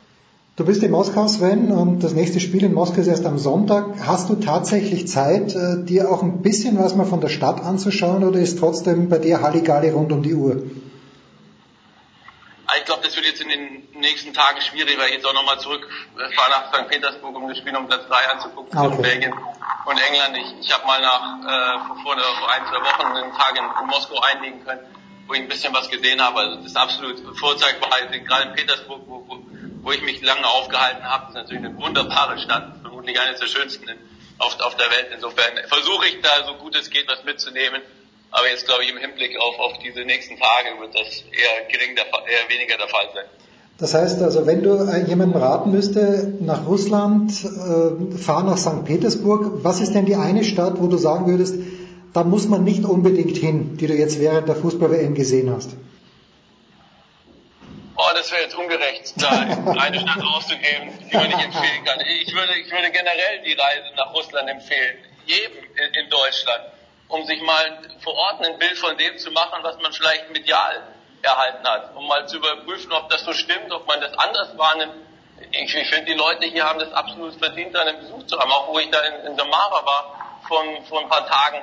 Du 0.54 0.66
bist 0.66 0.82
in 0.82 0.90
Moskau, 0.90 1.26
Sven, 1.28 1.72
und 1.72 2.04
das 2.04 2.12
nächste 2.12 2.38
Spiel 2.38 2.62
in 2.62 2.74
Moskau 2.74 3.00
ist 3.00 3.06
erst 3.06 3.24
am 3.24 3.38
Sonntag. 3.38 3.86
Hast 4.06 4.28
du 4.28 4.34
tatsächlich 4.34 5.08
Zeit, 5.08 5.54
äh, 5.54 5.82
dir 5.82 6.10
auch 6.10 6.22
ein 6.22 6.42
bisschen 6.42 6.78
was 6.78 6.94
mal 6.94 7.06
von 7.06 7.22
der 7.22 7.30
Stadt 7.30 7.62
anzuschauen 7.62 8.22
oder 8.22 8.38
ist 8.38 8.58
trotzdem 8.58 9.08
bei 9.08 9.16
dir 9.16 9.40
Halligalli 9.40 9.88
rund 9.88 10.12
um 10.12 10.22
die 10.22 10.34
Uhr? 10.34 10.62
Ich 12.76 12.84
glaube, 12.84 13.00
das 13.02 13.16
wird 13.16 13.24
jetzt 13.24 13.40
in 13.40 13.48
den 13.48 13.88
nächsten 13.94 14.34
Tagen 14.34 14.60
schwierig, 14.60 14.98
weil 14.98 15.08
ich 15.08 15.14
jetzt 15.14 15.26
auch 15.26 15.32
nochmal 15.32 15.58
zurückfahre 15.58 16.50
nach 16.50 16.68
St. 16.68 16.86
Petersburg, 16.86 17.34
um 17.34 17.48
das 17.48 17.56
Spiel 17.56 17.74
um 17.74 17.86
Platz 17.86 18.06
3 18.08 18.14
anzugucken 18.32 18.78
okay. 18.78 18.88
zwischen 18.88 19.02
Belgien 19.02 19.32
und 19.32 19.98
England. 19.98 20.36
Ich, 20.36 20.66
ich 20.66 20.72
habe 20.74 20.86
mal 20.86 21.00
nach 21.00 21.48
äh, 21.48 22.02
vor, 22.02 22.14
vor 22.14 22.50
ein, 22.52 22.62
zwei 22.68 22.80
Wochen 22.84 23.06
einen 23.16 23.32
Tag 23.32 23.56
in, 23.56 23.64
in 23.64 23.88
Moskau 23.88 24.20
einlegen 24.20 24.62
können, 24.66 24.80
wo 25.26 25.32
ich 25.32 25.40
ein 25.40 25.48
bisschen 25.48 25.72
was 25.72 25.88
gesehen 25.88 26.20
habe. 26.20 26.40
Also 26.40 26.56
das 26.56 26.66
ist 26.66 26.76
absolut 26.76 27.16
vorzeigbar, 27.38 27.88
gerade 28.10 28.50
in 28.50 28.54
Petersburg, 28.54 29.00
wo, 29.06 29.24
wo, 29.26 29.38
wo 29.82 29.92
ich 29.92 30.02
mich 30.02 30.22
lange 30.22 30.46
aufgehalten 30.46 31.04
habe. 31.04 31.28
Ist 31.28 31.34
natürlich 31.34 31.64
eine 31.64 31.76
wunderbare 31.76 32.38
Stadt, 32.38 32.72
vermutlich 32.82 33.20
eine 33.20 33.36
der 33.36 33.46
schönsten 33.46 33.90
auf, 34.38 34.58
auf 34.60 34.76
der 34.76 34.90
Welt. 34.90 35.08
Insofern 35.14 35.58
versuche 35.68 36.06
ich 36.08 36.20
da 36.22 36.46
so 36.46 36.54
gut 36.54 36.74
es 36.76 36.90
geht 36.90 37.06
was 37.08 37.22
mitzunehmen 37.24 37.82
aber 38.32 38.48
jetzt 38.48 38.66
glaube 38.66 38.82
ich 38.82 38.90
im 38.90 38.96
Hinblick 38.96 39.36
auf, 39.38 39.58
auf 39.58 39.78
diese 39.84 40.00
nächsten 40.06 40.36
Tage 40.36 40.80
wird 40.80 40.94
das 40.94 41.22
eher 41.30 41.68
gering 41.70 41.94
der, 41.94 42.06
eher 42.06 42.48
weniger 42.48 42.78
der 42.78 42.88
Fall 42.88 43.08
sein. 43.14 43.24
Das 43.78 43.94
heißt 43.94 44.22
also, 44.22 44.46
wenn 44.46 44.62
du 44.62 44.90
jemandem 45.06 45.40
raten 45.40 45.70
müsste, 45.70 46.34
nach 46.40 46.66
Russland, 46.66 47.32
äh, 47.44 48.16
fahr 48.16 48.42
nach 48.44 48.56
St. 48.56 48.84
Petersburg, 48.84 49.64
was 49.64 49.80
ist 49.80 49.94
denn 49.94 50.06
die 50.06 50.16
eine 50.16 50.44
Stadt, 50.44 50.80
wo 50.80 50.86
du 50.86 50.96
sagen 50.96 51.26
würdest, 51.26 51.56
da 52.12 52.24
muss 52.24 52.48
man 52.48 52.64
nicht 52.64 52.84
unbedingt 52.84 53.36
hin, 53.36 53.76
die 53.78 53.86
du 53.86 53.94
jetzt 53.94 54.20
während 54.20 54.48
der 54.48 54.56
Fußball-WM 54.56 55.14
gesehen 55.14 55.52
hast? 55.54 55.70
Oh, 57.96 58.10
das 58.14 58.30
wäre 58.32 58.42
jetzt 58.42 58.54
ungerecht, 58.54 59.12
da 59.16 59.28
eine 59.28 60.00
Stadt 60.00 60.24
auszugeben, 60.24 60.98
die 61.10 61.16
man 61.16 61.28
nicht 61.28 61.44
empfehlen 61.44 61.84
kann. 61.84 62.00
Ich 62.00 62.34
würde, 62.34 62.54
ich 62.58 62.70
würde 62.70 62.90
generell 62.90 63.42
die 63.44 63.52
Reise 63.52 63.94
nach 63.96 64.12
Russland 64.14 64.48
empfehlen, 64.48 65.04
jedem 65.26 65.58
in, 65.76 65.94
in 65.94 66.10
Deutschland 66.10 66.72
um 67.12 67.24
sich 67.26 67.42
mal 67.42 67.78
vor 68.02 68.14
Ort 68.14 68.44
ein 68.44 68.58
Bild 68.58 68.78
von 68.78 68.96
dem 68.96 69.18
zu 69.18 69.30
machen, 69.30 69.62
was 69.62 69.76
man 69.82 69.92
vielleicht 69.92 70.30
medial 70.30 70.82
erhalten 71.20 71.68
hat, 71.68 71.94
um 71.94 72.08
mal 72.08 72.26
zu 72.26 72.38
überprüfen, 72.38 72.90
ob 72.92 73.10
das 73.10 73.22
so 73.22 73.32
stimmt, 73.34 73.70
ob 73.70 73.86
man 73.86 74.00
das 74.00 74.16
anders 74.18 74.56
wahrnimmt. 74.56 74.94
Ich, 75.50 75.74
ich 75.74 75.88
finde, 75.88 76.06
die 76.06 76.14
Leute 76.14 76.46
hier 76.46 76.64
haben 76.64 76.78
das 76.78 76.92
absolut 76.92 77.34
verdient, 77.34 77.76
einen 77.76 77.98
Besuch 78.00 78.26
zu 78.26 78.38
haben, 78.38 78.50
auch 78.50 78.68
wo 78.68 78.78
ich 78.78 78.90
da 78.90 79.00
in, 79.00 79.26
in 79.26 79.36
Samara 79.36 79.84
war 79.84 80.38
vor, 80.48 80.64
vor 80.88 81.00
ein 81.02 81.08
paar 81.08 81.26
Tagen. 81.26 81.62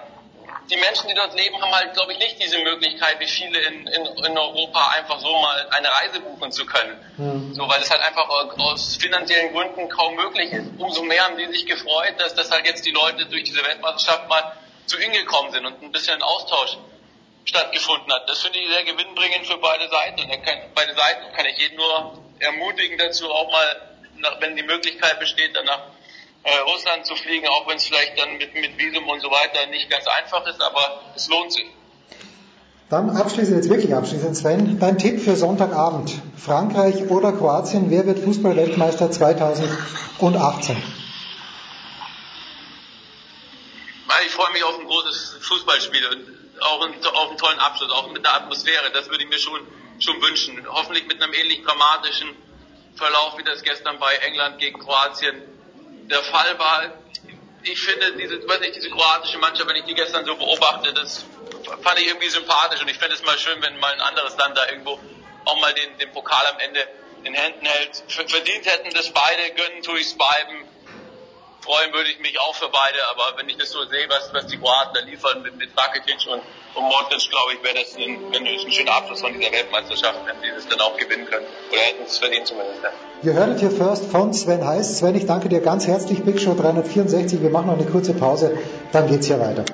Die 0.70 0.78
Menschen, 0.78 1.08
die 1.08 1.16
dort 1.16 1.34
leben, 1.34 1.60
haben 1.62 1.74
halt, 1.74 1.94
glaube 1.94 2.14
ich, 2.14 2.20
nicht 2.20 2.42
diese 2.42 2.60
Möglichkeit, 2.60 3.20
wie 3.20 3.28
viele 3.28 3.60
in, 3.60 3.88
in, 3.88 4.06
in 4.06 4.38
Europa 4.38 4.90
einfach 4.90 5.20
so 5.20 5.38
mal 5.40 5.68
eine 5.72 5.90
Reise 5.90 6.20
buchen 6.22 6.52
zu 6.52 6.66
können. 6.66 7.00
Mhm. 7.18 7.54
So, 7.54 7.68
weil 7.68 7.82
es 7.82 7.90
halt 7.90 8.02
einfach 8.02 8.30
aus 8.30 8.98
finanziellen 8.98 9.54
Gründen 9.54 9.90
kaum 9.90 10.16
möglich 10.16 10.52
ist. 10.52 10.68
Umso 10.78 11.04
mehr 11.04 11.24
haben 11.26 11.38
die 11.38 11.48
sich 11.48 11.66
gefreut, 11.66 12.16
dass 12.20 12.36
das 12.36 12.52
halt 12.52 12.66
jetzt 12.66 12.86
die 12.86 12.92
Leute 12.92 13.26
durch 13.26 13.44
diese 13.44 13.64
Weltmeisterschaft 13.64 14.30
mal 14.30 14.54
zu 14.86 15.00
ihnen 15.00 15.14
gekommen 15.14 15.52
sind 15.52 15.66
und 15.66 15.82
ein 15.82 15.92
bisschen 15.92 16.22
Austausch 16.22 16.78
stattgefunden 17.46 18.12
hat. 18.14 18.30
Das 18.30 18.42
finde 18.42 18.60
ich 18.60 18.70
sehr 18.70 18.84
gewinnbringend 18.84 19.48
für 19.48 19.58
beide 19.58 19.90
Seiten. 19.90 20.22
Und 20.22 20.44
kann, 20.44 20.60
beide 20.76 20.94
Seiten 20.94 21.34
kann 21.36 21.46
ich 21.46 21.58
jeden 21.58 21.78
nur 21.78 22.24
ermutigen 22.40 22.98
dazu, 22.98 23.32
auch 23.32 23.52
mal, 23.52 23.82
nach, 24.18 24.40
wenn 24.42 24.56
die 24.56 24.64
Möglichkeit 24.64 25.20
besteht, 25.20 25.56
dann 25.56 25.66
nach 25.66 25.82
äh, 26.44 26.58
Russland 26.72 27.06
zu 27.06 27.16
fliegen, 27.16 27.48
auch 27.48 27.68
wenn 27.68 27.78
es 27.78 27.86
vielleicht 27.86 28.18
dann 28.20 28.38
mit, 28.38 28.54
mit 28.54 28.78
Visum 28.78 29.08
und 29.08 29.22
so 29.22 29.30
weiter 29.30 29.66
nicht 29.68 29.90
ganz 29.90 30.06
einfach 30.08 30.46
ist, 30.48 30.62
aber 30.62 31.02
es 31.16 31.28
lohnt 31.28 31.52
sich. 31.52 31.66
Dann 32.90 33.10
abschließend, 33.12 33.58
jetzt 33.58 33.70
wirklich 33.70 33.94
abschließend, 33.94 34.36
Sven, 34.36 34.80
dein 34.80 34.98
Tipp 34.98 35.22
für 35.22 35.36
Sonntagabend. 35.36 36.12
Frankreich 36.38 37.08
oder 37.10 37.34
Kroatien, 37.34 37.92
wer 37.92 38.08
wird 38.08 38.20
Fußballweltmeister 38.20 39.12
2018? 39.12 40.82
ich 44.26 44.32
freue 44.32 44.52
mich 44.52 44.64
auf 44.64 44.78
ein 44.78 44.86
großes 44.86 45.38
Fußballspiel 45.42 46.08
und 46.08 46.62
auch 46.62 46.80
auf 46.80 47.30
einen 47.30 47.38
tollen 47.38 47.60
Abschluss, 47.60 47.92
auch 47.92 48.12
mit 48.12 48.24
der 48.24 48.36
Atmosphäre. 48.36 48.92
Das 48.92 49.10
würde 49.10 49.24
ich 49.24 49.30
mir 49.30 49.40
schon, 49.40 49.60
schon 50.00 50.22
wünschen. 50.22 50.66
Hoffentlich 50.68 51.08
mit 51.08 51.22
einem 51.22 51.34
ähnlich 51.34 51.64
dramatischen 51.64 52.36
Verlauf, 52.96 53.38
wie 53.38 53.44
das 53.44 53.62
gestern 53.64 53.98
bei 54.00 54.14
England 54.16 54.60
gegen 54.60 54.80
Kroatien 54.80 55.42
der 56.10 56.24
Fall 56.24 56.60
war. 56.60 56.84
Ich 57.64 57.80
finde 57.80 58.14
diese, 58.14 58.48
weiß 58.48 58.60
nicht, 58.62 58.76
diese 58.76 58.90
kroatische 58.90 59.38
Mannschaft, 59.38 59.70
wenn 59.70 59.76
ich 59.76 59.86
die 59.86 59.94
gestern 59.94 60.26
so 60.26 60.36
beobachte, 60.36 60.94
das 60.94 61.26
fand 61.84 62.00
ich 62.00 62.08
irgendwie 62.08 62.30
sympathisch 62.30 62.82
und 62.82 62.88
ich 62.88 62.98
fände 62.98 63.16
es 63.16 63.24
mal 63.24 63.38
schön, 63.38 63.62
wenn 63.62 63.78
mal 63.80 63.92
ein 63.94 64.02
anderes 64.02 64.38
Land 64.38 64.58
da 64.58 64.68
irgendwo 64.70 65.00
auch 65.46 65.60
mal 65.60 65.74
den, 65.74 65.98
den 65.98 66.12
Pokal 66.14 66.46
am 66.54 66.60
Ende 66.60 66.88
in 67.24 67.34
Händen 67.34 67.66
hält. 67.66 68.04
Verdient 68.08 68.66
hätten 68.66 68.94
das 68.94 69.12
beide, 69.12 69.50
gönnen 69.56 69.84
tue 69.84 70.00
ich 70.00 70.08
es 70.08 70.18
beiden 70.18 70.70
freuen 71.70 71.94
würde 71.94 72.10
ich 72.10 72.20
mich 72.20 72.40
auch 72.40 72.56
für 72.56 72.70
beide, 72.70 72.98
aber 73.10 73.38
wenn 73.38 73.50
ich 73.50 73.58
das 73.58 73.72
so 73.72 73.86
sehe, 73.86 74.10
was, 74.10 74.34
was 74.34 74.48
die 74.48 74.58
Kroaten 74.58 74.94
da 74.94 75.02
liefern 75.02 75.42
mit, 75.44 75.56
mit 75.58 75.70
Rakitic 75.78 76.26
und, 76.28 76.42
und 76.76 76.84
Modric, 76.84 77.30
glaube 77.30 77.54
ich, 77.54 77.64
wäre 77.64 77.76
das 77.76 77.96
ein, 77.96 78.34
ein, 78.34 78.48
ein 78.48 78.72
schöner 78.72 78.94
Abschluss 78.94 79.22
von 79.22 79.34
dieser 79.34 79.52
Weltmeisterschaft, 79.52 80.20
wenn 80.26 80.42
sie 80.42 80.50
das 80.50 80.68
dann 80.68 80.82
auch 80.82 80.98
gewinnen 80.98 81.26
können. 81.28 81.46
Oder 81.72 81.82
hätten 81.82 82.04
es 82.04 82.18
verdient 82.18 82.48
zumindest. 82.48 82.84
Ja. 82.84 82.92
Ihr 83.22 83.34
hört 83.34 83.60
hier 83.60 83.70
first 83.70 84.10
von 84.10 84.32
Sven 84.34 84.66
Heiß. 84.66 85.00
Sven, 85.00 85.14
ich 85.14 85.26
danke 85.26 85.50
dir 85.50 85.60
ganz 85.60 85.86
herzlich. 85.86 86.24
Big 86.24 86.40
Show 86.40 86.54
364. 86.54 87.42
Wir 87.42 87.50
machen 87.50 87.68
noch 87.68 87.78
eine 87.78 87.86
kurze 87.86 88.14
Pause, 88.14 88.58
dann 88.94 89.08
geht's 89.08 89.28
hier 89.28 89.42
weiter. 89.42 89.66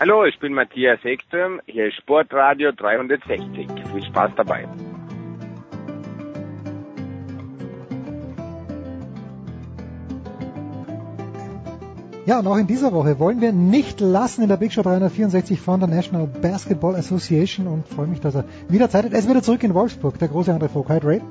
Hallo, 0.00 0.24
ich 0.24 0.38
bin 0.40 0.52
Matthias 0.52 1.04
Ekström, 1.04 1.60
hier 1.66 1.86
ist 1.86 1.96
Sportradio 1.96 2.72
360. 2.72 3.68
Viel 3.92 4.04
Spaß 4.04 4.32
dabei. 4.36 4.66
Ja, 12.28 12.40
und 12.40 12.46
auch 12.46 12.58
in 12.58 12.66
dieser 12.66 12.92
Woche 12.92 13.18
wollen 13.18 13.40
wir 13.40 13.52
nicht 13.54 14.00
lassen 14.00 14.42
in 14.42 14.50
der 14.50 14.58
Big 14.58 14.70
Show 14.70 14.82
364 14.82 15.58
von 15.58 15.80
der 15.80 15.88
National 15.88 16.26
Basketball 16.26 16.94
Association 16.94 17.66
und 17.66 17.88
freue 17.88 18.06
mich, 18.06 18.20
dass 18.20 18.34
er 18.34 18.44
wieder 18.68 18.90
Zeit 18.90 19.06
hat. 19.06 19.14
Er 19.14 19.20
ist 19.20 19.30
wieder 19.30 19.42
zurück 19.42 19.62
in 19.62 19.72
Wolfsburg, 19.72 20.18
der 20.18 20.28
große 20.28 20.52
André 20.52 20.68
Vogt. 20.68 20.90
Hi, 20.90 20.98
Ray. 20.98 21.22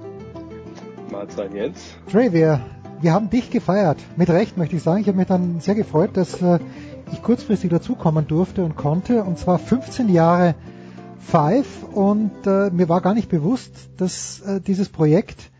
Mahlzeit 1.11 1.53
jetzt. 1.53 1.83
Trey, 2.11 2.33
wir, 2.33 2.61
wir 2.99 3.13
haben 3.13 3.29
dich 3.29 3.51
gefeiert. 3.51 3.99
Mit 4.15 4.31
Recht 4.31 4.57
möchte 4.57 4.75
ich 4.75 4.81
sagen. 4.81 5.01
Ich 5.01 5.07
habe 5.07 5.19
mich 5.19 5.27
dann 5.27 5.59
sehr 5.59 5.75
gefreut, 5.75 6.17
dass 6.17 6.41
äh, 6.41 6.57
ich 7.11 7.21
kurzfristig 7.21 7.69
dazukommen 7.69 8.25
durfte 8.25 8.65
und 8.65 8.75
konnte. 8.75 9.23
Und 9.23 9.37
zwar 9.37 9.59
15 9.59 10.09
Jahre 10.09 10.55
Five. 11.19 11.83
Und 11.93 12.31
äh, 12.47 12.71
mir 12.71 12.89
war 12.89 13.01
gar 13.01 13.13
nicht 13.13 13.29
bewusst, 13.29 13.71
dass 13.97 14.39
äh, 14.39 14.61
dieses 14.61 14.89
Projekt, 14.89 15.51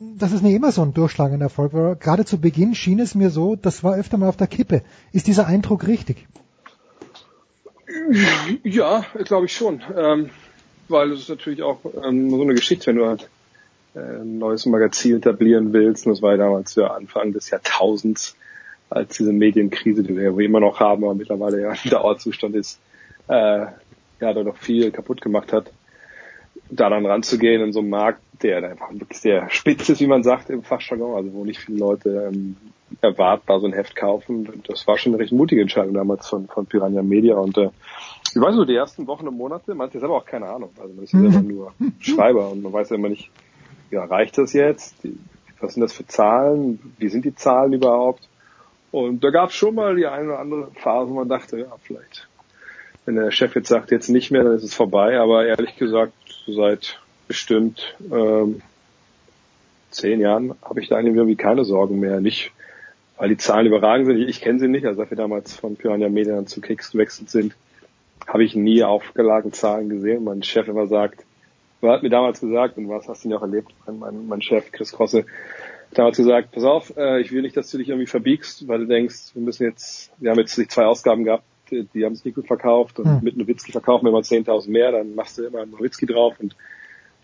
dass 0.00 0.32
es 0.32 0.42
nicht 0.42 0.54
immer 0.54 0.72
so 0.72 0.82
ein 0.82 0.94
durchschlagender 0.94 1.46
Erfolg 1.46 1.72
war. 1.72 1.96
Gerade 1.96 2.24
zu 2.24 2.40
Beginn 2.40 2.74
schien 2.74 2.98
es 2.98 3.14
mir 3.14 3.30
so, 3.30 3.56
das 3.56 3.84
war 3.84 3.96
öfter 3.96 4.16
mal 4.18 4.28
auf 4.28 4.36
der 4.36 4.46
Kippe. 4.46 4.82
Ist 5.12 5.26
dieser 5.26 5.46
Eindruck 5.46 5.86
richtig? 5.86 6.26
Ja, 8.62 9.04
glaube 9.24 9.46
ich 9.46 9.54
schon. 9.54 9.82
Ähm, 9.96 10.30
weil 10.88 11.12
es 11.12 11.20
ist 11.20 11.28
natürlich 11.28 11.62
auch 11.62 11.78
ähm, 12.04 12.30
so 12.30 12.42
eine 12.42 12.54
Geschichte, 12.54 12.86
wenn 12.88 12.96
du 12.96 13.06
halt 13.06 13.28
äh, 13.94 14.00
ein 14.00 14.38
neues 14.38 14.66
Magazin 14.66 15.16
etablieren 15.16 15.72
willst. 15.72 16.06
Und 16.06 16.12
das 16.12 16.22
war 16.22 16.32
ja 16.32 16.38
damals 16.38 16.74
ja 16.74 16.88
Anfang 16.88 17.32
des 17.32 17.50
Jahrtausends, 17.50 18.36
als 18.90 19.16
diese 19.16 19.32
Medienkrise, 19.32 20.02
die 20.02 20.16
wir 20.16 20.38
immer 20.38 20.60
noch 20.60 20.80
haben, 20.80 21.04
aber 21.04 21.14
mittlerweile 21.14 21.60
ja 21.60 21.70
ein 21.84 21.90
Dauerzustand 21.90 22.54
ist, 22.54 22.78
äh, 23.28 23.66
ja, 24.20 24.32
da 24.32 24.42
noch 24.42 24.56
viel 24.56 24.90
kaputt 24.90 25.20
gemacht 25.20 25.52
hat. 25.52 25.70
Da 26.74 26.90
dann 26.90 27.06
ranzugehen 27.06 27.62
in 27.62 27.72
so 27.72 27.80
einem 27.80 27.90
Markt, 27.90 28.20
der 28.42 28.58
einfach 28.58 28.92
wirklich 28.92 29.20
sehr 29.20 29.48
spitz 29.50 29.88
ist, 29.88 30.00
wie 30.00 30.06
man 30.06 30.22
sagt 30.22 30.50
im 30.50 30.62
Fachjargon, 30.62 31.14
also 31.14 31.32
wo 31.32 31.44
nicht 31.44 31.60
viele 31.60 31.78
Leute 31.78 32.30
ähm, 32.32 32.56
erwartbar 33.00 33.60
so 33.60 33.66
ein 33.66 33.72
Heft 33.72 33.96
kaufen. 33.96 34.62
Das 34.66 34.86
war 34.86 34.98
schon 34.98 35.12
eine 35.12 35.22
recht 35.22 35.32
mutige 35.32 35.60
Entscheidung 35.60 35.94
damals 35.94 36.28
von, 36.28 36.46
von 36.48 36.66
Piranha 36.66 37.02
Media 37.02 37.36
und 37.36 37.56
äh, 37.58 37.70
ich 38.34 38.40
weiß 38.40 38.56
so, 38.56 38.64
die 38.64 38.74
ersten 38.74 39.06
Wochen 39.06 39.28
und 39.28 39.36
Monate, 39.36 39.74
man 39.74 39.86
hat 39.86 39.94
ja 39.94 40.00
selber 40.00 40.16
auch 40.16 40.24
keine 40.24 40.46
Ahnung. 40.46 40.70
Also 40.80 40.92
man 40.92 41.04
ist 41.04 41.12
ja 41.12 41.20
selber 41.20 41.40
nur 41.40 41.72
Schreiber 42.00 42.50
und 42.50 42.62
man 42.62 42.72
weiß 42.72 42.90
ja 42.90 42.96
immer 42.96 43.08
nicht, 43.08 43.30
ja, 43.92 44.04
reicht 44.04 44.36
das 44.38 44.52
jetzt? 44.52 44.96
Was 45.60 45.74
sind 45.74 45.82
das 45.82 45.92
für 45.92 46.06
Zahlen? 46.06 46.80
Wie 46.98 47.08
sind 47.08 47.24
die 47.24 47.34
Zahlen 47.34 47.72
überhaupt? 47.72 48.28
Und 48.90 49.22
da 49.22 49.30
gab 49.30 49.50
es 49.50 49.54
schon 49.54 49.76
mal 49.76 49.94
die 49.94 50.06
eine 50.06 50.26
oder 50.26 50.38
andere 50.40 50.68
Phase, 50.74 51.10
wo 51.10 51.14
man 51.14 51.28
dachte, 51.28 51.58
ja, 51.58 51.66
vielleicht, 51.82 52.28
wenn 53.04 53.14
der 53.14 53.30
Chef 53.30 53.54
jetzt 53.54 53.68
sagt, 53.68 53.90
jetzt 53.92 54.08
nicht 54.08 54.30
mehr, 54.30 54.42
dann 54.42 54.54
ist 54.54 54.64
es 54.64 54.74
vorbei. 54.74 55.18
Aber 55.18 55.46
ehrlich 55.46 55.76
gesagt, 55.76 56.12
seit 56.46 57.00
bestimmt 57.28 57.96
ähm, 58.12 58.62
zehn 59.90 60.20
Jahren 60.20 60.54
habe 60.62 60.80
ich 60.80 60.88
da 60.88 61.00
irgendwie 61.00 61.36
keine 61.36 61.64
Sorgen 61.64 62.00
mehr. 62.00 62.20
Nicht, 62.20 62.52
weil 63.16 63.28
die 63.28 63.36
Zahlen 63.36 63.66
überragend 63.66 64.06
sind. 64.06 64.18
Ich, 64.18 64.28
ich 64.28 64.40
kenne 64.40 64.58
sie 64.58 64.68
nicht. 64.68 64.86
Also 64.86 65.02
als 65.02 65.10
wir 65.10 65.16
damals 65.16 65.56
von 65.56 65.76
Piranha 65.76 66.08
Media 66.08 66.44
zu 66.46 66.60
Kicks 66.60 66.90
gewechselt 66.90 67.30
sind, 67.30 67.54
habe 68.26 68.44
ich 68.44 68.54
nie 68.54 68.82
aufgelagene 68.82 69.52
Zahlen 69.52 69.88
gesehen. 69.88 70.24
Mein 70.24 70.42
Chef 70.42 70.68
immer 70.68 70.86
sagt, 70.86 71.24
er 71.82 71.92
hat 71.92 72.02
mir 72.02 72.10
damals 72.10 72.40
gesagt, 72.40 72.76
und 72.78 72.88
was 72.88 73.08
hast 73.08 73.24
du 73.24 73.28
ja 73.28 73.36
auch 73.36 73.42
erlebt, 73.42 73.72
mein, 73.86 74.26
mein 74.26 74.42
Chef 74.42 74.72
Chris 74.72 74.92
Krosse, 74.92 75.26
damals 75.92 76.16
gesagt, 76.16 76.52
pass 76.52 76.64
auf, 76.64 76.96
äh, 76.96 77.20
ich 77.20 77.30
will 77.32 77.42
nicht, 77.42 77.56
dass 77.56 77.70
du 77.70 77.78
dich 77.78 77.88
irgendwie 77.88 78.06
verbiegst, 78.06 78.66
weil 78.66 78.80
du 78.80 78.86
denkst, 78.86 79.34
wir 79.34 79.42
müssen 79.42 79.64
jetzt, 79.64 80.10
wir 80.18 80.30
haben 80.30 80.38
jetzt 80.38 80.54
zwei 80.70 80.86
Ausgaben 80.86 81.24
gehabt, 81.24 81.44
die, 81.70 81.86
die 81.94 82.04
haben 82.04 82.12
es 82.12 82.24
nicht 82.24 82.34
gut 82.34 82.46
verkauft 82.46 82.98
und 82.98 83.06
hm. 83.06 83.20
mit 83.22 83.36
Nowitzki 83.36 83.72
verkaufen 83.72 84.04
wir 84.04 84.12
mal 84.12 84.22
10.000 84.22 84.70
mehr, 84.70 84.92
dann 84.92 85.14
machst 85.14 85.38
du 85.38 85.44
immer 85.44 85.64
Nowitzki 85.66 86.06
drauf 86.06 86.34
und 86.40 86.54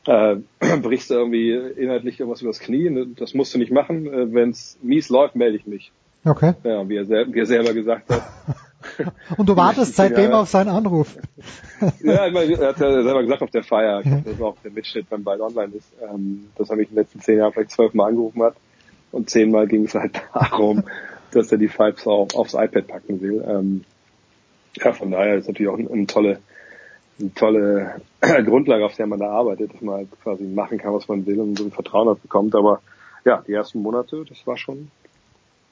äh, 0.07 0.37
brichst 0.83 1.11
du 1.11 1.15
irgendwie 1.15 1.53
inhaltlich 1.53 2.21
irgendwas 2.21 2.43
übers 2.43 2.61
Knie. 2.61 3.15
Das 3.17 3.35
musst 3.35 3.55
du 3.55 3.59
nicht 3.59 3.73
machen. 3.73 4.07
Äh, 4.07 4.33
Wenn 4.33 4.51
es 4.51 4.79
mies 4.83 5.09
läuft, 5.09 5.37
melde 5.37 5.57
ich 5.57 5.67
mich. 5.67 5.93
Okay. 6.25 6.55
Ja, 6.65 6.87
wie 6.89 6.97
er, 6.97 7.07
sel 7.07 7.33
wie 7.33 7.39
er 7.39 7.47
selber 7.47 7.73
gesagt 7.73 8.11
hat. 8.11 8.23
Und 9.37 9.49
du 9.49 9.57
wartest 9.57 9.95
seitdem 9.97 10.33
auf 10.33 10.49
seinen 10.49 10.69
Anruf. 10.69 11.17
ja, 12.03 12.27
ich 12.27 12.33
meine, 12.33 12.53
er 12.53 12.69
hat 12.69 12.81
ja 12.81 13.03
selber 13.03 13.23
gesagt 13.23 13.43
auf 13.43 13.51
der 13.51 13.63
Feier, 13.63 14.03
das 14.03 14.39
war 14.39 14.49
auch 14.49 14.57
der 14.63 14.71
Mitschnitt, 14.71 15.07
wenn 15.11 15.23
bald 15.23 15.41
online 15.41 15.75
ist, 15.75 15.93
ähm, 16.03 16.49
dass 16.57 16.71
er 16.71 16.77
mich 16.77 16.89
in 16.89 16.95
den 16.95 17.03
letzten 17.03 17.21
zehn 17.21 17.39
Jahren 17.39 17.53
vielleicht 17.53 17.73
zwölfmal 17.73 18.09
angerufen 18.09 18.43
hat. 18.43 18.55
Und 19.13 19.29
zehnmal 19.29 19.67
ging 19.67 19.85
es 19.85 19.95
halt 19.95 20.23
darum, 20.33 20.85
dass 21.33 21.51
er 21.53 21.59
die 21.59 21.69
Fives 21.69 22.07
auch 22.07 22.29
aufs 22.35 22.55
iPad 22.55 22.87
packen 22.87 23.21
will. 23.21 23.45
Ähm, 23.47 23.85
ja, 24.77 24.93
von 24.93 25.11
daher 25.11 25.37
ist 25.37 25.49
natürlich 25.49 25.69
auch 25.69 25.79
eine, 25.79 26.07
tolle, 26.07 26.39
eine 27.19 27.35
tolle 27.35 28.01
Grundlage, 28.21 28.85
auf 28.85 28.97
der 28.97 29.07
man 29.07 29.19
da 29.19 29.31
arbeitet, 29.31 29.75
dass 29.75 29.81
man 29.81 29.97
halt 29.97 30.09
quasi 30.23 30.45
machen 30.45 30.79
kann, 30.79 30.95
was 30.95 31.09
man 31.09 31.27
will 31.27 31.41
und 31.41 31.59
so 31.59 31.65
ein 31.65 31.73
Vertrauen 31.73 32.09
hat 32.09 32.23
bekommt. 32.23 32.55
Aber 32.55 32.81
ja, 33.25 33.43
die 33.47 33.53
ersten 33.53 33.83
Monate, 33.83 34.25
das 34.29 34.47
war 34.47 34.57
schon, 34.57 34.91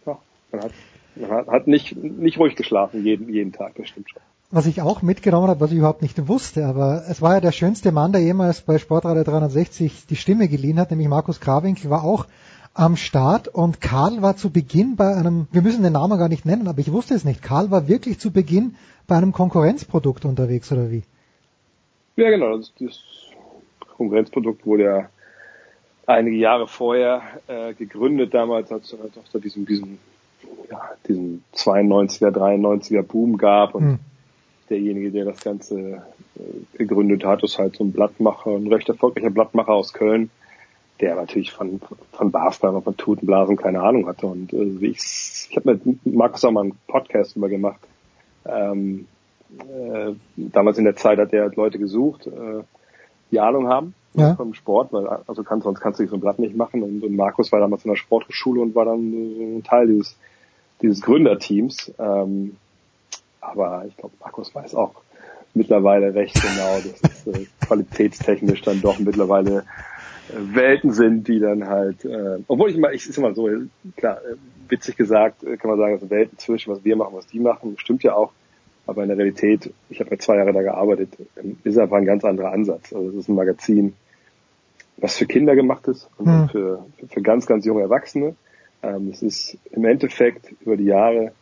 ja, 0.06 0.18
man 0.52 0.62
hat 0.62 0.72
man 1.18 1.30
hat, 1.30 1.48
hat 1.48 1.66
nicht, 1.66 1.96
nicht 1.96 2.38
ruhig 2.38 2.56
geschlafen 2.56 3.04
jeden, 3.04 3.32
jeden 3.32 3.52
Tag, 3.52 3.74
das 3.76 3.88
stimmt 3.88 4.10
schon. 4.10 4.22
Was 4.50 4.66
ich 4.66 4.80
auch 4.80 5.02
mitgenommen 5.02 5.48
habe, 5.48 5.60
was 5.60 5.72
ich 5.72 5.78
überhaupt 5.78 6.00
nicht 6.00 6.26
wusste, 6.26 6.64
aber 6.64 7.04
es 7.08 7.20
war 7.20 7.34
ja 7.34 7.40
der 7.40 7.52
schönste 7.52 7.92
Mann, 7.92 8.12
der 8.12 8.22
jemals 8.22 8.62
bei 8.62 8.78
Sportradio 8.78 9.22
360 9.22 10.06
die 10.06 10.16
Stimme 10.16 10.48
geliehen 10.48 10.78
hat, 10.78 10.90
nämlich 10.90 11.08
Markus 11.08 11.40
Krawinkel, 11.40 11.90
war 11.90 12.02
auch 12.02 12.26
am 12.74 12.96
Start 12.96 13.48
und 13.48 13.80
Karl 13.80 14.22
war 14.22 14.36
zu 14.36 14.50
Beginn 14.50 14.96
bei 14.96 15.14
einem, 15.14 15.48
wir 15.50 15.62
müssen 15.62 15.82
den 15.82 15.94
Namen 15.94 16.18
gar 16.18 16.28
nicht 16.28 16.46
nennen, 16.46 16.68
aber 16.68 16.78
ich 16.78 16.92
wusste 16.92 17.14
es 17.14 17.24
nicht, 17.24 17.42
Karl 17.42 17.70
war 17.70 17.88
wirklich 17.88 18.18
zu 18.18 18.30
Beginn 18.30 18.76
bei 19.06 19.16
einem 19.16 19.32
Konkurrenzprodukt 19.32 20.24
unterwegs, 20.24 20.70
oder 20.70 20.90
wie? 20.90 21.02
Ja, 22.16 22.30
genau, 22.30 22.56
das, 22.56 22.72
das 22.78 23.00
Konkurrenzprodukt 23.96 24.64
wurde 24.66 24.84
ja 24.84 25.08
einige 26.06 26.36
Jahre 26.36 26.66
vorher 26.66 27.22
äh, 27.46 27.74
gegründet, 27.74 28.34
damals 28.34 28.72
als 28.72 28.92
es 28.92 28.98
halt 28.98 29.44
diesem, 29.44 29.66
diesem 29.66 29.98
ja, 30.70 30.90
diesen 31.06 31.44
92er, 31.54 32.30
93er 32.30 33.02
Boom 33.02 33.36
gab 33.38 33.74
und 33.74 33.84
mhm. 33.84 33.98
derjenige, 34.70 35.10
der 35.10 35.24
das 35.26 35.40
Ganze 35.40 36.02
äh, 36.36 36.78
gegründet 36.78 37.24
hat, 37.24 37.42
ist 37.42 37.58
halt 37.58 37.76
so 37.76 37.84
ein 37.84 37.92
Blattmacher, 37.92 38.50
ein 38.50 38.66
recht 38.66 38.88
erfolgreicher 38.88 39.30
Blattmacher 39.30 39.72
aus 39.72 39.92
Köln, 39.92 40.30
der 41.00 41.14
natürlich 41.14 41.52
von, 41.52 41.80
von 42.12 42.30
Basketball, 42.30 42.82
von 42.82 42.96
Tutenblasen 42.96 43.56
keine 43.56 43.82
Ahnung 43.82 44.06
hatte. 44.06 44.26
Und 44.26 44.52
äh, 44.52 44.80
wie 44.80 44.88
ich, 44.88 45.48
ich 45.50 45.56
habe 45.56 45.74
mit 45.74 46.06
Markus 46.06 46.44
auch 46.44 46.50
mal 46.50 46.62
einen 46.62 46.78
Podcast 46.86 47.36
über 47.36 47.48
gemacht. 47.48 47.80
Ähm, 48.44 49.06
äh, 49.58 50.12
damals 50.36 50.78
in 50.78 50.84
der 50.84 50.96
Zeit 50.96 51.18
hat 51.18 51.32
er 51.32 51.42
halt 51.42 51.56
Leute 51.56 51.78
gesucht, 51.78 52.26
äh, 52.26 52.62
die 53.30 53.40
Ahnung 53.40 53.68
haben 53.68 53.94
ja. 54.14 54.34
vom 54.34 54.54
Sport, 54.54 54.92
weil 54.92 55.06
also 55.06 55.42
kann, 55.42 55.60
sonst 55.60 55.80
kannst 55.80 56.00
du 56.00 56.06
so 56.06 56.16
ein 56.16 56.20
Blatt 56.20 56.38
nicht 56.38 56.56
machen. 56.56 56.82
Und, 56.82 57.02
und 57.02 57.14
Markus 57.14 57.52
war 57.52 57.60
damals 57.60 57.84
in 57.84 57.90
der 57.90 57.96
Sporthochschule 57.96 58.60
und 58.60 58.74
war 58.74 58.86
dann 58.86 59.58
ein 59.58 59.62
Teil 59.64 59.86
dieses 59.86 60.16
dieses 60.82 61.02
Gründerteams. 61.02 61.92
Ähm, 61.98 62.56
aber 63.40 63.84
ich 63.88 63.96
glaube, 63.96 64.14
Markus 64.20 64.54
weiß 64.54 64.74
auch 64.74 64.94
mittlerweile 65.54 66.14
recht 66.14 66.34
genau, 66.34 66.76
dass 66.76 67.26
es 67.26 67.26
äh, 67.26 67.46
qualitätstechnisch 67.66 68.62
dann 68.62 68.80
doch 68.80 68.98
mittlerweile 68.98 69.60
äh, 69.60 69.62
Welten 70.34 70.92
sind, 70.92 71.28
die 71.28 71.38
dann 71.38 71.66
halt, 71.66 72.05
äh, 72.05 72.38
obwohl 72.48 72.70
ich 72.70 72.76
mal, 72.76 72.94
ich 72.94 73.09
ist 73.09 73.18
immer 73.18 73.34
so, 73.34 73.48
klar, 73.96 74.18
äh, 74.18 74.36
witzig 74.68 74.96
gesagt, 74.96 75.42
äh, 75.44 75.56
kann 75.56 75.70
man 75.70 75.78
sagen, 75.78 75.98
dass 75.98 76.10
Welten 76.10 76.38
zwischen, 76.38 76.72
was 76.72 76.84
wir 76.84 76.96
machen, 76.96 77.14
was 77.14 77.26
die 77.26 77.40
machen, 77.40 77.76
stimmt 77.78 78.02
ja 78.02 78.14
auch. 78.14 78.32
Aber 78.86 79.02
in 79.02 79.09
der 79.09 79.18
Realität, 79.18 79.72
ich 79.90 80.00
habe 80.00 80.10
ja 80.10 80.18
zwei 80.18 80.36
Jahre 80.36 80.52
da 80.52 80.62
gearbeitet, 80.62 81.10
ähm, 81.36 81.59
ist 81.64 81.78
einfach 81.78 81.96
ein 81.96 82.06
ganz 82.06 82.24
anderer 82.24 82.52
Ansatz. 82.52 82.92
Also 82.92 83.10
es 83.10 83.14
ist 83.16 83.28
ein 83.28 83.34
Magazin, 83.34 83.94
was 84.96 85.16
für 85.16 85.26
Kinder 85.26 85.55
gemacht 85.55 85.86
ist 85.88 86.09
und 86.16 86.26
hm. 86.26 86.48
für, 86.48 86.86
für 87.09 87.22
ganz, 87.22 87.46
ganz 87.46 87.64
junge 87.64 87.82
Erwachsene. 87.82 88.34
Ähm, 88.82 89.10
es 89.12 89.22
ist 89.22 89.59
im 89.70 89.84
Endeffekt 89.84 90.55
über 90.60 90.76
die 90.76 90.84
Jahre 90.84 91.32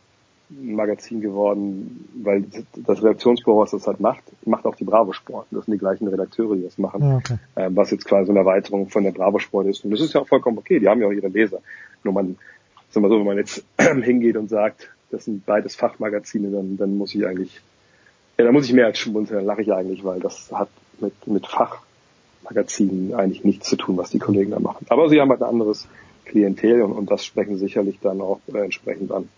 Magazin 0.48 1.20
geworden, 1.20 2.08
weil 2.22 2.44
das 2.76 3.02
Redaktionsbüro, 3.02 3.58
was 3.58 3.72
das 3.72 3.86
halt 3.86 3.98
macht, 4.00 4.22
macht 4.44 4.64
auch 4.64 4.76
die 4.76 4.84
Bravo 4.84 5.12
Sport. 5.12 5.46
Das 5.50 5.64
sind 5.64 5.74
die 5.74 5.78
gleichen 5.78 6.06
Redakteure, 6.06 6.54
die 6.54 6.62
das 6.62 6.78
machen, 6.78 7.02
ah, 7.02 7.16
okay. 7.16 7.36
ähm, 7.56 7.74
was 7.74 7.90
jetzt 7.90 8.04
quasi 8.04 8.30
eine 8.30 8.40
Erweiterung 8.40 8.88
von 8.88 9.02
der 9.02 9.10
Bravo 9.10 9.38
Sport 9.38 9.66
ist. 9.66 9.84
Und 9.84 9.90
das 9.90 10.00
ist 10.00 10.14
ja 10.14 10.20
auch 10.20 10.28
vollkommen 10.28 10.58
okay, 10.58 10.78
die 10.78 10.88
haben 10.88 11.00
ja 11.00 11.08
auch 11.08 11.12
ihre 11.12 11.28
Leser. 11.28 11.60
Nur 12.04 12.14
man, 12.14 12.38
sag 12.90 13.02
mal 13.02 13.08
so, 13.08 13.18
wenn 13.18 13.26
man 13.26 13.38
jetzt 13.38 13.64
hingeht 13.78 14.36
und 14.36 14.48
sagt, 14.48 14.88
das 15.10 15.24
sind 15.24 15.44
beides 15.46 15.74
Fachmagazine, 15.74 16.50
dann, 16.50 16.76
dann 16.76 16.96
muss 16.96 17.14
ich 17.14 17.26
eigentlich, 17.26 17.60
ja, 18.38 18.44
dann 18.44 18.54
muss 18.54 18.66
ich 18.66 18.72
mehr 18.72 18.86
als 18.86 18.98
schmunzeln, 18.98 19.38
dann 19.38 19.46
lache 19.46 19.62
ich 19.62 19.72
eigentlich, 19.72 20.04
weil 20.04 20.20
das 20.20 20.52
hat 20.52 20.68
mit, 21.00 21.26
mit 21.26 21.46
Fachmagazinen 21.46 23.14
eigentlich 23.14 23.44
nichts 23.44 23.68
zu 23.68 23.76
tun, 23.76 23.96
was 23.96 24.10
die 24.10 24.20
Kollegen 24.20 24.52
da 24.52 24.60
machen. 24.60 24.86
Aber 24.90 25.08
sie 25.08 25.20
haben 25.20 25.30
halt 25.30 25.42
ein 25.42 25.48
anderes 25.48 25.88
Klientel 26.24 26.82
und, 26.82 26.92
und 26.92 27.10
das 27.10 27.24
sprechen 27.24 27.58
sicherlich 27.58 27.98
dann 28.00 28.20
auch 28.20 28.40
äh, 28.52 28.58
entsprechend 28.58 29.10
an. 29.10 29.28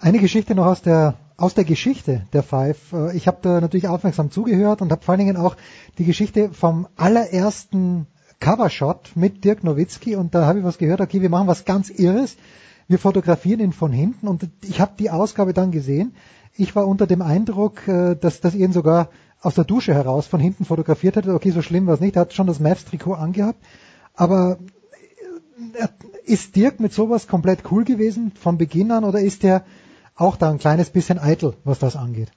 Eine 0.00 0.18
Geschichte 0.18 0.54
noch 0.54 0.66
aus 0.66 0.80
der 0.80 1.16
aus 1.36 1.54
der 1.54 1.64
Geschichte 1.64 2.22
der 2.32 2.42
Five. 2.42 2.92
Äh, 2.92 3.16
ich 3.16 3.26
habe 3.26 3.38
da 3.42 3.60
natürlich 3.60 3.86
aufmerksam 3.86 4.30
zugehört 4.30 4.80
und 4.80 4.92
habe 4.92 5.02
vor 5.02 5.12
allen 5.12 5.26
Dingen 5.26 5.36
auch 5.36 5.56
die 5.98 6.04
Geschichte 6.04 6.50
vom 6.50 6.88
allerersten 6.96 8.06
Covershot 8.40 9.12
mit 9.14 9.44
Dirk 9.44 9.62
Nowitzki 9.62 10.16
und 10.16 10.34
da 10.34 10.46
habe 10.46 10.60
ich 10.60 10.64
was 10.64 10.78
gehört, 10.78 11.02
okay, 11.02 11.20
wir 11.20 11.28
machen 11.28 11.48
was 11.48 11.66
ganz 11.66 11.90
Irres. 11.90 12.36
wir 12.88 12.98
fotografieren 12.98 13.60
ihn 13.60 13.72
von 13.72 13.92
hinten 13.92 14.26
und 14.26 14.48
ich 14.64 14.80
habe 14.80 14.92
die 14.98 15.10
Ausgabe 15.10 15.52
dann 15.52 15.70
gesehen. 15.70 16.14
Ich 16.56 16.74
war 16.74 16.86
unter 16.86 17.06
dem 17.06 17.20
Eindruck, 17.20 17.86
äh, 17.86 18.16
dass, 18.16 18.40
dass 18.40 18.54
ihr 18.54 18.64
ihn 18.64 18.72
sogar 18.72 19.10
aus 19.42 19.54
der 19.54 19.64
Dusche 19.64 19.92
heraus 19.92 20.26
von 20.26 20.40
hinten 20.40 20.64
fotografiert 20.64 21.16
hättet. 21.16 21.34
Okay, 21.34 21.50
so 21.50 21.60
schlimm 21.60 21.86
war 21.86 21.94
es 21.94 22.00
nicht. 22.00 22.16
Er 22.16 22.22
hat 22.22 22.32
schon 22.32 22.46
das 22.46 22.60
Mavs-Trikot 22.60 23.14
angehabt. 23.14 23.62
Aber 24.14 24.58
äh, 25.74 25.88
ist 26.24 26.56
Dirk 26.56 26.80
mit 26.80 26.92
sowas 26.92 27.26
komplett 27.26 27.70
cool 27.70 27.84
gewesen 27.84 28.32
von 28.34 28.56
Beginn 28.56 28.90
an 28.92 29.04
oder 29.04 29.20
ist 29.20 29.44
er 29.44 29.64
auch 30.20 30.36
da 30.36 30.50
ein 30.50 30.58
kleines 30.58 30.90
bisschen 30.90 31.18
eitel, 31.18 31.54
was 31.64 31.78
das 31.78 31.96
angeht? 31.96 32.30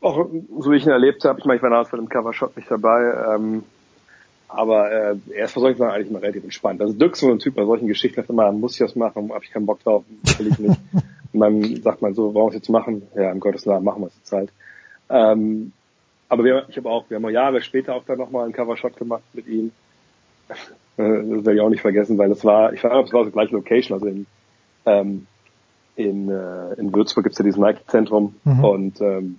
Auch 0.00 0.26
so 0.58 0.70
wie 0.70 0.76
ich 0.76 0.84
ihn 0.84 0.92
erlebt 0.92 1.24
habe, 1.24 1.38
ich 1.38 1.44
meine, 1.44 1.58
ich 1.58 1.62
war 1.62 1.70
damals 1.70 1.90
bei 1.90 1.98
dem 1.98 2.08
Covershot 2.08 2.56
nicht 2.56 2.70
dabei, 2.70 3.34
ähm, 3.34 3.64
aber 4.48 4.90
äh, 4.90 5.16
er 5.34 5.44
ist 5.44 5.54
bei 5.54 5.60
solchen 5.60 5.78
Sachen 5.78 5.92
eigentlich 5.92 6.10
mal 6.10 6.20
relativ 6.20 6.44
entspannt. 6.44 6.80
Also 6.80 6.94
Dirk 6.94 7.12
ist 7.12 7.20
so 7.20 7.30
ein 7.30 7.38
Typ 7.38 7.54
bei 7.54 7.64
solchen 7.64 7.86
Geschichten, 7.86 8.16
sagt 8.16 8.30
immer, 8.30 8.50
muss 8.50 8.72
ich 8.72 8.78
das 8.78 8.96
machen, 8.96 9.32
habe 9.32 9.44
ich 9.44 9.52
keinen 9.52 9.66
Bock 9.66 9.82
drauf, 9.82 10.04
will 10.38 10.48
ich 10.48 10.58
nicht. 10.58 10.80
Und 11.32 11.40
dann 11.40 11.82
sagt 11.82 12.02
man 12.02 12.14
so, 12.14 12.34
warum 12.34 12.48
wir 12.48 12.56
es 12.56 12.62
jetzt 12.62 12.70
machen? 12.70 13.02
Ja, 13.14 13.30
im 13.30 13.38
Gottes 13.38 13.64
Namen 13.66 13.84
machen 13.84 14.02
wir 14.02 14.08
es 14.08 14.16
jetzt 14.16 14.32
halt. 14.32 14.50
Ähm, 15.08 15.72
aber 16.28 16.44
wir, 16.44 16.66
ich 16.68 16.76
habe 16.76 16.88
auch, 16.88 17.04
wir 17.08 17.16
haben 17.16 17.24
auch 17.24 17.30
Jahre 17.30 17.60
später 17.60 17.94
auch 17.94 18.04
dann 18.04 18.18
nochmal 18.18 18.44
einen 18.44 18.52
Covershot 18.52 18.96
gemacht 18.96 19.22
mit 19.32 19.46
ihm. 19.46 19.72
Das 20.96 21.06
werde 21.06 21.54
ich 21.54 21.60
auch 21.62 21.70
nicht 21.70 21.80
vergessen, 21.80 22.18
weil 22.18 22.28
das 22.28 22.44
war, 22.44 22.74
ich 22.74 22.84
weiß 22.84 23.06
es 23.06 23.12
war 23.14 23.24
die 23.24 23.30
gleiche 23.30 23.54
Location, 23.54 23.94
also 23.94 24.06
in, 24.06 24.26
ähm, 24.84 25.26
in, 26.08 26.28
äh, 26.28 26.74
in 26.74 26.94
Würzburg 26.94 27.24
gibt's 27.24 27.38
ja 27.38 27.44
dieses 27.44 27.58
Nike-Zentrum 27.58 28.34
mhm. 28.44 28.64
und 28.64 29.00
ähm, 29.00 29.38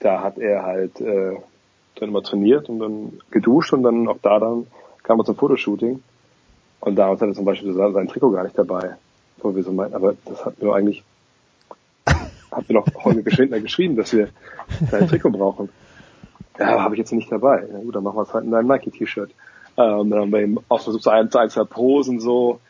da 0.00 0.22
hat 0.22 0.38
er 0.38 0.62
halt 0.64 1.00
äh, 1.00 1.36
dann 1.96 2.08
immer 2.08 2.22
trainiert 2.22 2.68
und 2.68 2.78
dann 2.78 3.20
geduscht 3.30 3.72
und 3.72 3.82
dann 3.82 4.08
auch 4.08 4.18
da 4.22 4.38
dann 4.38 4.66
kam 5.02 5.20
er 5.20 5.24
zum 5.24 5.36
Fotoshooting 5.36 6.02
und 6.80 6.96
damals 6.96 7.20
hat 7.20 7.28
er 7.28 7.34
zum 7.34 7.44
Beispiel 7.44 7.72
sein 7.72 8.08
Trikot 8.08 8.30
gar 8.30 8.44
nicht 8.44 8.58
dabei, 8.58 8.96
wo 9.38 9.54
wir 9.54 9.62
so 9.62 9.72
meinten, 9.72 9.94
aber 9.94 10.14
das 10.24 10.44
hat 10.44 10.60
mir 10.62 10.72
eigentlich 10.74 11.02
hat 12.56 12.68
mir 12.68 12.74
noch 12.74 12.86
Holger 13.04 13.30
Schindler 13.30 13.60
geschrieben, 13.60 13.96
dass 13.96 14.12
wir 14.12 14.28
sein 14.90 15.08
Trikot 15.08 15.30
brauchen. 15.30 15.68
Ja, 16.58 16.82
habe 16.82 16.94
ich 16.94 16.98
jetzt 16.98 17.12
nicht 17.12 17.30
dabei. 17.30 17.66
Na 17.70 17.80
gut, 17.80 17.94
dann 17.94 18.02
machen 18.02 18.16
wir 18.16 18.22
es 18.22 18.32
halt 18.32 18.44
in 18.44 18.50
deinem 18.50 18.68
Nike-T-Shirt. 18.68 19.30
Ähm, 19.76 20.10
dann 20.10 20.20
haben 20.20 20.32
wir 20.32 20.40
eben 20.40 20.58
auch 20.68 20.80
versucht, 20.80 21.02
so 21.02 21.10
ein, 21.10 21.30
zwei, 21.30 21.48
zwei 21.48 21.64
Posen 21.64 22.18
so, 22.18 22.60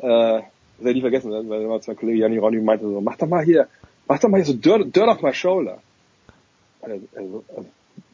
äh, 0.00 0.40
das 0.78 0.84
werde 0.84 0.98
ich 0.98 1.02
vergessen, 1.02 1.30
ne? 1.30 1.44
weil 1.48 1.66
mein 1.66 1.96
Kollege 1.96 2.18
Janni 2.18 2.38
Ronny 2.38 2.60
meinte 2.60 2.86
so, 2.86 3.00
mach 3.00 3.16
doch 3.16 3.26
mal 3.26 3.44
hier, 3.44 3.66
mach 4.06 4.18
doch 4.18 4.28
mal 4.28 4.38
hier 4.38 4.46
so 4.46 4.54
Dirt, 4.54 4.94
Dirt 4.94 5.08
off 5.08 5.22
my 5.22 5.34
shoulder. 5.34 5.78
Also, 6.80 7.00
also, 7.16 7.44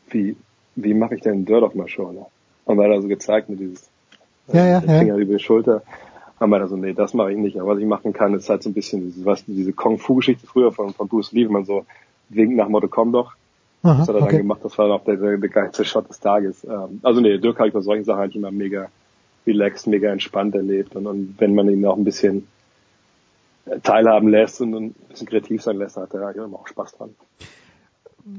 wie, 0.08 0.36
wie 0.74 0.94
mache 0.94 1.16
ich 1.16 1.20
denn 1.20 1.44
Dirt 1.44 1.62
off 1.62 1.74
my 1.74 1.88
shoulder? 1.88 2.26
Und 2.64 2.78
er 2.78 2.84
hat 2.84 2.92
also 2.92 3.08
gezeigt 3.08 3.50
mit 3.50 3.60
dieses 3.60 3.88
ja, 4.52 4.66
ja, 4.66 4.80
ja. 4.80 4.98
Finger 4.98 5.16
über 5.16 5.34
die 5.34 5.42
Schulter. 5.42 5.82
Haben 6.40 6.50
wir 6.50 6.66
so, 6.66 6.76
nee, 6.76 6.94
das 6.94 7.14
mache 7.14 7.32
ich 7.32 7.38
nicht. 7.38 7.58
Aber 7.58 7.72
was 7.72 7.78
ich 7.78 7.86
machen 7.86 8.12
kann, 8.12 8.34
ist 8.34 8.48
halt 8.48 8.62
so 8.62 8.70
ein 8.70 8.74
bisschen, 8.74 9.02
dieses, 9.02 9.24
was, 9.24 9.44
diese 9.44 9.72
Kung-Fu-Geschichte 9.72 10.46
früher 10.46 10.72
von, 10.72 10.92
von 10.92 11.08
Bruce 11.08 11.32
Lee, 11.32 11.44
wenn 11.44 11.52
man 11.52 11.64
so 11.64 11.84
winkt 12.28 12.56
nach 12.56 12.68
Motto, 12.68 12.88
komm 12.88 13.12
doch. 13.12 13.34
Aha, 13.82 13.98
das 13.98 14.08
hat 14.08 14.14
er 14.16 14.22
okay. 14.22 14.30
dann 14.32 14.38
gemacht, 14.38 14.60
das 14.62 14.78
war 14.78 14.88
dann 14.88 14.98
auch 14.98 15.04
der, 15.04 15.16
der, 15.16 15.36
der 15.36 15.48
geilste 15.50 15.84
Shot 15.84 16.08
des 16.08 16.18
Tages. 16.18 16.64
Ähm, 16.64 17.00
also 17.02 17.20
nee, 17.20 17.38
Dirk 17.38 17.58
habe 17.58 17.68
ich 17.68 17.74
bei 17.74 17.80
solchen 17.80 18.04
Sachen 18.04 18.22
eigentlich 18.22 18.36
immer 18.36 18.50
mega 18.50 18.88
relaxed, 19.46 19.86
mega 19.86 20.10
entspannt 20.10 20.54
erlebt. 20.54 20.96
Und, 20.96 21.06
und 21.06 21.34
wenn 21.38 21.54
man 21.54 21.68
ihn 21.68 21.84
auch 21.84 21.96
ein 21.96 22.04
bisschen 22.04 22.46
teilhaben 23.82 24.28
lässt 24.28 24.60
und 24.60 24.74
ein 24.74 24.94
bisschen 25.08 25.26
kreativ 25.26 25.62
sein 25.62 25.76
lässt, 25.76 25.96
hat 25.96 26.14
er 26.14 26.26
eigentlich 26.26 26.44
immer 26.44 26.58
auch 26.58 26.68
Spaß 26.68 26.92
dran. 26.96 27.14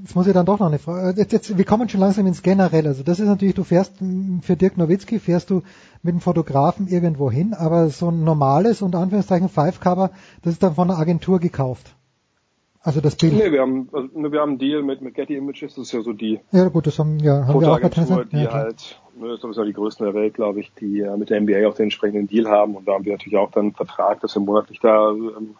Jetzt 0.01 0.15
muss 0.15 0.25
ich 0.25 0.33
dann 0.33 0.47
doch 0.47 0.57
noch 0.57 0.67
eine 0.67 0.79
Frage. 0.79 1.19
Jetzt, 1.19 1.31
jetzt, 1.31 1.57
wir 1.57 1.65
kommen 1.65 1.87
schon 1.89 1.99
langsam 1.99 2.25
ins 2.25 2.41
Generelle. 2.41 2.89
Also 2.89 3.03
das 3.03 3.19
ist 3.19 3.27
natürlich, 3.27 3.53
du 3.53 3.63
fährst 3.63 3.93
für 4.41 4.55
Dirk 4.55 4.77
Nowitzki, 4.77 5.19
fährst 5.19 5.51
du 5.51 5.61
mit 6.01 6.13
dem 6.13 6.21
Fotografen 6.21 6.87
irgendwo 6.87 7.29
hin, 7.29 7.53
aber 7.53 7.89
so 7.89 8.09
ein 8.09 8.23
normales, 8.23 8.81
unter 8.81 8.97
Anführungszeichen 8.97 9.47
Five-Cover, 9.47 10.09
das 10.41 10.53
ist 10.53 10.63
dann 10.63 10.73
von 10.73 10.89
einer 10.89 10.99
Agentur 10.99 11.39
gekauft. 11.39 11.95
Also 12.85 13.01
das 13.01 13.15
Bild. 13.15 13.33
Nee, 13.33 13.51
wir 13.51 13.61
haben, 13.61 13.89
also, 13.91 14.09
wir 14.13 14.39
haben 14.39 14.51
einen 14.51 14.59
Deal 14.59 14.83
mit, 14.83 15.01
mit 15.01 15.15
Getty 15.15 15.35
Images, 15.35 15.73
das 15.73 15.87
ist 15.87 15.91
ja 15.91 16.01
so 16.01 16.13
die 16.13 16.39
ja, 16.51 16.67
gut, 16.67 16.85
das 16.85 16.99
haben, 16.99 17.17
ja, 17.17 17.47
haben 17.47 17.59
wir 17.59 17.71
auch 17.71 17.79
Fotoagentur, 17.79 18.25
die 18.25 18.43
ja, 18.43 18.53
halt, 18.53 19.01
ne, 19.19 19.29
das 19.29 19.43
ist 19.43 19.57
ja 19.57 19.63
die 19.63 19.73
größten 19.73 20.05
der 20.05 20.13
Welt, 20.13 20.35
glaube 20.35 20.59
ich, 20.59 20.71
die 20.75 20.99
äh, 20.99 21.17
mit 21.17 21.31
der 21.31 21.41
NBA 21.41 21.67
auch 21.67 21.73
den 21.73 21.85
entsprechenden 21.85 22.27
Deal 22.27 22.47
haben. 22.47 22.75
Und 22.75 22.87
da 22.87 22.93
haben 22.93 23.03
wir 23.03 23.13
natürlich 23.13 23.39
auch 23.39 23.49
dann 23.49 23.63
einen 23.63 23.73
Vertrag, 23.73 24.21
dass 24.21 24.35
wir 24.35 24.41
monatlich 24.41 24.79
da 24.81 25.09
ähm, 25.09 25.55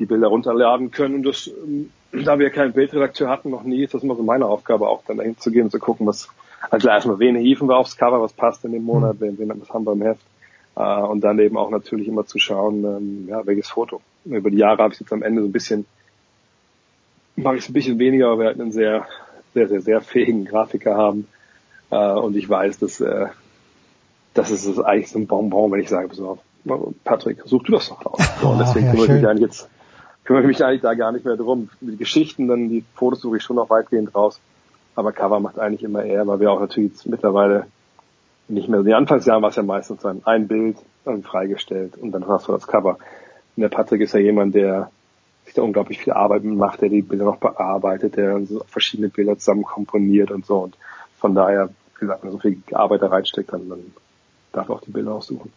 die 0.00 0.04
Bilder 0.04 0.26
runterladen 0.26 0.90
können. 0.90 1.14
Und 1.14 1.22
das, 1.22 1.46
ähm, 1.46 1.90
da 2.24 2.40
wir 2.40 2.50
keinen 2.50 2.72
Bildredakteur 2.72 3.28
hatten, 3.28 3.50
noch 3.50 3.62
nie, 3.62 3.84
ist 3.84 3.94
das 3.94 4.02
immer 4.02 4.16
so 4.16 4.24
meine 4.24 4.46
Aufgabe, 4.46 4.88
auch 4.88 5.04
dann 5.06 5.18
dahin 5.18 5.38
zu 5.38 5.52
gehen 5.52 5.66
und 5.66 5.70
zu 5.70 5.78
gucken, 5.78 6.08
was, 6.08 6.28
also 6.70 6.88
erstmal, 6.88 7.20
wen 7.20 7.36
hieven 7.36 7.68
wir 7.68 7.76
aufs 7.76 7.96
Cover, 7.96 8.20
was 8.20 8.32
passt 8.32 8.64
in 8.64 8.72
dem 8.72 8.82
Monat, 8.82 9.20
wen, 9.20 9.38
wen 9.38 9.52
was 9.60 9.70
haben 9.70 9.86
wir 9.86 9.92
im 9.92 10.02
Heft, 10.02 10.26
äh, 10.74 11.02
und 11.02 11.20
dann 11.20 11.38
eben 11.38 11.56
auch 11.56 11.70
natürlich 11.70 12.08
immer 12.08 12.26
zu 12.26 12.40
schauen, 12.40 12.84
ähm, 12.84 13.28
ja, 13.28 13.46
welches 13.46 13.68
Foto. 13.68 14.00
Über 14.24 14.50
die 14.50 14.56
Jahre 14.56 14.82
habe 14.82 14.92
ich 14.92 14.98
jetzt 14.98 15.12
am 15.12 15.22
Ende 15.22 15.40
so 15.40 15.46
ein 15.46 15.52
bisschen 15.52 15.86
mache 17.36 17.56
ich 17.56 17.62
es 17.62 17.70
ein 17.70 17.72
bisschen 17.72 17.98
weniger, 17.98 18.28
aber 18.28 18.42
wir 18.42 18.48
hatten 18.48 18.60
einen 18.60 18.72
sehr, 18.72 19.06
sehr, 19.54 19.68
sehr, 19.68 19.80
sehr 19.80 20.00
fähigen 20.00 20.44
Grafiker 20.44 20.96
haben. 20.96 21.26
Äh, 21.90 22.12
und 22.12 22.36
ich 22.36 22.48
weiß, 22.48 22.78
dass, 22.78 23.00
äh, 23.00 23.26
das 24.34 24.50
ist 24.50 24.78
eigentlich 24.80 25.10
so 25.10 25.18
ein 25.18 25.26
Bonbon, 25.26 25.72
wenn 25.72 25.80
ich 25.80 25.88
sage, 25.88 26.08
pass 26.08 26.20
auf, 26.20 26.38
Patrick, 27.04 27.42
such 27.44 27.64
du 27.64 27.72
das 27.72 27.88
doch 27.88 28.04
raus. 28.06 28.20
So, 28.40 28.48
und 28.48 28.58
deswegen 28.58 28.86
ja, 28.86 28.92
kümmere 28.92 29.06
ich 29.06 29.20
mich 29.20 29.28
eigentlich 29.28 29.42
jetzt, 29.42 29.68
kümmere 30.24 30.42
ich 30.42 30.48
mich 30.48 30.64
eigentlich 30.64 30.80
da 30.80 30.94
gar 30.94 31.12
nicht 31.12 31.24
mehr 31.24 31.36
drum. 31.36 31.68
Die 31.80 31.96
Geschichten, 31.96 32.48
dann 32.48 32.68
die 32.68 32.84
Fotos 32.94 33.20
suche 33.20 33.36
ich 33.36 33.42
schon 33.42 33.56
noch 33.56 33.70
weitgehend 33.70 34.14
raus. 34.14 34.40
Aber 34.96 35.12
Cover 35.12 35.40
macht 35.40 35.58
eigentlich 35.58 35.82
immer 35.82 36.04
eher, 36.04 36.26
weil 36.26 36.40
wir 36.40 36.50
auch 36.52 36.60
natürlich 36.60 36.92
jetzt 36.92 37.06
mittlerweile 37.06 37.66
nicht 38.48 38.68
mehr, 38.68 38.80
in 38.80 38.86
den 38.86 38.94
Anfangsjahren 38.94 39.42
war 39.42 39.50
es 39.50 39.56
ja 39.56 39.62
meistens 39.62 40.02
dann 40.02 40.22
ein 40.24 40.48
Bild 40.48 40.76
dann 41.04 41.22
freigestellt 41.22 41.96
und 41.96 42.12
dann 42.12 42.26
hast 42.28 42.48
du 42.48 42.52
das 42.52 42.66
Cover. 42.66 42.98
Und 43.56 43.60
der 43.60 43.68
Patrick 43.68 44.00
ist 44.00 44.14
ja 44.14 44.20
jemand, 44.20 44.54
der 44.54 44.90
sich 45.54 45.62
da 45.62 45.62
unglaublich 45.62 45.98
viel 45.98 46.12
Arbeit 46.12 46.44
macht, 46.44 46.80
der 46.80 46.88
die 46.88 47.02
Bilder 47.02 47.24
noch 47.24 47.36
bearbeitet, 47.36 48.16
der 48.16 48.44
so 48.44 48.64
verschiedene 48.66 49.08
Bilder 49.08 49.38
zusammen 49.38 49.62
komponiert 49.62 50.30
und 50.30 50.44
so. 50.44 50.58
Und 50.58 50.76
von 51.18 51.34
daher, 51.34 51.68
wie 51.94 52.00
gesagt, 52.00 52.24
wenn 52.24 52.32
so 52.32 52.38
viel 52.38 52.58
Arbeit 52.72 53.02
da 53.02 53.06
reinsteckt, 53.06 53.52
dann, 53.52 53.68
dann 53.68 53.92
darf 54.52 54.68
auch 54.68 54.80
die 54.80 54.90
Bilder 54.90 55.12
aussuchen. 55.12 55.52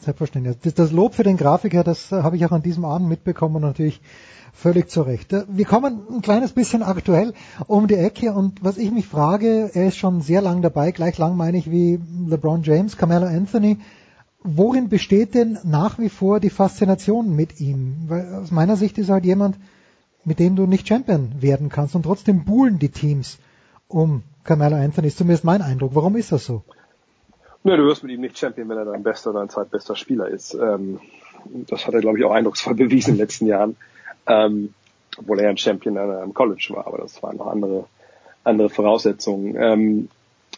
Selbstverständlich. 0.00 0.56
Das, 0.62 0.74
das 0.74 0.92
Lob 0.92 1.14
für 1.14 1.24
den 1.24 1.36
Grafiker, 1.36 1.82
das 1.82 2.12
äh, 2.12 2.22
habe 2.22 2.36
ich 2.36 2.44
auch 2.46 2.52
an 2.52 2.62
diesem 2.62 2.84
Abend 2.84 3.08
mitbekommen 3.08 3.56
und 3.56 3.62
natürlich 3.62 4.00
völlig 4.52 4.88
zu 4.90 5.02
Recht. 5.02 5.32
Äh, 5.32 5.44
wir 5.48 5.64
kommen 5.64 6.02
ein 6.10 6.22
kleines 6.22 6.52
bisschen 6.52 6.82
aktuell 6.82 7.32
um 7.66 7.88
die 7.88 7.94
Ecke 7.94 8.32
und 8.32 8.62
was 8.62 8.78
ich 8.78 8.92
mich 8.92 9.06
frage, 9.06 9.70
er 9.74 9.88
ist 9.88 9.96
schon 9.96 10.20
sehr 10.20 10.42
lang 10.42 10.62
dabei, 10.62 10.92
gleich 10.92 11.18
lang 11.18 11.36
meine 11.36 11.58
ich 11.58 11.70
wie 11.70 11.98
LeBron 12.28 12.62
James, 12.62 12.96
Carmelo 12.96 13.26
Anthony, 13.26 13.78
worin 14.46 14.88
besteht 14.88 15.34
denn 15.34 15.58
nach 15.64 15.98
wie 15.98 16.08
vor 16.08 16.40
die 16.40 16.50
Faszination 16.50 17.34
mit 17.34 17.60
ihm? 17.60 18.04
Weil 18.08 18.34
aus 18.34 18.50
meiner 18.50 18.76
Sicht 18.76 18.98
ist 18.98 19.08
er 19.08 19.14
halt 19.14 19.24
jemand, 19.24 19.56
mit 20.24 20.38
dem 20.38 20.56
du 20.56 20.66
nicht 20.66 20.88
Champion 20.88 21.30
werden 21.40 21.68
kannst 21.68 21.94
und 21.94 22.04
trotzdem 22.04 22.44
buhlen 22.44 22.78
die 22.78 22.88
Teams 22.88 23.38
um 23.88 24.22
Carmelo 24.44 24.76
Anthony, 24.76 25.08
ist 25.08 25.18
zumindest 25.18 25.44
mein 25.44 25.62
Eindruck. 25.62 25.94
Warum 25.94 26.16
ist 26.16 26.32
das 26.32 26.46
so? 26.46 26.62
Nö, 27.64 27.76
du 27.76 27.84
wirst 27.84 28.04
mit 28.04 28.12
ihm 28.12 28.20
nicht 28.20 28.38
Champion, 28.38 28.68
wenn 28.68 28.78
er 28.78 28.84
dein 28.84 29.02
bester 29.02 29.30
oder 29.30 29.40
dein 29.40 29.48
zweitbester 29.48 29.96
Spieler 29.96 30.28
ist. 30.28 30.54
Ähm, 30.54 31.00
das 31.68 31.86
hat 31.86 31.94
er, 31.94 32.00
glaube 32.00 32.18
ich, 32.18 32.24
auch 32.24 32.32
eindrucksvoll 32.32 32.74
bewiesen 32.76 33.10
in 33.10 33.16
den 33.16 33.22
letzten 33.22 33.46
Jahren. 33.46 33.76
Ähm, 34.26 34.74
obwohl 35.18 35.40
er 35.40 35.50
ein 35.50 35.58
Champion 35.58 35.96
am 35.96 36.34
College 36.34 36.68
war, 36.70 36.86
aber 36.86 36.98
das 36.98 37.22
waren 37.22 37.36
noch 37.38 37.46
andere, 37.46 37.86
andere 38.44 38.68
Voraussetzungen. 38.68 39.56
Ähm, 39.56 40.08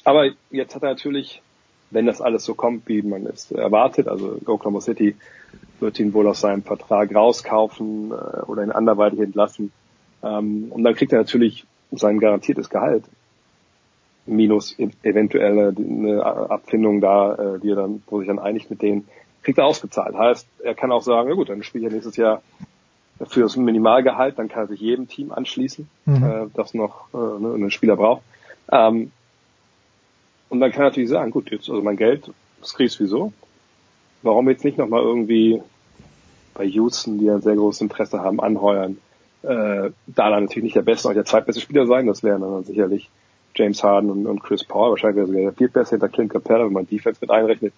aber 0.05 0.31
jetzt 0.51 0.74
hat 0.74 0.82
er 0.82 0.90
natürlich 0.90 1.43
wenn 1.90 2.06
das 2.06 2.20
alles 2.20 2.44
so 2.44 2.55
kommt, 2.55 2.89
wie 2.89 3.02
man 3.02 3.27
es 3.27 3.51
erwartet, 3.51 4.09
also 4.09 4.39
Oklahoma 4.47 4.81
City 4.81 5.16
wird 5.81 5.98
ihn 5.98 6.12
wohl 6.12 6.27
aus 6.27 6.40
seinem 6.40 6.62
Vertrag 6.62 7.15
rauskaufen 7.15 8.10
äh, 8.10 8.43
oder 8.43 8.62
ihn 8.65 8.73
anderweitig 8.73 9.20
entlassen. 9.20 9.73
Ähm, 10.23 10.66
und 10.70 10.82
dann 10.82 10.94
kriegt 10.94 11.12
er 11.12 11.19
natürlich 11.19 11.65
sein 11.93 12.19
garantiertes 12.19 12.69
Gehalt 12.69 13.05
minus 14.27 14.78
e-, 14.78 14.90
eventuelle 15.02 15.74
eine 15.77 16.24
Abfindung 16.24 17.01
da, 17.01 17.35
äh, 17.35 17.60
die 17.60 17.70
er 17.70 17.77
dann, 17.77 18.02
wo 18.09 18.19
sich 18.19 18.28
dann 18.28 18.39
einigt 18.39 18.70
mit 18.70 18.82
denen, 18.82 19.09
kriegt 19.43 19.59
er 19.59 19.66
ausgezahlt. 19.66 20.16
Heißt, 20.16 20.47
er 20.62 20.74
kann 20.74 20.93
auch 20.93 21.02
sagen, 21.02 21.28
na 21.28 21.35
gut, 21.35 21.48
dann 21.48 21.62
spiele 21.62 21.86
ich 21.86 21.90
ja 21.90 21.94
nächstes 21.94 22.16
Jahr 22.16 22.43
für 23.27 23.40
das 23.40 23.56
Minimalgehalt, 23.56 24.39
dann 24.39 24.48
kann 24.48 24.65
er 24.65 24.69
sich 24.69 24.81
jedem 24.81 25.09
Team 25.09 25.32
anschließen, 25.32 25.89
mhm. 26.05 26.23
äh, 26.23 26.47
das 26.55 26.74
noch 26.74 27.09
äh, 27.12 27.16
ne, 27.16 27.55
einen 27.55 27.70
Spieler 27.70 27.97
braucht. 27.97 28.23
Ähm, 28.70 29.10
und 30.49 30.61
dann 30.61 30.73
kann 30.73 30.85
natürlich 30.85 31.11
sagen, 31.11 31.31
gut, 31.31 31.51
jetzt, 31.51 31.69
also 31.69 31.83
mein 31.83 31.97
Geld, 31.97 32.31
das 32.61 32.75
kriegst 32.75 32.99
du 32.99 33.05
wieso. 33.05 33.33
Warum 34.23 34.49
jetzt 34.49 34.65
nicht 34.65 34.79
nochmal 34.79 35.03
irgendwie 35.03 35.62
bei 36.55 36.65
Houston, 36.65 37.19
die 37.19 37.31
ein 37.31 37.43
sehr 37.43 37.55
großes 37.55 37.83
Interesse 37.83 38.20
haben, 38.20 38.41
anheuern, 38.41 38.99
äh, 39.43 39.91
da 40.07 40.31
dann 40.31 40.45
natürlich 40.45 40.65
nicht 40.65 40.77
der 40.77 40.83
beste, 40.83 41.09
auch 41.09 41.15
der 41.15 41.25
zweitbeste 41.25 41.61
Spieler 41.61 41.87
sein, 41.87 42.07
das 42.07 42.23
wären 42.23 42.41
dann 42.41 42.65
sicherlich 42.65 43.09
James 43.55 43.83
Harden 43.83 44.11
und, 44.11 44.27
und 44.27 44.43
Chris 44.43 44.65
Paul, 44.65 44.91
wahrscheinlich 44.91 45.16
wäre 45.16 45.27
sogar 45.27 45.43
der 45.43 45.53
viertbeste 45.53 45.97
hinter 45.97 46.09
Clint 46.09 46.33
Capella, 46.33 46.65
wenn 46.65 46.73
man 46.73 46.87
Defense 46.87 47.19
mit 47.20 47.31
einrechnet. 47.31 47.73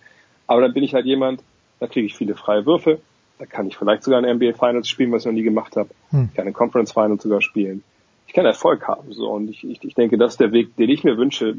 Aber 0.47 0.63
dann 0.63 0.73
bin 0.73 0.83
ich 0.83 0.95
halt 0.95 1.07
jemand, 1.07 1.43
da 1.79 1.87
kriege 1.87 2.07
ich 2.07 2.17
viele 2.17 2.35
freie 2.35 2.65
Würfe, 2.65 3.01
da 3.39 3.47
kann 3.47 3.67
ich 3.67 3.77
vielleicht 3.77 4.03
sogar 4.03 4.23
ein 4.23 4.37
NBA 4.37 4.53
Finals 4.53 4.89
spielen, 4.89 5.13
was 5.13 5.23
ich 5.23 5.27
noch 5.27 5.33
nie 5.33 5.43
gemacht 5.43 5.77
habe. 5.77 5.91
Hm. 6.11 6.31
Kann 6.35 6.47
ein 6.47 6.53
Conference 6.53 6.93
Finals 6.93 7.23
sogar 7.23 7.41
spielen. 7.41 7.83
Ich 8.31 8.35
kann 8.35 8.47
Erfolg 8.47 8.86
haben. 8.86 9.12
So 9.12 9.28
und 9.28 9.51
ich, 9.51 9.69
ich, 9.69 9.82
ich 9.82 9.94
denke, 9.97 10.16
das 10.16 10.35
ist 10.35 10.40
der 10.40 10.52
Weg, 10.52 10.77
den 10.77 10.89
ich 10.89 11.02
mir 11.02 11.16
wünsche, 11.16 11.57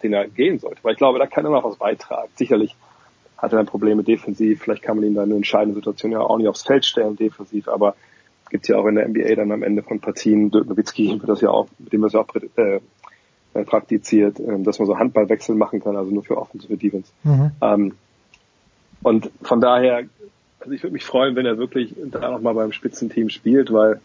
den 0.00 0.12
er 0.12 0.28
gehen 0.28 0.60
sollte. 0.60 0.78
Weil 0.82 0.92
ich 0.92 0.98
glaube, 0.98 1.18
da 1.18 1.26
kann 1.26 1.44
er 1.44 1.50
noch 1.50 1.64
was 1.64 1.74
beitragen. 1.74 2.28
Sicherlich 2.36 2.76
hatte 3.36 3.56
dann 3.56 3.66
Probleme 3.66 4.04
defensiv. 4.04 4.62
Vielleicht 4.62 4.84
kann 4.84 4.94
man 4.94 5.06
ihn 5.06 5.16
dann 5.16 5.28
in 5.30 5.38
entscheidenden 5.38 5.74
Situationen 5.74 6.16
ja 6.16 6.24
auch 6.24 6.38
nicht 6.38 6.46
aufs 6.46 6.62
Feld 6.62 6.84
stellen 6.84 7.16
defensiv, 7.16 7.66
aber 7.66 7.96
gibt 8.48 8.68
ja 8.68 8.76
auch 8.76 8.86
in 8.86 8.94
der 8.94 9.08
NBA 9.08 9.34
dann 9.34 9.50
am 9.50 9.64
Ende 9.64 9.82
von 9.82 9.98
Partien, 9.98 10.52
Dirk 10.52 10.68
Nowitzki 10.68 11.18
wird 11.18 11.28
das 11.28 11.40
ja 11.40 11.50
auch, 11.50 11.66
mit 11.80 11.92
dem 11.92 12.04
es 12.04 12.12
ja 12.12 12.20
auch 12.20 12.28
äh, 12.36 12.78
äh, 13.54 13.64
praktiziert, 13.64 14.38
äh, 14.38 14.62
dass 14.62 14.78
man 14.78 14.86
so 14.86 15.00
Handballwechsel 15.00 15.56
machen 15.56 15.80
kann, 15.80 15.96
also 15.96 16.12
nur 16.12 16.22
für 16.22 16.38
Offensive 16.38 16.76
Defense. 16.76 17.10
Mhm. 17.24 17.50
Ähm, 17.60 17.94
und 19.02 19.32
von 19.42 19.60
daher, 19.60 20.04
also 20.60 20.72
ich 20.72 20.80
würde 20.84 20.92
mich 20.92 21.04
freuen, 21.04 21.34
wenn 21.34 21.44
er 21.44 21.58
wirklich 21.58 21.96
da 22.12 22.30
nochmal 22.30 22.54
beim 22.54 22.70
Spitzenteam 22.70 23.30
spielt, 23.30 23.72
weil 23.72 24.00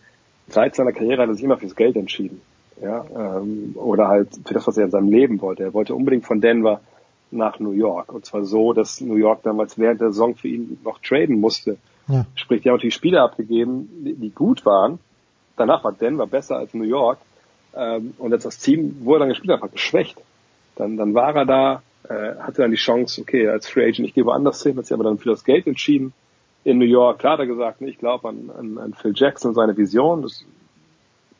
seit 0.47 0.75
seiner 0.75 0.91
Karriere 0.91 1.23
hat 1.23 1.29
er 1.29 1.35
sich 1.35 1.43
immer 1.43 1.57
fürs 1.57 1.75
Geld 1.75 1.95
entschieden. 1.95 2.41
Ja, 2.81 3.05
ähm, 3.15 3.75
oder 3.75 4.07
halt 4.07 4.29
für 4.45 4.53
das, 4.53 4.67
was 4.67 4.77
er 4.77 4.85
in 4.85 4.91
seinem 4.91 5.09
Leben 5.09 5.41
wollte. 5.41 5.63
Er 5.63 5.73
wollte 5.73 5.95
unbedingt 5.95 6.25
von 6.25 6.41
Denver 6.41 6.81
nach 7.31 7.59
New 7.59 7.71
York. 7.71 8.13
Und 8.13 8.25
zwar 8.25 8.43
so, 8.45 8.73
dass 8.73 9.01
New 9.01 9.15
York 9.15 9.43
damals 9.43 9.77
während 9.77 10.01
der 10.01 10.11
Saison 10.11 10.35
für 10.35 10.47
ihn 10.47 10.79
noch 10.83 10.99
traden 10.99 11.39
musste. 11.39 11.77
Ja. 12.07 12.25
Sprich, 12.35 12.61
die 12.61 12.69
haben 12.69 12.75
natürlich 12.75 12.95
Spieler 12.95 13.23
abgegeben, 13.23 13.89
die, 14.19 14.29
gut 14.29 14.65
waren. 14.65 14.99
Danach 15.55 15.83
war 15.83 15.93
Denver 15.93 16.27
besser 16.27 16.57
als 16.57 16.73
New 16.73 16.83
York. 16.83 17.19
Ähm, 17.75 18.13
und 18.17 18.31
jetzt 18.31 18.45
das 18.45 18.57
Team 18.59 18.97
wurde 19.05 19.19
dann 19.19 19.29
gespielt 19.29 19.51
einfach 19.51 19.71
geschwächt. 19.71 20.17
Dann, 20.75 20.97
dann 20.97 21.13
war 21.13 21.35
er 21.35 21.45
da, 21.45 21.81
äh, 22.09 22.35
hatte 22.39 22.61
dann 22.63 22.71
die 22.71 22.77
Chance, 22.77 23.21
okay, 23.21 23.47
als 23.47 23.67
Free 23.67 23.85
Agent, 23.85 24.07
ich 24.07 24.13
gehe 24.13 24.25
woanders 24.25 24.61
hin, 24.61 24.77
hat 24.77 24.85
sich 24.85 24.93
aber 24.93 25.03
dann 25.03 25.17
für 25.17 25.29
das 25.29 25.43
Geld 25.43 25.67
entschieden. 25.67 26.13
In 26.63 26.77
New 26.77 26.85
York, 26.85 27.19
klar 27.19 27.33
hat 27.33 27.39
er 27.39 27.47
gesagt, 27.47 27.81
ne, 27.81 27.89
ich 27.89 27.97
glaube 27.97 28.29
an, 28.29 28.49
an, 28.57 28.77
an 28.77 28.93
Phil 28.93 29.13
Jackson 29.15 29.49
und 29.49 29.55
seine 29.55 29.75
Vision. 29.75 30.21
Das 30.21 30.45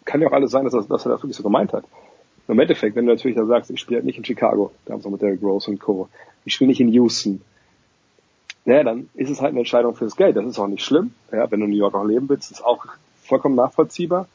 kann 0.06 0.22
ja 0.22 0.28
auch 0.28 0.34
alles 0.34 0.52
sein, 0.52 0.66
dass, 0.66 0.74
er, 0.74 0.84
dass 0.84 1.06
er 1.06 1.12
das 1.12 1.22
wirklich 1.22 1.38
so 1.38 1.44
gemeint 1.44 1.74
hat. 1.74 1.86
Im 2.48 2.60
Endeffekt, 2.60 2.96
wenn 2.96 3.06
du 3.06 3.14
natürlich 3.14 3.38
da 3.38 3.46
sagst, 3.46 3.72
ich 3.72 3.80
spiele 3.80 4.00
halt 4.00 4.06
nicht 4.06 4.18
in 4.18 4.26
Chicago, 4.26 4.72
da 4.86 4.94
haben 4.94 5.02
sie 5.02 5.10
mit 5.10 5.22
Derrick 5.22 5.42
Rose 5.42 5.72
und 5.72 5.80
Co. 5.80 6.10
Ich 6.44 6.54
spiele 6.54 6.68
nicht 6.68 6.82
in 6.82 6.90
Houston. 6.90 7.42
Naja, 8.66 8.84
dann 8.84 9.10
ist 9.14 9.30
es 9.30 9.42
halt 9.42 9.52
eine 9.52 9.60
Entscheidung 9.60 9.96
fürs 9.96 10.16
Geld. 10.16 10.36
Das 10.36 10.46
ist 10.46 10.60
auch 10.60 10.68
nicht 10.68 10.84
schlimm. 10.84 11.14
Ja, 11.32 11.50
wenn 11.52 11.60
du 11.60 11.66
in 11.66 11.72
New 11.72 11.78
York 11.78 11.96
auch 11.96 12.06
leben 12.06 12.28
willst, 12.28 12.52
ist 12.52 12.64
auch 12.64 12.86
vollkommen 13.22 13.56
nachvollziehbar. 13.56 14.28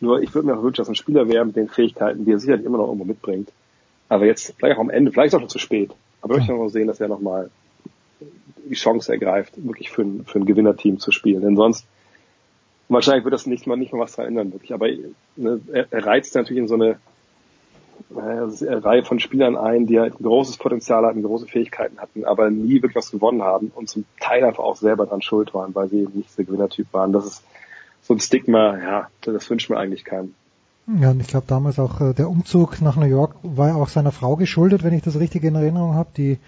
Nur 0.00 0.20
ich 0.20 0.34
würde 0.34 0.46
mir 0.46 0.56
auch 0.56 0.62
wünschen, 0.62 0.82
dass 0.82 0.88
ein 0.88 0.94
Spieler 0.94 1.28
wäre 1.28 1.44
mit 1.44 1.56
den 1.56 1.68
Fähigkeiten, 1.68 2.24
die 2.24 2.32
er 2.32 2.38
sicherlich 2.38 2.66
immer 2.66 2.78
noch 2.78 2.86
irgendwo 2.86 3.04
mitbringt. 3.04 3.50
Aber 4.08 4.26
jetzt, 4.26 4.54
vielleicht 4.56 4.76
auch 4.76 4.82
am 4.82 4.90
Ende, 4.90 5.10
vielleicht 5.10 5.28
ist 5.28 5.34
auch 5.34 5.40
schon 5.40 5.48
zu 5.48 5.58
spät. 5.58 5.90
Aber 6.20 6.34
ich 6.34 6.40
möchte 6.40 6.54
noch 6.54 6.68
sehen, 6.68 6.86
dass 6.86 7.00
er 7.00 7.08
nochmal 7.08 7.50
die 8.20 8.74
Chance 8.74 9.12
ergreift, 9.12 9.54
wirklich 9.56 9.90
für 9.90 10.02
ein, 10.02 10.24
für 10.24 10.38
ein 10.38 10.46
Gewinnerteam 10.46 10.98
zu 10.98 11.12
spielen. 11.12 11.42
Denn 11.42 11.56
sonst, 11.56 11.86
wahrscheinlich 12.88 13.24
wird 13.24 13.34
das 13.34 13.46
nicht 13.46 13.66
mal, 13.66 13.76
nicht 13.76 13.92
mal 13.92 14.00
was 14.00 14.16
daran 14.16 14.30
ändern, 14.30 14.52
wirklich. 14.52 14.72
Aber 14.72 14.88
ne, 15.36 15.60
er, 15.72 15.86
er 15.90 16.06
reizt 16.06 16.34
natürlich 16.34 16.62
in 16.62 16.68
so 16.68 16.74
eine, 16.74 16.98
eine 18.14 18.84
Reihe 18.84 19.04
von 19.04 19.20
Spielern 19.20 19.56
ein, 19.56 19.86
die 19.86 19.98
halt 19.98 20.20
ein 20.20 20.24
großes 20.24 20.58
Potenzial 20.58 21.04
hatten, 21.04 21.22
große 21.22 21.46
Fähigkeiten 21.46 21.98
hatten, 21.98 22.24
aber 22.24 22.50
nie 22.50 22.82
wirklich 22.82 22.96
was 22.96 23.10
gewonnen 23.10 23.42
haben 23.42 23.72
und 23.74 23.88
zum 23.88 24.04
Teil 24.20 24.44
einfach 24.44 24.64
auch 24.64 24.76
selber 24.76 25.06
dran 25.06 25.22
schuld 25.22 25.54
waren, 25.54 25.74
weil 25.74 25.88
sie 25.88 26.00
eben 26.00 26.16
nicht 26.16 26.36
der 26.36 26.44
Gewinnertyp 26.44 26.86
waren. 26.92 27.12
Das 27.12 27.24
ist 27.24 27.44
so 28.02 28.14
ein 28.14 28.20
Stigma, 28.20 28.78
ja, 28.78 29.08
das 29.22 29.50
wünscht 29.50 29.70
man 29.70 29.78
eigentlich 29.78 30.04
keinem. 30.04 30.34
Ja, 31.00 31.10
und 31.10 31.20
ich 31.20 31.26
glaube 31.26 31.46
damals 31.48 31.80
auch 31.80 32.00
äh, 32.00 32.14
der 32.14 32.30
Umzug 32.30 32.80
nach 32.80 32.96
New 32.96 33.06
York 33.06 33.34
war 33.42 33.68
ja 33.68 33.74
auch 33.74 33.88
seiner 33.88 34.12
Frau 34.12 34.36
geschuldet, 34.36 34.84
wenn 34.84 34.94
ich 34.94 35.02
das 35.02 35.18
richtig 35.18 35.42
in 35.42 35.56
Erinnerung 35.56 35.94
habe, 35.94 36.10
die 36.16 36.38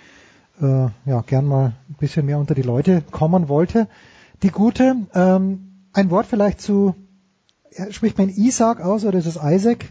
äh, 0.61 0.89
ja 1.09 1.21
gern 1.27 1.47
mal 1.47 1.73
ein 1.89 1.97
bisschen 1.99 2.27
mehr 2.27 2.39
unter 2.39 2.55
die 2.55 2.63
Leute 2.63 3.03
kommen 3.11 3.49
wollte. 3.49 3.89
Die 4.43 4.51
gute, 4.51 4.95
ähm, 5.15 5.69
ein 5.93 6.11
Wort 6.11 6.27
vielleicht 6.27 6.61
zu, 6.61 6.95
spricht 7.91 8.19
man 8.19 8.29
Isaac 8.29 8.81
aus 8.81 9.05
oder 9.05 9.19
ist 9.19 9.27
es 9.27 9.39
Isaac? 9.43 9.87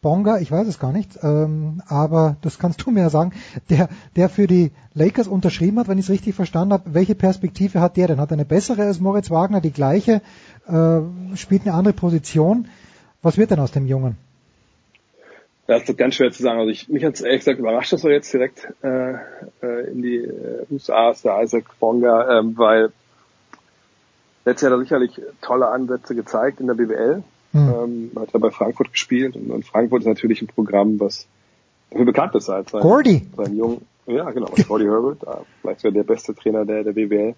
Bonga, 0.00 0.38
ich 0.38 0.50
weiß 0.50 0.66
es 0.66 0.80
gar 0.80 0.90
nicht, 0.90 1.20
ähm, 1.22 1.80
aber 1.86 2.36
das 2.40 2.58
kannst 2.58 2.84
du 2.84 2.90
mir 2.90 3.02
ja 3.02 3.10
sagen, 3.10 3.32
der, 3.70 3.88
der 4.16 4.28
für 4.28 4.48
die 4.48 4.72
Lakers 4.94 5.28
unterschrieben 5.28 5.78
hat, 5.78 5.86
wenn 5.86 5.98
ich 5.98 6.06
es 6.06 6.10
richtig 6.10 6.34
verstanden 6.34 6.72
habe. 6.72 6.92
Welche 6.92 7.14
Perspektive 7.14 7.80
hat 7.80 7.96
der 7.96 8.08
denn? 8.08 8.18
Hat 8.18 8.32
er 8.32 8.34
eine 8.34 8.44
bessere 8.44 8.82
als 8.82 8.98
Moritz 8.98 9.30
Wagner, 9.30 9.60
die 9.60 9.70
gleiche, 9.70 10.20
äh, 10.66 11.36
spielt 11.36 11.62
eine 11.62 11.74
andere 11.74 11.94
Position? 11.94 12.66
Was 13.22 13.38
wird 13.38 13.52
denn 13.52 13.60
aus 13.60 13.70
dem 13.70 13.86
Jungen? 13.86 14.16
Das 15.66 15.88
ist 15.88 15.96
ganz 15.96 16.16
schwer 16.16 16.32
zu 16.32 16.42
sagen. 16.42 16.58
Also 16.58 16.70
ich, 16.70 16.88
mich 16.88 17.04
hat 17.04 17.14
es 17.14 17.20
ehrlich 17.20 17.40
gesagt 17.40 17.60
überrascht, 17.60 17.92
dass 17.92 18.04
er 18.04 18.10
jetzt 18.10 18.32
direkt 18.32 18.68
äh, 18.82 19.12
äh, 19.62 19.90
in 19.90 20.02
die 20.02 20.28
USA 20.70 21.10
ist, 21.10 21.24
der 21.24 21.40
Isaac 21.42 21.78
Bonga, 21.78 22.38
ähm, 22.38 22.56
weil 22.56 22.92
letztes 24.44 24.62
Jahr 24.62 24.72
hat 24.72 24.78
er 24.78 24.82
sicherlich 24.82 25.20
tolle 25.40 25.68
Ansätze 25.68 26.14
gezeigt 26.14 26.60
in 26.60 26.66
der 26.66 26.74
BWL. 26.74 27.22
Hm. 27.52 27.74
Ähm, 27.74 28.10
hat 28.16 28.32
er 28.32 28.40
bei 28.40 28.50
Frankfurt 28.50 28.92
gespielt 28.92 29.36
und, 29.36 29.50
und, 29.50 29.64
Frankfurt 29.66 30.00
ist 30.00 30.08
natürlich 30.08 30.40
ein 30.40 30.48
Programm, 30.48 30.98
was 30.98 31.26
dafür 31.90 32.06
bekannt 32.06 32.34
ist 32.34 32.48
als 32.48 32.70
sein, 32.70 32.80
Gordy. 32.80 33.28
sein 33.36 33.54
jungen, 33.54 33.86
ja 34.06 34.30
genau, 34.30 34.48
Gordy 34.66 34.86
Herbert, 34.86 35.22
äh, 35.22 35.42
vielleicht 35.60 35.80
sogar 35.80 35.92
der 35.92 36.04
beste 36.04 36.34
Trainer 36.34 36.64
der, 36.64 36.82
der 36.82 36.92
BWL. 36.92 37.34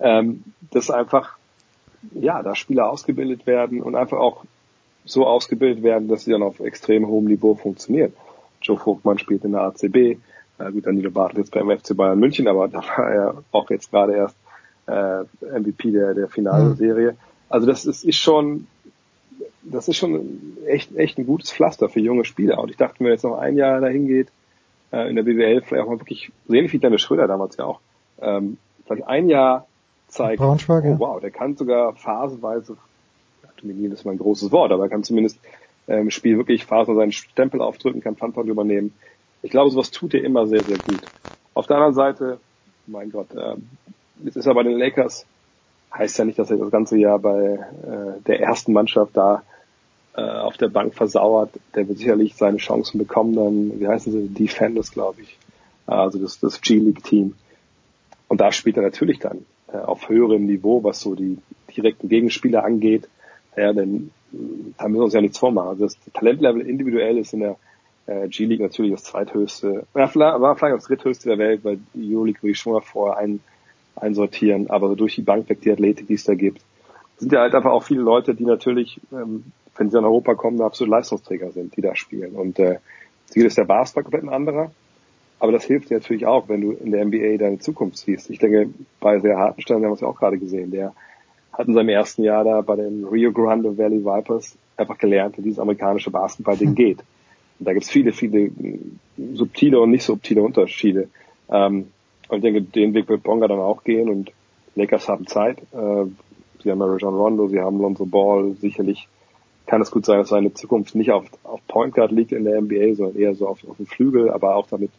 Ähm, 0.00 0.42
dass 0.72 0.90
einfach, 0.90 1.36
ja, 2.12 2.42
da 2.42 2.56
Spieler 2.56 2.90
ausgebildet 2.90 3.46
werden 3.46 3.80
und 3.80 3.94
einfach 3.94 4.18
auch 4.18 4.44
so 5.04 5.26
ausgebildet 5.26 5.82
werden, 5.82 6.08
dass 6.08 6.24
sie 6.24 6.30
dann 6.30 6.42
auf 6.42 6.60
extrem 6.60 7.06
hohem 7.06 7.26
Niveau 7.26 7.54
funktionieren. 7.54 8.12
Joe 8.60 8.78
Vogtmann 8.78 9.18
spielt 9.18 9.44
in 9.44 9.52
der 9.52 9.62
ACB, 9.62 9.96
äh, 9.96 10.16
gut, 10.72 10.86
Danilo 10.86 11.10
Bartel 11.10 11.38
jetzt 11.38 11.50
beim 11.50 11.70
FC 11.70 11.96
Bayern 11.96 12.18
München, 12.18 12.46
aber 12.46 12.68
da 12.68 12.78
war 12.78 13.10
er 13.10 13.34
auch 13.50 13.70
jetzt 13.70 13.90
gerade 13.90 14.14
erst 14.14 14.36
äh, 14.86 15.24
MVP 15.58 15.90
der, 15.90 16.14
der 16.14 16.28
Finalserie. 16.28 17.16
Also 17.48 17.66
das 17.66 17.84
ist, 17.84 18.04
ist 18.04 18.16
schon 18.16 18.66
das 19.62 19.88
ist 19.88 19.96
schon 19.96 20.56
echt, 20.66 20.94
echt 20.96 21.18
ein 21.18 21.26
gutes 21.26 21.52
Pflaster 21.52 21.88
für 21.88 22.00
junge 22.00 22.24
Spieler. 22.24 22.58
Und 22.58 22.70
ich 22.70 22.76
dachte, 22.76 23.00
wenn 23.00 23.12
jetzt 23.12 23.24
noch 23.24 23.38
ein 23.38 23.56
Jahr 23.56 23.80
dahin 23.80 24.06
geht, 24.06 24.28
äh, 24.92 25.08
in 25.08 25.16
der 25.16 25.22
BWL 25.22 25.62
vielleicht 25.62 25.84
auch 25.84 25.90
mal 25.90 26.00
wirklich, 26.00 26.32
so 26.46 26.54
ähnlich 26.54 26.72
wie 26.72 26.78
Dennis 26.78 27.00
Schröder 27.00 27.28
damals 27.28 27.56
ja 27.56 27.64
auch, 27.64 27.80
ähm, 28.20 28.58
vielleicht 28.84 29.06
ein 29.06 29.28
Jahr 29.28 29.66
zeigt, 30.08 30.40
oh, 30.40 30.56
wow, 30.98 31.20
der 31.20 31.30
kann 31.30 31.56
sogar 31.56 31.94
phasenweise, 31.94 32.76
dominieren 33.60 33.92
ist 33.92 34.04
mal 34.04 34.16
großes 34.16 34.52
Wort, 34.52 34.72
aber 34.72 34.84
er 34.84 34.90
kann 34.90 35.04
zumindest 35.04 35.38
ähm, 35.88 36.10
Spiel 36.10 36.36
wirklich 36.36 36.64
phasenweise 36.64 37.00
seinen 37.00 37.12
Stempel 37.12 37.60
aufdrücken, 37.60 38.00
kann 38.00 38.16
Funpoint 38.16 38.48
übernehmen. 38.48 38.94
Ich 39.42 39.50
glaube, 39.50 39.70
sowas 39.70 39.90
tut 39.90 40.14
er 40.14 40.24
immer 40.24 40.46
sehr, 40.46 40.62
sehr 40.62 40.78
gut. 40.78 41.00
Auf 41.54 41.66
der 41.66 41.76
anderen 41.76 41.94
Seite, 41.94 42.38
mein 42.86 43.10
Gott, 43.10 43.28
ähm, 43.36 43.68
jetzt 44.24 44.36
ist 44.36 44.46
er 44.46 44.54
bei 44.54 44.62
den 44.62 44.78
Lakers, 44.78 45.26
heißt 45.92 46.18
ja 46.18 46.24
nicht, 46.24 46.38
dass 46.38 46.50
er 46.50 46.56
das 46.56 46.70
ganze 46.70 46.96
Jahr 46.96 47.18
bei 47.18 47.40
äh, 47.42 48.20
der 48.26 48.40
ersten 48.40 48.72
Mannschaft 48.72 49.16
da 49.16 49.42
äh, 50.14 50.22
auf 50.22 50.56
der 50.56 50.68
Bank 50.68 50.94
versauert. 50.94 51.50
Der 51.74 51.88
wird 51.88 51.98
sicherlich 51.98 52.36
seine 52.36 52.58
Chancen 52.58 52.98
bekommen, 52.98 53.34
dann, 53.34 53.80
wie 53.80 53.88
heißen 53.88 54.12
sie, 54.12 54.28
Defenders, 54.28 54.92
glaube 54.92 55.22
ich. 55.22 55.38
Also 55.86 56.18
das, 56.18 56.38
das 56.38 56.60
G-League-Team. 56.60 57.34
Und 58.28 58.40
da 58.40 58.52
spielt 58.52 58.76
er 58.76 58.82
natürlich 58.82 59.18
dann 59.18 59.44
äh, 59.72 59.78
auf 59.78 60.08
höherem 60.08 60.46
Niveau, 60.46 60.82
was 60.84 61.00
so 61.00 61.14
die 61.14 61.38
direkten 61.76 62.08
Gegenspieler 62.08 62.64
angeht. 62.64 63.08
Ja, 63.56 63.72
denn 63.72 64.10
äh, 64.32 64.36
da 64.78 64.88
müssen 64.88 65.00
wir 65.00 65.04
uns 65.04 65.14
ja 65.14 65.20
nichts 65.20 65.38
vormachen. 65.38 65.68
Also 65.68 65.84
das 65.84 65.98
Talentlevel 66.14 66.62
individuell 66.62 67.18
ist 67.18 67.32
in 67.34 67.40
der 67.40 67.56
äh, 68.06 68.28
G-League 68.28 68.60
natürlich 68.60 68.92
das 68.92 69.04
zweithöchste, 69.04 69.86
ja, 69.94 70.06
vielleicht, 70.08 70.40
war 70.40 70.56
vielleicht 70.56 70.76
das 70.76 70.84
dritthöchste 70.84 71.28
der 71.28 71.38
Welt, 71.38 71.64
weil 71.64 71.78
die 71.94 72.14
Euroleague 72.14 72.42
würde 72.42 72.52
ich 72.52 72.58
schon 72.58 72.72
mal 72.72 72.80
vorher 72.80 73.18
ein, 73.18 73.40
einsortieren, 73.96 74.70
aber 74.70 74.88
so 74.88 74.94
durch 74.94 75.14
die 75.14 75.22
Bank 75.22 75.48
weg 75.48 75.60
die 75.60 75.70
Athletik, 75.70 76.06
die 76.06 76.14
es 76.14 76.24
da 76.24 76.34
gibt, 76.34 76.62
sind 77.18 77.32
ja 77.32 77.40
halt 77.40 77.54
einfach 77.54 77.70
auch 77.70 77.84
viele 77.84 78.00
Leute, 78.00 78.34
die 78.34 78.44
natürlich, 78.44 79.00
ähm, 79.12 79.44
wenn 79.76 79.90
sie 79.90 79.98
in 79.98 80.04
Europa 80.04 80.34
kommen, 80.34 80.60
absolut 80.60 80.90
Leistungsträger 80.90 81.52
sind, 81.52 81.76
die 81.76 81.80
da 81.80 81.94
spielen. 81.94 82.32
Und 82.32 82.58
äh, 82.58 82.78
hier 83.32 83.46
ist 83.46 83.58
der 83.58 83.64
Basketball 83.64 84.02
komplett 84.04 84.24
ein 84.24 84.34
anderer, 84.34 84.72
aber 85.38 85.52
das 85.52 85.64
hilft 85.64 85.90
dir 85.90 85.98
natürlich 85.98 86.26
auch, 86.26 86.48
wenn 86.48 86.60
du 86.60 86.72
in 86.72 86.90
der 86.90 87.04
NBA 87.04 87.36
deine 87.38 87.58
Zukunft 87.58 87.98
siehst. 87.98 88.30
Ich 88.30 88.38
denke, 88.38 88.70
bei 89.00 89.18
sehr 89.20 89.38
Hartenstein 89.38 89.76
haben 89.76 89.90
wir 89.90 89.94
es 89.94 90.00
ja 90.00 90.08
auch 90.08 90.18
gerade 90.18 90.38
gesehen, 90.38 90.70
der 90.70 90.94
hat 91.52 91.68
in 91.68 91.74
seinem 91.74 91.90
ersten 91.90 92.22
Jahr 92.22 92.44
da 92.44 92.60
bei 92.60 92.76
den 92.76 93.04
Rio 93.04 93.32
Grande 93.32 93.76
Valley 93.76 94.04
Vipers 94.04 94.56
einfach 94.76 94.98
gelernt, 94.98 95.36
wie 95.38 95.42
dieses 95.42 95.58
amerikanische 95.58 96.10
Basketball-Ding 96.10 96.74
geht. 96.74 96.98
Und 97.58 97.66
da 97.66 97.72
gibt 97.72 97.84
es 97.84 97.90
viele, 97.90 98.12
viele 98.12 98.50
subtile 99.34 99.80
und 99.80 99.90
nicht 99.90 100.04
subtile 100.04 100.42
Unterschiede. 100.42 101.08
Ähm, 101.50 101.88
und 102.28 102.38
ich 102.38 102.42
denke, 102.42 102.62
den 102.62 102.94
Weg 102.94 103.08
wird 103.08 103.22
Bonga 103.22 103.46
dann 103.46 103.58
auch 103.58 103.84
gehen 103.84 104.08
und 104.08 104.32
Lakers 104.74 105.08
haben 105.08 105.26
Zeit. 105.26 105.58
Äh, 105.72 106.06
sie 106.62 106.70
haben 106.70 106.80
ja 106.80 106.86
Rajon 106.86 107.14
Rondo, 107.14 107.48
sie 107.48 107.60
haben 107.60 107.78
Lonzo 107.78 108.06
Ball. 108.06 108.54
Sicherlich 108.60 109.08
kann 109.66 109.82
es 109.82 109.90
gut 109.90 110.06
sein, 110.06 110.18
dass 110.18 110.30
seine 110.30 110.54
Zukunft 110.54 110.94
nicht 110.94 111.12
auf, 111.12 111.26
auf 111.44 111.60
Point 111.68 111.94
Guard 111.94 112.10
liegt 112.10 112.32
in 112.32 112.44
der 112.44 112.60
NBA, 112.60 112.94
sondern 112.94 113.16
eher 113.16 113.34
so 113.34 113.46
auf, 113.46 113.66
auf 113.68 113.76
dem 113.76 113.86
Flügel, 113.86 114.30
aber 114.30 114.56
auch 114.56 114.66
damit 114.66 114.90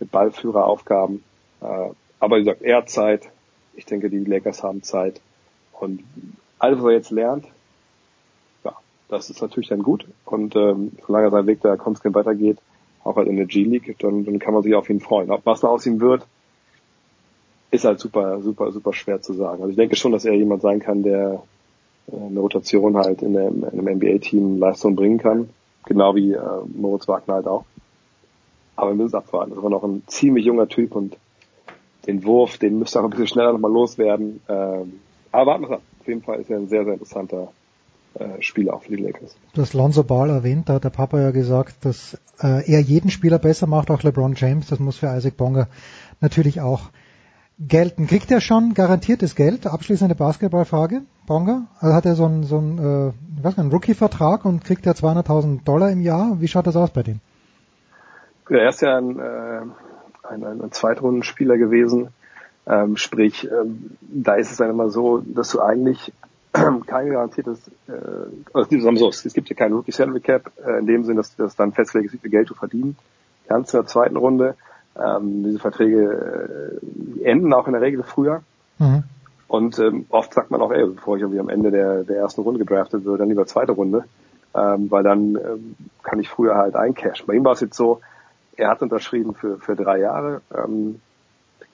mit 0.00 0.10
Ballführeraufgaben. 0.10 1.22
Äh, 1.60 1.90
aber 2.18 2.36
wie 2.36 2.40
gesagt, 2.40 2.62
er 2.62 2.78
hat 2.78 2.90
Zeit. 2.90 3.30
Ich 3.74 3.86
denke, 3.86 4.10
die 4.10 4.18
Lakers 4.18 4.62
haben 4.62 4.82
Zeit. 4.82 5.20
Und 5.82 6.04
alles, 6.60 6.78
was 6.78 6.84
er 6.84 6.92
jetzt 6.92 7.10
lernt, 7.10 7.44
ja, 8.62 8.72
das 9.08 9.30
ist 9.30 9.42
natürlich 9.42 9.68
dann 9.68 9.82
gut. 9.82 10.06
Und 10.24 10.54
ähm, 10.54 10.92
solange 11.04 11.30
sein 11.30 11.46
Weg 11.48 11.60
da 11.60 11.76
konstant 11.76 12.14
weitergeht, 12.14 12.58
auch 13.02 13.16
halt 13.16 13.26
in 13.26 13.36
der 13.36 13.46
G-League, 13.46 13.96
dann, 13.98 14.24
dann 14.24 14.38
kann 14.38 14.54
man 14.54 14.62
sich 14.62 14.76
auf 14.76 14.88
ihn 14.88 15.00
freuen. 15.00 15.32
Ob 15.32 15.44
was 15.44 15.60
da 15.60 15.66
aus 15.66 15.84
ihm 15.86 16.00
wird, 16.00 16.24
ist 17.72 17.84
halt 17.84 17.98
super, 17.98 18.40
super, 18.42 18.70
super 18.70 18.92
schwer 18.92 19.20
zu 19.20 19.32
sagen. 19.32 19.60
Also 19.60 19.70
ich 19.70 19.76
denke 19.76 19.96
schon, 19.96 20.12
dass 20.12 20.24
er 20.24 20.34
jemand 20.34 20.62
sein 20.62 20.78
kann, 20.78 21.02
der 21.02 21.42
äh, 22.12 22.16
eine 22.16 22.38
Rotation 22.38 22.96
halt 22.96 23.20
in, 23.22 23.32
der, 23.32 23.48
in 23.48 23.64
einem 23.64 23.96
NBA-Team 23.96 24.60
Leistung 24.60 24.94
bringen 24.94 25.18
kann. 25.18 25.48
Genau 25.86 26.14
wie 26.14 26.32
äh, 26.32 26.40
Moritz 26.76 27.08
Wagner 27.08 27.34
halt 27.34 27.48
auch. 27.48 27.64
Aber 28.76 28.92
wir 28.92 29.02
müssen 29.02 29.16
abwarten. 29.16 29.52
Das 29.52 29.60
war 29.60 29.70
noch 29.70 29.82
ein 29.82 30.04
ziemlich 30.06 30.44
junger 30.44 30.68
Typ 30.68 30.94
und 30.94 31.16
den 32.06 32.24
Wurf, 32.24 32.58
den 32.58 32.78
müsste 32.78 33.00
er 33.00 33.02
noch 33.02 33.08
ein 33.08 33.10
bisschen 33.10 33.26
schneller 33.26 33.52
nochmal 33.52 33.72
loswerden. 33.72 34.40
Ähm, 34.48 35.00
aber 35.32 35.50
warten 35.50 35.62
wir 35.64 35.76
ab. 35.76 35.82
Auf 36.00 36.08
jeden 36.08 36.22
Fall 36.22 36.40
ist 36.40 36.50
er 36.50 36.58
ein 36.58 36.68
sehr, 36.68 36.84
sehr 36.84 36.94
interessanter 36.94 37.52
äh, 38.14 38.40
Spieler 38.40 38.74
auch 38.74 38.82
für 38.82 38.96
die 38.96 39.02
Lakers. 39.02 39.36
Du 39.54 39.62
hast 39.62 39.72
Lonzo 39.72 40.04
Ball 40.04 40.30
erwähnt, 40.30 40.68
da 40.68 40.74
hat 40.74 40.84
der 40.84 40.90
Papa 40.90 41.20
ja 41.20 41.30
gesagt, 41.30 41.84
dass 41.84 42.14
äh, 42.40 42.70
er 42.70 42.80
jeden 42.80 43.10
Spieler 43.10 43.38
besser 43.38 43.66
macht, 43.66 43.90
auch 43.90 44.02
LeBron 44.02 44.34
James. 44.36 44.68
Das 44.68 44.78
muss 44.78 44.98
für 44.98 45.06
Isaac 45.06 45.36
Bonga 45.36 45.68
natürlich 46.20 46.60
auch 46.60 46.90
gelten. 47.58 48.06
Kriegt 48.06 48.30
er 48.30 48.40
schon 48.40 48.74
garantiertes 48.74 49.34
Geld? 49.34 49.66
Abschließende 49.66 50.14
Basketballfrage, 50.14 51.02
Bonga. 51.26 51.68
Also 51.80 51.94
hat 51.94 52.06
er 52.06 52.14
so 52.14 52.26
einen, 52.26 52.42
so 52.44 52.58
einen, 52.58 52.78
äh, 52.78 53.12
ich 53.38 53.44
weiß 53.44 53.56
nicht, 53.56 53.72
Rookie-Vertrag 53.72 54.44
und 54.44 54.64
kriegt 54.64 54.86
er 54.86 54.94
200.000 54.94 55.64
Dollar 55.64 55.90
im 55.90 56.00
Jahr? 56.00 56.40
Wie 56.40 56.48
schaut 56.48 56.66
das 56.66 56.76
aus 56.76 56.90
bei 56.90 57.02
dem? 57.02 57.20
Ja, 58.50 58.58
er 58.58 58.68
ist 58.68 58.82
ja 58.82 58.98
ein, 58.98 59.18
äh, 59.18 59.60
ein, 60.28 60.44
ein, 60.44 60.60
ein 60.60 60.72
Zweitrundenspieler 60.72 61.56
gewesen. 61.56 62.08
Ähm, 62.66 62.96
sprich, 62.96 63.48
ähm, 63.50 63.96
da 64.00 64.34
ist 64.34 64.50
es 64.50 64.58
dann 64.58 64.70
immer 64.70 64.90
so, 64.90 65.18
dass 65.18 65.50
du 65.50 65.60
eigentlich 65.60 66.12
kein 66.52 67.10
garantiertes, 67.10 67.58
äh, 67.88 67.92
also 68.52 68.70
sagen 68.70 68.96
wir 68.96 68.98
so, 68.98 69.08
es 69.08 69.34
gibt 69.34 69.48
ja 69.48 69.56
keinen 69.56 69.72
Rookie 69.72 69.92
Salary 69.92 70.20
Cap, 70.20 70.52
äh, 70.64 70.78
in 70.78 70.86
dem 70.86 71.04
Sinn, 71.04 71.16
dass 71.16 71.34
du 71.34 71.42
das 71.42 71.56
dann 71.56 71.72
festlegst, 71.72 72.14
wie 72.14 72.18
viel 72.18 72.30
Geld 72.30 72.50
du 72.50 72.54
verdienen 72.54 72.96
kannst 73.48 73.74
in 73.74 73.80
der 73.80 73.86
zweiten 73.86 74.16
Runde. 74.16 74.54
Ähm, 74.96 75.42
diese 75.44 75.58
Verträge 75.58 76.80
äh, 77.20 77.24
enden 77.24 77.52
auch 77.52 77.66
in 77.66 77.72
der 77.72 77.82
Regel 77.82 78.02
früher. 78.02 78.42
Mhm. 78.78 79.04
Und 79.48 79.78
ähm, 79.78 80.06
oft 80.08 80.32
sagt 80.32 80.50
man 80.50 80.60
auch, 80.62 80.70
ey, 80.70 80.86
bevor 80.86 81.16
ich 81.16 81.22
irgendwie 81.22 81.40
am 81.40 81.48
Ende 81.48 81.70
der, 81.70 82.04
der 82.04 82.16
ersten 82.16 82.42
Runde 82.42 82.58
gedraftet 82.58 83.04
würde, 83.04 83.18
dann 83.18 83.28
lieber 83.28 83.46
zweite 83.46 83.72
Runde, 83.72 84.04
ähm, 84.54 84.90
weil 84.90 85.02
dann 85.02 85.36
ähm, 85.36 85.76
kann 86.02 86.20
ich 86.20 86.28
früher 86.28 86.54
halt 86.54 86.74
eincashen. 86.74 87.26
Bei 87.26 87.34
ihm 87.34 87.44
war 87.44 87.52
es 87.52 87.60
jetzt 87.60 87.76
so, 87.76 88.00
er 88.56 88.70
hat 88.70 88.82
unterschrieben 88.82 89.34
für, 89.34 89.58
für 89.58 89.76
drei 89.76 89.98
Jahre, 89.98 90.40
ähm, 90.54 91.00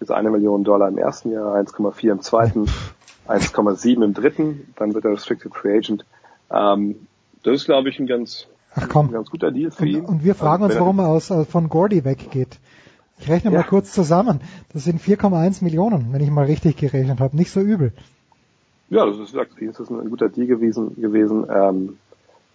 ist 0.00 0.10
eine 0.10 0.30
Million 0.30 0.64
Dollar 0.64 0.88
im 0.88 0.98
ersten 0.98 1.32
Jahr, 1.32 1.54
1,4 1.56 2.10
im 2.12 2.20
zweiten, 2.22 2.66
1,7 3.28 4.04
im 4.04 4.14
dritten, 4.14 4.72
dann 4.76 4.94
wird 4.94 5.04
er 5.04 5.12
Restricted 5.12 5.54
Free 5.54 5.76
Agent. 5.76 6.04
Ähm, 6.50 7.06
das 7.42 7.54
ist, 7.56 7.64
glaube 7.66 7.88
ich, 7.88 7.98
ein 7.98 8.06
ganz, 8.06 8.46
Ach 8.74 8.94
ein 8.94 9.12
ganz 9.12 9.30
guter 9.30 9.50
Deal 9.50 9.70
für 9.70 9.82
Und, 9.82 9.88
ihn. 9.88 10.04
und 10.04 10.24
wir 10.24 10.34
fragen 10.34 10.62
uns, 10.64 10.72
Also, 10.74 10.80
wenn 10.80 10.86
warum 10.86 10.98
er 11.00 11.08
aus, 11.08 11.30
äh, 11.30 11.44
von 11.44 11.68
Gordy 11.68 12.04
weggeht. 12.04 12.58
Ich 13.20 13.28
rechne 13.28 13.50
Ja. 13.50 13.58
mal 13.58 13.64
kurz 13.66 13.92
zusammen. 13.92 14.40
Das 14.72 14.84
sind 14.84 15.00
4,1 15.00 15.62
Millionen, 15.64 16.12
wenn 16.12 16.22
ich 16.22 16.30
mal 16.30 16.44
richtig 16.46 16.76
gerechnet 16.76 17.20
habe. 17.20 17.36
Nicht 17.36 17.50
so 17.50 17.60
übel. 17.60 17.92
Ja, 18.90 19.04
das 19.04 19.18
ist, 19.18 19.34
das 19.34 19.80
ist 19.80 19.90
ein 19.90 20.08
guter 20.08 20.28
Deal 20.28 20.46
gewesen. 20.46 20.94
gewesen. 20.96 21.46
Ähm, 21.52 21.98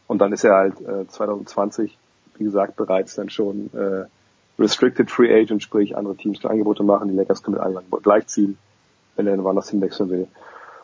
und 0.08 0.20
dann 0.20 0.32
ist 0.34 0.44
er 0.44 0.56
halt 0.56 0.80
äh, 0.82 1.08
2020, 1.08 1.98
wie 2.38 2.44
gesagt, 2.46 2.76
bereits 2.78 3.16
dann 3.16 3.30
schon 3.30 3.70
äh, 3.74 4.06
Restricted 4.60 5.10
Free 5.10 5.34
Agent, 5.34 5.64
sprich 5.64 5.98
andere 5.98 6.16
Teams 6.16 6.40
können 6.40 6.52
Angebote 6.52 6.84
machen, 6.84 7.10
die 7.10 7.16
Lakers 7.16 7.44
können 7.44 7.58
mit 7.58 7.64
allen 7.64 7.84
gleichziehen, 8.04 8.58
wenn 9.16 9.28
er 9.28 9.44
woanders 9.44 9.70
hinwechseln 9.70 10.10
will. 10.10 10.28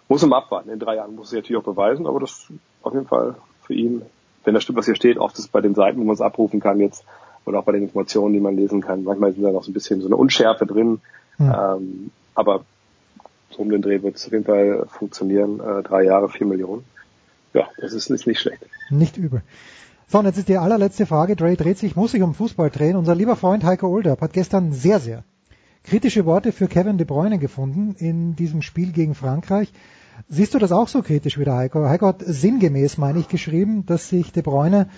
Muss 0.08 0.24
ihm 0.24 0.34
abwarten. 0.34 0.70
In 0.70 0.80
drei 0.80 0.96
Jahren 0.96 1.16
muss 1.16 1.32
er 1.32 1.40
natürlich 1.40 1.62
auch 1.62 1.66
beweisen, 1.66 2.08
aber 2.08 2.20
das 2.20 2.32
ist 2.32 2.52
auf 2.82 2.94
jeden 2.94 3.08
Fall 3.08 3.36
für 3.64 3.74
ihn, 3.74 4.02
wenn 4.44 4.54
das 4.56 4.64
stimmt, 4.64 4.80
was 4.80 4.86
hier 4.86 4.96
steht, 4.96 5.18
oft 5.18 5.38
ist 5.38 5.46
es 5.46 5.48
bei 5.48 5.62
den 5.62 5.76
Seiten, 5.76 6.00
wo 6.00 6.04
man 6.04 6.16
es 6.16 6.22
abrufen 6.22 6.60
kann 6.60 6.80
jetzt, 6.80 7.04
oder 7.46 7.60
auch 7.60 7.64
bei 7.64 7.74
den 7.74 7.84
Informationen, 7.84 8.34
die 8.34 8.40
man 8.40 8.56
lesen 8.56 8.82
kann. 8.82 9.04
Manchmal 9.04 9.34
sind 9.34 9.44
da 9.44 9.52
noch 9.52 9.64
so 9.64 9.72
ein 9.72 9.74
bisschen 9.74 10.02
so 10.02 10.08
eine 10.08 10.16
Unschärfe 10.16 10.66
drin, 10.66 11.02
ähm, 11.40 12.12
aber 12.36 12.66
so 13.52 13.62
um 13.62 13.70
den 13.70 13.82
Dreh 13.82 14.02
wird 14.02 14.16
es 14.16 14.26
auf 14.26 14.32
jeden 14.32 14.46
Fall 14.46 14.86
funktionieren. 14.90 15.60
Äh, 15.60 15.84
drei 15.84 16.04
Jahre, 16.04 16.30
vier 16.30 16.48
Millionen. 16.48 16.84
Ja, 17.54 17.68
das 17.78 17.94
ist, 17.94 18.10
ist 18.10 18.28
nicht 18.28 18.40
schlecht. 18.40 18.66
Nicht 18.90 19.18
übel. 19.18 19.42
So, 20.12 20.18
und 20.18 20.26
jetzt 20.26 20.40
ist 20.40 20.50
die 20.50 20.58
allerletzte 20.58 21.06
Frage. 21.06 21.36
Dre 21.36 21.56
dreht 21.56 21.78
sich, 21.78 21.96
muss 21.96 22.14
sich 22.14 22.24
um 22.24 22.34
Fußball 22.34 22.72
drehen. 22.72 22.96
Unser 22.96 23.14
lieber 23.14 23.36
Freund 23.36 23.64
Heiko 23.64 23.88
Olderb 23.88 24.22
hat 24.22 24.34
gestern 24.34 24.74
sehr, 24.74 25.00
sehr 25.00 25.24
kritische 25.84 26.26
Worte 26.26 26.52
für 26.52 26.68
Kevin 26.68 26.98
De 26.98 27.06
Bruyne 27.06 27.38
gefunden 27.38 27.96
in 28.00 28.36
diesem 28.36 28.64
Spiel 28.64 28.92
gegen 28.92 29.14
Frankreich. 29.14 29.72
Siehst 30.28 30.56
du 30.56 30.58
das 30.58 30.72
auch 30.72 30.88
so 30.88 31.04
kritisch 31.04 31.38
wie 31.38 31.46
der 31.46 31.56
Heiko? 31.56 31.88
Heiko 31.88 32.08
hat 32.08 32.24
sinngemäß, 32.26 32.98
meine 32.98 33.20
ich, 33.20 33.28
geschrieben, 33.28 33.86
dass 33.86 34.10
sich 34.10 34.32
De 34.32 34.42
Bruyne, 34.42 34.90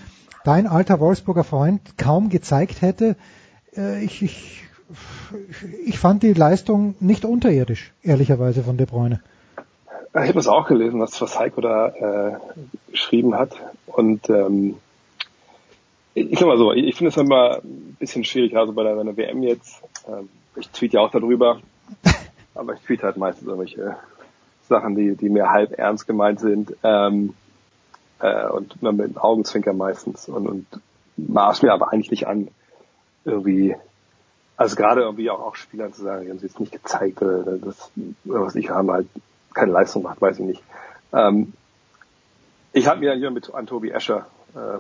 dein 0.46 0.66
alter 0.66 1.02
Wolfsburger 1.02 1.44
Freund, 1.44 1.98
kaum 1.98 2.30
gezeigt 2.30 2.82
hätte. 2.82 3.18
Äh, 3.76 4.06
Ich, 4.06 4.22
ich, 4.24 4.64
ich 5.86 6.00
fand 6.00 6.24
die 6.24 6.32
Leistung 6.32 6.96
nicht 7.02 7.26
unterirdisch, 7.26 7.92
ehrlicherweise 8.02 8.64
von 8.64 8.78
De 8.78 8.86
Bruyne. 8.86 9.20
Ich 10.14 10.22
habe 10.22 10.34
das 10.34 10.48
auch 10.48 10.68
gelesen, 10.70 11.02
was, 11.02 11.20
Heiko 11.38 11.60
da 11.60 11.88
äh, 11.90 12.32
geschrieben 12.92 13.36
hat. 13.36 13.52
Und 13.88 14.30
ähm, 14.30 14.76
ich 16.14 16.40
sag 16.40 16.48
mal 16.48 16.58
so, 16.58 16.74
ich, 16.74 16.86
ich 16.86 16.96
finde 16.96 17.10
es 17.10 17.18
immer 17.18 17.62
ein 17.64 17.96
bisschen 18.00 18.24
schwierig, 18.24 18.56
also 18.56 18.74
bei 18.74 18.84
der, 18.84 18.96
bei 18.96 19.04
der 19.04 19.18
WM 19.18 19.44
jetzt. 19.44 19.82
Ähm, 20.08 20.30
ich 20.56 20.70
tweete 20.70 20.96
ja 20.96 21.02
auch 21.02 21.12
darüber, 21.12 21.60
aber 22.56 22.74
ich 22.74 22.82
tweete 22.82 23.04
halt 23.04 23.18
meistens 23.18 23.48
irgendwelche 23.48 23.96
Sachen, 24.68 24.96
die, 24.96 25.16
die 25.16 25.30
mir 25.30 25.50
halb 25.50 25.78
ernst 25.78 26.08
gemeint 26.08 26.40
sind 26.40 26.76
ähm, 26.84 27.34
äh, 28.20 28.48
und 28.48 28.76
immer 28.82 28.92
mit 28.92 29.16
dem 29.16 29.18
Augenzwinker 29.18 29.74
meistens 29.74 30.28
und, 30.28 30.48
und 30.48 30.68
maß 31.18 31.62
mir 31.62 31.74
aber 31.74 31.92
eigentlich 31.92 32.12
nicht 32.12 32.28
an, 32.28 32.50
irgendwie, 33.26 33.76
also 34.58 34.76
gerade 34.76 35.02
irgendwie 35.02 35.30
auch, 35.30 35.40
auch 35.40 35.56
Spielern 35.56 35.94
zu 35.94 36.04
sagen, 36.04 36.26
die 36.26 36.32
haben 36.32 36.40
sie 36.40 36.48
jetzt 36.48 36.60
nicht 36.60 36.72
gezeigt 36.72 37.22
oder 37.22 37.58
das, 37.58 37.92
oder 38.26 38.42
was 38.42 38.56
ich 38.56 38.70
haben 38.70 38.92
halt 38.92 39.08
keine 39.54 39.72
Leistung 39.72 40.04
macht, 40.04 40.22
weiß 40.22 40.40
ich 40.40 40.46
nicht. 40.46 40.64
Ähm, 41.14 41.54
ich 42.74 42.88
habe 42.88 43.02
mir 43.02 43.14
hier 43.14 43.32
mit 43.32 43.54
an 43.54 43.68
Tobi 43.68 43.92
Escher, 43.92 44.28
äh, 44.56 44.78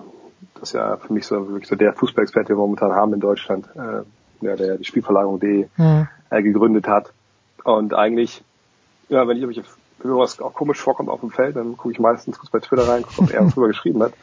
das 0.56 0.70
ist 0.70 0.74
ja 0.74 0.98
für 0.98 1.14
mich 1.14 1.26
so 1.26 1.50
wirklich 1.50 1.68
so 1.68 1.76
der 1.76 1.94
Fußballexperte, 1.94 2.50
den 2.50 2.58
wir 2.58 2.62
momentan 2.62 2.92
haben 2.94 3.14
in 3.14 3.20
Deutschland, 3.20 3.68
äh, 3.76 4.04
ja, 4.46 4.56
der 4.56 4.78
die 4.78 4.86
Spielverlagerung.de 4.86 5.68
Mhm. 5.78 6.08
äh, 6.30 6.44
gegründet 6.44 6.88
hat. 6.88 7.12
Und 7.64 7.94
eigentlich, 7.94 8.44
ja, 9.10 9.28
wenn 9.28 9.38
ich 9.38 9.44
irgendwelche 9.44 9.70
wenn 10.04 10.18
was 10.18 10.40
auch 10.42 10.54
komisch 10.54 10.80
vorkommt 10.80 11.10
auf 11.10 11.20
dem 11.20 11.32
Feld, 11.32 11.56
dann 11.56 11.78
gucke 11.78 11.94
ich 11.94 12.00
meistens 12.00 12.40
kurz 12.40 12.50
bei 12.52 12.60
Twitter 12.60 12.88
rein, 12.88 13.04
gucke, 13.04 13.22
ob 13.22 13.32
er 13.32 13.46
was 13.46 13.54
drüber 13.54 13.68
geschrieben 13.68 14.02
hat. 14.02 14.14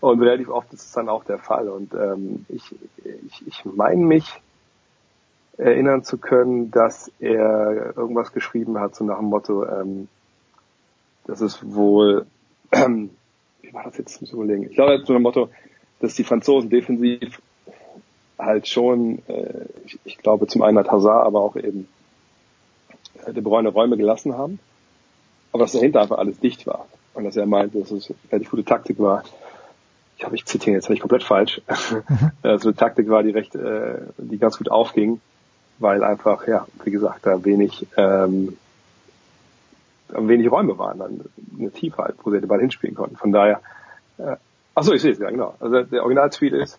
Und 0.00 0.20
relativ 0.22 0.48
oft 0.50 0.72
ist 0.72 0.84
es 0.84 0.92
dann 0.92 1.08
auch 1.08 1.24
der 1.24 1.38
Fall. 1.38 1.68
Und 1.68 1.94
ähm, 1.94 2.46
ich, 2.48 2.74
ich, 3.26 3.46
ich 3.46 3.64
meine 3.64 4.04
mich 4.04 4.40
erinnern 5.56 6.04
zu 6.04 6.18
können, 6.18 6.70
dass 6.70 7.10
er 7.18 7.96
irgendwas 7.96 8.32
geschrieben 8.32 8.78
hat, 8.78 8.94
so 8.94 9.04
nach 9.04 9.18
dem 9.18 9.26
Motto, 9.26 9.64
ähm, 9.64 10.08
das 11.24 11.40
ist 11.40 11.74
wohl, 11.74 12.26
ähm, 12.72 13.10
wie 13.66 13.74
war 13.74 13.84
das 13.84 13.98
jetzt, 13.98 14.20
muss 14.20 14.30
ich 14.30 14.34
überlegen. 14.34 14.64
Ich 14.64 14.74
glaube, 14.74 14.98
so 15.04 15.12
nach 15.12 15.18
dem 15.18 15.22
Motto, 15.22 15.48
dass 16.00 16.14
die 16.14 16.24
Franzosen 16.24 16.70
defensiv 16.70 17.40
halt 18.38 18.68
schon, 18.68 19.22
äh, 19.28 19.66
ich, 19.84 19.98
ich 20.04 20.18
glaube 20.18 20.46
zum 20.46 20.62
einen 20.62 20.78
hat 20.78 20.90
Hazard, 20.90 21.26
aber 21.26 21.40
auch 21.40 21.56
eben 21.56 21.88
äh, 23.26 23.32
De 23.32 23.42
Bruyne 23.42 23.68
Räume 23.70 23.96
gelassen 23.96 24.36
haben, 24.36 24.58
aber 25.52 25.64
dass 25.64 25.72
dahinter 25.72 26.02
einfach 26.02 26.18
alles 26.18 26.38
dicht 26.38 26.66
war. 26.66 26.86
Und 27.14 27.24
dass 27.24 27.36
er 27.36 27.46
meinte, 27.46 27.80
dass 27.80 27.90
es 27.90 28.12
eine 28.30 28.44
gute 28.44 28.64
Taktik 28.64 28.98
war. 28.98 29.24
Ich 30.14 30.20
glaube, 30.20 30.36
ich 30.36 30.44
zitiere 30.44 30.76
jetzt 30.76 30.90
nicht 30.90 31.00
komplett 31.00 31.22
falsch. 31.22 31.62
Dass 32.42 32.60
es 32.60 32.66
eine 32.66 32.74
Taktik 32.74 33.08
war, 33.08 33.22
die 33.22 33.30
recht, 33.30 33.54
äh, 33.54 33.94
die 34.18 34.38
ganz 34.38 34.58
gut 34.58 34.70
aufging, 34.70 35.20
weil 35.78 36.04
einfach, 36.04 36.46
ja, 36.46 36.66
wie 36.84 36.90
gesagt, 36.90 37.24
da 37.24 37.42
wenig, 37.44 37.86
ähm, 37.96 38.56
wenig 40.08 40.50
Räume 40.50 40.78
waren, 40.78 40.98
dann 40.98 41.20
eine 41.58 41.70
Tiefe 41.70 41.98
halt, 41.98 42.16
wo 42.22 42.30
sie 42.30 42.40
den 42.40 42.48
Ball 42.48 42.60
hinspielen 42.60 42.94
konnten. 42.94 43.16
Von 43.16 43.32
daher, 43.32 43.60
äh, 44.18 44.36
achso, 44.74 44.92
ich 44.92 45.02
sehe 45.02 45.12
es, 45.12 45.18
ja 45.18 45.30
genau. 45.30 45.54
Also 45.60 45.82
der 45.82 46.02
Originaltweet 46.02 46.52
ist, 46.52 46.78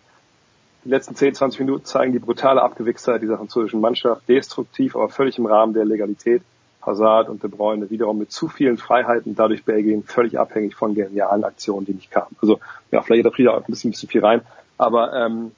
die 0.84 0.90
letzten 0.90 1.14
10, 1.14 1.34
20 1.34 1.60
Minuten 1.60 1.84
zeigen 1.84 2.12
die 2.12 2.18
brutale 2.18 2.62
Abgewichstheit 2.62 3.22
dieser 3.22 3.36
französischen 3.36 3.80
Mannschaft, 3.80 4.28
destruktiv, 4.28 4.96
aber 4.96 5.08
völlig 5.08 5.38
im 5.38 5.46
Rahmen 5.46 5.74
der 5.74 5.84
Legalität. 5.84 6.42
Hazard 6.80 7.28
und 7.28 7.42
De 7.42 7.50
Bruyne 7.50 7.90
wiederum 7.90 8.18
mit 8.18 8.32
zu 8.32 8.48
vielen 8.48 8.78
Freiheiten, 8.78 9.34
dadurch 9.34 9.64
Belgien 9.64 10.04
völlig 10.04 10.38
abhängig 10.38 10.74
von 10.74 10.94
genialen 10.94 11.44
Aktionen, 11.44 11.84
die 11.84 11.92
nicht 11.92 12.10
kamen. 12.10 12.34
Also 12.40 12.60
ja, 12.90 13.02
vielleicht 13.02 13.26
hat 13.26 13.34
Frieda 13.34 13.50
auch 13.50 13.56
ein 13.56 13.64
bisschen, 13.66 13.88
ein 13.88 13.92
bisschen 13.92 14.08
viel 14.08 14.24
rein, 14.24 14.40
aber 14.78 15.12
ähm, 15.12 15.52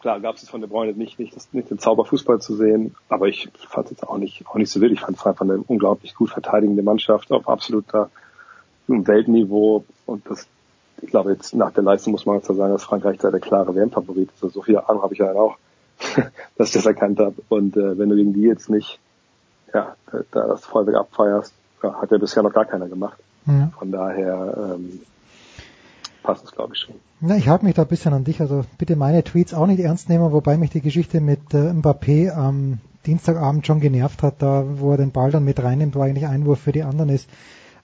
klar 0.00 0.20
gab 0.20 0.36
es 0.36 0.48
von 0.48 0.60
De 0.60 0.68
Bruyne 0.68 0.92
nicht, 0.92 1.18
nicht, 1.18 1.34
das, 1.34 1.52
nicht 1.52 1.70
den 1.70 1.78
Zauberfußball 1.78 2.40
zu 2.40 2.54
sehen, 2.56 2.94
aber 3.08 3.26
ich 3.28 3.48
fand 3.68 3.86
es 3.86 3.92
jetzt 3.92 4.08
auch 4.08 4.18
nicht, 4.18 4.46
auch 4.46 4.56
nicht 4.56 4.70
so 4.70 4.80
wild. 4.80 4.92
Ich 4.92 5.00
fand 5.00 5.16
es 5.16 5.26
einfach 5.26 5.44
eine 5.44 5.58
unglaublich 5.58 6.14
gut 6.14 6.30
verteidigende 6.30 6.82
Mannschaft 6.82 7.32
auf 7.32 7.48
absoluter 7.48 8.10
Weltniveau 8.86 9.84
und 10.06 10.28
das 10.30 10.46
ich 11.02 11.10
glaube 11.10 11.32
jetzt 11.32 11.54
nach 11.54 11.72
der 11.72 11.82
Leistung 11.82 12.12
muss 12.12 12.26
man 12.26 12.42
zwar 12.42 12.56
sagen, 12.56 12.72
dass 12.72 12.84
Frankreich 12.84 13.18
da 13.18 13.30
der 13.30 13.40
klare 13.40 13.74
WM-Favorit 13.74 14.30
ist. 14.30 14.42
Also 14.42 14.60
so 14.60 14.62
viele 14.62 14.88
Ahnung 14.88 15.02
habe 15.02 15.14
ich 15.14 15.20
ja 15.20 15.32
auch, 15.32 15.56
dass 16.56 16.68
ich 16.68 16.74
das 16.74 16.86
erkannt 16.86 17.18
habe. 17.18 17.34
Und 17.48 17.76
äh, 17.76 17.98
wenn 17.98 18.08
du 18.08 18.16
gegen 18.16 18.32
die 18.32 18.42
jetzt 18.42 18.70
nicht 18.70 18.98
ja, 19.74 19.94
da, 20.10 20.20
da 20.30 20.46
das 20.46 20.64
Vollweg 20.64 20.94
abfeierst, 20.94 21.52
ja, 21.82 22.00
hat 22.00 22.10
ja 22.10 22.18
bisher 22.18 22.42
noch 22.42 22.52
gar 22.52 22.64
keiner 22.64 22.88
gemacht. 22.88 23.18
Ja. 23.46 23.70
Von 23.78 23.92
daher 23.92 24.76
ähm, 24.76 25.02
passt 26.26 26.44
es, 26.44 26.52
glaube 26.52 26.74
ich, 26.74 26.80
schon. 26.80 26.96
Na, 27.20 27.36
ich 27.36 27.48
halte 27.48 27.64
mich 27.64 27.74
da 27.74 27.82
ein 27.82 27.88
bisschen 27.88 28.12
an 28.12 28.24
dich. 28.24 28.40
Also 28.40 28.64
bitte 28.76 28.96
meine 28.96 29.24
Tweets 29.24 29.54
auch 29.54 29.66
nicht 29.66 29.80
ernst 29.80 30.08
nehmen, 30.08 30.32
wobei 30.32 30.58
mich 30.58 30.70
die 30.70 30.82
Geschichte 30.82 31.20
mit 31.20 31.54
äh, 31.54 31.72
Mbappé 31.72 32.30
am 32.30 32.80
Dienstagabend 33.06 33.66
schon 33.66 33.80
genervt 33.80 34.22
hat, 34.22 34.42
da 34.42 34.64
wo 34.78 34.90
er 34.90 34.98
den 34.98 35.12
Ball 35.12 35.30
dann 35.30 35.44
mit 35.44 35.62
reinnimmt, 35.62 35.94
wo 35.94 36.02
eigentlich 36.02 36.26
Einwurf 36.26 36.60
für 36.60 36.72
die 36.72 36.82
anderen 36.82 37.08
ist. 37.08 37.28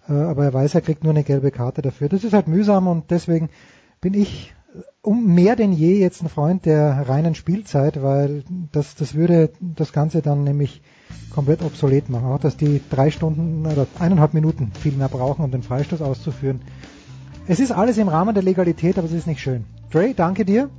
Äh, 0.09 0.13
aber 0.13 0.45
er 0.45 0.53
weiß, 0.53 0.75
er 0.75 0.81
kriegt 0.83 1.05
nur 1.05 1.13
eine 1.13 1.25
gelbe 1.25 1.51
Karte 1.51 1.81
dafür. 1.81 2.09
Das 2.09 2.25
ist 2.25 2.35
halt 2.35 2.49
mühsam 2.49 2.89
und 2.89 3.11
deswegen 3.11 3.49
bin 4.01 4.15
ich 4.15 4.53
um 5.03 5.35
mehr 5.35 5.57
denn 5.57 5.73
je 5.73 5.99
jetzt 5.99 6.23
ein 6.23 6.29
Freund 6.29 6.65
der 6.65 7.09
reinen 7.09 7.35
Spielzeit, 7.35 8.03
weil 8.03 8.45
das, 8.71 8.95
das 8.95 9.15
würde 9.15 9.51
das 9.61 9.93
Ganze 9.93 10.23
dann 10.23 10.45
nämlich 10.45 10.81
komplett 11.35 11.63
obsolet 11.63 12.09
machen. 12.09 12.27
Auch, 12.27 12.39
dass 12.39 12.57
die 12.57 12.81
drei 12.91 13.11
Stunden 13.11 13.67
oder 13.67 13.87
eineinhalb 13.99 14.35
Minuten 14.35 14.73
viel 14.81 14.93
mehr 14.93 15.09
brauchen, 15.09 15.45
um 15.45 15.51
den 15.51 15.63
Freistoß 15.63 16.03
auszuführen. 16.03 16.61
Es 17.49 17.59
ist 17.59 17.73
alles 17.73 17.99
im 17.99 18.07
Rahmen 18.09 18.35
der 18.35 18.45
Legalität, 18.45 18.99
aber 18.99 19.07
es 19.07 19.13
ist 19.13 19.27
nicht 19.27 19.41
schön. 19.41 19.65
Dre, 19.91 20.15
danke 20.15 20.45
dir. 20.45 20.71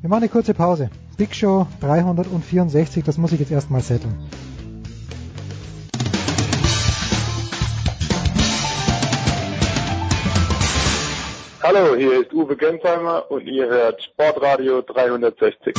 Wir 0.00 0.08
machen 0.08 0.22
eine 0.22 0.30
kurze 0.30 0.54
Pause. 0.54 0.90
Big 1.18 1.34
Show 1.34 1.66
364, 1.80 3.04
das 3.04 3.18
muss 3.18 3.32
ich 3.32 3.40
jetzt 3.40 3.52
erstmal 3.52 3.82
setteln. 3.82 4.18
Hallo, 11.62 11.94
hier 11.96 12.22
ist 12.22 12.32
Uwe 12.32 12.56
Gensheimer 12.56 13.30
und 13.30 13.46
ihr 13.46 13.68
hört 13.68 14.02
Sportradio 14.02 14.80
360. 14.80 15.74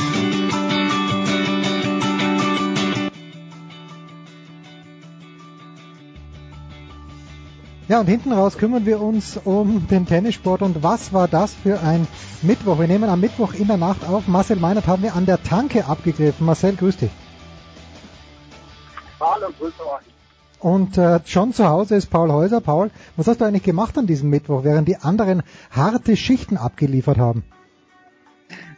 Ja, 7.89 7.99
und 7.99 8.07
hinten 8.07 8.31
raus 8.31 8.57
kümmern 8.57 8.85
wir 8.85 9.01
uns 9.01 9.37
um 9.43 9.87
den 9.89 10.05
Tennissport. 10.05 10.61
Und 10.61 10.83
was 10.83 11.11
war 11.11 11.27
das 11.27 11.53
für 11.53 11.81
ein 11.81 12.07
Mittwoch? 12.41 12.79
Wir 12.79 12.87
nehmen 12.87 13.09
am 13.09 13.19
Mittwoch 13.19 13.53
in 13.53 13.67
der 13.67 13.75
Nacht 13.75 14.07
auf. 14.07 14.27
Marcel 14.27 14.57
Meinert 14.57 14.87
haben 14.87 15.03
wir 15.03 15.15
an 15.15 15.25
der 15.25 15.43
Tanke 15.43 15.85
abgegriffen. 15.85 16.45
Marcel, 16.45 16.75
grüß 16.77 16.97
dich. 16.97 17.11
Hallo, 19.19 19.47
grüß 19.59 19.73
euch. 19.81 20.13
Und 20.59 20.97
äh, 20.97 21.19
schon 21.25 21.51
zu 21.51 21.67
Hause 21.67 21.95
ist 21.95 22.09
Paul 22.09 22.31
Häuser. 22.31 22.61
Paul, 22.61 22.89
was 23.17 23.27
hast 23.27 23.41
du 23.41 23.45
eigentlich 23.45 23.63
gemacht 23.63 23.97
an 23.97 24.07
diesem 24.07 24.29
Mittwoch, 24.29 24.63
während 24.63 24.87
die 24.87 24.95
anderen 24.95 25.43
harte 25.69 26.15
Schichten 26.15 26.55
abgeliefert 26.55 27.17
haben? 27.17 27.43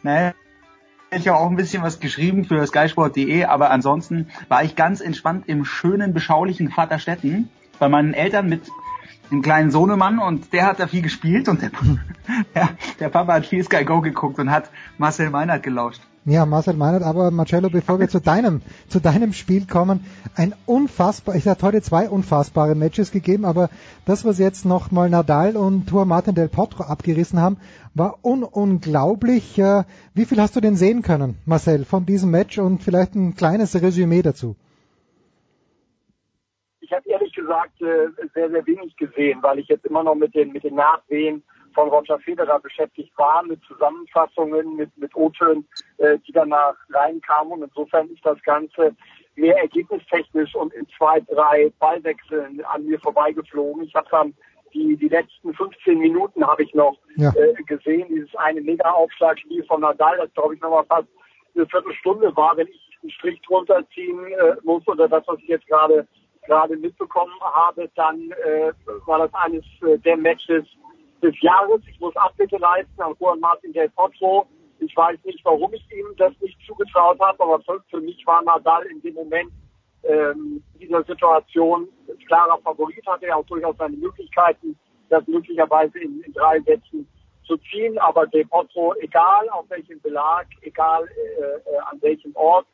Naja, 0.02 0.34
ich 1.12 1.28
habe 1.28 1.38
auch 1.38 1.48
ein 1.48 1.54
bisschen 1.54 1.84
was 1.84 2.00
geschrieben 2.00 2.44
für 2.44 2.66
skysport.de, 2.66 3.44
aber 3.44 3.70
ansonsten 3.70 4.26
war 4.48 4.64
ich 4.64 4.74
ganz 4.74 5.00
entspannt 5.00 5.44
im 5.46 5.64
schönen, 5.64 6.12
beschaulichen 6.12 6.70
Vaterstetten 6.70 7.50
bei 7.78 7.88
meinen 7.88 8.14
Eltern 8.14 8.48
mit 8.48 8.62
einem 9.30 9.42
kleinen 9.42 9.70
Sohnemann 9.70 10.18
und 10.18 10.52
der 10.52 10.66
hat 10.66 10.80
da 10.80 10.86
viel 10.86 11.02
gespielt 11.02 11.48
und 11.48 11.62
der, 11.62 11.70
ja, 12.54 12.70
der 13.00 13.08
Papa 13.08 13.34
hat 13.34 13.46
viel 13.46 13.64
Sky 13.64 13.84
Go 13.84 14.00
geguckt 14.00 14.38
und 14.38 14.50
hat 14.50 14.70
Marcel 14.98 15.30
Meinert 15.30 15.62
gelauscht. 15.62 16.00
Ja, 16.28 16.44
Marcel 16.44 16.74
Meinert, 16.74 17.04
aber 17.04 17.30
Marcello, 17.30 17.70
bevor 17.70 18.00
wir 18.00 18.08
zu 18.08 18.20
deinem, 18.20 18.60
zu 18.88 18.98
deinem 18.98 19.32
Spiel 19.32 19.64
kommen, 19.64 20.04
ein 20.34 20.54
unfassbar, 20.66 21.36
ich 21.36 21.46
hatte 21.46 21.64
heute 21.64 21.82
zwei 21.82 22.10
unfassbare 22.10 22.74
Matches 22.74 23.12
gegeben, 23.12 23.44
aber 23.44 23.70
das, 24.06 24.24
was 24.24 24.38
jetzt 24.38 24.64
nochmal 24.64 25.08
Nadal 25.08 25.56
und 25.56 25.86
Tour 25.86 26.04
Martin 26.04 26.34
del 26.34 26.48
Potro 26.48 26.82
abgerissen 26.82 27.40
haben, 27.40 27.58
war 27.94 28.24
un 28.24 28.42
unglaublich. 28.42 29.56
Äh, 29.58 29.84
Wie 30.14 30.24
viel 30.24 30.40
hast 30.40 30.56
du 30.56 30.60
denn 30.60 30.74
sehen 30.74 31.02
können, 31.02 31.36
Marcel, 31.44 31.84
von 31.84 32.06
diesem 32.06 32.32
Match 32.32 32.58
und 32.58 32.82
vielleicht 32.82 33.14
ein 33.14 33.36
kleines 33.36 33.80
Resümee 33.80 34.22
dazu? 34.22 34.56
Ich 36.86 36.92
habe 36.92 37.08
ehrlich 37.08 37.32
gesagt 37.32 37.82
äh, 37.82 38.06
sehr, 38.32 38.48
sehr 38.48 38.64
wenig 38.64 38.96
gesehen, 38.96 39.42
weil 39.42 39.58
ich 39.58 39.66
jetzt 39.66 39.84
immer 39.86 40.04
noch 40.04 40.14
mit 40.14 40.32
den, 40.36 40.52
mit 40.52 40.62
den 40.62 40.76
Nachwehen 40.76 41.42
von 41.74 41.88
Roger 41.88 42.16
Federer 42.20 42.60
beschäftigt 42.60 43.12
war, 43.18 43.42
mit 43.42 43.60
Zusammenfassungen, 43.64 44.76
mit, 44.76 44.96
mit 44.96 45.14
O-Tönen, 45.16 45.66
äh, 45.98 46.16
die 46.24 46.30
danach 46.30 46.76
reinkamen. 46.90 47.54
Und 47.54 47.62
insofern 47.64 48.08
ist 48.10 48.24
das 48.24 48.40
Ganze 48.44 48.94
mehr 49.34 49.58
ergebnistechnisch 49.60 50.54
und 50.54 50.72
in 50.74 50.86
zwei, 50.96 51.18
drei 51.22 51.72
Ballwechseln 51.80 52.64
an 52.66 52.86
mir 52.86 53.00
vorbeigeflogen. 53.00 53.82
Ich 53.82 53.94
habe 53.96 54.06
dann 54.12 54.34
die, 54.72 54.96
die 54.96 55.08
letzten 55.08 55.54
15 55.54 55.98
Minuten 55.98 56.46
habe 56.46 56.62
ich 56.62 56.72
noch 56.72 56.96
Ja. 57.16 57.32
äh, 57.34 57.60
gesehen, 57.64 58.06
dieses 58.10 58.32
eine 58.36 58.60
Mega-Aufschlagspiel 58.60 59.64
von 59.64 59.80
Nadal, 59.80 60.18
das 60.18 60.32
glaube 60.34 60.54
ich 60.54 60.60
noch 60.60 60.70
mal 60.70 60.84
fast 60.84 61.08
eine 61.56 61.66
Viertelstunde 61.66 62.36
war, 62.36 62.56
wenn 62.56 62.68
ich 62.68 62.96
einen 63.02 63.10
Strich 63.10 63.40
drunter 63.42 63.82
ziehen 63.92 64.24
äh, 64.26 64.54
muss 64.62 64.86
oder 64.86 65.08
das, 65.08 65.24
was 65.26 65.38
ich 65.40 65.48
jetzt 65.48 65.66
gerade 65.66 66.06
gerade 66.46 66.76
mitbekommen 66.76 67.38
habe, 67.40 67.90
dann 67.94 68.30
äh, 68.30 68.72
war 69.06 69.18
das 69.18 69.34
eines 69.34 69.64
äh, 69.82 69.98
der 69.98 70.16
Matches 70.16 70.64
des 71.22 71.34
Jahres. 71.40 71.80
Ich 71.88 71.98
muss 72.00 72.16
Abbitte 72.16 72.56
leisten 72.56 73.00
an 73.00 73.14
Juan 73.18 73.40
Martin 73.40 73.72
del 73.72 73.88
Potro. 73.90 74.46
Ich 74.78 74.96
weiß 74.96 75.18
nicht, 75.24 75.44
warum 75.44 75.72
ich 75.72 75.84
ihm 75.92 76.06
das 76.16 76.32
nicht 76.40 76.58
zugetraut 76.66 77.18
habe, 77.20 77.42
aber 77.42 77.60
für, 77.90 78.00
mich 78.00 78.26
war 78.26 78.42
Nadal 78.42 78.84
in 78.86 79.00
dem 79.00 79.14
Moment 79.14 79.50
ähm, 80.02 80.62
dieser 80.78 81.02
Situation 81.04 81.88
klarer 82.26 82.58
Favorit, 82.58 83.06
hatte 83.06 83.26
er 83.26 83.38
auch 83.38 83.46
durchaus 83.46 83.76
seine 83.78 83.96
Möglichkeiten, 83.96 84.78
das 85.08 85.26
möglicherweise 85.26 85.98
in, 85.98 86.20
in 86.22 86.32
drei 86.32 86.60
Sätzen 86.60 87.08
zu 87.46 87.56
ziehen. 87.70 87.98
Aber 87.98 88.26
Del 88.26 88.44
Potro, 88.46 88.94
egal 89.00 89.48
auf 89.50 89.68
welchem 89.70 90.00
Belag, 90.00 90.46
egal 90.62 91.04
äh, 91.04 91.40
äh, 91.40 91.78
an 91.90 92.00
welchem 92.02 92.34
Ort 92.36 92.66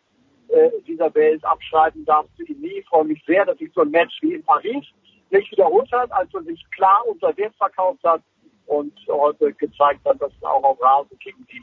äh, 0.52 0.70
dieser 0.86 1.14
Welt 1.14 1.44
abschreiben 1.44 2.04
darfst 2.04 2.30
du 2.38 2.44
ihn 2.44 2.60
nie. 2.60 2.78
Ich 2.78 2.86
freue 2.86 3.04
mich 3.04 3.22
sehr, 3.26 3.44
dass 3.44 3.58
sich 3.58 3.70
so 3.74 3.82
ein 3.82 3.90
Match 3.90 4.16
wie 4.20 4.34
in 4.34 4.44
Paris 4.44 4.84
nicht 5.30 5.50
wiederholt 5.50 5.90
hat, 5.92 6.12
als 6.12 6.32
er 6.34 6.42
sich 6.42 6.62
klar 6.70 7.02
unter 7.06 7.36
Wert 7.36 7.54
verkauft 7.56 8.04
hat 8.04 8.22
und 8.66 8.92
heute 9.08 9.52
gezeigt 9.54 10.04
hat, 10.04 10.20
dass 10.20 10.32
es 10.32 10.42
auch 10.42 10.62
auf 10.62 10.82
Rasen 10.82 11.18
gegen 11.18 11.46
die, 11.50 11.62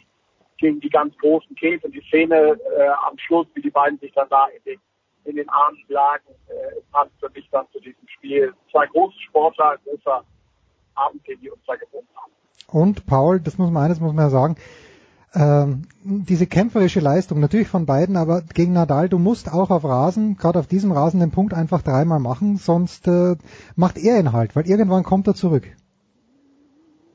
gegen 0.57 0.79
die 0.79 0.89
ganz 0.89 1.15
Großen 1.17 1.55
geht. 1.55 1.83
Und 1.83 1.93
die 1.93 2.01
Szene 2.07 2.57
äh, 2.77 2.87
am 3.07 3.17
Schluss, 3.17 3.47
wie 3.53 3.61
die 3.61 3.69
beiden 3.69 3.99
sich 3.99 4.11
dann 4.13 4.27
da 4.29 4.47
in 4.47 4.63
den, 4.63 4.79
in 5.25 5.35
den 5.35 5.49
Armen 5.49 5.77
lagen, 5.87 6.25
äh, 6.47 6.81
passt 6.91 7.11
für 7.19 7.29
mich 7.29 7.47
dann 7.51 7.65
zu 7.71 7.79
diesem 7.79 8.07
Spiel. 8.07 8.53
Zwei 8.71 8.87
große 8.87 9.19
Sportler, 9.27 9.77
großer 9.85 10.23
Abend, 10.95 11.27
den 11.27 11.39
die 11.39 11.49
uns 11.49 11.61
da 11.65 11.75
geboten 11.75 12.07
haben. 12.15 12.31
Und 12.71 13.05
Paul, 13.05 13.39
das 13.39 13.57
muss 13.57 13.71
man 13.71 13.83
eines 13.85 13.99
muss 13.99 14.13
man 14.13 14.25
ja 14.25 14.29
sagen, 14.29 14.55
ähm, 15.33 15.83
diese 16.03 16.47
kämpferische 16.47 16.99
Leistung 16.99 17.39
natürlich 17.39 17.67
von 17.67 17.85
beiden, 17.85 18.17
aber 18.17 18.41
gegen 18.41 18.73
Nadal, 18.73 19.09
du 19.09 19.19
musst 19.19 19.51
auch 19.51 19.69
auf 19.69 19.83
Rasen, 19.83 20.37
gerade 20.37 20.59
auf 20.59 20.67
diesem 20.67 20.91
Rasen, 20.91 21.19
den 21.19 21.31
Punkt 21.31 21.53
einfach 21.53 21.81
dreimal 21.81 22.19
machen, 22.19 22.57
sonst 22.57 23.07
äh, 23.07 23.35
macht 23.75 23.97
er 23.97 24.19
ihn 24.19 24.31
halt, 24.31 24.55
weil 24.55 24.67
irgendwann 24.67 25.03
kommt 25.03 25.27
er 25.27 25.35
zurück. 25.35 25.67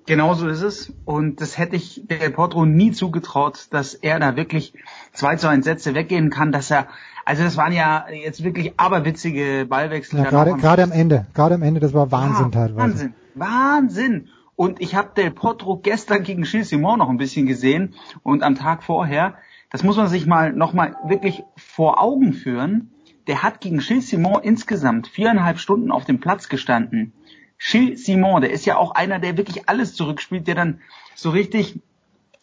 Genau 0.06 0.34
so 0.34 0.48
ist 0.48 0.62
es. 0.62 0.92
Und 1.06 1.40
das 1.40 1.56
hätte 1.56 1.76
ich 1.76 2.02
Del 2.06 2.30
Potro 2.30 2.66
nie 2.66 2.92
zugetraut, 2.92 3.68
dass 3.70 3.94
er 3.94 4.20
da 4.20 4.36
wirklich 4.36 4.74
2 5.14 5.36
zu 5.36 5.48
1 5.48 5.64
Sätze 5.64 5.94
weggehen 5.94 6.28
kann, 6.30 6.52
dass 6.52 6.70
er, 6.70 6.88
also 7.24 7.42
das 7.42 7.56
waren 7.56 7.72
ja 7.72 8.04
jetzt 8.10 8.44
wirklich 8.44 8.74
aberwitzige 8.76 9.66
Ballwechsel. 9.66 10.18
Ja, 10.18 10.28
gerade 10.28 10.52
am 10.52 10.60
gerade 10.60 10.82
am 10.82 10.92
Ende, 10.92 11.26
gerade 11.32 11.54
am 11.54 11.62
Ende, 11.62 11.80
das 11.80 11.94
war 11.94 12.12
Wahnsinn 12.12 12.46
Ah, 12.46 12.50
teilweise. 12.50 12.76
Wahnsinn, 12.76 13.14
Wahnsinn. 13.34 14.28
Und 14.56 14.80
ich 14.80 14.94
habe 14.94 15.14
Del 15.16 15.30
Potro 15.30 15.76
gestern 15.76 16.22
gegen 16.22 16.42
Gilles 16.42 16.68
Simon 16.68 16.98
noch 16.98 17.08
ein 17.08 17.16
bisschen 17.16 17.46
gesehen 17.46 17.94
und 18.22 18.42
am 18.42 18.54
Tag 18.54 18.82
vorher. 18.82 19.36
Das 19.70 19.82
muss 19.82 19.96
man 19.96 20.08
sich 20.08 20.26
mal 20.26 20.52
nochmal 20.52 20.96
wirklich 21.04 21.42
vor 21.56 22.00
Augen 22.00 22.32
führen. 22.32 22.92
Der 23.26 23.42
hat 23.42 23.60
gegen 23.60 23.78
Gilles 23.78 24.08
Simon 24.08 24.42
insgesamt 24.42 25.08
viereinhalb 25.08 25.58
Stunden 25.58 25.90
auf 25.90 26.04
dem 26.04 26.20
Platz 26.20 26.48
gestanden. 26.48 27.12
Gilles 27.58 28.04
Simon, 28.04 28.42
der 28.42 28.50
ist 28.50 28.66
ja 28.66 28.76
auch 28.76 28.92
einer, 28.92 29.18
der 29.18 29.36
wirklich 29.36 29.68
alles 29.68 29.94
zurückspielt, 29.94 30.46
der 30.46 30.54
dann 30.54 30.80
so 31.14 31.30
richtig 31.30 31.80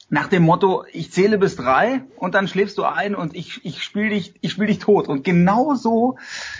nach 0.10 0.28
dem 0.28 0.44
Motto, 0.44 0.84
ich 0.92 1.14
zähle 1.14 1.38
bis 1.38 1.56
drei 1.56 2.04
und 2.18 2.36
dann 2.36 2.50
schläfst 2.50 2.78
du 2.78 2.84
ein 2.84 3.16
und 3.16 3.34
ich, 3.34 3.64
ich 3.64 3.82
spiele 3.82 4.10
dich, 4.10 4.34
ich 4.42 4.52
spiel 4.52 4.68
dich 4.68 4.80
tot. 4.80 5.08
Und 5.08 5.24
genau 5.24 5.76
so 5.76 6.18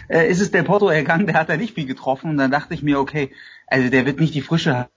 äh, 0.08 0.30
ist 0.30 0.40
es 0.40 0.52
der 0.52 0.64
Porto 0.64 0.88
ergangen, 0.88 1.26
der 1.26 1.36
hat 1.36 1.50
da 1.50 1.58
nicht 1.58 1.76
viel 1.76 1.86
getroffen 1.86 2.30
und 2.30 2.38
dann 2.38 2.50
dachte 2.50 2.74
ich 2.74 2.82
mir, 2.82 2.98
okay, 2.98 3.32
also 3.68 3.90
der 3.90 4.06
wird 4.06 4.22
nicht 4.22 4.34
die 4.34 4.42
Frische 4.42 4.88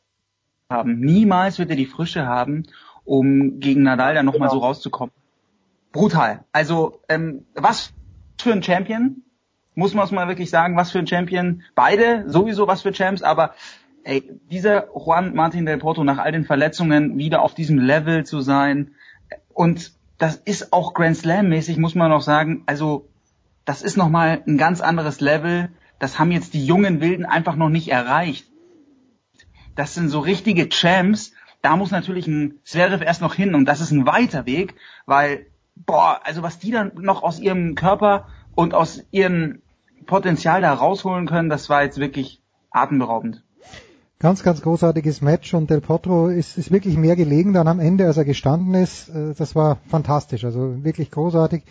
haben. 0.71 1.01
Niemals 1.01 1.59
wird 1.59 1.71
er 1.71 1.77
die 1.77 1.87
Frische 1.87 2.27
haben, 2.27 2.65
um 3.05 3.61
gegen 3.61 3.83
Nadal 3.83 4.15
dann 4.15 4.27
nochmal 4.27 4.51
so 4.51 4.59
rauszukommen. 4.59 5.13
Brutal. 5.93 6.45
Also 6.53 7.01
ähm, 7.09 7.45
was 7.55 7.93
für 8.41 8.53
ein 8.53 8.63
Champion, 8.63 9.23
muss 9.75 9.95
man 9.95 10.05
es 10.05 10.11
mal 10.11 10.29
wirklich 10.29 10.51
sagen, 10.51 10.77
was 10.77 10.91
für 10.91 10.99
ein 10.99 11.07
Champion. 11.07 11.63
Beide 11.75 12.25
sowieso 12.29 12.67
was 12.67 12.83
für 12.83 12.93
Champs, 12.93 13.23
aber 13.23 13.55
ey, 14.05 14.23
dieser 14.51 14.89
Juan 14.95 15.35
Martin 15.35 15.67
del 15.67 15.79
Porto 15.79 16.03
nach 16.05 16.19
all 16.19 16.33
den 16.33 16.45
Verletzungen 16.45 17.19
wieder 17.19 17.43
auf 17.43 17.55
diesem 17.55 17.79
Level 17.79 18.25
zu 18.25 18.41
sein 18.41 18.93
und 19.53 19.93
das 20.19 20.37
ist 20.37 20.73
auch 20.73 20.95
Grand 20.95 21.17
Slam 21.17 21.49
mäßig, 21.49 21.77
muss 21.77 21.95
man 21.95 22.11
noch 22.11 22.23
sagen. 22.23 22.63
Also 22.67 23.09
das 23.65 23.83
ist 23.83 23.97
nochmal 23.97 24.43
ein 24.47 24.59
ganz 24.59 24.81
anderes 24.81 25.21
Level. 25.21 25.71
Das 25.99 26.19
haben 26.19 26.31
jetzt 26.31 26.55
die 26.55 26.65
jungen 26.65 27.01
Wilden 27.01 27.27
einfach 27.27 27.57
noch 27.57 27.69
nicht 27.69 27.89
erreicht. 27.89 28.47
Das 29.75 29.95
sind 29.95 30.09
so 30.09 30.21
richtige 30.21 30.69
Champs. 30.69 31.33
Da 31.63 31.77
muss 31.77 31.91
natürlich 31.91 32.27
ein 32.27 32.61
Zverev 32.65 33.03
erst 33.05 33.23
noch 33.23 33.35
hin 33.35 33.55
und 33.55 33.65
das 33.65 33.81
ist 33.81 33.91
ein 33.91 34.07
weiter 34.07 34.47
Weg, 34.47 34.75
weil, 35.07 35.47
boah, 35.77 36.21
also 36.25 36.43
was 36.43 36.59
die 36.59 36.71
dann 36.71 36.93
noch 36.97 37.23
aus 37.23 37.41
ihrem 37.41 37.75
Körper 37.75 38.27
und 38.55 38.75
aus 38.75 39.03
ihrem 39.11 39.63
Potenzial 40.07 40.61
da 40.61 40.75
rausholen 40.75 41.27
können, 41.27 41.49
das 41.49 41.71
war 41.71 41.83
jetzt 41.83 41.99
wirklich 41.99 42.43
atemberaubend. 42.71 43.43
Ganz, 44.19 44.43
ganz 44.43 44.63
großartiges 44.63 45.23
Match 45.23 45.55
und 45.55 45.71
Del 45.71 45.81
Potro 45.81 46.29
ist, 46.29 46.57
ist 46.57 46.71
wirklich 46.71 46.97
mehr 46.97 47.17
gelegen 47.17 47.53
dann 47.53 47.69
am 47.69 47.81
Ende, 47.81 48.07
als 48.07 48.17
er 48.17 48.25
gestanden 48.25 48.75
ist. 48.75 49.09
Äh, 49.09 49.35
Das 49.37 49.55
war 49.55 49.79
fantastisch, 49.89 50.45
also 50.45 50.85
wirklich 50.85 51.11
großartig. 51.11 51.63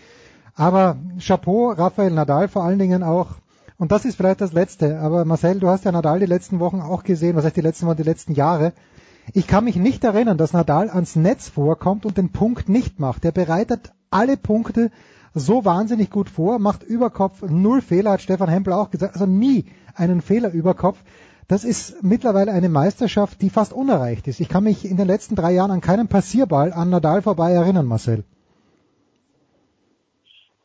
Aber 0.56 0.98
Chapeau, 1.20 1.72
Rafael 1.72 2.12
Nadal 2.12 2.48
vor 2.48 2.64
allen 2.64 2.80
Dingen 2.80 3.02
auch. 3.04 3.30
Und 3.78 3.92
das 3.92 4.06
ist 4.06 4.16
vielleicht 4.16 4.42
das 4.42 4.54
Letzte. 4.54 5.00
Aber 5.00 5.26
Marcel, 5.26 5.60
du 5.60 5.68
hast 5.68 5.86
ja 5.86 5.92
Nadal 5.92 6.20
die 6.20 6.26
letzten 6.26 6.60
Wochen 6.60 6.82
auch 6.82 7.04
gesehen. 7.04 7.36
Was 7.36 7.46
heißt 7.46 7.56
die 7.56 7.62
letzten 7.62 7.88
Wochen, 7.88 7.98
die 7.98 8.04
letzten 8.04 8.34
Jahre? 8.34 8.74
Ich 9.32 9.48
kann 9.48 9.64
mich 9.64 9.78
nicht 9.78 10.04
erinnern, 10.04 10.38
dass 10.38 10.54
Nadal 10.54 10.90
ans 10.90 11.16
Netz 11.16 11.50
vorkommt 11.50 12.06
und 12.06 12.18
den 12.18 12.32
Punkt 12.32 12.70
nicht 12.70 13.00
macht. 13.00 13.24
Er 13.26 13.32
bereitet 13.32 13.94
alle 14.10 14.38
Punkte 14.38 14.92
so 15.34 15.66
wahnsinnig 15.66 16.10
gut 16.12 16.30
vor, 16.30 16.60
macht 16.60 16.84
über 16.84 17.10
Kopf 17.10 17.42
null 17.42 17.82
Fehler, 17.82 18.12
hat 18.12 18.22
Stefan 18.22 18.50
Hempel 18.50 18.74
auch 18.74 18.92
gesagt, 18.92 19.16
also 19.16 19.26
nie 19.26 19.66
einen 19.96 20.22
Fehler 20.22 20.52
über 20.52 20.74
Kopf. 20.74 21.00
Das 21.48 21.64
ist 21.64 22.04
mittlerweile 22.04 22.52
eine 22.52 22.70
Meisterschaft, 22.70 23.42
die 23.42 23.50
fast 23.50 23.74
unerreicht 23.74 24.28
ist. 24.28 24.40
Ich 24.40 24.50
kann 24.50 24.64
mich 24.64 24.86
in 24.86 24.98
den 24.98 25.08
letzten 25.08 25.36
drei 25.36 25.54
Jahren 25.54 25.72
an 25.72 25.82
keinen 25.82 26.08
Passierball 26.08 26.72
an 26.72 26.90
Nadal 26.90 27.22
vorbei 27.22 27.52
erinnern, 27.52 27.86
Marcel. 27.86 28.24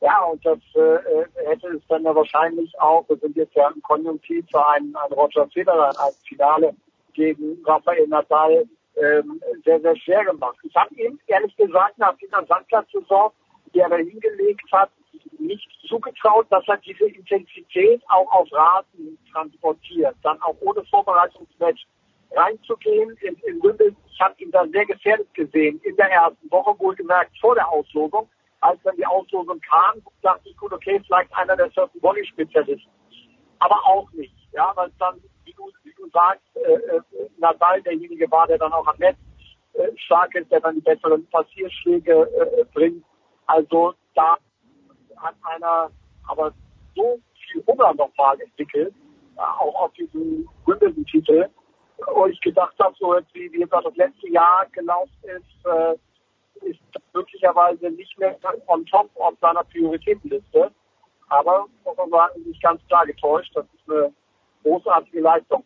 Ja, 0.01 0.25
und 0.25 0.44
das 0.47 0.59
äh, 0.75 1.25
hätte 1.44 1.68
es 1.68 1.83
dann 1.89 2.05
ja 2.05 2.15
wahrscheinlich 2.15 2.73
auch, 2.81 3.09
wir 3.09 3.17
sind 3.17 3.36
jetzt 3.36 3.55
ja 3.55 3.68
im 3.68 3.83
Konjunktiv 3.83 4.47
für 4.51 4.67
einen, 4.68 4.94
einen 4.94 5.12
Roger 5.12 5.49
Federer, 5.49 5.89
ein 5.89 6.12
Finale 6.27 6.75
gegen 7.15 7.60
Rafael 7.65 8.07
Nadal 8.07 8.68
ähm, 8.97 9.41
sehr, 9.65 9.81
sehr 9.81 9.97
schwer 9.97 10.25
gemacht. 10.25 10.57
Ich 10.62 10.75
habe 10.77 10.94
ihm 10.94 11.18
ehrlich 11.27 11.57
gesagt 11.57 11.99
nach 11.99 12.17
dieser 12.18 12.44
Sandplatzsaison, 12.47 13.33
die 13.75 13.81
er 13.81 13.89
da 13.89 13.97
hingelegt 13.97 14.70
hat, 14.73 14.91
nicht 15.39 15.68
zugetraut, 15.89 16.47
dass 16.51 16.67
er 16.68 16.77
diese 16.78 17.07
Intensität 17.07 18.02
auch 18.09 18.31
auf 18.33 18.49
Rasen 18.52 19.18
transportiert, 19.33 20.15
dann 20.23 20.41
auch 20.43 20.57
ohne 20.60 20.85
Vorbereitungsmatch 20.85 21.86
reinzugehen 22.33 23.17
in, 23.23 23.35
in 23.47 23.62
Wimbledon. 23.62 23.97
Ich 24.10 24.20
habe 24.20 24.35
ihn 24.39 24.51
da 24.51 24.67
sehr 24.68 24.86
gefährdet 24.86 25.33
gesehen 25.35 25.81
in 25.85 25.97
der 25.97 26.10
ersten 26.10 26.51
Woche, 26.51 26.78
wohlgemerkt 26.78 27.36
vor 27.41 27.55
der 27.55 27.68
Auslosung. 27.68 28.28
Als 28.61 28.81
dann 28.83 28.97
die 28.97 29.07
Auslosung 29.07 29.61
kam, 29.61 30.03
dachte 30.23 30.49
ich, 30.49 30.57
gut, 30.57 30.73
okay, 30.73 31.01
vielleicht 31.07 31.33
einer 31.37 31.57
der 31.57 31.70
Surfen 31.70 32.03
Volley 32.03 32.25
Spezialisten. 32.27 32.91
Aber 33.61 33.77
auch 33.87 34.11
nicht, 34.12 34.35
ja, 34.53 34.73
weil 34.75 34.91
dann, 34.99 35.20
wie 35.45 35.53
du, 35.53 35.70
wie 35.85 35.93
du 35.95 36.09
sagst, 36.11 36.45
äh, 36.57 36.73
äh, 36.73 37.01
Nadal 37.39 37.83
derjenige 37.83 38.31
war, 38.31 38.47
der 38.47 38.59
dann 38.59 38.73
auch 38.73 38.87
am 38.87 38.97
Netz 38.99 39.17
äh, 39.75 39.97
stark 39.97 40.35
ist, 40.35 40.51
der 40.51 40.61
dann 40.61 40.77
die 40.77 40.81
besseren 40.81 41.27
Passierschläge 41.31 42.12
äh, 42.12 42.65
bringt. 42.73 43.05
Also 43.47 43.95
da 44.15 44.37
hat 45.17 45.35
einer 45.43 45.91
aber 46.27 46.53
so 46.95 47.19
viel 47.51 47.65
Hunger 47.67 47.95
nochmal 47.95 48.41
entwickelt, 48.41 48.95
auch 49.37 49.75
auf 49.75 49.93
diesen 49.95 50.49
Wimbledon-Titel, 50.67 51.49
wo 52.15 52.27
ich 52.27 52.41
gedacht 52.41 52.75
habe, 52.78 52.95
so 52.99 53.17
jetzt 53.17 53.35
wie, 53.35 53.51
wie 53.53 53.61
jetzt 53.61 53.73
das 53.73 53.97
letzte 53.97 54.28
Jahr 54.31 54.67
gelaufen 54.73 55.17
ist, 55.25 55.67
äh, 55.67 55.97
ist 56.62 56.81
möglicherweise 57.15 57.91
nicht 57.91 58.19
mehr 58.19 58.37
on 58.67 58.85
top 58.87 59.11
auf 59.17 59.35
seiner 59.41 59.65
Prioritätenliste. 59.65 60.70
Aber 61.28 61.67
muss 61.85 61.97
man 61.97 62.11
sagen, 62.11 62.51
ist 62.51 62.62
ganz 62.62 62.81
klar 62.87 63.07
getäuscht. 63.07 63.51
Das 63.55 63.67
ist 63.75 63.91
eine 63.91 64.12
großartige 64.62 65.20
Leistung 65.20 65.65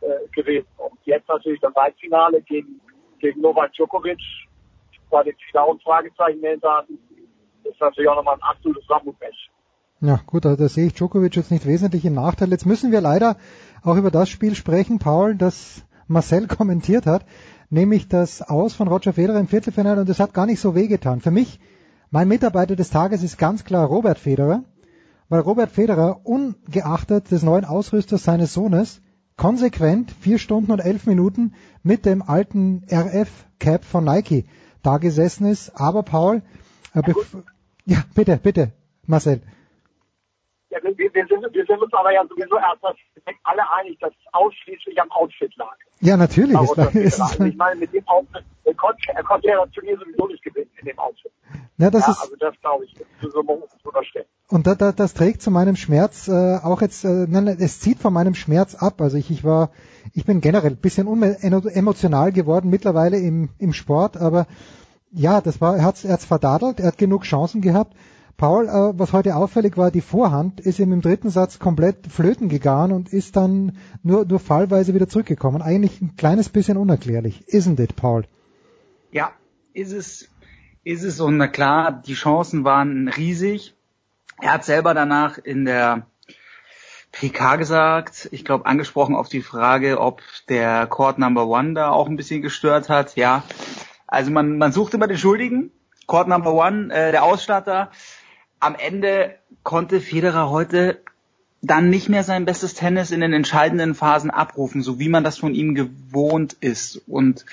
äh, 0.00 0.28
gewesen. 0.34 0.68
Und 0.78 0.98
jetzt 1.04 1.28
natürlich 1.28 1.60
das 1.60 1.74
Halbfinale 1.74 2.42
gegen, 2.42 2.80
gegen 3.18 3.40
Novak 3.40 3.72
Djokovic, 3.72 4.20
bei 5.10 5.24
den 5.24 5.34
genauen 5.50 5.80
Fragezeichen 5.80 6.40
dahinter 6.40 6.76
hatten, 6.76 6.98
ist 7.64 7.80
natürlich 7.80 8.08
auch 8.08 8.16
nochmal 8.16 8.36
ein 8.36 8.42
absolutes 8.42 8.88
Mammutmatch. 8.88 9.50
Ja, 10.00 10.20
gut, 10.26 10.46
also 10.46 10.62
da 10.62 10.68
sehe 10.68 10.86
ich 10.86 10.94
Djokovic 10.94 11.36
jetzt 11.36 11.50
nicht 11.50 11.66
wesentlich 11.66 12.04
im 12.04 12.14
Nachteil. 12.14 12.48
Jetzt 12.50 12.64
müssen 12.64 12.92
wir 12.92 13.00
leider 13.00 13.36
auch 13.82 13.96
über 13.96 14.10
das 14.10 14.30
Spiel 14.30 14.54
sprechen, 14.54 14.98
Paul, 14.98 15.34
das 15.34 15.84
Marcel 16.06 16.46
kommentiert 16.48 17.06
hat 17.06 17.24
nämlich 17.70 18.08
das 18.08 18.42
Aus 18.42 18.74
von 18.74 18.88
Roger 18.88 19.12
Federer 19.12 19.40
im 19.40 19.48
Viertelfinale 19.48 20.00
und 20.00 20.08
es 20.08 20.20
hat 20.20 20.34
gar 20.34 20.46
nicht 20.46 20.60
so 20.60 20.74
wehgetan. 20.74 21.20
Für 21.20 21.30
mich, 21.30 21.60
mein 22.10 22.28
Mitarbeiter 22.28 22.76
des 22.76 22.90
Tages 22.90 23.22
ist 23.22 23.38
ganz 23.38 23.64
klar 23.64 23.86
Robert 23.86 24.18
Federer, 24.18 24.64
weil 25.28 25.40
Robert 25.40 25.70
Federer 25.70 26.20
ungeachtet 26.24 27.30
des 27.30 27.42
neuen 27.42 27.64
Ausrüsters 27.64 28.24
seines 28.24 28.52
Sohnes 28.52 29.00
konsequent 29.36 30.10
vier 30.20 30.38
Stunden 30.38 30.72
und 30.72 30.80
elf 30.80 31.06
Minuten 31.06 31.54
mit 31.82 32.04
dem 32.04 32.20
alten 32.20 32.84
RF-Cap 32.90 33.84
von 33.84 34.04
Nike 34.04 34.44
da 34.82 34.98
gesessen 34.98 35.46
ist. 35.46 35.70
Aber 35.80 36.02
Paul, 36.02 36.42
äh, 36.94 37.02
ja, 37.86 38.04
bitte, 38.14 38.36
bitte, 38.36 38.72
Marcel. 39.06 39.40
Ja, 40.70 40.78
wir, 40.82 40.96
wir, 40.96 41.26
sind, 41.26 41.54
wir 41.54 41.66
sind 41.66 41.82
uns 41.82 41.92
aber 41.92 42.12
ja 42.12 42.24
sowieso 42.28 42.56
erstmal 42.56 42.94
alle 43.42 43.62
einig, 43.78 43.98
dass 43.98 44.12
es 44.12 44.32
ausschließlich 44.32 45.00
am 45.00 45.10
Outfit 45.10 45.54
lag. 45.56 45.76
Ja, 46.00 46.16
natürlich. 46.16 46.58
Ist, 46.60 46.94
ist, 46.94 47.20
also 47.20 47.44
ich 47.44 47.56
meine, 47.56 47.80
mit 47.80 47.92
dem 47.92 48.06
Outfit, 48.06 48.44
er 48.64 48.74
konnte, 48.74 49.02
er 49.12 49.24
konnte 49.24 49.48
ja 49.48 49.64
das 49.64 49.74
Turnier 49.74 49.98
sowieso 49.98 50.28
nicht 50.28 50.42
gewinnen 50.44 50.70
in 50.78 50.86
dem 50.86 50.98
Outfit. 50.98 51.32
Ja, 51.78 51.90
das 51.90 52.06
ja, 52.06 52.12
ist, 52.12 52.20
also 52.20 52.36
das 52.36 52.54
glaube 52.60 52.84
ich, 52.84 52.94
so 53.20 53.42
muss 53.42 53.58
unterstellen. 53.82 54.26
Und 54.48 54.66
da, 54.66 54.74
da, 54.74 54.92
das 54.92 55.14
trägt 55.14 55.42
zu 55.42 55.50
meinem 55.50 55.76
Schmerz 55.76 56.28
äh, 56.28 56.58
auch 56.62 56.82
jetzt, 56.82 57.04
äh, 57.04 57.26
nein, 57.28 57.48
es 57.48 57.80
zieht 57.80 57.98
von 57.98 58.12
meinem 58.12 58.34
Schmerz 58.34 58.74
ab. 58.74 59.00
Also 59.00 59.16
ich, 59.16 59.30
ich 59.30 59.44
war, 59.44 59.70
ich 60.12 60.24
bin 60.24 60.40
generell 60.40 60.70
ein 60.70 60.76
bisschen 60.76 61.06
emotional 61.08 62.32
geworden 62.32 62.70
mittlerweile 62.70 63.18
im, 63.18 63.48
im 63.58 63.72
Sport, 63.72 64.16
aber 64.16 64.46
ja, 65.10 65.40
das 65.40 65.60
war, 65.60 65.76
er 65.76 65.84
hat 65.84 66.04
es 66.04 66.24
verdadelt, 66.24 66.80
er 66.80 66.88
hat 66.88 66.98
genug 66.98 67.24
Chancen 67.24 67.60
gehabt. 67.60 67.94
Paul, 68.40 68.68
äh, 68.68 68.98
was 68.98 69.12
heute 69.12 69.36
auffällig 69.36 69.76
war, 69.76 69.90
die 69.90 70.00
Vorhand 70.00 70.60
ist 70.60 70.78
ihm 70.78 70.94
im 70.94 71.02
dritten 71.02 71.28
Satz 71.28 71.58
komplett 71.58 72.06
flöten 72.06 72.48
gegangen 72.48 72.92
und 72.92 73.12
ist 73.12 73.36
dann 73.36 73.76
nur, 74.02 74.24
nur 74.24 74.40
fallweise 74.40 74.94
wieder 74.94 75.08
zurückgekommen. 75.08 75.60
Eigentlich 75.60 76.00
ein 76.00 76.16
kleines 76.16 76.48
bisschen 76.48 76.78
unerklärlich. 76.78 77.44
Isn't 77.48 77.78
it, 77.82 77.96
Paul? 77.96 78.24
Ja, 79.12 79.32
ist 79.74 79.92
es, 79.92 80.30
ist 80.84 81.02
es. 81.02 81.20
Und 81.20 81.36
na 81.36 81.48
klar, 81.48 81.92
die 81.92 82.14
Chancen 82.14 82.64
waren 82.64 83.08
riesig. 83.08 83.74
Er 84.40 84.54
hat 84.54 84.64
selber 84.64 84.94
danach 84.94 85.36
in 85.36 85.66
der 85.66 86.06
PK 87.12 87.56
gesagt, 87.56 88.26
ich 88.32 88.46
glaube 88.46 88.64
angesprochen 88.64 89.16
auf 89.16 89.28
die 89.28 89.42
Frage, 89.42 90.00
ob 90.00 90.22
der 90.48 90.86
Court 90.86 91.18
Number 91.18 91.46
One 91.46 91.74
da 91.74 91.90
auch 91.90 92.08
ein 92.08 92.16
bisschen 92.16 92.40
gestört 92.40 92.88
hat. 92.88 93.16
Ja, 93.16 93.42
also 94.06 94.30
man, 94.30 94.56
man 94.56 94.72
sucht 94.72 94.94
immer 94.94 95.08
den 95.08 95.18
Schuldigen. 95.18 95.72
Court 96.06 96.26
Number 96.26 96.54
One, 96.54 96.92
äh, 96.92 97.12
der 97.12 97.22
Ausstatter, 97.22 97.90
am 98.60 98.76
Ende 98.76 99.34
konnte 99.62 100.00
Federer 100.00 100.50
heute 100.50 101.00
dann 101.62 101.90
nicht 101.90 102.08
mehr 102.08 102.22
sein 102.22 102.44
bestes 102.44 102.74
Tennis 102.74 103.10
in 103.10 103.20
den 103.20 103.32
entscheidenden 103.32 103.94
Phasen 103.94 104.30
abrufen, 104.30 104.82
so 104.82 104.98
wie 104.98 105.08
man 105.08 105.24
das 105.24 105.38
von 105.38 105.54
ihm 105.54 105.74
gewohnt 105.74 106.54
ist. 106.54 107.02
Und 107.06 107.44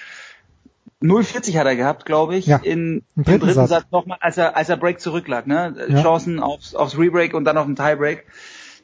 0,40 1.02 1.60
hat 1.60 1.68
er 1.68 1.76
gehabt, 1.76 2.06
glaube 2.06 2.36
ich, 2.36 2.48
ja, 2.48 2.58
in, 2.58 3.03
im 3.16 3.24
dritten, 3.24 3.40
dritten 3.40 3.53
Satz, 3.53 3.69
Satz 3.69 3.86
nochmal, 3.92 4.18
als 4.22 4.38
er, 4.38 4.56
als 4.56 4.69
er 4.69 4.77
Break 4.77 5.02
zurücklag, 5.02 5.45
ne? 5.45 5.76
Ja. 5.90 6.02
Chancen 6.02 6.40
aufs, 6.40 6.74
aufs 6.74 6.98
Rebreak 6.98 7.34
und 7.34 7.44
dann 7.45 7.58
auf 7.58 7.66
den 7.66 7.76
Tiebreak. 7.76 8.26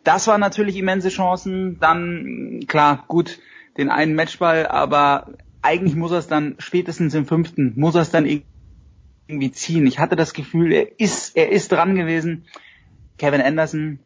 Das 0.04 0.28
waren 0.28 0.42
natürlich 0.42 0.76
immense 0.76 1.10
Chancen. 1.10 1.80
Dann, 1.80 2.66
klar, 2.68 3.06
gut, 3.08 3.40
den 3.78 3.90
einen 3.90 4.16
Matchball, 4.16 4.68
aber 4.68 5.30
eigentlich 5.62 5.96
muss 5.96 6.12
er 6.12 6.18
es 6.18 6.28
dann 6.28 6.56
spätestens 6.60 7.14
im 7.14 7.26
fünften, 7.26 7.74
muss 7.78 7.96
er 7.96 8.02
es 8.02 8.12
dann 8.12 8.26
irgendwie 8.26 8.53
ziehen. 9.52 9.88
Ich 9.88 10.00
hatte 10.00 10.16
das 10.16 10.34
Gefühl, 10.34 10.74
er 10.74 11.00
ist, 11.00 11.36
er 11.36 11.50
ist 11.50 11.72
dran 11.72 11.96
gewesen. 11.96 12.46
Kevin 13.18 13.42
Anderson, 13.42 14.00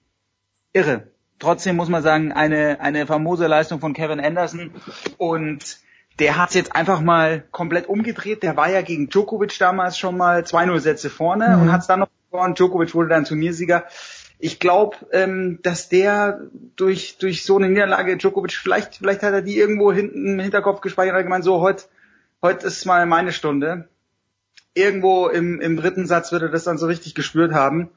irre. 0.73 1.07
Trotzdem 1.39 1.75
muss 1.75 1.89
man 1.89 2.01
sagen, 2.01 2.31
eine, 2.31 2.79
eine 2.81 3.05
famose 3.05 3.47
Leistung 3.47 3.79
von 3.79 3.93
Kevin 3.93 4.19
Anderson 4.19 4.71
und 5.17 5.79
der 6.19 6.37
hat 6.37 6.55
jetzt 6.55 6.75
einfach 6.75 7.01
mal 7.01 7.43
komplett 7.51 7.87
umgedreht. 7.87 8.41
Der 8.41 8.57
war 8.57 8.69
ja 8.69 8.81
gegen 8.81 9.09
Djokovic 9.09 9.57
damals 9.59 9.99
schon 9.99 10.17
mal 10.17 10.41
2-0 10.41 10.79
Sätze 10.79 11.09
vorne 11.11 11.55
mhm. 11.55 11.61
und 11.61 11.71
hat 11.71 11.81
es 11.81 11.87
dann 11.87 11.99
noch 11.99 12.09
gewonnen. 12.31 12.55
Djokovic 12.55 12.95
wurde 12.95 13.09
dann 13.09 13.25
Turniersieger. 13.25 13.85
Ich 14.39 14.59
glaube, 14.59 14.97
ähm, 15.11 15.59
dass 15.63 15.89
der 15.89 16.41
durch 16.75 17.17
durch 17.17 17.43
so 17.43 17.57
eine 17.57 17.69
Niederlage 17.69 18.17
Djokovic 18.17 18.53
vielleicht 18.53 18.95
vielleicht 18.95 19.23
hat 19.23 19.33
er 19.33 19.41
die 19.41 19.57
irgendwo 19.57 19.91
hinten 19.91 20.33
im 20.33 20.39
Hinterkopf 20.39 20.81
gespeichert 20.81 21.15
und 21.15 21.23
gemeint, 21.23 21.43
so 21.43 21.59
heute 21.61 21.85
heute 22.41 22.67
ist 22.67 22.85
mal 22.85 23.05
meine 23.05 23.31
Stunde 23.31 23.87
irgendwo 24.77 25.27
im, 25.27 25.59
im 25.59 25.75
dritten 25.77 26.05
Satz 26.05 26.31
wird 26.31 26.43
er 26.43 26.49
das 26.49 26.63
dann 26.63 26.77
so 26.77 26.85
richtig 26.85 27.15
gespürt 27.15 27.53
haben. 27.53 27.89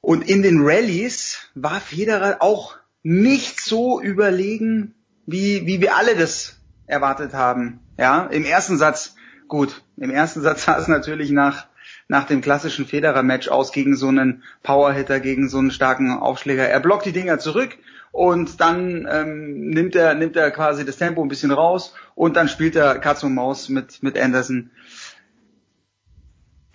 Und 0.00 0.28
in 0.28 0.42
den 0.42 0.60
Rallyes 0.60 1.38
war 1.54 1.80
Federer 1.80 2.36
auch 2.40 2.76
nicht 3.02 3.60
so 3.60 4.00
überlegen, 4.00 4.94
wie, 5.26 5.66
wie 5.66 5.80
wir 5.80 5.96
alle 5.96 6.16
das 6.16 6.56
erwartet 6.86 7.34
haben. 7.34 7.80
Ja, 7.98 8.26
im 8.26 8.44
ersten 8.44 8.78
Satz, 8.78 9.16
gut, 9.48 9.82
im 9.96 10.10
ersten 10.10 10.42
Satz 10.42 10.64
sah 10.66 10.78
es 10.78 10.88
natürlich 10.88 11.30
nach, 11.30 11.66
nach 12.08 12.26
dem 12.26 12.40
klassischen 12.40 12.86
Federer-Match 12.86 13.48
aus 13.48 13.72
gegen 13.72 13.96
so 13.96 14.08
einen 14.08 14.42
Powerhitter, 14.62 15.20
gegen 15.20 15.48
so 15.48 15.58
einen 15.58 15.70
starken 15.70 16.12
Aufschläger. 16.12 16.68
Er 16.68 16.80
blockt 16.80 17.06
die 17.06 17.12
Dinger 17.12 17.38
zurück 17.38 17.76
und 18.12 18.60
dann 18.60 19.06
ähm, 19.10 19.68
nimmt 19.68 19.94
er 19.94 20.14
nimmt 20.14 20.36
er 20.36 20.50
quasi 20.50 20.86
das 20.86 20.96
Tempo 20.96 21.22
ein 21.22 21.28
bisschen 21.28 21.50
raus 21.50 21.94
und 22.14 22.36
dann 22.36 22.48
spielt 22.48 22.74
er 22.74 22.98
Katz 22.98 23.22
und 23.22 23.34
Maus 23.34 23.68
mit 23.68 24.02
mit 24.02 24.18
Anderson 24.18 24.70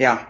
ja, 0.02 0.26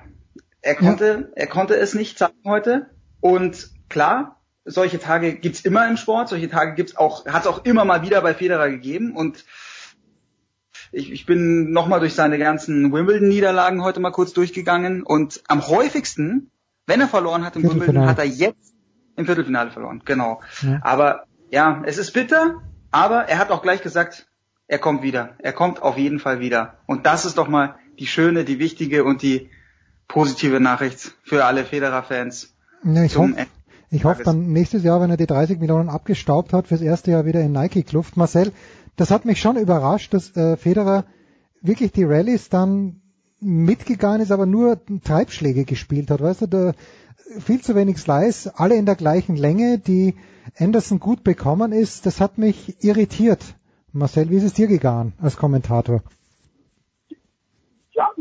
er 0.61 0.75
konnte, 0.75 1.05
ja. 1.05 1.35
er 1.35 1.47
konnte 1.47 1.75
es 1.75 1.93
nicht 1.93 2.19
zeigen 2.19 2.43
heute. 2.45 2.89
Und 3.21 3.71
klar, 3.87 4.41
solche 4.65 4.99
Tage 4.99 5.33
gibt's 5.35 5.61
immer 5.61 5.87
im 5.87 5.95
Sport, 5.95 6.27
solche 6.27 6.49
Tage 6.49 6.75
gibt's 6.75 6.97
auch, 6.97 7.25
hat 7.25 7.43
es 7.43 7.47
auch 7.47 7.63
immer 7.63 7.85
mal 7.85 8.01
wieder 8.01 8.21
bei 8.21 8.33
Federer 8.33 8.69
gegeben. 8.69 9.15
Und 9.15 9.45
ich, 10.91 11.09
ich 11.13 11.25
bin 11.25 11.71
nochmal 11.71 12.01
durch 12.01 12.15
seine 12.15 12.37
ganzen 12.37 12.91
Wimbledon-Niederlagen 12.91 13.81
heute 13.81 14.01
mal 14.01 14.11
kurz 14.11 14.33
durchgegangen. 14.33 15.03
Und 15.03 15.41
am 15.47 15.65
häufigsten, 15.65 16.51
wenn 16.85 16.99
er 16.99 17.07
verloren 17.07 17.45
hat 17.45 17.55
im 17.55 17.63
Wimbledon, 17.63 18.05
hat 18.05 18.19
er 18.19 18.25
jetzt 18.25 18.73
im 19.15 19.25
Viertelfinale 19.25 19.71
verloren. 19.71 20.01
Genau. 20.03 20.41
Ja. 20.63 20.81
Aber 20.83 21.23
ja, 21.49 21.81
es 21.85 21.97
ist 21.97 22.11
bitter, 22.11 22.61
aber 22.91 23.29
er 23.29 23.37
hat 23.37 23.51
auch 23.51 23.61
gleich 23.61 23.81
gesagt, 23.81 24.27
er 24.67 24.79
kommt 24.79 25.01
wieder. 25.01 25.35
Er 25.37 25.53
kommt 25.53 25.81
auf 25.81 25.97
jeden 25.97 26.19
Fall 26.19 26.41
wieder. 26.41 26.79
Und 26.87 27.05
das 27.05 27.23
ist 27.23 27.37
doch 27.37 27.47
mal 27.47 27.75
die 27.99 28.07
schöne, 28.07 28.43
die 28.43 28.59
wichtige 28.59 29.05
und 29.05 29.21
die 29.21 29.49
positive 30.11 30.59
Nachricht 30.59 31.13
für 31.23 31.45
alle 31.45 31.63
Federer-Fans. 31.63 32.53
Ja, 32.83 33.03
ich 33.03 33.13
Zum 33.13 33.31
hoffe, 33.31 33.47
ich 33.89 34.03
hoffe 34.03 34.23
dann 34.23 34.51
nächstes 34.51 34.83
Jahr, 34.83 35.01
wenn 35.01 35.09
er 35.09 35.17
die 35.17 35.27
30 35.27 35.59
Millionen 35.59 35.89
abgestaubt 35.89 36.51
hat, 36.53 36.67
fürs 36.67 36.81
erste 36.81 37.11
Jahr 37.11 37.25
wieder 37.25 37.41
in 37.41 37.53
Nike-Kluft. 37.53 38.17
Marcel, 38.17 38.51
das 38.97 39.09
hat 39.09 39.25
mich 39.25 39.39
schon 39.39 39.55
überrascht, 39.55 40.13
dass 40.13 40.35
äh, 40.35 40.57
Federer 40.57 41.05
wirklich 41.61 41.93
die 41.93 42.03
Rallyes 42.03 42.49
dann 42.49 43.01
mitgegangen 43.39 44.21
ist, 44.21 44.31
aber 44.31 44.45
nur 44.45 44.79
Treibschläge 45.03 45.63
gespielt 45.63 46.11
hat. 46.11 46.21
Weißt 46.21 46.41
du, 46.41 46.47
da 46.47 46.73
viel 47.39 47.61
zu 47.61 47.75
wenig 47.75 47.97
Slice, 47.97 48.51
alle 48.55 48.75
in 48.75 48.85
der 48.85 48.95
gleichen 48.95 49.37
Länge, 49.37 49.79
die 49.79 50.15
Anderson 50.57 50.99
gut 50.99 51.23
bekommen 51.23 51.71
ist, 51.71 52.05
das 52.05 52.19
hat 52.19 52.37
mich 52.37 52.83
irritiert. 52.83 53.43
Marcel, 53.93 54.29
wie 54.29 54.37
ist 54.37 54.43
es 54.43 54.53
dir 54.53 54.67
gegangen 54.67 55.13
als 55.21 55.37
Kommentator? 55.37 56.03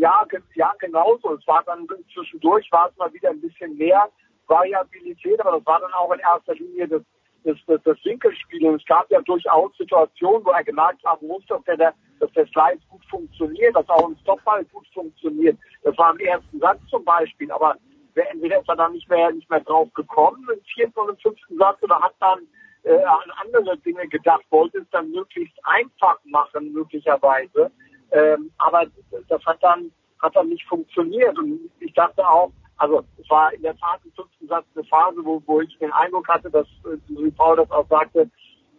Ja, 0.01 0.21
ja, 0.21 0.25
ge- 0.29 0.43
ja, 0.55 0.73
genauso. 0.79 1.35
Es 1.35 1.47
war 1.47 1.63
dann 1.65 1.87
zwischendurch 2.15 2.67
war 2.73 2.89
es 2.89 2.97
mal 2.97 3.13
wieder 3.13 3.31
ein 3.31 3.41
bisschen 3.41 3.77
mehr 3.77 4.09
Variabilität, 4.47 5.39
aber 5.41 5.53
das 5.59 5.67
war 5.67 5.81
dann 5.81 5.93
auch 5.93 6.11
in 6.13 6.21
erster 6.21 6.55
Linie 6.55 6.89
das, 6.89 7.03
das, 7.45 7.57
das, 7.67 7.81
das 7.85 8.05
Winkelspiel. 8.05 8.67
Und 8.67 8.77
es 8.81 8.87
gab 8.87 9.11
ja 9.11 9.21
durchaus 9.21 9.77
Situationen, 9.77 10.45
wo 10.45 10.51
er 10.51 10.65
gemerkt 10.65 11.05
haben 11.05 11.27
muss, 11.27 11.45
dass 11.47 11.63
der, 11.65 11.95
dass 12.19 12.33
der 12.33 12.47
Slice 12.47 12.81
gut 12.89 13.05
funktioniert, 13.11 13.77
dass 13.77 13.89
auch 13.89 14.09
ein 14.09 14.17
Stopball 14.23 14.65
gut 14.67 14.87
funktioniert. 14.95 15.59
Das 15.83 15.97
war 15.99 16.13
im 16.13 16.21
ersten 16.21 16.59
Satz 16.59 16.81
zum 16.89 17.05
Beispiel, 17.05 17.51
aber 17.53 17.77
entweder 18.15 18.61
ist 18.61 18.69
er 18.69 18.77
dann 18.77 18.93
nicht 18.93 19.09
mehr, 19.09 19.31
nicht 19.33 19.49
mehr 19.51 19.61
drauf 19.61 19.93
gekommen 19.95 20.47
im 20.53 20.61
vierten 20.75 20.99
oder 20.99 21.11
im 21.13 21.19
fünften 21.19 21.57
Satz 21.59 21.83
oder 21.83 22.01
hat 22.01 22.15
dann 22.21 22.41
äh, 22.85 23.03
an 23.05 23.31
andere 23.45 23.77
Dinge 23.79 24.07
gedacht, 24.09 24.45
wollte 24.51 24.79
es 24.79 24.91
dann 24.91 25.11
möglichst 25.11 25.57
einfach 25.65 26.19
machen, 26.25 26.73
möglicherweise. 26.73 27.71
Ähm, 28.13 28.51
aber 28.59 28.87
das 29.29 29.45
hat 29.47 29.63
dann, 29.63 29.91
hat 30.21 30.35
dann 30.37 30.49
nicht 30.49 30.67
funktioniert. 30.67 31.39
Und 31.39 31.71
ich 31.81 31.93
dachte 31.95 32.27
auch, 32.29 32.53
also 32.77 33.05
es 33.19 33.29
war 33.29 33.53
in 33.53 33.63
der 33.63 33.77
Tat 33.77 34.01
im 34.05 34.13
fünften 34.13 34.49
Satz 34.49 34.65
eine 34.75 34.85
Phase, 34.85 35.19
wo, 35.23 35.43
wo 35.47 35.61
ich 35.61 35.77
den 35.79 35.93
Eindruck 35.93 36.29
hatte, 36.29 36.51
dass, 36.51 36.67
äh, 36.87 37.31
Paul 37.37 37.57
das 37.57 37.71
auch 37.71 37.87
sagte, 37.89 38.31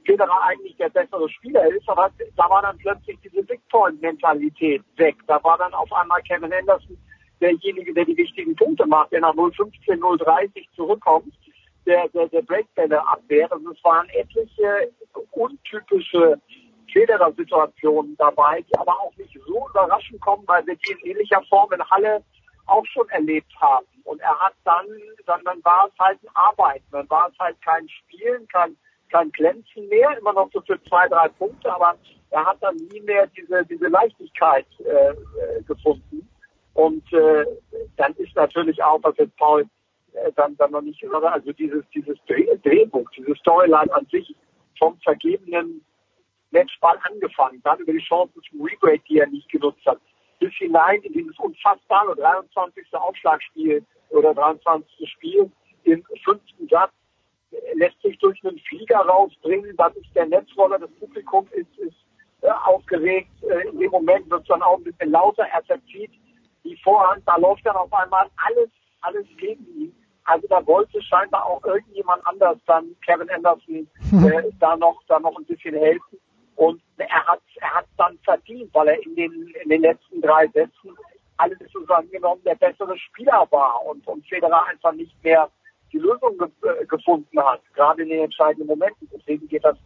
Federer 0.06 0.42
eigentlich 0.44 0.76
der 0.78 0.90
bessere 0.90 1.30
Spieler 1.30 1.68
ist, 1.68 1.88
aber 1.88 2.10
da 2.36 2.50
war 2.50 2.64
dann 2.64 2.78
plötzlich 2.80 3.18
diese 3.24 3.44
Big 3.44 3.62
Point 3.70 4.02
Mentalität 4.02 4.82
weg. 4.96 5.16
Da 5.28 5.44
war 5.44 5.58
dann 5.58 5.74
auf 5.76 5.92
einmal 5.94 6.22
Kevin 6.24 6.52
Anderson 6.52 6.98
derjenige, 7.40 7.94
der 7.94 8.06
die 8.06 8.18
wichtigen 8.18 8.56
Punkte 8.56 8.86
macht, 8.88 9.12
der 9.12 9.22
nach 9.22 9.36
015, 9.36 10.00
030 10.00 10.68
zurückkommt, 10.76 11.34
der, 11.86 12.08
der, 12.10 12.28
der 12.30 12.42
Breakbälle 12.42 13.06
abwehrt. 13.08 13.52
Und 13.52 13.68
es 13.68 13.84
waren 13.84 14.08
etliche 14.10 14.92
untypische 15.32 16.40
Federer-Situationen 16.92 18.16
dabei, 18.18 18.62
die 18.62 18.78
aber 18.78 18.94
auch 19.00 19.16
nicht 19.18 19.38
so 19.46 19.68
überraschend 19.70 20.22
kommen, 20.22 20.44
weil 20.48 20.66
wir 20.68 20.76
die 20.76 20.92
in 20.92 21.12
ähnlicher 21.12 21.42
Form 21.50 21.72
in 21.74 21.90
Halle 21.90 22.24
auch 22.68 22.86
schon 22.86 23.08
erlebt 23.10 23.52
haben. 23.60 23.86
Und 24.04 24.20
er 24.22 24.38
hat 24.40 24.54
dann, 24.64 24.86
dann, 25.26 25.44
dann 25.44 25.64
war 25.64 25.88
es 25.88 26.00
halt 26.00 26.20
ein 26.24 26.30
Arbeiten, 26.36 26.86
dann 26.92 27.10
war 27.10 27.30
es 27.30 27.38
halt 27.40 27.62
kein 27.62 27.88
Spielen, 27.90 28.48
kein, 28.48 28.76
kein 29.10 29.32
Glänzen 29.32 29.88
mehr, 29.90 30.18
immer 30.18 30.34
noch 30.34 30.50
so 30.54 30.62
für 30.62 30.82
zwei, 30.84 31.08
drei 31.08 31.28
Punkte, 31.30 31.74
aber 31.74 31.96
er 32.32 32.46
hat 32.46 32.58
dann 32.62 32.76
nie 32.76 33.02
mehr 33.02 33.28
diese, 33.28 33.66
diese 33.66 33.88
Leichtigkeit 33.88 34.66
äh, 34.80 35.10
äh, 35.12 35.64
gefunden. 35.68 36.28
Und 36.74 37.12
äh, 37.14 37.46
dann 37.98 38.14
ist 38.16 38.36
natürlich 38.36 38.82
auch, 38.82 39.00
was 39.04 39.18
jetzt 39.18 39.36
Paul 39.38 39.66
äh, 40.14 40.32
dann, 40.36 40.56
dann 40.58 40.72
noch 40.72 40.82
nicht, 40.82 41.04
also 41.14 41.52
dieses, 41.52 41.84
dieses 41.94 42.18
Dreh- 42.28 42.58
Drehbuch, 42.64 43.10
diese 43.12 43.36
Storyline 43.36 43.94
an 43.94 44.06
sich 44.12 44.34
vom 44.80 44.98
vergebenen 45.02 45.84
Matchball 46.52 46.98
angefangen, 47.04 47.62
dann 47.64 47.80
über 47.80 47.94
die 47.94 48.00
Chancen 48.00 48.42
zum 48.50 48.62
Rebreak, 48.62 49.04
die 49.06 49.20
er 49.20 49.28
nicht 49.28 49.50
genutzt 49.50 49.86
hat, 49.86 50.00
bis 50.40 50.54
hinein 50.56 51.02
in 51.02 51.14
dieses 51.14 51.38
unfassbare 51.40 52.16
23. 52.16 52.94
Aufschlagspiel 52.94 53.86
oder 54.10 54.34
23. 54.34 55.10
Spiel 55.10 55.52
im 55.84 56.04
fünften 56.24 56.68
Satz 56.68 56.92
lässt 57.74 58.02
sich 58.02 58.18
durch 58.20 58.40
einen 58.44 58.60
Flieger 58.60 59.00
rausbringen, 59.00 59.76
dann 59.78 59.94
ist 59.94 60.14
der 60.16 60.26
Netzroller, 60.26 60.80
das 60.80 60.92
Publikum 61.00 61.48
ist, 61.52 61.78
ist 61.78 61.96
äh, 62.42 62.50
aufgeregt, 62.66 63.32
äh, 63.44 63.68
in 63.68 63.80
dem 63.80 63.92
Moment 63.92 64.30
wird 64.30 64.42
es 64.42 64.48
dann 64.48 64.62
auch 64.62 64.78
ein 64.78 64.84
bisschen 64.84 65.12
lauter, 65.12 65.44
er 65.44 65.64
verzieht 65.64 66.12
die 66.64 66.78
Vorhand, 66.78 67.24
da 67.26 67.38
läuft 67.38 67.66
dann 67.66 67.76
auf 67.76 67.92
einmal 67.94 68.28
alles, 68.48 68.70
alles 69.02 69.26
gegen 69.38 69.66
ihn. 69.76 69.96
Also 70.24 70.48
da 70.48 70.66
wollte 70.66 71.02
scheinbar 71.02 71.46
auch 71.46 71.64
irgendjemand 71.66 72.26
anders 72.26 72.58
dann 72.68 72.96
Kevin 73.06 73.30
Anderson 73.32 73.88
äh, 74.12 74.44
da 74.60 74.76
noch 74.78 75.02
da 75.08 75.20
noch 75.20 75.36
ein 75.38 75.46
bisschen 75.46 75.76
helfen. 75.76 76.20
Und 76.56 76.82
er 76.98 77.26
hat 77.26 77.42
er 77.56 77.74
hat 77.74 77.86
dann 77.98 78.18
verdient, 78.20 78.74
weil 78.74 78.90
er 78.90 79.04
in 79.06 79.16
den 79.16 79.54
in 79.64 79.70
den 79.70 79.82
letzten 79.82 80.22
drei 80.22 80.48
Sätzen 80.48 80.96
alles 81.38 81.58
zusammengenommen 81.72 82.44
der 82.44 82.56
bessere 82.56 82.98
Spieler 82.98 83.48
war 83.50 83.84
und, 83.86 84.06
und 84.08 84.26
Federer 84.28 84.66
einfach 84.68 84.92
nicht 84.92 85.16
mehr 85.24 85.50
die 85.92 85.98
Lösung 85.98 86.38
ge 86.38 86.48
äh, 86.70 86.86
gefunden 86.86 87.40
hat, 87.40 87.62
gerade 87.74 88.04
in 88.04 88.10
den 88.10 88.24
entscheidenden 88.26 88.68
Momenten. 88.68 89.10
Deswegen 89.14 89.48
geht 89.48 89.66
das 89.66 89.78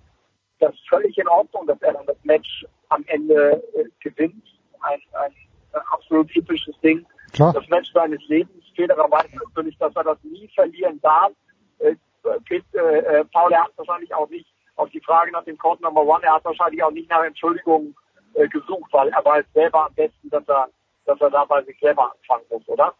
das 0.59 0.73
völlig 0.87 1.17
in 1.17 1.27
Ordnung, 1.27 1.67
dass 1.67 1.81
er 1.81 1.93
dann 1.93 2.05
das 2.05 2.17
Match 2.23 2.65
am 2.89 3.03
Ende 3.07 3.61
äh, 3.75 3.85
gewinnt. 3.99 4.43
Ein, 4.81 5.01
ein 5.13 5.31
äh, 5.73 5.79
absolut 5.91 6.29
typisches 6.29 6.79
Ding. 6.81 7.05
Klar. 7.33 7.53
Das 7.53 7.67
Match 7.67 7.91
seines 7.93 8.21
Lebens. 8.27 8.63
Federer 8.75 9.09
weiß 9.09 9.27
natürlich, 9.33 9.77
dass 9.77 9.95
er 9.95 10.03
das 10.03 10.17
nie 10.23 10.49
verlieren 10.53 10.99
darf. 11.01 11.31
Äh, 11.79 11.95
äh, 12.23 12.77
äh, 12.77 13.25
Paul, 13.25 13.51
er 13.51 13.63
hat 13.63 13.71
wahrscheinlich 13.75 14.13
auch 14.13 14.29
nicht 14.29 14.47
auf 14.75 14.89
die 14.89 15.01
Frage 15.01 15.31
nach 15.31 15.43
dem 15.45 15.57
Court 15.57 15.81
Number 15.81 16.01
One, 16.01 16.23
er 16.23 16.35
hat 16.35 16.45
wahrscheinlich 16.45 16.83
auch 16.83 16.91
nicht 16.91 17.09
nach 17.09 17.23
Entschuldigungen 17.23 17.95
äh, 18.33 18.47
gesucht, 18.47 18.91
weil 18.91 19.09
er 19.09 19.23
weiß 19.23 19.45
selber 19.53 19.85
am 19.85 19.93
besten, 19.93 20.29
dass 20.29 20.47
er, 20.47 20.69
dass 21.05 21.19
er 21.21 21.29
da 21.29 21.45
bei 21.45 21.63
sich 21.63 21.77
selber 21.79 22.11
anfangen 22.13 22.45
muss, 22.49 22.67
oder? 22.67 22.93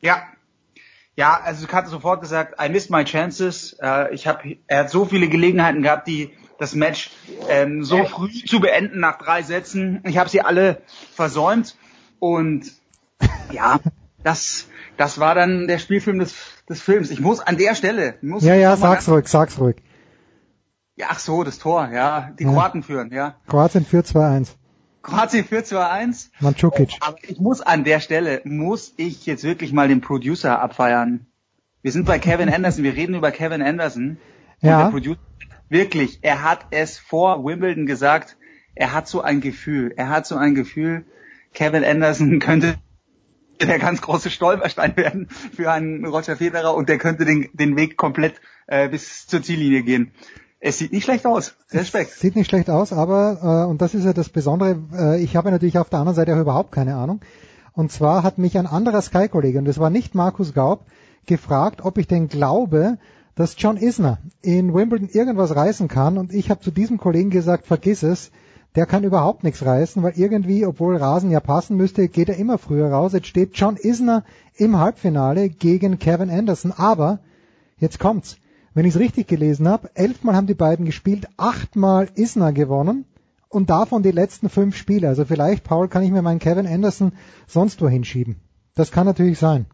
Ja. 0.00 0.22
Ja, 1.18 1.40
also 1.42 1.66
ich 1.66 1.72
hatte 1.72 1.88
sofort 1.88 2.20
gesagt, 2.20 2.60
I 2.62 2.68
missed 2.68 2.90
my 2.90 3.04
chances. 3.04 3.78
Äh, 3.80 4.14
ich 4.14 4.26
hab, 4.26 4.44
er 4.66 4.80
hat 4.80 4.90
so 4.90 5.06
viele 5.06 5.28
Gelegenheiten 5.28 5.82
gehabt, 5.82 6.06
die 6.06 6.36
das 6.58 6.74
Match 6.74 7.10
ähm, 7.48 7.84
so 7.84 8.04
früh 8.04 8.30
zu 8.30 8.60
beenden 8.60 9.00
nach 9.00 9.18
drei 9.18 9.42
Sätzen. 9.42 10.02
Ich 10.06 10.18
habe 10.18 10.28
sie 10.28 10.42
alle 10.42 10.82
versäumt 11.14 11.76
und 12.18 12.70
ja, 13.50 13.78
das 14.22 14.68
das 14.96 15.18
war 15.20 15.34
dann 15.34 15.66
der 15.68 15.78
Spielfilm 15.78 16.18
des 16.18 16.34
des 16.68 16.82
Films. 16.82 17.10
Ich 17.10 17.20
muss 17.20 17.40
an 17.40 17.56
der 17.56 17.74
Stelle 17.74 18.16
muss 18.22 18.44
Ja, 18.44 18.54
ich 18.54 18.62
ja, 18.62 18.76
sag's 18.76 19.08
ruhig, 19.08 19.28
sag's 19.28 19.58
ruhig. 19.58 19.76
Ja, 20.96 21.06
ach 21.10 21.18
so, 21.18 21.44
das 21.44 21.58
Tor, 21.58 21.90
ja, 21.92 22.30
die 22.38 22.44
Ja. 22.44 22.50
Kroaten 22.50 22.82
führen, 22.82 23.12
ja. 23.12 23.36
Kroatien 23.46 23.84
führt 23.84 24.06
2-1. 24.06 24.48
Kroatien 25.02 25.44
führt 25.44 25.66
2-1. 25.66 26.30
Mandzukic. 26.40 26.96
Aber 27.00 27.16
ich 27.22 27.38
muss 27.38 27.60
an 27.60 27.84
der 27.84 28.00
Stelle, 28.00 28.40
muss 28.44 28.94
ich 28.96 29.26
jetzt 29.26 29.44
wirklich 29.44 29.72
mal 29.72 29.88
den 29.88 30.00
Producer 30.00 30.60
abfeiern. 30.60 31.26
Wir 31.82 31.92
sind 31.92 32.06
bei 32.06 32.18
Kevin 32.18 32.48
Anderson, 32.48 32.82
wir 32.82 32.94
reden 32.94 33.14
über 33.14 33.30
Kevin 33.30 33.62
Anderson. 33.62 34.18
Und 34.62 34.68
Ja. 34.68 34.84
der 34.84 34.90
Producer, 34.90 35.20
wirklich, 35.68 36.20
er 36.22 36.42
hat 36.42 36.66
es 36.70 36.98
vor 36.98 37.44
Wimbledon 37.44 37.86
gesagt, 37.86 38.36
er 38.74 38.92
hat 38.92 39.06
so 39.06 39.20
ein 39.20 39.40
Gefühl, 39.40 39.92
er 39.96 40.08
hat 40.08 40.26
so 40.26 40.36
ein 40.36 40.54
Gefühl, 40.54 41.04
Kevin 41.52 41.84
Anderson 41.84 42.38
könnte 42.40 42.76
der 43.60 43.78
ganz 43.78 44.00
große 44.02 44.30
Stolperstein 44.30 44.96
werden 44.96 45.28
für 45.28 45.70
einen 45.70 46.04
Roger 46.06 46.36
Federer 46.36 46.74
und 46.74 46.88
der 46.88 46.98
könnte 46.98 47.24
den, 47.24 47.48
den 47.52 47.76
Weg 47.76 47.96
komplett 47.96 48.34
äh, 48.66 48.88
bis 48.88 49.26
zur 49.26 49.42
Ziellinie 49.42 49.82
gehen. 49.82 50.10
Es 50.58 50.78
sieht 50.78 50.92
nicht 50.92 51.04
schlecht 51.04 51.26
aus. 51.26 51.54
Respekt. 51.70 52.12
Sieht 52.12 52.34
nicht 52.34 52.48
schlecht 52.48 52.70
aus, 52.70 52.92
aber, 52.92 53.64
äh, 53.66 53.70
und 53.70 53.82
das 53.82 53.94
ist 53.94 54.04
ja 54.04 54.12
das 54.12 54.30
Besondere, 54.30 54.78
äh, 54.92 55.22
ich 55.22 55.36
habe 55.36 55.50
natürlich 55.50 55.78
auf 55.78 55.90
der 55.90 55.98
anderen 55.98 56.16
Seite 56.16 56.34
auch 56.34 56.40
überhaupt 56.40 56.72
keine 56.72 56.96
Ahnung. 56.96 57.20
Und 57.72 57.92
zwar 57.92 58.22
hat 58.22 58.38
mich 58.38 58.56
ein 58.56 58.66
anderer 58.66 59.02
Sky-Kollege, 59.02 59.58
und 59.58 59.66
das 59.66 59.78
war 59.78 59.90
nicht 59.90 60.14
Markus 60.14 60.54
Gaub, 60.54 60.86
gefragt, 61.26 61.84
ob 61.84 61.98
ich 61.98 62.06
denn 62.06 62.28
glaube, 62.28 62.98
dass 63.34 63.54
John 63.58 63.76
Isner 63.76 64.18
in 64.40 64.72
Wimbledon 64.72 65.10
irgendwas 65.10 65.54
reißen 65.54 65.88
kann. 65.88 66.16
Und 66.16 66.32
ich 66.32 66.48
habe 66.50 66.60
zu 66.60 66.70
diesem 66.70 66.96
Kollegen 66.96 67.30
gesagt, 67.30 67.66
vergiss 67.66 68.02
es, 68.02 68.30
der 68.76 68.86
kann 68.86 69.04
überhaupt 69.04 69.44
nichts 69.44 69.64
reißen, 69.64 70.02
weil 70.02 70.14
irgendwie, 70.16 70.66
obwohl 70.66 70.96
Rasen 70.96 71.30
ja 71.30 71.40
passen 71.40 71.76
müsste, 71.76 72.08
geht 72.08 72.28
er 72.28 72.36
immer 72.36 72.58
früher 72.58 72.90
raus. 72.90 73.12
Jetzt 73.12 73.26
steht 73.26 73.50
John 73.54 73.76
Isner 73.76 74.24
im 74.54 74.78
Halbfinale 74.78 75.48
gegen 75.50 75.98
Kevin 75.98 76.30
Anderson. 76.30 76.72
Aber, 76.72 77.20
jetzt 77.78 77.98
kommt's. 77.98 78.38
Wenn 78.76 78.84
ich 78.84 78.94
es 78.94 79.00
richtig 79.00 79.26
gelesen 79.26 79.68
habe, 79.68 79.88
elfmal 79.94 80.36
haben 80.36 80.46
die 80.46 80.52
beiden 80.52 80.84
gespielt, 80.84 81.28
achtmal 81.38 82.10
Isner 82.14 82.52
gewonnen 82.52 83.06
und 83.48 83.70
davon 83.70 84.02
die 84.02 84.10
letzten 84.10 84.50
fünf 84.50 84.76
Spiele. 84.76 85.08
Also 85.08 85.24
vielleicht, 85.24 85.64
Paul, 85.64 85.88
kann 85.88 86.02
ich 86.02 86.10
mir 86.10 86.20
meinen 86.20 86.40
Kevin 86.40 86.66
Anderson 86.66 87.12
sonst 87.46 87.80
wo 87.80 87.88
hinschieben. 87.88 88.36
Das 88.74 88.92
kann 88.92 89.06
natürlich 89.06 89.38
sein. 89.38 89.64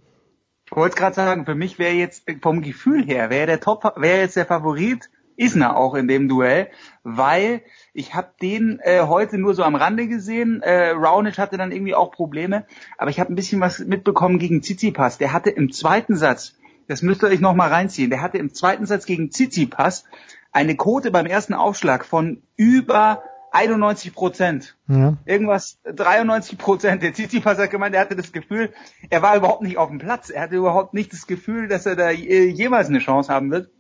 Ich 0.66 0.76
wollte 0.76 0.94
gerade 0.94 1.16
sagen, 1.16 1.46
für 1.46 1.56
mich 1.56 1.80
wäre 1.80 1.94
jetzt 1.94 2.30
vom 2.42 2.62
Gefühl 2.62 3.04
her, 3.04 3.28
wäre 3.28 3.48
der 3.48 3.58
Top, 3.58 3.82
wäre 3.96 4.20
jetzt 4.20 4.36
der 4.36 4.46
Favorit 4.46 5.10
Isner 5.34 5.76
auch 5.76 5.96
in 5.96 6.06
dem 6.06 6.28
Duell, 6.28 6.68
weil 7.02 7.62
ich 7.94 8.14
habe 8.14 8.28
den 8.40 8.78
äh, 8.84 9.00
heute 9.00 9.36
nur 9.36 9.54
so 9.54 9.64
am 9.64 9.74
Rande 9.74 10.06
gesehen. 10.06 10.62
Äh, 10.62 10.90
Raonic 10.90 11.38
hatte 11.38 11.56
dann 11.56 11.72
irgendwie 11.72 11.96
auch 11.96 12.12
Probleme, 12.12 12.66
aber 12.98 13.10
ich 13.10 13.18
habe 13.18 13.32
ein 13.32 13.36
bisschen 13.36 13.60
was 13.60 13.80
mitbekommen 13.80 14.38
gegen 14.38 14.62
Tsitsipas. 14.62 15.18
Der 15.18 15.32
hatte 15.32 15.50
im 15.50 15.72
zweiten 15.72 16.14
Satz, 16.14 16.54
das 16.88 17.02
müsst 17.02 17.22
ihr 17.22 17.28
euch 17.28 17.40
noch 17.40 17.54
mal 17.54 17.68
reinziehen, 17.68 18.10
der 18.10 18.22
hatte 18.22 18.38
im 18.38 18.54
zweiten 18.54 18.86
Satz 18.86 19.06
gegen 19.06 19.30
Tsitsipas 19.30 20.04
eine 20.52 20.76
Quote 20.76 21.10
beim 21.10 21.26
ersten 21.26 21.54
Aufschlag 21.54 22.04
von 22.04 22.42
über 22.56 23.22
91 23.52 24.14
Prozent. 24.14 24.76
Ja. 24.88 25.16
Irgendwas, 25.24 25.78
93 25.84 26.58
Prozent. 26.58 27.02
Der 27.02 27.12
Tsitsipas 27.12 27.58
hat 27.58 27.70
gemeint, 27.70 27.94
er 27.94 28.00
hatte 28.00 28.16
das 28.16 28.32
Gefühl, 28.32 28.72
er 29.10 29.22
war 29.22 29.36
überhaupt 29.36 29.62
nicht 29.62 29.76
auf 29.76 29.88
dem 29.88 29.98
Platz. 29.98 30.30
Er 30.30 30.42
hatte 30.42 30.56
überhaupt 30.56 30.94
nicht 30.94 31.12
das 31.12 31.26
Gefühl, 31.26 31.68
dass 31.68 31.86
er 31.86 31.96
da 31.96 32.10
äh, 32.10 32.48
jemals 32.48 32.88
eine 32.88 32.98
Chance 32.98 33.32
haben 33.32 33.50
wird. 33.50 33.70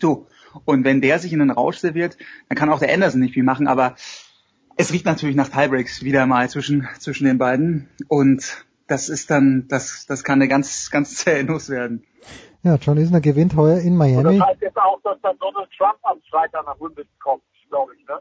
So. 0.00 0.26
Und 0.64 0.84
wenn 0.84 1.02
der 1.02 1.18
sich 1.18 1.32
in 1.32 1.38
den 1.40 1.50
Rausch 1.50 1.78
serviert, 1.78 2.16
dann 2.48 2.56
kann 2.56 2.70
auch 2.70 2.78
der 2.78 2.92
Anderson 2.92 3.20
nicht 3.20 3.34
viel 3.34 3.42
machen, 3.42 3.68
aber 3.68 3.94
es 4.76 4.92
riecht 4.92 5.04
natürlich 5.04 5.36
nach 5.36 5.48
Tiebreaks 5.48 6.02
wieder 6.02 6.24
mal 6.26 6.48
zwischen, 6.48 6.88
zwischen 6.98 7.26
den 7.26 7.36
beiden. 7.36 7.88
Und 8.06 8.64
das 8.88 9.08
ist 9.08 9.30
dann, 9.30 9.66
das, 9.68 10.06
das 10.06 10.24
kann 10.24 10.40
eine 10.40 10.48
ganz, 10.48 10.90
ganz 10.90 11.14
zähe 11.16 11.44
Nuss 11.44 11.68
werden. 11.68 12.04
Ja, 12.62 12.74
John 12.76 12.96
Isner 12.96 13.20
gewinnt 13.20 13.54
heuer 13.54 13.78
in 13.78 13.92
Und 13.92 13.98
Miami. 13.98 14.38
das 14.38 14.48
heißt 14.48 14.62
jetzt 14.62 14.76
auch, 14.76 15.00
dass 15.02 15.18
dann 15.22 15.38
Donald 15.38 15.68
Trump 15.76 15.98
am 16.02 16.18
Freitag 16.28 16.66
nach 16.66 16.80
Wimbledon 16.80 17.12
kommt, 17.22 17.42
glaube 17.70 17.92
ich, 17.96 18.06
ne? 18.06 18.18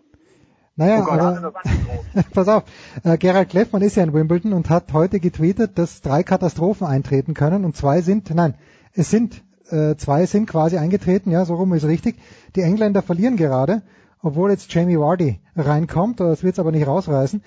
Naja, 0.75 1.03
Oh 1.03 1.15
er 1.15 1.43
aber, 1.43 1.53
pass 2.33 2.47
auf, 2.47 2.63
äh, 3.03 3.17
Gerald 3.17 3.49
Kleffmann 3.49 3.81
ist 3.81 3.95
ja 3.95 4.03
in 4.03 4.13
Wimbledon 4.13 4.53
und 4.53 4.69
hat 4.69 4.93
heute 4.93 5.19
getweetet, 5.19 5.79
dass 5.79 6.01
drei 6.01 6.21
Katastrophen 6.21 6.85
eintreten 6.85 7.33
können 7.33 7.65
und 7.65 7.75
zwei 7.75 8.01
sind, 8.01 8.29
nein, 8.35 8.53
es 8.93 9.09
sind, 9.09 9.43
äh, 9.71 9.95
zwei 9.95 10.27
sind 10.27 10.47
quasi 10.47 10.77
eingetreten, 10.77 11.31
ja, 11.31 11.45
so 11.45 11.55
rum 11.55 11.73
ist 11.73 11.85
richtig. 11.85 12.17
Die 12.55 12.61
Engländer 12.61 13.01
verlieren 13.01 13.37
gerade, 13.37 13.81
obwohl 14.27 14.51
jetzt 14.51 14.73
Jamie 14.73 14.99
Vardy 14.99 15.39
reinkommt, 15.55 16.19
das 16.19 16.43
wird 16.43 16.53
es 16.53 16.59
aber 16.59 16.71
nicht 16.71 16.87
rausreißen. 16.87 17.41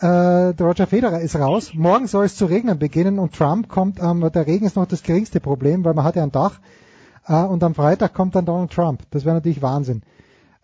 Äh, 0.00 0.06
Roger 0.06 0.86
Federer 0.86 1.20
ist 1.20 1.36
raus, 1.36 1.72
morgen 1.74 2.06
soll 2.06 2.26
es 2.26 2.36
zu 2.36 2.46
regnen 2.46 2.78
beginnen 2.78 3.18
und 3.18 3.34
Trump 3.34 3.68
kommt, 3.68 4.00
ähm, 4.00 4.28
der 4.32 4.46
Regen 4.46 4.66
ist 4.66 4.76
noch 4.76 4.86
das 4.86 5.02
geringste 5.02 5.40
Problem, 5.40 5.84
weil 5.84 5.94
man 5.94 6.04
hat 6.04 6.16
ja 6.16 6.22
ein 6.22 6.32
Dach 6.32 6.60
äh, 7.26 7.42
und 7.42 7.62
am 7.62 7.74
Freitag 7.74 8.14
kommt 8.14 8.34
dann 8.34 8.44
Donald 8.44 8.72
Trump, 8.72 9.02
das 9.10 9.24
wäre 9.24 9.34
natürlich 9.34 9.62
Wahnsinn 9.62 10.02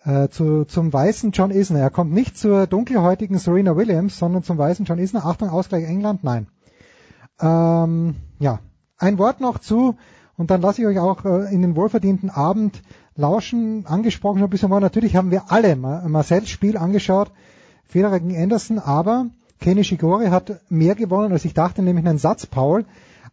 äh, 0.05 0.29
zu, 0.29 0.65
zum 0.65 0.93
weißen 0.93 1.33
John 1.33 1.51
Isner. 1.51 1.81
Er 1.81 1.91
kommt 1.91 2.13
nicht 2.13 2.39
zur 2.39 2.67
dunkelhäutigen 2.67 3.39
Serena 3.39 3.77
Williams, 3.77 4.19
sondern 4.19 4.43
zum 4.43 4.59
weißen 4.59 4.85
John 4.85 4.99
Isner. 4.99 5.27
Achtung, 5.27 5.51
Ausgleich 5.51 5.85
England, 5.85 6.25
nein. 6.25 6.47
Ähm, 7.41 8.17
ja, 8.39 8.61
ein 8.99 9.19
Wort 9.19 9.41
noch 9.41 9.59
zu, 9.59 9.97
und 10.41 10.51
dann 10.51 10.63
lasse 10.63 10.81
ich 10.81 10.89
euch 10.89 10.99
auch 10.99 11.27
äh, 11.27 11.53
in 11.55 11.61
den 11.61 11.77
wohlverdienten 11.77 12.31
Abend 12.31 12.83
lauschen. 13.15 13.85
Angesprochen 13.87 14.43
ein 14.43 14.49
bisschen 14.49 14.71
war, 14.71 14.81
natürlich 14.81 15.15
haben 15.15 15.31
wir 15.31 15.53
alle 15.53 15.77
Ma- 15.77 16.09
Marcells 16.09 16.49
Spiel 16.49 16.79
angeschaut, 16.79 17.31
Federer 17.85 18.21
gegen 18.21 18.43
Anderson, 18.43 18.79
aber 18.79 19.27
Kenny 19.61 19.85
Shigori 19.85 20.29
hat 20.29 20.63
mehr 20.71 20.95
gewonnen, 20.95 21.33
als 21.33 21.45
ich 21.45 21.53
dachte, 21.53 21.83
nämlich 21.83 22.07
einen 22.07 22.17
Satz, 22.17 22.47
Paul. 22.47 22.87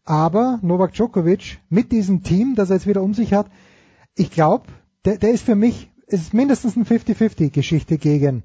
Aber 0.03 0.60
Novak 0.61 0.92
Djokovic 0.95 1.60
mit 1.69 1.94
diesem 1.94 2.24
Team, 2.24 2.56
das 2.56 2.69
er 2.72 2.76
jetzt 2.76 2.88
wieder 2.88 3.02
um 3.02 3.14
sich 3.14 3.32
hat, 3.34 3.48
ich 4.16 4.30
glaube, 4.30 4.66
der, 5.06 5.18
der 5.18 5.32
ist 5.32 5.45
für 5.45 5.56
mich, 5.56 5.90
es 6.08 6.19
ist 6.24 6.34
mindestens 6.34 6.76
eine 6.76 6.84
50-50-Geschichte 6.84 7.98
gegen, 7.98 8.44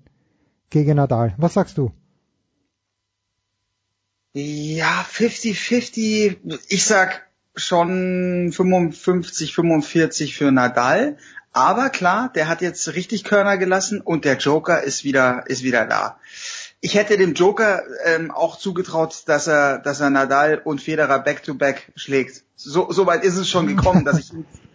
gegen 0.70 0.94
Nadal. 0.97 1.34
Was 1.36 1.55
sagst 1.55 1.78
du? 1.78 1.91
Ja, 4.34 5.05
50-50. 5.12 6.60
Ich 6.68 6.84
sag 6.84 7.26
schon 7.55 8.52
55, 8.52 9.55
45 9.55 10.36
für 10.36 10.52
Nadal. 10.52 11.16
Aber 11.52 11.90
klar, 11.90 12.31
der 12.34 12.48
hat 12.48 12.62
jetzt 12.62 12.94
richtig 12.94 13.24
Körner 13.24 13.58
gelassen 13.58 14.00
und 14.00 14.24
der 14.24 14.39
Joker 14.39 14.82
ist 14.82 15.05
wieder, 15.05 15.44
ist 15.47 15.62
wieder 15.62 15.84
da. 15.86 16.18
Ich 16.81 16.94
hätte 16.94 17.16
dem 17.16 17.34
Joker 17.34 17.82
ähm, 18.05 18.31
auch 18.31 18.58
zugetraut, 18.58 19.24
dass 19.26 19.47
er, 19.47 19.78
dass 19.78 20.00
er 20.00 20.10
Nadal 20.10 20.60
und 20.64 20.81
Federer 20.81 21.18
back-to-back 21.18 21.92
schlägt. 21.94 22.42
So, 22.56 22.90
so 22.90 23.06
weit 23.06 23.22
ist 23.22 23.36
es 23.36 23.48
schon 23.48 23.66
gekommen, 23.66 24.05
dass 24.05 24.18
ich, 24.18 24.32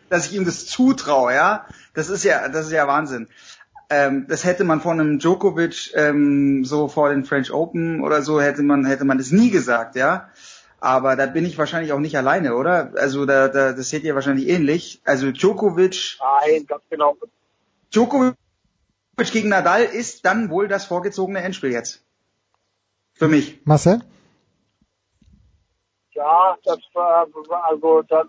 dass 0.10 0.28
ich 0.28 0.36
ihm 0.36 0.46
das 0.46 0.68
zutraue, 0.68 1.34
ja. 1.34 1.66
Das 1.96 2.10
ist 2.10 2.24
ja, 2.24 2.48
das 2.48 2.68
ist 2.68 2.72
ja 2.72 2.88
Wahnsinn. 2.88 3.28
Ähm, 3.90 4.26
das 4.30 4.44
hätte 4.44 4.64
man 4.64 4.82
von 4.82 5.00
einem 5.00 5.20
Djokovic 5.20 5.92
ähm, 5.96 6.64
so 6.64 6.88
vor 6.88 7.10
den 7.10 7.26
French 7.26 7.52
Open 7.52 8.04
oder 8.04 8.22
so 8.22 8.40
hätte 8.40 8.62
man 8.62 8.86
hätte 8.86 9.06
man 9.06 9.18
das 9.18 9.32
nie 9.32 9.50
gesagt, 9.50 9.96
ja. 9.96 10.30
Aber 10.80 11.16
da 11.16 11.26
bin 11.26 11.46
ich 11.46 11.58
wahrscheinlich 11.58 11.92
auch 11.92 12.00
nicht 12.00 12.18
alleine, 12.18 12.56
oder? 12.56 12.92
Also 12.96 13.26
da, 13.26 13.48
da 13.48 13.74
das 13.74 13.90
seht 13.90 14.04
ihr 14.04 14.14
wahrscheinlich 14.14 14.48
ähnlich. 14.48 15.02
Also 15.06 15.32
Djokovic, 15.32 16.18
Nein, 16.20 16.66
ganz 16.68 16.84
genau. 16.90 17.18
Djokovic 17.92 18.36
gegen 19.32 19.50
Nadal 19.50 19.84
ist 19.84 20.26
dann 20.26 20.50
wohl 20.52 20.68
das 20.68 20.86
vorgezogene 20.86 21.40
Endspiel 21.40 21.72
jetzt. 21.72 22.06
Für 23.14 23.28
mich. 23.28 23.60
Marcel? 23.66 24.02
Ja, 26.12 26.58
das 26.64 26.80
war 26.94 27.28
also 27.66 28.02
das, 28.04 28.28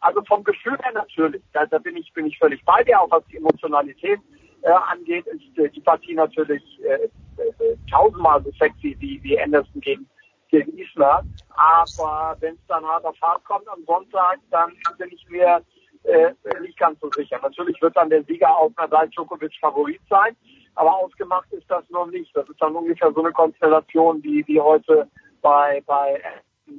also 0.00 0.22
vom 0.24 0.44
Gefühl 0.44 0.78
her 0.82 0.92
natürlich. 0.92 1.42
Da, 1.52 1.66
da 1.66 1.78
bin 1.78 1.96
ich 1.96 2.12
bin 2.12 2.26
ich 2.26 2.38
völlig 2.38 2.64
bei 2.64 2.82
dir, 2.84 3.00
auch 3.00 3.10
was 3.10 3.24
die 3.26 3.36
Emotionalität 3.36 4.20
äh, 4.62 4.70
angeht, 4.70 5.26
ist 5.26 5.74
die 5.74 5.80
Partie 5.80 6.14
natürlich 6.14 6.62
äh, 6.82 7.04
äh, 7.42 7.76
tausendmal 7.90 8.42
so 8.42 8.50
sexy 8.58 8.96
wie 8.98 9.22
wie 9.22 9.38
Anderson 9.38 9.80
gegen 9.80 10.08
gegen 10.54 10.78
Isner. 10.78 11.22
Aber 11.56 12.36
wenn 12.40 12.54
es 12.54 12.66
dann 12.68 12.84
hart 12.84 13.04
auf 13.04 13.20
hart 13.20 13.44
kommt 13.44 13.68
am 13.68 13.84
Sonntag, 13.84 14.38
dann 14.50 14.72
bin 14.98 15.10
ich 15.10 15.28
mir 15.28 15.60
äh, 16.04 16.32
nicht 16.60 16.78
ganz 16.78 17.00
so 17.00 17.10
sicher. 17.16 17.38
Natürlich 17.42 17.80
wird 17.82 17.96
dann 17.96 18.10
der 18.10 18.22
Sieger 18.24 18.56
auf 18.56 18.72
Nadal 18.76 19.08
Djokovic 19.08 19.54
Favorit 19.60 20.00
sein, 20.08 20.36
aber 20.74 20.94
ausgemacht 20.96 21.50
ist 21.52 21.68
das 21.68 21.88
noch 21.90 22.06
nicht. 22.06 22.34
Das 22.36 22.48
ist 22.48 22.60
dann 22.60 22.76
ungefähr 22.76 23.12
so 23.12 23.20
eine 23.20 23.32
Konstellation 23.32 24.22
wie 24.22 24.46
wie 24.46 24.60
heute 24.60 25.08
bei 25.42 25.82
bei 25.86 26.22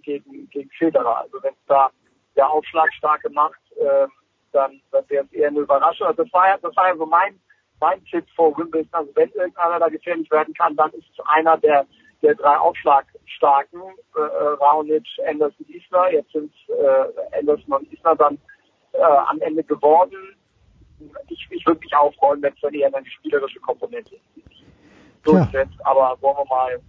gegen 0.03 0.49
gegen 0.49 0.69
Federer. 0.71 1.17
Also 1.17 1.41
wenn 1.43 1.53
es 1.53 1.65
da 1.67 1.89
der 2.35 2.49
Aufschlagstarke 2.49 3.29
macht, 3.29 3.59
äh, 3.77 4.07
dann, 4.51 4.81
dann 4.91 5.09
wäre 5.09 5.25
es 5.25 5.33
eher 5.33 5.49
eine 5.49 5.59
Überraschung. 5.59 6.07
Also 6.07 6.23
das 6.23 6.33
war 6.33 6.47
ja, 6.47 6.57
das 6.57 6.75
war 6.75 6.87
ja 6.87 6.95
so 6.95 7.05
mein 7.05 7.39
mein 7.81 8.03
Tipp 8.05 8.25
vor 8.35 8.57
Wimbledon. 8.57 8.89
Also 8.93 9.11
wenn 9.15 9.29
irgendeiner 9.31 9.79
da 9.79 9.89
gefährlich 9.89 10.29
werden 10.31 10.53
kann, 10.53 10.75
dann 10.75 10.91
ist 10.91 11.09
es 11.11 11.25
einer 11.27 11.57
der 11.57 11.85
der 12.21 12.35
drei 12.35 12.57
Aufschlagstarken, 12.57 13.81
äh, 13.81 14.19
äh, 14.19 14.47
Raonic, 14.59 15.07
Anderson, 15.27 15.65
Isner. 15.67 16.11
Jetzt 16.11 16.31
sind 16.31 16.53
äh, 16.69 17.37
Anderson 17.37 17.73
und 17.73 17.93
Isner 17.93 18.15
dann 18.15 18.37
äh, 18.93 19.01
am 19.01 19.39
Ende 19.41 19.63
geworden. 19.63 20.35
Ich, 21.27 21.47
ich 21.51 21.65
würde 21.65 21.81
mich 21.81 21.95
auch 21.95 22.13
freuen, 22.15 22.41
wenn 22.41 22.53
es 22.53 22.61
dann 22.61 22.73
eher 22.73 22.93
eine 22.93 23.05
spielerische 23.05 23.59
Komponente 23.59 24.15
durchsetzt. 25.23 25.75
Aber 25.83 26.17
wollen 26.21 26.37
wir 26.37 26.45
mal 26.45 26.79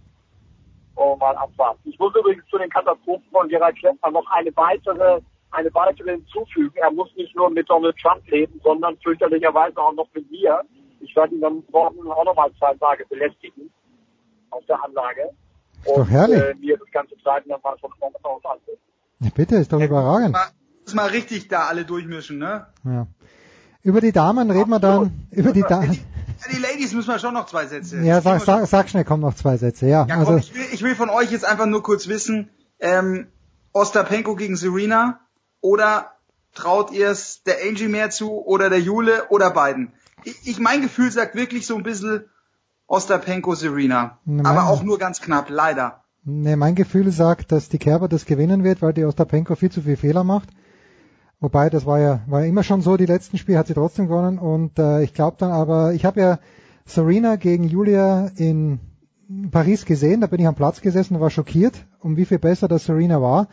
wollen 0.95 1.11
wir 1.11 1.17
mal 1.17 1.35
abwarten. 1.35 1.81
Ich 1.85 1.99
muss 1.99 2.15
übrigens 2.15 2.45
zu 2.47 2.57
den 2.57 2.69
Katastrophen 2.69 3.29
von 3.31 3.47
Gerald 3.49 3.77
Klempner 3.77 4.11
noch 4.11 4.29
eine 4.31 4.55
weitere 4.55 5.21
eine 5.51 5.73
weitere 5.73 6.11
hinzufügen. 6.11 6.75
Er 6.75 6.91
muss 6.91 7.13
nicht 7.15 7.35
nur 7.35 7.49
mit 7.49 7.69
Donald 7.69 7.95
Trump 7.97 8.27
leben, 8.29 8.59
sondern 8.63 8.97
fürchterlicherweise 8.97 9.77
auch 9.77 9.93
noch 9.93 10.07
mit 10.13 10.29
mir. 10.29 10.61
Ich 10.99 11.15
werde 11.15 11.35
ihn 11.35 11.41
dann 11.41 11.63
morgen 11.71 12.11
auch 12.11 12.25
noch 12.25 12.35
mal 12.35 12.51
zwei 12.57 12.73
Tage 12.75 13.05
belästigen 13.05 13.71
auf 14.49 14.65
der 14.65 14.83
Anlage. 14.83 15.29
Ist 15.85 15.95
doch 15.95 16.09
herrlich. 16.09 16.41
äh, 16.41 16.53
mir 16.55 16.77
das 16.77 16.91
ganze 16.91 17.15
Treiben 17.17 17.49
dann 17.49 17.59
mal 17.63 17.77
von 17.79 17.91
morgen 17.99 18.15
aus. 18.23 18.41
Ja, 19.19 19.29
bitte, 19.33 19.55
ist 19.55 19.71
doch 19.73 19.81
überragend. 19.81 20.35
Muss 20.83 20.93
mal 20.93 21.07
richtig 21.09 21.47
da 21.47 21.67
alle 21.67 21.85
durchmischen, 21.85 22.37
ne? 22.37 22.67
Ja. 22.83 23.07
Über 23.83 24.01
die 24.01 24.11
Damen 24.11 24.51
reden 24.51 24.69
wir 24.69 24.79
dann, 24.79 25.27
über 25.31 25.51
die 25.53 25.63
Damen. 25.63 25.99
Ja, 26.39 26.51
die 26.55 26.61
Ladies 26.61 26.93
müssen 26.93 27.07
wir 27.07 27.17
schon 27.17 27.33
noch 27.33 27.47
zwei 27.47 27.65
Sätze. 27.65 27.97
Ja, 28.01 28.21
sag, 28.21 28.41
sag, 28.41 28.67
sag 28.67 28.89
schnell, 28.89 29.03
kommen 29.03 29.23
noch 29.23 29.33
zwei 29.33 29.57
Sätze, 29.57 29.87
ja. 29.87 30.05
Ja, 30.07 30.17
also, 30.19 30.33
komm, 30.33 30.37
ich, 30.37 30.53
will, 30.53 30.65
ich 30.71 30.83
will 30.83 30.93
von 30.93 31.09
euch 31.09 31.31
jetzt 31.31 31.43
einfach 31.43 31.65
nur 31.65 31.81
kurz 31.81 32.07
wissen, 32.07 32.51
ähm, 32.79 33.25
Ostapenko 33.73 34.35
gegen 34.35 34.55
Serena 34.55 35.19
oder 35.61 36.11
traut 36.53 36.91
ihr 36.91 37.09
es 37.09 37.41
der 37.41 37.57
Angie 37.67 37.87
mehr 37.87 38.11
zu 38.11 38.45
oder 38.45 38.69
der 38.69 38.79
Jule 38.79 39.29
oder 39.29 39.49
beiden? 39.49 39.93
Ich, 40.25 40.35
ich 40.47 40.59
mein 40.59 40.81
Gefühl 40.81 41.11
sagt 41.11 41.33
wirklich 41.33 41.65
so 41.65 41.75
ein 41.75 41.81
bisschen 41.81 42.25
Ostapenko 42.87 43.53
Serena, 43.55 44.17
Mein- 44.25 44.45
aber 44.45 44.67
auch 44.69 44.83
nur 44.83 44.97
ganz 44.97 45.19
knapp, 45.21 45.49
leider. 45.49 46.03
ne, 46.23 46.55
mein 46.57 46.75
Gefühl 46.75 47.11
sagt, 47.11 47.51
dass 47.51 47.69
die 47.69 47.77
Kerber 47.79 48.07
das 48.07 48.25
gewinnen 48.25 48.63
wird, 48.63 48.81
weil 48.81 48.93
die 48.93 49.03
Ostapenko 49.05 49.55
viel 49.55 49.71
zu 49.71 49.81
viel 49.81 49.97
Fehler 49.97 50.23
macht. 50.23 50.49
Wobei, 51.39 51.69
das 51.69 51.85
war 51.85 51.99
ja, 51.99 52.21
war 52.27 52.41
ja 52.41 52.47
immer 52.47 52.63
schon 52.63 52.81
so, 52.81 52.97
die 52.97 53.05
letzten 53.05 53.37
Spiele 53.37 53.59
hat 53.59 53.67
sie 53.67 53.73
trotzdem 53.75 54.07
gewonnen 54.07 54.39
und 54.39 54.79
äh, 54.79 55.03
ich 55.03 55.13
glaube 55.13 55.37
dann 55.39 55.51
aber, 55.51 55.93
ich 55.93 56.03
habe 56.05 56.19
ja 56.19 56.39
Serena 56.85 57.35
gegen 57.35 57.65
Julia 57.65 58.31
in 58.37 58.79
Paris 59.51 59.85
gesehen, 59.85 60.21
da 60.21 60.27
bin 60.27 60.39
ich 60.39 60.47
am 60.47 60.55
Platz 60.55 60.81
gesessen 60.81 61.15
und 61.15 61.21
war 61.21 61.29
schockiert, 61.29 61.85
um 61.99 62.15
wie 62.17 62.25
viel 62.25 62.39
besser 62.39 62.67
das 62.69 62.85
Serena 62.85 63.21
war. 63.21 63.49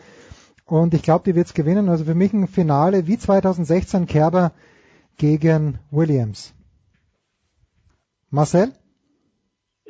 Und 0.66 0.94
ich 0.94 1.02
glaube, 1.02 1.24
die 1.24 1.34
wird's 1.34 1.52
gewinnen. 1.52 1.88
Also 1.90 2.04
für 2.04 2.14
mich 2.14 2.32
ein 2.32 2.46
Finale 2.46 3.06
wie 3.06 3.18
2016 3.18 4.06
Kerber 4.06 4.52
gegen 5.18 5.78
Williams. 5.90 6.54
Marcel? 8.30 8.72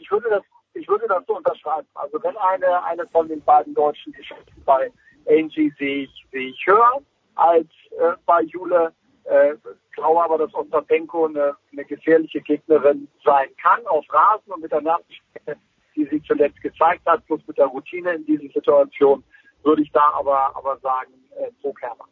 Ich 0.05 0.10
würde 0.10 0.28
das, 0.28 0.42
ich 0.74 0.86
würde 0.89 1.07
das 1.08 1.24
so 1.26 1.36
unterschreiben. 1.36 1.89
Also 1.94 2.23
wenn 2.23 2.36
eine, 2.36 2.84
eine 2.84 3.07
von 3.08 3.28
den 3.28 3.42
beiden 3.42 3.74
Deutschen 3.74 4.12
Geschichten 4.12 4.62
bei 4.65 4.92
Angie 5.26 5.73
sehe 5.78 6.05
ich, 6.33 6.66
höher 6.66 7.00
als 7.34 7.68
äh, 7.99 8.12
bei 8.26 8.42
Jule. 8.42 8.92
Äh, 9.24 9.55
glaube 9.92 10.23
aber, 10.23 10.36
dass 10.36 10.52
Ostapenko 10.52 11.26
eine, 11.26 11.57
eine 11.73 11.84
gefährliche 11.86 12.42
Gegnerin 12.42 13.08
sein 13.24 13.49
kann 13.62 13.86
auf 13.86 14.05
Rasen 14.10 14.52
und 14.52 14.60
mit 14.60 14.70
der 14.70 14.83
Nervenstärke, 14.83 15.57
die 15.97 16.07
sie 16.10 16.23
zuletzt 16.24 16.60
gezeigt 16.60 17.07
hat, 17.07 17.24
plus 17.26 17.41
mit 17.47 17.57
der 17.57 17.66
Routine 17.66 18.12
in 18.12 18.26
dieser 18.26 18.52
Situation, 18.52 19.24
würde 19.62 19.83
ich 19.83 19.91
da 19.92 20.12
aber, 20.18 20.55
aber 20.55 20.76
sagen, 20.81 21.12
äh, 21.39 21.50
pro 21.62 21.73
Kerber. 21.73 22.05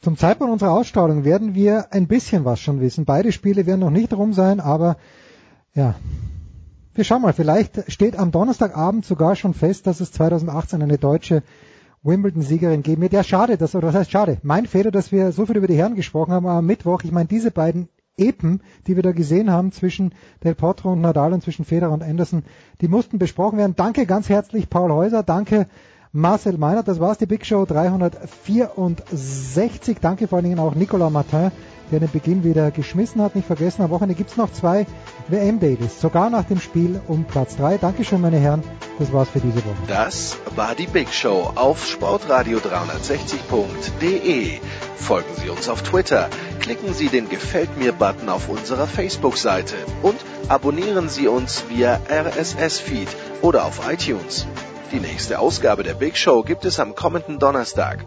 Zum 0.00 0.16
Zeitpunkt 0.16 0.52
unserer 0.52 0.72
Ausstrahlung 0.72 1.24
werden 1.24 1.54
wir 1.54 1.88
ein 1.90 2.08
bisschen 2.08 2.46
was 2.46 2.60
schon 2.60 2.80
wissen. 2.80 3.04
Beide 3.04 3.32
Spiele 3.32 3.66
werden 3.66 3.80
noch 3.80 3.90
nicht 3.90 4.12
rum 4.14 4.32
sein, 4.32 4.60
aber 4.60 4.96
Ja. 5.74 5.96
Wir 6.94 7.02
schauen 7.02 7.22
mal, 7.22 7.32
vielleicht 7.32 7.90
steht 7.90 8.16
am 8.16 8.30
Donnerstagabend 8.30 9.04
sogar 9.04 9.34
schon 9.34 9.52
fest, 9.52 9.88
dass 9.88 10.00
es 10.00 10.12
2018 10.12 10.80
eine 10.80 10.96
deutsche 10.96 11.42
Wimbledon-Siegerin 12.04 12.84
geben 12.84 13.02
wird. 13.02 13.12
Ja, 13.12 13.24
schade, 13.24 13.56
dass, 13.56 13.74
oder 13.74 13.88
was 13.88 13.96
heißt 13.96 14.12
schade? 14.12 14.38
Mein 14.42 14.66
Fehler, 14.66 14.92
dass 14.92 15.10
wir 15.10 15.32
so 15.32 15.46
viel 15.46 15.56
über 15.56 15.66
die 15.66 15.76
Herren 15.76 15.96
gesprochen 15.96 16.32
haben, 16.32 16.46
aber 16.46 16.58
am 16.58 16.66
Mittwoch, 16.66 17.02
ich 17.02 17.10
meine, 17.10 17.26
diese 17.26 17.50
beiden 17.50 17.88
Epen, 18.16 18.62
die 18.86 18.94
wir 18.94 19.02
da 19.02 19.10
gesehen 19.10 19.50
haben 19.50 19.72
zwischen 19.72 20.14
Del 20.44 20.54
Potro 20.54 20.92
und 20.92 21.00
Nadal 21.00 21.32
und 21.32 21.42
zwischen 21.42 21.64
Federer 21.64 21.90
und 21.90 22.04
Anderson, 22.04 22.44
die 22.80 22.86
mussten 22.86 23.18
besprochen 23.18 23.58
werden. 23.58 23.74
Danke 23.74 24.06
ganz 24.06 24.28
herzlich, 24.28 24.70
Paul 24.70 24.92
Häuser. 24.92 25.24
Danke, 25.24 25.66
Marcel 26.12 26.58
Meinert. 26.58 26.86
Das 26.86 27.00
war's, 27.00 27.18
die 27.18 27.26
Big 27.26 27.44
Show 27.44 27.64
364. 27.64 29.98
Danke 30.00 30.28
vor 30.28 30.36
allen 30.36 30.44
Dingen 30.44 30.60
auch 30.60 30.76
Nicolas 30.76 31.10
Martin, 31.10 31.50
der 31.90 32.00
den 32.00 32.10
Beginn 32.10 32.44
wieder 32.44 32.70
geschmissen 32.70 33.22
hat. 33.22 33.34
Nicht 33.34 33.46
vergessen, 33.46 33.82
am 33.82 33.90
Wochenende 33.90 34.14
gibt's 34.14 34.36
noch 34.36 34.52
zwei 34.52 34.86
WM-Dailies, 35.28 36.00
sogar 36.00 36.30
nach 36.30 36.44
dem 36.44 36.60
Spiel 36.60 37.00
um 37.08 37.24
Platz 37.24 37.56
3. 37.56 37.78
Dankeschön, 37.78 38.20
meine 38.20 38.38
Herren. 38.38 38.62
Das 38.98 39.12
war's 39.12 39.28
für 39.28 39.40
diese 39.40 39.56
Woche. 39.56 39.76
Das 39.88 40.36
war 40.54 40.74
die 40.74 40.86
Big 40.86 41.12
Show 41.12 41.50
auf 41.54 41.86
Sportradio 41.86 42.58
360.de. 42.58 44.60
Folgen 44.96 45.34
Sie 45.42 45.50
uns 45.50 45.68
auf 45.68 45.82
Twitter, 45.82 46.28
klicken 46.60 46.94
Sie 46.94 47.08
den 47.08 47.28
Gefällt 47.28 47.76
mir-Button 47.76 48.28
auf 48.28 48.48
unserer 48.48 48.86
Facebook-Seite 48.86 49.74
und 50.02 50.16
abonnieren 50.48 51.08
Sie 51.08 51.28
uns 51.28 51.64
via 51.68 52.00
RSS-Feed 52.08 53.08
oder 53.42 53.64
auf 53.64 53.80
iTunes. 53.90 54.46
Die 54.92 55.00
nächste 55.00 55.40
Ausgabe 55.40 55.82
der 55.82 55.94
Big 55.94 56.16
Show 56.16 56.42
gibt 56.42 56.64
es 56.64 56.78
am 56.78 56.94
kommenden 56.94 57.38
Donnerstag. 57.38 58.06